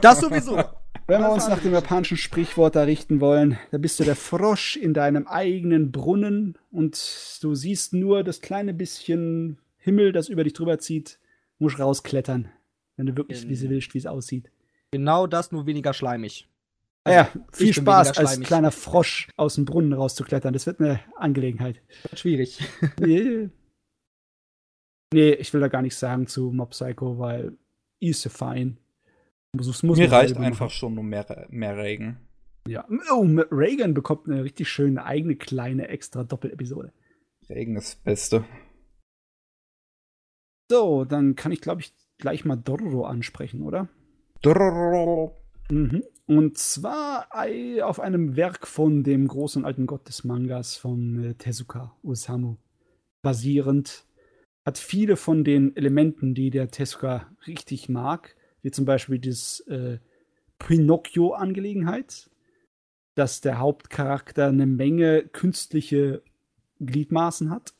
Das 0.01 0.19
sowieso. 0.19 0.57
Wenn 1.07 1.21
wir 1.21 1.31
uns 1.31 1.47
nach 1.47 1.59
dem 1.59 1.73
japanischen 1.73 2.17
Sprichwort 2.17 2.75
da 2.75 2.83
richten 2.83 3.19
wollen, 3.19 3.57
da 3.71 3.79
bist 3.79 3.99
du 3.99 4.03
der 4.03 4.15
Frosch 4.15 4.77
in 4.77 4.93
deinem 4.93 5.27
eigenen 5.27 5.91
Brunnen 5.91 6.55
und 6.71 7.39
du 7.41 7.55
siehst 7.55 7.93
nur 7.93 8.23
das 8.23 8.41
kleine 8.41 8.75
bisschen 8.75 9.57
Himmel, 9.77 10.11
das 10.11 10.29
über 10.29 10.43
dich 10.43 10.53
drüber 10.53 10.77
zieht, 10.77 11.19
musst 11.57 11.79
rausklettern, 11.79 12.49
wenn 12.95 13.07
du 13.07 13.17
wirklich 13.17 13.47
wie 13.49 13.55
sie 13.55 13.69
willst, 13.71 13.93
wie 13.95 13.97
es 13.97 14.05
aussieht. 14.05 14.51
Genau 14.91 15.25
das, 15.25 15.51
nur 15.51 15.65
weniger 15.65 15.93
schleimig. 15.93 16.47
Ah 17.05 17.11
ja, 17.11 17.29
ich 17.53 17.57
viel 17.57 17.73
Spaß, 17.73 18.17
als 18.17 18.39
kleiner 18.41 18.71
Frosch 18.71 19.29
aus 19.37 19.55
dem 19.55 19.65
Brunnen 19.65 19.93
rauszuklettern. 19.93 20.53
Das 20.53 20.67
wird 20.67 20.79
eine 20.79 20.99
Angelegenheit. 21.15 21.81
Wird 22.03 22.19
schwierig. 22.19 22.59
nee. 22.99 23.49
nee, 25.13 25.31
ich 25.31 25.53
will 25.53 25.61
da 25.61 25.69
gar 25.69 25.81
nichts 25.81 25.99
sagen 25.99 26.27
zu 26.27 26.51
Mob 26.51 26.71
Psycho, 26.71 27.17
weil 27.17 27.57
ist 27.99 28.25
ja 28.25 28.31
fein. 29.55 29.65
Muss, 29.65 29.83
muss 29.83 29.97
Mir 29.97 30.11
reicht 30.11 30.37
einfach 30.37 30.65
machen. 30.65 30.69
schon 30.69 30.97
um 30.97 31.07
mehr, 31.07 31.47
mehr 31.49 31.77
Regen. 31.77 32.17
Ja. 32.67 32.85
Oh, 33.11 33.25
Reagan 33.51 33.93
bekommt 33.93 34.27
eine 34.27 34.43
richtig 34.43 34.69
schöne 34.69 35.03
eigene 35.03 35.35
kleine 35.35 35.87
extra 35.87 36.23
Doppelepisode. 36.23 36.93
Regen 37.49 37.75
ist 37.75 37.93
das 37.93 38.03
Beste. 38.03 38.45
So, 40.71 41.03
dann 41.03 41.35
kann 41.35 41.51
ich, 41.51 41.61
glaube 41.61 41.81
ich, 41.81 41.93
gleich 42.19 42.45
mal 42.45 42.57
Dororo 42.57 43.05
ansprechen, 43.05 43.63
oder? 43.63 43.89
Drrrr. 44.41 45.31
Mhm. 45.71 46.03
Und 46.27 46.59
zwar 46.59 47.27
auf 47.83 47.99
einem 47.99 48.35
Werk 48.35 48.67
von 48.67 49.03
dem 49.03 49.27
großen 49.27 49.65
alten 49.65 49.87
Gott 49.87 50.07
des 50.07 50.23
Mangas 50.23 50.75
von 50.77 51.23
äh, 51.23 51.33
Tezuka 51.33 51.95
Osamu 52.03 52.57
basierend. 53.23 54.05
Hat 54.63 54.77
viele 54.77 55.15
von 55.15 55.43
den 55.43 55.75
Elementen, 55.75 56.35
die 56.35 56.51
der 56.51 56.69
Tezuka 56.69 57.31
richtig 57.47 57.89
mag, 57.89 58.35
wie 58.61 58.71
zum 58.71 58.85
Beispiel 58.85 59.19
das 59.19 59.61
äh, 59.61 59.99
Pinocchio-Angelegenheit, 60.59 62.29
dass 63.15 63.41
der 63.41 63.59
Hauptcharakter 63.59 64.47
eine 64.47 64.65
Menge 64.65 65.23
künstliche 65.23 66.21
Gliedmaßen 66.79 67.49
hat, 67.49 67.73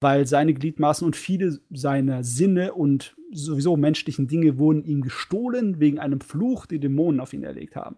weil 0.00 0.26
seine 0.26 0.54
Gliedmaßen 0.54 1.06
und 1.06 1.16
viele 1.16 1.60
seiner 1.70 2.24
Sinne 2.24 2.74
und 2.74 3.16
sowieso 3.32 3.76
menschlichen 3.76 4.28
Dinge 4.28 4.58
wurden 4.58 4.84
ihm 4.84 5.02
gestohlen 5.02 5.80
wegen 5.80 5.98
einem 5.98 6.20
Fluch, 6.20 6.66
die 6.66 6.80
Dämonen 6.80 7.20
auf 7.20 7.32
ihn 7.32 7.44
erlegt 7.44 7.76
haben. 7.76 7.96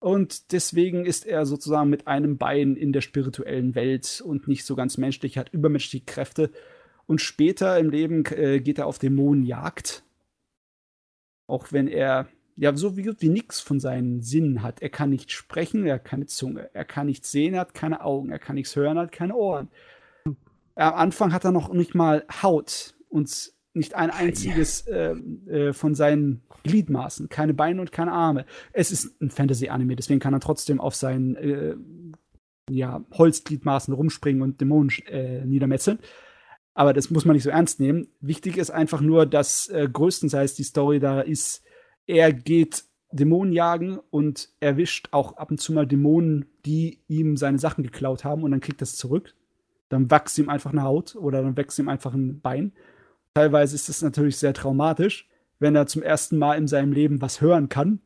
Und 0.00 0.52
deswegen 0.52 1.04
ist 1.04 1.26
er 1.26 1.44
sozusagen 1.44 1.90
mit 1.90 2.06
einem 2.06 2.38
Bein 2.38 2.74
in 2.74 2.92
der 2.92 3.02
spirituellen 3.02 3.74
Welt 3.74 4.22
und 4.24 4.48
nicht 4.48 4.64
so 4.64 4.74
ganz 4.74 4.96
menschlich, 4.96 5.36
hat 5.36 5.52
übermenschliche 5.52 6.06
Kräfte. 6.06 6.50
Und 7.06 7.20
später 7.20 7.78
im 7.78 7.90
Leben 7.90 8.24
äh, 8.26 8.60
geht 8.60 8.78
er 8.78 8.86
auf 8.86 8.98
Dämonenjagd. 8.98 10.02
Auch 11.50 11.72
wenn 11.72 11.88
er 11.88 12.28
ja 12.56 12.76
so 12.76 12.96
wie, 12.96 13.10
wie 13.18 13.28
nix 13.28 13.60
von 13.60 13.80
seinen 13.80 14.22
Sinnen 14.22 14.62
hat. 14.62 14.82
Er 14.82 14.90
kann 14.90 15.10
nicht 15.10 15.32
sprechen, 15.32 15.86
er 15.86 15.94
hat 15.94 16.04
keine 16.04 16.26
Zunge. 16.26 16.70
Er 16.74 16.84
kann 16.84 17.06
nichts 17.06 17.30
sehen, 17.30 17.54
er 17.54 17.60
hat 17.60 17.74
keine 17.74 18.04
Augen. 18.04 18.30
Er 18.30 18.38
kann 18.38 18.56
nichts 18.56 18.76
hören, 18.76 18.96
er 18.96 19.04
hat 19.04 19.12
keine 19.12 19.34
Ohren. 19.34 19.68
Am 20.74 20.94
Anfang 20.94 21.32
hat 21.32 21.44
er 21.44 21.52
noch 21.52 21.72
nicht 21.72 21.94
mal 21.94 22.24
Haut 22.42 22.94
und 23.08 23.52
nicht 23.72 23.94
ein 23.94 24.10
einziges 24.10 24.86
äh, 24.88 25.12
äh, 25.12 25.72
von 25.72 25.94
seinen 25.94 26.42
Gliedmaßen, 26.64 27.28
keine 27.28 27.54
Beine 27.54 27.80
und 27.80 27.92
keine 27.92 28.12
Arme. 28.12 28.44
Es 28.72 28.90
ist 28.90 29.20
ein 29.20 29.30
Fantasy-Anime, 29.30 29.96
deswegen 29.96 30.20
kann 30.20 30.34
er 30.34 30.40
trotzdem 30.40 30.80
auf 30.80 30.94
seinen 30.94 31.36
äh, 31.36 31.76
ja, 32.68 33.04
Holzgliedmaßen 33.12 33.94
rumspringen 33.94 34.42
und 34.42 34.60
Dämonen 34.60 34.90
äh, 35.06 35.44
niedermetzeln. 35.44 35.98
Aber 36.74 36.92
das 36.92 37.10
muss 37.10 37.24
man 37.24 37.34
nicht 37.34 37.42
so 37.42 37.50
ernst 37.50 37.80
nehmen. 37.80 38.08
Wichtig 38.20 38.56
ist 38.56 38.70
einfach 38.70 39.00
nur, 39.00 39.26
dass 39.26 39.68
äh, 39.68 39.88
größtenteils 39.92 40.54
die 40.54 40.62
Story 40.62 41.00
da 41.00 41.20
ist, 41.20 41.62
er 42.06 42.32
geht 42.32 42.84
Dämonen 43.12 43.52
jagen 43.52 43.98
und 44.10 44.50
erwischt 44.60 45.08
auch 45.10 45.36
ab 45.36 45.50
und 45.50 45.60
zu 45.60 45.72
mal 45.72 45.86
Dämonen, 45.86 46.46
die 46.64 47.00
ihm 47.08 47.36
seine 47.36 47.58
Sachen 47.58 47.82
geklaut 47.82 48.24
haben 48.24 48.44
und 48.44 48.52
dann 48.52 48.60
kriegt 48.60 48.80
er 48.82 48.84
es 48.84 48.96
zurück. 48.96 49.34
Dann 49.88 50.10
wächst 50.10 50.38
ihm 50.38 50.48
einfach 50.48 50.70
eine 50.72 50.84
Haut 50.84 51.16
oder 51.16 51.42
dann 51.42 51.56
wächst 51.56 51.78
ihm 51.78 51.88
einfach 51.88 52.14
ein 52.14 52.40
Bein. 52.40 52.72
Teilweise 53.34 53.74
ist 53.74 53.88
es 53.88 54.02
natürlich 54.02 54.36
sehr 54.36 54.54
traumatisch, 54.54 55.28
wenn 55.58 55.74
er 55.74 55.86
zum 55.86 56.02
ersten 56.02 56.38
Mal 56.38 56.56
in 56.56 56.68
seinem 56.68 56.92
Leben 56.92 57.20
was 57.20 57.40
hören 57.40 57.68
kann. 57.68 58.00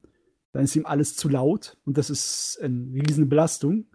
Dann 0.52 0.64
ist 0.64 0.76
ihm 0.76 0.86
alles 0.86 1.16
zu 1.16 1.28
laut 1.28 1.76
und 1.84 1.98
das 1.98 2.08
ist 2.08 2.58
eine 2.62 2.86
riesige 2.94 3.26
Belastung. 3.26 3.86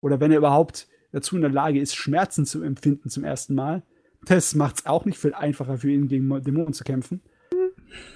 Oder 0.00 0.20
wenn 0.20 0.32
er 0.32 0.38
überhaupt 0.38 0.88
dazu 1.12 1.36
in 1.36 1.42
der 1.42 1.50
Lage 1.50 1.80
ist, 1.80 1.94
Schmerzen 1.94 2.44
zu 2.44 2.62
empfinden 2.62 3.08
zum 3.08 3.24
ersten 3.24 3.54
Mal. 3.54 3.82
Das 4.26 4.54
macht 4.54 4.80
es 4.80 4.86
auch 4.86 5.04
nicht 5.04 5.18
viel 5.18 5.34
einfacher 5.34 5.78
für 5.78 5.90
ihn, 5.90 6.08
gegen 6.08 6.42
Dämonen 6.42 6.72
zu 6.72 6.84
kämpfen. 6.84 7.22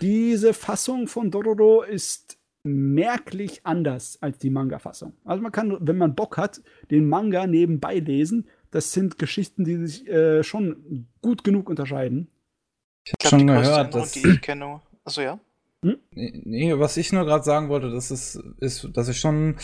Diese 0.00 0.55
Fassung 0.55 1.08
von 1.08 1.31
Dororo 1.31 1.83
ist 1.83 2.39
merklich 2.62 3.60
anders 3.65 4.18
als 4.23 4.39
die 4.39 4.50
Manga-Fassung. 4.50 5.15
Also 5.24 5.42
man 5.42 5.52
kann, 5.52 5.76
wenn 5.81 5.99
man 5.99 6.15
Bock 6.15 6.36
hat, 6.36 6.62
den 6.91 7.08
Manga 7.08 7.47
nebenbei 7.47 7.99
lesen. 7.99 8.49
Das 8.70 8.92
sind 8.92 9.18
Geschichten, 9.18 9.65
die 9.65 9.86
sich 9.86 10.08
äh, 10.08 10.42
schon 10.42 11.08
gut 11.20 11.44
genug 11.44 11.68
unterscheiden. 11.68 12.28
Ich 13.05 13.12
Ich 13.12 13.12
hab 13.12 13.18
glaube, 13.18 13.31
schon 13.31 13.47
die 13.47 13.52
gehört, 13.52 13.94
dass. 13.94 14.12
die 14.12 14.28
ich 14.28 14.41
kenne. 14.41 14.81
Also 15.05 15.20
ja. 15.20 15.39
Nee, 15.84 16.42
nee, 16.44 16.78
was 16.78 16.96
ich 16.96 17.12
nur 17.12 17.24
gerade 17.24 17.44
sagen 17.44 17.68
wollte, 17.68 17.90
das 17.90 18.10
ist, 18.10 18.42
ist, 18.60 18.88
dass 18.94 19.08
ich 19.08 19.20
schon 19.20 19.56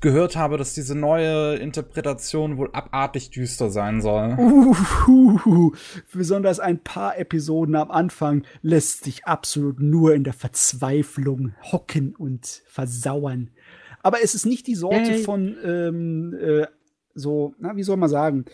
gehört 0.00 0.36
habe, 0.36 0.56
dass 0.56 0.74
diese 0.74 0.94
neue 0.94 1.56
Interpretation 1.56 2.56
wohl 2.56 2.70
abartig 2.72 3.30
düster 3.30 3.70
sein 3.70 4.00
soll. 4.00 4.36
Uhuhu. 4.38 5.72
Besonders 6.12 6.60
ein 6.60 6.78
paar 6.78 7.18
Episoden 7.18 7.74
am 7.74 7.90
Anfang 7.90 8.44
lässt 8.62 9.04
sich 9.04 9.26
absolut 9.26 9.80
nur 9.80 10.14
in 10.14 10.24
der 10.24 10.32
Verzweiflung 10.32 11.54
hocken 11.72 12.14
und 12.14 12.62
versauern. 12.66 13.50
Aber 14.02 14.22
es 14.22 14.34
ist 14.34 14.46
nicht 14.46 14.66
die 14.66 14.74
Sorte 14.74 15.12
Yay. 15.12 15.22
von 15.22 15.56
ähm, 15.64 16.34
äh, 16.34 16.66
so, 17.14 17.54
na, 17.58 17.76
wie 17.76 17.82
soll 17.82 17.96
man 17.96 18.08
sagen? 18.08 18.44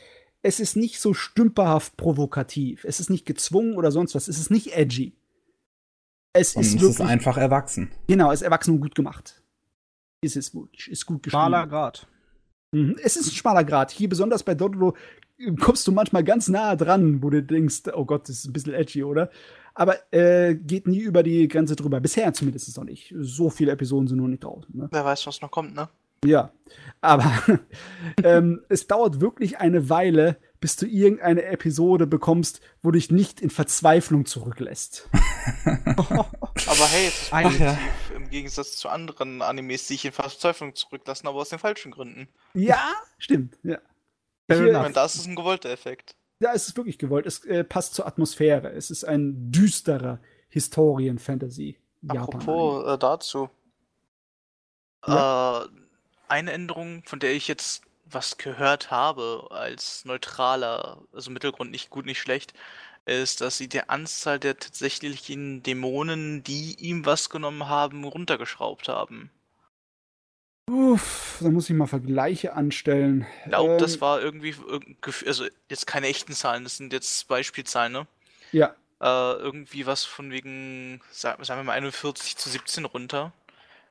Es 0.42 0.60
ist 0.60 0.76
nicht 0.76 1.00
so 1.00 1.12
stümperhaft 1.12 1.96
provokativ. 1.96 2.84
Es 2.84 3.00
ist 3.00 3.10
nicht 3.10 3.26
gezwungen 3.26 3.74
oder 3.74 3.90
sonst 3.90 4.14
was. 4.14 4.28
Es 4.28 4.38
ist 4.38 4.50
nicht 4.50 4.76
edgy. 4.76 5.12
Es 6.32 6.54
Und 6.54 6.62
ist 6.62 6.68
es 6.74 6.80
wirklich, 6.80 6.90
ist 6.90 7.00
einfach 7.00 7.36
erwachsen. 7.36 7.90
genau, 8.06 8.30
es 8.30 8.40
ist 8.40 8.46
erwachsen 8.46 8.74
und 8.74 8.80
gut 8.80 8.94
gemacht. 8.94 9.42
Es 10.22 10.36
ist 10.36 10.52
gut, 10.52 10.86
ist 10.86 11.06
gut 11.06 11.22
geschrieben. 11.22 11.42
Schmaler 11.42 11.66
Grad. 11.66 12.06
Mhm. 12.72 12.96
Es 13.02 13.16
ist 13.16 13.28
ein 13.28 13.34
schmaler 13.34 13.64
Grad. 13.64 13.90
Hier 13.90 14.08
besonders 14.08 14.42
bei 14.42 14.54
Dororo 14.54 14.94
kommst 15.58 15.86
du 15.86 15.92
manchmal 15.92 16.22
ganz 16.22 16.48
nah 16.48 16.76
dran, 16.76 17.22
wo 17.22 17.30
du 17.30 17.42
denkst, 17.42 17.82
oh 17.94 18.04
Gott, 18.04 18.28
das 18.28 18.36
ist 18.36 18.46
ein 18.46 18.52
bisschen 18.52 18.74
edgy, 18.74 19.02
oder? 19.02 19.30
Aber 19.74 19.96
äh, 20.12 20.54
geht 20.54 20.86
nie 20.86 21.00
über 21.00 21.22
die 21.22 21.48
Grenze 21.48 21.74
drüber. 21.74 22.00
Bisher 22.00 22.32
zumindest 22.32 22.76
noch 22.76 22.84
nicht. 22.84 23.14
So 23.18 23.50
viele 23.50 23.72
Episoden 23.72 24.06
sind 24.08 24.18
noch 24.18 24.28
nicht 24.28 24.44
draußen. 24.44 24.76
Ne? 24.76 24.88
Wer 24.90 25.04
weiß, 25.04 25.26
was 25.26 25.40
noch 25.40 25.50
kommt, 25.50 25.74
ne? 25.74 25.88
Ja. 26.24 26.52
Aber 27.00 27.32
ähm, 28.22 28.60
es 28.68 28.86
dauert 28.86 29.20
wirklich 29.20 29.58
eine 29.58 29.88
Weile, 29.88 30.36
bis 30.60 30.76
du 30.76 30.86
irgendeine 30.86 31.44
Episode 31.44 32.06
bekommst, 32.06 32.60
wo 32.82 32.90
dich 32.90 33.10
nicht 33.10 33.40
in 33.40 33.50
Verzweiflung 33.50 34.26
zurücklässt. 34.26 35.08
Aber 35.64 36.86
hey, 36.90 37.08
es 37.08 37.22
ist 37.22 37.32
Ach 37.32 37.42
positiv 37.42 37.66
ja. 37.66 37.78
im 38.16 38.28
Gegensatz 38.28 38.76
zu 38.76 38.88
anderen 38.88 39.42
Animes, 39.42 39.86
die 39.86 39.94
ich 39.94 40.04
in 40.04 40.12
Verzweiflung 40.12 40.74
zurücklassen, 40.74 41.26
aber 41.26 41.38
aus 41.38 41.48
den 41.48 41.58
falschen 41.58 41.90
Gründen. 41.90 42.28
Ja, 42.54 42.92
stimmt. 43.18 43.58
Ja. 43.62 43.78
Hier- 44.48 44.72
meine, 44.72 44.92
da 44.92 45.04
ist 45.04 45.14
es 45.14 45.26
ein 45.26 45.36
gewollter 45.36 45.70
Effekt. 45.70 46.14
Ja, 46.40 46.52
es 46.54 46.68
ist 46.68 46.76
wirklich 46.76 46.98
gewollt. 46.98 47.26
Es 47.26 47.44
äh, 47.44 47.64
passt 47.64 47.94
zur 47.94 48.06
Atmosphäre. 48.06 48.70
Es 48.72 48.90
ist 48.90 49.04
ein 49.04 49.52
düsterer 49.52 50.20
Historien-Fantasy. 50.48 51.78
Apropos 52.08 52.86
äh, 52.86 52.98
dazu. 52.98 53.50
Äh, 55.06 55.60
eine 56.28 56.52
Änderung, 56.52 57.02
von 57.04 57.18
der 57.18 57.32
ich 57.32 57.46
jetzt 57.48 57.82
was 58.12 58.36
gehört 58.38 58.90
habe, 58.90 59.48
als 59.50 60.04
neutraler, 60.04 61.02
also 61.12 61.30
Mittelgrund 61.30 61.70
nicht 61.70 61.90
gut, 61.90 62.06
nicht 62.06 62.20
schlecht, 62.20 62.54
ist, 63.06 63.40
dass 63.40 63.58
sie 63.58 63.68
die 63.68 63.88
Anzahl 63.88 64.38
der 64.40 64.58
tatsächlichen 64.58 65.62
Dämonen, 65.62 66.44
die 66.44 66.74
ihm 66.80 67.06
was 67.06 67.30
genommen 67.30 67.68
haben, 67.68 68.04
runtergeschraubt 68.04 68.88
haben. 68.88 69.30
Uff, 70.70 71.38
da 71.42 71.50
muss 71.50 71.68
ich 71.68 71.76
mal 71.76 71.86
Vergleiche 71.86 72.54
anstellen. 72.54 73.26
Ich 73.44 73.50
glaube, 73.50 73.74
das 73.76 74.00
Ähm, 74.00 74.00
war 74.00 74.20
irgendwie, 74.20 74.54
also 75.26 75.46
jetzt 75.68 75.86
keine 75.86 76.06
echten 76.06 76.32
Zahlen, 76.32 76.64
das 76.64 76.76
sind 76.76 76.92
jetzt 76.92 77.26
Beispielzahlen, 77.28 77.92
ne? 77.92 78.06
Ja, 78.52 78.76
Äh, 79.00 79.06
irgendwie 79.34 79.86
was 79.86 80.04
von 80.04 80.30
wegen, 80.32 81.02
sa- 81.12 81.36
sagen 81.44 81.60
wir 81.60 81.64
mal 81.64 81.74
41 81.74 82.36
zu 82.36 82.50
17 82.50 82.84
runter. 82.86 83.32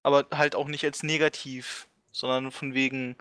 Aber 0.04 0.28
halt 0.34 0.56
auch 0.56 0.68
nicht 0.70 0.86
als 0.86 1.04
negativ, 1.04 1.88
sondern 2.14 2.52
von 2.52 2.74
wegen 2.76 3.18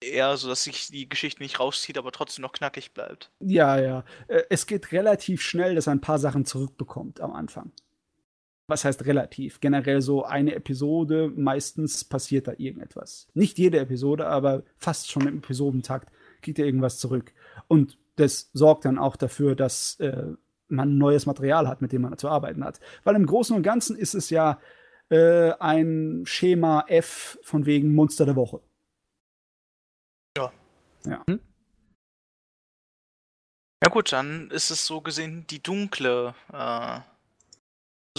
eher 0.00 0.36
so, 0.36 0.48
dass 0.48 0.64
sich 0.64 0.88
die 0.88 1.08
Geschichte 1.08 1.42
nicht 1.42 1.60
rauszieht, 1.60 1.98
aber 1.98 2.12
trotzdem 2.12 2.42
noch 2.42 2.52
knackig 2.52 2.92
bleibt. 2.92 3.30
ja, 3.40 3.78
ja. 3.80 4.04
Äh, 4.28 4.42
Es 4.48 4.66
geht 4.66 4.92
relativ 4.92 5.42
schnell, 5.42 5.74
dass 5.74 5.86
er 5.86 5.92
ein 5.92 6.00
paar 6.00 6.18
Sachen 6.18 6.44
zurückbekommt 6.44 7.20
am 7.20 7.32
Anfang. 7.32 7.72
Was 8.66 8.84
heißt 8.84 9.04
relativ? 9.06 9.60
Generell 9.60 10.00
so 10.00 10.24
eine 10.24 10.54
Episode, 10.54 11.32
meistens 11.34 12.04
passiert 12.04 12.46
da 12.46 12.52
irgendetwas. 12.56 13.26
Nicht 13.34 13.58
jede 13.58 13.80
Episode, 13.80 14.26
aber 14.26 14.62
fast 14.76 15.10
schon 15.10 15.26
im 15.26 15.38
Episodentakt 15.38 16.12
kriegt 16.40 16.58
er 16.60 16.66
irgendwas 16.66 16.98
zurück. 16.98 17.32
Und 17.66 17.98
das 18.16 18.50
sorgt 18.52 18.84
dann 18.84 18.98
auch 18.98 19.16
dafür, 19.16 19.56
dass 19.56 19.98
äh, 19.98 20.28
man 20.68 20.98
neues 20.98 21.26
Material 21.26 21.66
hat, 21.66 21.82
mit 21.82 21.90
dem 21.92 22.02
man 22.02 22.16
zu 22.16 22.28
arbeiten 22.28 22.64
hat. 22.64 22.78
Weil 23.02 23.16
im 23.16 23.26
Großen 23.26 23.56
und 23.56 23.64
Ganzen 23.64 23.96
ist 23.96 24.14
es 24.14 24.30
ja 24.30 24.60
äh, 25.08 25.50
ein 25.58 26.22
Schema 26.24 26.84
F 26.86 27.38
von 27.42 27.66
wegen 27.66 27.92
Monster 27.92 28.24
der 28.24 28.36
Woche. 28.36 28.60
Ja. 31.04 31.10
Ja. 31.12 31.24
Hm? 31.28 31.40
Ja 33.82 33.88
gut, 33.88 34.12
dann 34.12 34.50
ist 34.50 34.70
es 34.70 34.86
so 34.86 35.00
gesehen 35.00 35.46
die 35.48 35.62
dunkle. 35.62 36.34
Äh, 36.52 37.00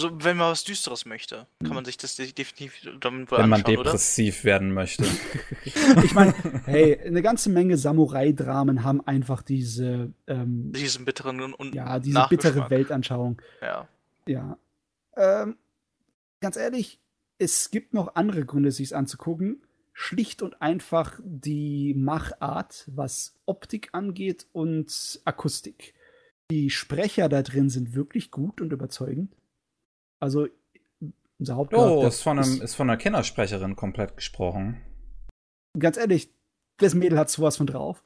so, 0.00 0.10
wenn 0.24 0.38
man 0.38 0.50
was 0.50 0.64
Düsteres 0.64 1.04
möchte, 1.06 1.46
kann 1.60 1.68
Hm. 1.68 1.74
man 1.74 1.84
sich 1.84 1.96
das 1.98 2.16
de- 2.16 2.32
definitiv 2.32 2.80
damit 2.98 3.30
Wenn 3.30 3.48
man 3.48 3.60
anschauen, 3.60 3.76
oder? 3.76 3.84
depressiv 3.90 4.44
werden 4.44 4.72
möchte. 4.72 5.04
Ich 6.04 6.14
meine, 6.14 6.34
hey, 6.66 6.98
eine 6.98 7.22
ganze 7.22 7.48
Menge 7.50 7.76
Samurai-Dramen 7.76 8.82
haben 8.82 9.06
einfach 9.06 9.42
diese, 9.42 10.12
ähm, 10.26 10.72
Diesen 10.72 11.04
bitteren 11.04 11.54
und 11.54 11.74
ja, 11.74 12.00
diese 12.00 12.26
bittere. 12.28 12.68
Weltanschauung. 12.68 13.40
Ja. 13.60 13.86
Ja. 14.26 14.58
Ähm, 15.16 15.56
ganz 16.40 16.56
ehrlich, 16.56 16.98
es 17.38 17.70
gibt 17.70 17.94
noch 17.94 18.16
andere 18.16 18.44
Gründe, 18.44 18.72
sich 18.72 18.96
anzugucken. 18.96 19.62
Schlicht 19.92 20.42
und 20.42 20.60
einfach 20.62 21.20
die 21.22 21.94
Machart, 21.94 22.84
was 22.94 23.34
Optik 23.46 23.90
angeht 23.92 24.46
und 24.52 25.20
Akustik. 25.24 25.94
Die 26.50 26.70
Sprecher 26.70 27.28
da 27.28 27.42
drin 27.42 27.68
sind 27.70 27.94
wirklich 27.94 28.30
gut 28.30 28.60
und 28.60 28.72
überzeugend. 28.72 29.34
Also, 30.20 30.48
unser 31.38 31.56
Hauptcharakter 31.56 31.96
Oh, 31.98 32.06
ist 32.06 32.22
von, 32.22 32.38
einem, 32.38 32.62
ist 32.62 32.74
von 32.74 32.88
einer 32.88 32.96
Kindersprecherin 32.96 33.76
komplett 33.76 34.16
gesprochen. 34.16 34.80
ganz 35.78 35.96
ehrlich, 35.96 36.30
das 36.78 36.94
Mädel 36.94 37.18
hat 37.18 37.30
sowas 37.30 37.56
von 37.56 37.66
drauf. 37.66 38.02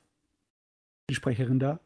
Die 1.11 1.15
Sprecherin 1.15 1.59
da. 1.59 1.81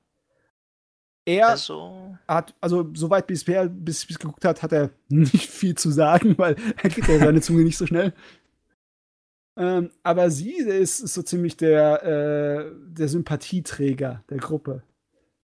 Er 1.27 1.49
Also, 1.51 2.17
hat, 2.27 2.55
also 2.61 2.91
soweit 2.95 3.27
bis 3.27 3.47
er 3.47 3.69
bis, 3.69 4.07
bis 4.07 4.19
geguckt 4.19 4.45
hat, 4.45 4.63
hat 4.63 4.73
er 4.73 4.91
nicht 5.09 5.47
viel 5.51 5.75
zu 5.77 5.91
sagen, 5.91 6.37
weil 6.39 6.57
er 6.83 6.91
kriegt 6.91 7.09
ja 7.09 7.19
seine 7.19 7.41
Zunge 7.43 7.63
nicht 7.63 7.77
so 7.77 7.87
schnell. 7.87 8.15
Ähm, 9.61 9.91
aber 10.03 10.31
sie 10.31 10.55
ist, 10.55 11.01
ist 11.01 11.13
so 11.13 11.23
ziemlich 11.23 11.55
der, 11.55 12.03
äh, 12.03 12.73
der 12.97 13.09
Sympathieträger 13.09 14.25
der 14.31 14.39
Gruppe. 14.39 14.83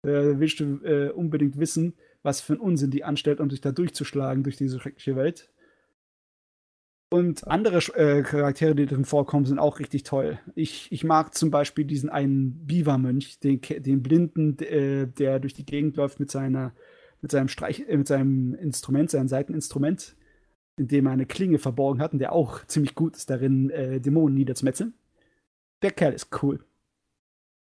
Der 0.06 0.40
willst 0.40 0.59
du 0.59 0.80
äh, 0.83 1.09
unbedingt 1.09 1.58
wissen, 1.58 1.95
was 2.22 2.40
für 2.40 2.53
einen 2.53 2.61
Unsinn 2.61 2.92
die 2.92 3.03
anstellt, 3.03 3.40
um 3.40 3.50
sich 3.50 3.59
da 3.59 3.72
durchzuschlagen 3.72 4.43
durch 4.43 4.56
diese 4.56 4.80
schreckliche 4.80 5.16
Welt. 5.16 5.50
Und 7.09 7.48
andere 7.48 7.77
äh, 7.95 8.22
Charaktere, 8.22 8.75
die 8.75 8.85
drin 8.85 9.06
vorkommen, 9.06 9.45
sind 9.45 9.58
auch 9.58 9.80
richtig 9.80 10.03
toll. 10.03 10.40
Ich, 10.53 10.92
ich 10.92 11.03
mag 11.03 11.33
zum 11.33 11.50
Beispiel 11.50 11.85
diesen 11.85 12.09
einen 12.09 12.67
Biwa-Mönch, 12.67 13.40
den, 13.40 13.61
den 13.61 14.03
Blinden, 14.03 14.59
äh, 14.59 15.08
der 15.08 15.40
durch 15.40 15.56
die 15.56 15.66
Gegend 15.66 15.98
läuft 15.98 16.19
mit 16.19 16.30
seiner, 16.30 16.75
mit 17.22 17.32
seinem 17.32 17.48
Streich, 17.48 17.83
äh, 17.88 17.98
mit 17.98 18.08
seinem 18.08 18.53
Instrument, 18.53 19.09
seinem 19.09 19.27
Seiteninstrument, 19.27 20.16
in 20.77 20.87
dem 20.87 21.05
er 21.05 21.11
eine 21.11 21.25
Klinge 21.25 21.59
verborgen 21.59 22.01
hat 22.01 22.13
und 22.13 22.19
der 22.19 22.31
auch 22.33 22.65
ziemlich 22.65 22.95
gut 22.95 23.15
ist 23.15 23.29
darin, 23.29 23.69
äh, 23.69 23.99
Dämonen 23.99 24.33
niederzumetzeln. 24.35 24.93
Der 25.81 25.91
Kerl 25.91 26.13
ist 26.13 26.29
cool. 26.41 26.63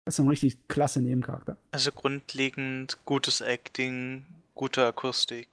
Das 0.04 0.14
ist 0.14 0.20
ein 0.20 0.28
richtig 0.28 0.68
klasse 0.68 1.00
Nebencharakter. 1.02 1.56
also 1.72 1.90
grundlegend 1.92 2.98
gutes 3.04 3.40
Acting, 3.40 4.24
gute 4.54 4.86
Akustik. 4.86 5.48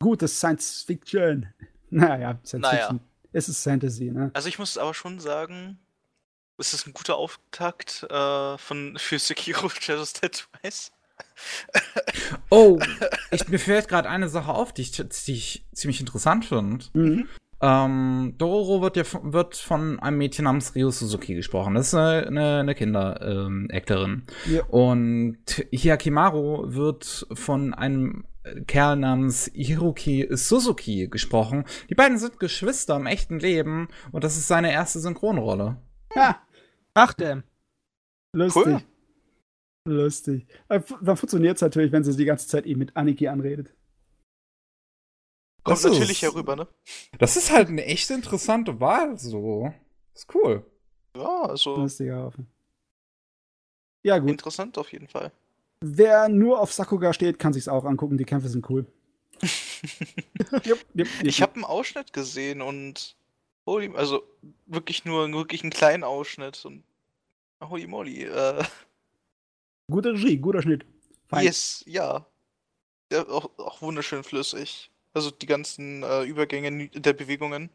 Gutes 0.00 0.36
Science 0.38 0.82
Fiction. 0.82 1.52
Naja, 1.90 2.38
Science 2.44 2.62
Naja. 2.62 2.78
Fiction. 2.88 3.00
Es 3.32 3.48
ist 3.48 3.62
Fantasy, 3.62 4.10
ne? 4.10 4.30
Also 4.34 4.48
ich 4.48 4.58
muss 4.58 4.76
aber 4.76 4.92
schon 4.92 5.20
sagen, 5.20 5.78
es 6.58 6.74
ist 6.74 6.86
ein 6.86 6.92
guter 6.92 7.16
Auftakt 7.16 8.02
äh, 8.10 8.58
von 8.58 8.96
für 8.98 9.18
Sekiro 9.18 9.68
Shadows 9.68 10.12
Die 10.14 10.28
Twice. 10.28 10.90
Oh, 12.50 12.78
ich, 13.30 13.48
mir 13.48 13.58
fällt 13.58 13.88
gerade 13.88 14.08
eine 14.08 14.28
Sache 14.28 14.52
auf, 14.52 14.72
die 14.72 14.82
ich, 14.82 14.92
die 14.92 15.32
ich 15.32 15.66
ziemlich 15.72 16.00
interessant 16.00 16.44
finde. 16.44 16.84
Mhm. 16.94 17.28
Ähm, 17.60 18.34
Dororo 18.36 18.82
wird 18.82 18.96
ja 18.96 19.04
von, 19.04 19.32
wird 19.32 19.56
von 19.56 19.98
einem 20.00 20.18
Mädchen 20.18 20.44
namens 20.44 20.74
Ryo 20.74 20.90
Suzuki 20.90 21.34
gesprochen. 21.34 21.74
Das 21.74 21.88
ist 21.88 21.94
eine, 21.94 22.26
eine, 22.26 22.58
eine 22.60 22.74
Kinder-Actorin. 22.74 24.24
Ja. 24.46 24.62
Und 24.64 25.38
Hiyakimaru 25.70 26.74
wird 26.74 27.26
von 27.32 27.72
einem 27.72 28.24
Kerl 28.66 28.96
namens 28.96 29.50
Hiroki 29.54 30.28
Suzuki 30.30 31.08
gesprochen. 31.08 31.64
Die 31.90 31.94
beiden 31.94 32.18
sind 32.18 32.38
Geschwister 32.38 32.96
im 32.96 33.06
echten 33.06 33.38
Leben 33.38 33.88
und 34.12 34.22
das 34.22 34.36
ist 34.36 34.48
seine 34.48 34.72
erste 34.72 35.00
Synchronrolle. 35.00 35.76
Ha, 36.14 36.36
Ach, 36.94 37.14
damn. 37.14 37.42
lustig. 38.32 38.64
Cool. 38.66 38.82
Lustig. 39.86 40.46
F- 40.68 40.94
Dann 41.00 41.16
funktioniert 41.16 41.56
es 41.56 41.62
natürlich, 41.62 41.92
wenn 41.92 42.04
sie 42.04 42.16
die 42.16 42.24
ganze 42.24 42.46
Zeit 42.48 42.66
eben 42.66 42.80
mit 42.80 42.96
Aniki 42.96 43.28
anredet. 43.28 43.68
Kommt 45.62 45.78
Das 45.78 45.84
ist- 45.84 45.92
natürlich 45.92 46.22
herüber, 46.22 46.56
ne? 46.56 46.68
Das 47.18 47.36
ist 47.36 47.50
halt 47.52 47.68
eine 47.68 47.84
echt 47.84 48.10
interessante 48.10 48.78
Wahl, 48.80 49.18
so. 49.18 49.72
Ist 50.14 50.32
cool. 50.34 50.64
Ja, 51.16 51.42
also 51.42 51.76
Lustiger 51.76 52.24
Haufen. 52.24 52.46
Ja, 54.04 54.18
gut. 54.18 54.30
interessant 54.30 54.76
auf 54.78 54.92
jeden 54.92 55.08
Fall. 55.08 55.32
Wer 55.80 56.28
nur 56.28 56.60
auf 56.60 56.72
Sakuga 56.72 57.12
steht, 57.12 57.38
kann 57.38 57.52
sich's 57.52 57.68
auch 57.68 57.84
angucken. 57.84 58.16
Die 58.18 58.24
Kämpfe 58.24 58.48
sind 58.48 58.68
cool. 58.70 58.86
Jupp, 60.64 60.78
jupp, 60.94 61.08
Ich 61.22 61.42
habe 61.42 61.54
einen 61.54 61.64
Ausschnitt 61.64 62.12
gesehen 62.12 62.62
und 62.62 63.16
holy, 63.66 63.94
also 63.94 64.22
wirklich 64.66 65.04
nur 65.04 65.30
wirklich 65.32 65.62
einen 65.62 65.70
kleinen 65.70 66.04
Ausschnitt 66.04 66.64
und 66.64 66.82
holy 67.62 67.86
moly, 67.86 68.24
äh, 68.24 68.64
Gute 69.88 70.12
Regie, 70.12 70.38
guter 70.38 70.62
Schnitt. 70.62 70.84
Fein. 71.28 71.44
yes, 71.44 71.84
ja. 71.86 72.26
ja 73.12 73.28
auch, 73.28 73.50
auch 73.58 73.82
wunderschön 73.82 74.24
flüssig. 74.24 74.90
Also 75.12 75.30
die 75.30 75.46
ganzen 75.46 76.02
äh, 76.02 76.24
Übergänge 76.24 76.88
der 76.88 77.12
Bewegungen. 77.12 77.70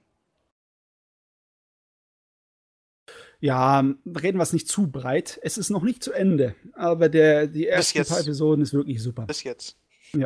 Ja, 3.39 3.79
reden 3.79 4.37
wir 4.37 4.43
es 4.43 4.53
nicht 4.53 4.67
zu 4.67 4.91
breit. 4.91 5.39
Es 5.41 5.57
ist 5.57 5.71
noch 5.71 5.81
nicht 5.81 6.03
zu 6.03 6.13
Ende. 6.13 6.55
Aber 6.73 7.09
der, 7.09 7.47
die 7.47 7.67
ersten 7.67 8.05
paar 8.05 8.19
Episoden 8.19 8.61
ist 8.61 8.73
wirklich 8.73 9.01
super. 9.01 9.25
Bis 9.25 9.43
jetzt. 9.43 9.77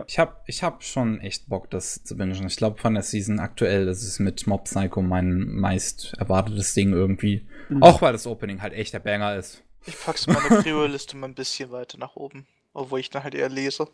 Ich 0.08 0.18
hab, 0.18 0.44
ich 0.48 0.64
hab 0.64 0.84
schon 0.84 1.20
echt 1.22 1.48
Bock, 1.48 1.70
das 1.70 2.04
zu 2.04 2.18
bingen. 2.18 2.48
Ich 2.48 2.56
glaube, 2.56 2.82
von 2.82 2.96
der 2.96 3.04
Season 3.04 3.40
aktuell, 3.40 3.86
das 3.86 4.02
ist 4.02 4.20
mit 4.20 4.48
Mob 4.48 4.66
Psycho 4.66 5.02
mein 5.04 5.48
meist 5.48 6.16
erwartetes 6.18 6.74
Ding 6.74 6.92
irgendwie. 6.92 7.48
Mhm. 7.70 7.84
Auch 7.84 8.02
weil 8.02 8.14
das 8.14 8.26
Opening 8.26 8.62
halt 8.62 8.74
echt 8.74 8.94
der 8.94 9.00
Banger 9.00 9.36
ist. 9.36 9.64
Ich 9.86 10.00
pack's 10.00 10.26
in 10.28 10.34
meine 10.34 10.62
Prio-Liste 10.62 11.16
mal 11.18 11.28
ein 11.28 11.36
bisschen 11.36 11.72
weiter 11.72 11.98
nach 11.98 12.16
oben. 12.16 12.48
Obwohl 12.74 13.00
ich 13.00 13.10
dann 13.10 13.24
halt 13.24 13.36
eher 13.36 13.50
lese. 13.50 13.88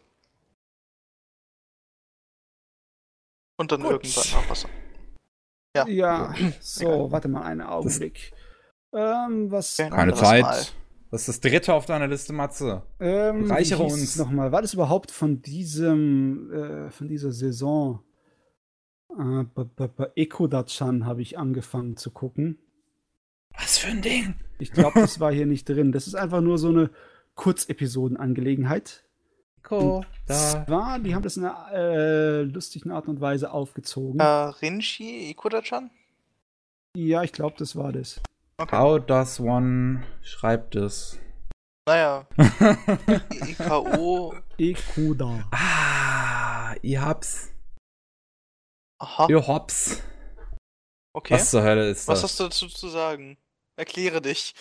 Und 3.58 3.72
dann 3.72 3.82
Gut. 3.84 3.92
irgendwann 3.92 4.42
noch 4.42 4.50
was. 4.50 4.68
Ja. 5.76 5.88
Ja, 5.88 6.36
so, 6.60 6.86
Egal. 6.86 7.12
warte 7.12 7.28
mal, 7.28 7.44
einen 7.44 7.62
Augenblick. 7.62 8.34
Ähm, 8.94 9.52
was. 9.52 9.78
Keine 9.78 10.14
Zeit. 10.14 10.42
Mal. 10.42 10.66
Das 11.12 11.22
ist 11.22 11.28
das 11.28 11.40
dritte 11.42 11.74
auf 11.74 11.86
deiner 11.86 12.08
Liste, 12.08 12.34
Matze. 12.34 12.84
Ähm, 13.00 13.54
hieß 13.56 13.74
uns. 13.74 14.16
Nochmal, 14.16 14.52
war 14.52 14.62
das 14.62 14.74
überhaupt 14.74 15.12
von 15.12 15.42
diesem, 15.42 16.52
äh, 16.54 16.90
von 16.90 17.08
dieser 17.08 17.32
Saison? 17.32 18.02
Äh, 19.18 19.44
Ekoda-chan 20.16 21.06
habe 21.06 21.22
ich 21.22 21.38
angefangen 21.38 21.98
zu 21.98 22.12
gucken. 22.12 22.58
Was 23.58 23.78
für 23.78 23.88
ein 23.88 24.02
Ding? 24.02 24.36
Ich 24.60 24.72
glaube, 24.72 25.00
das 25.00 25.20
war 25.20 25.32
hier 25.32 25.46
nicht 25.46 25.68
drin. 25.68 25.92
Das 25.92 26.08
ist 26.08 26.16
einfach 26.16 26.42
nur 26.42 26.58
so 26.58 26.70
eine 26.70 26.90
Kurzepisodenangelegenheit. 27.36 29.04
Ko, 29.64 30.04
da. 30.28 30.66
Zwar, 30.66 31.00
die 31.00 31.14
haben 31.16 31.24
das 31.24 31.38
in 31.38 31.46
einer 31.46 31.72
äh, 31.72 32.42
lustigen 32.44 32.92
Art 32.92 33.08
und 33.08 33.22
Weise 33.22 33.52
aufgezogen. 33.52 34.20
Äh, 34.20 34.24
Rinchi 34.24 35.30
Ikuda-chan? 35.32 35.92
Ja, 36.96 37.24
ich 37.24 37.32
glaube, 37.32 37.56
das 37.58 37.76
war 37.76 37.92
das. 37.92 38.22
Okay. 38.58 38.76
How 38.76 39.00
does 39.00 39.40
one 39.40 40.04
schreibt 40.22 40.76
es? 40.76 41.20
Naja. 41.88 42.28
IKO. 43.48 44.36
Ekoda. 44.58 45.48
ah, 45.52 46.76
ihr 46.82 47.02
habt's. 47.02 47.52
Aha. 49.00 49.28
Ihr 49.30 49.48
hops. 49.48 50.04
Okay. 51.14 51.34
Was 51.34 51.52
zur 51.52 51.64
Hölle 51.64 51.90
ist 51.90 52.08
Was 52.08 52.22
das? 52.22 52.32
hast 52.32 52.40
du 52.40 52.44
dazu 52.46 52.68
zu 52.68 52.88
sagen? 52.88 53.38
Erkläre 53.76 54.22
dich. 54.22 54.54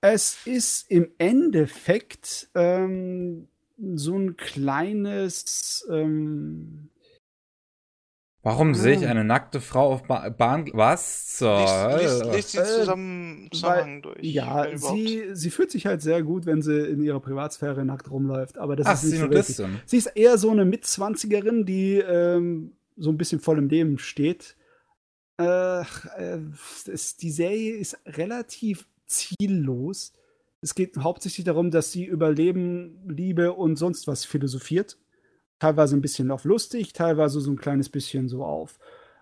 Es 0.00 0.38
ist 0.46 0.90
im 0.90 1.10
Endeffekt 1.18 2.48
ähm, 2.54 3.48
so 3.94 4.16
ein 4.18 4.36
kleines. 4.36 5.86
Ähm, 5.90 6.88
Warum 8.44 8.74
sehe 8.74 8.94
ich 8.96 9.06
Ah. 9.06 9.10
eine 9.10 9.22
nackte 9.22 9.60
Frau 9.60 9.92
auf 9.92 10.02
ba 10.02 10.28
Bahn? 10.30 10.68
Was 10.72 11.36
zur 11.36 11.56
Lies, 11.60 12.02
lies, 12.02 12.34
lies 12.34 12.46
die 12.50 12.58
Äh, 12.58 12.64
zusammen, 12.64 13.48
Zusammenhang 13.52 14.02
durch. 14.02 14.18
ja, 14.22 14.76
sie, 14.76 15.28
sie 15.32 15.50
fühlt 15.50 15.70
sich 15.70 15.86
halt 15.86 16.02
sehr 16.02 16.24
gut, 16.24 16.44
wenn 16.44 16.60
sie 16.60 16.76
in 16.88 17.04
ihrer 17.04 17.20
Privatsphäre 17.20 17.84
nackt 17.84 18.10
rumläuft. 18.10 18.58
Aber 18.58 18.74
das 18.74 18.88
Ach, 18.88 18.94
ist 18.94 19.04
nicht 19.04 19.46
sie 19.46 19.52
so. 19.52 19.68
Sie 19.86 19.96
ist 19.96 20.06
eher 20.06 20.38
so 20.38 20.50
eine 20.50 20.64
Mitzwanzigerin, 20.64 21.64
die 21.66 21.98
ähm, 21.98 22.72
so 22.96 23.10
ein 23.10 23.16
bisschen 23.16 23.38
voll 23.38 23.58
im 23.58 23.68
Leben 23.68 23.98
steht. 23.98 24.56
Äh, 25.38 25.80
äh, 25.80 26.38
es, 26.86 27.16
die 27.16 27.30
Serie 27.30 27.76
ist 27.76 27.98
relativ 28.06 28.86
ziellos. 29.06 30.12
Es 30.60 30.74
geht 30.74 30.96
hauptsächlich 30.96 31.44
darum, 31.44 31.70
dass 31.70 31.92
sie 31.92 32.04
über 32.04 32.30
Leben, 32.30 33.00
Liebe 33.08 33.52
und 33.52 33.76
sonst 33.76 34.06
was 34.06 34.24
philosophiert. 34.24 34.98
Teilweise 35.58 35.96
ein 35.96 36.02
bisschen 36.02 36.30
auf 36.30 36.44
lustig, 36.44 36.92
teilweise 36.92 37.40
so 37.40 37.50
ein 37.50 37.56
kleines 37.56 37.88
bisschen 37.88 38.28
so 38.28 38.44
auf 38.44 38.78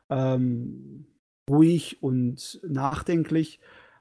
ähm, 0.09 1.07
ruhig 1.49 2.03
und 2.03 2.61
nachdenklich. 2.67 3.61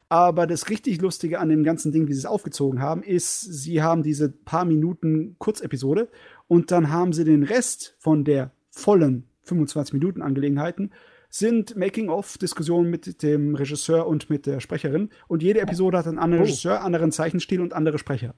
Aber 0.09 0.47
das 0.47 0.69
richtig 0.69 1.01
Lustige 1.01 1.39
an 1.39 1.49
dem 1.49 1.63
ganzen 1.63 1.91
Ding, 1.91 2.07
wie 2.07 2.13
sie 2.13 2.19
es 2.19 2.25
aufgezogen 2.25 2.81
haben, 2.81 3.03
ist, 3.03 3.41
sie 3.41 3.83
haben 3.83 4.01
diese 4.01 4.29
paar 4.29 4.65
Minuten 4.65 5.35
Kurzepisode 5.37 6.09
und 6.47 6.71
dann 6.71 6.89
haben 6.89 7.13
sie 7.13 7.25
den 7.25 7.43
Rest 7.43 7.95
von 7.99 8.23
der 8.23 8.51
vollen 8.71 9.25
25 9.43 9.93
Minuten 9.93 10.21
Angelegenheiten 10.21 10.91
sind 11.29 11.75
Making-of-Diskussionen 11.75 12.89
mit 12.89 13.21
dem 13.21 13.55
Regisseur 13.55 14.07
und 14.07 14.29
mit 14.29 14.45
der 14.45 14.59
Sprecherin. 14.59 15.09
Und 15.27 15.43
jede 15.43 15.61
Episode 15.61 15.97
hat 15.97 16.07
einen 16.07 16.17
anderen 16.19 16.43
Oh. 16.43 16.45
Regisseur, 16.45 16.81
anderen 16.81 17.11
Zeichenstil 17.11 17.61
und 17.61 17.73
andere 17.73 17.99
Sprecher. 17.99 18.33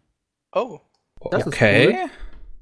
Oh. 0.53 0.79
Das 1.31 1.41
ist 1.41 1.47
okay. 1.47 1.87
cool. 1.89 2.09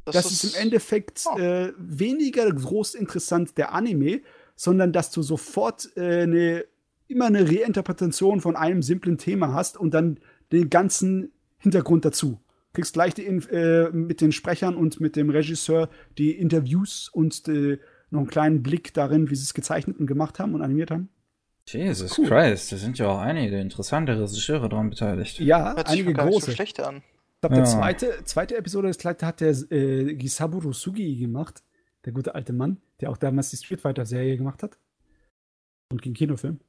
Das, 0.05 0.31
ist 0.31 0.55
im 0.55 0.61
Endeffekt 0.61 1.23
Oh. 1.33 1.37
äh, 1.39 1.73
weniger 1.77 2.51
groß 2.51 2.95
interessant 2.95 3.57
der 3.57 3.73
Anime, 3.73 4.21
sondern 4.55 4.91
dass 4.93 5.11
du 5.11 5.21
sofort 5.21 5.89
äh, 5.97 6.21
eine, 6.23 6.65
immer 7.07 7.25
eine 7.25 7.47
Reinterpretation 7.49 8.41
von 8.41 8.55
einem 8.55 8.81
simplen 8.83 9.17
Thema 9.17 9.53
hast 9.53 9.77
und 9.77 9.93
dann 9.93 10.19
den 10.51 10.69
ganzen 10.69 11.31
Hintergrund 11.57 12.05
dazu. 12.05 12.39
Kriegst 12.73 12.93
gleich 12.93 13.13
die, 13.15 13.27
Inf- 13.27 13.49
äh, 13.49 13.89
mit 13.91 14.21
den 14.21 14.31
Sprechern 14.31 14.75
und 14.75 14.99
mit 14.99 15.15
dem 15.15 15.29
Regisseur 15.31 15.89
die 16.17 16.31
Interviews 16.37 17.09
und 17.11 17.47
äh, 17.47 17.79
noch 18.11 18.19
einen 18.19 18.29
kleinen 18.29 18.63
Blick 18.63 18.93
darin, 18.93 19.29
wie 19.29 19.35
sie 19.35 19.43
es 19.43 19.53
gezeichnet 19.53 19.99
und 19.99 20.07
gemacht 20.07 20.39
haben 20.39 20.53
und 20.55 20.61
animiert 20.61 20.91
haben. 20.91 21.09
Jesus 21.67 22.17
Cool. 22.17 22.27
Christ, 22.27 22.71
da 22.71 22.77
sind 22.77 22.97
ja 22.97 23.07
auch 23.09 23.19
einige 23.19 23.59
interessante 23.59 24.13
Regisseure 24.19 24.69
daran 24.69 24.89
beteiligt. 24.89 25.39
Ja, 25.39 25.75
Hört 25.75 25.87
sich 25.87 25.99
einige 26.01 26.09
nicht 26.13 26.21
so 26.33 26.39
große. 26.39 26.51
schlecht 26.53 26.79
an. 26.79 26.97
Ich 27.35 27.41
glaube, 27.41 27.55
der 27.55 27.63
Ja. 27.65 27.69
zweite, 27.69 28.23
zweite 28.25 28.57
Episode 28.57 28.87
des 28.87 28.97
Kleid 28.97 29.21
hat 29.23 29.39
der 29.41 29.51
äh, 29.71 30.15
Gisaburo 30.15 30.73
Sugi 30.73 31.15
gemacht. 31.17 31.63
Der 32.05 32.13
gute 32.13 32.33
alte 32.33 32.53
Mann, 32.53 32.77
der 33.01 33.11
auch 33.11 33.17
damals 33.17 33.51
die 33.51 33.57
Street 33.57 33.81
Fighter-Serie 33.81 34.37
gemacht 34.37 34.63
hat. 34.63 34.77
Und 35.91 36.03
den 36.05 36.13
Kinofilm. 36.13 36.59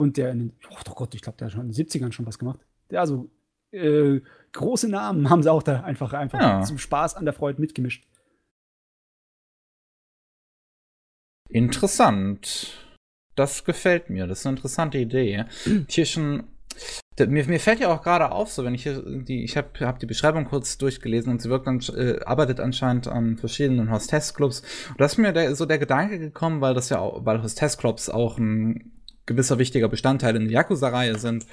Und 0.00 0.16
der 0.16 0.30
in 0.30 0.38
den, 0.38 0.52
oh 0.70 0.94
Gott, 0.94 1.14
ich 1.14 1.20
glaube, 1.22 1.36
der 1.38 1.46
hat 1.46 1.52
schon 1.52 1.62
in 1.66 1.72
den 1.72 1.86
70ern 1.86 2.12
schon 2.12 2.26
was 2.26 2.38
gemacht. 2.38 2.60
Der 2.90 3.00
also 3.00 3.28
äh, 3.72 4.20
große 4.52 4.88
Namen 4.88 5.28
haben 5.30 5.42
sie 5.42 5.52
auch 5.52 5.62
da 5.62 5.82
einfach, 5.82 6.12
einfach 6.14 6.40
Ja. 6.40 6.62
zum 6.62 6.78
Spaß 6.78 7.16
an 7.16 7.24
der 7.24 7.34
Freude 7.34 7.60
mitgemischt. 7.60 8.06
Interessant. 11.48 12.74
Das 13.34 13.64
gefällt 13.64 14.10
mir. 14.10 14.26
Das 14.26 14.40
ist 14.40 14.46
eine 14.46 14.56
interessante 14.56 14.98
Idee. 14.98 15.44
Tierchen. 15.88 16.44
Mir, 17.18 17.44
mir 17.46 17.58
fällt 17.58 17.80
ja 17.80 17.88
auch 17.92 18.02
gerade 18.02 18.30
auf, 18.30 18.52
so 18.52 18.64
wenn 18.64 18.74
ich 18.74 18.84
hier 18.84 19.02
die, 19.04 19.42
ich 19.42 19.56
habe 19.56 19.68
hab 19.80 19.98
die 19.98 20.06
Beschreibung 20.06 20.44
kurz 20.44 20.78
durchgelesen 20.78 21.32
und 21.32 21.42
sie 21.42 21.50
wirkt 21.50 21.66
ansch- 21.66 21.92
äh, 21.96 22.22
arbeitet 22.24 22.60
anscheinend 22.60 23.08
an 23.08 23.36
verschiedenen 23.36 23.90
Hostess-Clubs. 23.90 24.62
Und 24.90 25.00
da 25.00 25.06
ist 25.06 25.18
mir 25.18 25.32
der, 25.32 25.56
so 25.56 25.66
der 25.66 25.78
Gedanke 25.78 26.20
gekommen, 26.20 26.60
weil 26.60 26.74
das 26.74 26.90
ja 26.90 27.00
auch, 27.00 27.24
weil 27.26 27.42
Hostess-Clubs 27.42 28.08
auch 28.08 28.38
ein 28.38 28.92
gewisser 29.26 29.58
wichtiger 29.58 29.88
Bestandteil 29.88 30.36
in 30.36 30.44
der 30.44 30.52
Yakuza-Reihe 30.52 31.18
sind. 31.18 31.46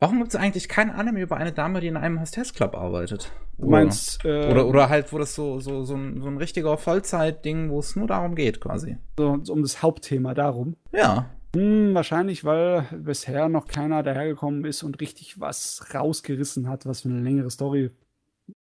Warum 0.00 0.18
gibt 0.18 0.28
es 0.28 0.36
eigentlich 0.36 0.68
kein 0.68 0.90
Anime 0.90 1.20
über 1.20 1.36
eine 1.36 1.52
Dame, 1.52 1.80
die 1.80 1.88
in 1.88 1.96
einem 1.96 2.20
Hostess-Club 2.20 2.76
arbeitet? 2.76 3.32
Du 3.58 3.66
meinst, 3.68 4.24
äh, 4.24 4.48
Oder, 4.48 4.66
oder 4.68 4.88
halt, 4.88 5.12
wo 5.12 5.18
das 5.18 5.34
so, 5.34 5.58
so, 5.58 5.84
so, 5.84 5.96
ein, 5.96 6.20
so 6.20 6.28
ein 6.28 6.36
richtiger 6.36 6.78
Vollzeit-Ding, 6.78 7.70
wo 7.70 7.80
es 7.80 7.96
nur 7.96 8.06
darum 8.06 8.36
geht, 8.36 8.60
quasi. 8.60 8.98
so, 9.16 9.52
um 9.52 9.62
das 9.62 9.82
Hauptthema 9.82 10.34
darum. 10.34 10.76
Ja. 10.92 11.30
Hm, 11.56 11.94
wahrscheinlich, 11.94 12.44
weil 12.44 12.86
bisher 12.92 13.48
noch 13.48 13.66
keiner 13.66 14.04
dahergekommen 14.04 14.64
ist 14.64 14.84
und 14.84 15.00
richtig 15.00 15.40
was 15.40 15.84
rausgerissen 15.92 16.68
hat, 16.68 16.86
was 16.86 17.00
für 17.02 17.08
eine 17.08 17.20
längere 17.20 17.50
Story 17.50 17.90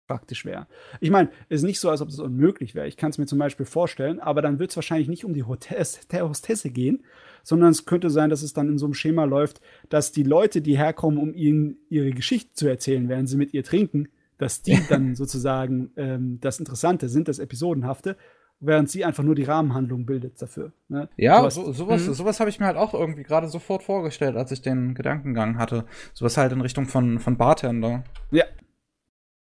praktisch 0.09 0.45
wäre. 0.45 0.67
Ich 0.99 1.11
meine, 1.11 1.31
es 1.49 1.61
ist 1.61 1.67
nicht 1.67 1.79
so, 1.79 1.89
als 1.89 2.01
ob 2.01 2.09
es 2.09 2.19
unmöglich 2.19 2.75
wäre. 2.75 2.89
Ich 2.89 2.97
kann 2.97 3.11
es 3.11 3.19
mir 3.19 3.27
zum 3.27 3.39
Beispiel 3.39 3.67
vorstellen, 3.67 4.19
aber 4.19 4.43
dann 4.43 4.59
wird 4.59 4.71
es 4.71 4.77
wahrscheinlich 4.77 5.09
nicht 5.09 5.25
um 5.25 5.35
die 5.35 5.45
Hostesse 5.45 6.71
gehen, 6.71 7.05
sondern 7.43 7.71
es 7.71 7.85
könnte 7.87 8.11
sein, 8.11 8.31
dass 8.31 8.43
es 8.43 8.53
dann 8.53 8.69
in 8.69 8.79
so 8.79 8.87
einem 8.87 8.95
Schema 8.95 9.25
läuft, 9.25 9.61
dass 9.89 10.13
die 10.13 10.23
Leute, 10.23 10.61
die 10.63 10.77
herkommen, 10.79 11.19
um 11.19 11.35
ihnen 11.35 11.77
ihre 11.89 12.11
Geschichte 12.11 12.53
zu 12.55 12.69
erzählen, 12.69 13.09
während 13.09 13.29
sie 13.29 13.37
mit 13.37 13.55
ihr 13.55 13.65
trinken, 13.65 14.09
dass 14.39 14.63
die 14.63 14.79
dann 14.89 15.15
sozusagen 15.15 15.91
ähm, 15.97 16.39
das 16.41 16.59
Interessante 16.59 17.09
sind, 17.09 17.29
das 17.29 17.39
Episodenhafte, 17.39 18.17
während 18.63 18.91
sie 18.91 19.05
einfach 19.07 19.23
nur 19.23 19.35
die 19.35 19.45
Rahmenhandlung 19.45 20.05
bildet 20.05 20.41
dafür. 20.43 20.73
Ne? 20.89 21.09
Ja, 21.17 21.43
hast- 21.43 21.55
so, 21.55 21.73
sowas, 21.73 22.07
Mhm. 22.07 22.13
sowas 22.13 22.41
habe 22.41 22.51
ich 22.51 22.61
mir 22.61 22.67
halt 22.67 22.77
auch 22.77 22.93
irgendwie 22.93 23.23
gerade 23.23 23.49
sofort 23.49 23.83
vorgestellt, 23.83 24.37
als 24.37 24.53
ich 24.53 24.61
den 24.61 24.95
Gedankengang 24.95 25.57
hatte. 25.59 25.87
Sowas 26.13 26.37
halt 26.37 26.53
in 26.53 26.61
Richtung 26.61 26.87
von, 26.87 27.19
von 27.21 27.37
Bartender. 27.39 28.05
Ja. 28.31 28.45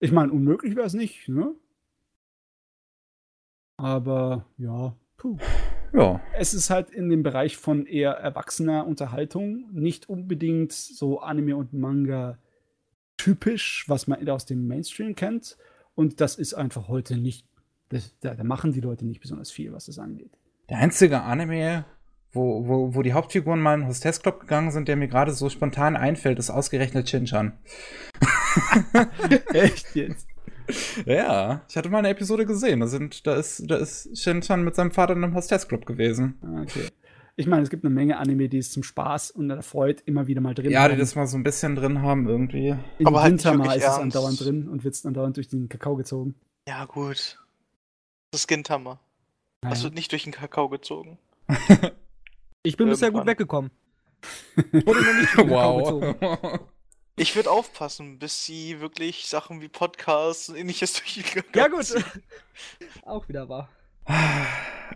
Ich 0.01 0.11
meine, 0.11 0.31
unmöglich 0.33 0.75
wäre 0.75 0.85
es 0.85 0.93
nicht, 0.93 1.29
ne? 1.29 1.53
Aber 3.77 4.45
ja, 4.57 4.95
puh. 5.17 5.37
Ja. 5.95 6.19
Es 6.33 6.53
ist 6.53 6.69
halt 6.69 6.89
in 6.89 7.09
dem 7.09 7.23
Bereich 7.23 7.55
von 7.57 7.85
eher 7.85 8.11
erwachsener 8.11 8.85
Unterhaltung 8.85 9.69
nicht 9.71 10.09
unbedingt 10.09 10.73
so 10.73 11.19
Anime 11.21 11.55
und 11.55 11.73
Manga 11.73 12.37
typisch, 13.17 13.85
was 13.87 14.07
man 14.07 14.27
aus 14.27 14.45
dem 14.45 14.67
Mainstream 14.67 15.15
kennt. 15.15 15.57
Und 15.95 16.19
das 16.19 16.35
ist 16.35 16.53
einfach 16.53 16.89
heute 16.89 17.15
nicht, 17.17 17.47
das, 17.89 18.13
da, 18.19 18.35
da 18.35 18.43
machen 18.43 18.73
die 18.73 18.81
Leute 18.81 19.05
nicht 19.05 19.21
besonders 19.21 19.51
viel, 19.51 19.71
was 19.71 19.85
das 19.85 19.97
angeht. 19.97 20.37
Der 20.67 20.79
einzige 20.79 21.21
Anime, 21.21 21.85
wo, 22.33 22.67
wo, 22.67 22.95
wo 22.95 23.01
die 23.01 23.13
Hauptfiguren 23.13 23.61
mal 23.61 23.75
in 23.75 23.81
den 23.81 23.89
Hostess-Club 23.89 24.41
gegangen 24.41 24.71
sind, 24.71 24.89
der 24.89 24.97
mir 24.97 25.07
gerade 25.07 25.31
so 25.31 25.49
spontan 25.49 25.95
einfällt, 25.95 26.39
ist 26.39 26.49
ausgerechnet 26.49 27.09
Shinchan. 27.09 27.57
Echt 29.53 29.95
jetzt? 29.95 30.27
Ja, 31.05 31.61
ich 31.69 31.77
hatte 31.77 31.89
mal 31.89 31.99
eine 31.99 32.09
Episode 32.09 32.45
gesehen. 32.45 32.79
Da, 32.79 32.87
sind, 32.87 33.25
da, 33.27 33.35
ist, 33.35 33.63
da 33.69 33.75
ist 33.77 34.17
Shinchan 34.17 34.63
mit 34.63 34.75
seinem 34.75 34.91
Vater 34.91 35.13
in 35.13 35.23
einem 35.23 35.35
Hostess-Club 35.35 35.85
gewesen. 35.85 36.35
Ah, 36.41 36.61
Okay. 36.61 36.87
Ich 37.37 37.47
meine, 37.47 37.63
es 37.63 37.69
gibt 37.69 37.83
eine 37.83 37.93
Menge 37.93 38.17
Anime, 38.17 38.47
die 38.47 38.59
es 38.59 38.71
zum 38.71 38.81
Spaß 38.81 39.31
und 39.31 39.49
der 39.49 39.61
Freude 39.61 40.01
immer 40.05 40.25
wieder 40.27 40.39
mal 40.39 40.53
drin 40.53 40.71
Ja, 40.71 40.87
die 40.87 40.93
haben. 40.93 40.99
das 40.99 41.15
mal 41.15 41.27
so 41.27 41.35
ein 41.35 41.43
bisschen 41.43 41.75
drin 41.75 42.01
haben 42.01 42.29
irgendwie. 42.29 42.75
In 42.97 43.05
Aber 43.07 43.21
halt 43.23 43.33
nicht 43.33 43.43
Gintama 43.43 43.65
wirklich 43.65 43.83
ist 43.83 43.89
es 43.89 43.97
ernst. 43.97 44.15
andauernd 44.15 44.39
drin 44.45 44.69
und 44.69 44.83
wird 44.85 45.05
andauernd 45.05 45.35
durch 45.35 45.49
den 45.49 45.67
Kakao 45.67 45.97
gezogen. 45.97 46.35
Ja, 46.65 46.85
gut. 46.85 47.37
Das 48.31 48.39
ist 48.41 48.47
Gintama. 48.47 49.01
Naja. 49.61 49.73
Das 49.75 49.83
wird 49.83 49.95
nicht 49.95 50.13
durch 50.13 50.23
den 50.23 50.31
Kakao 50.31 50.69
gezogen. 50.69 51.17
Ich 52.63 52.77
bin 52.77 52.87
bisher 52.87 53.09
gut 53.11 53.19
Irgendwann. 53.19 53.27
weggekommen. 53.27 53.71
Wurde 54.71 55.01
noch 55.03 55.19
nicht 55.19 55.29
vom 55.31 55.49
Kakao 55.49 55.99
gezogen. 55.99 56.59
Ich 57.17 57.35
würde 57.35 57.49
aufpassen, 57.49 58.19
bis 58.19 58.45
sie 58.45 58.81
wirklich 58.81 59.27
Sachen 59.27 59.61
wie 59.61 59.69
Podcasts 59.69 60.49
und 60.49 60.55
ähnliches 60.57 60.93
durch 60.93 61.13
den 61.13 61.23
Kakao 61.23 61.61
Ja, 61.61 61.67
gut. 61.69 62.03
Auch 63.05 63.27
wieder 63.29 63.47
wahr. 63.47 63.69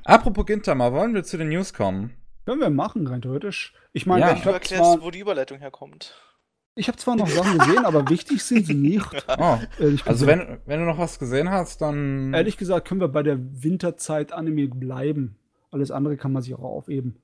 Apropos 0.04 0.46
Gintama, 0.46 0.92
wollen 0.92 1.14
wir 1.14 1.24
zu 1.24 1.38
den 1.38 1.50
News 1.50 1.74
kommen? 1.74 2.14
Können 2.46 2.62
wir 2.62 2.70
machen, 2.70 3.08
rein 3.08 3.22
theoretisch. 3.22 3.74
Ich 3.94 4.06
meine, 4.06 4.22
Ja. 4.22 4.34
ich 4.34 4.40
Du 4.42 4.46
habe 4.48 4.56
erklärst, 4.56 4.84
zwar, 4.84 5.02
wo 5.02 5.12
die 5.12 5.20
Überleitung 5.20 5.60
herkommt. 5.60 6.14
ich 6.76 6.88
hab 6.90 7.00
zwar 7.00 7.16
noch 7.16 7.28
Sachen 7.28 7.58
gesehen, 7.58 7.86
aber 7.86 8.10
wichtig 8.10 8.44
sind 8.44 8.66
sie 8.66 8.74
nicht. 8.76 9.06
Oh, 9.38 9.58
also 10.06 10.28
wenn, 10.28 10.60
wenn 10.66 10.80
du 10.82 10.86
noch 10.86 10.98
was 10.98 11.20
gesehen 11.20 11.50
hast, 11.50 11.82
dann. 11.82 12.34
Ehrlich 12.34 12.58
gesagt 12.58 12.88
können 12.88 13.00
wir 13.02 13.08
bei 13.08 13.24
der 13.24 13.38
Winterzeit-Anime 13.40 14.68
bleiben. 14.68 15.38
Alles 15.72 15.92
andere 15.92 16.18
kann 16.18 16.34
man 16.34 16.42
sich 16.42 16.54
auch 16.56 16.64
aufheben. 16.64 17.16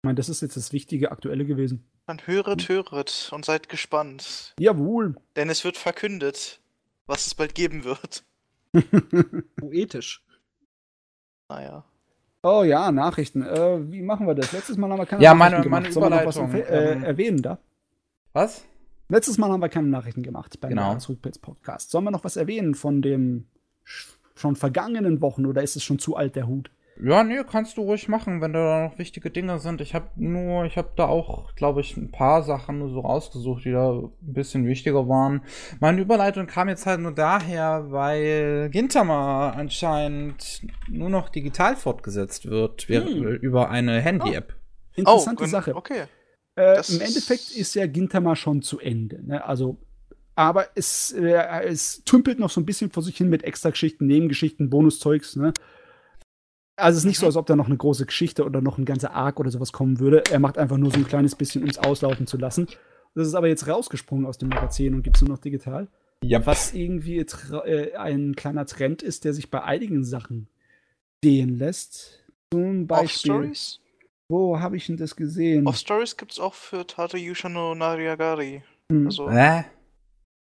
Ich 0.00 0.04
meine, 0.04 0.16
das 0.16 0.28
ist 0.28 0.42
jetzt 0.42 0.56
das 0.56 0.72
Wichtige, 0.72 1.10
Aktuelle 1.10 1.44
gewesen. 1.46 1.88
Dann 2.08 2.20
höret, 2.26 2.70
höret 2.70 3.28
und 3.34 3.44
seid 3.44 3.68
gespannt. 3.68 4.54
Jawohl. 4.58 5.14
Denn 5.36 5.50
es 5.50 5.62
wird 5.62 5.76
verkündet, 5.76 6.58
was 7.06 7.26
es 7.26 7.34
bald 7.34 7.54
geben 7.54 7.84
wird. 7.84 8.24
Poetisch. 9.56 10.22
Naja. 11.50 11.84
Oh 12.42 12.62
ja, 12.62 12.90
Nachrichten. 12.92 13.42
Äh, 13.42 13.92
wie 13.92 14.00
machen 14.00 14.26
wir 14.26 14.34
das? 14.34 14.52
Letztes 14.52 14.78
Mal 14.78 14.90
haben 14.90 14.98
wir 14.98 15.04
keine 15.04 15.22
Ja, 15.22 15.34
Nachrichten 15.34 15.68
meine- 15.68 15.68
meine 15.68 15.88
gemacht. 15.88 15.92
Sollen 15.92 16.10
wir 16.10 16.24
noch 16.24 16.26
was 16.26 16.54
äh, 16.70 16.92
ähm, 16.92 17.04
erwähnen 17.04 17.42
da? 17.42 17.58
Was? 18.32 18.64
Letztes 19.10 19.36
Mal 19.36 19.50
haben 19.50 19.60
wir 19.60 19.68
keine 19.68 19.88
Nachrichten 19.88 20.22
gemacht 20.22 20.58
beim 20.60 20.70
Genau. 20.70 20.82
Jahresrückblicks 20.88 21.38
Podcast. 21.38 21.90
Sollen 21.90 22.04
wir 22.04 22.10
noch 22.10 22.24
was 22.24 22.36
erwähnen 22.36 22.74
von 22.74 23.02
den 23.02 23.46
sch- 23.86 24.14
schon 24.34 24.56
vergangenen 24.56 25.20
Wochen 25.20 25.44
oder 25.44 25.62
ist 25.62 25.76
es 25.76 25.84
schon 25.84 25.98
zu 25.98 26.16
alt 26.16 26.36
der 26.36 26.46
Hut? 26.46 26.70
Ja, 27.00 27.22
nee, 27.22 27.38
kannst 27.48 27.76
du 27.76 27.82
ruhig 27.82 28.08
machen, 28.08 28.40
wenn 28.40 28.52
da 28.52 28.88
noch 28.88 28.98
wichtige 28.98 29.30
Dinge 29.30 29.60
sind. 29.60 29.80
Ich 29.80 29.94
habe 29.94 30.08
nur, 30.16 30.64
ich 30.64 30.76
habe 30.76 30.90
da 30.96 31.06
auch, 31.06 31.54
glaube 31.54 31.80
ich, 31.80 31.96
ein 31.96 32.10
paar 32.10 32.42
Sachen 32.42 32.80
nur 32.80 32.88
so 32.90 33.00
rausgesucht, 33.00 33.64
die 33.64 33.70
da 33.70 33.92
ein 33.92 34.10
bisschen 34.20 34.66
wichtiger 34.66 35.08
waren. 35.08 35.42
Meine 35.78 36.00
Überleitung 36.00 36.46
kam 36.46 36.68
jetzt 36.68 36.86
halt 36.86 37.00
nur 37.00 37.12
daher, 37.14 37.86
weil 37.90 38.68
Gintama 38.70 39.50
anscheinend 39.50 40.62
nur 40.88 41.08
noch 41.10 41.28
digital 41.28 41.76
fortgesetzt 41.76 42.46
wird, 42.50 42.88
wir- 42.88 43.04
Hm. 43.04 43.22
über 43.42 43.70
eine 43.70 44.00
Handy-App. 44.00 44.54
Interessante 44.96 45.44
oh, 45.44 45.46
Sache. 45.46 45.76
Okay. 45.76 46.02
Äh, 46.56 46.74
Im 46.74 46.80
ist- 46.80 47.00
Endeffekt 47.00 47.50
ist 47.56 47.74
ja 47.74 47.86
Gintama 47.86 48.34
schon 48.34 48.62
zu 48.62 48.80
Ende. 48.80 49.24
Ne? 49.24 49.44
Also, 49.46 49.78
aber 50.34 50.66
es, 50.74 51.12
äh, 51.12 51.62
es 51.64 52.02
tümpelt 52.04 52.40
noch 52.40 52.50
so 52.50 52.60
ein 52.60 52.66
bisschen 52.66 52.90
vor 52.90 53.04
sich 53.04 53.16
hin 53.16 53.28
mit 53.28 53.44
Extra-Geschichten, 53.44 54.06
Nebengeschichten, 54.06 54.68
Bonuszeugs. 54.68 55.36
Ne? 55.36 55.52
Also 56.78 56.96
es 56.96 57.04
ist 57.04 57.08
nicht 57.08 57.18
so, 57.18 57.26
Mhm. 57.26 57.28
als 57.28 57.36
ob 57.36 57.46
da 57.46 57.56
noch 57.56 57.66
eine 57.66 57.76
große 57.76 58.06
Geschichte 58.06 58.44
oder 58.44 58.60
noch 58.60 58.78
ein 58.78 58.84
ganzer 58.84 59.12
Arc 59.12 59.40
oder 59.40 59.50
sowas 59.50 59.72
kommen 59.72 59.98
würde. 59.98 60.22
Er 60.30 60.38
macht 60.38 60.58
einfach 60.58 60.76
nur 60.76 60.90
so 60.90 60.96
ein 60.98 61.06
kleines 61.06 61.34
bisschen, 61.34 61.62
um 61.64 61.68
es 61.68 61.78
auslaufen 61.78 62.26
zu 62.26 62.36
lassen. 62.38 62.66
Das 63.14 63.26
ist 63.26 63.34
aber 63.34 63.48
jetzt 63.48 63.66
rausgesprungen 63.66 64.26
aus 64.26 64.38
dem 64.38 64.48
Magazin 64.48 64.94
und 64.94 65.02
gibt 65.02 65.16
es 65.16 65.22
nur 65.22 65.30
noch 65.30 65.38
digital. 65.42 65.88
Ja, 66.22 66.44
Was 66.46 66.72
irgendwie 66.74 67.18
äh, 67.18 67.94
ein 67.96 68.34
kleiner 68.36 68.66
Trend 68.66 69.02
ist, 69.02 69.24
der 69.24 69.34
sich 69.34 69.50
bei 69.50 69.62
einigen 69.62 70.04
Sachen 70.04 70.48
sehen 71.24 71.58
lässt. 71.58 72.24
Zum 72.52 72.82
Off 72.82 72.86
Beispiel. 72.88 73.32
Stories? 73.32 73.80
Wo 74.28 74.60
habe 74.60 74.76
ich 74.76 74.86
denn 74.86 74.96
das 74.98 75.16
gesehen? 75.16 75.66
Auf 75.66 75.76
Stories 75.76 76.16
gibt's 76.16 76.38
auch 76.38 76.54
für 76.54 76.86
Tate 76.86 77.16
Yusha 77.18 77.48
no 77.48 77.74
Nariagari. 77.74 78.62
Hm. 78.92 79.06
Also 79.06 79.30
Hä? 79.30 79.64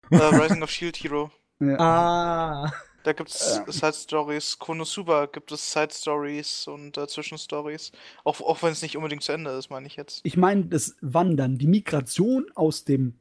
äh, 0.09 0.15
Rising 0.17 0.63
of 0.63 0.71
Shield 0.71 0.97
Hero. 0.97 1.31
ja. 1.59 1.77
Ah. 1.79 2.73
Da 3.07 3.13
gibt's 3.13 3.61
Ähm. 3.65 3.71
Side 3.71 3.93
Stories. 3.93 4.59
Konosuba 4.59 5.27
gibt 5.27 5.53
es 5.53 5.71
Side 5.71 5.93
Stories 5.93 6.67
und 6.67 6.97
äh, 6.97 7.07
Zwischenstories. 7.07 7.93
Auch, 8.25 8.41
auch 8.41 8.61
wenn 8.63 8.73
es 8.73 8.81
nicht 8.81 8.97
unbedingt 8.97 9.23
zu 9.23 9.31
Ende 9.31 9.51
ist, 9.51 9.69
meine 9.69 9.87
ich 9.87 9.95
jetzt. 9.95 10.19
Ich 10.25 10.35
meine, 10.35 10.65
das 10.65 10.97
Wandern, 10.99 11.57
die 11.57 11.67
Migration 11.67 12.47
aus 12.53 12.83
dem, 12.83 13.13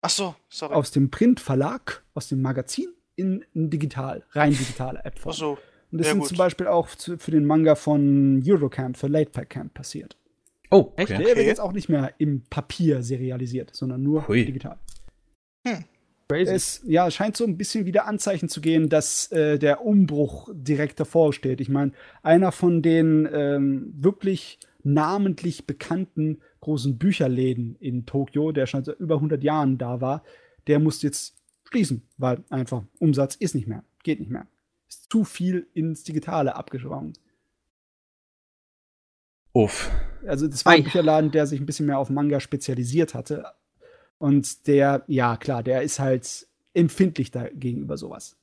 Ach 0.00 0.10
so, 0.10 0.36
sorry. 0.48 0.74
aus 0.74 0.92
dem 0.92 1.10
Printverlag, 1.10 2.04
aus 2.14 2.28
dem 2.28 2.40
Magazin 2.40 2.86
in 3.16 3.44
ein 3.56 3.68
digital, 3.68 4.24
rein 4.30 4.52
digitale 4.52 5.04
App. 5.04 5.18
Ach 5.24 5.32
so. 5.32 5.58
Und 5.90 5.98
das 5.98 6.06
ja 6.06 6.12
sind 6.12 6.20
gut. 6.20 6.28
zum 6.28 6.38
Beispiel 6.38 6.68
auch 6.68 6.88
zu, 6.90 7.18
für 7.18 7.32
den 7.32 7.46
Manga 7.46 7.74
von 7.74 8.44
Eurocamp, 8.46 8.96
für 8.96 9.08
Late 9.08 9.30
Pack 9.30 9.50
Camp 9.50 9.74
passiert. 9.74 10.16
Oh, 10.70 10.92
Echt? 10.94 11.10
okay. 11.10 11.24
Der 11.24 11.34
wird 11.34 11.46
jetzt 11.46 11.60
auch 11.60 11.72
nicht 11.72 11.88
mehr 11.88 12.14
im 12.18 12.42
Papier 12.42 13.02
serialisiert, 13.02 13.74
sondern 13.74 14.04
nur 14.04 14.28
Hui. 14.28 14.44
digital. 14.44 14.78
Crazy. 16.28 16.52
Es 16.52 16.82
ja, 16.84 17.10
scheint 17.10 17.36
so 17.36 17.44
ein 17.44 17.56
bisschen 17.56 17.86
wieder 17.86 18.06
Anzeichen 18.06 18.48
zu 18.48 18.60
gehen, 18.60 18.88
dass 18.88 19.30
äh, 19.30 19.58
der 19.58 19.84
Umbruch 19.84 20.48
direkt 20.52 20.98
davor 20.98 21.32
steht. 21.32 21.60
Ich 21.60 21.68
meine, 21.68 21.92
einer 22.22 22.50
von 22.50 22.82
den 22.82 23.28
ähm, 23.32 23.92
wirklich 23.96 24.58
namentlich 24.82 25.66
bekannten 25.66 26.40
großen 26.60 26.98
Bücherläden 26.98 27.76
in 27.78 28.06
Tokio, 28.06 28.50
der 28.50 28.66
schon 28.66 28.84
seit 28.84 28.98
über 28.98 29.16
100 29.16 29.42
Jahren 29.44 29.78
da 29.78 30.00
war, 30.00 30.24
der 30.66 30.80
muss 30.80 31.02
jetzt 31.02 31.36
schließen, 31.64 32.02
weil 32.18 32.42
einfach 32.50 32.82
Umsatz 32.98 33.36
ist 33.36 33.54
nicht 33.54 33.68
mehr, 33.68 33.84
geht 34.02 34.18
nicht 34.18 34.30
mehr. 34.30 34.46
Ist 34.88 35.10
zu 35.10 35.24
viel 35.24 35.68
ins 35.74 36.02
Digitale 36.04 36.56
abgeschwungen. 36.56 37.12
Uff. 39.52 39.90
Also 40.26 40.48
das 40.48 40.64
war 40.64 40.72
ein 40.72 40.80
Ei. 40.80 40.84
Bücherladen, 40.84 41.30
der 41.30 41.46
sich 41.46 41.60
ein 41.60 41.66
bisschen 41.66 41.86
mehr 41.86 41.98
auf 41.98 42.10
Manga 42.10 42.40
spezialisiert 42.40 43.14
hatte. 43.14 43.46
Und 44.18 44.66
der, 44.66 45.04
ja 45.06 45.36
klar, 45.36 45.62
der 45.62 45.82
ist 45.82 45.98
halt 45.98 46.46
empfindlich 46.74 47.30
da 47.30 47.48
gegenüber 47.48 47.96
sowas. 47.96 48.36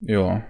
Ja. 0.00 0.44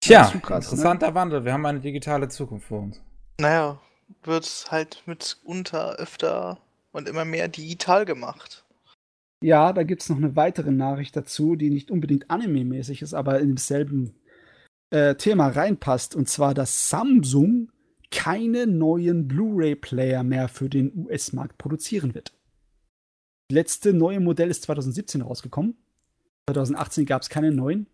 Tja, 0.00 0.24
krass, 0.24 0.40
ne? 0.40 0.72
interessanter 0.72 1.14
Wandel. 1.14 1.44
Wir 1.44 1.52
haben 1.52 1.64
eine 1.66 1.80
digitale 1.80 2.28
Zukunft 2.28 2.66
vor 2.66 2.80
uns. 2.80 3.00
Naja, 3.38 3.80
wird 4.24 4.66
halt 4.70 5.02
mitunter 5.06 5.96
öfter 5.96 6.58
und 6.92 7.08
immer 7.08 7.24
mehr 7.24 7.48
digital 7.48 8.04
gemacht. 8.04 8.64
Ja, 9.42 9.72
da 9.72 9.82
gibt 9.82 10.02
es 10.02 10.08
noch 10.08 10.18
eine 10.18 10.36
weitere 10.36 10.70
Nachricht 10.70 11.16
dazu, 11.16 11.56
die 11.56 11.70
nicht 11.70 11.90
unbedingt 11.90 12.30
anime-mäßig 12.30 13.02
ist, 13.02 13.14
aber 13.14 13.40
in 13.40 13.48
demselben 13.48 14.14
äh, 14.90 15.16
Thema 15.16 15.48
reinpasst. 15.48 16.14
Und 16.14 16.28
zwar, 16.28 16.54
dass 16.54 16.88
Samsung 16.88 17.71
keine 18.12 18.68
neuen 18.68 19.26
Blu-ray-Player 19.26 20.22
mehr 20.22 20.46
für 20.46 20.68
den 20.68 20.92
US-Markt 20.94 21.58
produzieren 21.58 22.14
wird. 22.14 22.32
Das 23.48 23.56
letzte 23.56 23.92
neue 23.92 24.20
Modell 24.20 24.50
ist 24.50 24.62
2017 24.62 25.22
rausgekommen. 25.22 25.74
2018 26.48 27.06
gab 27.06 27.22
es 27.22 27.28
keine 27.28 27.50
neuen. 27.50 27.88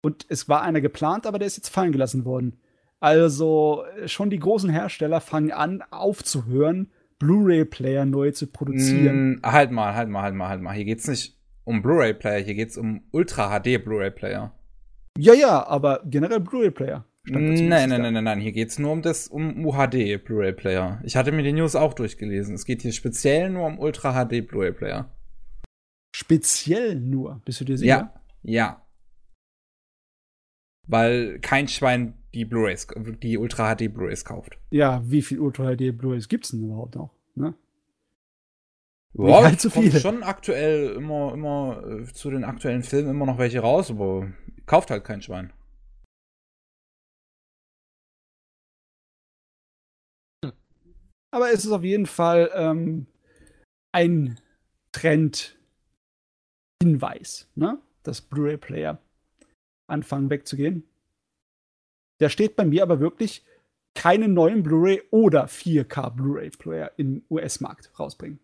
Und 0.00 0.24
es 0.28 0.48
war 0.48 0.62
einer 0.62 0.80
geplant, 0.80 1.26
aber 1.26 1.38
der 1.38 1.46
ist 1.46 1.56
jetzt 1.56 1.68
fallen 1.68 1.92
gelassen 1.92 2.24
worden. 2.24 2.58
Also 3.00 3.84
äh, 3.96 4.08
schon 4.08 4.30
die 4.30 4.38
großen 4.38 4.70
Hersteller 4.70 5.20
fangen 5.20 5.52
an, 5.52 5.82
aufzuhören, 5.90 6.90
Blu-ray-Player 7.18 8.04
neu 8.04 8.30
zu 8.30 8.46
produzieren. 8.46 9.32
Mm, 9.32 9.40
halt 9.44 9.72
mal, 9.72 9.94
halt 9.94 10.08
mal, 10.08 10.22
halt 10.22 10.34
mal, 10.34 10.48
halt 10.48 10.62
mal. 10.62 10.72
Hier 10.74 10.84
geht's 10.84 11.08
nicht 11.08 11.36
um 11.64 11.82
Blu-ray-Player, 11.82 12.44
hier 12.44 12.54
geht's 12.54 12.78
um 12.78 13.02
Ultra 13.10 13.58
HD 13.58 13.82
Blu-ray-Player. 13.82 14.52
Ja, 15.18 15.34
ja, 15.34 15.66
aber 15.66 16.02
generell 16.04 16.40
Blu-ray-Player. 16.40 17.04
Nein, 17.30 17.68
nein, 17.68 17.88
nein, 18.02 18.12
nein, 18.12 18.24
nein. 18.24 18.40
Hier 18.40 18.52
geht's 18.52 18.78
nur 18.78 18.92
um 18.92 19.02
das 19.02 19.28
um 19.28 19.64
UHD 19.64 20.24
Blu-ray-Player. 20.24 21.00
Ich 21.04 21.16
hatte 21.16 21.32
mir 21.32 21.42
die 21.42 21.52
News 21.52 21.76
auch 21.76 21.94
durchgelesen. 21.94 22.54
Es 22.54 22.64
geht 22.64 22.82
hier 22.82 22.92
speziell 22.92 23.50
nur 23.50 23.66
um 23.66 23.78
Ultra 23.78 24.12
HD 24.12 24.46
Blu-ray-Player. 24.46 25.10
Speziell 26.14 26.94
nur, 26.96 27.42
bist 27.44 27.60
du 27.60 27.64
dir 27.64 27.76
sicher? 27.78 27.88
Ja, 27.88 28.20
ja. 28.42 28.86
Weil 30.86 31.38
kein 31.40 31.68
Schwein 31.68 32.14
die 32.34 32.44
Blu-rays, 32.44 32.86
die 33.22 33.38
Ultra 33.38 33.74
HD 33.74 33.92
Blu-rays 33.92 34.24
kauft. 34.24 34.58
Ja, 34.70 35.02
wie 35.04 35.22
viel 35.22 35.40
Ultra 35.40 35.74
HD 35.74 35.96
Blu-rays 35.96 36.28
gibt's 36.28 36.50
denn 36.50 36.64
überhaupt 36.64 36.94
noch? 36.94 37.10
Ne? 37.34 37.54
Ja, 39.14 39.42
halt 39.42 39.60
zu 39.60 39.70
kommt 39.70 39.86
viele. 39.86 40.00
schon 40.00 40.22
aktuell 40.22 40.90
immer, 40.90 41.32
immer 41.32 41.82
äh, 41.86 42.04
zu 42.12 42.30
den 42.30 42.44
aktuellen 42.44 42.82
Filmen 42.82 43.10
immer 43.10 43.26
noch 43.26 43.38
welche 43.38 43.60
raus, 43.60 43.90
aber 43.90 44.28
kauft 44.66 44.90
halt 44.90 45.04
kein 45.04 45.22
Schwein. 45.22 45.52
Aber 51.30 51.52
es 51.52 51.64
ist 51.64 51.72
auf 51.72 51.84
jeden 51.84 52.06
Fall 52.06 52.50
ähm, 52.54 53.06
ein 53.92 54.40
Trend-Hinweis, 54.92 57.48
ne? 57.54 57.78
dass 58.02 58.22
Blu-ray-Player 58.22 59.00
anfangen 59.86 60.30
wegzugehen. 60.30 60.84
Da 62.18 62.28
steht 62.28 62.56
bei 62.56 62.64
mir 62.64 62.82
aber 62.82 62.98
wirklich 63.00 63.44
keine 63.94 64.28
neuen 64.28 64.62
Blu-ray 64.62 65.02
oder 65.10 65.46
4K 65.46 66.10
Blu-ray-Player 66.10 66.92
im 66.96 67.24
US-Markt 67.30 67.98
rausbringen. 67.98 68.38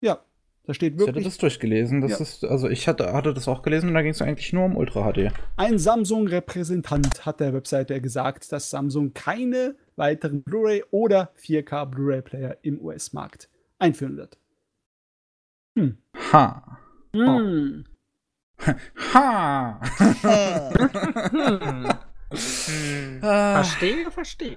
Ja, 0.00 0.24
da 0.66 0.74
steht 0.74 0.94
Ich 0.94 1.00
hatte 1.00 1.06
wirklich 1.08 1.24
das 1.24 1.38
durchgelesen. 1.38 2.00
Das 2.00 2.12
Ja. 2.12 2.16
ist, 2.18 2.44
also 2.44 2.68
ich 2.68 2.88
hatte, 2.88 3.12
hatte 3.12 3.32
das 3.32 3.46
auch 3.48 3.62
gelesen 3.62 3.88
und 3.88 3.94
da 3.94 4.02
ging 4.02 4.10
es 4.10 4.20
eigentlich 4.20 4.52
nur 4.52 4.64
um 4.64 4.76
Ultra 4.76 5.12
HD. 5.12 5.32
Ein 5.56 5.78
Samsung-Repräsentant 5.78 7.24
hat 7.24 7.40
der 7.40 7.54
Webseite 7.54 8.00
gesagt, 8.00 8.50
dass 8.52 8.70
Samsung 8.70 9.14
keine 9.14 9.76
weiteren 9.96 10.42
Blu-ray 10.42 10.84
oder 10.90 11.30
4K 11.40 11.86
Blu-ray-Player 11.86 12.56
im 12.62 12.80
US-Markt 12.80 13.48
einführen 13.78 14.16
wird. 14.16 14.38
Hm. 15.78 15.98
Ha. 16.32 16.78
Hm. 17.14 17.84
Ha. 19.14 19.80
Hm. 19.98 21.88
Hm. 22.30 23.20
Ah. 23.22 23.62
Verstehe, 23.62 24.10
verstehe. 24.10 24.56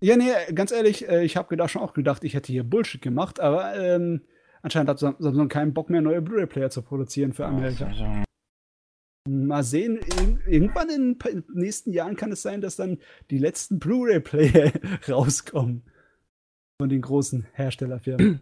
Ja, 0.00 0.16
nee, 0.16 0.30
ganz 0.54 0.70
ehrlich, 0.70 1.08
äh, 1.08 1.24
ich 1.24 1.36
habe 1.36 1.48
gedacht, 1.48 1.70
schon 1.70 1.82
auch 1.82 1.94
gedacht, 1.94 2.24
ich 2.24 2.34
hätte 2.34 2.52
hier 2.52 2.62
Bullshit 2.62 3.00
gemacht, 3.00 3.40
aber 3.40 3.74
ähm, 3.76 4.20
anscheinend 4.64 4.88
hat 4.90 4.98
Sam- 4.98 5.16
Samsung 5.20 5.48
keinen 5.48 5.72
Bock 5.74 5.90
mehr, 5.90 6.00
neue 6.00 6.20
Blu-ray-Player 6.22 6.70
zu 6.70 6.82
produzieren 6.82 7.32
für 7.32 7.46
Amerika. 7.46 8.24
Mal 9.28 9.62
sehen, 9.62 9.98
ir- 9.98 10.46
irgendwann 10.46 10.90
in 10.90 11.18
den 11.18 11.44
nächsten 11.54 11.92
Jahren 11.92 12.16
kann 12.16 12.32
es 12.32 12.42
sein, 12.42 12.60
dass 12.60 12.76
dann 12.76 12.98
die 13.30 13.38
letzten 13.38 13.78
Blu-ray-Player 13.78 14.72
rauskommen 15.08 15.82
von 16.80 16.88
den 16.88 17.00
großen 17.00 17.46
Herstellerfirmen. 17.52 18.40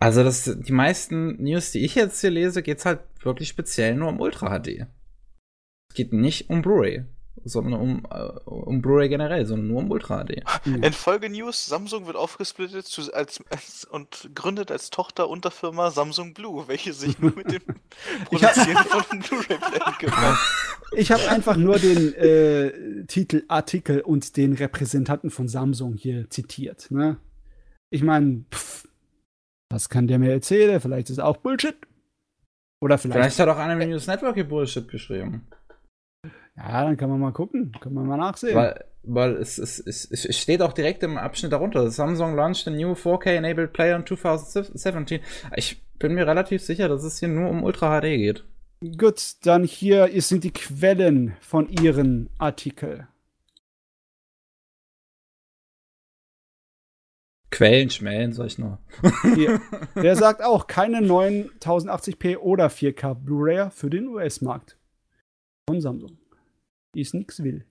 Also 0.00 0.22
das, 0.24 0.44
die 0.58 0.72
meisten 0.72 1.42
News, 1.42 1.72
die 1.72 1.84
ich 1.84 1.94
jetzt 1.96 2.20
hier 2.20 2.30
lese, 2.30 2.62
geht's 2.62 2.86
halt 2.86 3.00
wirklich 3.22 3.48
speziell 3.48 3.94
nur 3.96 4.08
um 4.08 4.20
Ultra 4.20 4.58
HD. 4.58 4.86
Es 5.90 5.94
geht 5.96 6.12
nicht 6.12 6.50
um 6.50 6.62
Blu-ray, 6.62 7.04
sondern 7.44 7.80
um, 7.80 8.06
äh, 8.10 8.22
um 8.48 8.80
Blu-ray 8.82 9.08
generell, 9.08 9.46
sondern 9.46 9.68
nur 9.68 9.78
um 9.78 9.90
Ultra 9.90 10.24
HD. 10.24 10.42
In 10.66 10.92
Folge 10.92 11.28
News, 11.28 11.66
Samsung 11.66 12.06
wird 12.06 12.16
aufgesplittet 12.16 12.86
zu, 12.86 13.12
als, 13.12 13.42
als, 13.50 13.84
und 13.84 14.30
gründet 14.34 14.70
als 14.70 14.90
Tochter-Unterfirma 14.90 15.90
Samsung 15.90 16.34
Blue, 16.34 16.68
welche 16.68 16.92
sich 16.92 17.18
nur 17.18 17.34
mit 17.34 17.50
dem 17.52 17.62
Produzieren 18.24 18.84
von 18.84 19.18
Blu-ray-Playern 19.20 19.94
kümmert. 19.98 20.38
Ich 20.92 21.12
habe 21.12 21.28
einfach 21.28 21.58
nur 21.58 21.78
den 21.78 22.14
äh, 22.14 23.04
Titel, 23.04 23.44
Artikel 23.48 24.00
und 24.00 24.38
den 24.38 24.54
Repräsentanten 24.54 25.28
von 25.28 25.46
Samsung 25.46 25.96
hier 25.96 26.30
zitiert. 26.30 26.90
Ne? 26.90 27.18
Ich 27.90 28.02
meine, 28.02 28.46
was 29.70 29.90
kann 29.90 30.06
der 30.06 30.18
mir 30.18 30.32
erzählen? 30.32 30.80
Vielleicht 30.80 31.10
ist 31.10 31.18
es 31.18 31.22
auch 31.22 31.36
Bullshit. 31.36 31.76
Oder 32.80 32.96
vielleicht. 32.96 33.18
Vielleicht 33.18 33.40
hat 33.40 33.48
auch 33.48 33.58
Anime 33.58 33.86
News 33.86 34.06
Network 34.06 34.34
hier 34.34 34.48
Bullshit 34.48 34.88
geschrieben. 34.88 35.46
Ja, 36.58 36.84
dann 36.84 36.96
kann 36.96 37.08
man 37.08 37.20
mal 37.20 37.32
gucken. 37.32 37.72
Kann 37.80 37.94
man 37.94 38.06
mal 38.06 38.16
nachsehen. 38.16 38.56
Weil, 38.56 38.84
weil 39.04 39.36
es, 39.36 39.58
es, 39.58 39.78
es, 39.78 40.04
es 40.10 40.36
steht 40.36 40.60
auch 40.60 40.72
direkt 40.72 41.02
im 41.04 41.16
Abschnitt 41.16 41.52
darunter. 41.52 41.88
Samsung 41.90 42.34
launched 42.34 42.66
a 42.66 42.70
new 42.70 42.92
4K-enabled 42.92 43.72
player 43.72 43.96
in 43.96 44.04
2017. 44.04 45.20
Ich 45.54 45.82
bin 45.98 46.14
mir 46.14 46.26
relativ 46.26 46.62
sicher, 46.62 46.88
dass 46.88 47.04
es 47.04 47.20
hier 47.20 47.28
nur 47.28 47.48
um 47.48 47.62
Ultra 47.62 48.00
HD 48.00 48.16
geht. 48.16 48.44
Gut, 48.96 49.36
dann 49.42 49.64
hier 49.64 50.08
sind 50.20 50.44
die 50.44 50.52
Quellen 50.52 51.36
von 51.40 51.68
ihren 51.68 52.30
Artikel. 52.38 53.06
Quellen 57.50 57.90
schmälen, 57.90 58.32
sag 58.32 58.46
ich 58.46 58.58
nur. 58.58 58.78
Hier. 59.34 59.60
Der 59.96 60.16
sagt 60.16 60.42
auch 60.42 60.66
keine 60.66 61.00
neuen 61.02 61.50
1080p 61.60 62.38
oder 62.38 62.66
4K 62.66 63.14
Blu-ray 63.14 63.70
für 63.70 63.90
den 63.90 64.08
US-Markt. 64.08 64.76
Von 65.68 65.80
Samsung. 65.80 66.18
Ist 66.98 67.14
nix 67.14 67.42
will. 67.44 67.64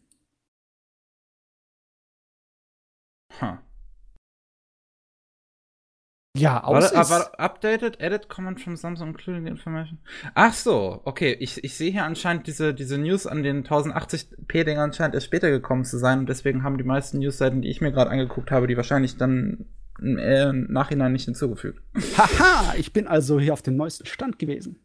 Huh. 3.41 3.57
Ja, 6.37 6.63
aus 6.63 6.93
War, 6.93 7.01
ist. 7.01 7.11
aber 7.11 7.39
updated, 7.39 7.99
edit 7.99 8.29
comment 8.29 8.61
from 8.61 8.77
Samsung 8.77 9.09
including 9.09 9.43
the 9.43 9.49
information. 9.49 9.99
Ach 10.33 10.53
so, 10.53 11.01
okay. 11.03 11.35
Ich, 11.39 11.63
ich 11.63 11.75
sehe 11.75 11.91
hier 11.91 12.05
anscheinend 12.05 12.47
diese, 12.47 12.73
diese 12.73 12.97
News 12.97 13.27
an 13.27 13.43
den 13.43 13.65
1080p-Dingern 13.65 14.93
scheint 14.93 15.13
erst 15.13 15.25
später 15.25 15.49
gekommen 15.49 15.83
zu 15.83 15.97
sein 15.97 16.19
und 16.19 16.29
deswegen 16.29 16.63
haben 16.63 16.77
die 16.77 16.83
meisten 16.83 17.19
Newsseiten, 17.19 17.61
die 17.61 17.69
ich 17.69 17.81
mir 17.81 17.91
gerade 17.91 18.11
angeguckt 18.11 18.51
habe, 18.51 18.67
die 18.67 18.77
wahrscheinlich 18.77 19.17
dann 19.17 19.65
im 19.99 20.17
äh, 20.19 20.49
im 20.49 20.71
Nachhinein 20.71 21.11
nicht 21.11 21.25
hinzugefügt. 21.25 21.81
Haha, 22.17 22.75
ich 22.77 22.93
bin 22.93 23.07
also 23.07 23.39
hier 23.39 23.53
auf 23.53 23.63
dem 23.63 23.75
neuesten 23.75 24.05
Stand 24.05 24.39
gewesen. 24.39 24.79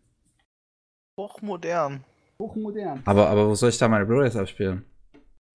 Hochmodern. 1.20 2.04
Hochmodern. 2.42 3.02
Aber, 3.04 3.28
aber 3.28 3.48
wo 3.48 3.54
soll 3.54 3.70
ich 3.70 3.78
da 3.78 3.88
meine 3.88 4.04
Blu-rays 4.06 4.36
abspielen? 4.36 4.84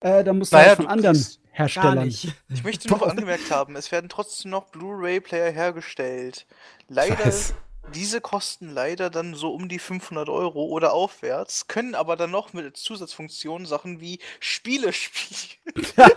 Äh, 0.00 0.22
da 0.24 0.32
musst 0.32 0.52
du 0.52 0.56
Naja, 0.56 0.68
halt 0.68 0.76
von 0.76 0.84
du 0.86 0.90
anderen 0.92 1.14
kriegst 1.16 1.40
Gar 1.44 1.52
Herstellern. 1.52 2.04
nicht. 2.06 2.34
Ich 2.48 2.62
möchte 2.64 2.88
nur 2.88 3.06
angemerkt 3.10 3.50
haben, 3.50 3.74
es 3.76 3.90
werden 3.92 4.08
trotzdem 4.08 4.50
noch 4.52 4.66
Blu-ray-Player 4.70 5.50
hergestellt. 5.50 6.46
Leider, 6.88 7.16
Scheiß. 7.16 7.54
diese 7.94 8.20
kosten 8.20 8.70
leider 8.70 9.10
dann 9.10 9.34
so 9.34 9.52
um 9.52 9.68
die 9.68 9.80
500 9.80 10.28
Euro 10.28 10.66
oder 10.66 10.92
aufwärts, 10.92 11.66
können 11.66 11.94
aber 11.96 12.14
dann 12.16 12.30
noch 12.30 12.52
mit 12.52 12.76
Zusatzfunktionen 12.76 13.66
Sachen 13.66 14.00
wie 14.00 14.20
Spiele 14.40 14.92
spielen. 14.92 15.84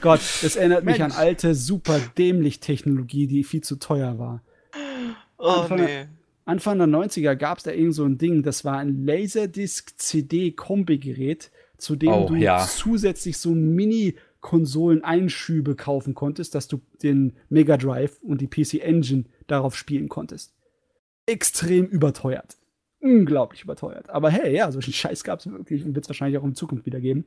Gott, 0.00 0.20
das 0.42 0.56
erinnert 0.56 0.84
mich 0.84 0.96
an 0.96 1.08
Mensch. 1.10 1.16
alte, 1.18 1.54
super 1.54 2.00
dämlich 2.18 2.60
Technologie, 2.60 3.26
die 3.28 3.44
viel 3.44 3.62
zu 3.62 3.76
teuer 3.76 4.18
war. 4.18 4.42
Oh 5.38 5.48
Anfang- 5.48 5.84
nee. 5.84 6.06
Anfang 6.44 6.78
der 6.78 6.88
90er 6.88 7.36
gab 7.36 7.58
es 7.58 7.64
da 7.64 7.70
irgend 7.70 7.94
so 7.94 8.04
ein 8.04 8.18
Ding, 8.18 8.42
das 8.42 8.64
war 8.64 8.78
ein 8.78 9.06
Laserdisc-CD-Kombigerät, 9.06 11.50
zu 11.78 11.94
dem 11.96 12.10
Oh, 12.12 12.26
du 12.28 12.34
ja. 12.36 12.64
zusätzlich 12.66 13.38
so 13.38 13.50
Mini-Konsolen-Einschübe 13.54 15.76
kaufen 15.76 16.14
konntest, 16.14 16.54
dass 16.54 16.68
du 16.68 16.80
den 17.02 17.34
Mega 17.48 17.76
Drive 17.76 18.20
und 18.22 18.40
die 18.40 18.46
PC 18.48 18.74
Engine 18.82 19.24
darauf 19.46 19.76
spielen 19.76 20.08
konntest. 20.08 20.54
Extrem 21.26 21.86
überteuert. 21.86 22.56
Unglaublich 23.00 23.62
überteuert. 23.64 24.10
Aber 24.10 24.30
hey, 24.30 24.54
ja, 24.56 24.70
solchen 24.70 24.92
Scheiß 24.92 25.24
gab 25.24 25.40
es 25.40 25.50
wirklich 25.50 25.84
und 25.84 25.94
wird 25.94 26.04
es 26.04 26.08
wahrscheinlich 26.08 26.38
auch 26.38 26.44
in 26.44 26.54
Zukunft 26.54 26.86
wieder 26.86 27.00
geben. 27.00 27.26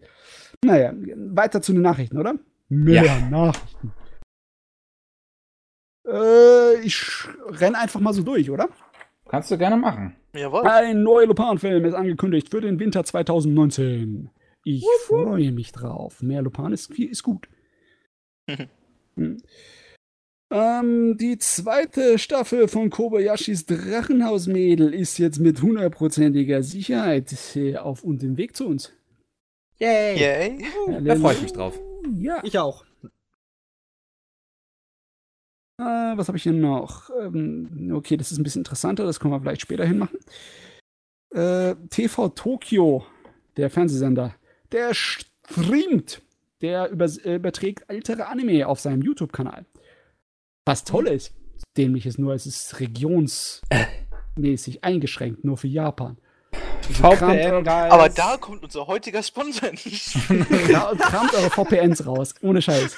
Naja, 0.63 0.93
weiter 0.95 1.61
zu 1.61 1.73
den 1.73 1.81
Nachrichten, 1.81 2.17
oder? 2.17 2.35
Mehr 2.69 3.03
Ja. 3.03 3.19
Nachrichten. 3.29 3.91
Äh, 6.07 6.79
ich 6.81 7.03
renn 7.47 7.75
einfach 7.75 7.99
mal 7.99 8.13
so 8.13 8.23
durch, 8.23 8.49
oder? 8.51 8.69
Kannst 9.27 9.51
du 9.51 9.57
gerne 9.57 9.77
machen. 9.77 10.15
Jawohl. 10.35 10.67
Ein 10.67 11.03
neuer 11.03 11.27
Lupin-Film 11.27 11.85
ist 11.85 11.93
angekündigt 11.93 12.49
für 12.49 12.61
den 12.61 12.79
Winter 12.79 13.03
2019. 13.03 14.29
Ich 14.63 14.85
freue 15.07 15.51
mich 15.51 15.71
drauf. 15.71 16.21
Mehr 16.21 16.41
Lupin 16.41 16.73
ist, 16.73 16.91
ist 16.91 17.23
gut. 17.23 17.47
Hm. 19.17 19.37
Ähm, 20.51 21.17
die 21.17 21.37
zweite 21.37 22.19
Staffel 22.19 22.67
von 22.67 22.89
Kobayashis 22.89 23.65
Drachenhausmädel 23.65 24.93
ist 24.93 25.17
jetzt 25.19 25.39
mit 25.39 25.61
hundertprozentiger 25.61 26.63
Sicherheit 26.63 27.33
äh, 27.55 27.77
auf 27.77 28.03
und 28.03 28.21
dem 28.21 28.37
Weg 28.37 28.57
zu 28.57 28.67
uns. 28.67 28.91
Yay! 29.79 30.17
Yay. 30.17 30.65
Da 31.01 31.15
freue 31.15 31.33
ich 31.33 31.41
mich 31.43 31.53
drauf. 31.53 31.79
Ja. 32.17 32.41
Ich 32.43 32.59
auch. 32.59 32.85
Äh, 35.77 36.17
was 36.17 36.27
habe 36.27 36.37
ich 36.37 36.43
hier 36.43 36.53
noch? 36.53 37.09
Ähm, 37.21 37.91
okay, 37.93 38.17
das 38.17 38.31
ist 38.31 38.37
ein 38.37 38.43
bisschen 38.43 38.61
interessanter, 38.61 39.03
das 39.03 39.19
können 39.19 39.33
wir 39.33 39.41
vielleicht 39.41 39.61
später 39.61 39.85
hinmachen. 39.85 40.19
Äh, 41.33 41.75
TV 41.89 42.29
Tokyo, 42.29 43.05
der 43.57 43.69
Fernsehsender, 43.69 44.35
der 44.71 44.93
streamt, 44.93 46.21
der 46.61 46.89
über, 46.89 47.05
äh, 47.05 47.35
überträgt 47.35 47.89
ältere 47.89 48.27
Anime 48.27 48.67
auf 48.67 48.79
seinem 48.79 49.01
YouTube-Kanal. 49.01 49.65
Was 50.65 50.85
toll 50.85 51.07
ist, 51.07 51.33
dämlich 51.77 52.05
ist 52.05 52.19
nur, 52.19 52.33
es 52.33 52.45
ist 52.45 52.79
regionsmäßig 52.79 54.83
eingeschränkt, 54.83 55.43
nur 55.43 55.57
für 55.57 55.67
Japan. 55.67 56.17
Also 56.87 57.15
VPN. 57.15 57.67
Aber 57.67 58.09
da 58.09 58.37
kommt 58.37 58.63
unser 58.63 58.87
heutiger 58.87 59.23
Sponsor 59.23 59.71
nicht. 59.71 60.15
Ja, 60.69 60.89
und 60.89 61.01
kramt 61.01 61.33
eure 61.33 61.49
VPNs 61.49 62.05
raus, 62.05 62.33
ohne 62.41 62.61
Scheiß. 62.61 62.95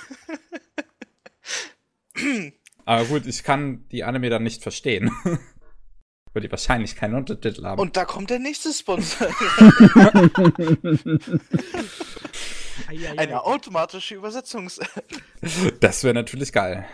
Aber 2.87 3.03
gut, 3.03 3.27
ich 3.27 3.43
kann 3.43 3.85
die 3.89 4.05
Anime 4.05 4.29
dann 4.29 4.43
nicht 4.43 4.63
verstehen. 4.63 5.11
Weil 6.33 6.41
die 6.41 6.49
wahrscheinlich 6.49 6.95
keinen 6.95 7.15
Untertitel 7.15 7.65
haben. 7.65 7.81
Und 7.81 7.97
da 7.97 8.05
kommt 8.05 8.29
der 8.29 8.39
nächste 8.39 8.71
Sponsor. 8.71 9.27
Eine 13.17 13.43
automatische 13.43 14.15
Übersetzungs-App. 14.15 15.03
das 15.81 16.05
wäre 16.05 16.13
natürlich 16.13 16.53
geil. 16.53 16.87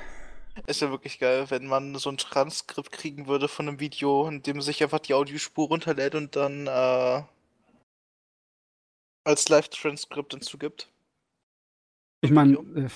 Ist 0.65 0.81
ja 0.81 0.89
wirklich 0.89 1.19
geil, 1.19 1.45
wenn 1.49 1.67
man 1.67 1.93
so 1.95 2.09
ein 2.09 2.17
Transkript 2.17 2.91
kriegen 2.91 3.27
würde 3.27 3.47
von 3.47 3.67
einem 3.67 3.79
Video, 3.79 4.27
in 4.27 4.41
dem 4.41 4.63
sich 4.63 4.81
einfach 4.81 4.97
die 4.99 5.13
Audiospur 5.13 5.67
runterlädt 5.67 6.15
und 6.15 6.35
dann 6.35 6.65
äh, 6.65 7.21
als 9.25 9.47
Live-Transkript 9.47 10.33
hinzugibt. 10.33 10.89
Ich 12.23 12.31
meine, 12.31 12.53
äh, 12.53 12.87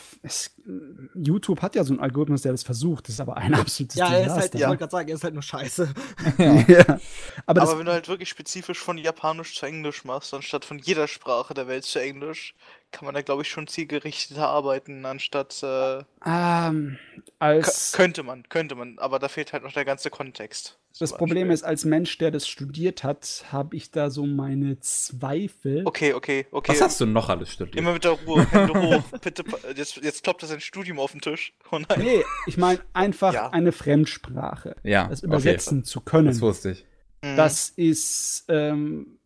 YouTube 1.15 1.61
hat 1.61 1.75
ja 1.75 1.83
so 1.83 1.91
einen 1.93 1.99
Algorithmus, 1.99 2.43
der 2.43 2.53
das 2.53 2.63
versucht, 2.63 3.07
das 3.07 3.15
ist 3.15 3.19
aber 3.21 3.35
ein 3.35 3.53
absolutes 3.53 3.97
Ja, 3.97 4.13
er 4.13 4.25
ist 4.27 4.31
halt, 4.31 4.55
ich 4.55 4.61
Ja. 4.61 4.69
wollte 4.69 4.79
gerade 4.79 4.91
sagen, 4.91 5.09
er 5.09 5.15
ist 5.15 5.23
halt 5.25 5.33
nur 5.33 5.43
scheiße. 5.43 5.93
ja. 6.37 6.99
Aber, 7.45 7.59
das, 7.59 7.69
Aber 7.69 7.79
wenn 7.79 7.85
du 7.85 7.91
halt 7.91 8.07
wirklich 8.07 8.29
spezifisch 8.29 8.79
von 8.79 8.97
Japanisch 8.97 9.55
zu 9.55 9.65
Englisch 9.65 10.05
machst, 10.05 10.33
anstatt 10.33 10.63
von 10.63 10.79
jeder 10.79 11.09
Sprache 11.09 11.53
der 11.53 11.67
Welt 11.67 11.83
zu 11.83 11.99
Englisch, 11.99 12.55
kann 12.91 13.05
man 13.05 13.13
da 13.15 13.21
glaube 13.21 13.41
ich 13.43 13.49
schon 13.49 13.67
zielgerichteter 13.67 14.47
arbeiten, 14.47 15.05
anstatt 15.05 15.61
äh, 15.63 16.03
ähm, 16.25 16.97
als 17.39 17.91
könnte 17.93 18.23
man, 18.23 18.47
könnte 18.49 18.75
man, 18.75 18.97
aber 18.99 19.19
da 19.19 19.27
fehlt 19.27 19.53
halt 19.53 19.63
noch 19.63 19.73
der 19.73 19.85
ganze 19.85 20.09
Kontext. 20.09 20.79
das 20.99 21.11
Problem 21.15 21.47
Beispiel. 21.49 21.53
ist, 21.53 21.63
als 21.63 21.85
Mensch, 21.85 22.17
der 22.17 22.31
das 22.31 22.47
studiert 22.47 23.03
hat, 23.03 23.45
habe 23.51 23.75
ich 23.75 23.91
da 23.91 24.09
so 24.09 24.25
meine 24.25 24.79
Zweifel. 24.79 25.83
Okay, 25.85 26.13
okay, 26.13 26.47
okay. 26.51 26.71
Was 26.71 26.81
hast 26.81 27.01
du 27.01 27.05
noch 27.05 27.29
alles 27.29 27.51
studiert? 27.53 27.75
Immer 27.75 27.93
mit 27.93 28.03
der 28.03 28.11
Ruhe, 28.11 28.49
Hände 28.49 28.73
hoch. 28.81 29.03
Bitte, 29.21 29.43
jetzt, 29.75 29.97
jetzt 29.97 30.23
kloppt 30.23 30.41
das 30.43 30.51
ein 30.51 30.61
Studium 30.61 30.99
auf 30.99 31.11
den 31.11 31.21
Tisch. 31.21 31.53
Oh 31.71 31.77
nein. 31.79 31.99
Nee, 31.99 32.23
ich 32.47 32.57
meine 32.57 32.79
einfach 32.93 33.33
Ja. 33.33 33.49
eine 33.51 33.71
Fremdsprache. 33.71 34.75
ja, 34.83 35.07
Das 35.07 35.19
okay. 35.19 35.27
übersetzen 35.27 35.83
zu 35.83 36.01
können. 36.01 36.27
Das 36.27 36.41
wusste 36.41 36.71
ich. 36.71 36.85
Mhm. 37.21 37.35
Das 37.35 37.69
ist, 37.69 38.45
ähm, 38.47 39.17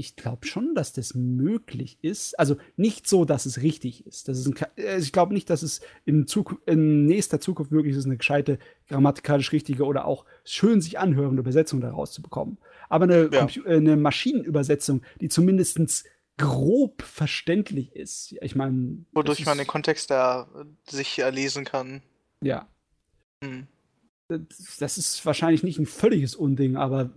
ich 0.00 0.16
glaube 0.16 0.46
schon, 0.46 0.74
dass 0.74 0.94
das 0.94 1.14
möglich 1.14 1.98
ist. 2.00 2.38
Also 2.38 2.56
nicht 2.76 3.06
so, 3.06 3.26
dass 3.26 3.44
es 3.44 3.60
richtig 3.60 4.06
ist. 4.06 4.28
Das 4.28 4.38
ist 4.38 4.46
ein, 4.46 4.56
äh, 4.76 4.98
ich 4.98 5.12
glaube 5.12 5.34
nicht, 5.34 5.50
dass 5.50 5.62
es 5.62 5.82
in, 6.06 6.26
in 6.66 7.06
nächster 7.06 7.38
Zukunft 7.38 7.70
möglich 7.70 7.94
ist, 7.94 8.06
eine 8.06 8.16
gescheite, 8.16 8.58
grammatikalisch 8.88 9.52
richtige 9.52 9.84
oder 9.84 10.06
auch 10.06 10.24
schön 10.44 10.80
sich 10.80 10.98
anhörende 10.98 11.40
Übersetzung 11.40 11.80
daraus 11.82 12.12
zu 12.12 12.22
bekommen. 12.22 12.56
Aber 12.88 13.04
eine, 13.04 13.28
Ja. 13.30 13.46
Äh, 13.66 13.76
eine 13.76 13.96
Maschinenübersetzung, 13.96 15.02
die 15.20 15.28
zumindest 15.28 16.06
grob 16.38 17.02
verständlich 17.02 17.94
ist. 17.94 18.34
Ich 18.40 18.56
meine, 18.56 19.04
Wodurch 19.12 19.44
man 19.44 19.58
den 19.58 19.66
Kontext 19.66 20.10
da 20.10 20.48
äh, 20.58 20.90
sich 20.90 21.18
erlesen 21.18 21.64
kann. 21.66 22.02
ja, 22.42 22.66
Hm. 23.44 23.66
das 24.78 24.98
ist 24.98 25.24
wahrscheinlich 25.26 25.62
nicht 25.62 25.78
ein 25.78 25.86
völliges 25.86 26.34
Unding, 26.34 26.76
aber 26.76 27.10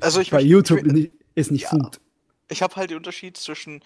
Also 0.00 0.20
ich 0.20 0.30
bei 0.30 0.40
YouTube 0.42 0.86
ich 0.86 1.12
ist 1.34 1.50
nicht 1.50 1.64
Ja. 1.64 1.70
gut. 1.70 2.00
Ich 2.48 2.62
habe 2.62 2.76
halt 2.76 2.90
den 2.90 2.98
Unterschied 2.98 3.36
zwischen 3.36 3.82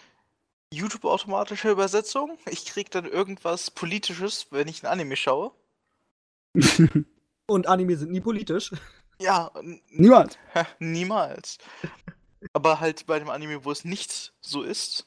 YouTube-automatischer 0.72 1.70
Übersetzung. 1.70 2.38
Ich 2.50 2.66
krieg 2.66 2.90
dann 2.90 3.04
irgendwas 3.06 3.70
Politisches, 3.70 4.48
wenn 4.50 4.66
ich 4.68 4.82
ein 4.82 4.86
Anime 4.86 5.16
schaue. 5.16 5.52
Und 7.46 7.66
Anime 7.68 7.96
sind 7.96 8.10
nie 8.10 8.20
politisch. 8.20 8.72
Ja, 9.20 9.50
n- 9.54 9.80
Niemand. 9.90 10.38
niemals. 10.80 11.58
Aber 12.52 12.80
halt 12.80 13.06
bei 13.06 13.18
dem 13.20 13.30
Anime, 13.30 13.64
wo 13.64 13.70
es 13.70 13.84
nicht 13.84 14.34
so 14.40 14.62
ist, 14.62 15.06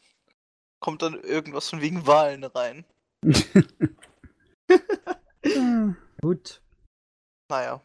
kommt 0.79 1.01
dann 1.01 1.13
irgendwas 1.19 1.69
von 1.69 1.81
wegen 1.81 2.07
Wahlen 2.07 2.43
rein. 2.45 2.85
Gut. 6.21 6.61
Naja. 7.49 7.81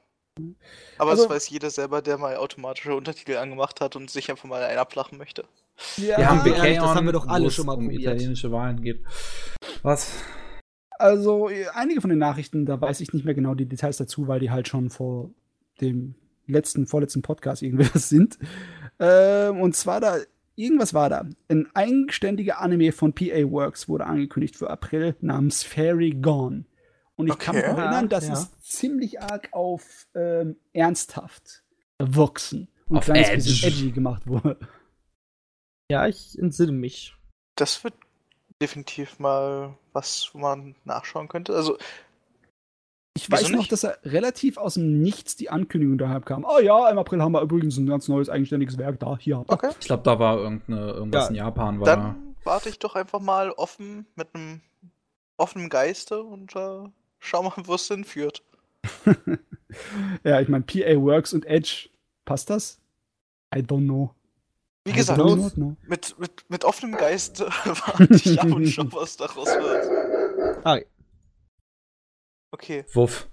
Aber 0.99 1.11
Also- 1.13 1.25
das 1.25 1.31
weiß 1.31 1.49
jeder 1.51 1.71
selber, 1.71 2.03
der 2.03 2.19
mal 2.19 2.37
automatische 2.37 2.95
Untertitel 2.95 3.37
angemacht 3.37 3.81
hat 3.81 3.95
und 3.97 4.11
sich 4.11 4.31
einfach 4.31 4.49
mal 4.49 4.63
einen 4.63 4.79
ablachen 4.79 5.17
möchte. 5.19 5.45
Ja, 5.97 6.19
Wir 6.19 6.31
haben 6.31 6.39
ehrlich, 6.47 6.55
BK 6.55 6.81
das 6.87 6.95
haben 6.95 7.07
wir 7.07 7.13
doch 7.13 7.27
alle 7.29 7.51
schon 7.51 7.67
mal 7.67 7.75
um 7.75 7.85
probiert. 7.85 8.03
italienische 8.03 8.51
Wahlen 8.53 8.83
geht. 8.83 9.03
Was? 9.83 10.13
Also, 10.91 11.51
einige 11.75 12.01
von 12.01 12.11
den 12.11 12.19
Nachrichten, 12.19 12.67
da 12.67 12.81
weiß 12.81 13.01
ich 13.01 13.13
nicht 13.13 13.25
mehr 13.25 13.35
genau 13.35 13.55
die 13.55 13.67
Details 13.67 13.97
dazu, 13.97 14.29
weil 14.29 14.41
die 14.41 14.51
halt 14.51 14.69
schon 14.69 14.91
vor 14.91 15.31
dem 15.81 16.15
letzten, 16.47 16.87
vorletzten 16.87 17.23
Podcast 17.23 17.63
irgendwas 17.63 18.09
sind. 18.09 18.39
Ähm, 19.01 19.61
und 19.61 19.75
zwar 19.75 20.01
da, 20.01 20.17
irgendwas 20.57 20.95
war 20.95 21.11
da. 21.11 21.27
Ein 21.49 21.69
eigenständiger 21.75 22.61
Anime 22.61 22.93
von 22.93 23.13
PA 23.13 23.51
Works 23.51 23.89
wurde 23.89 24.07
angekündigt 24.07 24.57
für 24.57 24.71
April 24.71 25.17
namens 25.21 25.63
Fairy 25.65 26.11
Gone. 26.11 26.65
Und 27.17 27.29
ich 27.29 27.39
kann 27.39 27.55
mich 27.55 27.65
Okay. 27.65 27.81
erinnern, 27.81 28.09
das 28.09 28.27
Ja. 28.27 28.33
ist 28.35 28.65
ziemlich 28.73 29.21
arg 29.21 29.49
auf 29.53 30.07
ähm, 30.15 30.57
ernsthaft 30.73 31.63
erwachsen 31.99 32.69
und 32.89 32.99
Auf 32.99 33.09
ein 33.09 33.23
kleines 33.23 33.29
Edge. 33.31 33.45
bisschen 33.45 33.69
edgy 33.73 33.91
gemacht 33.93 34.27
wurde. 34.27 34.59
Ja, 35.91 36.07
ich 36.09 36.37
entsinne 36.39 36.73
mich. 36.73 37.15
Das 37.57 37.85
wird 37.85 37.95
definitiv 38.61 39.19
mal 39.19 39.77
was 39.93 40.31
man 40.35 40.75
nachschauen 40.85 41.29
könnte? 41.29 41.55
Also, 41.55 41.79
Ich 43.17 43.31
weiß 43.31 43.51
noch, 43.51 43.61
nicht? 43.61 43.71
dass 43.71 43.85
er 43.85 43.99
relativ 44.05 44.57
aus 44.57 44.75
dem 44.75 45.01
Nichts 45.03 45.37
die 45.37 45.51
Ankündigung 45.51 45.99
daher 45.99 46.21
kam. 46.21 46.45
Oh 46.45 46.59
ja, 46.59 46.91
im 46.91 46.99
April 46.99 47.23
haben 47.23 47.31
wir 47.33 47.43
übrigens 47.43 47.77
ein 47.77 47.87
ganz 47.87 48.09
neues 48.09 48.29
eigenständiges 48.29 48.77
Werk 48.77 48.99
da. 48.99 49.17
Hier 49.19 49.45
okay. 49.47 49.71
Ich 49.79 49.87
glaube, 49.87 50.03
da 50.03 50.19
war 50.19 50.39
irgendeine, 50.39 50.91
irgendwas 50.91 51.25
Ja, 51.25 51.29
in 51.29 51.35
Japan. 51.37 51.79
War 51.79 51.87
da. 51.87 51.95
Dann 51.97 52.37
warte 52.43 52.69
ich 52.71 52.81
doch 52.81 52.97
einfach 52.97 53.21
mal 53.21 53.51
offen 53.53 54.07
mit 54.17 54.35
einem 54.35 54.63
offenen 55.37 55.69
Geiste 55.69 56.23
und 56.25 56.57
äh, 56.57 56.89
schau 57.25 57.43
mal, 57.43 57.53
wo 57.65 57.75
es 57.75 57.89
hinführt. 57.89 58.43
Ja, 60.23 60.41
ich 60.41 60.49
meine, 60.49 60.63
PA 60.63 60.95
Works 61.01 61.33
und 61.33 61.47
Edge. 61.47 61.89
Passt 62.25 62.49
das? 62.49 62.81
I 63.53 63.59
don't 63.59 63.87
know. 63.87 64.15
Wie 64.85 64.93
I 64.93 64.95
gesagt, 64.95 65.19
mit, 65.19 66.17
mit, 66.19 66.45
mit 66.49 66.65
offenem 66.65 66.97
Geist 66.97 67.41
äh, 67.41 67.45
warte 67.65 68.09
ich 68.15 68.41
ab 68.41 68.53
und 68.53 68.67
schau, 68.69 68.85
was 68.93 69.17
daraus 69.17 69.49
wird. 69.49 70.65
Ah, 70.65 70.79
Okay. 72.53 72.85
Wuff. 72.93 73.27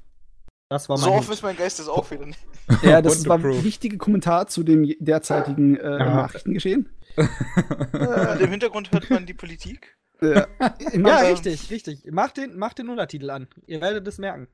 das 0.67 0.89
war 0.89 0.97
mein 0.97 1.03
So 1.03 1.11
offen 1.11 1.33
ist 1.33 1.43
mein 1.43 1.55
Geist 1.55 1.77
jetzt 1.77 1.89
auch 1.89 2.09
wieder 2.09 2.25
nicht. 2.25 2.39
Ja, 2.81 3.03
das 3.03 3.27
war 3.27 3.37
ein 3.37 3.63
wichtiger 3.63 3.97
Kommentar 3.97 4.47
zu 4.47 4.63
dem 4.63 4.95
derzeitigen 4.99 5.75
äh. 5.75 5.99
Nachrichtengeschehen. 5.99 6.89
Und 7.17 8.41
Im 8.41 8.49
Hintergrund 8.49 8.91
hört 8.91 9.09
man 9.11 9.27
die 9.27 9.33
Politik. 9.35 9.95
Ja, 10.21 10.47
Ähm, 10.93 11.05
richtig, 11.05 11.69
richtig. 11.71 12.03
Mach 12.11 12.31
den, 12.31 12.57
mach 12.57 12.73
den 12.73 12.89
Untertitel 12.89 13.29
an. 13.29 13.47
Ihr 13.65 13.81
werdet 13.81 14.07
es 14.07 14.17
merken. 14.17 14.47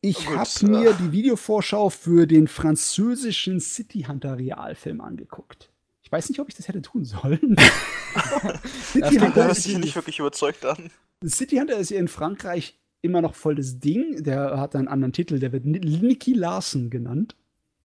Ich 0.00 0.26
Gut, 0.26 0.36
habe 0.36 0.48
äh. 0.62 0.66
mir 0.66 0.92
die 0.94 1.12
Videovorschau 1.12 1.90
für 1.90 2.26
den 2.26 2.46
französischen 2.46 3.58
City 3.60 4.04
Hunter 4.08 4.38
Realfilm 4.38 5.00
angeguckt. 5.00 5.70
Ich 6.02 6.12
weiß 6.12 6.28
nicht, 6.28 6.40
ob 6.40 6.48
ich 6.48 6.54
das 6.54 6.68
hätte 6.68 6.80
tun 6.82 7.04
sollen. 7.04 7.56
City, 8.82 9.00
klingt 9.08 9.22
Hunter 9.22 9.50
ist, 9.50 9.64
sich 9.64 9.76
nicht 9.78 9.94
wirklich 9.96 10.20
überzeugt 10.20 10.64
an. 10.64 10.90
City 11.26 11.56
Hunter 11.56 11.76
ist 11.76 11.90
ja 11.90 11.98
in 11.98 12.08
Frankreich 12.08 12.78
immer 13.02 13.20
noch 13.20 13.34
voll 13.34 13.56
das 13.56 13.78
Ding. 13.80 14.22
Der 14.22 14.58
hat 14.60 14.76
einen 14.76 14.88
anderen 14.88 15.12
Titel, 15.12 15.38
der 15.40 15.52
wird 15.52 15.64
Ni- 15.64 15.80
Nicky 15.80 16.32
Larson 16.32 16.90
genannt. 16.90 17.34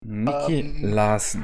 Niki 0.03 0.59
Ähm, 0.61 0.91
Larsen. 0.91 1.43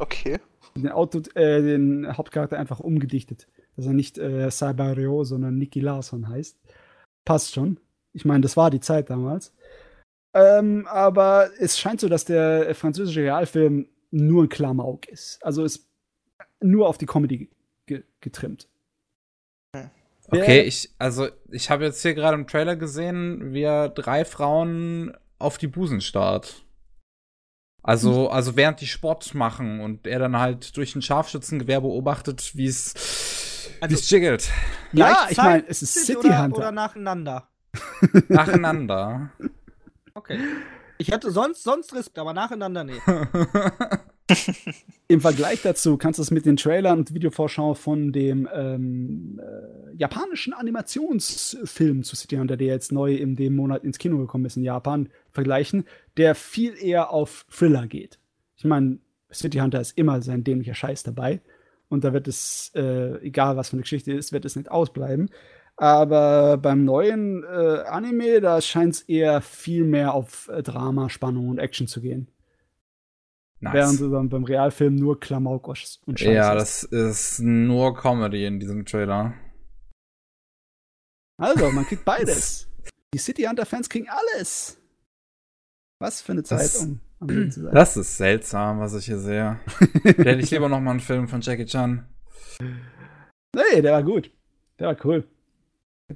Okay. 0.00 0.38
Den, 0.74 0.88
Auto, 0.88 1.20
äh, 1.34 1.60
den 1.62 2.16
Hauptcharakter 2.16 2.58
einfach 2.58 2.80
umgedichtet. 2.80 3.46
Dass 3.78 3.86
er 3.86 3.92
nicht 3.92 4.18
äh, 4.18 4.50
Cyberio, 4.50 5.22
sondern 5.22 5.56
Nicky 5.56 5.78
Larson 5.78 6.28
heißt. 6.28 6.58
Passt 7.24 7.54
schon. 7.54 7.78
Ich 8.12 8.24
meine, 8.24 8.40
das 8.40 8.56
war 8.56 8.70
die 8.70 8.80
Zeit 8.80 9.08
damals. 9.08 9.54
Ähm, 10.34 10.84
aber 10.88 11.50
es 11.60 11.78
scheint 11.78 12.00
so, 12.00 12.08
dass 12.08 12.24
der 12.24 12.74
französische 12.74 13.20
Realfilm 13.22 13.88
nur 14.10 14.42
ein 14.44 14.48
Klamauk 14.48 15.06
ist. 15.06 15.38
Also 15.44 15.62
ist 15.62 15.86
nur 16.60 16.88
auf 16.88 16.98
die 16.98 17.06
Comedy 17.06 17.50
ge 17.86 18.02
getrimmt. 18.20 18.66
Okay, 20.26 20.44
Der- 20.46 20.66
ich, 20.66 20.90
also, 20.98 21.28
ich 21.50 21.70
habe 21.70 21.84
jetzt 21.84 22.02
hier 22.02 22.14
gerade 22.14 22.34
im 22.36 22.48
Trailer 22.48 22.74
gesehen, 22.74 23.52
wie 23.54 23.62
er 23.62 23.88
drei 23.88 24.24
Frauen 24.24 25.16
auf 25.38 25.56
die 25.56 25.68
Busen 25.68 26.00
starrt. 26.00 26.64
Also, 27.82 28.28
also 28.28 28.56
während 28.56 28.80
die 28.80 28.86
Sport 28.88 29.34
machen 29.34 29.80
und 29.80 30.06
er 30.06 30.18
dann 30.18 30.36
halt 30.36 30.76
durch 30.76 30.94
ein 30.96 31.00
Scharfschützengewehr 31.00 31.80
beobachtet, 31.80 32.56
wie 32.56 32.66
es 32.66 32.92
Also- 33.80 33.94
wie 33.94 33.98
es 33.98 34.10
jiggelt. 34.10 34.50
Ja, 34.92 35.26
ich 35.30 35.36
meine, 35.36 35.64
es 35.68 35.82
ist 35.82 35.94
City 35.94 36.28
oder, 36.28 36.42
Hunter. 36.42 36.58
Oder 36.58 36.72
nacheinander. 36.72 37.48
Nacheinander. 38.28 39.30
Okay. 40.14 40.38
Ich 40.98 41.10
hätte 41.10 41.30
sonst, 41.30 41.62
sonst 41.62 41.94
Respekt, 41.94 42.18
aber 42.18 42.32
nacheinander 42.32 42.84
nee. 42.84 43.00
Im 45.08 45.20
Vergleich 45.20 45.62
dazu 45.62 45.96
kannst 45.96 46.18
du 46.18 46.22
es 46.22 46.30
mit 46.30 46.44
den 46.44 46.56
Trailern 46.56 46.98
und 46.98 47.14
Videovorschau 47.14 47.74
von 47.74 48.12
dem 48.12 48.48
ähm, 48.52 49.40
äh, 49.40 49.96
japanischen 49.96 50.52
Animationsfilm 50.52 52.02
zu 52.02 52.16
City 52.16 52.36
Hunter, 52.36 52.56
der 52.56 52.66
jetzt 52.66 52.92
neu 52.92 53.14
in 53.14 53.36
dem 53.36 53.56
Monat 53.56 53.84
ins 53.84 53.98
Kino 53.98 54.18
gekommen 54.18 54.44
ist 54.44 54.56
in 54.56 54.64
Japan, 54.64 55.08
vergleichen, 55.30 55.84
der 56.16 56.34
viel 56.34 56.74
eher 56.78 57.10
auf 57.10 57.46
Thriller 57.50 57.86
geht. 57.86 58.18
Ich 58.56 58.64
meine, 58.64 58.98
City 59.32 59.58
Hunter 59.58 59.80
ist 59.80 59.96
immer 59.96 60.20
sein 60.20 60.44
dämlicher 60.44 60.74
Scheiß 60.74 61.04
dabei 61.04 61.40
und 61.88 62.04
da 62.04 62.12
wird 62.12 62.28
es, 62.28 62.70
äh, 62.74 63.18
egal 63.20 63.56
was 63.56 63.70
für 63.70 63.74
eine 63.74 63.82
Geschichte 63.82 64.12
ist, 64.12 64.32
wird 64.32 64.44
es 64.44 64.56
nicht 64.56 64.70
ausbleiben. 64.70 65.30
Aber 65.76 66.56
beim 66.58 66.84
neuen 66.84 67.44
äh, 67.44 67.82
Anime, 67.86 68.40
da 68.40 68.60
scheint 68.60 68.94
es 68.94 69.02
eher 69.02 69.40
viel 69.40 69.84
mehr 69.84 70.12
auf 70.12 70.48
äh, 70.48 70.62
Drama, 70.62 71.08
Spannung 71.08 71.48
und 71.48 71.58
Action 71.58 71.86
zu 71.86 72.00
gehen. 72.00 72.28
Während 73.60 73.92
nice. 73.92 73.98
du 73.98 74.10
dann 74.10 74.28
beim 74.28 74.44
Realfilm 74.44 74.94
nur 74.94 75.18
Klamauk 75.18 75.66
und 75.68 75.76
Scheiße 76.18 76.32
Ja, 76.32 76.54
das 76.54 76.84
ist 76.84 77.40
nur 77.40 77.94
Comedy 77.96 78.44
in 78.44 78.60
diesem 78.60 78.84
Trailer. 78.84 79.34
Also, 81.40 81.70
man 81.70 81.84
kriegt 81.88 82.04
beides. 82.04 82.68
Die 83.14 83.18
City 83.18 83.44
Hunter-Fans 83.44 83.88
kriegen 83.88 84.08
alles. 84.08 84.80
Was 86.00 86.22
für 86.22 86.32
eine 86.32 86.44
Zeit, 86.44 86.60
Das- 86.60 86.88
um 87.20 87.50
zu 87.50 87.62
sein. 87.62 87.74
Das 87.74 87.96
ist 87.96 88.16
seltsam, 88.16 88.78
was 88.80 88.94
ich 88.94 89.06
hier 89.06 89.18
sehe. 89.18 89.58
Da 90.04 90.10
hätte 90.10 90.40
ich 90.40 90.50
lieber 90.50 90.68
noch 90.68 90.80
mal 90.80 90.92
einen 90.92 91.00
Film 91.00 91.28
von 91.28 91.40
Jackie 91.40 91.66
Chan. 91.66 92.06
nee, 92.60 93.82
der 93.82 93.92
war 93.92 94.02
gut. 94.02 94.30
Der 94.78 94.88
war 94.88 94.96
cool. 95.04 95.26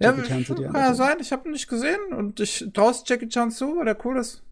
Ja, 0.00 0.10
Jackie 0.14 0.28
Chan 0.28 0.44
City 0.44 0.54
kann 0.62 0.66
Hunter 0.68 0.80
ja 0.80 0.94
sein, 0.94 1.16
ich 1.20 1.32
habe 1.32 1.48
ihn 1.48 1.52
nicht 1.52 1.68
gesehen 1.68 2.12
und 2.16 2.40
ich 2.40 2.70
traust 2.72 3.08
Jackie 3.08 3.28
Chan 3.28 3.50
zu, 3.50 3.76
weil 3.76 3.84
der 3.84 4.04
cool 4.06 4.16
ist. 4.18 4.42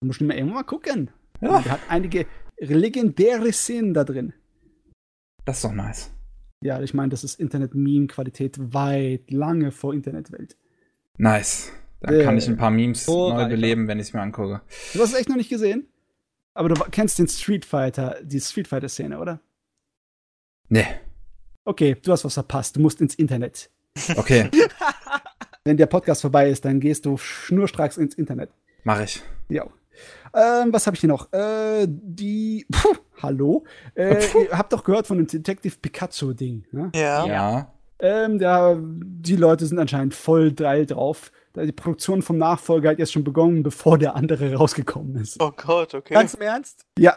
Du 0.00 0.08
musst 0.08 0.20
immer 0.20 0.34
irgendwann 0.34 0.56
mal 0.56 0.62
gucken. 0.64 1.10
Ja, 1.40 1.60
Der 1.62 1.72
hat 1.72 1.80
einige 1.88 2.26
legendäre 2.58 3.52
Szenen 3.52 3.94
da 3.94 4.04
drin. 4.04 4.34
das 5.44 5.56
ist 5.56 5.64
doch 5.64 5.72
nice. 5.72 6.10
Ja, 6.62 6.80
ich 6.80 6.94
meine, 6.94 7.10
das 7.10 7.24
ist 7.24 7.40
Internet-Meme-Qualität 7.40 8.56
weit, 8.72 9.30
lange 9.30 9.70
vor 9.70 9.92
Internetwelt. 9.94 10.56
Nice. 11.18 11.70
Dann 12.06 12.22
kann 12.24 12.38
ich 12.38 12.46
ein 12.48 12.56
paar 12.56 12.70
Memes 12.70 13.04
So 13.04 13.32
neu 13.32 13.46
beleben, 13.48 13.88
wenn 13.88 13.98
ich 13.98 14.08
es 14.08 14.12
mir 14.12 14.20
angucke. 14.20 14.60
Du 14.92 15.00
hast 15.00 15.12
es 15.12 15.18
echt 15.18 15.28
noch 15.28 15.36
nicht 15.36 15.50
gesehen? 15.50 15.86
Aber 16.54 16.68
du 16.68 16.74
kennst 16.90 17.18
den 17.18 17.28
Street 17.28 17.64
Fighter, 17.64 18.18
die 18.22 18.40
Street 18.40 18.68
Fighter-Szene, 18.68 19.18
oder? 19.18 19.40
Nee. 20.68 20.86
Okay, 21.64 21.96
du 22.02 22.12
hast 22.12 22.24
was 22.24 22.34
verpasst. 22.34 22.76
Du 22.76 22.80
musst 22.80 23.00
ins 23.00 23.14
Internet. 23.14 23.70
Okay, 24.16 24.50
Wenn 25.64 25.78
der 25.78 25.86
Podcast 25.86 26.20
vorbei 26.20 26.50
ist, 26.50 26.64
dann 26.66 26.78
gehst 26.78 27.06
du 27.06 27.16
schnurstracks 27.16 27.96
ins 27.96 28.14
Internet. 28.14 28.50
mache 28.82 29.04
ich. 29.04 29.22
Ja. 29.48 29.64
Ähm, 30.34 30.72
was 30.72 30.86
habe 30.86 30.94
ich 30.94 31.00
hier 31.00 31.08
noch? 31.08 31.32
Äh, 31.32 31.86
die. 31.88 32.66
Puh, 32.70 32.94
hallo? 33.22 33.64
Äh, 33.94 34.16
Puh. 34.16 34.42
ihr 34.42 34.58
habt 34.58 34.72
doch 34.74 34.84
gehört 34.84 35.06
von 35.06 35.16
dem 35.16 35.26
Detective 35.26 35.76
Pikachu-Ding. 35.80 36.66
Ne? 36.72 36.90
Ja. 36.94 37.26
Ja. 37.26 37.72
Ähm, 38.00 38.38
da, 38.38 38.76
die 38.78 39.36
Leute 39.36 39.64
sind 39.64 39.78
anscheinend 39.78 40.14
voll 40.14 40.52
geil 40.52 40.84
drauf. 40.84 41.32
Die 41.56 41.72
Produktion 41.72 42.22
vom 42.22 42.36
Nachfolger 42.38 42.90
hat 42.90 42.98
jetzt 42.98 43.12
schon 43.12 43.22
begonnen, 43.24 43.62
bevor 43.62 43.96
der 43.96 44.16
andere 44.16 44.54
rausgekommen 44.54 45.16
ist. 45.16 45.40
Oh 45.40 45.52
Gott, 45.56 45.94
okay. 45.94 46.14
Ganz 46.14 46.34
im 46.34 46.40
Ernst? 46.42 46.84
Ja, 46.98 47.16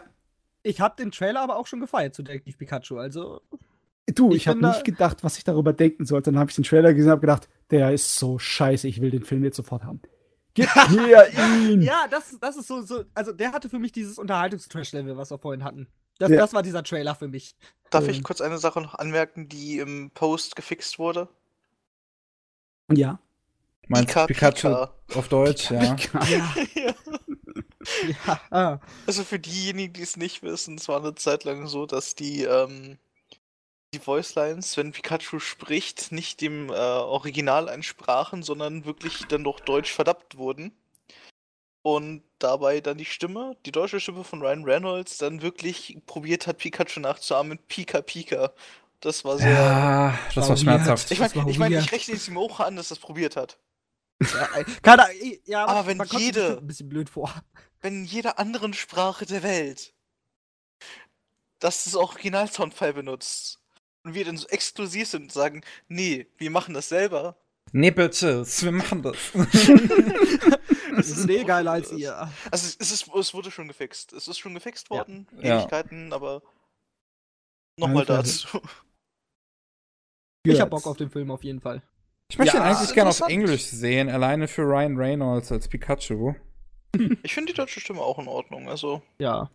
Ich 0.62 0.80
habe 0.80 0.94
den 0.96 1.10
Trailer 1.10 1.40
aber 1.40 1.56
auch 1.56 1.66
schon 1.66 1.80
gefeiert 1.80 2.14
zu 2.14 2.22
Detective 2.22 2.56
Pikachu, 2.56 2.98
also. 2.98 3.40
du, 4.06 4.30
Ich 4.30 4.36
ich, 4.38 4.48
habe 4.48 4.64
nicht 4.64 4.84
gedacht, 4.84 5.24
was 5.24 5.38
ich 5.38 5.44
darüber 5.44 5.72
denken 5.72 6.04
sollte. 6.06 6.30
Dann 6.30 6.38
habe 6.38 6.50
ich 6.50 6.54
den 6.56 6.64
Trailer 6.64 6.94
gesehen 6.94 7.08
und 7.08 7.12
habe 7.12 7.20
gedacht, 7.22 7.48
der 7.70 7.92
ist 7.92 8.16
so 8.16 8.38
scheiße, 8.38 8.86
ich 8.86 9.00
will 9.00 9.10
den 9.10 9.24
Film 9.24 9.42
jetzt 9.44 9.56
sofort 9.56 9.82
haben. 9.84 10.00
Gib 10.54 10.68
mir 10.90 11.26
ihn! 11.30 11.82
Ja, 11.82 12.06
das, 12.10 12.36
das 12.40 12.56
ist 12.56 12.66
so, 12.68 12.82
so. 12.82 13.04
Also, 13.14 13.32
der 13.32 13.52
hatte 13.52 13.68
für 13.68 13.78
mich 13.78 13.92
dieses 13.92 14.18
Unterhaltungstrash-Level, 14.18 15.16
was 15.16 15.30
wir 15.30 15.38
vorhin 15.38 15.64
hatten. 15.64 15.88
Das, 16.18 16.30
Ja. 16.30 16.36
das 16.38 16.52
war 16.52 16.62
dieser 16.62 16.82
Trailer 16.82 17.14
für 17.14 17.28
mich. 17.28 17.56
Darf 17.90 18.04
ähm. 18.04 18.10
ich 18.10 18.22
kurz 18.24 18.40
eine 18.40 18.58
Sache 18.58 18.80
noch 18.80 18.94
anmerken, 18.94 19.48
die 19.48 19.78
im 19.78 20.10
Post 20.12 20.56
gefixt 20.56 20.98
wurde? 20.98 21.28
Ja. 22.92 23.20
Meinst 23.88 24.08
Pika, 24.08 24.26
Pikachu 24.26 24.68
Pika. 24.68 24.94
auf 25.14 25.28
Deutsch, 25.28 25.70
ja. 25.70 25.94
Pika. 25.94 26.20
Ja. 26.28 26.54
ja. 26.74 28.40
Ah. 28.50 28.78
Also 29.06 29.24
für 29.24 29.38
diejenigen, 29.38 29.94
die 29.94 30.02
es 30.02 30.16
nicht 30.16 30.42
wissen, 30.42 30.76
es 30.76 30.88
war 30.88 30.98
eine 31.00 31.14
Zeit 31.14 31.44
lang 31.44 31.66
so, 31.66 31.86
dass 31.86 32.14
die, 32.14 32.42
ähm, 32.42 32.98
die 33.94 34.06
Voicelines, 34.06 34.76
wenn 34.76 34.92
Pikachu 34.92 35.38
spricht, 35.38 36.12
nicht 36.12 36.40
dem 36.40 36.68
äh, 36.68 36.74
Original 36.74 37.68
entsprachen, 37.68 38.42
sondern 38.42 38.84
wirklich 38.84 39.26
dann 39.28 39.44
doch 39.44 39.60
deutsch 39.60 39.92
verdubbt 39.92 40.36
wurden. 40.36 40.72
Und 41.82 42.22
dabei 42.38 42.80
dann 42.80 42.98
die 42.98 43.06
Stimme, 43.06 43.56
die 43.64 43.72
deutsche 43.72 44.00
Stimme 44.00 44.24
von 44.24 44.42
Ryan 44.42 44.64
Reynolds, 44.64 45.16
dann 45.18 45.40
wirklich 45.40 45.96
probiert 46.06 46.46
hat, 46.46 46.58
Pikachu 46.58 47.00
nachzuahmen 47.00 47.50
mit 47.50 47.68
Pika 47.68 48.02
Pika. 48.02 48.52
Das 49.00 49.24
war 49.24 49.38
sehr. 49.38 49.52
Ja, 49.52 50.18
das 50.34 50.48
war 50.48 50.56
schmerzhaft. 50.56 51.10
Ich 51.10 51.18
Das 51.18 51.34
meine, 51.34 51.50
ich, 51.50 51.58
mein, 51.58 51.72
ich 51.72 51.92
rechne 51.92 52.14
es 52.14 52.28
ihm 52.28 52.36
auch 52.36 52.60
an, 52.60 52.76
dass 52.76 52.90
er 52.90 52.96
es 52.96 52.98
probiert 52.98 53.36
hat. 53.36 53.58
Ja, 54.22 54.48
ey, 54.56 54.64
keine 54.82 55.04
Ahnung, 55.04 55.16
ja, 55.44 55.64
Aber 55.66 55.86
wenn 55.86 55.96
man 55.96 56.08
kommt 56.08 56.18
sich 56.20 56.26
jede- 56.34 56.58
ein 56.58 56.66
bisschen 56.66 56.88
blöd 56.88 57.08
vor. 57.08 57.32
wenn 57.80 57.98
in 58.00 58.04
jeder 58.04 58.38
anderen 58.38 58.74
Sprache 58.74 59.26
der 59.26 59.42
Welt 59.42 59.94
das 61.60 61.84
das 61.84 61.94
Original-Soundfile 61.94 62.94
benutzt 62.94 63.60
und 64.04 64.14
wir 64.14 64.24
dann 64.24 64.36
so 64.36 64.46
exklusiv 64.48 65.08
sind 65.08 65.22
und 65.22 65.32
sagen, 65.32 65.62
nee, 65.88 66.26
wir 66.36 66.50
machen 66.50 66.74
das 66.74 66.88
selber. 66.88 67.36
Nee, 67.72 67.90
bitte, 67.90 68.44
wir 68.46 68.72
machen 68.72 69.02
das. 69.02 69.16
Das 70.96 71.10
ist 71.10 71.28
eh 71.30 71.44
geiler 71.44 71.70
als 71.72 71.92
ihr. 71.92 72.12
Also 72.50 72.74
es, 72.80 72.90
ist, 72.90 73.08
es 73.14 73.32
wurde 73.34 73.52
schon 73.52 73.68
gefixt. 73.68 74.12
Es 74.12 74.26
ist 74.26 74.38
schon 74.38 74.52
gefixt 74.54 74.88
Ja. 74.90 74.96
worden, 74.96 75.28
Ja. 75.40 75.60
Ewigkeiten, 75.60 76.12
aber 76.12 76.42
nochmal 77.76 78.04
dazu. 78.04 78.60
Ich 80.42 80.60
hab 80.60 80.70
Bock 80.70 80.86
auf 80.88 80.96
den 80.96 81.08
Film 81.08 81.30
auf 81.30 81.44
jeden 81.44 81.60
Fall. 81.60 81.82
Ich 82.30 82.38
möchte 82.38 82.56
Ja, 82.56 82.62
ihn 82.62 82.66
eigentlich 82.74 82.94
gerne 82.94 83.10
auf. 83.10 83.20
Englisch 83.20 83.64
sehen, 83.64 84.08
alleine 84.10 84.48
für 84.48 84.62
Ryan 84.62 84.96
Reynolds 84.96 85.52
als 85.52 85.68
Pikachu. 85.68 86.34
Ich 87.22 87.34
finde 87.34 87.52
die 87.52 87.56
deutsche 87.56 87.80
Stimme 87.80 88.00
auch 88.00 88.18
in 88.18 88.28
Ordnung. 88.28 88.68
Also, 88.68 89.02
Ja. 89.18 89.50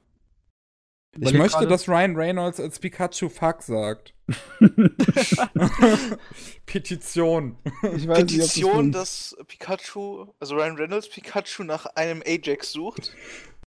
Ich 1.15 1.21
Überleg 1.21 1.41
möchte, 1.41 1.67
dass 1.67 1.87
Ryan 1.87 2.15
Reynolds 2.15 2.59
als 2.59 2.79
Pikachu 2.79 3.29
Fuck 3.29 3.61
sagt. 3.61 4.15
Petition. 6.65 7.57
Ich 7.95 8.07
weiß 8.07 8.19
Petition, 8.19 8.91
dass 8.91 9.35
Pikachu, 9.47 10.27
also 10.39 10.55
Ryan 10.55 10.75
Reynolds 10.77 11.09
Pikachu 11.09 11.63
nach 11.63 11.85
einem 11.95 12.23
Ajax 12.25 12.71
sucht. 12.71 13.13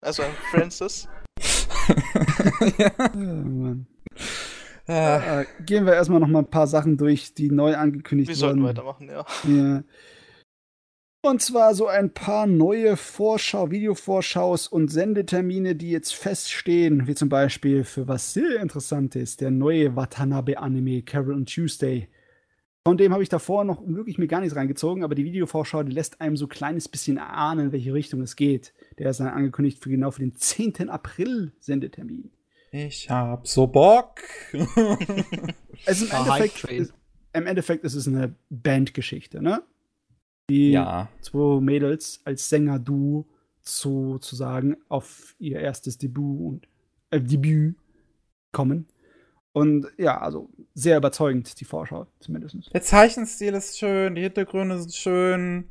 Also 0.02 0.24
einem 0.24 0.36
Francis. 0.52 1.08
ja. 2.78 2.92
Oh, 3.14 3.18
Mann. 3.18 3.88
Ah, 4.88 5.42
Äh, 5.42 5.46
gehen 5.66 5.86
wir 5.86 5.94
erstmal 5.94 6.20
noch 6.20 6.28
mal 6.28 6.40
ein 6.40 6.50
paar 6.50 6.68
Sachen 6.68 6.98
durch, 6.98 7.34
die 7.34 7.50
neu 7.50 7.76
angekündigt 7.76 8.30
Wir 8.30 8.36
wurden. 8.36 8.62
sollten 8.62 8.64
weitermachen, 8.64 9.10
ja. 9.10 9.26
Ja. 9.48 9.84
Und 11.24 11.42
zwar 11.42 11.74
so 11.74 11.88
ein 11.88 12.14
paar 12.14 12.46
neue 12.46 12.98
Vorschau, 12.98 13.72
Videovorschaus 13.72 14.68
und 14.68 14.90
Sendetermine, 14.92 15.76
die 15.76 15.90
jetzt 15.90 16.14
feststehen, 16.14 17.08
wie 17.08 17.16
zum 17.16 17.30
Beispiel 17.30 17.84
für 17.84 18.08
was 18.08 18.34
sehr 18.34 18.60
interessant 18.62 19.16
ist, 19.16 19.42
der 19.42 19.50
neue 19.50 19.96
Watanabe-Anime 19.96 21.02
Carol 21.02 21.34
und 21.34 21.52
Tuesday. 21.52 22.10
Von 22.88 22.98
dem 22.98 23.12
habe 23.12 23.24
ich 23.24 23.30
davor 23.30 23.64
noch 23.64 23.82
wirklich 23.88 24.20
mir 24.20 24.28
gar 24.28 24.42
nichts 24.42 24.56
reingezogen, 24.56 25.04
aber 25.04 25.16
die 25.16 25.26
Videovorschau, 25.26 25.82
die 25.82 25.94
lässt 25.94 26.22
einem 26.22 26.38
so 26.38 26.46
ein 26.46 26.50
kleines 26.50 26.88
bisschen 26.88 27.18
ahnen, 27.18 27.68
in 27.68 27.72
welche 27.72 27.96
Richtung 27.96 28.22
es 28.22 28.36
geht. 28.36 28.76
Der 29.00 29.10
ist 29.10 29.20
dann 29.20 29.30
angekündigt 29.30 29.82
für 29.84 29.90
genau 29.90 30.12
für 30.12 30.22
den 30.22 30.36
10. 30.36 30.90
April 30.90 31.54
Sendetermin. 31.60 32.30
Ich 32.76 33.10
hab 33.10 33.48
so 33.48 33.68
Bock. 33.68 34.22
Also 35.86 36.06
im 36.06 36.12
Endeffekt, 36.12 36.64
ist, 36.64 36.94
im 37.34 37.46
Endeffekt 37.46 37.84
ist 37.84 37.94
es 37.94 38.08
eine 38.08 38.34
Bandgeschichte, 38.50 39.44
ne? 39.44 39.62
Die 40.50 40.72
ja. 40.72 41.10
zwei 41.22 41.62
Mädels 41.62 42.22
als 42.24 42.50
Sänger-Duo 42.50 43.28
sozusagen 43.62 44.78
auf 44.88 45.36
ihr 45.38 45.60
erstes 45.60 46.00
Debüt 46.00 46.40
und 46.40 46.68
äh, 47.12 47.22
Debüt 47.22 47.76
kommen. 48.52 48.88
Und 49.52 49.86
ja, 49.98 50.20
also 50.20 50.50
sehr 50.74 50.98
überzeugend, 50.98 51.60
die 51.60 51.66
Vorschau 51.66 52.08
zumindest. 52.20 52.74
Der 52.74 52.82
Zeichenstil 52.82 53.54
ist 53.54 53.78
schön, 53.78 54.16
die 54.16 54.24
Hintergründe 54.24 54.80
sind 54.80 54.96
schön. 54.96 55.70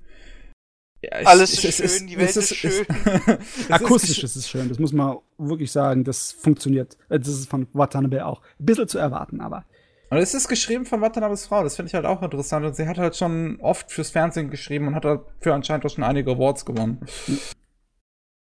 Ja, 1.10 1.20
ich- 1.20 1.26
Alles 1.26 1.52
ist 1.65 1.81
es 1.81 1.99
schön, 1.99 2.07
die 2.07 2.16
Welt 2.16 2.31
es 2.31 2.36
ist 2.36 2.55
schön. 2.57 2.86
es 2.86 3.70
Akustisch 3.70 4.23
ist 4.23 4.36
es 4.36 4.49
schön, 4.49 4.68
das 4.68 4.78
muss 4.78 4.92
man 4.92 5.18
wirklich 5.39 5.70
sagen, 5.73 6.05
das 6.05 6.33
funktioniert. 6.33 6.97
Äh, 7.08 7.18
Das 7.18 7.28
ist 7.28 7.49
von 7.49 7.66
Watanabe 7.73 8.24
auch 8.24 8.41
ein 8.60 8.66
bisschen 8.66 8.89
zu 8.89 8.99
erwarten, 8.99 9.41
aber 9.41 9.65
Und 10.10 10.18
es 10.18 10.33
ist 10.34 10.49
geschrieben 10.49 10.86
von 10.86 11.00
Watanabes 11.00 11.47
Frau, 11.47 11.62
das 11.65 11.76
finde 11.76 11.89
ich 11.89 11.94
halt 11.94 12.07
auch 12.07 12.23
interessant. 12.23 12.65
Und 12.65 12.76
sie 12.76 12.86
hat 12.86 12.99
halt 12.99 13.16
schon 13.16 13.58
oft 13.60 13.91
fürs 13.91 14.10
Fernsehen 14.10 14.50
geschrieben 14.50 14.86
und 14.89 14.94
hat 14.94 15.05
dafür 15.05 15.55
anscheinend 15.55 15.84
auch 15.86 15.91
schon 15.91 16.05
einige 16.05 16.31
Awards 16.33 16.65
gewonnen. 16.65 17.00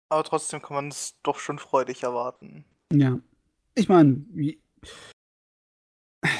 Aber 0.09 0.23
trotzdem 0.23 0.61
kann 0.61 0.75
man 0.75 0.87
es 0.87 1.15
doch 1.23 1.37
schon 1.39 1.59
freudig 1.59 2.03
erwarten. 2.03 2.65
ja. 2.93 3.19
Ich 3.75 3.87
meine, 3.87 4.25
wie. 4.33 4.59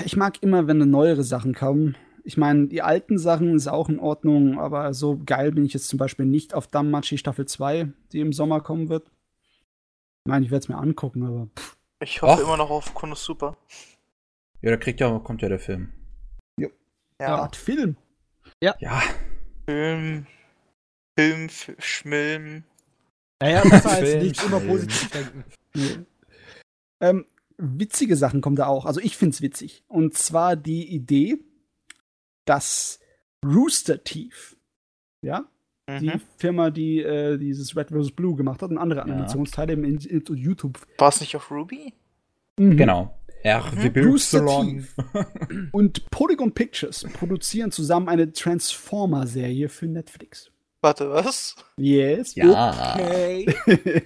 Ich 0.04 0.18
mag 0.18 0.42
immer, 0.44 0.68
wenn 0.68 0.78
neuere 0.90 1.24
Sachen 1.24 1.54
kommen. 1.54 1.96
Ich 2.24 2.38
meine, 2.38 2.68
die 2.68 2.82
alten 2.82 3.18
Sachen 3.18 3.56
ist 3.56 3.68
auch 3.68 3.90
in 3.90 4.00
Ordnung, 4.00 4.60
aber 4.60 4.94
so 4.94 5.20
geil 5.26 5.52
bin 5.52 5.66
ich 5.66 5.74
jetzt 5.74 5.88
zum 5.88 5.98
Beispiel 6.00 6.26
nicht 6.26 6.54
auf 6.54 6.68
Dammachi 6.68 7.18
Staffel 7.18 7.46
2, 7.46 7.92
die 8.12 8.20
im 8.20 8.34
Sommer 8.34 8.62
kommen 8.62 8.90
wird. 8.90 9.12
Ich 10.26 10.30
meine, 10.30 10.46
ich 10.46 10.52
werde 10.52 10.64
es 10.64 10.70
mir 10.70 10.78
angucken, 10.78 11.24
aber 11.24 11.48
pff, 11.58 11.78
Ich 12.02 12.22
hoffe 12.22 12.42
Och. 12.42 12.48
immer 12.48 12.58
noch 12.58 12.70
auf 12.70 12.94
Konosuba. 12.94 13.58
Ja, 14.62 14.72
da 14.72 14.78
kriegt 14.78 15.00
ja, 15.00 15.18
kommt 15.20 15.42
ja 15.42 15.50
der 15.50 15.60
Film. 15.60 15.92
Ja. 17.22 17.36
Art 17.36 17.56
Film. 17.56 17.98
Ja. 18.62 18.76
Film. 19.68 20.26
Film, 21.18 21.46
F- 21.48 21.76
Schmilm. 21.80 22.64
Naja, 23.42 23.62
besser 23.64 23.90
als 23.90 24.00
Film, 24.10 24.24
nicht 24.24 24.44
immer 24.44 24.60
Film. 24.60 24.72
positiv 24.72 25.12
denken. 25.12 25.44
Nee. 25.74 25.98
Ähm, 27.02 27.26
witzige 27.58 28.16
Sachen 28.16 28.40
kommen 28.42 28.56
da 28.56 28.68
auch. 28.68 28.86
Also 28.86 29.02
ich 29.02 29.18
find's 29.18 29.42
witzig. 29.42 29.84
Und 29.88 30.18
zwar 30.18 30.56
die 30.56 30.88
Idee, 30.94 31.40
dass 32.50 33.00
Rooster 33.46 34.04
Teeth, 34.04 34.58
ja, 35.22 35.46
die 36.02 36.08
Mhm. 36.08 36.22
Firma, 36.38 36.70
die 36.72 37.00
äh, 37.00 37.38
dieses 37.38 37.76
Red 37.76 37.90
vs. 37.90 38.12
Blue 38.12 38.36
gemacht 38.36 38.62
hat 38.62 38.70
und 38.72 38.78
andere 38.78 39.00
Ja. 39.00 39.06
Animationsteile 39.06 39.74
im 39.74 39.84
Internet 39.84 40.30
und 40.30 40.38
YouTube. 40.38 40.80
War 40.98 41.10
es 41.10 41.20
nicht 41.22 41.36
auf 41.36 41.50
Ruby? 41.52 41.94
Mhm. 42.60 42.78
Genau. 42.78 43.16
R 43.44 43.64
wie 43.76 44.00
Rooster 44.00 44.42
Y. 44.44 44.86
Und 45.72 46.10
Polygon 46.12 46.54
Pictures 46.54 47.06
produzieren 47.14 47.72
zusammen 47.72 48.10
eine 48.10 48.34
Transformer-Serie 48.34 49.70
für 49.70 49.88
Netflix. 49.88 50.52
Warte, 50.82 51.10
was? 51.10 51.56
Yes. 51.78 52.36
Ja. 52.36 52.94
Okay. 52.96 53.46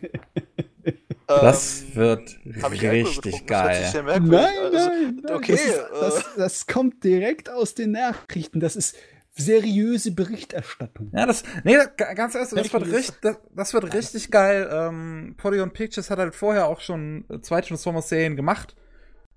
Das 1.28 1.82
Ähm, 1.82 1.96
wird 1.96 2.38
richtig 2.46 3.22
getrunken? 3.22 3.48
Das 3.48 3.68
geil. 3.68 3.90
sehr 3.92 4.04
Nein, 4.04 4.26
nein. 4.28 4.54
Also, 4.64 4.78
nein. 4.90 5.22
okay, 5.34 5.52
Das, 5.54 5.62
ist, 5.66 5.78
äh. 5.78 6.00
das, 6.00 6.26
das 6.38 6.68
kommt 6.68 7.04
direkt 7.04 7.50
aus 7.50 7.76
den 7.76 7.92
Nachrichten. 7.92 8.60
Das 8.60 8.76
ist 8.76 8.96
seriöse 9.36 10.12
Berichterstattung. 10.12 11.10
Ja, 11.14 11.26
das, 11.26 11.44
nee, 11.64 11.76
ga- 11.98 12.14
ganz 12.14 12.36
ehrlich, 12.36 12.50
das 12.52 12.72
wird, 12.74 12.86
richtig, 12.88 13.16
das, 13.22 13.38
das 13.56 13.74
wird 13.74 13.94
richtig 13.94 14.30
geil. 14.30 14.70
Ähm, 14.72 15.36
Polygon 15.38 15.72
Pictures 15.72 16.10
hat 16.12 16.20
halt 16.20 16.36
vorher 16.36 16.68
auch 16.68 16.82
schon 16.82 17.26
äh, 17.30 17.40
zwei 17.42 17.62
Transformers-Serien 17.62 18.36
gemacht. 18.36 18.76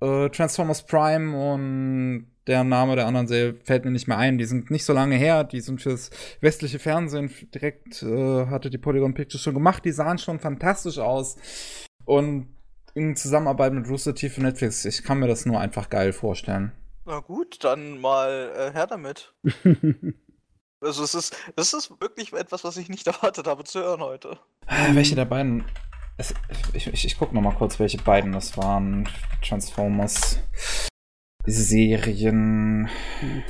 Äh, 0.00 0.28
Transformers 0.31 0.84
Prime 0.86 1.36
und 1.36 2.26
der 2.47 2.62
Name 2.65 2.97
der 2.97 3.07
anderen 3.07 3.26
Serie 3.26 3.55
fällt 3.65 3.84
mir 3.84 3.91
nicht 3.91 4.07
mehr 4.07 4.18
ein. 4.18 4.39
Die 4.39 4.44
sind 4.44 4.70
nicht 4.70 4.84
so 4.84 4.92
lange 4.92 5.16
her. 5.16 5.44
Die 5.44 5.60
sind 5.60 5.83
fürs 5.83 6.10
westliche 6.41 6.78
Fernsehen 6.78 7.31
direkt, 7.55 8.02
äh, 8.02 8.47
hatte 8.47 8.70
die 8.70 8.78
Polygon 8.78 9.15
Pictures 9.15 9.42
schon 9.42 9.55
gemacht. 9.55 9.84
Die 9.84 9.92
sahen 9.92 10.18
schon 10.18 10.39
fantastisch 10.39 10.99
aus. 10.99 11.36
Und 12.05 12.55
in 12.94 13.16
Zusammenarbeit 13.16 13.73
mit 13.73 13.89
Rooster 13.89 14.15
Teeth 14.15 14.39
und 14.39 14.44
Netflix, 14.44 14.84
ich 14.84 15.02
kann 15.02 15.18
mir 15.18 15.28
das 15.28 15.44
nur 15.44 15.60
einfach 15.60 15.91
geil 15.91 16.12
vorstellen. 16.12 16.73
Na 17.05 17.20
gut, 17.20 17.62
dann 17.65 18.00
mal 18.00 18.52
äh, 18.57 18.73
her 18.73 18.86
damit. 18.86 19.34
Also 20.81 21.05
es 21.05 21.15
ist, 21.15 21.34
das 21.57 21.73
ist 21.73 21.91
wirklich 22.00 22.33
etwas, 22.33 22.62
was 22.62 22.76
ich 22.76 22.89
nicht 22.89 23.07
erwartet 23.07 23.47
habe 23.47 23.65
zu 23.65 23.81
hören 23.81 24.00
heute. 24.00 24.39
Ah, 24.66 24.89
Welche 24.92 25.15
der 25.15 25.25
beiden? 25.25 25.65
Es, 26.19 26.35
ich, 26.73 26.86
ich, 26.86 27.05
ich 27.05 27.19
guck 27.19 27.33
noch 27.33 27.43
mal 27.43 27.55
kurz, 27.55 27.78
welche 27.78 27.99
beiden 27.99 28.33
das 28.33 28.57
waren. 28.57 29.09
Transformers 29.43 30.41
Serien. 31.45 32.89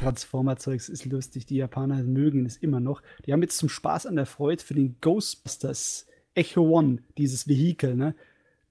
Transformer-Zeugs 0.01 0.89
ist 0.89 1.05
lustig. 1.05 1.47
Die 1.47 1.57
Japaner 1.57 2.03
mögen 2.03 2.45
es 2.45 2.57
immer 2.57 2.81
noch. 2.81 3.03
Die 3.25 3.33
haben 3.33 3.43
jetzt 3.43 3.59
zum 3.59 3.69
Spaß 3.69 4.07
an 4.07 4.17
der 4.17 4.27
Freude 4.27 4.63
für 4.63 4.75
den 4.75 4.97
Ghostbusters 5.01 6.07
Echo 6.35 6.63
One, 6.63 6.99
dieses 7.17 7.49
Vehikel, 7.49 7.97
ne? 7.97 8.15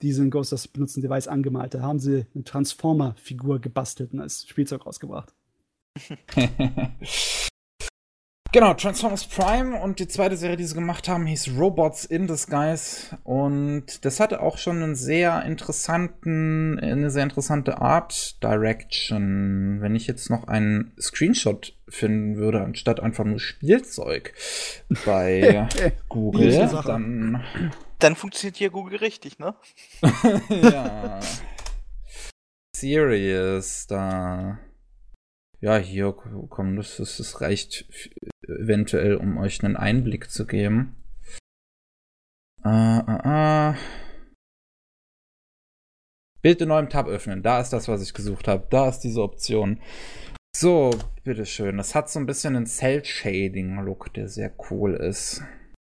Diesen 0.02 0.30
Ghostbusters 0.30 0.68
benutzen 0.68 1.02
Device 1.02 1.28
angemalt. 1.28 1.74
Da 1.74 1.82
haben 1.82 2.00
sie 2.00 2.26
eine 2.36 2.44
Transformer-Figur 2.44 3.60
gebastelt 3.62 4.14
und 4.14 4.20
als 4.20 4.46
Spielzeug 4.48 4.86
rausgebracht. 4.86 5.34
genau, 8.56 8.74
Transformers 8.74 9.25
Prime 9.25 9.82
und 9.82 10.00
die 10.00 10.08
zweite 10.08 10.38
Serie, 10.38 10.56
die 10.56 10.64
sie 10.64 10.75
gemacht 10.75 11.09
haben, 11.09 11.25
hieß 11.25 11.58
Robots 11.58 12.06
in 12.06 12.25
Disguise. 12.25 13.17
Und 13.25 14.06
das 14.06 14.22
hatte 14.22 14.42
auch 14.42 14.58
schon 14.58 14.82
einen 14.82 14.95
sehr 14.95 15.43
interessanten, 15.43 16.80
eine 16.80 17.11
sehr 17.11 17.24
interessante 17.24 17.82
Art 17.82 18.42
Direction. 18.42 19.82
Wenn 19.82 19.93
ich 19.93 20.08
jetzt 20.08 20.30
noch 20.30 20.48
einen 20.48 20.93
Screenshot 20.98 21.77
finden 21.90 22.38
würde, 22.38 22.61
anstatt 22.61 23.01
einfach 23.01 23.25
nur 23.25 23.40
Spielzeug 23.40 24.34
bei 25.06 25.67
Google, 26.09 26.69
dann 26.85 27.43
Dann 28.00 28.16
funktioniert 28.16 28.56
hier 28.56 28.69
Google 28.69 29.00
richtig, 29.00 29.38
ne? 29.38 29.53
ja. 30.50 31.19
Serious, 32.74 33.85
da. 33.88 34.59
Ja, 35.61 35.77
hier, 35.77 36.11
komm, 36.14 36.75
das, 36.75 36.98
das, 36.98 37.17
das 37.17 37.42
reicht 37.42 37.85
eventuell, 38.48 39.16
um 39.16 39.38
euch 39.38 39.64
einen 39.64 39.75
Einblick 39.75 40.30
zu 40.30 40.45
geben. 40.45 40.95
Äh, 42.64 43.00
äh, 43.00 43.72
äh. 43.72 43.75
Bild 46.42 46.61
in 46.61 46.67
neuem 46.69 46.90
Tab 46.90 47.08
öffnen. 47.08 47.42
Da 47.42 47.59
ist 47.59 47.72
das, 47.72 47.88
was 47.88 48.01
ich 48.03 48.14
gesucht 48.14 48.48
habe. 48.48 48.67
Da 48.69 48.90
ist 48.90 49.00
diese 49.00 49.22
Option. 49.22 49.82
So, 50.56 50.92
bitteschön. 51.24 51.77
Das 51.77 51.95
hat 51.95 52.09
so 52.09 52.19
ein 52.19 52.25
bisschen 52.25 52.56
einen 52.56 52.67
Cell-Shading-Look, 52.67 54.14
der 54.14 54.30
sehr 54.30 54.53
cool 54.69 54.93
ist. 54.93 55.43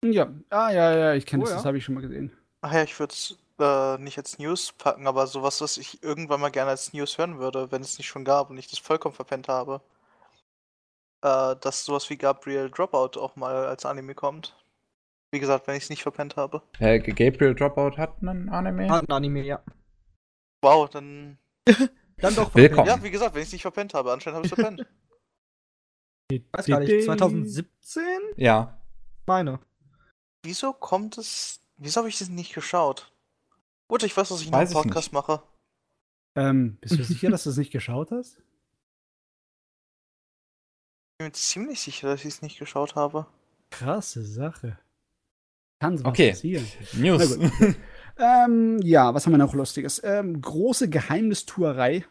Ja, 0.04 0.34
ah, 0.50 0.72
ja, 0.72 0.98
ja, 0.98 1.14
ich 1.14 1.26
kenne 1.26 1.44
Oh, 1.44 1.46
das, 1.46 1.52
ja. 1.52 1.58
das 1.58 1.66
habe 1.66 1.78
ich 1.78 1.86
schon 1.86 1.96
mal 1.96 2.02
gesehen. 2.02 2.32
Ach 2.62 2.74
ja, 2.74 2.84
ich 2.84 3.00
würde 3.00 3.14
es 3.14 3.38
äh, 3.62 3.98
nicht 3.98 4.18
als 4.18 4.40
News 4.40 4.74
packen, 4.74 5.08
aber 5.08 5.28
sowas, 5.28 5.62
was 5.62 5.78
ich 5.78 6.04
irgendwann 6.04 6.42
mal 6.42 6.52
gerne 6.52 6.72
als 6.72 6.94
News 6.94 7.18
hören 7.18 7.40
würde, 7.40 7.72
wenn 7.72 7.82
es 7.82 7.98
nicht 7.98 8.08
schon 8.08 8.26
gab 8.26 8.50
und 8.50 8.58
ich 8.58 8.68
das 8.68 8.80
vollkommen 8.80 9.16
verpennt 9.16 9.48
habe. 9.48 9.82
Äh, 11.24 11.56
dass 11.58 11.86
sowas 11.86 12.10
wie 12.10 12.18
Gabriel 12.18 12.70
Dropout 12.70 13.20
auch 13.20 13.36
mal 13.36 13.68
als 13.68 13.86
Anime 13.86 14.16
kommt. 14.16 14.56
Wie 15.32 15.40
gesagt, 15.40 15.68
wenn 15.68 15.76
ich 15.76 15.84
es 15.84 15.90
nicht 15.90 16.04
verpennt 16.04 16.36
habe. 16.36 16.62
Äh, 16.80 17.00
Gabriel 17.00 17.56
Dropout 17.56 17.98
hat 17.98 18.18
einen 18.22 18.50
Anime? 18.50 18.90
Ah, 18.90 19.00
ein 19.00 19.10
Anime, 19.10 19.44
ja. 19.44 19.64
Wow, 20.62 20.90
dann 20.90 21.38
Dann 22.22 22.36
doch 22.36 22.54
Willkommen. 22.54 22.88
Ja, 22.88 23.02
wie 23.04 23.10
gesagt, 23.10 23.34
wenn 23.34 23.42
ich 23.42 23.48
es 23.48 23.54
nicht 23.54 23.64
verpennt 23.64 23.94
habe, 23.94 24.12
anscheinend 24.12 24.38
habe 24.38 24.46
ich 24.46 24.52
es 24.52 24.56
verpennt. 24.56 24.86
Ich 26.32 26.44
weiß 26.54 26.66
gar 26.68 26.80
nicht, 26.80 27.04
2017? 27.04 28.04
Ja. 28.38 28.80
Meine. 29.26 29.60
Wieso 30.44 30.72
kommt 30.74 31.18
es. 31.18 31.62
Wieso 31.78 32.00
habe 32.00 32.10
ich 32.10 32.20
das 32.20 32.30
nicht 32.30 32.54
geschaut? 32.54 33.11
Gut, 33.92 34.04
ich 34.04 34.16
weiß, 34.16 34.32
was 34.32 34.42
ich 34.42 34.50
Weiß 34.50 34.70
ich 34.70 34.74
Podcast 34.74 35.12
mache. 35.12 35.44
Ähm, 36.38 36.78
bist 36.80 36.98
du 36.98 37.04
sicher, 37.04 37.30
dass 37.30 37.44
du 37.44 37.50
es 37.50 37.58
nicht 37.58 37.72
geschaut 37.72 38.12
hast? 38.12 38.38
Ich 38.38 38.44
bin 41.18 41.28
mir 41.28 41.32
ziemlich 41.34 41.82
sicher, 41.82 42.08
dass 42.08 42.22
ich 42.22 42.28
es 42.28 42.42
nicht 42.42 42.58
geschaut 42.58 42.96
habe. 42.96 43.26
Krasse 43.70 44.24
Sache. 44.24 44.80
Kann 45.82 45.98
sowas 45.98 46.12
Okay. 46.12 46.30
passieren. 46.32 46.66
News. 46.94 47.38
Ähm, 48.18 48.78
ja, 48.84 49.14
was 49.14 49.26
haben 49.26 49.34
wir 49.34 49.38
noch 49.38 49.54
Lustiges? 49.54 50.02
Ähm, 50.04 50.42
große 50.42 50.90
Geheimnistuerei 50.90 52.06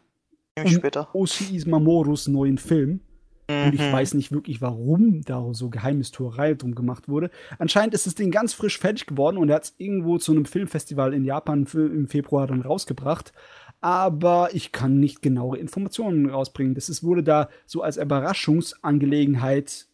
Nehme 0.57 0.57
ich 0.57 0.65
Und- 0.75 0.81
später. 0.81 1.15
Oshis 1.15 1.67
Mamorus 1.67 2.27
neuen 2.27 2.59
Film. 2.59 3.01
Und 3.65 3.75
ich 3.75 3.81
Mhm. 3.81 3.93
weiß 3.93 4.15
nicht 4.15 4.33
wirklich, 4.33 4.61
warum 4.61 5.23
da 5.23 5.45
so 5.53 5.71
Geheimnistuerei 5.71 6.55
drum 6.55 6.75
gemacht 6.75 7.09
wurde. 7.09 7.31
Anscheinend 7.59 7.95
ist 7.95 8.07
das 8.07 8.15
Ding 8.15 8.31
ganz 8.31 8.55
frisch 8.55 8.79
fertig 8.79 9.07
geworden 9.07 9.37
und 9.37 9.49
er 9.49 9.57
hat 9.57 9.65
es 9.65 9.75
irgendwo 9.79 10.19
zu 10.19 10.33
einem 10.33 10.45
Filmfestival 10.45 11.13
in 11.13 11.25
Japan 11.25 11.67
im 11.75 12.09
Februar 12.09 12.47
dann 12.47 12.63
rausgebracht. 12.63 13.33
Aber 13.83 14.51
ich 14.53 14.73
kann 14.73 15.01
nicht 15.01 15.23
genauere 15.23 15.57
Informationen 15.59 16.29
rausbringen. 16.29 16.75
Das 16.75 16.89
ist, 16.89 17.03
wurde 17.03 17.23
da 17.23 17.49
so 17.67 17.83
als 17.83 17.97
Überraschungsangelegenheit 17.97 19.87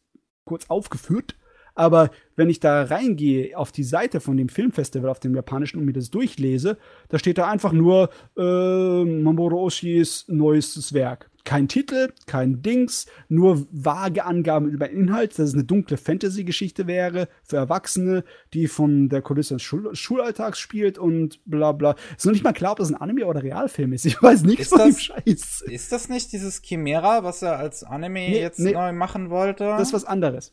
kurz 0.44 0.66
aufgeführt. 0.68 1.36
Aber 1.74 2.10
wenn 2.36 2.48
ich 2.48 2.58
da 2.58 2.84
reingehe 2.84 3.56
auf 3.56 3.70
die 3.70 3.84
Seite 3.84 4.20
von 4.20 4.36
dem 4.38 4.48
Filmfestival, 4.48 5.10
auf 5.10 5.20
dem 5.20 5.34
japanischen, 5.34 5.78
und 5.78 5.84
mir 5.84 5.92
das 5.92 6.10
durchlese, 6.10 6.78
da 7.10 7.18
steht 7.18 7.36
da 7.38 7.50
einfach 7.50 7.72
nur 7.72 8.08
äh, 8.36 9.04
Mamoru 9.04 9.60
Oshis 9.60 10.24
neuestes 10.28 10.94
Werk. 10.94 11.30
Kein 11.46 11.68
Titel, 11.68 12.12
kein 12.26 12.60
Dings, 12.60 13.06
nur 13.28 13.66
vage 13.70 14.24
Angaben 14.24 14.68
über 14.68 14.88
den 14.88 14.98
Inhalt, 15.02 15.30
dass 15.38 15.48
es 15.48 15.54
eine 15.54 15.62
dunkle 15.64 15.96
Fantasy-Geschichte 15.96 16.88
wäre 16.88 17.28
für 17.44 17.56
Erwachsene, 17.56 18.24
die 18.52 18.66
von 18.66 19.08
der 19.08 19.22
Kulisse 19.22 19.54
des 19.54 19.62
Schul 19.62 19.94
Schulalltags 19.94 20.58
spielt 20.58 20.98
und 20.98 21.40
bla 21.46 21.70
bla. 21.70 21.94
Ist 22.16 22.26
noch 22.26 22.32
nicht 22.32 22.42
mal 22.42 22.52
klar, 22.52 22.72
ob 22.72 22.78
das 22.78 22.90
ein 22.90 22.96
Anime 22.96 23.24
oder 23.26 23.44
Realfilm 23.44 23.92
ist. 23.92 24.04
Ich 24.06 24.20
weiß 24.20 24.42
nichts 24.42 24.68
von 24.68 24.78
dem 24.80 24.88
das- 24.90 25.02
Scheiß. 25.02 25.62
Ist 25.62 25.92
das 25.92 26.08
nicht 26.08 26.32
dieses 26.32 26.60
Chimera, 26.62 27.22
was 27.22 27.42
er 27.42 27.58
als 27.58 27.84
Anime 27.84 28.18
Nee, 28.28 28.40
jetzt 28.40 28.58
nee. 28.58 28.72
neu 28.72 28.92
machen 28.92 29.30
wollte? 29.30 29.64
Das 29.64 29.88
ist 29.88 29.94
was 29.94 30.04
anderes. 30.04 30.52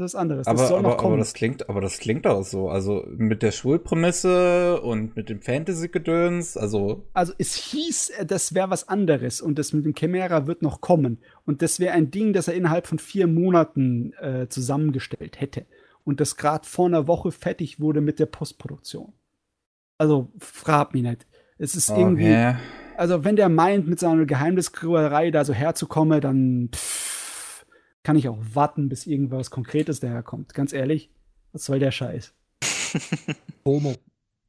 Das 0.00 0.12
ist 0.12 0.14
was 0.14 0.20
anderes. 0.20 0.46
Das 0.46 0.58
aber, 0.58 0.66
soll 0.66 0.78
aber, 0.78 0.98
aber 0.98 1.16
das 1.18 1.34
klingt, 1.34 1.68
aber 1.68 1.82
das 1.82 1.98
klingt 1.98 2.26
auch 2.26 2.42
so. 2.42 2.70
Also 2.70 3.06
mit 3.16 3.42
der 3.42 3.52
Schulprämisse 3.52 4.80
und 4.80 5.14
mit 5.14 5.28
dem 5.28 5.42
Fantasy-Gedöns, 5.42 6.56
also 6.56 7.06
also 7.12 7.34
es 7.36 7.54
hieß, 7.54 8.10
äh, 8.10 8.24
das 8.24 8.54
wäre 8.54 8.70
was 8.70 8.88
anderes 8.88 9.42
und 9.42 9.58
das 9.58 9.74
mit 9.74 9.84
dem 9.84 9.94
Chimera 9.94 10.46
wird 10.46 10.62
noch 10.62 10.80
kommen. 10.80 11.18
Und 11.44 11.60
das 11.60 11.80
wäre 11.80 11.92
ein 11.92 12.10
Ding, 12.10 12.32
das 12.32 12.48
er 12.48 12.54
innerhalb 12.54 12.86
von 12.86 12.98
vier 12.98 13.26
Monaten 13.26 14.14
äh, 14.14 14.48
zusammengestellt 14.48 15.38
hätte. 15.38 15.66
Und 16.02 16.20
das 16.20 16.36
gerade 16.36 16.66
vor 16.66 16.86
einer 16.86 17.06
Woche 17.06 17.30
fertig 17.30 17.78
wurde 17.78 18.00
mit 18.00 18.18
der 18.18 18.26
Postproduktion. 18.26 19.12
Also 19.98 20.32
frag 20.38 20.94
mich 20.94 21.02
nicht. 21.02 21.26
Es 21.58 21.74
ist 21.74 21.90
irgendwie, 21.90 22.24
okay. 22.24 22.54
also 22.96 23.22
wenn 23.22 23.36
der 23.36 23.50
meint, 23.50 23.86
mit 23.86 24.00
seiner 24.00 24.24
Geheimniskräuerei 24.24 25.30
da 25.30 25.44
so 25.44 25.52
herzukommen, 25.52 26.22
dann 26.22 26.70
pff, 26.74 27.10
kann 28.02 28.16
ich 28.16 28.28
auch 28.28 28.38
warten, 28.54 28.88
bis 28.88 29.06
irgendwas 29.06 29.50
Konkretes 29.50 30.00
daherkommt. 30.00 30.54
Ganz 30.54 30.72
ehrlich, 30.72 31.10
was 31.52 31.64
soll 31.64 31.78
der 31.78 31.90
Scheiß? 31.90 32.34
Homo. 33.64 33.94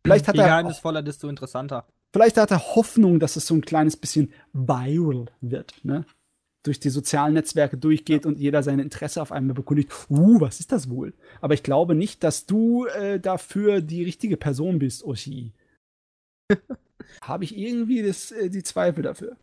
Vielleicht 0.03 0.27
hat 0.27 0.35
Je 0.35 0.41
er 0.41 0.47
geheimnisvoller, 0.47 1.01
desto 1.01 1.30
interessanter. 1.30 1.85
Vielleicht 2.13 2.38
hat 2.38 2.51
er 2.51 2.75
Hoffnung, 2.75 3.19
dass 3.19 3.35
es 3.35 3.45
so 3.47 3.55
ein 3.55 3.61
kleines 3.61 3.95
bisschen 3.95 4.33
viral 4.53 5.27
wird, 5.41 5.73
ne? 5.83 6.05
Durch 6.63 6.80
die 6.80 6.89
sozialen 6.89 7.33
Netzwerke 7.33 7.77
durchgeht 7.77 8.25
und 8.25 8.38
jeder 8.38 8.61
sein 8.61 8.80
Interesse 8.80 9.21
auf 9.21 9.31
einmal 9.31 9.55
bekundigt. 9.55 9.91
Uh, 10.09 10.39
was 10.39 10.59
ist 10.59 10.71
das 10.71 10.89
wohl? 10.89 11.13
Aber 11.39 11.55
ich 11.55 11.63
glaube 11.63 11.95
nicht, 11.95 12.23
dass 12.23 12.45
du 12.45 12.85
äh, 12.85 13.19
dafür 13.19 13.81
die 13.81 14.03
richtige 14.03 14.38
Person 14.38 14.77
bist, 14.77 15.03
Oshi. 15.03 15.53
Habe 17.21 17.45
ich 17.45 17.57
irgendwie 17.57 18.03
das, 18.03 18.31
äh, 18.31 18.49
die 18.49 18.61
Zweifel 18.61 19.01
dafür? 19.03 19.38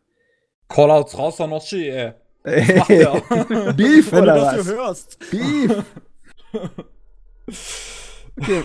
Callouts 0.69 1.19
raus 1.19 1.41
an 1.41 1.53
Oshi, 1.53 1.89
ey. 1.89 2.15
Beef 2.45 4.13
Wenn 4.13 4.25
du 4.25 4.33
oder 4.33 4.35
dafür 4.35 4.61
was? 4.61 4.67
hörst. 4.67 5.19
Beef. 5.31 5.85
Okay. 8.41 8.65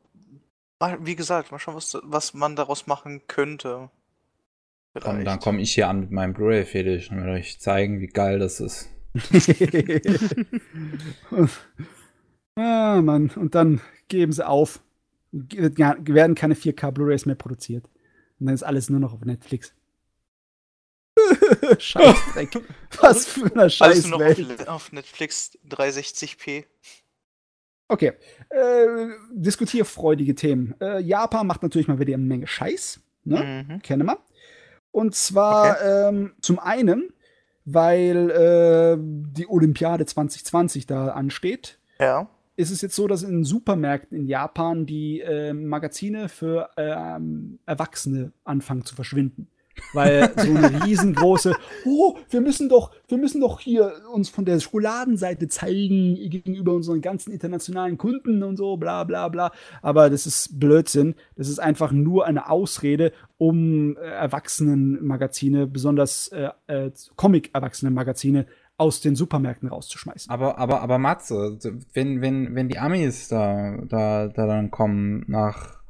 wie 1.01 1.17
gesagt, 1.17 1.53
mal 1.53 1.59
schauen, 1.59 1.77
was, 1.77 1.99
was 2.03 2.35
man 2.35 2.57
daraus 2.57 2.87
machen 2.87 3.23
könnte. 3.29 3.91
Komm, 4.95 5.03
Vielleicht. 5.03 5.27
dann 5.27 5.39
komme 5.39 5.61
ich 5.61 5.73
hier 5.73 5.89
an 5.89 6.01
mit 6.01 6.11
meinem 6.11 6.35
Blu-ray-Fetisch 6.35 7.11
und 7.11 7.19
werde 7.19 7.33
euch 7.33 7.61
zeigen, 7.61 8.01
wie 8.01 8.09
geil 8.09 8.39
das 8.39 8.61
ist. 8.61 8.92
ah, 12.57 13.01
Mann. 13.03 13.31
Und 13.37 13.55
dann 13.55 13.81
geben 14.09 14.33
sie 14.33 14.47
auf. 14.47 14.83
Werden 15.33 16.35
keine 16.35 16.55
4K 16.55 16.91
Blu-rays 16.91 17.27
mehr 17.27 17.37
produziert. 17.37 17.85
Und 18.39 18.47
dann 18.47 18.55
ist 18.55 18.63
alles 18.63 18.91
nur 18.91 19.01
noch 19.01 19.13
auf 19.13 19.25
Netflix. 19.25 19.75
Scheißdreck. 21.79 22.51
Was 23.01 23.27
für 23.27 23.53
eine 23.53 23.71
Alles 23.81 24.07
nur 24.07 24.19
noch 24.19 24.27
auf, 24.27 24.37
Scheißwelt. 24.37 24.93
Netflix 24.93 25.59
360p. 25.69 26.65
Okay. 27.89 28.13
Äh, 28.49 29.09
diskutierfreudige 29.33 30.35
Themen. 30.35 30.75
Äh, 30.81 31.01
Japan 31.01 31.47
macht 31.47 31.63
natürlich 31.63 31.89
mal 31.89 31.99
wieder 31.99 32.15
eine 32.15 32.25
Menge 32.25 32.47
Scheiß. 32.47 33.01
Ne? 33.25 33.67
Mhm. 33.69 33.83
Kennen 33.83 34.07
wir. 34.07 34.19
Und 34.91 35.15
zwar 35.15 35.81
ähm, 35.83 36.35
zum 36.41 36.59
einen, 36.59 37.13
weil 37.65 38.31
äh, 38.31 38.97
die 39.01 39.49
Olympiade 39.49 40.05
2020 40.07 40.87
da 40.87 41.09
ansteht, 41.09 41.79
Ja. 42.01 42.29
ist 42.57 42.71
es 42.71 42.81
jetzt 42.83 42.97
so, 42.97 43.07
dass 43.07 43.23
in 43.23 43.45
Supermärkten 43.45 44.17
in 44.19 44.27
Japan 44.27 44.87
die 44.87 45.21
äh, 45.21 45.53
Magazine 45.53 46.29
für 46.29 46.71
ähm, 46.77 47.59
Erwachsene 47.67 48.33
anfangen 48.45 48.85
zu 48.85 48.95
verschwinden. 48.95 49.49
Weil 49.93 50.33
so 50.37 50.55
eine 50.55 50.85
riesengroße, 50.85 51.55
oh, 51.85 52.17
wir 52.31 52.41
müssen 52.41 52.69
doch, 52.69 52.93
wir 53.09 53.19
müssen 53.19 53.41
doch 53.41 53.61
hier 53.61 53.93
uns 54.13 54.29
von 54.29 54.45
der 54.45 54.61
Schokoladenseite 54.61 55.49
zeigen 55.49 56.15
gegenüber 56.31 56.73
unseren 56.73 57.01
ganzen 57.01 57.33
internationalen 57.33 57.99
Kunden 57.99 58.43
und 58.43 58.57
so, 58.57 58.77
bla 58.77 59.05
bla 59.05 59.29
bla. 59.29 59.53
Aber 59.83 60.11
das 60.11 60.27
ist 60.27 60.59
Blödsinn. 60.59 61.15
Das 61.37 61.49
ist 61.49 61.59
einfach 61.59 61.93
nur 61.93 62.27
eine 62.27 62.49
Ausrede, 62.49 63.13
um 63.39 63.97
äh, 63.97 64.01
Erwachsenenmagazine, 64.01 65.67
besonders 65.67 66.29
äh, 66.29 66.51
äh, 66.67 66.91
Comic-Erwachsenen-Magazine, 67.17 68.47
aus 68.79 69.01
den 69.01 69.15
Supermärkten 69.15 69.69
rauszuschmeißen. 69.69 70.31
Aber, 70.31 70.59
aber, 70.59 70.81
aber 70.81 70.99
Matze, 70.99 71.59
wenn, 71.93 72.21
wenn, 72.21 72.55
wenn 72.55 72.69
die 72.69 72.79
Amis 72.79 73.29
da, 73.29 73.77
da, 73.87 74.29
da 74.29 74.47
dann 74.47 74.71
kommen 74.71 75.25
nach 75.29 75.82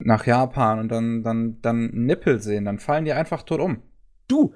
nach 0.00 0.26
Japan 0.26 0.80
und 0.80 0.88
dann, 0.88 1.22
dann, 1.22 1.58
dann 1.62 1.90
Nippel 1.92 2.40
sehen, 2.40 2.64
dann 2.64 2.78
fallen 2.78 3.04
die 3.04 3.12
einfach 3.12 3.42
tot 3.42 3.60
um. 3.60 3.82
Du, 4.28 4.54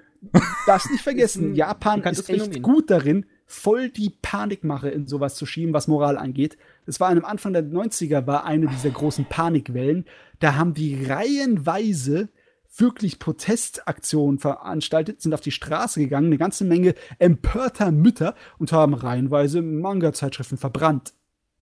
darfst 0.67 0.91
nicht 0.91 1.03
vergessen, 1.03 1.55
Japan 1.55 2.03
ist 2.03 2.29
echt 2.29 2.43
Phänomen. 2.43 2.63
gut 2.63 2.91
darin, 2.91 3.27
voll 3.47 3.91
die 3.91 4.11
Panikmache 4.23 4.89
in 4.89 5.07
sowas 5.07 5.35
zu 5.35 5.47
schieben, 5.47 5.75
was 5.75 5.89
Moral 5.89 6.17
angeht. 6.17 6.57
Das 6.87 7.01
war 7.01 7.11
am 7.11 7.25
Anfang 7.25 7.53
der 7.53 7.65
90er, 7.65 8.27
war 8.27 8.45
eine 8.45 8.67
dieser 8.67 8.91
großen 8.91 9.27
Panikwellen. 9.27 10.07
Da 10.41 10.57
haben 10.57 10.75
die 10.75 11.05
reihenweise 11.05 12.29
wirklich 12.77 13.19
Protestaktionen 13.19 14.39
veranstaltet, 14.39 15.23
sind 15.23 15.35
auf 15.35 15.41
die 15.41 15.53
Straße 15.53 16.01
gegangen, 16.01 16.27
eine 16.27 16.39
ganze 16.39 16.65
Menge 16.65 16.95
empörter 17.19 17.93
Mütter 17.93 18.35
und 18.59 18.73
haben 18.73 18.95
reihenweise 18.95 19.63
Manga-Zeitschriften 19.63 20.59
verbrannt. 20.59 21.15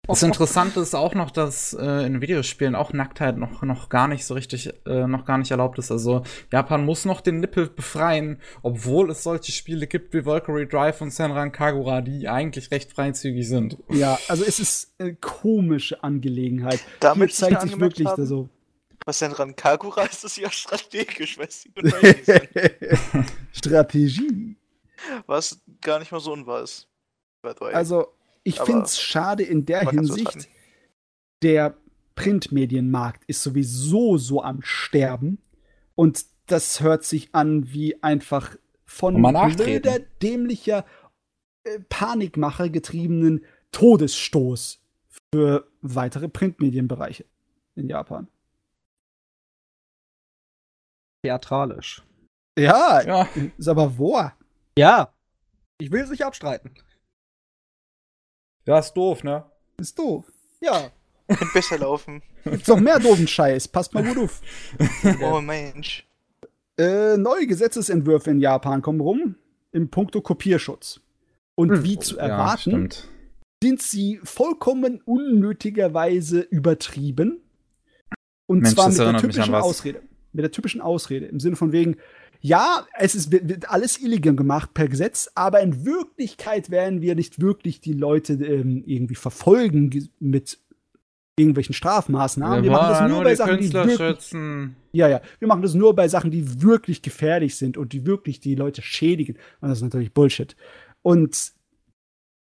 Das 0.07 0.23
Interessante 0.23 0.81
ist 0.81 0.95
auch 0.95 1.15
noch, 1.15 1.31
dass 1.31 1.75
äh, 1.75 2.07
in 2.07 2.23
Videospielen 2.23 2.75
auch 2.75 2.95
Nacktheit 2.95 3.37
noch, 3.37 3.61
noch 3.61 3.91
gar 3.91 4.09
nicht 4.09 4.25
so 4.25 4.33
richtig, 4.33 4.73
äh, 4.87 5.07
noch 5.07 5.27
gar 5.27 5.37
nicht 5.37 5.51
erlaubt 5.51 5.79
ist. 5.79 5.91
Also 5.91 6.23
Japan 6.51 6.87
muss 6.87 7.05
noch 7.05 7.21
den 7.21 7.41
Nippel 7.41 7.69
befreien, 7.69 8.41
obwohl 8.63 9.11
es 9.11 9.23
solche 9.23 9.53
Spiele 9.53 9.87
gibt 9.87 10.15
wie 10.15 10.25
Valkyrie 10.25 10.67
Drive 10.67 11.03
und 11.03 11.11
Senran 11.11 11.53
Kagura, 11.53 12.01
die 12.01 12.27
eigentlich 12.27 12.71
recht 12.71 12.91
freizügig 12.93 13.47
sind. 13.47 13.77
Ja, 13.91 14.19
also 14.29 14.45
es 14.45 14.59
ist 14.59 14.95
eine 14.99 15.15
komische 15.15 16.03
Angelegenheit. 16.03 16.81
Damit 17.01 17.31
Hier 17.31 17.49
zeigt 17.49 17.63
sich 17.63 17.79
wirklich 17.79 18.09
da 18.09 18.25
so. 18.25 18.49
Was 19.05 19.19
Senran 19.19 19.57
Kagura 19.57 20.05
ist, 20.05 20.25
ist 20.25 20.39
ja 20.39 20.51
strategisch, 20.51 21.39
was 21.39 21.69
Strategie. 23.53 24.57
Was 25.27 25.61
gar 25.83 25.99
nicht 25.99 26.13
mal 26.13 26.21
so 26.21 26.33
unwahr 26.33 26.63
ist. 26.63 26.89
Also 27.73 28.09
ich 28.49 28.61
finde 28.61 28.83
es 28.83 29.01
schade 29.01 29.43
in 29.43 29.67
der 29.67 29.91
Hinsicht, 29.91 30.49
der 31.43 31.77
Printmedienmarkt 32.15 33.25
ist 33.27 33.43
sowieso 33.43 34.19
so 34.19 34.43
am 34.43 34.61
Sterben 34.63 35.39
und 35.95 36.25
das 36.47 36.81
hört 36.81 37.05
sich 37.05 37.35
an 37.35 37.73
wie 37.73 38.03
einfach 38.03 38.57
von 38.85 39.21
blöder, 39.23 40.01
dämlicher 40.23 40.85
äh, 41.65 41.79
Panikmache 41.89 42.71
getriebenen 42.71 43.45
Todesstoß 43.71 44.81
für 45.33 45.71
weitere 45.83 46.29
Printmedienbereiche 46.29 47.27
in 47.77 47.89
Japan. 47.89 48.29
Theatralisch. 51.23 52.03
Ja, 52.59 53.03
ja. 53.03 53.29
ist 53.59 53.69
aber 53.69 53.99
wo? 53.99 54.19
Ja, 54.77 55.13
ich 55.81 55.93
will 55.93 56.03
es 56.03 56.11
nicht 56.11 56.25
abstreiten. 56.25 56.75
Ja, 58.69 58.81
ist 58.81 58.93
doof, 58.93 59.25
ne? 59.25 59.45
Ist 59.79 59.99
doof. 59.99 60.27
Ja. 60.61 60.91
Könnte 61.27 61.47
besser 61.55 61.79
laufen. 61.79 62.23
Gibt's 62.45 62.69
noch 62.69 62.79
mehr 62.79 62.99
doofen 62.99 63.27
Scheiß. 63.27 63.67
Passt 63.69 63.95
mal 63.95 64.05
gut 64.05 64.19
auf. 64.19 64.43
oh 65.23 65.41
Mensch. 65.41 66.07
Äh, 66.79 67.17
neue 67.17 67.47
Gesetzesentwürfe 67.47 68.31
in 68.31 68.41
Japan 68.41 68.83
kommen 68.83 69.01
rum 69.01 69.37
im 69.73 69.89
Puncto 69.89 70.21
Kopierschutz. 70.21 71.01
Und 71.55 71.71
hm. 71.71 71.83
wie 71.83 71.99
zu 71.99 72.19
erwarten, 72.19 72.91
ja, 72.91 72.99
sind 73.65 73.81
sie 73.81 74.21
vollkommen 74.23 75.01
unnötigerweise 75.03 76.41
übertrieben. 76.41 77.41
Und 78.47 78.61
Mensch, 78.61 78.75
zwar 78.75 78.91
mit 78.91 78.99
der 78.99 79.17
typischen 79.17 79.55
Ausrede. 79.55 80.03
Mit 80.35 80.43
der 80.43 80.53
typischen 80.53 80.83
Ausrede. 80.83 81.25
Im 81.25 81.41
Sinne 81.41 81.57
von 81.57 81.73
wegen, 81.73 81.97
ja, 82.41 82.87
es 82.97 83.15
ist, 83.15 83.33
wird 83.33 83.71
alles 83.71 84.01
illegal 84.01 84.35
gemacht 84.35 84.73
per 84.75 84.89
Gesetz, 84.89 85.31
aber 85.35 85.61
in 85.61 85.85
Wirklichkeit 85.85 86.71
werden 86.71 87.01
wir 87.01 87.15
nicht 87.15 87.41
wirklich 87.41 87.81
die 87.81 87.95
Leute 87.95 88.35
ähm, 88.35 88.85
irgendwie 88.87 89.17
verfolgen 89.17 90.09
mit 90.21 90.59
irgendwelchen 91.37 91.75
Strafmaßnahmen. 91.75 92.63
Wir, 92.63 92.71
wir 92.71 92.77
machen 92.77 92.91
das 92.91 93.11
nur, 93.11 93.25
bei 93.25 93.35
Sachen, 93.35 93.59
die 93.59 93.73
wirklich, 93.73 94.33
ja, 94.93 95.09
ja, 95.09 95.21
wir 95.39 95.49
machen 95.49 95.63
das 95.63 95.75
nur 95.75 95.95
bei 95.95 96.09
Sachen, 96.09 96.31
die 96.31 96.63
wirklich 96.63 97.03
gefährlich 97.03 97.57
sind 97.57 97.77
und 97.77 97.93
die 97.93 98.07
wirklich 98.07 98.41
die 98.41 98.55
Leute 98.55 98.83
schädigen. 98.83 99.37
Und 99.61 99.69
das 99.69 99.79
ist 99.79 99.85
natürlich 99.85 100.13
Bullshit. 100.13 100.57
Und 101.03 101.53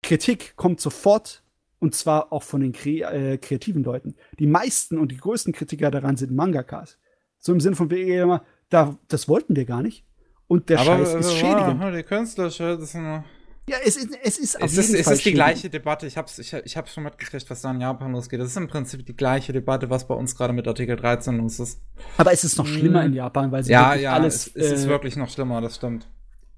Kritik 0.03 0.55
kommt 0.55 0.79
sofort 0.79 1.43
und 1.79 1.93
zwar 1.93 2.33
auch 2.33 2.43
von 2.43 2.61
den 2.61 2.71
Kre 2.71 3.01
äh, 3.01 3.37
kreativen 3.37 3.83
Leuten. 3.83 4.15
Die 4.39 4.47
meisten 4.47 4.97
und 4.97 5.11
die 5.11 5.17
größten 5.17 5.53
Kritiker 5.53 5.91
daran 5.91 6.17
sind 6.17 6.31
Mangakas. 6.31 6.97
So 7.39 7.51
im 7.51 7.59
Sinne 7.59 7.75
von, 7.75 7.89
wir 7.91 8.41
da, 8.69 8.97
das 9.07 9.27
wollten 9.27 9.55
wir 9.55 9.65
gar 9.65 9.81
nicht. 9.81 10.03
Und 10.47 10.69
der 10.69 10.79
Aber, 10.79 10.97
Scheiß 10.97 11.13
ist 11.15 11.31
äh, 11.33 11.39
schädigend. 11.39 11.95
die 11.95 12.03
Künstler 12.03 12.45
das 12.45 12.57
Ja, 12.59 13.77
es 13.85 13.97
ist, 13.97 14.17
es 14.23 14.37
ist 14.37 14.55
auf 14.61 14.63
es 14.63 14.75
jeden 14.77 14.95
ist, 14.95 15.03
Fall 15.03 15.13
Es 15.13 15.19
ist 15.19 15.25
die 15.25 15.33
gleiche 15.33 15.69
Debatte. 15.69 16.07
Ich 16.07 16.15
hab's, 16.15 16.39
ich, 16.39 16.53
ich 16.53 16.77
hab's 16.77 16.93
schon 16.93 17.03
mitgekriegt, 17.03 17.49
was 17.49 17.61
da 17.61 17.71
in 17.71 17.81
Japan 17.81 18.13
losgeht. 18.13 18.39
Das 18.39 18.47
ist 18.47 18.57
im 18.57 18.67
Prinzip 18.67 19.05
die 19.05 19.15
gleiche 19.15 19.51
Debatte, 19.51 19.89
was 19.89 20.07
bei 20.07 20.15
uns 20.15 20.35
gerade 20.35 20.53
mit 20.53 20.67
Artikel 20.67 20.95
13 20.95 21.37
los 21.37 21.59
ist. 21.59 21.81
Aber 22.17 22.31
es 22.31 22.45
ist 22.45 22.57
noch 22.57 22.65
schlimmer 22.65 23.03
in 23.03 23.13
Japan, 23.13 23.51
weil 23.51 23.63
sie 23.63 23.73
ja, 23.73 23.93
ja, 23.95 24.13
alles. 24.13 24.47
Es, 24.47 24.55
es 24.55 24.71
äh, 24.71 24.75
ist 24.75 24.87
wirklich 24.87 25.17
noch 25.17 25.29
schlimmer, 25.29 25.59
das 25.59 25.75
stimmt. 25.75 26.07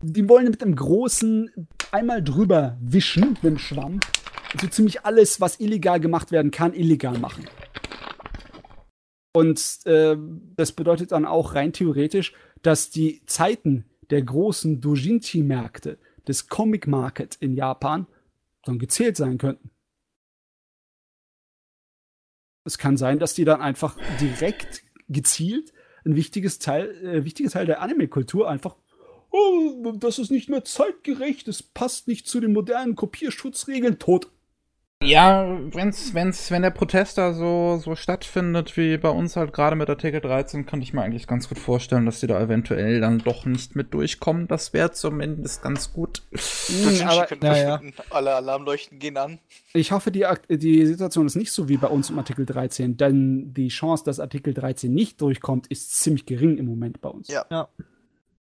Die 0.01 0.29
wollen 0.29 0.45
mit 0.45 0.61
einem 0.61 0.75
großen 0.75 1.51
einmal 1.91 2.23
drüber 2.23 2.77
wischen, 2.79 3.31
mit 3.31 3.43
dem 3.43 3.57
Schwamm, 3.57 3.99
so 4.61 4.67
ziemlich 4.67 5.03
alles, 5.03 5.41
was 5.41 5.59
illegal 5.59 5.99
gemacht 5.99 6.31
werden 6.31 6.51
kann, 6.51 6.73
illegal 6.73 7.17
machen. 7.17 7.45
Und 9.31 9.79
äh, 9.85 10.17
das 10.55 10.71
bedeutet 10.71 11.11
dann 11.11 11.25
auch 11.25 11.55
rein 11.55 11.73
theoretisch, 11.73 12.33
dass 12.61 12.89
die 12.89 13.23
Zeiten 13.25 13.85
der 14.09 14.23
großen 14.23 14.81
Dojinshi-Märkte, 14.81 15.99
des 16.27 16.47
Comic 16.47 16.87
Market 16.87 17.35
in 17.39 17.55
Japan, 17.55 18.07
dann 18.63 18.77
gezählt 18.77 19.17
sein 19.17 19.37
könnten. 19.37 19.71
Es 22.65 22.77
kann 22.77 22.97
sein, 22.97 23.19
dass 23.19 23.33
die 23.33 23.45
dann 23.45 23.61
einfach 23.61 23.97
direkt 24.19 24.83
gezielt 25.07 25.73
ein 26.05 26.15
wichtiges 26.15 26.59
Teil, 26.59 26.89
äh, 27.03 27.25
wichtiger 27.25 27.49
Teil 27.49 27.65
der 27.65 27.81
Anime-Kultur 27.81 28.49
einfach, 28.49 28.75
oh, 29.31 29.93
das 29.97 30.19
ist 30.19 30.31
nicht 30.31 30.49
mehr 30.49 30.63
zeitgerecht, 30.63 31.47
es 31.47 31.63
passt 31.63 32.07
nicht 32.07 32.27
zu 32.27 32.39
den 32.39 32.53
modernen 32.53 32.95
Kopierschutzregeln, 32.95 33.99
tot. 33.99 34.31
Ja, 35.01 35.57
wenn's, 35.71 36.13
wenn's, 36.13 36.51
wenn 36.51 36.61
der 36.61 36.71
Protest 36.71 37.17
da 37.17 37.31
so, 37.31 37.77
so 37.81 37.95
stattfindet, 37.95 38.75
wie 38.75 38.97
bei 38.97 39.07
uns 39.07 39.37
halt 39.37 39.53
gerade 39.53 39.77
mit 39.77 39.89
Artikel 39.89 40.19
13, 40.19 40.65
kann 40.65 40.81
ich 40.81 40.91
mir 40.91 41.01
eigentlich 41.01 41.25
ganz 41.25 41.47
gut 41.47 41.57
vorstellen, 41.57 42.05
dass 42.05 42.19
die 42.19 42.27
da 42.27 42.37
eventuell 42.37 42.99
dann 42.99 43.19
doch 43.19 43.45
nicht 43.45 43.77
mit 43.77 43.93
durchkommen. 43.93 44.49
Das 44.49 44.73
wäre 44.73 44.91
zumindest 44.91 45.61
ganz 45.61 45.93
gut. 45.93 46.23
Mhm, 46.31 47.07
aber, 47.07 47.27
naja. 47.41 47.81
Alle 48.09 48.35
Alarmleuchten 48.35 48.99
gehen 48.99 49.15
an. 49.15 49.39
Ich 49.73 49.93
hoffe, 49.93 50.11
die, 50.11 50.25
die 50.49 50.85
Situation 50.85 51.27
ist 51.27 51.37
nicht 51.37 51.53
so 51.53 51.69
wie 51.69 51.77
bei 51.77 51.87
uns 51.87 52.09
im 52.09 52.19
Artikel 52.19 52.45
13, 52.45 52.97
denn 52.97 53.53
die 53.53 53.69
Chance, 53.69 54.03
dass 54.03 54.19
Artikel 54.19 54.53
13 54.53 54.93
nicht 54.93 55.21
durchkommt, 55.21 55.67
ist 55.67 55.97
ziemlich 55.97 56.25
gering 56.25 56.57
im 56.57 56.65
Moment 56.65 56.99
bei 56.99 57.07
uns. 57.07 57.29
Ja. 57.29 57.45
ja. 57.49 57.69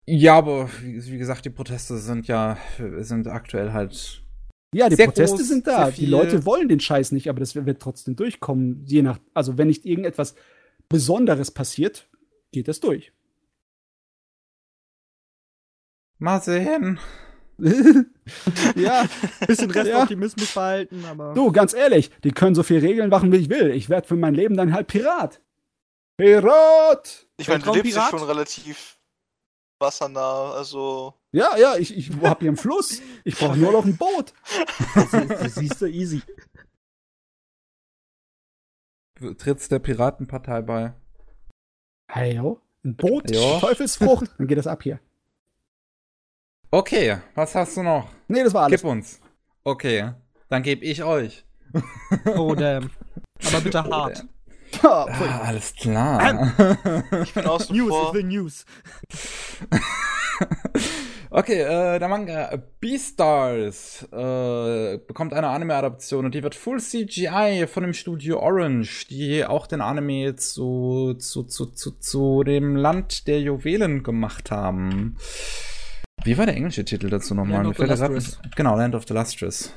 Ja, 0.07 0.37
aber 0.37 0.69
wie, 0.83 1.05
wie 1.05 1.19
gesagt, 1.19 1.47
die 1.47 1.51
Proteste 1.51 1.99
sind 1.99 2.29
ja, 2.29 2.59
sind 2.99 3.27
aktuell 3.27 3.73
halt 3.73 4.24
ja, 4.75 4.89
die 4.89 4.97
Proteste 4.97 5.37
groß, 5.37 5.49
sind 5.49 5.67
da. 5.67 5.91
Die 5.91 6.07
Leute 6.07 6.45
wollen 6.45 6.69
den 6.69 6.81
Scheiß 6.81 7.13
nicht, 7.13 7.29
aber 7.29 7.41
das 7.41 7.55
wird 7.55 7.81
trotzdem 7.81 8.17
durchkommen. 8.17 8.85
Je 8.87 9.03
nach, 9.03 9.19
also 9.33 9.57
wenn 9.59 9.69
nicht 9.69 9.85
irgendetwas 9.85 10.35
Besonderes 10.89 11.51
passiert, 11.51 12.09
geht 12.53 12.69
das 12.69 12.81
durch. 12.81 13.13
Mal 16.19 16.41
sehen. 16.43 16.99
ja, 18.75 19.07
bisschen 19.47 19.71
Restoptimismus 19.71 20.55
ja. 20.55 20.61
behalten, 20.61 21.05
aber. 21.05 21.35
Du, 21.35 21.53
ganz 21.53 21.73
ehrlich, 21.73 22.11
die 22.25 22.33
können 22.33 22.55
so 22.55 22.63
viel 22.63 22.81
Regeln 22.81 23.11
machen, 23.11 23.31
wie 23.31 23.37
ich 23.37 23.49
will. 23.49 23.71
Ich 23.71 23.89
werde 23.89 24.09
für 24.09 24.17
mein 24.17 24.35
Leben 24.35 24.57
dann 24.57 24.73
halt 24.73 24.89
Pirat. 24.89 25.41
Pirat! 26.17 27.27
Ich 27.37 27.49
meine, 27.49 27.63
du 27.63 27.75
lebst 27.75 27.97
ja 27.97 28.09
schon 28.11 28.23
relativ 28.23 28.99
wassernah, 29.85 30.53
also. 30.53 31.15
Ja, 31.33 31.57
ja, 31.57 31.77
ich, 31.77 31.97
ich 31.97 32.11
hab 32.23 32.41
hier 32.41 32.49
einen 32.49 32.57
Fluss. 32.57 33.01
Ich 33.25 33.37
brauche 33.37 33.57
nur 33.57 33.73
noch 33.73 33.85
ein 33.85 33.97
Boot. 33.97 34.33
Das, 34.95 35.11
das 35.11 35.55
siehst 35.57 35.81
du 35.81 35.87
easy. 35.87 36.23
Du 39.21 39.35
trittst 39.35 39.71
der 39.71 39.79
Piratenpartei 39.79 40.63
bei. 40.63 40.95
Hey, 42.09 42.37
yo. 42.37 42.61
Ein 42.85 42.97
Boot, 42.97 43.31
jo. 43.31 43.59
Teufelsfrucht, 43.61 44.31
dann 44.39 44.47
geht 44.47 44.59
das 44.59 44.67
ab 44.67 44.83
hier. 44.83 45.01
Okay, 46.71 47.19
was 47.35 47.55
hast 47.55 47.77
du 47.77 47.83
noch? 47.83 48.09
Nee, 48.29 48.43
das 48.43 48.53
war 48.53 48.65
alles. 48.65 48.81
Gib 48.81 48.91
uns. 48.91 49.21
Okay, 49.63 50.13
dann 50.49 50.63
geb 50.63 50.83
ich 50.83 51.03
euch. 51.03 51.45
Oh, 52.37 52.55
damn. 52.55 52.91
Aber 53.47 53.61
bitte 53.61 53.85
oh, 53.87 53.91
hart. 53.91 54.25
Ah, 54.85 55.41
alles 55.45 55.75
klar. 55.75 56.53
Ich 57.23 57.35
bin 57.35 57.47
außen 57.47 57.77
News, 57.77 57.95
ich 58.09 58.15
will 58.15 58.25
News. 58.25 58.67
okay, 61.31 61.61
äh, 61.61 61.99
der 61.99 62.09
Manga 62.09 62.63
Beastars 62.81 64.07
äh, 64.13 64.99
bekommt 64.99 65.33
eine 65.33 65.49
Anime-Adaption 65.49 66.25
und 66.27 66.35
die 66.35 66.43
wird 66.43 66.55
Full 66.55 66.81
CGI 66.81 67.67
von 67.67 67.83
dem 67.83 67.95
Studio 67.95 68.41
Orange, 68.41 69.07
die 69.09 69.45
auch 69.45 69.67
den 69.67 69.81
Anime 69.81 70.37
zu, 70.37 71.15
zu, 71.19 71.45
zu, 71.45 71.67
zu, 71.67 71.93
zu 71.93 72.45
dem 72.45 72.77
Land 72.77 73.27
der 73.27 73.41
Juwelen 73.41 74.03
gemacht 74.03 74.51
haben. 74.51 75.17
Wie 76.25 76.39
war 76.39 76.47
der 76.47 76.57
englische 76.57 76.85
Titel 76.85 77.11
dazu 77.11 77.35
nochmal? 77.35 77.65
Land 77.65 77.69
of 77.69 77.77
the 77.77 77.85
Lustrous. 77.85 78.39
Genau, 78.57 78.77
Land 78.77 78.95
of 78.95 79.05
the 79.07 79.15
Lustrous. 79.15 79.73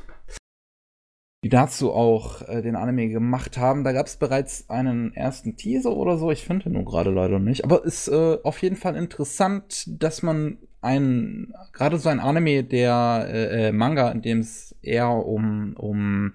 Die 1.48 1.50
dazu 1.50 1.94
auch 1.94 2.42
äh, 2.42 2.62
den 2.62 2.76
Anime 2.76 3.08
gemacht 3.08 3.58
haben. 3.58 3.86
Da 3.86 3.94
gab 3.94 4.08
es 4.08 4.18
bereits 4.18 4.70
einen 4.70 5.14
ersten 5.14 5.56
Teaser 5.56 5.96
oder 5.96 6.18
so. 6.18 6.30
Ich 6.30 6.44
finde 6.44 6.70
nur 6.70 6.84
gerade 6.84 7.10
leider 7.10 7.40
nicht. 7.40 7.64
Aber 7.64 7.86
ist 7.86 8.10
äh, 8.10 8.38
auf 8.44 8.62
jeden 8.62 8.76
Fall 8.76 8.98
interessant, 8.98 9.86
dass 9.88 10.22
man 10.24 10.58
ein 10.82 11.54
gerade 11.72 12.00
so 12.00 12.10
ein 12.10 12.20
Anime, 12.20 12.66
der 12.66 13.28
äh, 13.30 13.68
äh, 13.68 13.72
Manga, 13.72 14.12
in 14.12 14.22
dem 14.22 14.40
es 14.40 14.76
eher 14.82 15.08
um 15.10 15.74
um 15.78 16.34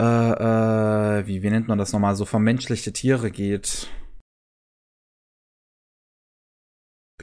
äh, 0.00 0.02
äh, 0.02 1.26
wie, 1.28 1.44
wie 1.44 1.50
nennt 1.50 1.68
man 1.68 1.78
das 1.78 1.92
nochmal, 1.92 2.16
so 2.16 2.24
vermenschlichte 2.24 2.92
Tiere 2.92 3.30
geht. 3.30 3.88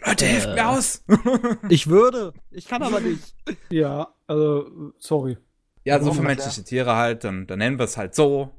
Leute, 0.05 0.25
helft 0.25 0.47
Äh. 0.47 0.53
mir 0.53 0.69
aus! 0.69 1.03
Ich 1.67 1.87
würde, 1.87 2.31
ich 2.51 2.69
kann 2.69 2.81
aber 2.83 3.01
nicht. 3.01 3.35
Ja, 3.69 4.15
also, 4.27 4.93
sorry. 4.97 5.35
Ja, 5.83 5.99
so 5.99 6.05
Warum 6.05 6.17
vermenschliche 6.17 6.63
Tiere 6.63 6.95
halt, 6.95 7.23
dann, 7.23 7.47
dann 7.47 7.59
nennen 7.59 7.79
wir 7.79 7.85
es 7.85 7.97
halt 7.97 8.15
so. 8.15 8.51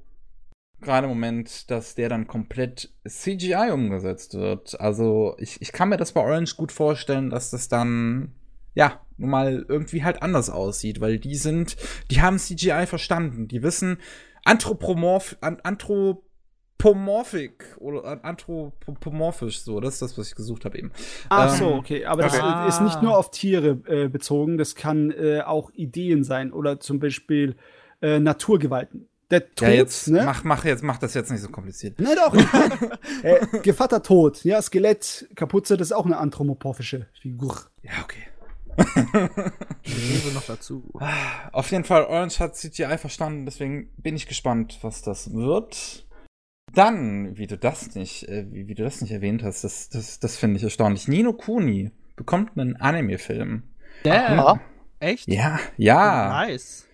Gerade 0.80 1.06
im 1.06 1.12
Moment, 1.12 1.70
dass 1.70 1.94
der 1.94 2.08
dann 2.08 2.26
komplett 2.26 2.90
CGI 3.06 3.70
umgesetzt 3.72 4.34
wird. 4.34 4.80
Also, 4.80 5.36
ich, 5.38 5.60
ich 5.60 5.72
kann 5.72 5.90
mir 5.90 5.98
das 5.98 6.12
bei 6.12 6.22
Orange 6.22 6.56
gut 6.56 6.72
vorstellen, 6.72 7.28
dass 7.28 7.50
das 7.50 7.68
dann, 7.68 8.32
ja, 8.74 9.00
nun 9.18 9.30
mal 9.30 9.66
irgendwie 9.68 10.02
halt 10.02 10.22
anders 10.22 10.48
aussieht, 10.48 11.00
weil 11.02 11.18
die 11.18 11.36
sind, 11.36 11.76
die 12.10 12.22
haben 12.22 12.38
CGI 12.38 12.86
verstanden. 12.86 13.46
Die 13.46 13.62
wissen, 13.62 13.98
anthropomorph, 14.44 15.36
an, 15.42 15.60
anthropomorphic 16.80 17.76
oder 17.78 18.04
an- 18.04 18.20
anthropomorphisch, 18.22 19.60
so, 19.62 19.80
das 19.80 19.94
ist 19.94 20.02
das, 20.02 20.18
was 20.18 20.28
ich 20.28 20.34
gesucht 20.34 20.64
habe 20.64 20.78
eben. 20.78 20.92
Ach 21.28 21.52
Ähm, 21.52 21.58
so, 21.58 21.74
okay. 21.74 22.04
Aber 22.06 22.22
das 22.22 22.38
okay. 22.38 22.68
ist 22.68 22.80
nicht 22.80 23.02
nur 23.02 23.16
auf 23.16 23.30
Tiere 23.30 23.78
äh, 23.86 24.08
bezogen, 24.08 24.58
das 24.58 24.74
kann 24.74 25.10
äh, 25.10 25.40
auch 25.42 25.70
Ideen 25.72 26.24
sein 26.24 26.52
oder 26.52 26.80
zum 26.80 26.98
Beispiel 27.00 27.56
äh, 28.02 28.18
Naturgewalten. 28.18 29.06
Der 29.30 29.46
Tod, 29.54 29.68
Ja, 29.68 29.74
jetzt 29.74 30.08
ne? 30.08 30.22
mach, 30.24 30.42
mach 30.42 30.64
jetzt, 30.64 30.82
mach 30.82 30.98
das 30.98 31.14
jetzt 31.14 31.30
nicht 31.30 31.40
so 31.40 31.48
kompliziert. 31.50 32.00
Nein, 32.00 32.16
doch. 32.16 32.34
äh, 33.22 33.46
Gevatter 33.62 34.02
Tod, 34.02 34.42
ja, 34.42 34.60
Skelett, 34.60 35.28
Kapuze, 35.36 35.76
das 35.76 35.88
ist 35.88 35.92
auch 35.92 36.06
eine 36.06 36.16
anthropomorphische 36.16 37.06
Figur. 37.20 37.56
Ja, 37.82 37.92
okay. 38.02 38.24
Wir 39.84 40.32
noch 40.32 40.44
dazu. 40.46 40.82
Auf 41.52 41.70
jeden 41.70 41.84
Fall, 41.84 42.04
Orange 42.04 42.40
hat 42.40 42.56
CGI 42.56 42.98
verstanden, 42.98 43.44
deswegen 43.44 43.90
bin 43.98 44.16
ich 44.16 44.26
gespannt, 44.26 44.78
was 44.82 45.02
das 45.02 45.32
wird. 45.32 46.06
Dann, 46.74 47.36
wie 47.36 47.46
du 47.46 47.58
das 47.58 47.94
nicht, 47.94 48.28
äh, 48.28 48.46
wie, 48.50 48.68
wie 48.68 48.74
du 48.74 48.82
das 48.82 49.00
nicht 49.00 49.12
erwähnt 49.12 49.42
hast, 49.42 49.64
das, 49.64 49.88
das, 49.88 50.20
das 50.20 50.36
finde 50.36 50.58
ich 50.58 50.64
erstaunlich. 50.64 51.08
Nino 51.08 51.32
Kuni 51.32 51.90
bekommt 52.16 52.56
einen 52.56 52.76
Anime-Film. 52.76 53.62
Damn. 54.04 54.38
Ja. 54.38 54.60
Echt? 55.00 55.28
Ja, 55.28 55.58
ja. 55.76 56.46
Nice. 56.46 56.86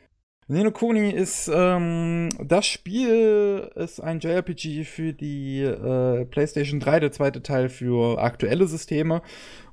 Nino 0.48 0.70
Kuni 0.70 1.10
ist, 1.10 1.50
ähm, 1.52 2.28
das 2.44 2.66
Spiel 2.66 3.68
ist 3.74 3.98
ein 4.00 4.20
JRPG 4.20 4.84
für 4.84 5.12
die 5.12 5.62
äh, 5.62 6.24
PlayStation 6.24 6.78
3, 6.78 7.00
der 7.00 7.10
zweite 7.10 7.42
Teil 7.42 7.68
für 7.68 8.22
aktuelle 8.22 8.68
Systeme. 8.68 9.22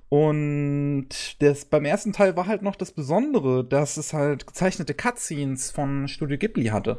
Und 0.10 1.10
das, 1.40 1.66
beim 1.66 1.86
ersten 1.86 2.12
Teil 2.12 2.36
war 2.36 2.48
halt 2.48 2.64
noch 2.64 2.76
das 2.76 2.92
Besondere, 2.92 3.64
dass 3.64 3.98
es 3.98 4.14
halt 4.14 4.48
gezeichnete 4.48 4.96
Cutscenes 4.96 5.70
von 5.70 6.08
Studio 6.08 6.38
Ghibli 6.38 6.66
hatte. 6.66 6.98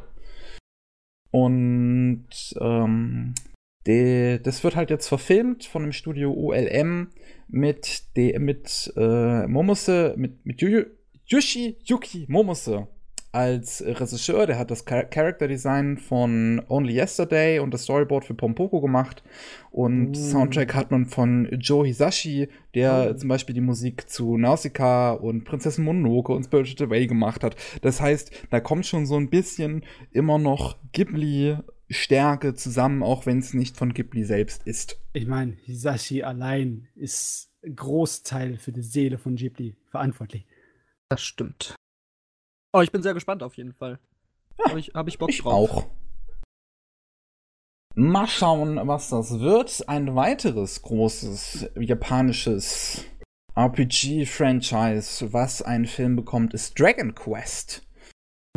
Und 1.34 2.28
ähm, 2.60 3.34
de, 3.88 4.38
das 4.38 4.62
wird 4.62 4.76
halt 4.76 4.90
jetzt 4.90 5.08
verfilmt 5.08 5.64
von 5.64 5.82
dem 5.82 5.90
Studio 5.90 6.32
ULM 6.32 7.08
mit, 7.48 8.04
de, 8.16 8.38
mit 8.38 8.92
äh, 8.96 9.48
Momose, 9.48 10.14
mit, 10.16 10.46
mit 10.46 10.62
Yu, 10.62 10.84
Yushi 11.26 11.76
Yuki 11.82 12.26
Momose 12.28 12.86
als 13.34 13.82
Regisseur. 13.84 14.46
Der 14.46 14.58
hat 14.58 14.70
das 14.70 14.84
Char 14.88 15.04
Character 15.04 15.48
Design 15.48 15.98
von 15.98 16.62
Only 16.68 16.94
Yesterday 16.94 17.58
und 17.58 17.74
das 17.74 17.82
Storyboard 17.84 18.24
für 18.24 18.34
Pompoko 18.34 18.80
gemacht. 18.80 19.22
Und 19.70 20.10
Uh. 20.10 20.14
Soundtrack 20.14 20.74
hat 20.74 20.90
man 20.90 21.06
von 21.06 21.48
Joe 21.58 21.86
Hisashi, 21.86 22.48
der 22.74 23.10
Oh. 23.10 23.14
zum 23.14 23.28
Beispiel 23.28 23.54
die 23.54 23.60
Musik 23.60 24.08
zu 24.08 24.36
Nausicaa 24.38 25.12
und 25.12 25.44
Prinzessin 25.44 25.84
Mononoke 25.84 26.32
und 26.32 26.44
Spirited 26.44 26.82
Away 26.82 27.06
gemacht 27.06 27.42
hat. 27.42 27.56
Das 27.82 28.00
heißt, 28.00 28.30
da 28.50 28.60
kommt 28.60 28.86
schon 28.86 29.04
so 29.06 29.16
ein 29.16 29.30
bisschen 29.30 29.84
immer 30.12 30.38
noch 30.38 30.76
Ghibli-Stärke 30.92 32.54
zusammen, 32.54 33.02
auch 33.02 33.26
wenn 33.26 33.38
es 33.38 33.52
nicht 33.54 33.76
von 33.76 33.92
Ghibli 33.92 34.24
selbst 34.24 34.62
ist. 34.66 35.00
Ich 35.12 35.26
meine, 35.26 35.52
Hisashi 35.64 36.22
allein 36.22 36.88
ist 36.94 37.50
Großteil 37.62 38.58
für 38.58 38.72
die 38.72 38.82
Seele 38.82 39.18
von 39.18 39.36
Ghibli 39.36 39.74
verantwortlich. 39.90 40.46
Das 41.08 41.22
stimmt. 41.22 41.74
Oh, 42.74 42.80
ich 42.82 42.90
bin 42.90 43.02
sehr 43.04 43.14
gespannt 43.14 43.44
auf 43.44 43.56
jeden 43.56 43.72
Fall. 43.72 44.00
Habe 44.66 44.80
ich, 44.80 44.90
hab 44.94 45.06
ich 45.06 45.16
Bock 45.16 45.30
Ich 45.30 45.42
drauf. 45.42 45.70
auch. 45.70 45.86
Mal 47.94 48.26
schauen, 48.26 48.80
was 48.88 49.10
das 49.10 49.38
wird. 49.38 49.88
Ein 49.88 50.16
weiteres 50.16 50.82
großes 50.82 51.70
japanisches 51.78 53.04
RPG-Franchise, 53.54 55.32
was 55.32 55.62
einen 55.62 55.86
Film 55.86 56.16
bekommt, 56.16 56.52
ist 56.52 56.78
Dragon 56.78 57.14
Quest. 57.14 57.86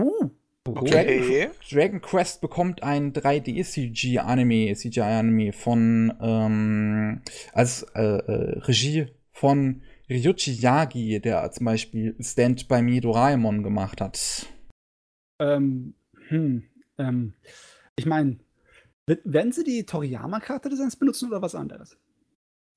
Uh, 0.02 0.32
Okay. 0.68 1.50
Dragon 1.72 2.02
Quest 2.02 2.42
bekommt 2.42 2.84
ein 2.84 3.14
3D-CG-Anime, 3.14 4.74
CGI-Anime 4.76 5.54
von 5.54 6.14
ähm, 6.20 7.22
als 7.54 7.84
äh, 7.96 8.02
äh, 8.02 8.60
Regie 8.60 9.06
von 9.32 9.82
Ryuichi 10.10 10.53
Yagi, 10.53 11.19
der 11.19 11.52
zum 11.52 11.66
Beispiel 11.66 12.16
Stand 12.22 12.68
by 12.69 12.82
Me 12.82 13.02
Doraemon 13.02 13.61
gemacht 13.61 14.00
hat. 14.00 14.45
ähm, 15.40 15.95
hm, 16.30 16.64
ähm, 16.98 17.34
ich 17.98 18.06
meine, 18.06 18.38
werden 19.06 19.52
sie 19.52 19.64
die 19.64 19.86
Toriyama-Charakterdesigns 19.86 20.95
benutzen 20.95 21.27
oder 21.30 21.42
was 21.42 21.56
anderes? 21.56 21.98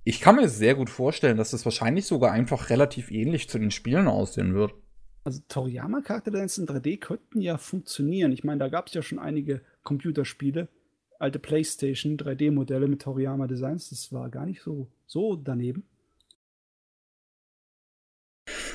Ich 0.03 0.21
kann 0.21 0.37
mir 0.37 0.49
sehr 0.49 0.75
gut 0.75 0.91
vorstellen, 0.91 1.37
dass 1.37 1.51
das 1.51 1.65
wahrscheinlich 1.65 2.07
sogar 2.07 2.33
einfach 2.33 2.71
relativ 2.71 3.11
ähnlich 3.11 3.49
zu 3.49 3.59
den 3.59 3.71
Spielen 3.71 4.09
aussehen 4.09 4.55
wird. 4.55 4.75
Also 5.23 5.41
Toriyama-Charakterdesigns 5.49 6.59
in 6.59 6.67
3D 6.67 6.99
könnten 6.99 7.41
ja 7.41 7.59
funktionieren. 7.59 8.33
Ich 8.33 8.43
meine, 8.43 8.59
da 8.59 8.69
gab 8.69 8.89
es 8.89 8.95
ja 8.95 9.03
schon 9.03 9.19
einige 9.19 9.61
Computerspiele, 9.85 10.69
alte 11.19 11.39
Playstation 11.39 12.17
3D-Modelle 12.17 12.89
mit 12.89 13.03
Toriyama-Designs. 13.03 13.91
Das 13.91 14.13
war 14.13 14.31
gar 14.31 14.47
nicht 14.47 14.63
so, 14.63 14.89
so 15.07 15.37
daneben. 15.37 15.85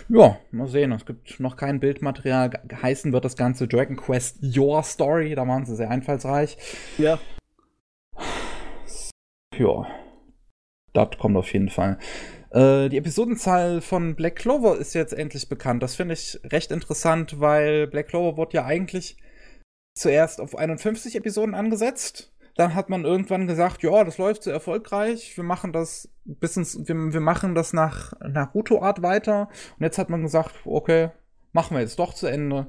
Ja, 0.07 0.37
mal 0.51 0.67
sehen. 0.67 0.91
Es 0.91 1.05
gibt 1.05 1.39
noch 1.39 1.57
kein 1.57 1.79
Bildmaterial. 1.79 2.51
Geheißen 2.67 3.11
wird 3.11 3.25
das 3.25 3.35
Ganze 3.35 3.67
Dragon 3.67 3.95
Quest 3.95 4.37
Your 4.55 4.83
Story. 4.83 5.33
Da 5.33 5.47
waren 5.47 5.65
sie 5.65 5.75
sehr 5.75 5.89
einfallsreich. 5.89 6.57
Ja. 6.97 7.19
Ja. 9.57 9.87
Das 10.93 11.09
kommt 11.17 11.35
auf 11.35 11.51
jeden 11.51 11.69
Fall. 11.69 11.97
Äh, 12.51 12.89
die 12.89 12.97
Episodenzahl 12.97 13.81
von 13.81 14.15
Black 14.15 14.37
Clover 14.37 14.77
ist 14.77 14.93
jetzt 14.93 15.13
endlich 15.13 15.49
bekannt. 15.49 15.81
Das 15.81 15.95
finde 15.95 16.13
ich 16.13 16.39
recht 16.45 16.71
interessant, 16.71 17.39
weil 17.39 17.87
Black 17.87 18.07
Clover 18.07 18.37
wurde 18.37 18.57
ja 18.57 18.65
eigentlich 18.65 19.17
zuerst 19.95 20.39
auf 20.39 20.55
51 20.55 21.15
Episoden 21.15 21.55
angesetzt. 21.55 22.34
Dann 22.55 22.73
hat 22.73 22.89
man 22.89 23.03
irgendwann 23.03 23.47
gesagt, 23.47 23.83
ja, 23.83 24.03
das 24.03 24.17
läuft 24.17 24.43
so 24.43 24.49
erfolgreich. 24.49 25.35
Wir 25.35 25.43
machen 25.43 25.73
das 25.73 26.09
bis 26.23 26.55
ins, 26.55 26.87
wir, 26.87 26.95
wir 26.95 27.19
machen 27.19 27.53
das 27.53 27.73
nach 27.73 28.13
Naruto-Art 28.21 29.01
weiter. 29.01 29.49
Und 29.77 29.83
jetzt 29.83 29.97
hat 29.97 30.09
man 30.09 30.21
gesagt, 30.21 30.55
okay, 30.63 31.09
machen 31.51 31.75
wir 31.75 31.81
jetzt 31.81 31.99
doch 31.99 32.13
zu 32.13 32.27
Ende. 32.27 32.67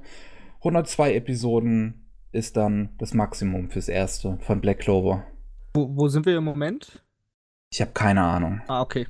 102 0.58 1.14
Episoden 1.14 2.08
ist 2.32 2.56
dann 2.56 2.90
das 2.98 3.14
Maximum 3.14 3.70
fürs 3.70 3.88
erste 3.88 4.38
von 4.40 4.60
Black 4.60 4.80
Clover. 4.80 5.24
Wo, 5.74 5.88
wo 5.96 6.08
sind 6.08 6.26
wir 6.26 6.36
im 6.36 6.44
Moment? 6.44 7.04
Ich 7.70 7.80
habe 7.80 7.92
keine 7.92 8.22
Ahnung. 8.22 8.62
Ah, 8.66 8.82
okay. 8.82 9.06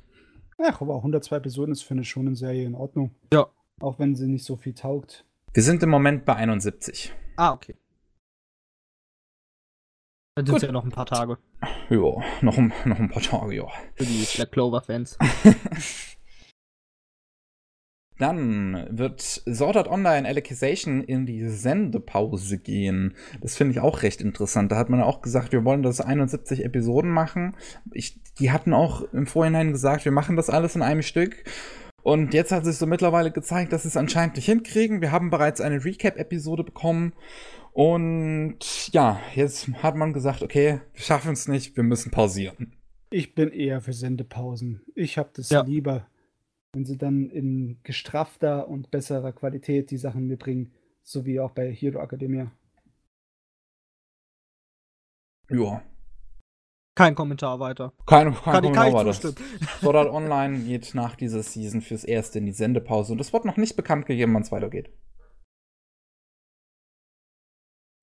Ach, 0.58 0.80
aber 0.80 0.96
102 0.96 1.36
Episoden 1.36 1.72
ist 1.72 1.82
für 1.82 1.94
eine 1.94 2.04
Shonen-Serie 2.04 2.66
in 2.66 2.74
Ordnung. 2.74 3.14
Ja. 3.32 3.46
Auch 3.80 3.98
wenn 3.98 4.14
sie 4.14 4.26
nicht 4.26 4.44
so 4.44 4.56
viel 4.56 4.74
taugt. 4.74 5.24
Wir 5.54 5.62
sind 5.62 5.82
im 5.82 5.90
Moment 5.90 6.24
bei 6.24 6.36
71. 6.36 7.14
Ah, 7.36 7.52
okay. 7.52 7.76
Dann 10.36 10.44
sind 10.44 10.56
es 10.56 10.62
ja 10.64 10.72
noch 10.72 10.84
ein 10.84 10.90
paar 10.90 11.06
Tage 11.06 11.38
Ja, 11.88 11.98
noch, 12.42 12.58
ein- 12.58 12.72
noch 12.84 12.98
ein 12.98 13.08
paar 13.08 13.22
Tage, 13.22 13.54
ja. 13.56 13.64
für 13.94 14.04
die 14.04 14.26
Black 14.36 14.52
Clover-Fans. 14.52 15.16
Dann 18.18 18.86
wird 18.90 19.20
Sword 19.20 19.76
Art 19.76 19.88
Online 19.88 20.26
Alicization 20.26 21.02
in 21.04 21.26
die 21.26 21.48
Sendepause 21.48 22.58
gehen. 22.58 23.14
Das 23.42 23.56
finde 23.56 23.72
ich 23.72 23.80
auch 23.80 24.02
recht 24.02 24.22
interessant. 24.22 24.72
Da 24.72 24.76
hat 24.76 24.88
man 24.88 25.02
auch 25.02 25.20
gesagt, 25.20 25.52
wir 25.52 25.64
wollen 25.64 25.82
das 25.82 26.00
71 26.00 26.64
Episoden 26.64 27.10
machen. 27.10 27.56
Ich, 27.92 28.18
die 28.38 28.50
hatten 28.50 28.72
auch 28.72 29.02
im 29.12 29.26
Vorhinein 29.26 29.72
gesagt, 29.72 30.06
wir 30.06 30.12
machen 30.12 30.36
das 30.36 30.48
alles 30.48 30.74
in 30.76 30.82
einem 30.82 31.02
Stück. 31.02 31.44
Und 32.02 32.32
jetzt 32.32 32.52
hat 32.52 32.64
sich 32.64 32.76
so 32.76 32.86
mittlerweile 32.86 33.32
gezeigt, 33.32 33.72
dass 33.72 33.82
sie 33.82 33.88
es 33.88 33.96
anscheinend 33.98 34.36
nicht 34.36 34.46
hinkriegen. 34.46 35.00
Wir 35.02 35.12
haben 35.12 35.28
bereits 35.28 35.60
eine 35.60 35.84
Recap-Episode 35.84 36.64
bekommen. 36.64 37.12
Und 37.76 38.88
ja, 38.92 39.20
jetzt 39.34 39.68
hat 39.82 39.96
man 39.96 40.12
gesagt, 40.12 40.42
okay, 40.42 40.80
wir 40.94 41.02
schaffen 41.02 41.32
es 41.32 41.46
nicht, 41.46 41.76
wir 41.76 41.84
müssen 41.84 42.10
pausieren. 42.10 42.72
Ich 43.10 43.34
bin 43.34 43.50
eher 43.50 43.80
für 43.80 43.92
Sendepausen. 43.92 44.82
Ich 44.94 45.18
habe 45.18 45.30
das 45.34 45.50
ja. 45.50 45.62
lieber 45.62 46.06
wenn 46.76 46.84
sie 46.84 46.98
dann 46.98 47.30
in 47.30 47.78
gestraffter 47.84 48.68
und 48.68 48.90
besserer 48.90 49.32
Qualität 49.32 49.90
die 49.90 49.96
Sachen 49.96 50.26
mitbringen, 50.26 50.74
so 51.02 51.24
wie 51.24 51.40
auch 51.40 51.52
bei 51.52 51.72
Hero 51.72 52.00
Academia. 52.02 52.52
Ja. 55.48 55.82
Kein 56.94 57.14
Kommentar 57.14 57.60
weiter. 57.60 57.94
Kein, 58.04 58.34
kein 58.34 58.42
kann 58.42 58.62
Kommentar 58.62 58.92
weiter. 58.92 59.12
Sword 59.80 59.96
Art 59.96 60.10
Online 60.10 60.58
geht 60.64 60.94
nach 60.94 61.16
dieser 61.16 61.42
Season 61.42 61.80
fürs 61.80 62.04
Erste 62.04 62.40
in 62.40 62.44
die 62.44 62.52
Sendepause 62.52 63.14
und 63.14 63.22
es 63.22 63.32
wird 63.32 63.46
noch 63.46 63.56
nicht 63.56 63.76
bekannt 63.76 64.04
gegeben, 64.04 64.34
wann 64.34 64.42
es 64.42 64.52
weitergeht. 64.52 64.90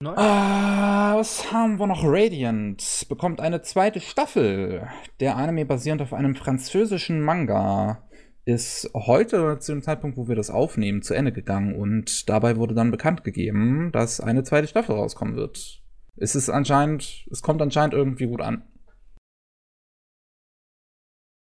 Nein. 0.03 0.17
Ah, 0.17 1.15
was 1.15 1.53
haben 1.53 1.79
wir 1.79 1.87
noch? 1.87 2.03
Radiant 2.03 3.05
bekommt 3.07 3.39
eine 3.39 3.61
zweite 3.61 4.01
Staffel. 4.01 4.85
Der 5.21 5.37
Anime 5.37 5.65
basierend 5.65 6.01
auf 6.01 6.11
einem 6.11 6.35
französischen 6.35 7.21
Manga 7.21 8.03
ist 8.43 8.91
heute 8.93 9.59
zu 9.59 9.71
dem 9.71 9.81
Zeitpunkt, 9.81 10.17
wo 10.17 10.27
wir 10.27 10.35
das 10.35 10.49
aufnehmen, 10.49 11.03
zu 11.03 11.13
Ende 11.13 11.31
gegangen 11.31 11.75
und 11.75 12.27
dabei 12.27 12.57
wurde 12.57 12.75
dann 12.75 12.91
bekannt 12.91 13.23
gegeben, 13.23 13.93
dass 13.93 14.19
eine 14.19 14.43
zweite 14.43 14.67
Staffel 14.67 14.93
rauskommen 14.93 15.37
wird. 15.37 15.81
Es 16.17 16.35
ist 16.35 16.49
anscheinend, 16.49 17.25
es 17.31 17.41
kommt 17.41 17.61
anscheinend 17.61 17.93
irgendwie 17.93 18.27
gut 18.27 18.41
an. 18.41 18.63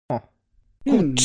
Oh. 0.10 0.20
Gut. 0.84 1.22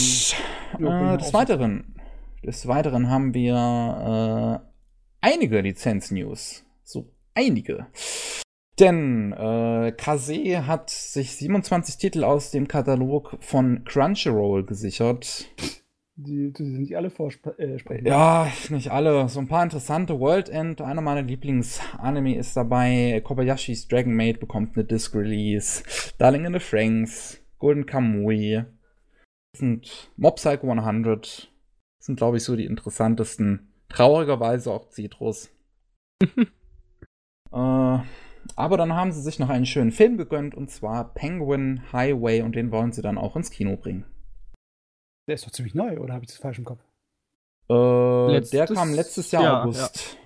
Hm. 0.77 0.87
Äh, 0.87 1.19
des 1.19 1.35
Weiteren, 1.35 1.97
des 2.45 2.69
Weiteren 2.69 3.11
haben 3.11 3.35
wir 3.35 4.63
äh, 4.63 5.27
einige 5.27 5.61
Lizenz-News. 5.63 6.65
So 6.85 7.14
einige. 7.35 7.87
Denn 8.81 9.33
äh, 9.33 9.93
Kase 9.97 10.67
hat 10.67 10.91
sich 10.91 11.37
27 11.37 11.97
Titel 11.97 12.25
aus 12.25 12.51
dem 12.51 12.67
Katalog 12.67 13.37
von 13.41 13.85
Crunchyroll 13.85 14.65
gesichert. 14.65 15.47
Die, 16.17 16.53
die 16.53 16.65
sind 16.65 16.81
nicht 16.81 16.97
alle 16.97 17.11
vorsprechen. 17.11 18.07
Äh, 18.07 18.09
ja, 18.09 18.53
nicht 18.71 18.91
alle. 18.91 19.29
So 19.29 19.41
ein 19.41 19.49
paar 19.49 19.63
interessante. 19.63 20.19
World 20.19 20.49
End, 20.49 20.81
einer 20.81 21.01
meiner 21.01 21.23
Lieblings-Anime 21.23 22.37
ist 22.37 22.57
dabei. 22.57 23.21
Kobayashis 23.25 23.89
Dragon 23.89 24.15
Maid 24.15 24.41
bekommt 24.41 24.77
eine 24.77 24.85
Disc-Release. 24.85 25.83
Darling 26.19 26.45
in 26.45 26.53
the 26.53 26.61
Franks, 26.61 27.41
Golden 27.59 27.87
Kamui. 27.87 28.65
Das 29.53 29.61
sind 29.61 30.11
Mob 30.17 30.37
Psycho 30.37 30.71
100. 30.71 31.53
Das 31.99 32.07
sind, 32.07 32.17
glaube 32.17 32.37
ich, 32.37 32.45
so 32.45 32.57
die 32.57 32.67
interessantesten. 32.67 33.73
Traurigerweise 33.89 34.73
auch 34.73 34.91
Citrus. 34.91 35.51
äh, 37.55 37.99
aber 38.57 38.77
dann 38.77 38.95
haben 38.95 39.13
sie 39.13 39.23
sich 39.23 39.39
noch 39.39 39.49
einen 39.49 39.67
schönen 39.67 39.93
Film 39.93 40.17
gegönnt 40.17 40.55
und 40.55 40.71
zwar 40.71 41.15
Penguin 41.15 41.83
Highway 41.93 42.43
und 42.43 42.55
den 42.55 42.71
wollen 42.71 42.93
sie 42.93 43.03
dann 43.03 43.19
auch 43.19 43.37
ins 43.37 43.51
Kino 43.51 43.77
bringen. 43.77 44.05
Der 45.27 45.37
ist 45.37 45.47
doch 45.47 45.53
ziemlich 45.53 45.75
neu, 45.75 45.99
oder 45.99 46.15
habe 46.15 46.25
ich 46.25 46.31
das 46.31 46.39
falsch 46.39 46.59
im 46.59 46.65
Kopf? 46.65 46.81
Äh, 47.69 48.41
der 48.41 48.67
kam 48.67 48.93
letztes 48.93 49.31
Jahr 49.31 49.43
ja, 49.43 49.63
August. 49.63 50.19
Ja. 50.19 50.21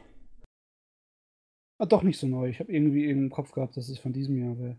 Ah, 1.78 1.86
doch 1.86 2.02
nicht 2.02 2.18
so 2.18 2.26
neu. 2.26 2.48
Ich 2.48 2.58
habe 2.58 2.72
irgendwie 2.72 3.08
im 3.08 3.30
Kopf 3.30 3.52
gehabt, 3.52 3.76
dass 3.76 3.88
es 3.88 4.00
von 4.00 4.12
diesem 4.12 4.36
Jahr 4.36 4.58
wäre. 4.58 4.76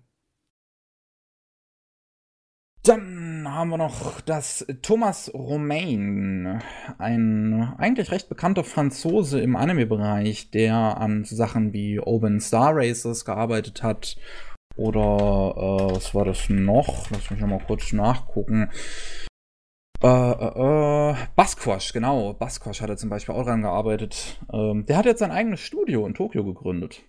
Dann 2.90 3.48
haben 3.48 3.70
wir 3.70 3.78
noch 3.78 4.20
das 4.22 4.66
Thomas 4.82 5.32
Romain, 5.32 6.60
ein 6.98 7.76
eigentlich 7.78 8.12
recht 8.12 8.30
bekannter 8.30 8.64
Franzose 8.64 9.40
im 9.40 9.56
Anime-Bereich, 9.56 10.50
der 10.50 10.74
an 10.98 11.24
Sachen 11.24 11.72
wie 11.72 12.00
Open 12.00 12.40
Star 12.40 12.72
Races 12.76 13.26
gearbeitet 13.26 13.84
hat. 13.84 14.18
Oder 14.76 15.00
äh, 15.00 15.96
was 15.96 16.16
war 16.16 16.26
das 16.26 16.50
noch? 16.50 17.12
Lass 17.12 17.30
mich 17.30 17.40
nochmal 17.40 17.62
kurz 17.68 17.94
nachgucken. 17.94 18.72
Äh, 20.02 20.08
äh, 20.08 21.12
äh, 21.12 21.16
Basquash, 21.36 21.94
genau. 21.94 22.34
Basquash 22.34 22.82
hat 22.82 22.90
er 22.90 22.98
zum 22.98 23.12
Beispiel 23.12 23.36
auch 23.36 23.44
dran 23.44 23.62
gearbeitet. 23.62 24.40
Ähm, 24.52 24.88
der 24.88 24.98
hat 24.98 25.06
jetzt 25.06 25.20
sein 25.20 25.30
eigenes 25.30 25.60
Studio 25.60 26.08
in 26.08 26.16
Tokio 26.16 26.44
gegründet. 26.44 27.04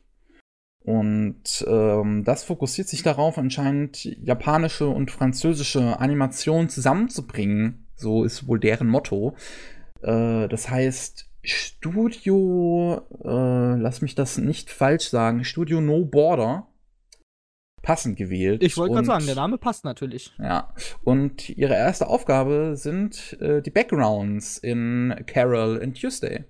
Und 0.83 1.65
ähm, 1.68 2.25
das 2.25 2.44
fokussiert 2.44 2.89
sich 2.89 3.02
darauf, 3.02 3.36
anscheinend 3.36 4.05
japanische 4.05 4.89
und 4.89 5.10
französische 5.10 6.00
Animation 6.00 6.68
zusammenzubringen. 6.68 7.86
So 7.97 8.25
ist 8.25 8.49
wohl 8.49 8.59
deren 8.59 8.89
Motto. 8.89 9.36
Äh, 10.02 10.49
das 10.49 10.70
heißt, 10.70 11.28
Studio, 11.42 13.07
äh, 13.25 13.76
lass 13.76 14.00
mich 14.00 14.15
das 14.15 14.39
nicht 14.39 14.70
falsch 14.70 15.09
sagen, 15.09 15.44
Studio 15.44 15.81
No 15.81 16.05
Border. 16.05 16.67
Passend 17.83 18.17
gewählt. 18.17 18.62
Ich 18.62 18.76
wollte 18.76 18.94
gerade 18.94 19.07
sagen, 19.07 19.26
der 19.26 19.36
Name 19.36 19.57
passt 19.57 19.84
natürlich. 19.84 20.34
Ja. 20.39 20.75
Und 21.02 21.49
ihre 21.49 21.75
erste 21.75 22.09
Aufgabe 22.09 22.76
sind 22.76 23.39
äh, 23.41 23.62
die 23.62 23.70
Backgrounds 23.70 24.59
in 24.59 25.15
Carol 25.26 25.83
and 25.83 25.99
Tuesday. 25.99 26.44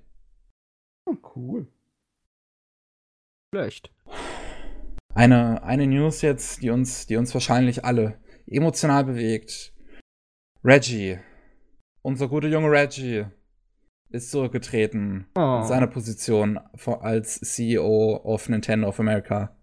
Oh, 1.06 1.16
cool. 1.36 1.68
Schlecht. 3.54 3.92
Eine, 5.14 5.62
eine 5.64 5.86
News 5.86 6.22
jetzt, 6.22 6.62
die 6.62 6.70
uns, 6.70 7.06
die 7.06 7.16
uns 7.16 7.34
wahrscheinlich 7.34 7.84
alle 7.84 8.18
emotional 8.46 9.04
bewegt. 9.04 9.72
Reggie, 10.64 11.18
unser 12.02 12.28
guter 12.28 12.48
Junge 12.48 12.70
Reggie, 12.70 13.26
ist 14.10 14.30
zurückgetreten 14.30 15.26
oh. 15.36 15.60
in 15.60 15.68
seiner 15.68 15.86
Position 15.86 16.58
als 17.00 17.40
CEO 17.40 18.20
of 18.24 18.48
Nintendo 18.48 18.88
of 18.88 19.00
America. 19.00 19.56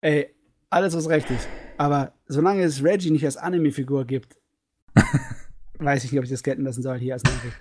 Ey, 0.00 0.34
alles 0.70 0.96
was 0.96 1.08
recht 1.08 1.30
ist. 1.30 1.48
Aber 1.78 2.14
solange 2.26 2.62
es 2.62 2.82
Reggie 2.82 3.10
nicht 3.10 3.24
als 3.24 3.36
Anime-Figur 3.36 4.04
gibt, 4.06 4.36
weiß 5.78 6.04
ich 6.04 6.12
nicht, 6.12 6.18
ob 6.18 6.24
ich 6.24 6.30
das 6.30 6.42
gelten 6.42 6.62
lassen 6.62 6.82
soll 6.82 6.98
hier 6.98 7.14
als 7.14 7.24
Nachricht. 7.24 7.56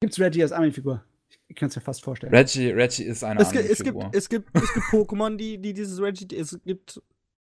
Gibt's 0.00 0.18
Reggie 0.18 0.42
als 0.42 0.52
Anime-Figur? 0.52 1.04
Ich 1.50 1.56
kann 1.56 1.68
es 1.68 1.74
mir 1.74 1.82
fast 1.82 2.04
vorstellen. 2.04 2.32
Reggie, 2.32 2.70
Reggie 2.70 3.02
ist 3.02 3.24
eine 3.24 3.40
es, 3.40 3.52
es 3.52 3.82
gibt, 3.82 3.98
es 4.14 4.28
gibt, 4.28 4.56
es 4.56 4.72
gibt 4.72 4.86
Pokémon, 4.86 5.36
die, 5.36 5.58
die 5.58 5.74
dieses 5.74 6.00
Reggie, 6.00 6.28
es 6.36 6.56
gibt 6.64 7.02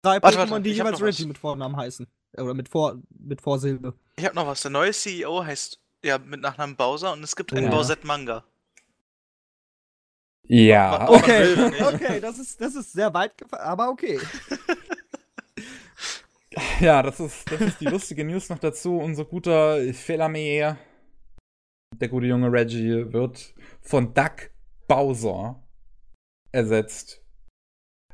drei 0.03 0.19
Pokémon, 0.19 0.61
die 0.61 0.71
jeweils 0.71 1.03
Reggie 1.03 1.27
mit 1.27 1.37
Vornamen 1.37 1.77
heißen. 1.77 2.07
Oder 2.37 2.55
mit, 2.55 2.69
Vor, 2.69 3.03
mit 3.19 3.43
Vorsilbe. 3.43 3.95
Ich 4.17 4.25
hab 4.25 4.35
noch 4.35 4.47
was. 4.47 4.63
Der 4.63 4.71
neue 4.71 4.93
CEO 4.93 5.45
heißt 5.45 5.81
ja 6.05 6.19
mit 6.19 6.41
Nachnamen 6.41 6.77
Bowser 6.77 7.13
und 7.13 7.25
es 7.25 7.35
gibt 7.35 7.53
einen 7.53 7.65
ja. 7.65 7.71
Bowser-Manga. 7.71 8.45
Ja. 10.45 11.09
Okay, 11.09 11.57
okay, 11.83 12.21
das 12.21 12.39
ist, 12.39 12.61
das 12.61 12.77
ist 12.77 12.93
sehr 12.93 13.13
weit 13.13 13.37
gefasst, 13.37 13.63
aber 13.63 13.89
okay. 13.89 14.21
ja, 16.81 17.03
das 17.03 17.19
ist, 17.19 17.51
das 17.51 17.61
ist 17.61 17.81
die 17.81 17.87
lustige 17.87 18.25
News 18.25 18.49
noch 18.49 18.61
dazu. 18.61 18.97
Unser 18.99 19.25
guter 19.25 19.93
Felame 19.93 20.79
der 21.97 22.09
gute 22.09 22.27
junge 22.27 22.53
Reggie 22.53 23.13
wird 23.13 23.55
von 23.81 24.15
Doug 24.15 24.51
Bowser 24.87 25.63
ersetzt. 26.53 27.23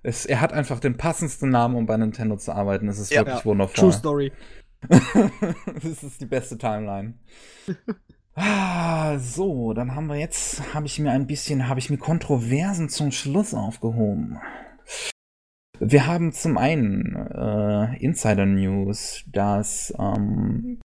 Es, 0.02 0.26
er 0.26 0.40
hat 0.40 0.52
einfach 0.52 0.80
den 0.80 0.96
passendsten 0.96 1.50
Namen, 1.50 1.76
um 1.76 1.86
bei 1.86 1.96
Nintendo 1.96 2.36
zu 2.36 2.52
arbeiten. 2.52 2.88
Es 2.88 2.98
ist 2.98 3.10
ja, 3.10 3.20
wirklich 3.20 3.38
ja. 3.38 3.44
wundervoll. 3.44 3.74
True 3.74 3.92
Story. 3.92 4.32
das 4.88 6.02
ist 6.02 6.20
die 6.20 6.26
beste 6.26 6.58
Timeline. 6.58 7.14
ah, 8.34 9.18
so, 9.18 9.72
dann 9.72 9.94
haben 9.94 10.08
wir 10.08 10.16
jetzt, 10.16 10.74
habe 10.74 10.86
ich 10.86 10.98
mir 10.98 11.10
ein 11.10 11.26
bisschen, 11.26 11.68
habe 11.68 11.80
ich 11.80 11.88
mir 11.88 11.96
Kontroversen 11.96 12.90
zum 12.90 13.12
Schluss 13.12 13.54
aufgehoben. 13.54 14.38
Wir 15.80 16.06
haben 16.06 16.32
zum 16.32 16.58
einen 16.58 17.16
äh, 17.16 17.96
Insider 17.98 18.46
News, 18.46 19.24
dass 19.26 19.92
ähm, 19.98 20.80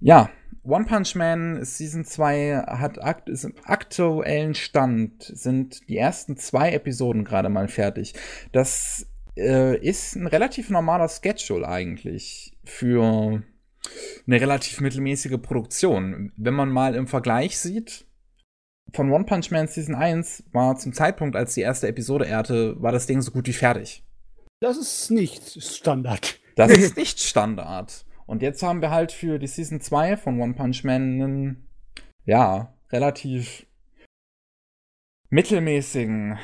ja, 0.00 0.30
One 0.66 0.84
Punch 0.84 1.14
Man 1.14 1.64
Season 1.64 2.04
2 2.04 2.64
hat 2.66 3.02
akt 3.02 3.28
ist 3.28 3.44
im 3.44 3.54
aktuellen 3.64 4.54
Stand, 4.54 5.22
sind 5.22 5.88
die 5.88 5.96
ersten 5.96 6.36
zwei 6.36 6.72
Episoden 6.72 7.24
gerade 7.24 7.48
mal 7.48 7.68
fertig. 7.68 8.14
Das 8.50 9.06
äh, 9.36 9.78
ist 9.78 10.16
ein 10.16 10.26
relativ 10.26 10.68
normaler 10.70 11.08
Schedule 11.08 11.68
eigentlich 11.68 12.56
für 12.64 13.42
eine 14.26 14.40
relativ 14.40 14.80
mittelmäßige 14.80 15.38
Produktion. 15.40 16.32
Wenn 16.36 16.54
man 16.54 16.70
mal 16.70 16.96
im 16.96 17.06
Vergleich 17.06 17.58
sieht, 17.58 18.04
von 18.92 19.12
One 19.12 19.24
Punch 19.24 19.52
Man 19.52 19.68
Season 19.68 19.94
1 19.94 20.44
war 20.52 20.76
zum 20.76 20.92
Zeitpunkt, 20.92 21.36
als 21.36 21.54
die 21.54 21.60
erste 21.60 21.86
Episode 21.86 22.26
ehrte, 22.26 22.80
war 22.82 22.90
das 22.90 23.06
Ding 23.06 23.20
so 23.22 23.30
gut 23.30 23.46
wie 23.46 23.52
fertig. 23.52 24.04
Das 24.60 24.76
ist 24.76 25.10
nicht 25.10 25.62
Standard. 25.62 26.40
Das 26.56 26.70
ist 26.76 26.96
nicht 26.96 27.20
Standard. 27.20 28.05
Und 28.26 28.42
jetzt 28.42 28.62
haben 28.62 28.82
wir 28.82 28.90
halt 28.90 29.12
für 29.12 29.38
die 29.38 29.46
Season 29.46 29.80
2 29.80 30.16
von 30.16 30.40
One 30.40 30.54
Punch 30.54 30.84
Man 30.84 31.02
einen, 31.02 31.68
ja, 32.24 32.74
relativ 32.90 33.66
mittelmäßigen, 35.30 36.38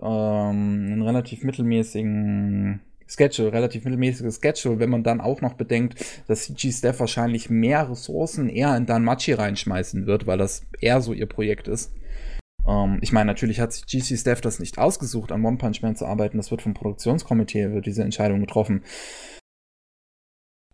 ähm, 0.00 0.06
einen 0.06 1.02
relativ 1.02 1.44
mittelmäßigen 1.44 2.80
Schedule, 3.06 3.52
relativ 3.52 3.84
mittelmäßiges 3.84 4.40
Schedule, 4.42 4.78
wenn 4.78 4.90
man 4.90 5.02
dann 5.02 5.20
auch 5.20 5.40
noch 5.40 5.54
bedenkt, 5.54 6.22
dass 6.28 6.44
CG 6.44 6.72
Staff 6.72 7.00
wahrscheinlich 7.00 7.50
mehr 7.50 7.90
Ressourcen 7.90 8.48
eher 8.48 8.76
in 8.76 8.86
Dan 8.86 9.04
Machi 9.04 9.32
reinschmeißen 9.32 10.06
wird, 10.06 10.26
weil 10.26 10.38
das 10.38 10.66
eher 10.80 11.00
so 11.00 11.12
ihr 11.12 11.26
Projekt 11.26 11.68
ist. 11.68 11.92
Ähm, 12.66 12.98
ich 13.00 13.12
meine, 13.12 13.26
natürlich 13.26 13.60
hat 13.60 13.72
sich 13.72 13.86
GC 13.86 14.18
Staff 14.18 14.40
das 14.40 14.58
nicht 14.58 14.78
ausgesucht, 14.78 15.32
an 15.32 15.44
One 15.44 15.58
Punch 15.58 15.82
Man 15.82 15.96
zu 15.96 16.06
arbeiten. 16.06 16.36
Das 16.36 16.50
wird 16.50 16.62
vom 16.62 16.74
Produktionskomitee, 16.74 17.72
wird 17.72 17.86
diese 17.86 18.02
Entscheidung 18.02 18.40
getroffen. 18.40 18.82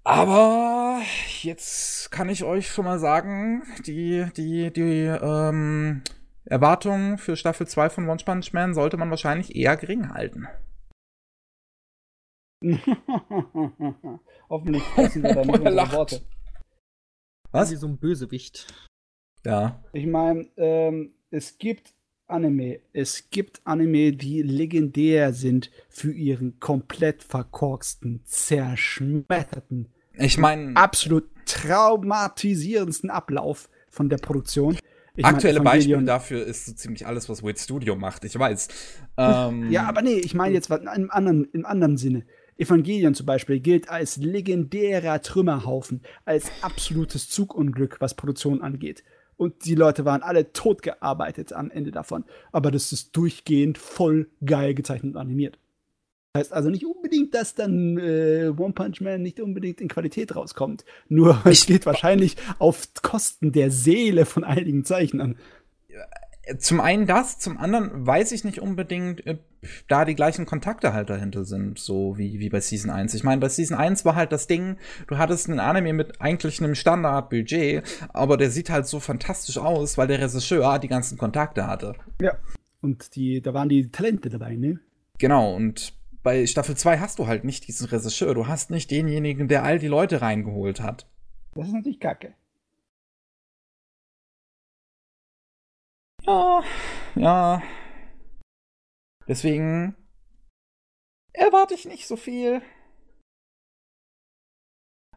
Aber 0.08 1.02
jetzt 1.42 2.10
kann 2.10 2.30
ich 2.30 2.42
euch 2.42 2.70
schon 2.70 2.86
mal 2.86 2.98
sagen, 2.98 3.62
die, 3.84 4.24
die, 4.34 4.72
die 4.72 5.04
ähm, 5.04 6.02
Erwartungen 6.46 7.18
für 7.18 7.36
Staffel 7.36 7.66
2 7.66 7.90
von 7.90 8.08
One 8.08 8.22
Punch 8.24 8.54
Man 8.54 8.72
sollte 8.72 8.96
man 8.96 9.10
wahrscheinlich 9.10 9.54
eher 9.54 9.76
gering 9.76 10.08
halten. 10.08 10.48
Hoffentlich 14.48 14.82
passen 14.94 15.22
wir 15.24 15.34
da 15.34 15.44
nicht 15.44 15.60
unsere 15.60 15.92
Worte. 15.92 16.22
Was? 17.50 17.70
Wie 17.70 17.76
so 17.76 17.86
ein 17.86 17.98
Bösewicht. 17.98 18.66
Ja. 19.44 19.84
Ich 19.92 20.06
meine, 20.06 20.48
ähm, 20.56 21.12
es 21.30 21.58
gibt 21.58 21.92
Anime, 22.26 22.80
es 22.94 23.28
gibt 23.28 23.60
Anime, 23.64 24.12
die 24.12 24.40
legendär 24.40 25.34
sind 25.34 25.70
für 25.90 26.12
ihren 26.12 26.58
komplett 26.60 27.22
verkorksten, 27.22 28.22
zerschmetterten, 28.24 29.92
ich 30.18 30.38
meine, 30.38 30.76
absolut 30.76 31.24
traumatisierendsten 31.46 33.10
Ablauf 33.10 33.68
von 33.88 34.08
der 34.08 34.18
Produktion. 34.18 34.76
Ich 35.16 35.24
Aktuelle 35.24 35.58
mein, 35.58 35.78
Beispiel 35.78 36.04
dafür 36.04 36.44
ist 36.44 36.66
so 36.66 36.72
ziemlich 36.74 37.06
alles, 37.06 37.28
was 37.28 37.42
Weird 37.42 37.58
Studio 37.58 37.96
macht, 37.96 38.24
ich 38.24 38.38
weiß. 38.38 38.68
Ähm, 39.16 39.68
ja, 39.70 39.88
aber 39.88 40.02
nee, 40.02 40.18
ich 40.18 40.34
meine 40.34 40.54
jetzt 40.54 40.70
in 40.70 40.86
einem 40.86 41.10
anderen, 41.10 41.48
im 41.52 41.66
anderen 41.66 41.96
Sinne. 41.96 42.24
Evangelion 42.56 43.14
zum 43.14 43.26
Beispiel 43.26 43.60
gilt 43.60 43.88
als 43.88 44.16
legendärer 44.16 45.20
Trümmerhaufen, 45.22 46.02
als 46.24 46.50
absolutes 46.62 47.28
Zugunglück, 47.28 48.00
was 48.00 48.14
Produktion 48.14 48.62
angeht. 48.62 49.02
Und 49.36 49.64
die 49.64 49.76
Leute 49.76 50.04
waren 50.04 50.22
alle 50.22 50.52
tot 50.52 50.82
gearbeitet 50.82 51.52
am 51.52 51.70
Ende 51.70 51.92
davon. 51.92 52.24
Aber 52.50 52.72
das 52.72 52.92
ist 52.92 53.16
durchgehend 53.16 53.78
voll 53.78 54.28
geil 54.44 54.74
gezeichnet 54.74 55.14
und 55.14 55.20
animiert. 55.20 55.58
Heißt 56.38 56.52
also 56.52 56.70
nicht 56.70 56.86
unbedingt, 56.86 57.34
dass 57.34 57.56
dann 57.56 57.98
äh, 57.98 58.52
One 58.56 58.72
Punch 58.72 59.00
Man 59.00 59.22
nicht 59.22 59.40
unbedingt 59.40 59.80
in 59.80 59.88
Qualität 59.88 60.36
rauskommt. 60.36 60.84
Nur 61.08 61.40
es 61.44 61.66
geht 61.66 61.84
wahrscheinlich 61.84 62.36
auf 62.58 62.88
Kosten 63.02 63.50
der 63.50 63.72
Seele 63.72 64.24
von 64.24 64.44
einigen 64.44 64.84
Zeichnern. 64.84 65.36
Zum 66.58 66.80
einen 66.80 67.06
das, 67.06 67.38
zum 67.40 67.58
anderen 67.58 68.06
weiß 68.06 68.32
ich 68.32 68.44
nicht 68.44 68.60
unbedingt, 68.60 69.26
ob 69.26 69.40
da 69.88 70.04
die 70.04 70.14
gleichen 70.14 70.46
Kontakte 70.46 70.94
halt 70.94 71.10
dahinter 71.10 71.44
sind, 71.44 71.78
so 71.78 72.16
wie, 72.16 72.38
wie 72.38 72.48
bei 72.48 72.60
Season 72.60 72.90
1. 72.90 73.12
Ich 73.14 73.24
meine, 73.24 73.40
bei 73.40 73.48
Season 73.48 73.76
1 73.76 74.04
war 74.04 74.14
halt 74.14 74.30
das 74.30 74.46
Ding, 74.46 74.76
du 75.08 75.18
hattest 75.18 75.50
einen 75.50 75.58
Anime 75.58 75.92
mit 75.92 76.20
eigentlich 76.20 76.62
einem 76.62 76.76
Standardbudget, 76.76 77.82
aber 78.10 78.36
der 78.36 78.50
sieht 78.50 78.70
halt 78.70 78.86
so 78.86 79.00
fantastisch 79.00 79.58
aus, 79.58 79.98
weil 79.98 80.06
der 80.06 80.20
Regisseur 80.20 80.78
die 80.78 80.88
ganzen 80.88 81.18
Kontakte 81.18 81.66
hatte. 81.66 81.96
Ja. 82.22 82.38
Und 82.80 83.16
die, 83.16 83.42
da 83.42 83.52
waren 83.52 83.68
die 83.68 83.90
Talente 83.90 84.30
dabei, 84.30 84.54
ne? 84.54 84.78
Genau, 85.18 85.54
und 85.54 85.97
bei 86.22 86.46
Staffel 86.46 86.76
2 86.76 86.98
hast 86.98 87.18
du 87.18 87.26
halt 87.26 87.44
nicht 87.44 87.68
diesen 87.68 87.86
Regisseur. 87.88 88.34
Du 88.34 88.46
hast 88.46 88.70
nicht 88.70 88.90
denjenigen, 88.90 89.48
der 89.48 89.62
all 89.62 89.78
die 89.78 89.88
Leute 89.88 90.20
reingeholt 90.20 90.80
hat. 90.80 91.08
Das 91.54 91.66
ist 91.66 91.72
natürlich 91.72 92.00
kacke. 92.00 92.34
Ja, 96.24 96.62
ja. 97.14 97.62
Deswegen 99.26 99.94
erwarte 101.32 101.74
ich 101.74 101.86
nicht 101.86 102.06
so 102.06 102.16
viel. 102.16 102.62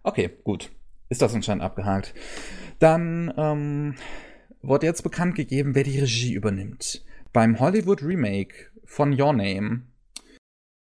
Okay, 0.03 0.29
gut. 0.43 0.71
Ist 1.09 1.21
das 1.21 1.35
anscheinend 1.35 1.63
abgehakt. 1.63 2.13
Dann 2.79 3.33
ähm, 3.37 3.95
wurde 4.61 4.87
jetzt 4.87 5.03
bekannt 5.03 5.35
gegeben, 5.35 5.75
wer 5.75 5.83
die 5.83 5.99
Regie 5.99 6.33
übernimmt. 6.33 7.05
Beim 7.33 7.59
Hollywood 7.59 8.01
Remake 8.01 8.71
von 8.85 9.19
Your 9.19 9.33
Name 9.33 9.90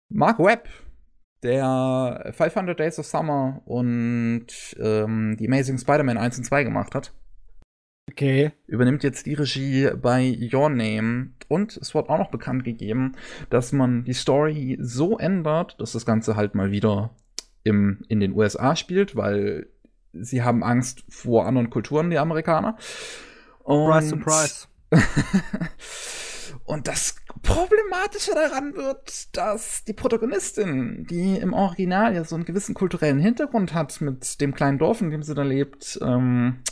Mark 0.08 0.38
Webb, 0.38 0.68
der 1.42 2.32
500 2.36 2.78
Days 2.78 2.98
of 2.98 3.06
Summer 3.06 3.62
und 3.64 4.46
ähm, 4.80 5.36
die 5.38 5.46
Amazing 5.46 5.78
Spider-Man 5.78 6.18
1 6.18 6.38
und 6.38 6.44
2 6.44 6.64
gemacht 6.64 6.94
hat. 6.94 7.12
Okay. 8.10 8.52
Übernimmt 8.66 9.04
jetzt 9.04 9.26
die 9.26 9.34
Regie 9.34 9.90
bei 10.00 10.36
Your 10.52 10.70
Name. 10.70 11.32
Und 11.48 11.76
es 11.76 11.94
wird 11.94 12.08
auch 12.08 12.18
noch 12.18 12.30
bekannt 12.30 12.64
gegeben, 12.64 13.12
dass 13.50 13.72
man 13.72 14.04
die 14.04 14.14
Story 14.14 14.78
so 14.80 15.18
ändert, 15.18 15.76
dass 15.78 15.92
das 15.92 16.06
Ganze 16.06 16.34
halt 16.34 16.54
mal 16.54 16.70
wieder 16.70 17.10
im, 17.64 18.04
in 18.08 18.20
den 18.20 18.32
USA 18.32 18.76
spielt, 18.76 19.14
weil 19.14 19.66
sie 20.12 20.42
haben 20.42 20.64
Angst 20.64 21.04
vor 21.08 21.46
anderen 21.46 21.70
Kulturen, 21.70 22.10
die 22.10 22.18
Amerikaner. 22.18 22.76
Und 23.62 24.02
surprise, 24.02 24.68
surprise. 24.90 25.68
und 26.64 26.88
das 26.88 27.16
Problematische 27.42 28.32
daran 28.34 28.74
wird, 28.74 29.36
dass 29.36 29.84
die 29.84 29.92
Protagonistin, 29.92 31.06
die 31.08 31.36
im 31.36 31.52
Original 31.52 32.14
ja 32.14 32.24
so 32.24 32.34
einen 32.34 32.44
gewissen 32.44 32.74
kulturellen 32.74 33.18
Hintergrund 33.18 33.74
hat 33.74 34.00
mit 34.00 34.40
dem 34.40 34.54
kleinen 34.54 34.78
Dorf, 34.78 35.00
in 35.00 35.10
dem 35.10 35.22
sie 35.22 35.34
da 35.34 35.42
lebt, 35.42 35.98
ähm, 36.02 36.62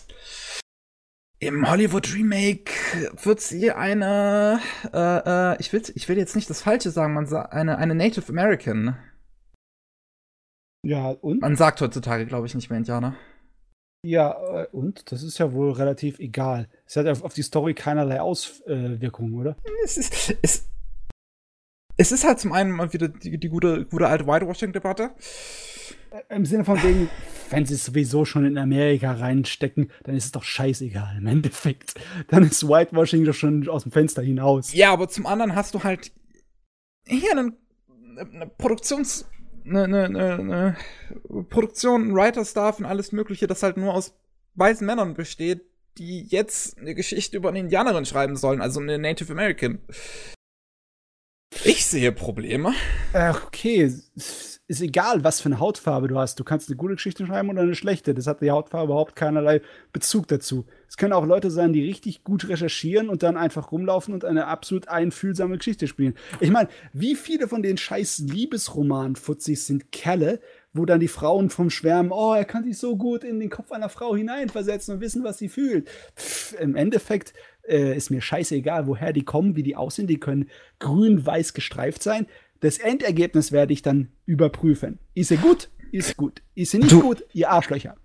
im 1.38 1.68
Hollywood 1.68 2.14
Remake 2.14 2.72
wird 3.22 3.40
sie 3.40 3.70
eine, 3.70 4.58
äh, 4.92 5.52
äh, 5.52 5.56
ich 5.60 5.70
will, 5.72 5.82
ich 5.94 6.08
will 6.08 6.16
jetzt 6.16 6.34
nicht 6.34 6.48
das 6.48 6.62
Falsche 6.62 6.90
sagen, 6.90 7.12
man 7.12 7.26
sagt 7.26 7.52
eine, 7.52 7.76
eine 7.76 7.94
Native 7.94 8.30
American. 8.30 8.96
Ja, 10.82 11.08
und? 11.10 11.42
Man 11.42 11.56
sagt 11.56 11.80
heutzutage, 11.82 12.24
glaube 12.26 12.46
ich, 12.46 12.54
nicht 12.54 12.70
mehr 12.70 12.78
Indianer. 12.78 13.16
Ja, 14.06 14.62
äh, 14.62 14.66
und? 14.70 15.10
Das 15.10 15.24
ist 15.24 15.38
ja 15.38 15.52
wohl 15.52 15.72
relativ 15.72 16.20
egal. 16.20 16.68
Es 16.86 16.94
hat 16.94 17.08
auf 17.08 17.34
die 17.34 17.42
Story 17.42 17.74
keinerlei 17.74 18.20
Auswirkungen, 18.20 19.34
oder? 19.34 19.56
Es 19.84 19.96
ist, 19.96 20.36
es, 20.42 20.68
es 21.96 22.12
ist 22.12 22.24
halt 22.24 22.38
zum 22.38 22.52
einen 22.52 22.70
mal 22.70 22.92
wieder 22.92 23.08
die, 23.08 23.36
die 23.36 23.48
gute, 23.48 23.84
gute 23.84 24.06
alte 24.06 24.24
Whitewashing-Debatte. 24.28 25.10
Im 26.28 26.46
Sinne 26.46 26.64
von 26.64 26.80
wegen, 26.84 27.10
wenn 27.50 27.66
sie 27.66 27.74
es 27.74 27.84
sowieso 27.84 28.24
schon 28.24 28.44
in 28.44 28.58
Amerika 28.58 29.10
reinstecken, 29.10 29.90
dann 30.04 30.14
ist 30.14 30.26
es 30.26 30.32
doch 30.32 30.44
scheißegal 30.44 31.16
im 31.18 31.26
Endeffekt. 31.26 31.94
Dann 32.28 32.44
ist 32.44 32.68
Whitewashing 32.68 33.24
doch 33.24 33.34
schon 33.34 33.68
aus 33.68 33.82
dem 33.82 33.90
Fenster 33.90 34.22
hinaus. 34.22 34.72
Ja, 34.72 34.92
aber 34.92 35.08
zum 35.08 35.26
anderen 35.26 35.56
hast 35.56 35.74
du 35.74 35.82
halt 35.82 36.12
hier 37.08 37.32
einen, 37.32 37.56
eine 38.16 38.46
Produktions- 38.46 39.24
eine, 39.68 39.84
eine, 39.84 40.34
eine 40.34 40.76
Produktion, 41.48 42.08
ein 42.08 42.14
Writer-Staff 42.14 42.78
und 42.78 42.84
alles 42.84 43.12
Mögliche, 43.12 43.46
das 43.46 43.62
halt 43.62 43.76
nur 43.76 43.94
aus 43.94 44.14
weißen 44.54 44.86
Männern 44.86 45.14
besteht, 45.14 45.62
die 45.98 46.22
jetzt 46.22 46.78
eine 46.78 46.94
Geschichte 46.94 47.36
über 47.36 47.48
eine 47.48 47.58
Indianerin 47.58 48.04
schreiben 48.04 48.36
sollen, 48.36 48.60
also 48.60 48.80
eine 48.80 48.98
Native 48.98 49.32
American. 49.32 49.80
Ich 51.64 51.86
sehe 51.86 52.12
Probleme. 52.12 52.74
Okay, 53.12 53.92
ist 54.68 54.80
egal, 54.80 55.22
was 55.22 55.40
für 55.40 55.46
eine 55.46 55.60
Hautfarbe 55.60 56.08
du 56.08 56.18
hast. 56.18 56.40
Du 56.40 56.44
kannst 56.44 56.68
eine 56.68 56.76
gute 56.76 56.94
Geschichte 56.94 57.24
schreiben 57.24 57.50
oder 57.50 57.62
eine 57.62 57.76
schlechte. 57.76 58.14
Das 58.14 58.26
hat 58.26 58.40
die 58.40 58.50
Hautfarbe 58.50 58.92
überhaupt 58.92 59.14
keinerlei 59.14 59.60
Bezug 59.92 60.26
dazu. 60.26 60.66
Es 60.88 60.96
können 60.96 61.12
auch 61.12 61.24
Leute 61.24 61.50
sein, 61.50 61.72
die 61.72 61.84
richtig 61.84 62.24
gut 62.24 62.48
recherchieren 62.48 63.08
und 63.08 63.22
dann 63.22 63.36
einfach 63.36 63.70
rumlaufen 63.70 64.12
und 64.12 64.24
eine 64.24 64.46
absolut 64.46 64.88
einfühlsame 64.88 65.58
Geschichte 65.58 65.86
spielen. 65.86 66.14
Ich 66.40 66.50
meine, 66.50 66.68
wie 66.92 67.14
viele 67.14 67.46
von 67.46 67.62
den 67.62 67.76
scheiß 67.76 68.18
Liebesroman-Futzis 68.18 69.66
sind 69.66 69.92
Kerle, 69.92 70.40
wo 70.72 70.84
dann 70.84 71.00
die 71.00 71.08
Frauen 71.08 71.48
vom 71.48 71.70
Schwärmen, 71.70 72.10
oh, 72.12 72.34
er 72.34 72.44
kann 72.44 72.64
sich 72.64 72.78
so 72.78 72.96
gut 72.96 73.24
in 73.24 73.38
den 73.38 73.50
Kopf 73.50 73.70
einer 73.70 73.88
Frau 73.88 74.16
hineinversetzen 74.16 74.94
und 74.94 75.00
wissen, 75.00 75.22
was 75.22 75.38
sie 75.38 75.48
fühlt. 75.48 75.88
Pff, 76.16 76.54
Im 76.60 76.74
Endeffekt 76.74 77.34
äh, 77.68 77.96
ist 77.96 78.10
mir 78.10 78.20
scheißegal, 78.20 78.86
woher 78.86 79.12
die 79.12 79.24
kommen, 79.24 79.56
wie 79.56 79.62
die 79.62 79.76
aussehen. 79.76 80.06
Die 80.06 80.20
können 80.20 80.50
grün-weiß 80.78 81.54
gestreift 81.54 82.02
sein. 82.02 82.26
Das 82.60 82.78
Endergebnis 82.78 83.52
werde 83.52 83.72
ich 83.72 83.82
dann 83.82 84.08
überprüfen. 84.24 84.98
Ist 85.14 85.28
sie 85.28 85.36
gut? 85.36 85.70
Ist 85.92 86.16
gut. 86.16 86.42
Ist 86.54 86.72
sie 86.72 86.78
nicht 86.78 86.92
du, 86.92 87.00
gut? 87.00 87.24
Ihr 87.32 87.50
Arschlöcher. 87.50 87.96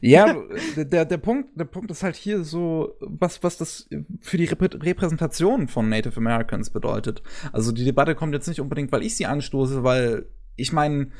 Ja, 0.00 0.36
der, 0.76 1.04
der, 1.04 1.16
Punkt, 1.18 1.58
der 1.58 1.64
Punkt 1.64 1.90
ist 1.90 2.02
halt 2.02 2.16
hier 2.16 2.44
so, 2.44 2.96
was, 3.00 3.42
was 3.42 3.56
das 3.58 3.88
für 4.20 4.36
die 4.36 4.46
Repräsentation 4.46 5.68
von 5.68 5.88
Native 5.88 6.16
Americans 6.16 6.70
bedeutet. 6.70 7.22
Also 7.52 7.72
die 7.72 7.84
Debatte 7.84 8.14
kommt 8.14 8.34
jetzt 8.34 8.48
nicht 8.48 8.60
unbedingt, 8.60 8.92
weil 8.92 9.02
ich 9.02 9.16
sie 9.16 9.26
anstoße, 9.26 9.82
weil 9.84 10.26
ich 10.56 10.72
meine, 10.72 11.10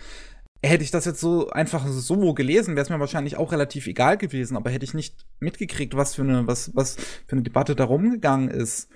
hätte 0.62 0.82
ich 0.82 0.90
das 0.90 1.04
jetzt 1.04 1.20
so 1.20 1.48
einfach 1.50 1.86
so 1.86 2.34
gelesen, 2.34 2.74
wäre 2.74 2.82
es 2.82 2.90
mir 2.90 3.00
wahrscheinlich 3.00 3.36
auch 3.36 3.52
relativ 3.52 3.86
egal 3.86 4.18
gewesen, 4.18 4.56
aber 4.56 4.70
hätte 4.70 4.84
ich 4.84 4.94
nicht 4.94 5.26
mitgekriegt, 5.40 5.96
was 5.96 6.14
für 6.14 6.22
eine, 6.22 6.46
was, 6.46 6.74
was 6.74 6.96
für 7.26 7.32
eine 7.32 7.42
Debatte 7.42 7.76
da 7.76 7.84
rumgegangen 7.84 8.48
ist, 8.48 8.88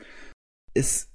ist 0.75 1.12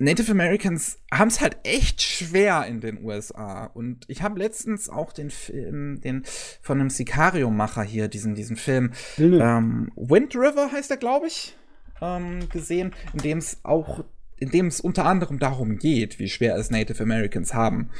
Native 0.00 0.32
Americans 0.32 0.98
haben 1.12 1.28
es 1.28 1.42
halt 1.42 1.58
echt 1.62 2.00
schwer 2.00 2.64
in 2.66 2.80
den 2.80 3.04
USA. 3.04 3.66
Und 3.66 4.06
ich 4.08 4.22
habe 4.22 4.38
letztens 4.38 4.88
auch 4.88 5.12
den 5.12 5.28
Film, 5.28 6.00
den 6.00 6.22
von 6.62 6.80
einem 6.80 6.88
Sicario-Macher 6.88 7.82
hier, 7.82 8.08
diesen, 8.08 8.34
diesen 8.34 8.56
Film, 8.56 8.92
ähm, 9.18 9.92
Wind 9.96 10.34
River 10.34 10.72
heißt 10.72 10.90
er, 10.90 10.96
glaube 10.96 11.26
ich, 11.26 11.54
ähm, 12.00 12.48
gesehen, 12.48 12.94
in 13.12 13.18
dem 13.18 13.38
es 13.38 13.60
auch, 13.62 14.02
in 14.38 14.50
dem 14.50 14.68
es 14.68 14.80
unter 14.80 15.04
anderem 15.04 15.38
darum 15.38 15.78
geht, 15.78 16.18
wie 16.18 16.30
schwer 16.30 16.56
es 16.56 16.70
Native 16.70 17.02
Americans 17.02 17.52
haben. 17.52 17.90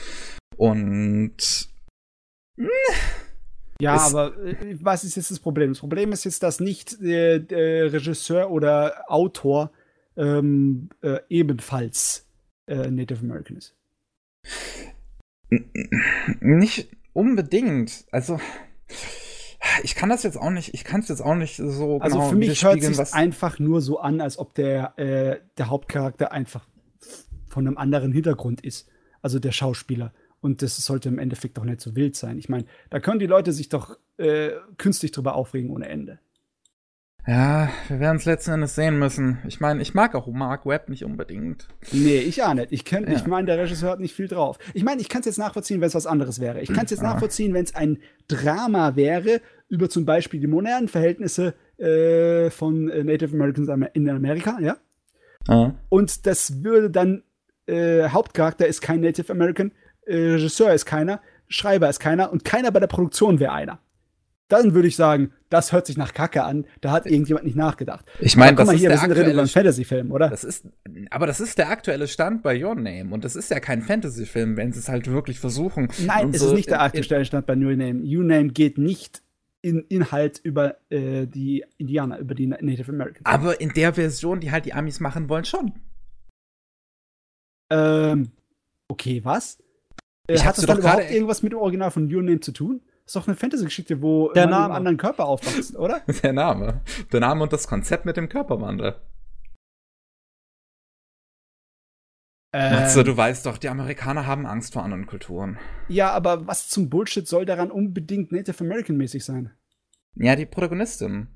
Und 0.56 1.68
mh, 2.56 2.68
ja, 3.78 3.96
aber 3.96 4.38
äh, 4.38 4.78
was 4.80 5.04
ist 5.04 5.16
jetzt 5.16 5.30
das 5.30 5.38
Problem? 5.38 5.72
Das 5.72 5.80
Problem 5.80 6.12
ist 6.12 6.24
jetzt, 6.24 6.42
dass 6.42 6.60
nicht 6.60 6.98
äh, 7.02 7.40
der 7.40 7.92
Regisseur 7.92 8.50
oder 8.50 9.04
Autor 9.08 9.70
ähm, 10.20 10.90
äh, 11.00 11.18
ebenfalls 11.30 12.26
äh, 12.66 12.90
Native 12.90 13.20
American 13.20 13.56
ist. 13.56 13.74
Nicht 16.40 16.88
unbedingt. 17.14 18.04
Also 18.12 18.38
ich 19.82 19.94
kann 19.94 20.10
das 20.10 20.22
jetzt 20.22 20.36
auch 20.36 20.50
nicht, 20.50 20.74
ich 20.74 20.84
kann 20.84 21.00
es 21.00 21.08
jetzt 21.08 21.22
auch 21.22 21.34
nicht 21.34 21.56
so 21.56 21.98
also 22.00 22.18
genau 22.18 22.28
für 22.28 22.36
mich 22.36 22.62
hört 22.62 22.82
sich 22.82 23.14
einfach 23.14 23.58
nur 23.58 23.80
so 23.80 23.98
an, 23.98 24.20
als 24.20 24.38
ob 24.38 24.54
der, 24.54 24.98
äh, 24.98 25.40
der 25.56 25.70
Hauptcharakter 25.70 26.32
einfach 26.32 26.66
von 27.48 27.66
einem 27.66 27.78
anderen 27.78 28.12
Hintergrund 28.12 28.60
ist. 28.60 28.88
Also 29.22 29.38
der 29.38 29.52
Schauspieler. 29.52 30.12
Und 30.40 30.62
das 30.62 30.76
sollte 30.76 31.08
im 31.08 31.18
Endeffekt 31.18 31.58
doch 31.58 31.64
nicht 31.64 31.80
so 31.80 31.96
wild 31.96 32.14
sein. 32.14 32.38
Ich 32.38 32.48
meine, 32.48 32.64
da 32.90 33.00
können 33.00 33.18
die 33.18 33.26
Leute 33.26 33.52
sich 33.52 33.68
doch 33.68 33.98
äh, 34.18 34.50
künstlich 34.76 35.12
drüber 35.12 35.34
aufregen 35.34 35.70
ohne 35.70 35.88
Ende. 35.88 36.18
Ja, 37.26 37.68
wir 37.88 38.00
werden 38.00 38.16
es 38.16 38.24
letzten 38.24 38.52
Endes 38.52 38.74
sehen 38.74 38.98
müssen. 38.98 39.38
Ich 39.46 39.60
meine, 39.60 39.82
ich 39.82 39.94
mag 39.94 40.14
auch 40.14 40.26
Mark 40.26 40.66
Webb 40.66 40.88
nicht 40.88 41.04
unbedingt. 41.04 41.68
Nee, 41.92 42.18
ich 42.18 42.42
auch 42.42 42.54
nicht. 42.54 42.72
Ich, 42.72 42.90
ja. 42.90 43.00
ich 43.06 43.26
meine, 43.26 43.46
der 43.46 43.58
Regisseur 43.58 43.90
hat 43.90 44.00
nicht 44.00 44.14
viel 44.14 44.28
drauf. 44.28 44.58
Ich 44.74 44.84
meine, 44.84 45.00
ich 45.00 45.08
kann 45.08 45.20
es 45.20 45.26
jetzt 45.26 45.38
nachvollziehen, 45.38 45.80
wenn 45.80 45.88
es 45.88 45.94
was 45.94 46.06
anderes 46.06 46.40
wäre. 46.40 46.60
Ich 46.60 46.72
kann 46.72 46.86
es 46.86 46.90
jetzt 46.90 47.02
ja. 47.02 47.12
nachvollziehen, 47.12 47.52
wenn 47.54 47.64
es 47.64 47.74
ein 47.74 47.98
Drama 48.26 48.96
wäre 48.96 49.40
über 49.68 49.88
zum 49.88 50.04
Beispiel 50.04 50.40
die 50.40 50.46
modernen 50.46 50.88
Verhältnisse 50.88 51.54
äh, 51.78 52.50
von 52.50 52.88
äh, 52.88 53.04
Native 53.04 53.34
Americans 53.34 53.70
in 53.92 54.08
Amerika, 54.08 54.58
ja. 54.60 54.76
ja. 55.46 55.74
Und 55.88 56.26
das 56.26 56.64
würde 56.64 56.90
dann 56.90 57.22
äh, 57.66 58.08
Hauptcharakter 58.08 58.66
ist 58.66 58.80
kein 58.80 59.00
Native 59.00 59.30
American, 59.30 59.72
äh, 60.06 60.16
Regisseur 60.16 60.72
ist 60.72 60.86
keiner, 60.86 61.20
Schreiber 61.48 61.88
ist 61.88 62.00
keiner 62.00 62.32
und 62.32 62.44
keiner 62.44 62.72
bei 62.72 62.80
der 62.80 62.88
Produktion 62.88 63.38
wäre 63.38 63.52
einer. 63.52 63.78
Dann 64.50 64.74
würde 64.74 64.88
ich 64.88 64.96
sagen, 64.96 65.32
das 65.48 65.72
hört 65.72 65.86
sich 65.86 65.96
nach 65.96 66.12
Kacke 66.12 66.42
an. 66.42 66.66
Da 66.80 66.90
hat 66.90 67.06
irgendjemand 67.06 67.46
nicht 67.46 67.56
nachgedacht. 67.56 68.04
Ich 68.18 68.36
meine, 68.36 68.56
das 68.56 68.66
mal 68.66 68.74
ist 68.74 68.80
hier, 68.80 68.88
der 68.88 68.98
wir 68.98 69.00
sind 69.00 69.12
aktuelle 69.12 69.46
Fantasy-Film, 69.46 70.10
oder? 70.10 70.28
Das 70.28 70.42
ist, 70.42 70.66
aber 71.10 71.26
das 71.28 71.40
ist 71.40 71.56
der 71.56 71.70
aktuelle 71.70 72.08
Stand 72.08 72.42
bei 72.42 72.62
Your 72.62 72.74
Name 72.74 73.14
und 73.14 73.24
das 73.24 73.36
ist 73.36 73.50
ja 73.50 73.60
kein 73.60 73.80
Fantasy-Film, 73.80 74.56
wenn 74.56 74.72
sie 74.72 74.80
es 74.80 74.88
halt 74.88 75.06
wirklich 75.06 75.38
versuchen. 75.38 75.88
Nein, 76.04 76.30
es 76.32 76.40
so 76.40 76.48
ist 76.48 76.54
nicht 76.54 76.68
der 76.68 76.82
aktuelle 76.82 77.24
Stand 77.24 77.46
bei 77.46 77.54
Your 77.54 77.76
Name. 77.76 78.02
Your 78.02 78.24
Name 78.24 78.48
geht 78.48 78.76
nicht 78.76 79.22
in 79.62 79.84
Inhalt 79.88 80.40
über 80.42 80.76
äh, 80.90 81.26
die 81.26 81.64
Indianer, 81.78 82.18
über 82.18 82.34
die 82.34 82.48
Native 82.48 82.90
Americans. 82.90 83.24
Aber 83.24 83.60
in 83.60 83.70
der 83.70 83.94
Version, 83.94 84.40
die 84.40 84.50
halt 84.50 84.64
die 84.64 84.72
Amis 84.72 84.98
machen 84.98 85.28
wollen, 85.28 85.44
schon. 85.44 85.74
Ähm, 87.70 88.32
okay, 88.88 89.20
was? 89.22 89.58
Ich 90.26 90.40
äh, 90.40 90.44
hat 90.44 90.58
das 90.58 90.66
dann 90.66 90.78
überhaupt 90.78 91.08
irgendwas 91.08 91.44
mit 91.44 91.52
dem 91.52 91.60
Original 91.60 91.92
von 91.92 92.12
Your 92.12 92.22
Name 92.22 92.40
zu 92.40 92.50
tun? 92.50 92.80
Ist 93.10 93.16
doch 93.16 93.26
eine 93.26 93.36
Fantasy-Geschichte, 93.36 94.02
wo 94.02 94.32
der 94.34 94.46
man 94.46 94.62
einem 94.62 94.72
anderen 94.72 94.96
Körper 94.96 95.24
aufwachst, 95.24 95.74
oder? 95.74 96.00
Der 96.22 96.32
Name. 96.32 96.82
Der 97.12 97.18
Name 97.18 97.42
und 97.42 97.52
das 97.52 97.66
Konzept 97.66 98.04
mit 98.04 98.16
dem 98.16 98.28
Körperwandel. 98.28 99.00
Ähm, 102.52 102.72
Matze, 102.72 103.02
du 103.02 103.16
weißt 103.16 103.46
doch, 103.46 103.58
die 103.58 103.68
Amerikaner 103.68 104.28
haben 104.28 104.46
Angst 104.46 104.74
vor 104.74 104.84
anderen 104.84 105.06
Kulturen. 105.06 105.58
Ja, 105.88 106.12
aber 106.12 106.46
was 106.46 106.68
zum 106.68 106.88
Bullshit 106.88 107.26
soll 107.26 107.46
daran 107.46 107.72
unbedingt 107.72 108.30
Native 108.30 108.62
American-mäßig 108.62 109.24
sein? 109.24 109.50
Ja, 110.14 110.36
die 110.36 110.46
Protagonistin. 110.46 111.26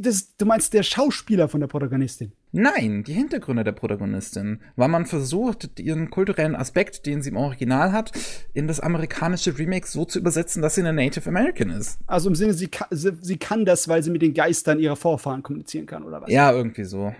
Das, 0.00 0.36
du 0.36 0.46
meinst 0.46 0.74
der 0.74 0.82
Schauspieler 0.82 1.48
von 1.48 1.60
der 1.60 1.68
Protagonistin? 1.68 2.32
Nein, 2.52 3.04
die 3.04 3.12
Hintergründe 3.12 3.64
der 3.64 3.72
Protagonistin. 3.72 4.60
Weil 4.76 4.88
man 4.88 5.06
versucht, 5.06 5.78
ihren 5.80 6.10
kulturellen 6.10 6.54
Aspekt, 6.54 7.06
den 7.06 7.22
sie 7.22 7.30
im 7.30 7.36
Original 7.36 7.92
hat, 7.92 8.12
in 8.52 8.66
das 8.66 8.80
amerikanische 8.80 9.56
Remake 9.56 9.86
so 9.86 10.04
zu 10.04 10.18
übersetzen, 10.18 10.60
dass 10.60 10.74
sie 10.74 10.82
eine 10.82 10.92
Native 10.92 11.28
American 11.28 11.70
ist. 11.70 11.98
Also 12.06 12.28
im 12.28 12.34
Sinne, 12.34 12.52
sie 12.52 12.68
kann, 12.68 12.88
sie, 12.90 13.12
sie 13.20 13.38
kann 13.38 13.64
das, 13.64 13.88
weil 13.88 14.02
sie 14.02 14.10
mit 14.10 14.22
den 14.22 14.34
Geistern 14.34 14.78
ihrer 14.80 14.96
Vorfahren 14.96 15.42
kommunizieren 15.42 15.86
kann, 15.86 16.02
oder 16.02 16.20
was? 16.20 16.30
Ja, 16.30 16.52
irgendwie 16.52 16.84
so. 16.84 17.14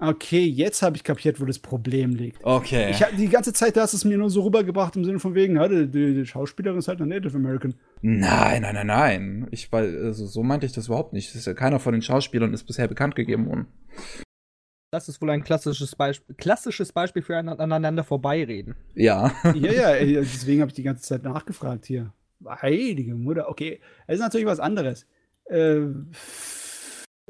Okay, 0.00 0.44
jetzt 0.44 0.82
habe 0.82 0.96
ich 0.96 1.02
kapiert, 1.02 1.40
wo 1.40 1.44
das 1.44 1.58
Problem 1.58 2.14
liegt. 2.14 2.44
Okay. 2.44 2.90
Ich, 2.90 3.04
die 3.16 3.28
ganze 3.28 3.52
Zeit 3.52 3.76
hast 3.76 3.94
du 3.94 3.96
es 3.96 4.04
mir 4.04 4.16
nur 4.16 4.30
so 4.30 4.42
rübergebracht 4.42 4.94
im 4.94 5.04
Sinne 5.04 5.18
von 5.18 5.34
wegen, 5.34 5.56
ja, 5.56 5.66
die, 5.66 5.88
die, 5.88 6.24
Schauspielerin 6.24 6.78
ist 6.78 6.86
halt 6.86 7.00
eine 7.00 7.12
Native 7.12 7.36
American. 7.36 7.74
Nein, 8.00 8.62
nein, 8.62 8.74
nein, 8.74 8.86
nein. 8.86 9.48
Ich, 9.50 9.68
also, 9.72 10.26
so 10.26 10.42
meinte 10.44 10.66
ich 10.66 10.72
das 10.72 10.86
überhaupt 10.86 11.12
nicht. 11.12 11.30
Das 11.30 11.36
ist 11.36 11.46
ja 11.46 11.54
keiner 11.54 11.80
von 11.80 11.92
den 11.92 12.02
Schauspielern 12.02 12.54
ist 12.54 12.64
bisher 12.64 12.86
bekannt 12.86 13.16
gegeben 13.16 13.46
worden. 13.48 13.66
Das 14.92 15.08
ist 15.08 15.20
wohl 15.20 15.30
ein 15.30 15.42
klassisches 15.42 15.96
Beispiel, 15.96 16.34
klassisches 16.36 16.92
Beispiel 16.92 17.22
für 17.22 17.36
ein 17.36 17.48
aneinander 17.48 18.04
vorbeireden. 18.04 18.76
Ja. 18.94 19.32
ja, 19.54 19.96
ja, 19.96 20.20
deswegen 20.20 20.60
habe 20.60 20.70
ich 20.70 20.76
die 20.76 20.84
ganze 20.84 21.02
Zeit 21.02 21.24
nachgefragt 21.24 21.86
hier. 21.86 22.12
Heilige 22.46 23.16
Mutter, 23.16 23.48
okay. 23.48 23.80
Es 24.06 24.14
ist 24.14 24.20
natürlich 24.20 24.46
was 24.46 24.60
anderes. 24.60 25.06
Äh, 25.46 25.80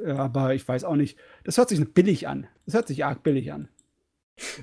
aber 0.07 0.55
ich 0.55 0.67
weiß 0.67 0.85
auch 0.85 0.97
nicht. 0.97 1.19
Das 1.45 1.59
hört 1.59 1.69
sich 1.69 1.93
billig 1.93 2.29
an. 2.29 2.47
Das 2.65 2.75
hört 2.75 2.89
sich 2.89 3.05
arg 3.05 3.23
billig 3.23 3.53
an. 3.53 3.69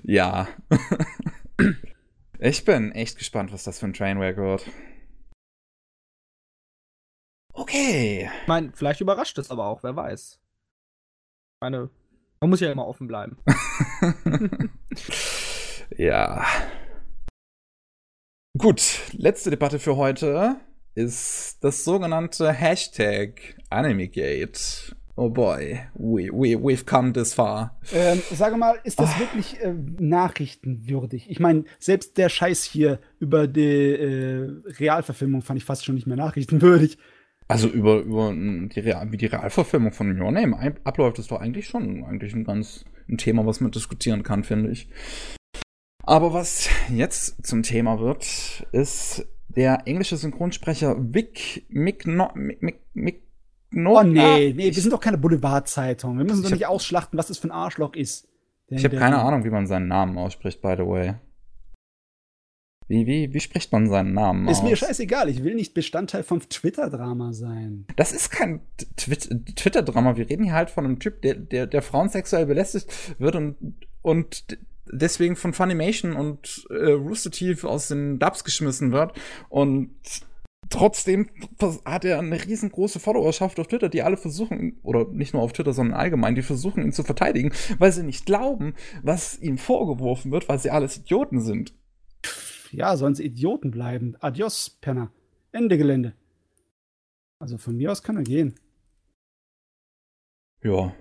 Ja. 0.04 0.48
ich 2.40 2.66
bin 2.66 2.92
echt 2.92 3.18
gespannt, 3.18 3.52
was 3.52 3.64
das 3.64 3.80
für 3.80 3.88
ein 3.88 3.94
Trainwreck 3.94 4.38
wird. 4.38 4.66
Okay. 7.54 8.30
Ich 8.42 8.48
meine, 8.48 8.72
vielleicht 8.74 9.02
überrascht 9.02 9.38
es 9.38 9.50
aber 9.50 9.66
auch, 9.68 9.84
wer 9.84 9.96
weiß. 9.96 10.40
Ich 10.40 11.62
meine, 11.62 11.90
man 12.42 12.50
muss 12.50 12.60
ja 12.60 12.72
immer 12.72 12.88
offen 12.88 13.08
bleiben. 13.08 13.38
ja. 15.98 16.46
Gut, 18.58 19.02
letzte 19.14 19.50
Debatte 19.50 19.80
für 19.80 19.96
heute 19.96 20.60
ist 20.96 21.64
das 21.64 21.84
sogenannte 21.84 22.52
Hashtag 22.52 23.58
AnimeGate. 23.70 24.96
Oh 25.18 25.30
boy, 25.30 25.80
we, 25.94 26.30
we, 26.30 26.56
we've 26.56 26.86
come 26.86 27.14
this 27.14 27.34
far. 27.34 27.80
Ähm, 27.94 28.22
sage 28.34 28.58
mal, 28.58 28.80
ist 28.84 29.00
das 29.00 29.12
oh. 29.16 29.20
wirklich 29.22 29.62
äh, 29.62 29.74
nachrichtenwürdig? 29.98 31.30
Ich 31.30 31.40
meine, 31.40 31.64
selbst 31.80 32.18
der 32.18 32.28
Scheiß 32.28 32.64
hier 32.64 33.00
über 33.20 33.48
die 33.48 33.62
äh, 33.62 34.52
Realverfilmung 34.78 35.42
fand 35.42 35.58
ich 35.58 35.66
fast 35.66 35.86
schon 35.86 35.96
nicht 35.96 36.06
mehr 36.06 36.18
nachrichtenwürdig. 36.18 36.98
Also 37.48 37.70
über, 37.70 38.00
über 38.00 38.34
die, 38.34 38.80
Real, 38.80 39.12
wie 39.12 39.18
die 39.18 39.28
Realverfilmung 39.28 39.94
von 39.94 40.20
Your 40.20 40.32
Name 40.32 40.76
abläuft, 40.84 41.20
ist 41.20 41.32
doch 41.32 41.40
eigentlich 41.40 41.68
schon 41.68 42.04
eigentlich 42.04 42.34
ein 42.34 42.44
ganz 42.44 42.84
ein 43.08 43.18
Thema, 43.18 43.46
was 43.46 43.62
man 43.62 43.72
diskutieren 43.72 44.24
kann, 44.24 44.44
finde 44.44 44.72
ich. 44.72 44.90
Aber 46.04 46.34
was 46.34 46.70
jetzt 46.90 47.46
zum 47.46 47.64
Thema 47.64 48.00
wird, 48.00 48.68
ist 48.72 49.28
der 49.48 49.84
englische 49.86 50.18
Synchronsprecher 50.18 50.96
Vic 51.00 51.66
McNo 51.70 52.32
Mick, 52.36 52.80
Mick, 52.94 53.22
Oh 53.76 54.04
nee, 54.04 54.54
nee, 54.56 54.74
wir 54.74 54.82
sind 54.82 54.94
doch 54.94 55.02
keine 55.02 55.18
Boulevardzeitung. 55.18 56.18
Wir 56.18 56.24
müssen 56.24 56.44
doch 56.44 56.52
nicht 56.52 56.66
ausschlachten, 56.66 57.20
was 57.20 57.28
das 57.28 57.38
für 57.38 57.50
ein 57.50 57.52
Arschloch 57.52 57.94
ist. 57.94 58.28
Der, 58.70 58.78
ich 58.78 58.86
habe 58.86 58.96
keine 58.96 59.20
Ahnung, 59.20 59.44
wie 59.44 59.50
man 59.50 59.68
seinen 59.68 59.88
Namen 59.88 60.18
ausspricht, 60.18 60.62
by 60.62 60.76
the 60.78 60.86
way. 60.86 61.16
Wie, 62.88 63.08
wie, 63.08 63.34
wie 63.34 63.40
spricht 63.40 63.72
man 63.72 63.90
seinen 63.90 64.14
Namen 64.14 64.48
ist 64.48 64.60
aus? 64.60 64.64
Ist 64.64 64.70
mir 64.70 64.76
scheißegal, 64.76 65.28
ich 65.28 65.44
will 65.44 65.56
nicht 65.56 65.74
Bestandteil 65.74 66.24
vom 66.24 66.40
Twitter-Drama 66.40 67.34
sein. 67.34 67.86
Das 67.96 68.12
ist 68.12 68.30
kein 68.30 68.62
Twitter-Drama. 68.96 70.16
Wir 70.18 70.30
reden 70.30 70.44
hier 70.44 70.54
halt 70.54 70.70
von 70.70 70.86
einem 70.86 71.00
Typ, 71.00 71.22
der, 71.24 71.34
der, 71.36 71.66
der 71.66 71.82
Frauen 71.82 72.10
sexuell 72.10 72.46
belästigt 72.46 72.88
wird 73.20 73.36
und, 73.36 73.58
und 74.04 74.46
deswegen 74.92 75.36
von 75.36 75.54
Funimation 75.54 76.14
und 76.14 76.68
äh, 76.70 76.92
Rooster 76.92 77.32
Teeth 77.32 77.66
aus 77.66 77.88
den 77.88 78.20
Dubs 78.20 78.44
geschmissen 78.44 78.92
wird. 78.92 79.14
Und 79.50 79.96
trotzdem 80.70 81.30
hat 81.86 82.06
er 82.06 82.20
eine 82.20 82.44
riesengroße 82.44 83.00
Followerschaft 83.00 83.60
auf 83.60 83.68
Twitter, 83.68 83.90
die 83.90 84.02
alle 84.02 84.18
versuchen, 84.18 84.80
oder 84.84 85.06
nicht 85.06 85.34
nur 85.34 85.44
auf 85.44 85.54
Twitter, 85.54 85.74
sondern 85.74 85.98
allgemein, 85.98 86.36
die 86.36 86.42
versuchen 86.42 86.84
ihn 86.84 86.92
zu 86.92 87.04
verteidigen, 87.04 87.52
weil 87.78 87.92
sie 87.92 88.04
nicht 88.04 88.26
glauben, 88.26 88.76
was 89.04 89.40
ihm 89.40 89.58
vorgeworfen 89.58 90.32
wird, 90.32 90.50
weil 90.50 90.60
sie 90.60 90.72
alles 90.72 90.98
Idioten 90.98 91.42
sind. 91.42 91.74
Ja, 92.72 92.98
sollen 92.98 93.16
sie 93.16 93.26
Idioten 93.26 93.72
bleiben. 93.72 94.16
Adios, 94.20 94.70
Penner. 94.82 95.12
Ende 95.52 95.78
Gelände. 95.78 96.14
Also 97.40 97.58
von 97.58 97.76
mir 97.78 97.92
aus 97.92 98.04
kann 98.04 98.18
er 98.18 98.24
gehen. 98.24 98.56
Ja. 100.64 100.94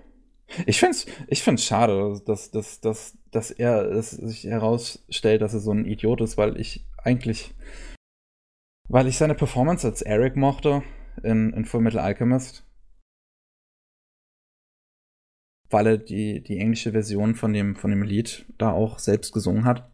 Ich 0.67 0.79
find's, 0.79 1.07
ich 1.27 1.41
find's 1.41 1.63
schade, 1.63 2.21
dass, 2.25 2.51
dass, 2.51 2.79
dass, 2.79 3.17
dass 3.31 3.51
er 3.51 3.89
dass 3.89 4.11
sich 4.11 4.43
herausstellt, 4.43 5.41
dass 5.41 5.53
er 5.53 5.59
so 5.59 5.71
ein 5.71 5.85
Idiot 5.85 6.21
ist, 6.21 6.37
weil 6.37 6.59
ich 6.59 6.85
eigentlich 6.97 7.55
weil 8.87 9.07
ich 9.07 9.17
seine 9.17 9.35
Performance 9.35 9.87
als 9.87 10.01
Eric 10.01 10.35
mochte 10.35 10.83
in, 11.23 11.53
in 11.53 11.65
Full 11.65 11.81
Metal 11.81 11.99
Alchemist. 11.99 12.65
weil 15.69 15.87
er 15.87 15.97
die, 15.97 16.41
die 16.41 16.57
englische 16.57 16.91
Version 16.91 17.35
von 17.35 17.53
dem, 17.53 17.75
von 17.75 17.89
dem 17.89 18.03
Lied 18.03 18.45
da 18.57 18.71
auch 18.71 18.99
selbst 18.99 19.33
gesungen 19.33 19.65
hat? 19.65 19.89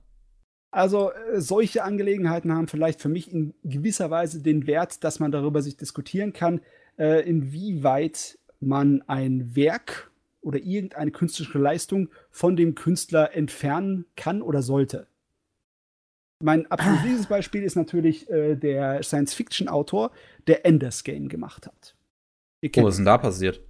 Also 0.72 1.11
äh, 1.11 1.42
solche 1.42 1.84
Angelegenheiten 1.84 2.53
haben 2.53 2.68
vielleicht 2.68 3.02
für 3.02 3.10
mich 3.10 3.32
in 3.32 3.53
gewisser 3.64 4.10
Weise 4.10 4.42
den 4.42 4.68
Wert, 4.68 5.03
dass 5.03 5.20
man 5.20 5.32
darüber 5.32 5.61
sich 5.61 5.78
diskutieren 5.78 6.34
kann, 6.34 6.61
äh, 6.98 7.28
inwieweit 7.28 8.38
man 8.60 9.02
ein 9.08 9.56
Werk 9.56 10.11
oder 10.42 10.60
irgendeine 10.60 11.11
künstlerische 11.11 11.60
Leistung 11.60 12.10
von 12.30 12.56
dem 12.56 12.76
Künstler 12.76 13.36
entfernen 13.36 14.06
kann 14.16 14.42
oder 14.42 14.61
sollte. 14.61 15.08
Mein 16.42 16.70
absolutes 16.70 17.28
Beispiel 17.28 17.64
ist 17.64 17.76
natürlich 17.76 18.30
äh, 18.30 18.56
der 18.56 19.03
Science-Fiction-Autor, 19.03 20.11
der 20.48 20.66
Enders 20.66 21.03
Game 21.03 21.30
gemacht 21.30 21.68
hat. 21.68 21.95
Oh, 22.64 22.84
was 22.84 22.94
ist 22.94 22.98
denn 22.98 23.06
da 23.06 23.18
passiert? 23.18 23.61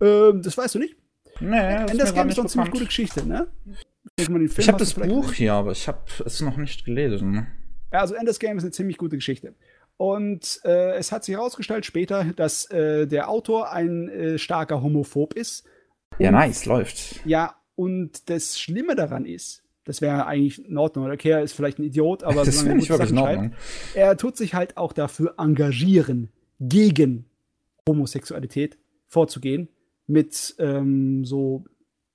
Ähm, 0.00 0.42
das 0.42 0.56
weißt 0.56 0.76
du 0.76 0.78
nicht? 0.78 0.96
Nee, 1.40 1.56
Enders 1.56 2.14
Game 2.14 2.28
ist 2.28 2.38
doch 2.38 2.44
eine 2.44 2.50
ziemlich 2.50 2.70
gute 2.70 2.86
Geschichte, 2.86 3.26
ne? 3.26 3.48
Ich, 4.16 4.28
ich 4.28 4.68
habe 4.68 4.78
das 4.78 4.94
Buch 4.94 5.32
hier, 5.32 5.52
aber 5.52 5.72
ich 5.72 5.88
habe 5.88 6.00
es 6.24 6.40
noch 6.40 6.56
nicht 6.56 6.84
gelesen. 6.84 7.46
Ja, 7.92 8.00
also 8.00 8.14
Enders 8.14 8.38
Game 8.38 8.56
ist 8.56 8.64
eine 8.64 8.72
ziemlich 8.72 8.96
gute 8.96 9.16
Geschichte. 9.16 9.54
Und 9.98 10.60
äh, 10.64 10.94
es 10.94 11.12
hat 11.12 11.24
sich 11.24 11.34
herausgestellt 11.34 11.86
später, 11.86 12.24
dass 12.24 12.70
äh, 12.70 13.06
der 13.06 13.28
Autor 13.28 13.72
ein 13.72 14.08
äh, 14.08 14.38
starker 14.38 14.82
Homophob 14.82 15.34
ist. 15.34 15.64
Ja, 16.18 16.30
nice, 16.30 16.66
läuft. 16.66 17.20
Ja, 17.26 17.56
und 17.74 18.28
das 18.30 18.58
Schlimme 18.58 18.94
daran 18.94 19.26
ist, 19.26 19.62
das 19.86 20.00
wäre 20.00 20.26
eigentlich 20.26 20.62
in 20.68 20.76
Ordnung. 20.76 21.06
Der 21.06 21.16
Kerl 21.16 21.42
ist 21.42 21.52
vielleicht 21.52 21.78
ein 21.78 21.84
Idiot, 21.84 22.24
aber 22.24 22.44
das 22.44 22.64
wäre 22.64 22.74
nicht 22.74 22.90
wirklich 22.90 23.10
in 23.10 23.18
Ordnung. 23.18 23.52
Er 23.94 24.16
tut 24.16 24.36
sich 24.36 24.52
halt 24.52 24.76
auch 24.76 24.92
dafür 24.92 25.34
engagieren, 25.38 26.28
gegen 26.60 27.26
Homosexualität 27.88 28.78
vorzugehen, 29.06 29.68
mit 30.06 30.56
ähm, 30.58 31.24
so 31.24 31.64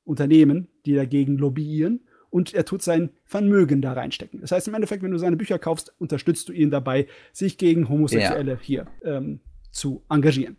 Unternehmen, 0.03 0.67
die 0.85 0.95
dagegen 0.95 1.37
lobbyieren. 1.37 2.01
Und 2.29 2.53
er 2.53 2.63
tut 2.63 2.81
sein 2.81 3.09
Vermögen 3.25 3.81
da 3.81 3.91
reinstecken. 3.93 4.39
Das 4.39 4.51
heißt, 4.51 4.67
im 4.67 4.73
Endeffekt, 4.73 5.03
wenn 5.03 5.11
du 5.11 5.17
seine 5.17 5.35
Bücher 5.35 5.59
kaufst, 5.59 5.93
unterstützt 5.97 6.47
du 6.47 6.53
ihn 6.53 6.71
dabei, 6.71 7.07
sich 7.33 7.57
gegen 7.57 7.89
Homosexuelle 7.89 8.53
ja. 8.53 8.59
hier 8.61 8.87
ähm, 9.03 9.41
zu 9.71 10.03
engagieren. 10.09 10.57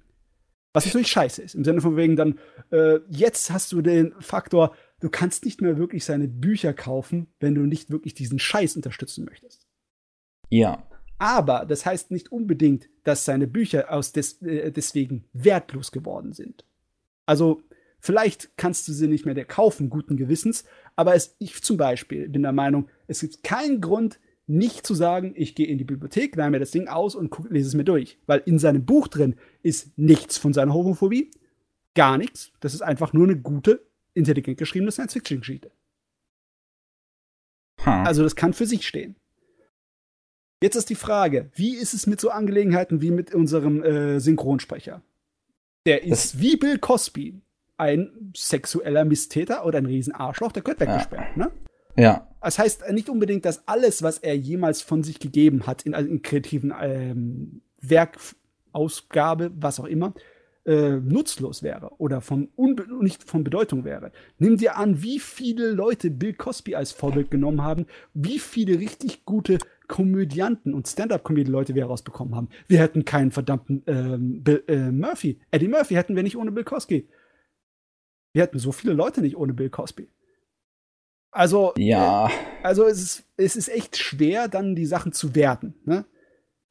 Was 0.75 0.87
natürlich 0.87 1.09
scheiße 1.09 1.43
ist. 1.43 1.55
Im 1.55 1.65
Sinne 1.65 1.81
von 1.81 1.97
wegen 1.97 2.17
dann, 2.17 2.39
äh, 2.71 3.01
jetzt 3.09 3.51
hast 3.51 3.73
du 3.73 3.83
den 3.83 4.15
Faktor, 4.21 4.75
du 5.03 5.11
kannst 5.11 5.45
nicht 5.45 5.61
mehr 5.61 5.77
wirklich 5.77 6.05
seine 6.05 6.29
Bücher 6.29 6.73
kaufen, 6.73 7.27
wenn 7.41 7.55
du 7.55 7.63
nicht 7.63 7.91
wirklich 7.91 8.15
diesen 8.15 8.39
Scheiß 8.39 8.77
unterstützen 8.77 9.25
möchtest. 9.25 9.67
Ja. 10.49 10.87
Aber 11.19 11.67
das 11.67 11.85
heißt 11.85 12.13
nicht 12.13 12.31
unbedingt, 12.31 12.89
dass 13.03 13.25
seine 13.25 13.49
Bücher 13.49 13.93
aus 13.93 14.13
des, 14.13 14.41
äh, 14.43 14.71
deswegen 14.71 15.25
wertlos 15.33 15.91
geworden 15.91 16.33
sind. 16.33 16.65
Also, 17.27 17.63
vielleicht 17.99 18.57
kannst 18.57 18.87
du 18.87 18.93
sie 18.93 19.09
nicht 19.09 19.27
mehr 19.27 19.45
kaufen, 19.45 19.91
guten 19.91 20.17
Gewissens, 20.17 20.65
aber 20.95 21.15
es, 21.15 21.35
ich 21.39 21.63
zum 21.63 21.77
Beispiel 21.77 22.29
bin 22.29 22.43
der 22.43 22.53
Meinung, 22.53 22.89
es 23.09 23.21
gibt 23.21 23.43
keinen 23.43 23.81
Grund, 23.81 24.21
nicht 24.47 24.87
zu 24.87 24.95
sagen, 24.95 25.33
ich 25.37 25.55
gehe 25.55 25.67
in 25.67 25.79
die 25.79 25.85
Bibliothek, 25.85 26.37
leih 26.37 26.51
mir 26.51 26.59
das 26.59 26.73
Ding 26.73 26.87
aus 26.87 27.15
und 27.15 27.31
guck, 27.31 27.51
lese 27.51 27.69
es 27.69 27.75
mir 27.75 27.85
durch. 27.85 28.19
Weil 28.27 28.43
in 28.45 28.59
seinem 28.59 28.85
Buch 28.85 29.09
drin 29.09 29.37
ist 29.63 29.97
nichts 29.97 30.37
von 30.37 30.53
seiner 30.53 30.75
Homophobie. 30.75 31.31
Gar 31.95 32.19
nichts. 32.19 32.53
Das 32.61 32.75
ist 32.75 32.83
einfach 32.83 33.13
nur 33.13 33.25
eine 33.25 33.39
gute, 33.39 33.87
intelligent 34.15 34.59
geschriebene 34.59 34.93
Science-Fiction-Geschichte. 34.93 35.71
Huh. 37.85 37.91
Also 37.91 38.23
das 38.23 38.37
kann 38.37 38.53
für 38.53 38.67
sich 38.67 38.87
stehen. 38.87 39.17
Jetzt 40.63 40.77
ist 40.77 40.91
die 40.91 40.95
Frage, 40.95 41.51
wie 41.55 41.75
ist 41.75 41.93
es 41.93 42.07
mit 42.07 42.21
so 42.21 42.31
Angelegenheiten 42.31 43.01
wie 43.01 43.11
mit 43.11 43.35
unserem 43.35 43.83
äh, 43.83 44.21
Synchronsprecher? 44.21 45.03
Der 45.87 46.05
ist 46.05 46.35
das 46.35 46.41
wie 46.41 46.57
Bill 46.57 46.79
Cosby 46.79 47.41
ein 47.77 48.33
sexueller 48.37 49.05
Misstäter 49.05 49.67
oder 49.67 49.79
ein 49.79 49.87
Riesenarschloch, 49.87 50.53
der 50.53 50.63
gehört 50.63 50.81
weggesperrt, 50.81 51.37
ja. 51.37 51.45
ne? 51.47 51.53
Ja. 51.97 52.29
Das 52.41 52.59
heißt 52.59 52.91
nicht 52.91 53.09
unbedingt, 53.09 53.45
dass 53.45 53.67
alles, 53.67 54.03
was 54.03 54.19
er 54.19 54.37
jemals 54.37 54.83
von 54.83 55.03
sich 55.03 55.19
gegeben 55.19 55.67
hat, 55.67 55.83
in, 55.83 55.93
in 55.93 56.23
kreativen 56.23 56.73
ähm, 56.81 57.63
Werkausgabe, 57.81 59.51
was 59.57 59.81
auch 59.81 59.87
immer, 59.87 60.15
äh, 60.65 60.93
nutzlos 60.93 61.63
wäre 61.63 61.93
oder 61.99 62.21
von 62.21 62.49
nicht 63.01 63.25
von 63.25 63.45
Bedeutung 63.45 63.85
wäre. 63.85 64.13
Nimm 64.39 64.57
dir 64.57 64.77
an, 64.77 65.03
wie 65.03 65.19
viele 65.19 65.71
Leute 65.71 66.11
Bill 66.11 66.35
Cosby 66.35 66.75
als 66.75 66.93
Vorbild 66.93 67.31
genommen 67.31 67.63
haben, 67.63 67.87
wie 68.15 68.39
viele 68.39 68.79
richtig 68.79 69.25
gute 69.25 69.59
Komödianten 69.89 70.73
und 70.73 70.89
Stand-up-Comedy-Leute 70.89 71.75
wir 71.75 71.87
rausbekommen 71.87 72.35
haben. 72.35 72.49
Wir 72.69 72.79
hätten 72.79 73.05
keinen 73.05 73.31
verdammten 73.31 73.83
ähm, 73.87 74.43
Bill, 74.43 74.63
äh, 74.69 74.91
Murphy, 74.91 75.41
Eddie 75.51 75.69
Murphy 75.69 75.95
hätten 75.95 76.17
wir 76.17 76.23
nicht 76.23 76.37
ohne 76.37 76.53
Bill 76.53 76.65
Cosby. 76.65 77.09
Wir 78.33 78.43
hätten 78.43 78.59
so 78.59 78.73
viele 78.73 78.95
Leute 78.95 79.21
nicht 79.21 79.37
ohne 79.37 79.53
Bill 79.53 79.69
Cosby. 79.69 80.09
Also, 81.31 81.73
ja. 81.77 82.29
Äh, 82.29 82.31
also 82.63 82.87
es 82.87 83.03
ist, 83.03 83.25
es 83.37 83.57
ist 83.57 83.69
echt 83.69 83.97
schwer, 83.97 84.49
dann 84.49 84.75
die 84.75 84.87
Sachen 84.87 85.13
zu 85.13 85.35
werten. 85.35 85.75
Ne? 85.85 86.05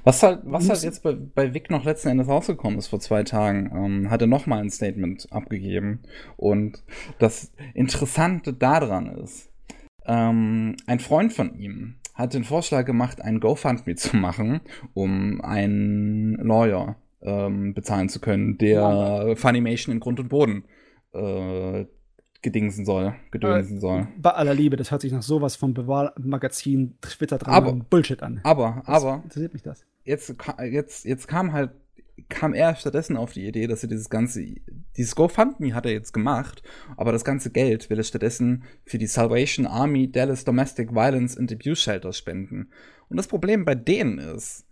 Was 0.03 0.23
halt, 0.23 0.41
was 0.43 0.69
halt 0.69 0.83
jetzt 0.83 1.03
bei, 1.03 1.13
bei 1.13 1.53
Vic 1.53 1.69
noch 1.69 1.83
letzten 1.83 2.09
Endes 2.09 2.27
rausgekommen 2.27 2.79
ist 2.79 2.87
vor 2.87 2.99
zwei 2.99 3.23
Tagen, 3.23 3.71
ähm, 3.73 4.09
hat 4.09 4.21
er 4.21 4.27
nochmal 4.27 4.59
ein 4.59 4.69
Statement 4.69 5.27
abgegeben. 5.31 5.99
Und 6.37 6.83
das 7.19 7.51
Interessante 7.73 8.53
daran 8.53 9.07
ist, 9.07 9.51
ähm, 10.05 10.75
ein 10.87 10.99
Freund 10.99 11.33
von 11.33 11.55
ihm 11.55 11.95
hat 12.13 12.33
den 12.33 12.43
Vorschlag 12.43 12.85
gemacht, 12.85 13.21
ein 13.21 13.39
GoFundMe 13.39 13.95
zu 13.95 14.15
machen, 14.15 14.61
um 14.93 15.41
einen 15.41 16.35
Lawyer 16.35 16.97
ähm, 17.21 17.73
bezahlen 17.73 18.09
zu 18.09 18.19
können, 18.19 18.57
der 18.57 19.35
Funimation 19.37 19.95
in 19.95 19.99
Grund 19.99 20.19
und 20.19 20.29
Boden 20.29 20.65
äh, 21.13 21.85
gedingsen 22.41 22.85
soll, 22.85 23.15
gedönsen 23.31 23.77
äh, 23.77 23.79
soll. 23.79 24.07
Bei 24.17 24.31
aller 24.31 24.53
Liebe, 24.53 24.75
das 24.75 24.91
hört 24.91 25.01
sich 25.01 25.11
nach 25.11 25.21
sowas 25.21 25.55
vom 25.55 25.73
Bewahrmagazin 25.73 26.97
Twitter 27.01 27.37
dran 27.37 27.85
Bullshit 27.89 28.23
an. 28.23 28.39
Aber, 28.43 28.81
das 28.85 29.03
aber. 29.03 29.21
Interessiert 29.23 29.53
mich 29.53 29.61
das. 29.61 29.85
Jetzt, 30.03 30.33
jetzt, 30.63 31.05
jetzt 31.05 31.27
kam 31.27 31.53
halt, 31.53 31.71
kam 32.29 32.53
er 32.53 32.75
stattdessen 32.75 33.17
auf 33.17 33.33
die 33.33 33.45
Idee, 33.45 33.67
dass 33.67 33.83
er 33.83 33.89
dieses 33.89 34.09
ganze, 34.09 34.43
dieses 34.97 35.15
GoFundMe 35.15 35.73
hat 35.73 35.85
er 35.85 35.91
jetzt 35.91 36.13
gemacht, 36.13 36.63
aber 36.97 37.11
das 37.11 37.23
ganze 37.23 37.51
Geld 37.51 37.89
will 37.89 37.97
er 37.97 38.03
stattdessen 38.03 38.63
für 38.85 38.97
die 38.97 39.07
Salvation 39.07 39.67
Army 39.67 40.11
Dallas 40.11 40.43
Domestic 40.43 40.93
Violence 40.93 41.37
and 41.37 41.51
Abuse 41.51 41.81
Shelters 41.81 42.17
spenden. 42.17 42.69
Und 43.09 43.17
das 43.17 43.27
Problem 43.27 43.65
bei 43.65 43.75
denen 43.75 44.17
ist, 44.17 44.65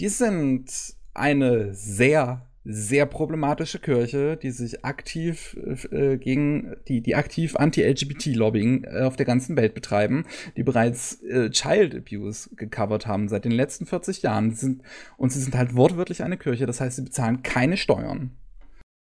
die 0.00 0.08
sind 0.08 0.96
eine 1.14 1.74
sehr 1.74 2.46
sehr 2.64 3.06
problematische 3.06 3.80
Kirche, 3.80 4.36
die 4.36 4.50
sich 4.50 4.84
aktiv 4.84 5.56
äh, 5.90 6.16
gegen 6.16 6.76
die, 6.86 7.00
die 7.00 7.16
aktiv 7.16 7.56
Anti-LGBT-Lobbying 7.56 8.84
äh, 8.84 9.02
auf 9.02 9.16
der 9.16 9.26
ganzen 9.26 9.56
Welt 9.56 9.74
betreiben, 9.74 10.24
die 10.56 10.62
bereits 10.62 11.22
äh, 11.22 11.50
Child 11.50 11.94
Abuse 11.96 12.50
gecovert 12.54 13.06
haben 13.06 13.28
seit 13.28 13.44
den 13.44 13.52
letzten 13.52 13.86
40 13.86 14.22
Jahren. 14.22 14.54
Sind, 14.54 14.82
und 15.16 15.32
sie 15.32 15.40
sind 15.40 15.56
halt 15.56 15.74
wortwörtlich 15.74 16.22
eine 16.22 16.36
Kirche, 16.36 16.66
das 16.66 16.80
heißt, 16.80 16.96
sie 16.96 17.02
bezahlen 17.02 17.42
keine 17.42 17.76
Steuern. 17.76 18.30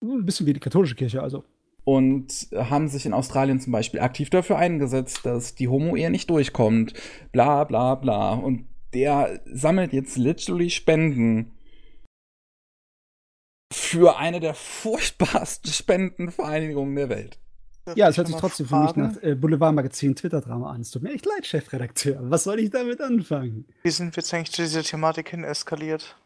Ein 0.03 0.27
bisschen 0.27 0.47
wie 0.47 0.53
die 0.53 0.61
katholische 0.61 0.95
Kirche 0.95 1.23
also. 1.23 1.45
Und 1.85 2.49
haben 2.55 2.89
sich 2.89 3.07
in 3.07 3.15
Australien 3.15 3.61
zum 3.61 3.73
Beispiel 3.73 4.01
aktiv 4.01 4.29
dafür 4.29 4.59
eingesetzt, 4.59 5.25
dass 5.25 5.55
die 5.55 5.69
Homo-Ehe 5.69 6.11
nicht 6.11 6.29
durchkommt. 6.29 6.93
Bla 7.33 7.65
bla 7.65 7.95
bla. 7.95 8.35
Und 8.35 8.67
der 8.93 9.41
sammelt 9.47 9.95
jetzt 9.95 10.19
literally 10.19 10.69
Spenden 10.69 11.53
für 13.73 14.19
eine 14.19 14.41
der 14.41 14.55
furchtbarsten 14.55 15.73
Spendenvereinigungen 15.73 16.97
der 16.97 17.09
Welt. 17.09 17.39
Ja, 17.95 18.09
es 18.09 18.17
hört 18.17 18.27
sich 18.27 18.37
trotzdem 18.37 18.67
fragen? 18.67 18.93
für 18.93 19.01
mich 19.01 19.17
nach 19.17 19.23
äh, 19.23 19.35
Boulevardmagazin 19.35 20.15
Twitter-Drama 20.15 20.73
an. 20.73 20.83
Es 20.83 20.91
tut 20.91 21.03
mir 21.03 21.13
echt 21.13 21.27
leid, 21.27 21.47
Chefredakteur. 21.47 22.19
Was 22.23 22.45
soll 22.45 22.61
ich 22.61 22.71
damit 22.71 23.01
anfangen? 23.01 23.67
Wie 23.83 23.91
sind 23.91 24.15
wir 24.15 24.23
jetzt 24.23 24.33
eigentlich 24.35 24.53
zu 24.53 24.63
dieser 24.63 24.83
Thematik 24.83 25.31
hin 25.31 25.45
eskaliert? 25.45 26.17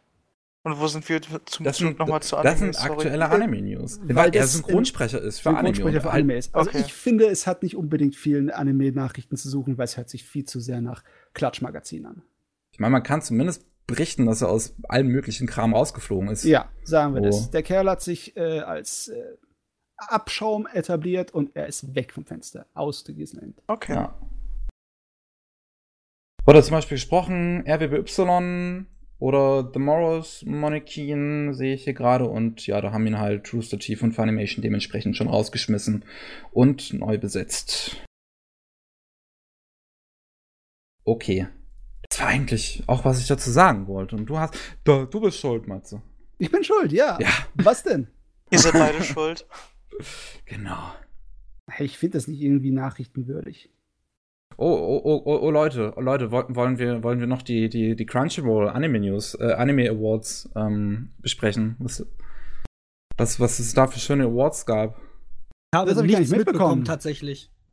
Und 0.64 0.78
wo 0.78 0.86
sind 0.86 1.08
wir 1.08 1.20
zum 1.46 1.64
das 1.64 1.78
sind, 1.78 1.98
nochmal 1.98 2.22
zu 2.22 2.36
Anime? 2.36 2.50
Das 2.50 2.60
sind 2.60 2.90
aktuelle 2.90 3.28
Anime-News. 3.28 4.00
Weil, 4.04 4.16
weil 4.16 4.36
er 4.36 4.46
Synchronsprecher 4.46 5.20
ist 5.20 5.40
für 5.40 5.50
Synchronsprecher 5.50 5.86
Anime. 5.86 6.00
Für 6.00 6.10
Anime 6.10 6.36
ist. 6.36 6.54
Also 6.54 6.70
okay. 6.70 6.84
ich 6.86 6.92
finde, 6.92 7.26
es 7.26 7.48
hat 7.48 7.64
nicht 7.64 7.76
unbedingt 7.76 8.14
vielen 8.14 8.50
Anime-Nachrichten 8.50 9.36
zu 9.36 9.48
suchen, 9.48 9.76
weil 9.76 9.86
es 9.86 9.96
hört 9.96 10.08
sich 10.08 10.24
viel 10.24 10.44
zu 10.44 10.60
sehr 10.60 10.80
nach 10.80 11.02
Klatschmagazin 11.34 12.06
an. 12.06 12.22
Ich 12.70 12.78
meine, 12.78 12.92
man 12.92 13.02
kann 13.02 13.22
zumindest 13.22 13.66
berichten, 13.86 14.26
dass 14.26 14.42
er 14.42 14.48
aus 14.48 14.74
allem 14.88 15.08
möglichen 15.08 15.46
Kram 15.46 15.74
rausgeflogen 15.74 16.28
ist. 16.28 16.44
Ja, 16.44 16.70
sagen 16.84 17.14
wir 17.14 17.22
oh. 17.22 17.26
das. 17.26 17.50
Der 17.50 17.62
Kerl 17.62 17.88
hat 17.88 18.02
sich 18.02 18.36
äh, 18.36 18.60
als 18.60 19.08
äh, 19.08 19.36
Abschaum 19.96 20.66
etabliert 20.66 21.32
und 21.32 21.54
er 21.54 21.66
ist 21.66 21.94
weg 21.94 22.12
vom 22.12 22.24
Fenster. 22.24 22.66
Aus 22.74 23.04
der 23.04 23.14
Disneyland. 23.14 23.60
Okay. 23.66 23.94
Ja. 23.94 24.18
Wurde 26.44 26.62
zum 26.62 26.72
Beispiel 26.72 26.96
gesprochen, 26.96 27.64
RWBY 27.68 28.86
oder 29.18 29.70
The 29.72 29.78
Morrows 29.78 30.44
Monarchien 30.44 31.54
sehe 31.54 31.74
ich 31.74 31.84
hier 31.84 31.94
gerade 31.94 32.24
und 32.24 32.66
ja, 32.66 32.80
da 32.80 32.90
haben 32.90 33.06
ihn 33.06 33.18
halt 33.18 33.52
Rooster 33.54 33.78
Teeth 33.78 34.02
und 34.02 34.12
Funimation 34.12 34.62
dementsprechend 34.62 35.16
schon 35.16 35.28
rausgeschmissen 35.28 36.04
und 36.50 36.92
neu 36.92 37.18
besetzt. 37.18 38.02
Okay. 41.04 41.46
Das 42.12 42.20
war 42.20 42.26
eigentlich 42.26 42.82
auch, 42.88 43.06
was 43.06 43.20
ich 43.20 43.26
dazu 43.26 43.50
sagen 43.50 43.86
wollte. 43.86 44.16
Und 44.16 44.26
du 44.26 44.38
hast. 44.38 44.54
Du, 44.84 45.06
du 45.06 45.18
bist 45.18 45.38
schuld, 45.38 45.66
Matze. 45.66 46.02
Ich 46.36 46.50
bin 46.50 46.62
schuld, 46.62 46.92
ja. 46.92 47.18
Ja. 47.18 47.30
Was 47.54 47.84
denn? 47.84 48.06
Ihr 48.50 48.58
seid 48.58 48.74
beide 48.74 49.02
schuld. 49.02 49.46
Genau. 50.46 50.94
Hey, 51.70 51.84
ich 51.86 51.98
finde 51.98 52.16
das 52.16 52.26
nicht 52.26 52.40
irgendwie 52.40 52.70
nachrichtenwürdig. 52.70 53.70
Oh, 54.56 54.66
oh, 54.66 55.00
oh, 55.04 55.22
oh, 55.26 55.38
oh, 55.42 55.50
Leute, 55.50 55.92
oh, 55.96 56.00
Leute, 56.00 56.30
wollen, 56.30 56.56
wollen, 56.56 56.78
wir, 56.78 57.02
wollen 57.02 57.20
wir 57.20 57.26
noch 57.26 57.42
die, 57.42 57.68
die, 57.68 57.94
die 57.94 58.06
Crunchyroll 58.06 58.70
Anime 58.70 59.00
News, 59.00 59.34
äh, 59.38 59.52
Anime 59.52 59.88
Awards 59.90 60.50
ähm, 60.56 61.12
besprechen? 61.18 61.76
Was, 61.78 62.06
was, 63.18 63.38
was 63.38 63.58
es 63.58 63.74
da 63.74 63.86
für 63.86 64.00
schöne 64.00 64.24
Awards 64.24 64.64
gab? 64.64 65.00
Habe 65.74 65.90
Das 65.90 65.98
hab 65.98 66.06
ich 66.06 66.18
nicht 66.18 66.30
mitbekommen. 66.30 66.80
mitbekommen, 66.80 66.84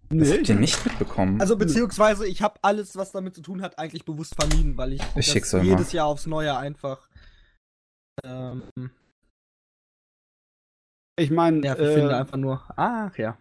tatsächlich. 0.09 0.29
Das 0.29 0.37
habt 0.37 0.49
ihr 0.49 0.55
nicht 0.59 0.85
mitbekommen. 0.85 1.39
Also 1.41 1.55
beziehungsweise 1.57 2.27
ich 2.27 2.41
habe 2.41 2.59
alles, 2.61 2.95
was 2.95 3.11
damit 3.11 3.35
zu 3.35 3.41
tun 3.41 3.61
hat, 3.61 3.77
eigentlich 3.79 4.05
bewusst 4.05 4.35
vermieden, 4.35 4.77
weil 4.77 4.93
ich, 4.93 5.01
Ich 5.15 5.35
euch 5.35 5.53
mal. 5.53 5.63
jedes 5.63 5.91
Jahr 5.91 6.07
aufs 6.07 6.25
Neue 6.27 6.57
einfach 6.57 7.07
ähm, 8.23 8.63
Ich 11.17 11.31
meine, 11.31 11.57
nervig 11.57 11.87
finde, 11.87 12.11
äh, 12.11 12.15
einfach 12.15 12.37
nur. 12.37 12.63
Ach 12.75 13.17
ja. 13.17 13.37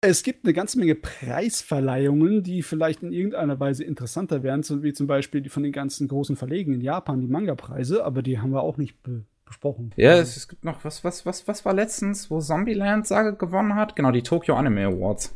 es 0.00 0.22
gibt 0.22 0.44
eine 0.44 0.52
ganze 0.52 0.78
Menge 0.78 0.94
Preisverleihungen, 0.96 2.42
die 2.42 2.62
vielleicht 2.62 3.02
in 3.02 3.12
irgendeiner 3.12 3.58
Weise 3.58 3.84
interessanter 3.84 4.42
wären, 4.42 4.62
so 4.62 4.82
wie 4.82 4.92
zum 4.92 5.06
Beispiel 5.06 5.40
die 5.40 5.48
von 5.48 5.62
den 5.62 5.72
ganzen 5.72 6.08
großen 6.08 6.36
Verlegen 6.36 6.74
in 6.74 6.80
Japan, 6.80 7.20
die 7.20 7.26
Manga-Preise, 7.28 8.04
aber 8.04 8.22
die 8.22 8.38
haben 8.38 8.50
wir 8.52 8.62
auch 8.62 8.76
nicht 8.76 9.02
be 9.02 9.24
besprochen. 9.44 9.92
ja, 9.96 10.14
es, 10.18 10.36
es 10.36 10.48
gibt 10.48 10.64
noch, 10.64 10.84
was, 10.84 11.04
was, 11.04 11.24
was, 11.26 11.46
was 11.48 11.64
war 11.64 11.74
letztens, 11.74 12.30
wo 12.30 12.40
Zombieland 12.40 13.06
Sage 13.06 13.36
gewonnen 13.36 13.74
hat? 13.74 13.96
Genau, 13.96 14.10
die 14.10 14.22
Tokyo 14.22 14.54
Anime 14.56 14.86
Awards. 14.86 15.34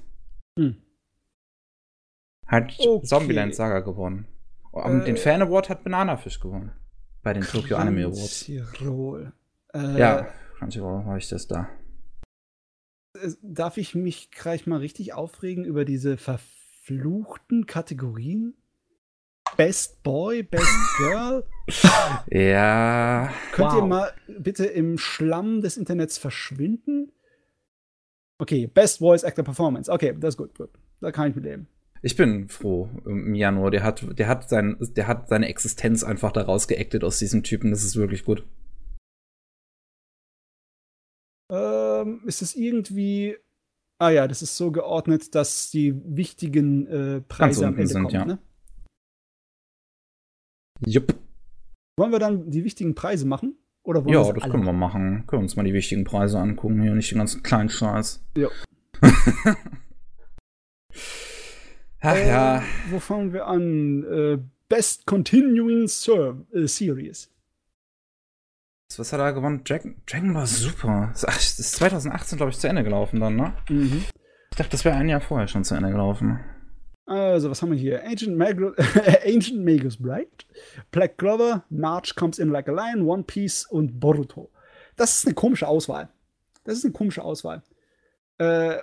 Hm. 0.58 0.76
Hat 2.46 2.74
Okay. 2.78 3.06
Zombieland 3.06 3.54
Saga 3.54 3.80
gewonnen. 3.80 4.26
Äh, 4.72 5.04
den 5.04 5.16
Fan 5.16 5.42
Award 5.42 5.68
hat 5.68 5.84
Banana 5.84 6.16
Fish 6.16 6.40
gewonnen. 6.40 6.72
Bei 7.22 7.32
den 7.34 7.42
Tokyo 7.42 7.76
Anime 7.76 8.06
Awards. 8.06 8.46
Crunchyroll. 8.46 9.32
Äh, 9.74 9.98
Ja, 9.98 10.28
Crunchyroll 10.58 11.04
habe 11.04 11.18
ich 11.18 11.28
das 11.28 11.46
da. 11.46 11.68
Darf 13.42 13.76
ich 13.76 13.94
mich 13.94 14.30
gleich 14.30 14.66
mal 14.66 14.78
richtig 14.78 15.12
aufregen 15.12 15.64
über 15.64 15.84
diese 15.84 16.16
verfluchten 16.16 17.66
Kategorien? 17.66 18.54
Best 19.56 20.02
Boy, 20.02 20.42
Best 20.42 20.72
Girl? 20.98 21.44
Ja. 22.30 23.30
Könnt 23.52 23.72
ihr 23.74 23.82
Wow. 23.82 23.88
mal 23.88 24.12
bitte 24.38 24.64
im 24.66 24.96
Schlamm 24.96 25.60
des 25.60 25.76
Internets 25.76 26.16
verschwinden? 26.16 27.12
Okay, 28.38 28.66
Best 28.68 28.98
Voice 29.00 29.24
Actor 29.24 29.44
Performance. 29.44 29.90
Okay, 29.92 30.14
das 30.18 30.34
ist 30.34 30.38
gut, 30.38 30.54
gut. 30.56 30.70
Da 31.00 31.12
kann 31.12 31.28
ich 31.30 31.36
mit 31.36 31.44
leben. 31.44 31.66
Ich 32.00 32.16
bin 32.16 32.48
froh 32.48 32.88
im 33.04 33.34
Januar. 33.34 33.70
Der 33.70 33.82
hat, 33.82 34.06
der 34.18 34.28
hat, 34.28 34.48
sein, 34.48 34.76
der 34.80 35.08
hat 35.08 35.28
seine 35.28 35.48
Existenz 35.48 36.04
einfach 36.04 36.32
daraus 36.32 36.68
geactet 36.68 37.02
aus 37.04 37.18
diesem 37.18 37.42
Typen. 37.42 37.70
Das 37.70 37.82
ist 37.82 37.96
wirklich 37.96 38.24
gut. 38.24 38.44
Ähm, 41.50 42.22
ist 42.26 42.42
es 42.42 42.54
irgendwie. 42.54 43.36
Ah 44.00 44.10
ja, 44.10 44.28
das 44.28 44.42
ist 44.42 44.56
so 44.56 44.70
geordnet, 44.70 45.34
dass 45.34 45.70
die 45.70 45.92
wichtigen 46.04 46.86
äh, 46.86 47.20
Preise 47.22 47.64
am 47.64 47.70
unten 47.70 47.80
Ende 47.80 47.92
sind, 47.92 48.02
kommen. 48.04 48.14
ja. 48.14 48.24
Ne? 48.24 48.38
Jupp. 50.86 51.14
Wollen 51.96 52.12
wir 52.12 52.18
dann 52.18 52.50
die 52.50 52.64
wichtigen 52.64 52.94
Preise 52.94 53.26
machen? 53.26 53.56
Oder 53.82 54.04
wollen 54.04 54.14
Ja, 54.14 54.20
das 54.32 54.42
alle 54.42 54.52
können 54.52 54.64
wir 54.64 54.72
machen. 54.72 55.26
Können 55.26 55.40
wir 55.40 55.44
uns 55.44 55.56
mal 55.56 55.64
die 55.64 55.72
wichtigen 55.72 56.04
Preise 56.04 56.38
angucken 56.38 56.82
hier, 56.82 56.94
nicht 56.94 57.10
den 57.10 57.18
ganzen 57.18 57.42
kleinen 57.42 57.68
Scheiß. 57.68 58.24
Ja. 58.36 58.48
Ach 62.00 62.14
Äh, 62.14 62.28
ja. 62.28 62.62
Wo 62.90 63.00
fangen 63.00 63.32
wir 63.32 63.46
an? 63.46 64.04
Äh, 64.04 64.38
Best 64.68 65.06
Continuing 65.06 65.88
Ser 65.88 66.36
äh, 66.52 66.66
Series. 66.66 67.30
Was 68.96 69.12
hat 69.12 69.20
er 69.20 69.32
gewonnen? 69.32 69.62
Dragon, 69.64 69.96
Dragon 70.06 70.32
Ball 70.32 70.46
Super. 70.46 71.12
Ach, 71.14 71.14
das 71.14 71.58
ist 71.58 71.72
2018, 71.72 72.36
glaube 72.36 72.50
ich, 72.50 72.58
zu 72.58 72.68
Ende 72.68 72.84
gelaufen 72.84 73.20
dann, 73.20 73.36
ne? 73.36 73.52
Mhm. 73.68 74.04
Ich 74.50 74.56
dachte, 74.56 74.70
das 74.70 74.84
wäre 74.84 74.96
ein 74.96 75.08
Jahr 75.08 75.20
vorher 75.20 75.46
schon 75.46 75.64
zu 75.64 75.74
Ende 75.74 75.90
gelaufen. 75.90 76.40
Also, 77.08 77.50
was 77.50 77.62
haben 77.62 77.70
wir 77.72 77.78
hier? 77.78 78.04
Ancient, 78.04 78.36
Magro 78.36 78.72
Ancient 79.24 79.64
Magus 79.64 79.96
Bright, 79.96 80.46
Black 80.90 81.16
Clover, 81.16 81.64
March 81.70 82.14
Comes 82.14 82.38
in 82.38 82.50
Like 82.50 82.68
a 82.68 82.72
Lion, 82.72 83.02
One 83.06 83.22
Piece 83.22 83.64
und 83.66 83.98
Boruto. 83.98 84.50
Das 84.96 85.16
ist 85.16 85.26
eine 85.26 85.34
komische 85.34 85.66
Auswahl. 85.68 86.10
Das 86.64 86.76
ist 86.76 86.84
eine 86.84 86.92
komische 86.92 87.22
Auswahl. 87.24 87.62
Äh, 88.38 88.76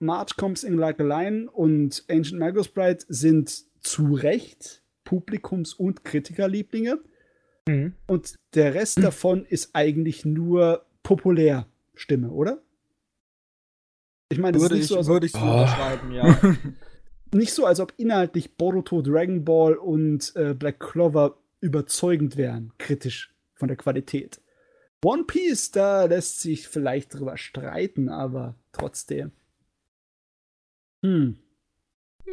March 0.00 0.36
Comes 0.36 0.64
in 0.64 0.76
Like 0.76 0.98
a 1.00 1.04
Lion 1.04 1.46
und 1.48 2.04
Ancient 2.08 2.40
Magus 2.40 2.66
Bright 2.68 3.06
sind 3.08 3.64
zu 3.80 4.14
Recht 4.14 4.82
Publikums- 5.04 5.74
und 5.74 6.04
Kritikerlieblinge. 6.04 6.98
Mhm. 7.68 7.94
Und 8.08 8.34
der 8.54 8.74
Rest 8.74 8.98
davon 9.04 9.44
ist 9.44 9.70
eigentlich 9.74 10.24
nur 10.24 10.84
Populärstimme, 11.04 12.30
oder? 12.30 12.60
Ich 14.30 14.38
meine, 14.38 14.52
das 14.54 14.62
ist 14.62 14.64
Würde 14.70 14.74
nicht 14.74 14.84
ich, 14.84 14.88
so, 14.88 14.96
als 14.96 15.06
würde 15.06 15.26
ich 15.26 15.32
so 15.32 15.38
Oh. 15.38 15.42
unterschreiben, 15.60 16.12
ja. 16.12 16.40
nicht 17.32 17.52
so, 17.52 17.66
als 17.66 17.80
ob 17.80 17.92
inhaltlich 17.96 18.56
Boruto, 18.56 19.02
Dragon 19.02 19.44
Ball 19.44 19.74
und 19.74 20.34
äh, 20.36 20.54
Black 20.54 20.80
Clover 20.80 21.38
überzeugend 21.60 22.36
wären, 22.36 22.72
kritisch 22.78 23.34
von 23.54 23.68
der 23.68 23.76
Qualität. 23.76 24.40
One 25.04 25.24
Piece, 25.24 25.70
da 25.70 26.04
lässt 26.04 26.40
sich 26.40 26.68
vielleicht 26.68 27.14
drüber 27.14 27.36
streiten, 27.36 28.08
aber 28.08 28.54
trotzdem. 28.72 29.32
Hm, 31.04 31.38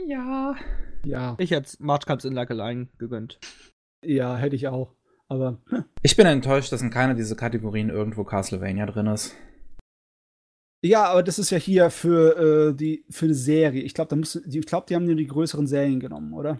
Ja. 0.07 0.55
ja, 1.03 1.35
Ich 1.39 1.51
hätte 1.51 1.75
March 1.79 2.05
Comes 2.05 2.25
in 2.25 2.33
Like 2.33 2.49
Lion 2.51 2.89
gegönnt. 2.97 3.39
ja, 4.03 4.35
hätte 4.37 4.55
ich 4.55 4.67
auch. 4.67 4.93
Aber 5.27 5.59
hm. 5.69 5.85
Ich 6.01 6.15
bin 6.15 6.25
enttäuscht, 6.25 6.71
dass 6.71 6.81
in 6.81 6.89
keiner 6.89 7.13
dieser 7.13 7.35
Kategorien 7.35 7.89
irgendwo 7.89 8.23
Castlevania 8.23 8.85
drin 8.85 9.07
ist. 9.07 9.35
Ja, 10.81 11.05
aber 11.05 11.23
das 11.23 11.39
ist 11.39 11.49
ja 11.49 11.57
hier 11.57 11.89
für 11.89 12.69
äh, 12.69 12.75
die 12.75 13.03
für 13.09 13.25
eine 13.25 13.33
Serie. 13.33 13.81
Ich 13.83 13.93
glaube, 13.93 14.09
da 14.09 14.15
muss, 14.15 14.41
die- 14.45 14.59
ich 14.59 14.65
glaube, 14.65 14.85
die 14.89 14.95
haben 14.95 15.05
nur 15.05 15.15
die 15.15 15.27
größeren 15.27 15.67
Serien 15.67 15.99
genommen, 15.99 16.33
oder? 16.33 16.59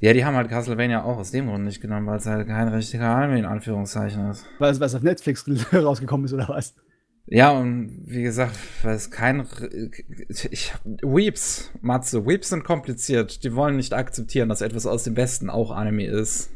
Ja, 0.00 0.12
die 0.12 0.24
haben 0.24 0.36
halt 0.36 0.48
Castlevania 0.48 1.02
auch 1.02 1.16
aus 1.16 1.30
dem 1.32 1.46
Grund 1.48 1.64
nicht 1.64 1.80
genommen, 1.80 2.06
weil 2.06 2.18
es 2.18 2.26
halt 2.26 2.46
kein 2.46 2.68
richtiger 2.68 3.08
Anime 3.16 3.38
in 3.38 3.44
Anführungszeichen 3.46 4.30
ist. 4.30 4.44
Weil 4.58 4.70
es 4.72 4.78
weil 4.80 4.86
es 4.86 4.94
auf 4.94 5.02
Netflix 5.02 5.44
rausgekommen 5.72 6.26
ist 6.26 6.32
oder 6.34 6.48
was? 6.48 6.74
Ja, 7.30 7.50
und 7.50 8.04
wie 8.06 8.22
gesagt, 8.22 8.56
weil 8.82 8.94
es 8.94 9.10
kein. 9.10 9.46
Ich, 10.50 10.72
Weeps, 11.02 11.70
Matze, 11.82 12.24
Weeps 12.26 12.48
sind 12.50 12.64
kompliziert. 12.64 13.44
Die 13.44 13.54
wollen 13.54 13.76
nicht 13.76 13.92
akzeptieren, 13.92 14.48
dass 14.48 14.60
etwas 14.62 14.86
aus 14.86 15.04
dem 15.04 15.16
Westen 15.16 15.50
auch 15.50 15.70
Anime 15.70 16.06
ist. 16.06 16.50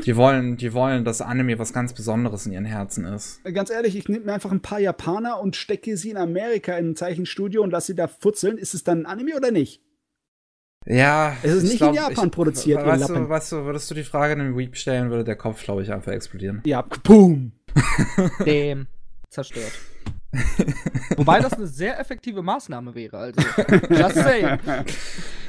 Die 0.00 0.16
wollen, 0.16 0.56
die 0.56 0.72
wollen, 0.72 1.04
dass 1.04 1.20
Anime 1.20 1.58
was 1.58 1.72
ganz 1.72 1.92
Besonderes 1.92 2.46
in 2.46 2.52
ihren 2.52 2.64
Herzen 2.64 3.04
ist. 3.04 3.42
Ganz 3.44 3.70
ehrlich, 3.70 3.96
ich 3.96 4.08
nehme 4.08 4.26
mir 4.26 4.32
einfach 4.32 4.50
ein 4.50 4.60
paar 4.60 4.80
Japaner 4.80 5.40
und 5.40 5.56
stecke 5.56 5.96
sie 5.96 6.10
in 6.10 6.16
Amerika 6.16 6.76
in 6.76 6.90
ein 6.90 6.96
Zeichenstudio 6.96 7.62
und 7.62 7.70
lasse 7.70 7.88
sie 7.88 7.96
da 7.96 8.08
futzeln. 8.08 8.58
Ist 8.58 8.74
es 8.74 8.84
dann 8.84 9.02
ein 9.02 9.06
Anime 9.06 9.36
oder 9.36 9.50
nicht? 9.50 9.82
Ja. 10.86 11.36
Es 11.42 11.52
ist 11.52 11.64
ich 11.64 11.80
nicht 11.80 11.82
in 11.82 11.94
Japan 11.94 12.30
produziert, 12.30 12.80
ihr 12.80 12.86
Weißt 12.86 13.08
du, 13.08 13.28
weißt 13.28 13.52
du, 13.52 13.64
würdest 13.64 13.90
du 13.90 13.94
die 13.94 14.04
Frage 14.04 14.32
einem 14.32 14.56
Weep 14.56 14.76
stellen, 14.76 15.10
würde 15.10 15.24
der 15.24 15.36
Kopf, 15.36 15.62
glaube 15.62 15.82
ich, 15.82 15.92
einfach 15.92 16.12
explodieren. 16.12 16.62
Ja, 16.64 16.82
boom. 17.04 17.52
Dem 18.44 18.86
zerstört. 19.28 19.72
Wobei 21.16 21.40
das 21.40 21.52
eine 21.52 21.66
sehr 21.66 22.00
effektive 22.00 22.42
Maßnahme 22.42 22.94
wäre, 22.94 23.18
also. 23.18 23.40
Just 23.90 24.14
saying. 24.14 24.58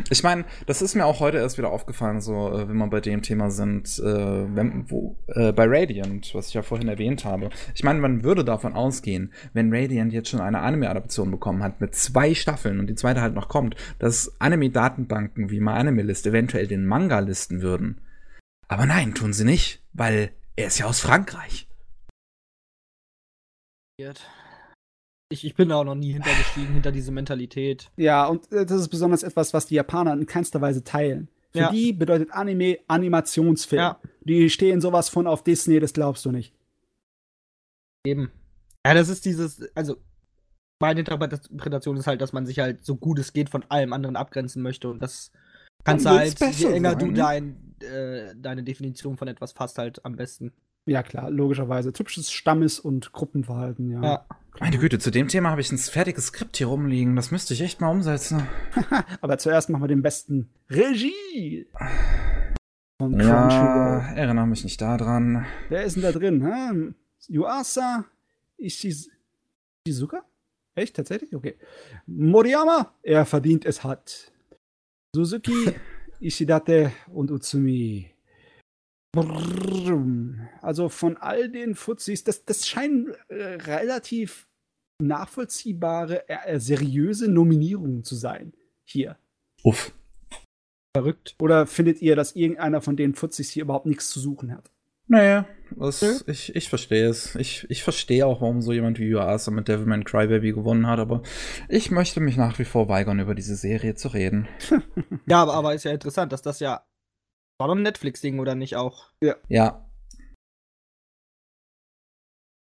Ich 0.10 0.24
meine, 0.24 0.44
das 0.66 0.82
ist 0.82 0.96
mir 0.96 1.06
auch 1.06 1.22
heute 1.22 1.38
erst 1.38 1.58
wieder 1.58 1.70
aufgefallen, 1.70 2.20
so, 2.20 2.52
äh, 2.52 2.68
wenn 2.68 2.76
wir 2.78 2.88
bei 2.88 3.00
dem 3.00 3.22
Thema 3.22 3.50
sind, 3.50 3.98
äh, 4.00 4.04
wenn, 4.04 4.90
wo, 4.92 5.16
äh, 5.28 5.54
bei 5.54 5.66
Radiant, 5.68 6.36
was 6.36 6.50
ich 6.50 6.54
ja 6.54 6.64
vorhin 6.64 6.90
erwähnt 6.90 7.24
habe. 7.24 7.50
Ich 7.76 7.84
meine, 7.84 8.00
man 8.00 8.26
würde 8.26 8.44
davon 8.44 8.74
ausgehen, 8.74 9.32
wenn 9.54 9.74
Radiant 9.74 10.12
jetzt 10.12 10.30
schon 10.30 10.42
eine 10.42 10.60
Anime-Adaption 10.60 11.32
bekommen 11.32 11.64
hat 11.64 11.80
mit 11.80 11.96
zwei 11.96 12.36
Staffeln 12.36 12.80
und 12.80 12.88
die 12.88 12.96
zweite 12.96 13.22
halt 13.22 13.36
noch 13.36 13.48
kommt, 13.48 13.76
dass 14.00 14.34
Anime-Datenbanken 14.40 15.50
wie 15.50 15.62
MyAnimeList 15.62 16.28
eventuell 16.28 16.68
den 16.68 16.86
Manga 16.86 17.20
listen 17.20 17.62
würden. 17.62 18.02
Aber 18.68 18.86
nein, 18.86 19.14
tun 19.14 19.32
sie 19.32 19.46
nicht, 19.46 19.82
weil 19.94 20.32
er 20.58 20.68
ist 20.68 20.80
ja 20.80 20.88
aus 20.88 21.00
Frankreich. 21.00 21.68
Ich, 25.34 25.44
ich 25.46 25.56
bin 25.56 25.70
da 25.70 25.78
auch 25.78 25.84
noch 25.84 25.96
nie 25.96 26.14
hintergestiegen, 26.14 26.74
hinter 26.74 26.92
diese 26.92 27.12
Mentalität. 27.12 27.90
Ja, 27.98 28.26
und 28.28 28.52
äh, 28.52 28.66
das 28.66 28.80
ist 28.82 28.90
besonders 28.90 29.24
etwas, 29.24 29.54
was 29.54 29.66
die 29.66 29.76
Japaner 29.76 30.14
in 30.14 30.26
keinster 30.26 30.62
Weise 30.62 30.84
teilen. 30.84 31.30
Für 31.52 31.60
Ja. 31.60 31.72
die 31.72 31.92
bedeutet 31.94 32.32
Anime 32.32 32.78
Animationsfilm. 32.88 33.80
Ja. 33.80 34.00
Die 34.22 34.50
stehen 34.50 34.80
sowas 34.82 35.10
von 35.10 35.28
auf 35.28 35.44
Disney, 35.44 35.80
das 35.80 35.94
glaubst 35.94 36.24
du 36.26 36.32
nicht. 36.32 36.54
Eben. 38.06 38.32
Ja, 38.86 38.94
das 38.94 39.10
ist 39.10 39.26
dieses, 39.26 39.62
also 39.76 39.98
meine 40.80 41.00
Interpretation 41.00 41.98
ist 41.98 42.08
halt, 42.08 42.22
dass 42.22 42.34
man 42.34 42.46
sich 42.46 42.60
halt 42.60 42.86
so 42.86 42.96
gut 42.96 43.18
es 43.20 43.34
geht 43.34 43.50
von 43.50 43.64
allem 43.70 43.94
anderen 43.94 44.16
abgrenzen 44.16 44.62
möchte 44.62 44.90
und 44.90 45.00
das 45.02 45.32
kannst 45.86 46.06
du 46.06 46.10
halt, 46.10 46.40
je 46.58 46.68
enger 46.68 46.96
du 46.96 47.16
sein. 47.16 47.16
dein, 47.80 47.90
äh, 47.90 48.36
deine 48.36 48.64
Definition 48.64 49.16
von 49.18 49.28
etwas 49.28 49.54
fasst, 49.54 49.78
halt 49.78 50.04
am 50.06 50.16
besten. 50.16 50.52
Ja, 50.86 51.02
klar, 51.04 51.30
logischerweise. 51.32 51.94
Typisches 51.94 52.32
Stammes- 52.32 52.80
und 52.80 53.14
Gruppenverhalten, 53.14 53.90
ja. 53.92 54.04
Ja. 54.04 54.26
Meine 54.60 54.78
Güte, 54.78 55.00
zu 55.00 55.10
dem 55.12 55.28
Thema 55.30 55.50
habe 55.50 55.62
ich 55.62 55.72
ein 55.72 55.78
fertiges 55.78 56.28
Skript 56.28 56.58
hier 56.58 56.68
rumliegen. 56.68 57.16
Das 57.16 57.32
müsste 57.32 57.54
ich 57.54 57.62
echt 57.62 57.82
mal 57.82 57.90
umsetzen. 57.90 58.44
Aber 59.22 59.38
zuerst 59.38 59.70
machen 59.70 59.82
wir 59.84 59.88
den 59.88 60.02
besten 60.04 60.50
Regie 60.70 61.68
von 63.00 63.20
Ja, 63.20 63.48
Crunchyroll. 63.48 64.18
erinnere 64.18 64.46
mich 64.48 64.64
nicht 64.64 64.80
daran. 64.82 65.46
Wer 65.70 65.84
ist 65.84 65.96
denn 65.96 66.04
da 66.04 66.12
drin? 66.12 66.46
Hä? 66.46 66.94
Yuasa 67.34 68.06
Ishiz 68.58 69.10
Shizuka? 69.88 70.24
Echt? 70.76 70.96
Tatsächlich? 70.96 71.34
Okay. 71.36 71.56
Moriyama, 72.06 72.94
er 73.02 73.26
verdient 73.26 73.66
es 73.66 73.84
hat. 73.84 74.32
Suzuki, 75.16 75.72
Ishidate 76.20 76.92
und 77.08 77.32
Utsumi. 77.32 78.12
Also 80.62 80.90
von 80.90 81.18
all 81.18 81.50
den 81.50 81.76
Fuzis, 81.76 82.24
das, 82.24 82.46
das 82.46 82.68
scheinen 82.68 83.14
äh, 83.28 83.36
relativ 83.36 84.48
nachvollziehbare, 85.00 86.28
äh, 86.28 86.60
seriöse 86.60 87.30
Nominierungen 87.30 88.04
zu 88.04 88.16
sein. 88.16 88.54
Hier. 88.86 89.18
Uff. 89.64 89.94
Verrückt. 90.96 91.36
Oder 91.40 91.68
findet 91.68 92.02
ihr, 92.02 92.16
dass 92.16 92.36
irgendeiner 92.36 92.82
von 92.82 92.96
den 92.96 93.16
Fuzis 93.16 93.50
hier 93.50 93.64
überhaupt 93.64 93.86
nichts 93.86 94.10
zu 94.10 94.20
suchen 94.20 94.52
hat? 94.52 94.72
Naja, 95.08 95.46
das, 95.76 96.24
ich, 96.28 96.56
ich 96.56 96.70
verstehe 96.70 97.10
es. 97.10 97.36
Ich, 97.36 97.70
ich 97.70 97.84
verstehe 97.84 98.26
auch, 98.26 98.42
warum 98.42 98.62
so 98.62 98.72
jemand 98.72 99.00
wie 99.00 99.10
Yuasa 99.10 99.52
mit 99.52 99.68
Devilman 99.68 100.06
Crybaby 100.06 100.54
gewonnen 100.54 100.88
hat, 100.88 101.00
aber 101.00 101.24
ich 101.68 101.92
möchte 101.92 102.20
mich 102.22 102.38
nach 102.38 102.58
wie 102.58 102.66
vor 102.66 102.88
weigern, 102.88 103.20
über 103.20 103.36
diese 103.36 103.56
Serie 103.56 103.96
zu 103.96 104.08
reden. 104.10 104.48
Ja, 105.26 105.42
aber, 105.42 105.54
aber 105.56 105.76
ist 105.76 105.84
ja 105.84 105.92
interessant, 105.92 106.32
dass 106.32 106.42
das 106.42 106.60
ja. 106.60 106.86
War 107.60 107.68
doch 107.68 107.76
ein 107.76 107.84
Netflix-Ding, 107.84 108.40
oder 108.40 108.56
nicht 108.56 108.76
auch? 108.76 109.12
Ja, 109.22 109.84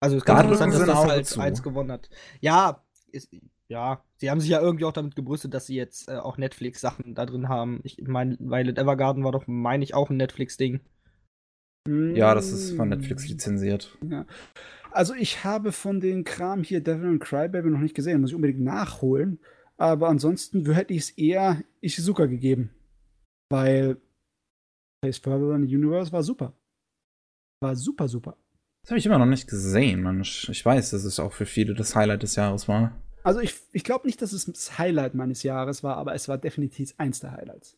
Also 0.01 0.16
es 0.16 0.22
ist 0.22 0.26
ganz 0.26 0.43
interessant, 0.43 0.74
dass 0.74 0.82
ein 0.82 0.88
das 0.88 1.06
halt 1.06 1.26
zu. 1.27 1.40
eins 1.42 1.61
gewonnen 1.61 1.92
hat. 1.92 2.09
Ja, 2.40 2.85
ist, 3.11 3.30
ja, 3.68 4.03
sie 4.18 4.30
haben 4.32 4.40
sich 4.40 4.50
ja 4.50 4.61
irgendwie 4.61 4.85
auch 4.85 4.93
damit 4.93 5.16
gebrüstet, 5.16 5.53
dass 5.53 5.66
sie 5.68 5.76
jetzt 5.76 6.08
äh, 6.09 6.18
auch 6.18 6.38
Netflix-Sachen 6.38 7.16
da 7.16 7.26
drin 7.26 7.50
haben. 7.50 7.82
Ich 7.84 7.98
meine, 8.08 8.38
Violet 8.40 8.77
Evergarden 8.77 9.24
war 9.24 9.32
doch, 9.32 9.45
meine 9.48 9.84
ich, 9.84 9.93
auch 9.93 10.09
ein 10.09 10.18
Netflix-Ding. 10.18 10.80
ja, 11.88 12.34
das 12.34 12.51
ist 12.51 12.76
von 12.76 12.90
Netflix 12.90 13.27
lizenziert. 13.27 13.98
Also 14.92 15.14
ich 15.14 15.43
habe 15.43 15.72
von 15.72 16.00
den 16.00 16.24
Kram 16.24 16.64
hier 16.64 16.82
Devil 16.82 17.09
and 17.09 17.22
Crybaby 17.22 17.69
noch 17.69 17.80
nicht 17.80 17.95
gesehen, 17.95 18.22
muss 18.22 18.32
ich 18.32 18.35
unbedingt 18.35 18.61
nachholen. 18.61 19.40
Aber 19.77 20.09
ansonsten 20.09 20.69
hätte 20.74 20.93
ich 20.93 21.01
es 21.01 21.09
eher 21.11 21.61
Ishizuka 21.82 22.26
gegeben. 22.26 22.72
Weil 23.50 23.98
Place 25.02 25.19
Further 25.19 25.52
Than 25.52 25.68
the 25.68 25.76
Universe 25.76 26.11
war 26.11 26.24
super. 26.24 26.53
War 27.61 27.76
super, 27.76 28.08
super. 28.08 28.38
Das 28.84 28.92
habe 28.92 29.00
ich 29.00 29.06
immer 29.06 29.19
noch 29.19 29.26
nicht 29.26 29.50
gesehen, 29.50 30.02
man. 30.02 30.22
Ich 30.22 30.48
ich 30.50 30.66
weiß, 30.66 30.92
dass 30.92 31.03
es 31.03 31.19
auch 31.19 31.34
für 31.34 31.45
viele 31.45 31.74
das 31.74 31.95
Highlight 31.95 32.24
des 32.24 32.36
Jahres 32.36 32.68
war. 32.68 33.02
Also 33.24 33.42
ich, 33.42 33.56
ich 33.74 33.84
glaube 33.84 34.08
nicht, 34.08 34.22
dass 34.22 34.32
es 34.32 34.45
das 34.45 34.78
Highlight 34.78 35.14
meines 35.14 35.44
Jahres 35.44 35.84
war, 35.84 35.98
aber 35.98 36.14
es 36.16 36.28
war 36.30 36.38
definitiv 36.38 36.94
eins 36.98 37.19
der 37.19 37.34
Highlights. 37.34 37.78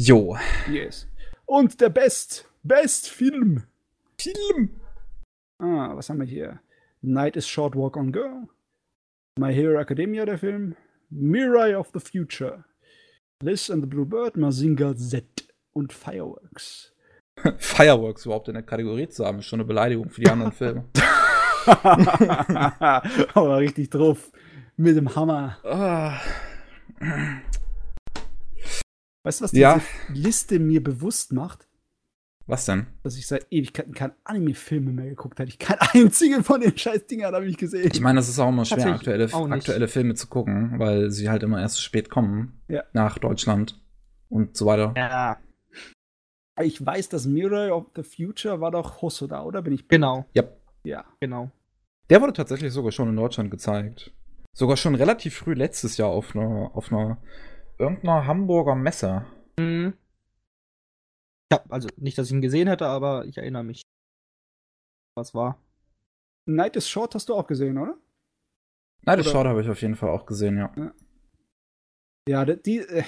Jo. 0.00 0.36
Yes. 0.70 1.08
Und 1.46 1.80
der 1.80 1.90
Best, 1.90 2.48
Best 2.62 3.08
Film. 3.08 3.64
Film. 4.18 4.80
Ah, 5.58 5.94
was 5.94 6.08
haben 6.08 6.20
wir 6.20 6.26
hier? 6.26 6.60
Night 7.02 7.36
is 7.36 7.46
Short 7.48 7.74
Walk 7.76 7.96
on 7.96 8.12
Girl. 8.12 8.48
My 9.38 9.52
Hero 9.52 9.80
Academia, 9.80 10.24
der 10.24 10.38
Film. 10.38 10.76
Mirai 11.10 11.76
of 11.76 11.90
the 11.92 12.00
Future. 12.00 12.64
Liz 13.42 13.70
and 13.70 13.82
the 13.82 13.88
Blue 13.88 14.06
Bird, 14.06 14.36
Mazinga 14.36 14.94
Z 14.96 15.24
und 15.72 15.92
Fireworks. 15.92 16.92
Fireworks 17.58 18.24
überhaupt 18.24 18.48
in 18.48 18.54
der 18.54 18.62
Kategorie 18.62 19.08
zu 19.08 19.24
haben, 19.26 19.40
ist 19.40 19.46
schon 19.46 19.60
eine 19.60 19.66
Beleidigung 19.66 20.10
für 20.10 20.20
die 20.20 20.30
anderen 20.30 20.52
Filme. 20.52 20.84
Aber 23.34 23.58
richtig 23.58 23.90
drauf. 23.90 24.30
Mit 24.76 24.96
dem 24.96 25.14
Hammer. 25.14 25.58
Ah. 25.64 26.18
Weißt 29.22 29.40
du, 29.40 29.44
was 29.44 29.50
diese 29.50 29.62
Ja. 29.62 29.80
Liste 30.12 30.58
mir 30.58 30.82
bewusst 30.82 31.32
macht? 31.32 31.68
Was 32.46 32.64
denn? 32.66 32.86
Dass 33.02 33.16
ich 33.16 33.26
seit 33.26 33.46
Ewigkeiten 33.50 33.94
keine 33.94 34.14
Anime-Filme 34.24 34.92
mehr 34.92 35.08
geguckt 35.08 35.38
habe. 35.38 35.48
Ich 35.48 35.58
kein 35.58 35.78
einzigen 35.94 36.42
von 36.44 36.60
den 36.60 36.76
scheiß 36.76 37.06
Dingern 37.06 37.34
habe 37.34 37.46
ich 37.46 37.56
gesehen. 37.56 37.88
Ich 37.92 38.00
meine, 38.00 38.20
es 38.20 38.28
ist 38.28 38.38
auch 38.38 38.48
immer 38.48 38.64
schwer, 38.64 38.94
aktuelle, 38.94 39.32
auch 39.32 39.48
aktuelle 39.48 39.88
Filme 39.88 40.14
zu 40.14 40.26
gucken, 40.26 40.78
weil 40.78 41.10
sie 41.10 41.30
halt 41.30 41.42
immer 41.42 41.60
erst 41.60 41.82
spät 41.82 42.10
kommen 42.10 42.60
Ja. 42.68 42.82
nach 42.92 43.18
Deutschland 43.18 43.80
und 44.28 44.56
so 44.56 44.66
weiter. 44.66 44.92
Ja. 44.96 45.38
Ich 46.60 46.84
weiß, 46.84 47.08
dass 47.08 47.26
Mirai 47.26 47.70
of 47.72 47.86
the 47.96 48.02
Future 48.02 48.60
war 48.60 48.70
doch 48.70 49.00
Hosoda, 49.02 49.42
oder? 49.44 49.62
Bin 49.62 49.72
ich 49.72 49.88
Genau, 49.88 50.26
Ja. 50.34 50.44
Ja. 50.84 51.04
genau. 51.20 51.50
Der 52.10 52.20
wurde 52.20 52.32
tatsächlich 52.32 52.72
sogar 52.72 52.92
schon 52.92 53.08
in 53.08 53.16
Deutschland 53.16 53.50
gezeigt. 53.50 54.12
Sogar 54.54 54.76
schon 54.76 54.94
relativ 54.94 55.36
früh 55.36 55.54
letztes 55.54 55.96
Jahr 55.96 56.08
auf 56.10 56.36
einer, 56.36 56.70
auf 56.74 56.92
einer 56.92 57.16
irgendeiner 57.78 58.26
Hamburger 58.26 58.74
Messe. 58.74 59.24
Mhm. 59.58 59.94
Ja, 61.52 61.62
also 61.68 61.88
nicht, 61.96 62.18
dass 62.18 62.26
ich 62.28 62.32
ihn 62.32 62.40
gesehen 62.42 62.68
hätte, 62.68 62.86
aber 62.86 63.24
ich 63.26 63.38
erinnere 63.38 63.64
mich. 63.64 63.82
Was 65.16 65.34
war? 65.34 65.58
Night 66.46 66.76
is 66.76 66.88
Short 66.88 67.14
hast 67.14 67.28
du 67.28 67.34
auch 67.34 67.46
gesehen, 67.46 67.78
oder? 67.78 67.96
Das 69.04 69.20
Oder- 69.20 69.30
Short 69.30 69.46
habe 69.46 69.62
ich 69.62 69.68
auf 69.68 69.80
jeden 69.82 69.96
Fall 69.96 70.10
auch 70.10 70.26
gesehen, 70.26 70.56
ja. 70.58 70.92
Ja, 72.28 72.44
die, 72.44 72.62
die, 72.62 72.78
äh, 72.78 73.02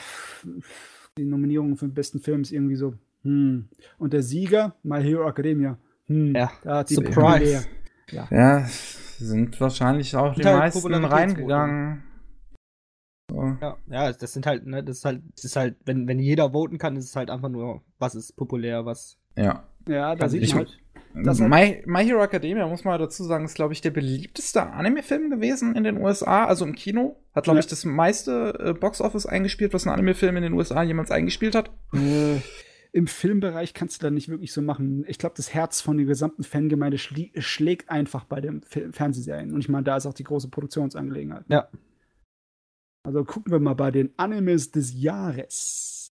die 1.16 1.24
Nominierung 1.24 1.76
für 1.76 1.86
den 1.86 1.94
besten 1.94 2.20
Film 2.20 2.42
ist 2.42 2.52
irgendwie 2.52 2.76
so. 2.76 2.94
Hm. 3.22 3.68
Und 3.98 4.12
der 4.12 4.22
Sieger, 4.22 4.74
My 4.82 5.02
Hero 5.02 5.28
Academia. 5.28 5.78
Hm. 6.06 6.34
Ja, 6.34 6.52
da 6.62 6.78
hat 6.78 6.90
die 6.90 6.94
Surprise. 6.94 7.64
populär. 8.10 8.28
Ja, 8.30 8.66
sind 9.18 9.58
wahrscheinlich 9.60 10.14
auch 10.14 10.34
die 10.34 10.42
meisten 10.42 11.04
reingegangen. 11.04 12.02
So. 13.34 13.56
Ja, 13.60 13.76
ja, 13.88 14.12
das 14.12 14.32
sind 14.32 14.46
halt, 14.46 14.66
ne, 14.66 14.82
das 14.84 14.98
ist 14.98 15.04
halt, 15.04 15.22
das 15.34 15.44
ist 15.44 15.56
halt, 15.56 15.76
wenn, 15.84 16.06
wenn 16.08 16.18
jeder 16.18 16.52
voten 16.52 16.78
kann, 16.78 16.96
ist 16.96 17.06
es 17.06 17.16
halt 17.16 17.30
einfach 17.30 17.48
nur, 17.48 17.82
was 17.98 18.14
ist 18.14 18.36
populär, 18.36 18.84
was. 18.86 19.18
Ja. 19.36 19.64
Ja, 19.88 20.14
da 20.14 20.28
sieht 20.28 20.42
ich- 20.42 20.54
man 20.54 20.64
halt. 20.66 20.78
Das 21.24 21.40
hat- 21.40 21.48
My, 21.48 21.80
My 21.86 22.04
Hero 22.04 22.22
Academia, 22.24 22.66
muss 22.66 22.82
man 22.84 22.98
dazu 22.98 23.22
sagen, 23.22 23.44
ist, 23.44 23.54
glaube 23.54 23.72
ich, 23.72 23.80
der 23.80 23.90
beliebteste 23.92 24.62
Anime-Film 24.72 25.30
gewesen 25.30 25.76
in 25.76 25.84
den 25.84 25.98
USA, 26.02 26.44
also 26.44 26.64
im 26.64 26.74
Kino. 26.74 27.16
Hat, 27.32 27.44
glaube 27.44 27.58
Ja. 27.58 27.60
ich, 27.60 27.66
das 27.68 27.84
meiste 27.84 28.54
äh, 28.58 28.72
Box-Office 28.72 29.26
eingespielt, 29.26 29.72
was 29.74 29.86
ein 29.86 29.92
Anime-Film 29.92 30.36
in 30.36 30.42
den 30.42 30.52
USA 30.54 30.82
jemals 30.82 31.12
eingespielt 31.12 31.54
hat. 31.54 31.70
Äh, 31.92 32.38
Im 32.92 33.06
Filmbereich 33.06 33.74
kannst 33.74 34.02
du 34.02 34.06
da 34.06 34.10
nicht 34.10 34.28
wirklich 34.28 34.52
so 34.52 34.60
machen. 34.62 35.04
Ich 35.06 35.18
glaube, 35.18 35.34
das 35.36 35.52
Herz 35.54 35.80
von 35.80 35.96
der 35.98 36.06
gesamten 36.06 36.42
Fangemeinde 36.42 36.98
schlägt 36.98 37.90
einfach 37.90 38.24
bei 38.24 38.40
den 38.40 38.62
Fernsehserien. 38.62 39.52
Und 39.52 39.60
ich 39.60 39.68
meine, 39.68 39.84
da 39.84 39.96
ist 39.96 40.06
auch 40.06 40.14
die 40.14 40.24
große 40.24 40.48
Produktionsangelegenheit. 40.48 41.44
Ja. 41.48 41.68
Also 43.04 43.24
gucken 43.24 43.52
wir 43.52 43.60
mal 43.60 43.74
bei 43.74 43.90
den 43.90 44.18
Animes 44.18 44.70
des 44.70 44.94
Jahres. 44.94 46.12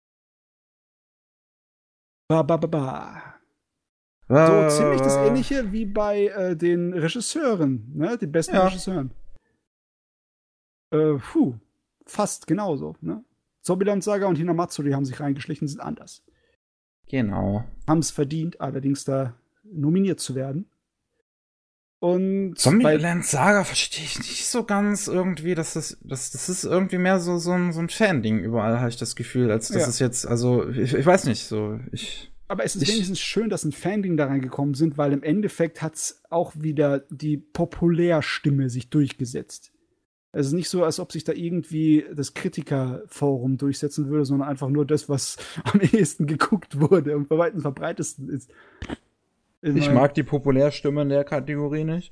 Ba, 2.28 2.44
ba, 2.44 2.58
ba, 2.58 2.68
ba. 2.68 3.36
So 4.28 4.78
ziemlich 4.78 5.02
das 5.02 5.16
ähnliche 5.18 5.72
wie 5.74 5.86
bei 5.86 6.28
äh, 6.28 6.56
den 6.56 6.94
Regisseuren, 6.94 7.92
ne? 7.94 8.18
Den 8.18 8.32
besten 8.32 8.56
Ja. 8.56 8.68
Regisseuren. 8.68 9.12
Äh, 10.92 11.16
puh, 11.16 11.56
fast 12.06 12.48
genauso, 12.48 12.96
ne? 13.02 13.24
Zombieland 13.62 14.04
Saga 14.04 14.28
und 14.28 14.38
Hinamatsuri 14.38 14.92
haben 14.92 15.06
sich 15.06 15.20
reingeschlichen, 15.20 15.68
sind 15.68 15.82
anders. 15.82 16.24
Genau. 17.08 17.66
Haben 17.88 18.00
es 18.00 18.12
verdient, 18.12 18.60
allerdings 18.62 19.04
da 19.04 19.36
nominiert 19.64 20.20
zu 20.20 20.34
werden. 20.34 20.71
Und 22.02 22.56
Zombieland 22.58 23.26
Saga 23.26 23.64
verstehe 23.64 24.04
ich 24.04 24.18
nicht 24.18 24.48
so 24.48 24.64
ganz 24.64 25.08
irgendwie, 25.08 25.54
dass 25.54 25.74
das, 25.74 26.00
das, 26.02 26.32
das 26.32 26.50
ist 26.50 26.64
irgendwie 26.64 26.98
mehr 26.98 27.20
so, 27.20 27.38
so 27.38 27.52
ein, 27.52 27.72
so 27.74 27.80
ein 27.80 27.90
Fan-Ding 27.90 28.40
überall, 28.40 28.80
habe 28.80 28.90
ich 28.90 28.98
das 28.98 29.16
Gefühl, 29.16 29.52
als 29.52 29.68
dass 29.68 29.84
Ja. 29.84 29.88
es 29.88 30.00
jetzt, 30.00 30.26
also, 30.26 30.68
ich, 30.68 30.96
ich 30.96 31.06
weiß 31.06 31.26
nicht, 31.26 31.46
so, 31.46 31.80
ich, 31.92 32.32
aber 32.48 32.64
es 32.66 32.76
ist 32.76 32.82
ich- 32.82 32.90
wenigstens 32.90 33.20
schön, 33.20 33.52
dass 33.52 33.64
ein 33.66 33.72
Fanding 33.72 34.18
da 34.18 34.26
reingekommen 34.26 34.74
sind, 34.74 34.98
weil 34.98 35.14
im 35.14 35.22
Endeffekt 35.22 35.84
hat 35.84 35.94
es 35.94 36.24
auch 36.32 36.54
wieder 36.58 37.02
die 37.12 37.38
Populärstimme 37.38 38.72
sich 38.72 38.90
durchgesetzt. 38.90 39.72
Es 40.32 40.48
ist 40.48 40.54
nicht 40.54 40.70
so, 40.70 40.84
als 40.84 41.00
ob 41.00 41.12
sich 41.12 41.24
da 41.24 41.34
irgendwie 41.34 42.04
das 42.16 42.34
Kritikerforum 42.34 43.58
durchsetzen 43.58 44.10
würde, 44.10 44.26
sondern 44.26 44.50
einfach 44.50 44.70
nur 44.70 44.88
das, 44.88 45.08
was 45.08 45.38
am 45.66 45.80
ehesten 45.82 46.26
geguckt 46.26 46.80
wurde 46.80 47.16
und 47.16 47.30
bei 47.30 47.38
weitem 47.38 47.62
verbreitesten 47.62 48.28
ist. 48.28 48.50
Ich 49.62 49.92
mag 49.92 50.14
die 50.16 50.24
Populärstimme 50.24 51.02
in 51.04 51.10
der 51.10 51.24
Kategorie 51.24 51.84
nicht. 51.84 52.12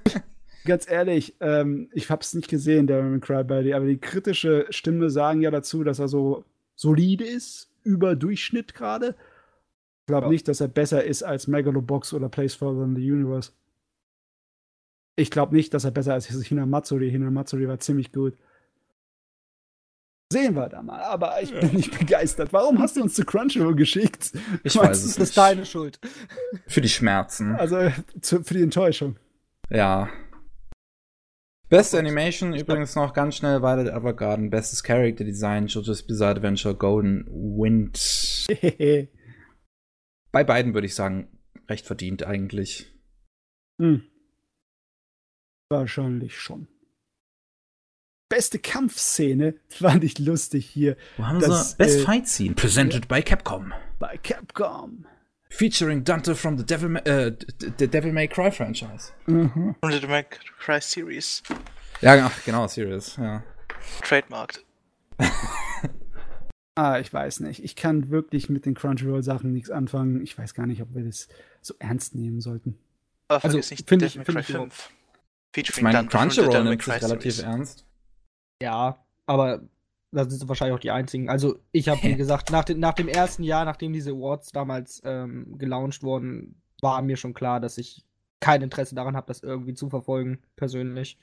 Ganz 0.64 0.90
ehrlich, 0.90 1.36
ähm, 1.40 1.88
ich 1.92 2.10
hab's 2.10 2.34
nicht 2.34 2.48
gesehen, 2.48 2.86
Devil 2.86 3.20
Crybaby, 3.20 3.72
aber 3.74 3.86
die 3.86 3.98
kritische 3.98 4.66
Stimme 4.70 5.10
sagen 5.10 5.40
ja 5.42 5.50
dazu, 5.50 5.84
dass 5.84 5.98
er 6.00 6.08
so 6.08 6.44
solide 6.74 7.24
ist, 7.24 7.70
über 7.84 8.16
Durchschnitt 8.16 8.74
gerade. 8.74 9.14
Ich 10.02 10.06
glaube 10.06 10.26
Ja. 10.26 10.30
nicht, 10.32 10.48
dass 10.48 10.60
er 10.60 10.68
besser 10.68 11.04
ist 11.04 11.22
als 11.22 11.46
Megalobox 11.46 12.12
oder 12.14 12.28
Place 12.28 12.54
Further 12.54 12.84
in 12.84 12.96
the 12.96 13.10
Universe. 13.12 13.52
Ich 15.16 15.30
glaube 15.30 15.54
nicht, 15.54 15.72
dass 15.72 15.84
er 15.84 15.92
besser 15.92 16.16
ist 16.16 16.30
als 16.30 16.44
Hinamatsuri. 16.46 17.10
Hinamatsuri 17.10 17.66
war 17.68 17.78
ziemlich 17.78 18.12
gut. 18.12 18.36
Sehen 20.32 20.54
wir 20.54 20.68
da 20.68 20.82
mal, 20.82 21.00
aber 21.02 21.40
ich 21.40 21.52
bin 21.52 21.72
nicht 21.74 21.96
begeistert. 21.96 22.52
Warum 22.52 22.80
hast 22.80 22.96
du 22.96 23.02
uns 23.02 23.14
zu 23.14 23.24
Crunchyroll 23.24 23.76
geschickt? 23.76 24.32
Ich 24.64 24.74
Meinst 24.74 24.76
weiß 24.90 24.98
es 24.98 25.04
Das 25.12 25.18
nicht. 25.18 25.28
ist 25.28 25.36
deine 25.36 25.64
Schuld. 25.66 26.00
Für 26.66 26.80
die 26.80 26.88
Schmerzen. 26.88 27.54
Also 27.54 27.90
zu, 28.20 28.42
für 28.42 28.54
die 28.54 28.62
Enttäuschung. 28.62 29.18
Ja. 29.70 30.08
Beste 31.68 31.98
Animation 31.98 32.54
übrigens 32.54 32.94
noch 32.96 33.12
ganz 33.12 33.36
schnell 33.36 33.62
Violet 33.62 33.88
Evergarden. 33.88 34.50
Bestes 34.50 34.82
Character 34.82 35.24
Design, 35.24 35.66
JoJo's 35.68 36.04
Bizarre 36.04 36.32
Adventure, 36.36 36.74
Golden 36.74 37.24
Wind. 37.28 38.46
Bei 40.32 40.44
beiden 40.44 40.74
würde 40.74 40.86
ich 40.86 40.94
sagen, 40.96 41.38
recht 41.68 41.86
verdient 41.86 42.24
eigentlich. 42.24 42.92
hm. 43.80 44.02
Wahrscheinlich 45.70 46.36
schon. 46.38 46.68
Beste 48.28 48.58
Kampfszene 48.58 49.54
fand 49.68 50.02
ich 50.04 50.18
lustig 50.18 50.66
hier. 50.68 50.96
Wo 51.16 51.26
haben 51.26 51.38
Das, 51.40 51.70
sie? 51.70 51.76
Best 51.76 51.98
äh, 52.00 52.02
Fight 52.02 52.28
Scene, 52.28 52.54
presented 52.54 53.06
by 53.08 53.22
Capcom. 53.22 53.72
Bei 53.98 54.16
Capcom. 54.18 55.06
Featuring 55.48 56.02
Dante 56.02 56.34
from 56.34 56.58
the 56.58 56.66
Devil, 56.66 56.88
Ma 56.88 56.98
äh, 57.00 57.34
the 57.78 57.86
Devil 57.86 58.12
May 58.12 58.26
Cry 58.26 58.50
franchise. 58.50 59.12
Mhm. 59.26 59.76
Und 59.80 60.02
die 60.02 60.06
Mac 60.08 60.40
Cry 60.58 60.80
Series. 60.80 61.42
Ja, 62.00 62.26
ach, 62.26 62.44
genau, 62.44 62.66
Serious, 62.66 63.16
ja. 63.16 63.42
Trademarked. 64.02 64.64
Ah, 66.78 66.98
ich 66.98 67.10
weiß 67.10 67.40
nicht. 67.40 67.64
Ich 67.64 67.74
kann 67.74 68.10
wirklich 68.10 68.50
mit 68.50 68.66
den 68.66 68.74
Crunchyroll-Sachen 68.74 69.50
nichts 69.50 69.70
anfangen. 69.70 70.20
Ich 70.22 70.36
weiß 70.36 70.52
gar 70.52 70.66
nicht, 70.66 70.82
ob 70.82 70.94
wir 70.94 71.04
das 71.04 71.26
so 71.62 71.72
ernst 71.78 72.14
nehmen 72.14 72.42
sollten. 72.42 72.76
Aber 73.28 73.36
Also, 73.36 73.48
vergiss 73.56 73.70
nicht 73.70 73.90
Devil 73.90 74.06
ich- 74.06 74.16
May 74.16 74.24
find 74.26 74.36
Cry 74.36 74.40
ich 74.42 74.46
5. 74.58 74.90
Ich 75.56 75.66
Featuring 75.68 75.84
meine, 75.84 75.96
Dante 76.06 76.10
from 76.10 76.20
the 76.30 76.36
Crunchyroll 76.36 76.52
Devil 76.52 76.64
May 76.64 76.70
nimmt 76.72 76.82
sich 76.84 77.02
relativ 77.02 77.34
Series. 77.34 77.40
ernst. 77.50 77.85
Ja, 78.62 79.04
aber 79.26 79.62
da 80.12 80.28
sind 80.28 80.38
sie 80.40 80.48
wahrscheinlich 80.48 80.74
auch 80.76 80.80
die 80.80 80.90
einzigen. 80.90 81.28
Also 81.28 81.58
ich 81.72 81.88
habe, 81.88 82.02
wie 82.02 82.14
gesagt, 82.16 82.50
nach, 82.50 82.64
den, 82.64 82.78
nach 82.80 82.94
dem 82.94 83.08
ersten 83.08 83.42
Jahr, 83.42 83.64
nachdem 83.64 83.92
diese 83.92 84.10
Awards 84.12 84.52
damals 84.52 85.02
ähm, 85.04 85.58
gelauncht 85.58 86.02
wurden, 86.02 86.60
war 86.80 87.02
mir 87.02 87.16
schon 87.16 87.34
klar, 87.34 87.60
dass 87.60 87.78
ich 87.78 88.04
kein 88.40 88.62
Interesse 88.62 88.94
daran 88.94 89.16
habe, 89.16 89.26
das 89.28 89.42
irgendwie 89.42 89.74
zu 89.74 89.88
verfolgen, 89.90 90.42
persönlich. 90.56 91.18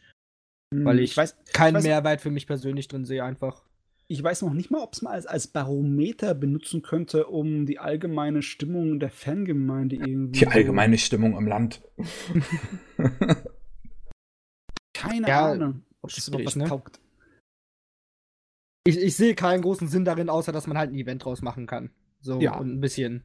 Weil 0.74 1.00
ich, 1.00 1.12
Hm, 1.12 1.18
weiß, 1.18 1.38
keinen 1.54 1.78
weiß- 1.78 1.84
Mehrwert 1.84 2.22
für 2.22 2.32
mich 2.32 2.48
persönlich 2.48 2.88
drin 2.88 3.06
sehe, 3.06 3.24
einfach. 3.24 3.64
ich 4.08 4.22
weiß 4.24 4.42
noch 4.42 4.54
nicht 4.54 4.72
mal, 4.72 4.82
ob 4.82 4.94
es 4.94 5.02
mal 5.04 5.12
als, 5.12 5.28
als 5.28 5.46
Barometer 5.48 6.34
benutzen 6.36 6.82
könnte, 6.82 7.28
um 7.28 7.66
die 7.68 7.78
allgemeine 7.80 8.42
Stimmung 8.42 9.00
der 9.00 9.12
Fangemeinde 9.12 9.96
irgendwie. 9.96 10.40
Die 10.40 10.48
allgemeine 10.48 10.98
Stimmung 10.98 11.38
im 11.38 11.48
Land. 11.48 11.82
So, 11.98 12.06
keine 14.94 15.28
Ja, 15.28 15.52
Ahnung, 15.52 15.84
ob 16.02 16.10
das 16.14 16.28
überhaupt 16.28 16.46
was 16.48 16.56
ne? 16.56 16.66
taugt. 16.66 17.00
Ich, 18.86 18.98
ich 18.98 19.16
sehe 19.16 19.36
keinen 19.36 19.62
großen 19.62 19.88
Sinn 19.88 20.06
darin, 20.06 20.30
außer 20.30 20.52
dass 20.52 20.68
man 20.68 20.78
halt 20.78 20.92
ein 20.92 20.96
Event 20.98 21.24
draus 21.24 21.42
machen 21.42 21.68
kann. 21.68 21.90
So 22.22 22.40
Ja. 22.42 22.58
und 22.58 22.70
ein 22.74 22.80
bisschen 22.82 23.24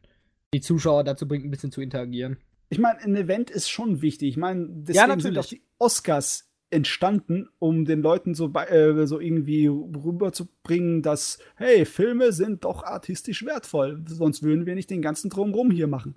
die 0.55 0.61
Zuschauer 0.61 1.05
dazu 1.05 1.27
bringt, 1.29 1.45
ein 1.45 1.51
bisschen 1.51 1.73
zu 1.73 1.81
interagieren. 1.81 2.39
Ich 2.71 2.79
meine, 2.79 3.01
ein 3.01 3.17
Event 3.17 3.51
ist 3.51 3.69
schon 3.69 4.03
wichtig. 4.03 4.29
Ich 4.31 4.37
meine, 4.37 4.67
deswegen 4.69 4.97
Ja, 4.97 5.07
sind 5.07 5.17
natürlich. 5.35 5.39
auch 5.39 5.47
die 5.49 5.63
Oscars 5.79 6.45
entstanden, 6.71 7.49
um 7.59 7.85
den 7.87 8.03
Leuten 8.03 8.35
so, 8.35 8.53
äh, 8.53 9.07
so 9.07 9.21
irgendwie 9.21 9.67
rüberzubringen, 9.69 11.03
dass, 11.03 11.39
hey, 11.57 11.85
Filme 11.87 12.33
sind 12.33 12.65
doch 12.65 12.83
artistisch 12.85 13.45
wertvoll. 13.45 14.03
Sonst 14.07 14.43
würden 14.43 14.67
wir 14.67 14.75
nicht 14.75 14.91
den 14.91 15.01
ganzen 15.03 15.31
Drumrum 15.31 15.71
hier 15.71 15.87
machen. 15.87 16.17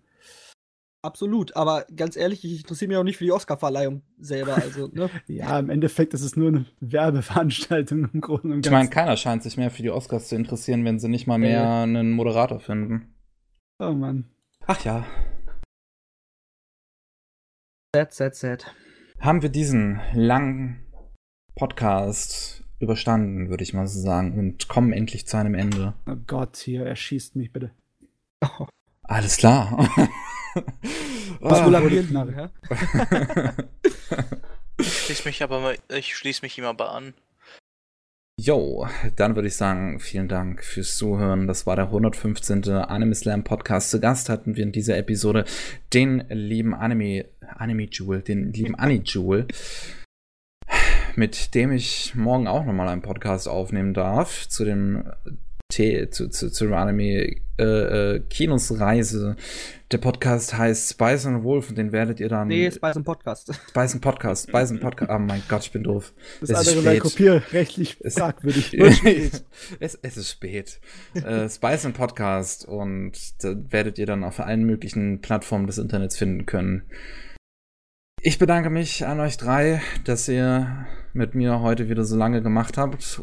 Absolut, 1.04 1.56
aber 1.56 1.86
ganz 1.96 2.16
ehrlich, 2.16 2.46
ich 2.46 2.60
interessiere 2.62 2.90
mich 2.90 2.98
auch 2.98 3.04
nicht 3.04 3.18
für 3.18 3.24
die 3.24 3.32
Oscar-Verleihung 3.32 4.04
selber. 4.20 4.56
Also, 4.56 4.88
ne? 4.94 5.10
Ja, 5.28 5.58
im 5.58 5.72
Endeffekt 5.72 6.14
ist 6.14 6.22
es 6.22 6.36
nur 6.36 6.50
eine 6.50 6.66
Werbeveranstaltung 6.80 8.10
im 8.14 8.22
Großen 8.22 8.52
und 8.52 8.66
Ich 8.66 8.72
meine, 8.72 8.90
keiner 8.90 9.18
scheint 9.18 9.42
sich 9.42 9.58
mehr 9.58 9.72
für 9.72 9.82
die 9.82 9.90
Oscars 9.90 10.28
zu 10.28 10.36
interessieren, 10.36 10.86
wenn 10.86 11.00
sie 11.00 11.10
nicht 11.10 11.26
mal 11.26 11.40
mehr 11.40 11.68
einen 11.68 12.12
Moderator 12.12 12.60
finden. 12.60 13.16
oh 13.80 13.94
Mann. 13.94 14.30
Ach 14.68 14.84
ja. 14.86 15.06
sad, 17.96 18.14
sad, 18.14 18.36
sad. 18.36 18.76
Haben 19.20 19.42
wir 19.42 19.50
diesen 19.50 20.00
langen 20.14 20.86
Podcast 21.56 22.64
überstanden, 22.80 23.50
würde 23.50 23.64
ich 23.64 23.74
mal 23.74 23.88
so 23.88 24.00
sagen, 24.00 24.38
und 24.38 24.68
kommen 24.68 24.94
endlich 24.94 25.28
zu 25.28 25.38
einem 25.38 25.56
Ende. 25.56 25.96
Oh 26.08 26.16
Gott, 26.28 26.58
hier, 26.58 26.86
erschießt 26.86 27.36
mich 27.36 27.52
bitte. 27.52 27.72
Alles 29.04 29.38
klar. 29.38 29.90
Was 31.40 31.60
Ah. 31.60 31.80
liegen, 31.80 32.34
hä? 32.36 32.48
Ich 34.78 34.98
schließe 35.04 35.28
mich 35.28 35.44
aber 35.44 35.60
mal, 35.60 35.78
ich 35.96 36.16
schließe 36.16 36.42
mich 36.42 36.58
ihm 36.58 36.64
aber 36.66 36.92
an. 36.92 37.14
Jo, 38.40 38.88
dann 39.16 39.36
würde 39.36 39.48
ich 39.50 39.56
sagen, 39.56 40.00
vielen 40.00 40.28
Dank 40.28 40.64
fürs 40.64 40.98
Zuhören. 40.98 41.46
Das 41.46 41.68
war 41.68 41.76
der 41.76 41.86
115. 41.86 42.68
Anime 42.70 43.14
Slam 43.14 43.44
Podcast. 43.44 43.92
Zu 43.92 44.00
Gast 44.00 44.30
hatten 44.30 44.56
wir 44.56 44.64
in 44.64 44.72
dieser 44.72 44.98
Episode 44.98 45.46
den 45.94 46.26
lieben 46.30 46.74
Anime, 46.74 47.26
Anime 47.58 47.88
Jewel, 47.92 48.22
den 48.24 48.52
lieben 48.52 48.74
Annie 48.74 49.04
Jewel, 49.06 49.46
mit 51.16 51.54
dem 51.54 51.72
ich 51.72 52.16
morgen 52.16 52.48
auch 52.48 52.66
nochmal 52.66 52.88
einen 52.88 53.04
Podcast 53.04 53.48
aufnehmen 53.48 53.94
darf 53.94 54.48
zu 54.48 54.66
dem 54.66 55.04
T 55.72 56.10
zu, 56.10 56.30
zu, 56.30 56.52
zu 56.52 56.74
Anime 56.76 57.36
äh, 57.58 57.64
äh, 57.64 58.20
Kinos 58.30 58.80
Reise. 58.80 59.36
Der 59.92 59.98
Podcast 59.98 60.58
heißt 60.58 60.92
Spice 60.92 61.26
and 61.26 61.44
Wolf 61.44 61.70
und 61.70 61.78
den 61.78 61.92
werdet 61.92 62.20
ihr 62.20 62.30
dann 62.30 62.48
Nee, 62.48 62.72
Spice 62.72 62.96
im 62.96 63.04
Podcast. 63.04 63.54
Spice 63.70 63.94
and 63.94 64.02
Podcast, 64.02 64.48
Spice 64.50 64.72
and 64.72 64.80
Podcast. 64.82 65.12
Oh 65.12 65.20
mein 65.20 65.44
Gott, 65.50 65.64
ich 65.66 65.72
bin 65.72 65.84
doof. 65.84 66.14
Das 66.40 66.50
Es 66.50 66.62
ist 66.62 66.68
andere 66.78 66.92
spät. 66.92 67.00
kopierrechtlich 67.02 67.98
Es- 68.02 68.14
fragwürdig. 68.16 68.74
es, 69.80 69.96
es 70.02 70.18
ist 70.18 70.30
spät. 70.30 70.80
äh, 71.16 71.50
Spice 71.50 71.86
and 71.88 71.98
Podcast 71.98 72.66
und 72.66 73.12
da 73.44 73.54
werdet 73.70 73.98
ihr 74.00 74.06
dann 74.06 74.24
auf 74.24 74.40
allen 74.40 74.64
möglichen 74.64 75.20
Plattformen 75.22 75.68
des 75.68 75.78
Internets 75.78 76.16
finden 76.18 76.46
können. 76.46 76.84
Ich 78.22 78.38
bedanke 78.38 78.70
mich 78.70 79.06
an 79.06 79.20
euch 79.20 79.36
drei, 79.38 79.82
dass 80.06 80.28
ihr 80.30 80.86
mit 81.14 81.36
mir 81.36 81.60
heute 81.62 81.90
wieder 81.90 82.06
so 82.06 82.16
lange 82.16 82.42
gemacht 82.42 82.78
habt. 82.78 83.20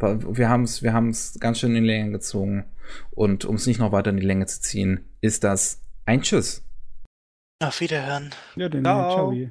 Wir 0.00 0.48
haben 0.48 0.64
es 0.64 0.82
wir 0.82 0.92
haben's 0.92 1.38
ganz 1.40 1.58
schön 1.58 1.74
in 1.74 1.82
die 1.82 1.88
Länge 1.88 2.12
gezogen. 2.12 2.64
Und 3.10 3.44
um 3.44 3.56
es 3.56 3.66
nicht 3.66 3.80
noch 3.80 3.92
weiter 3.92 4.10
in 4.10 4.16
die 4.16 4.26
Länge 4.26 4.46
zu 4.46 4.60
ziehen, 4.60 5.04
ist 5.20 5.44
das 5.44 5.82
ein 6.06 6.22
Tschüss. 6.22 6.64
Auf 7.62 7.80
Wiederhören. 7.80 8.30
ja, 8.56 8.68
den 8.68 8.84
Ciao. 8.84 9.32
Ciao. 9.32 9.50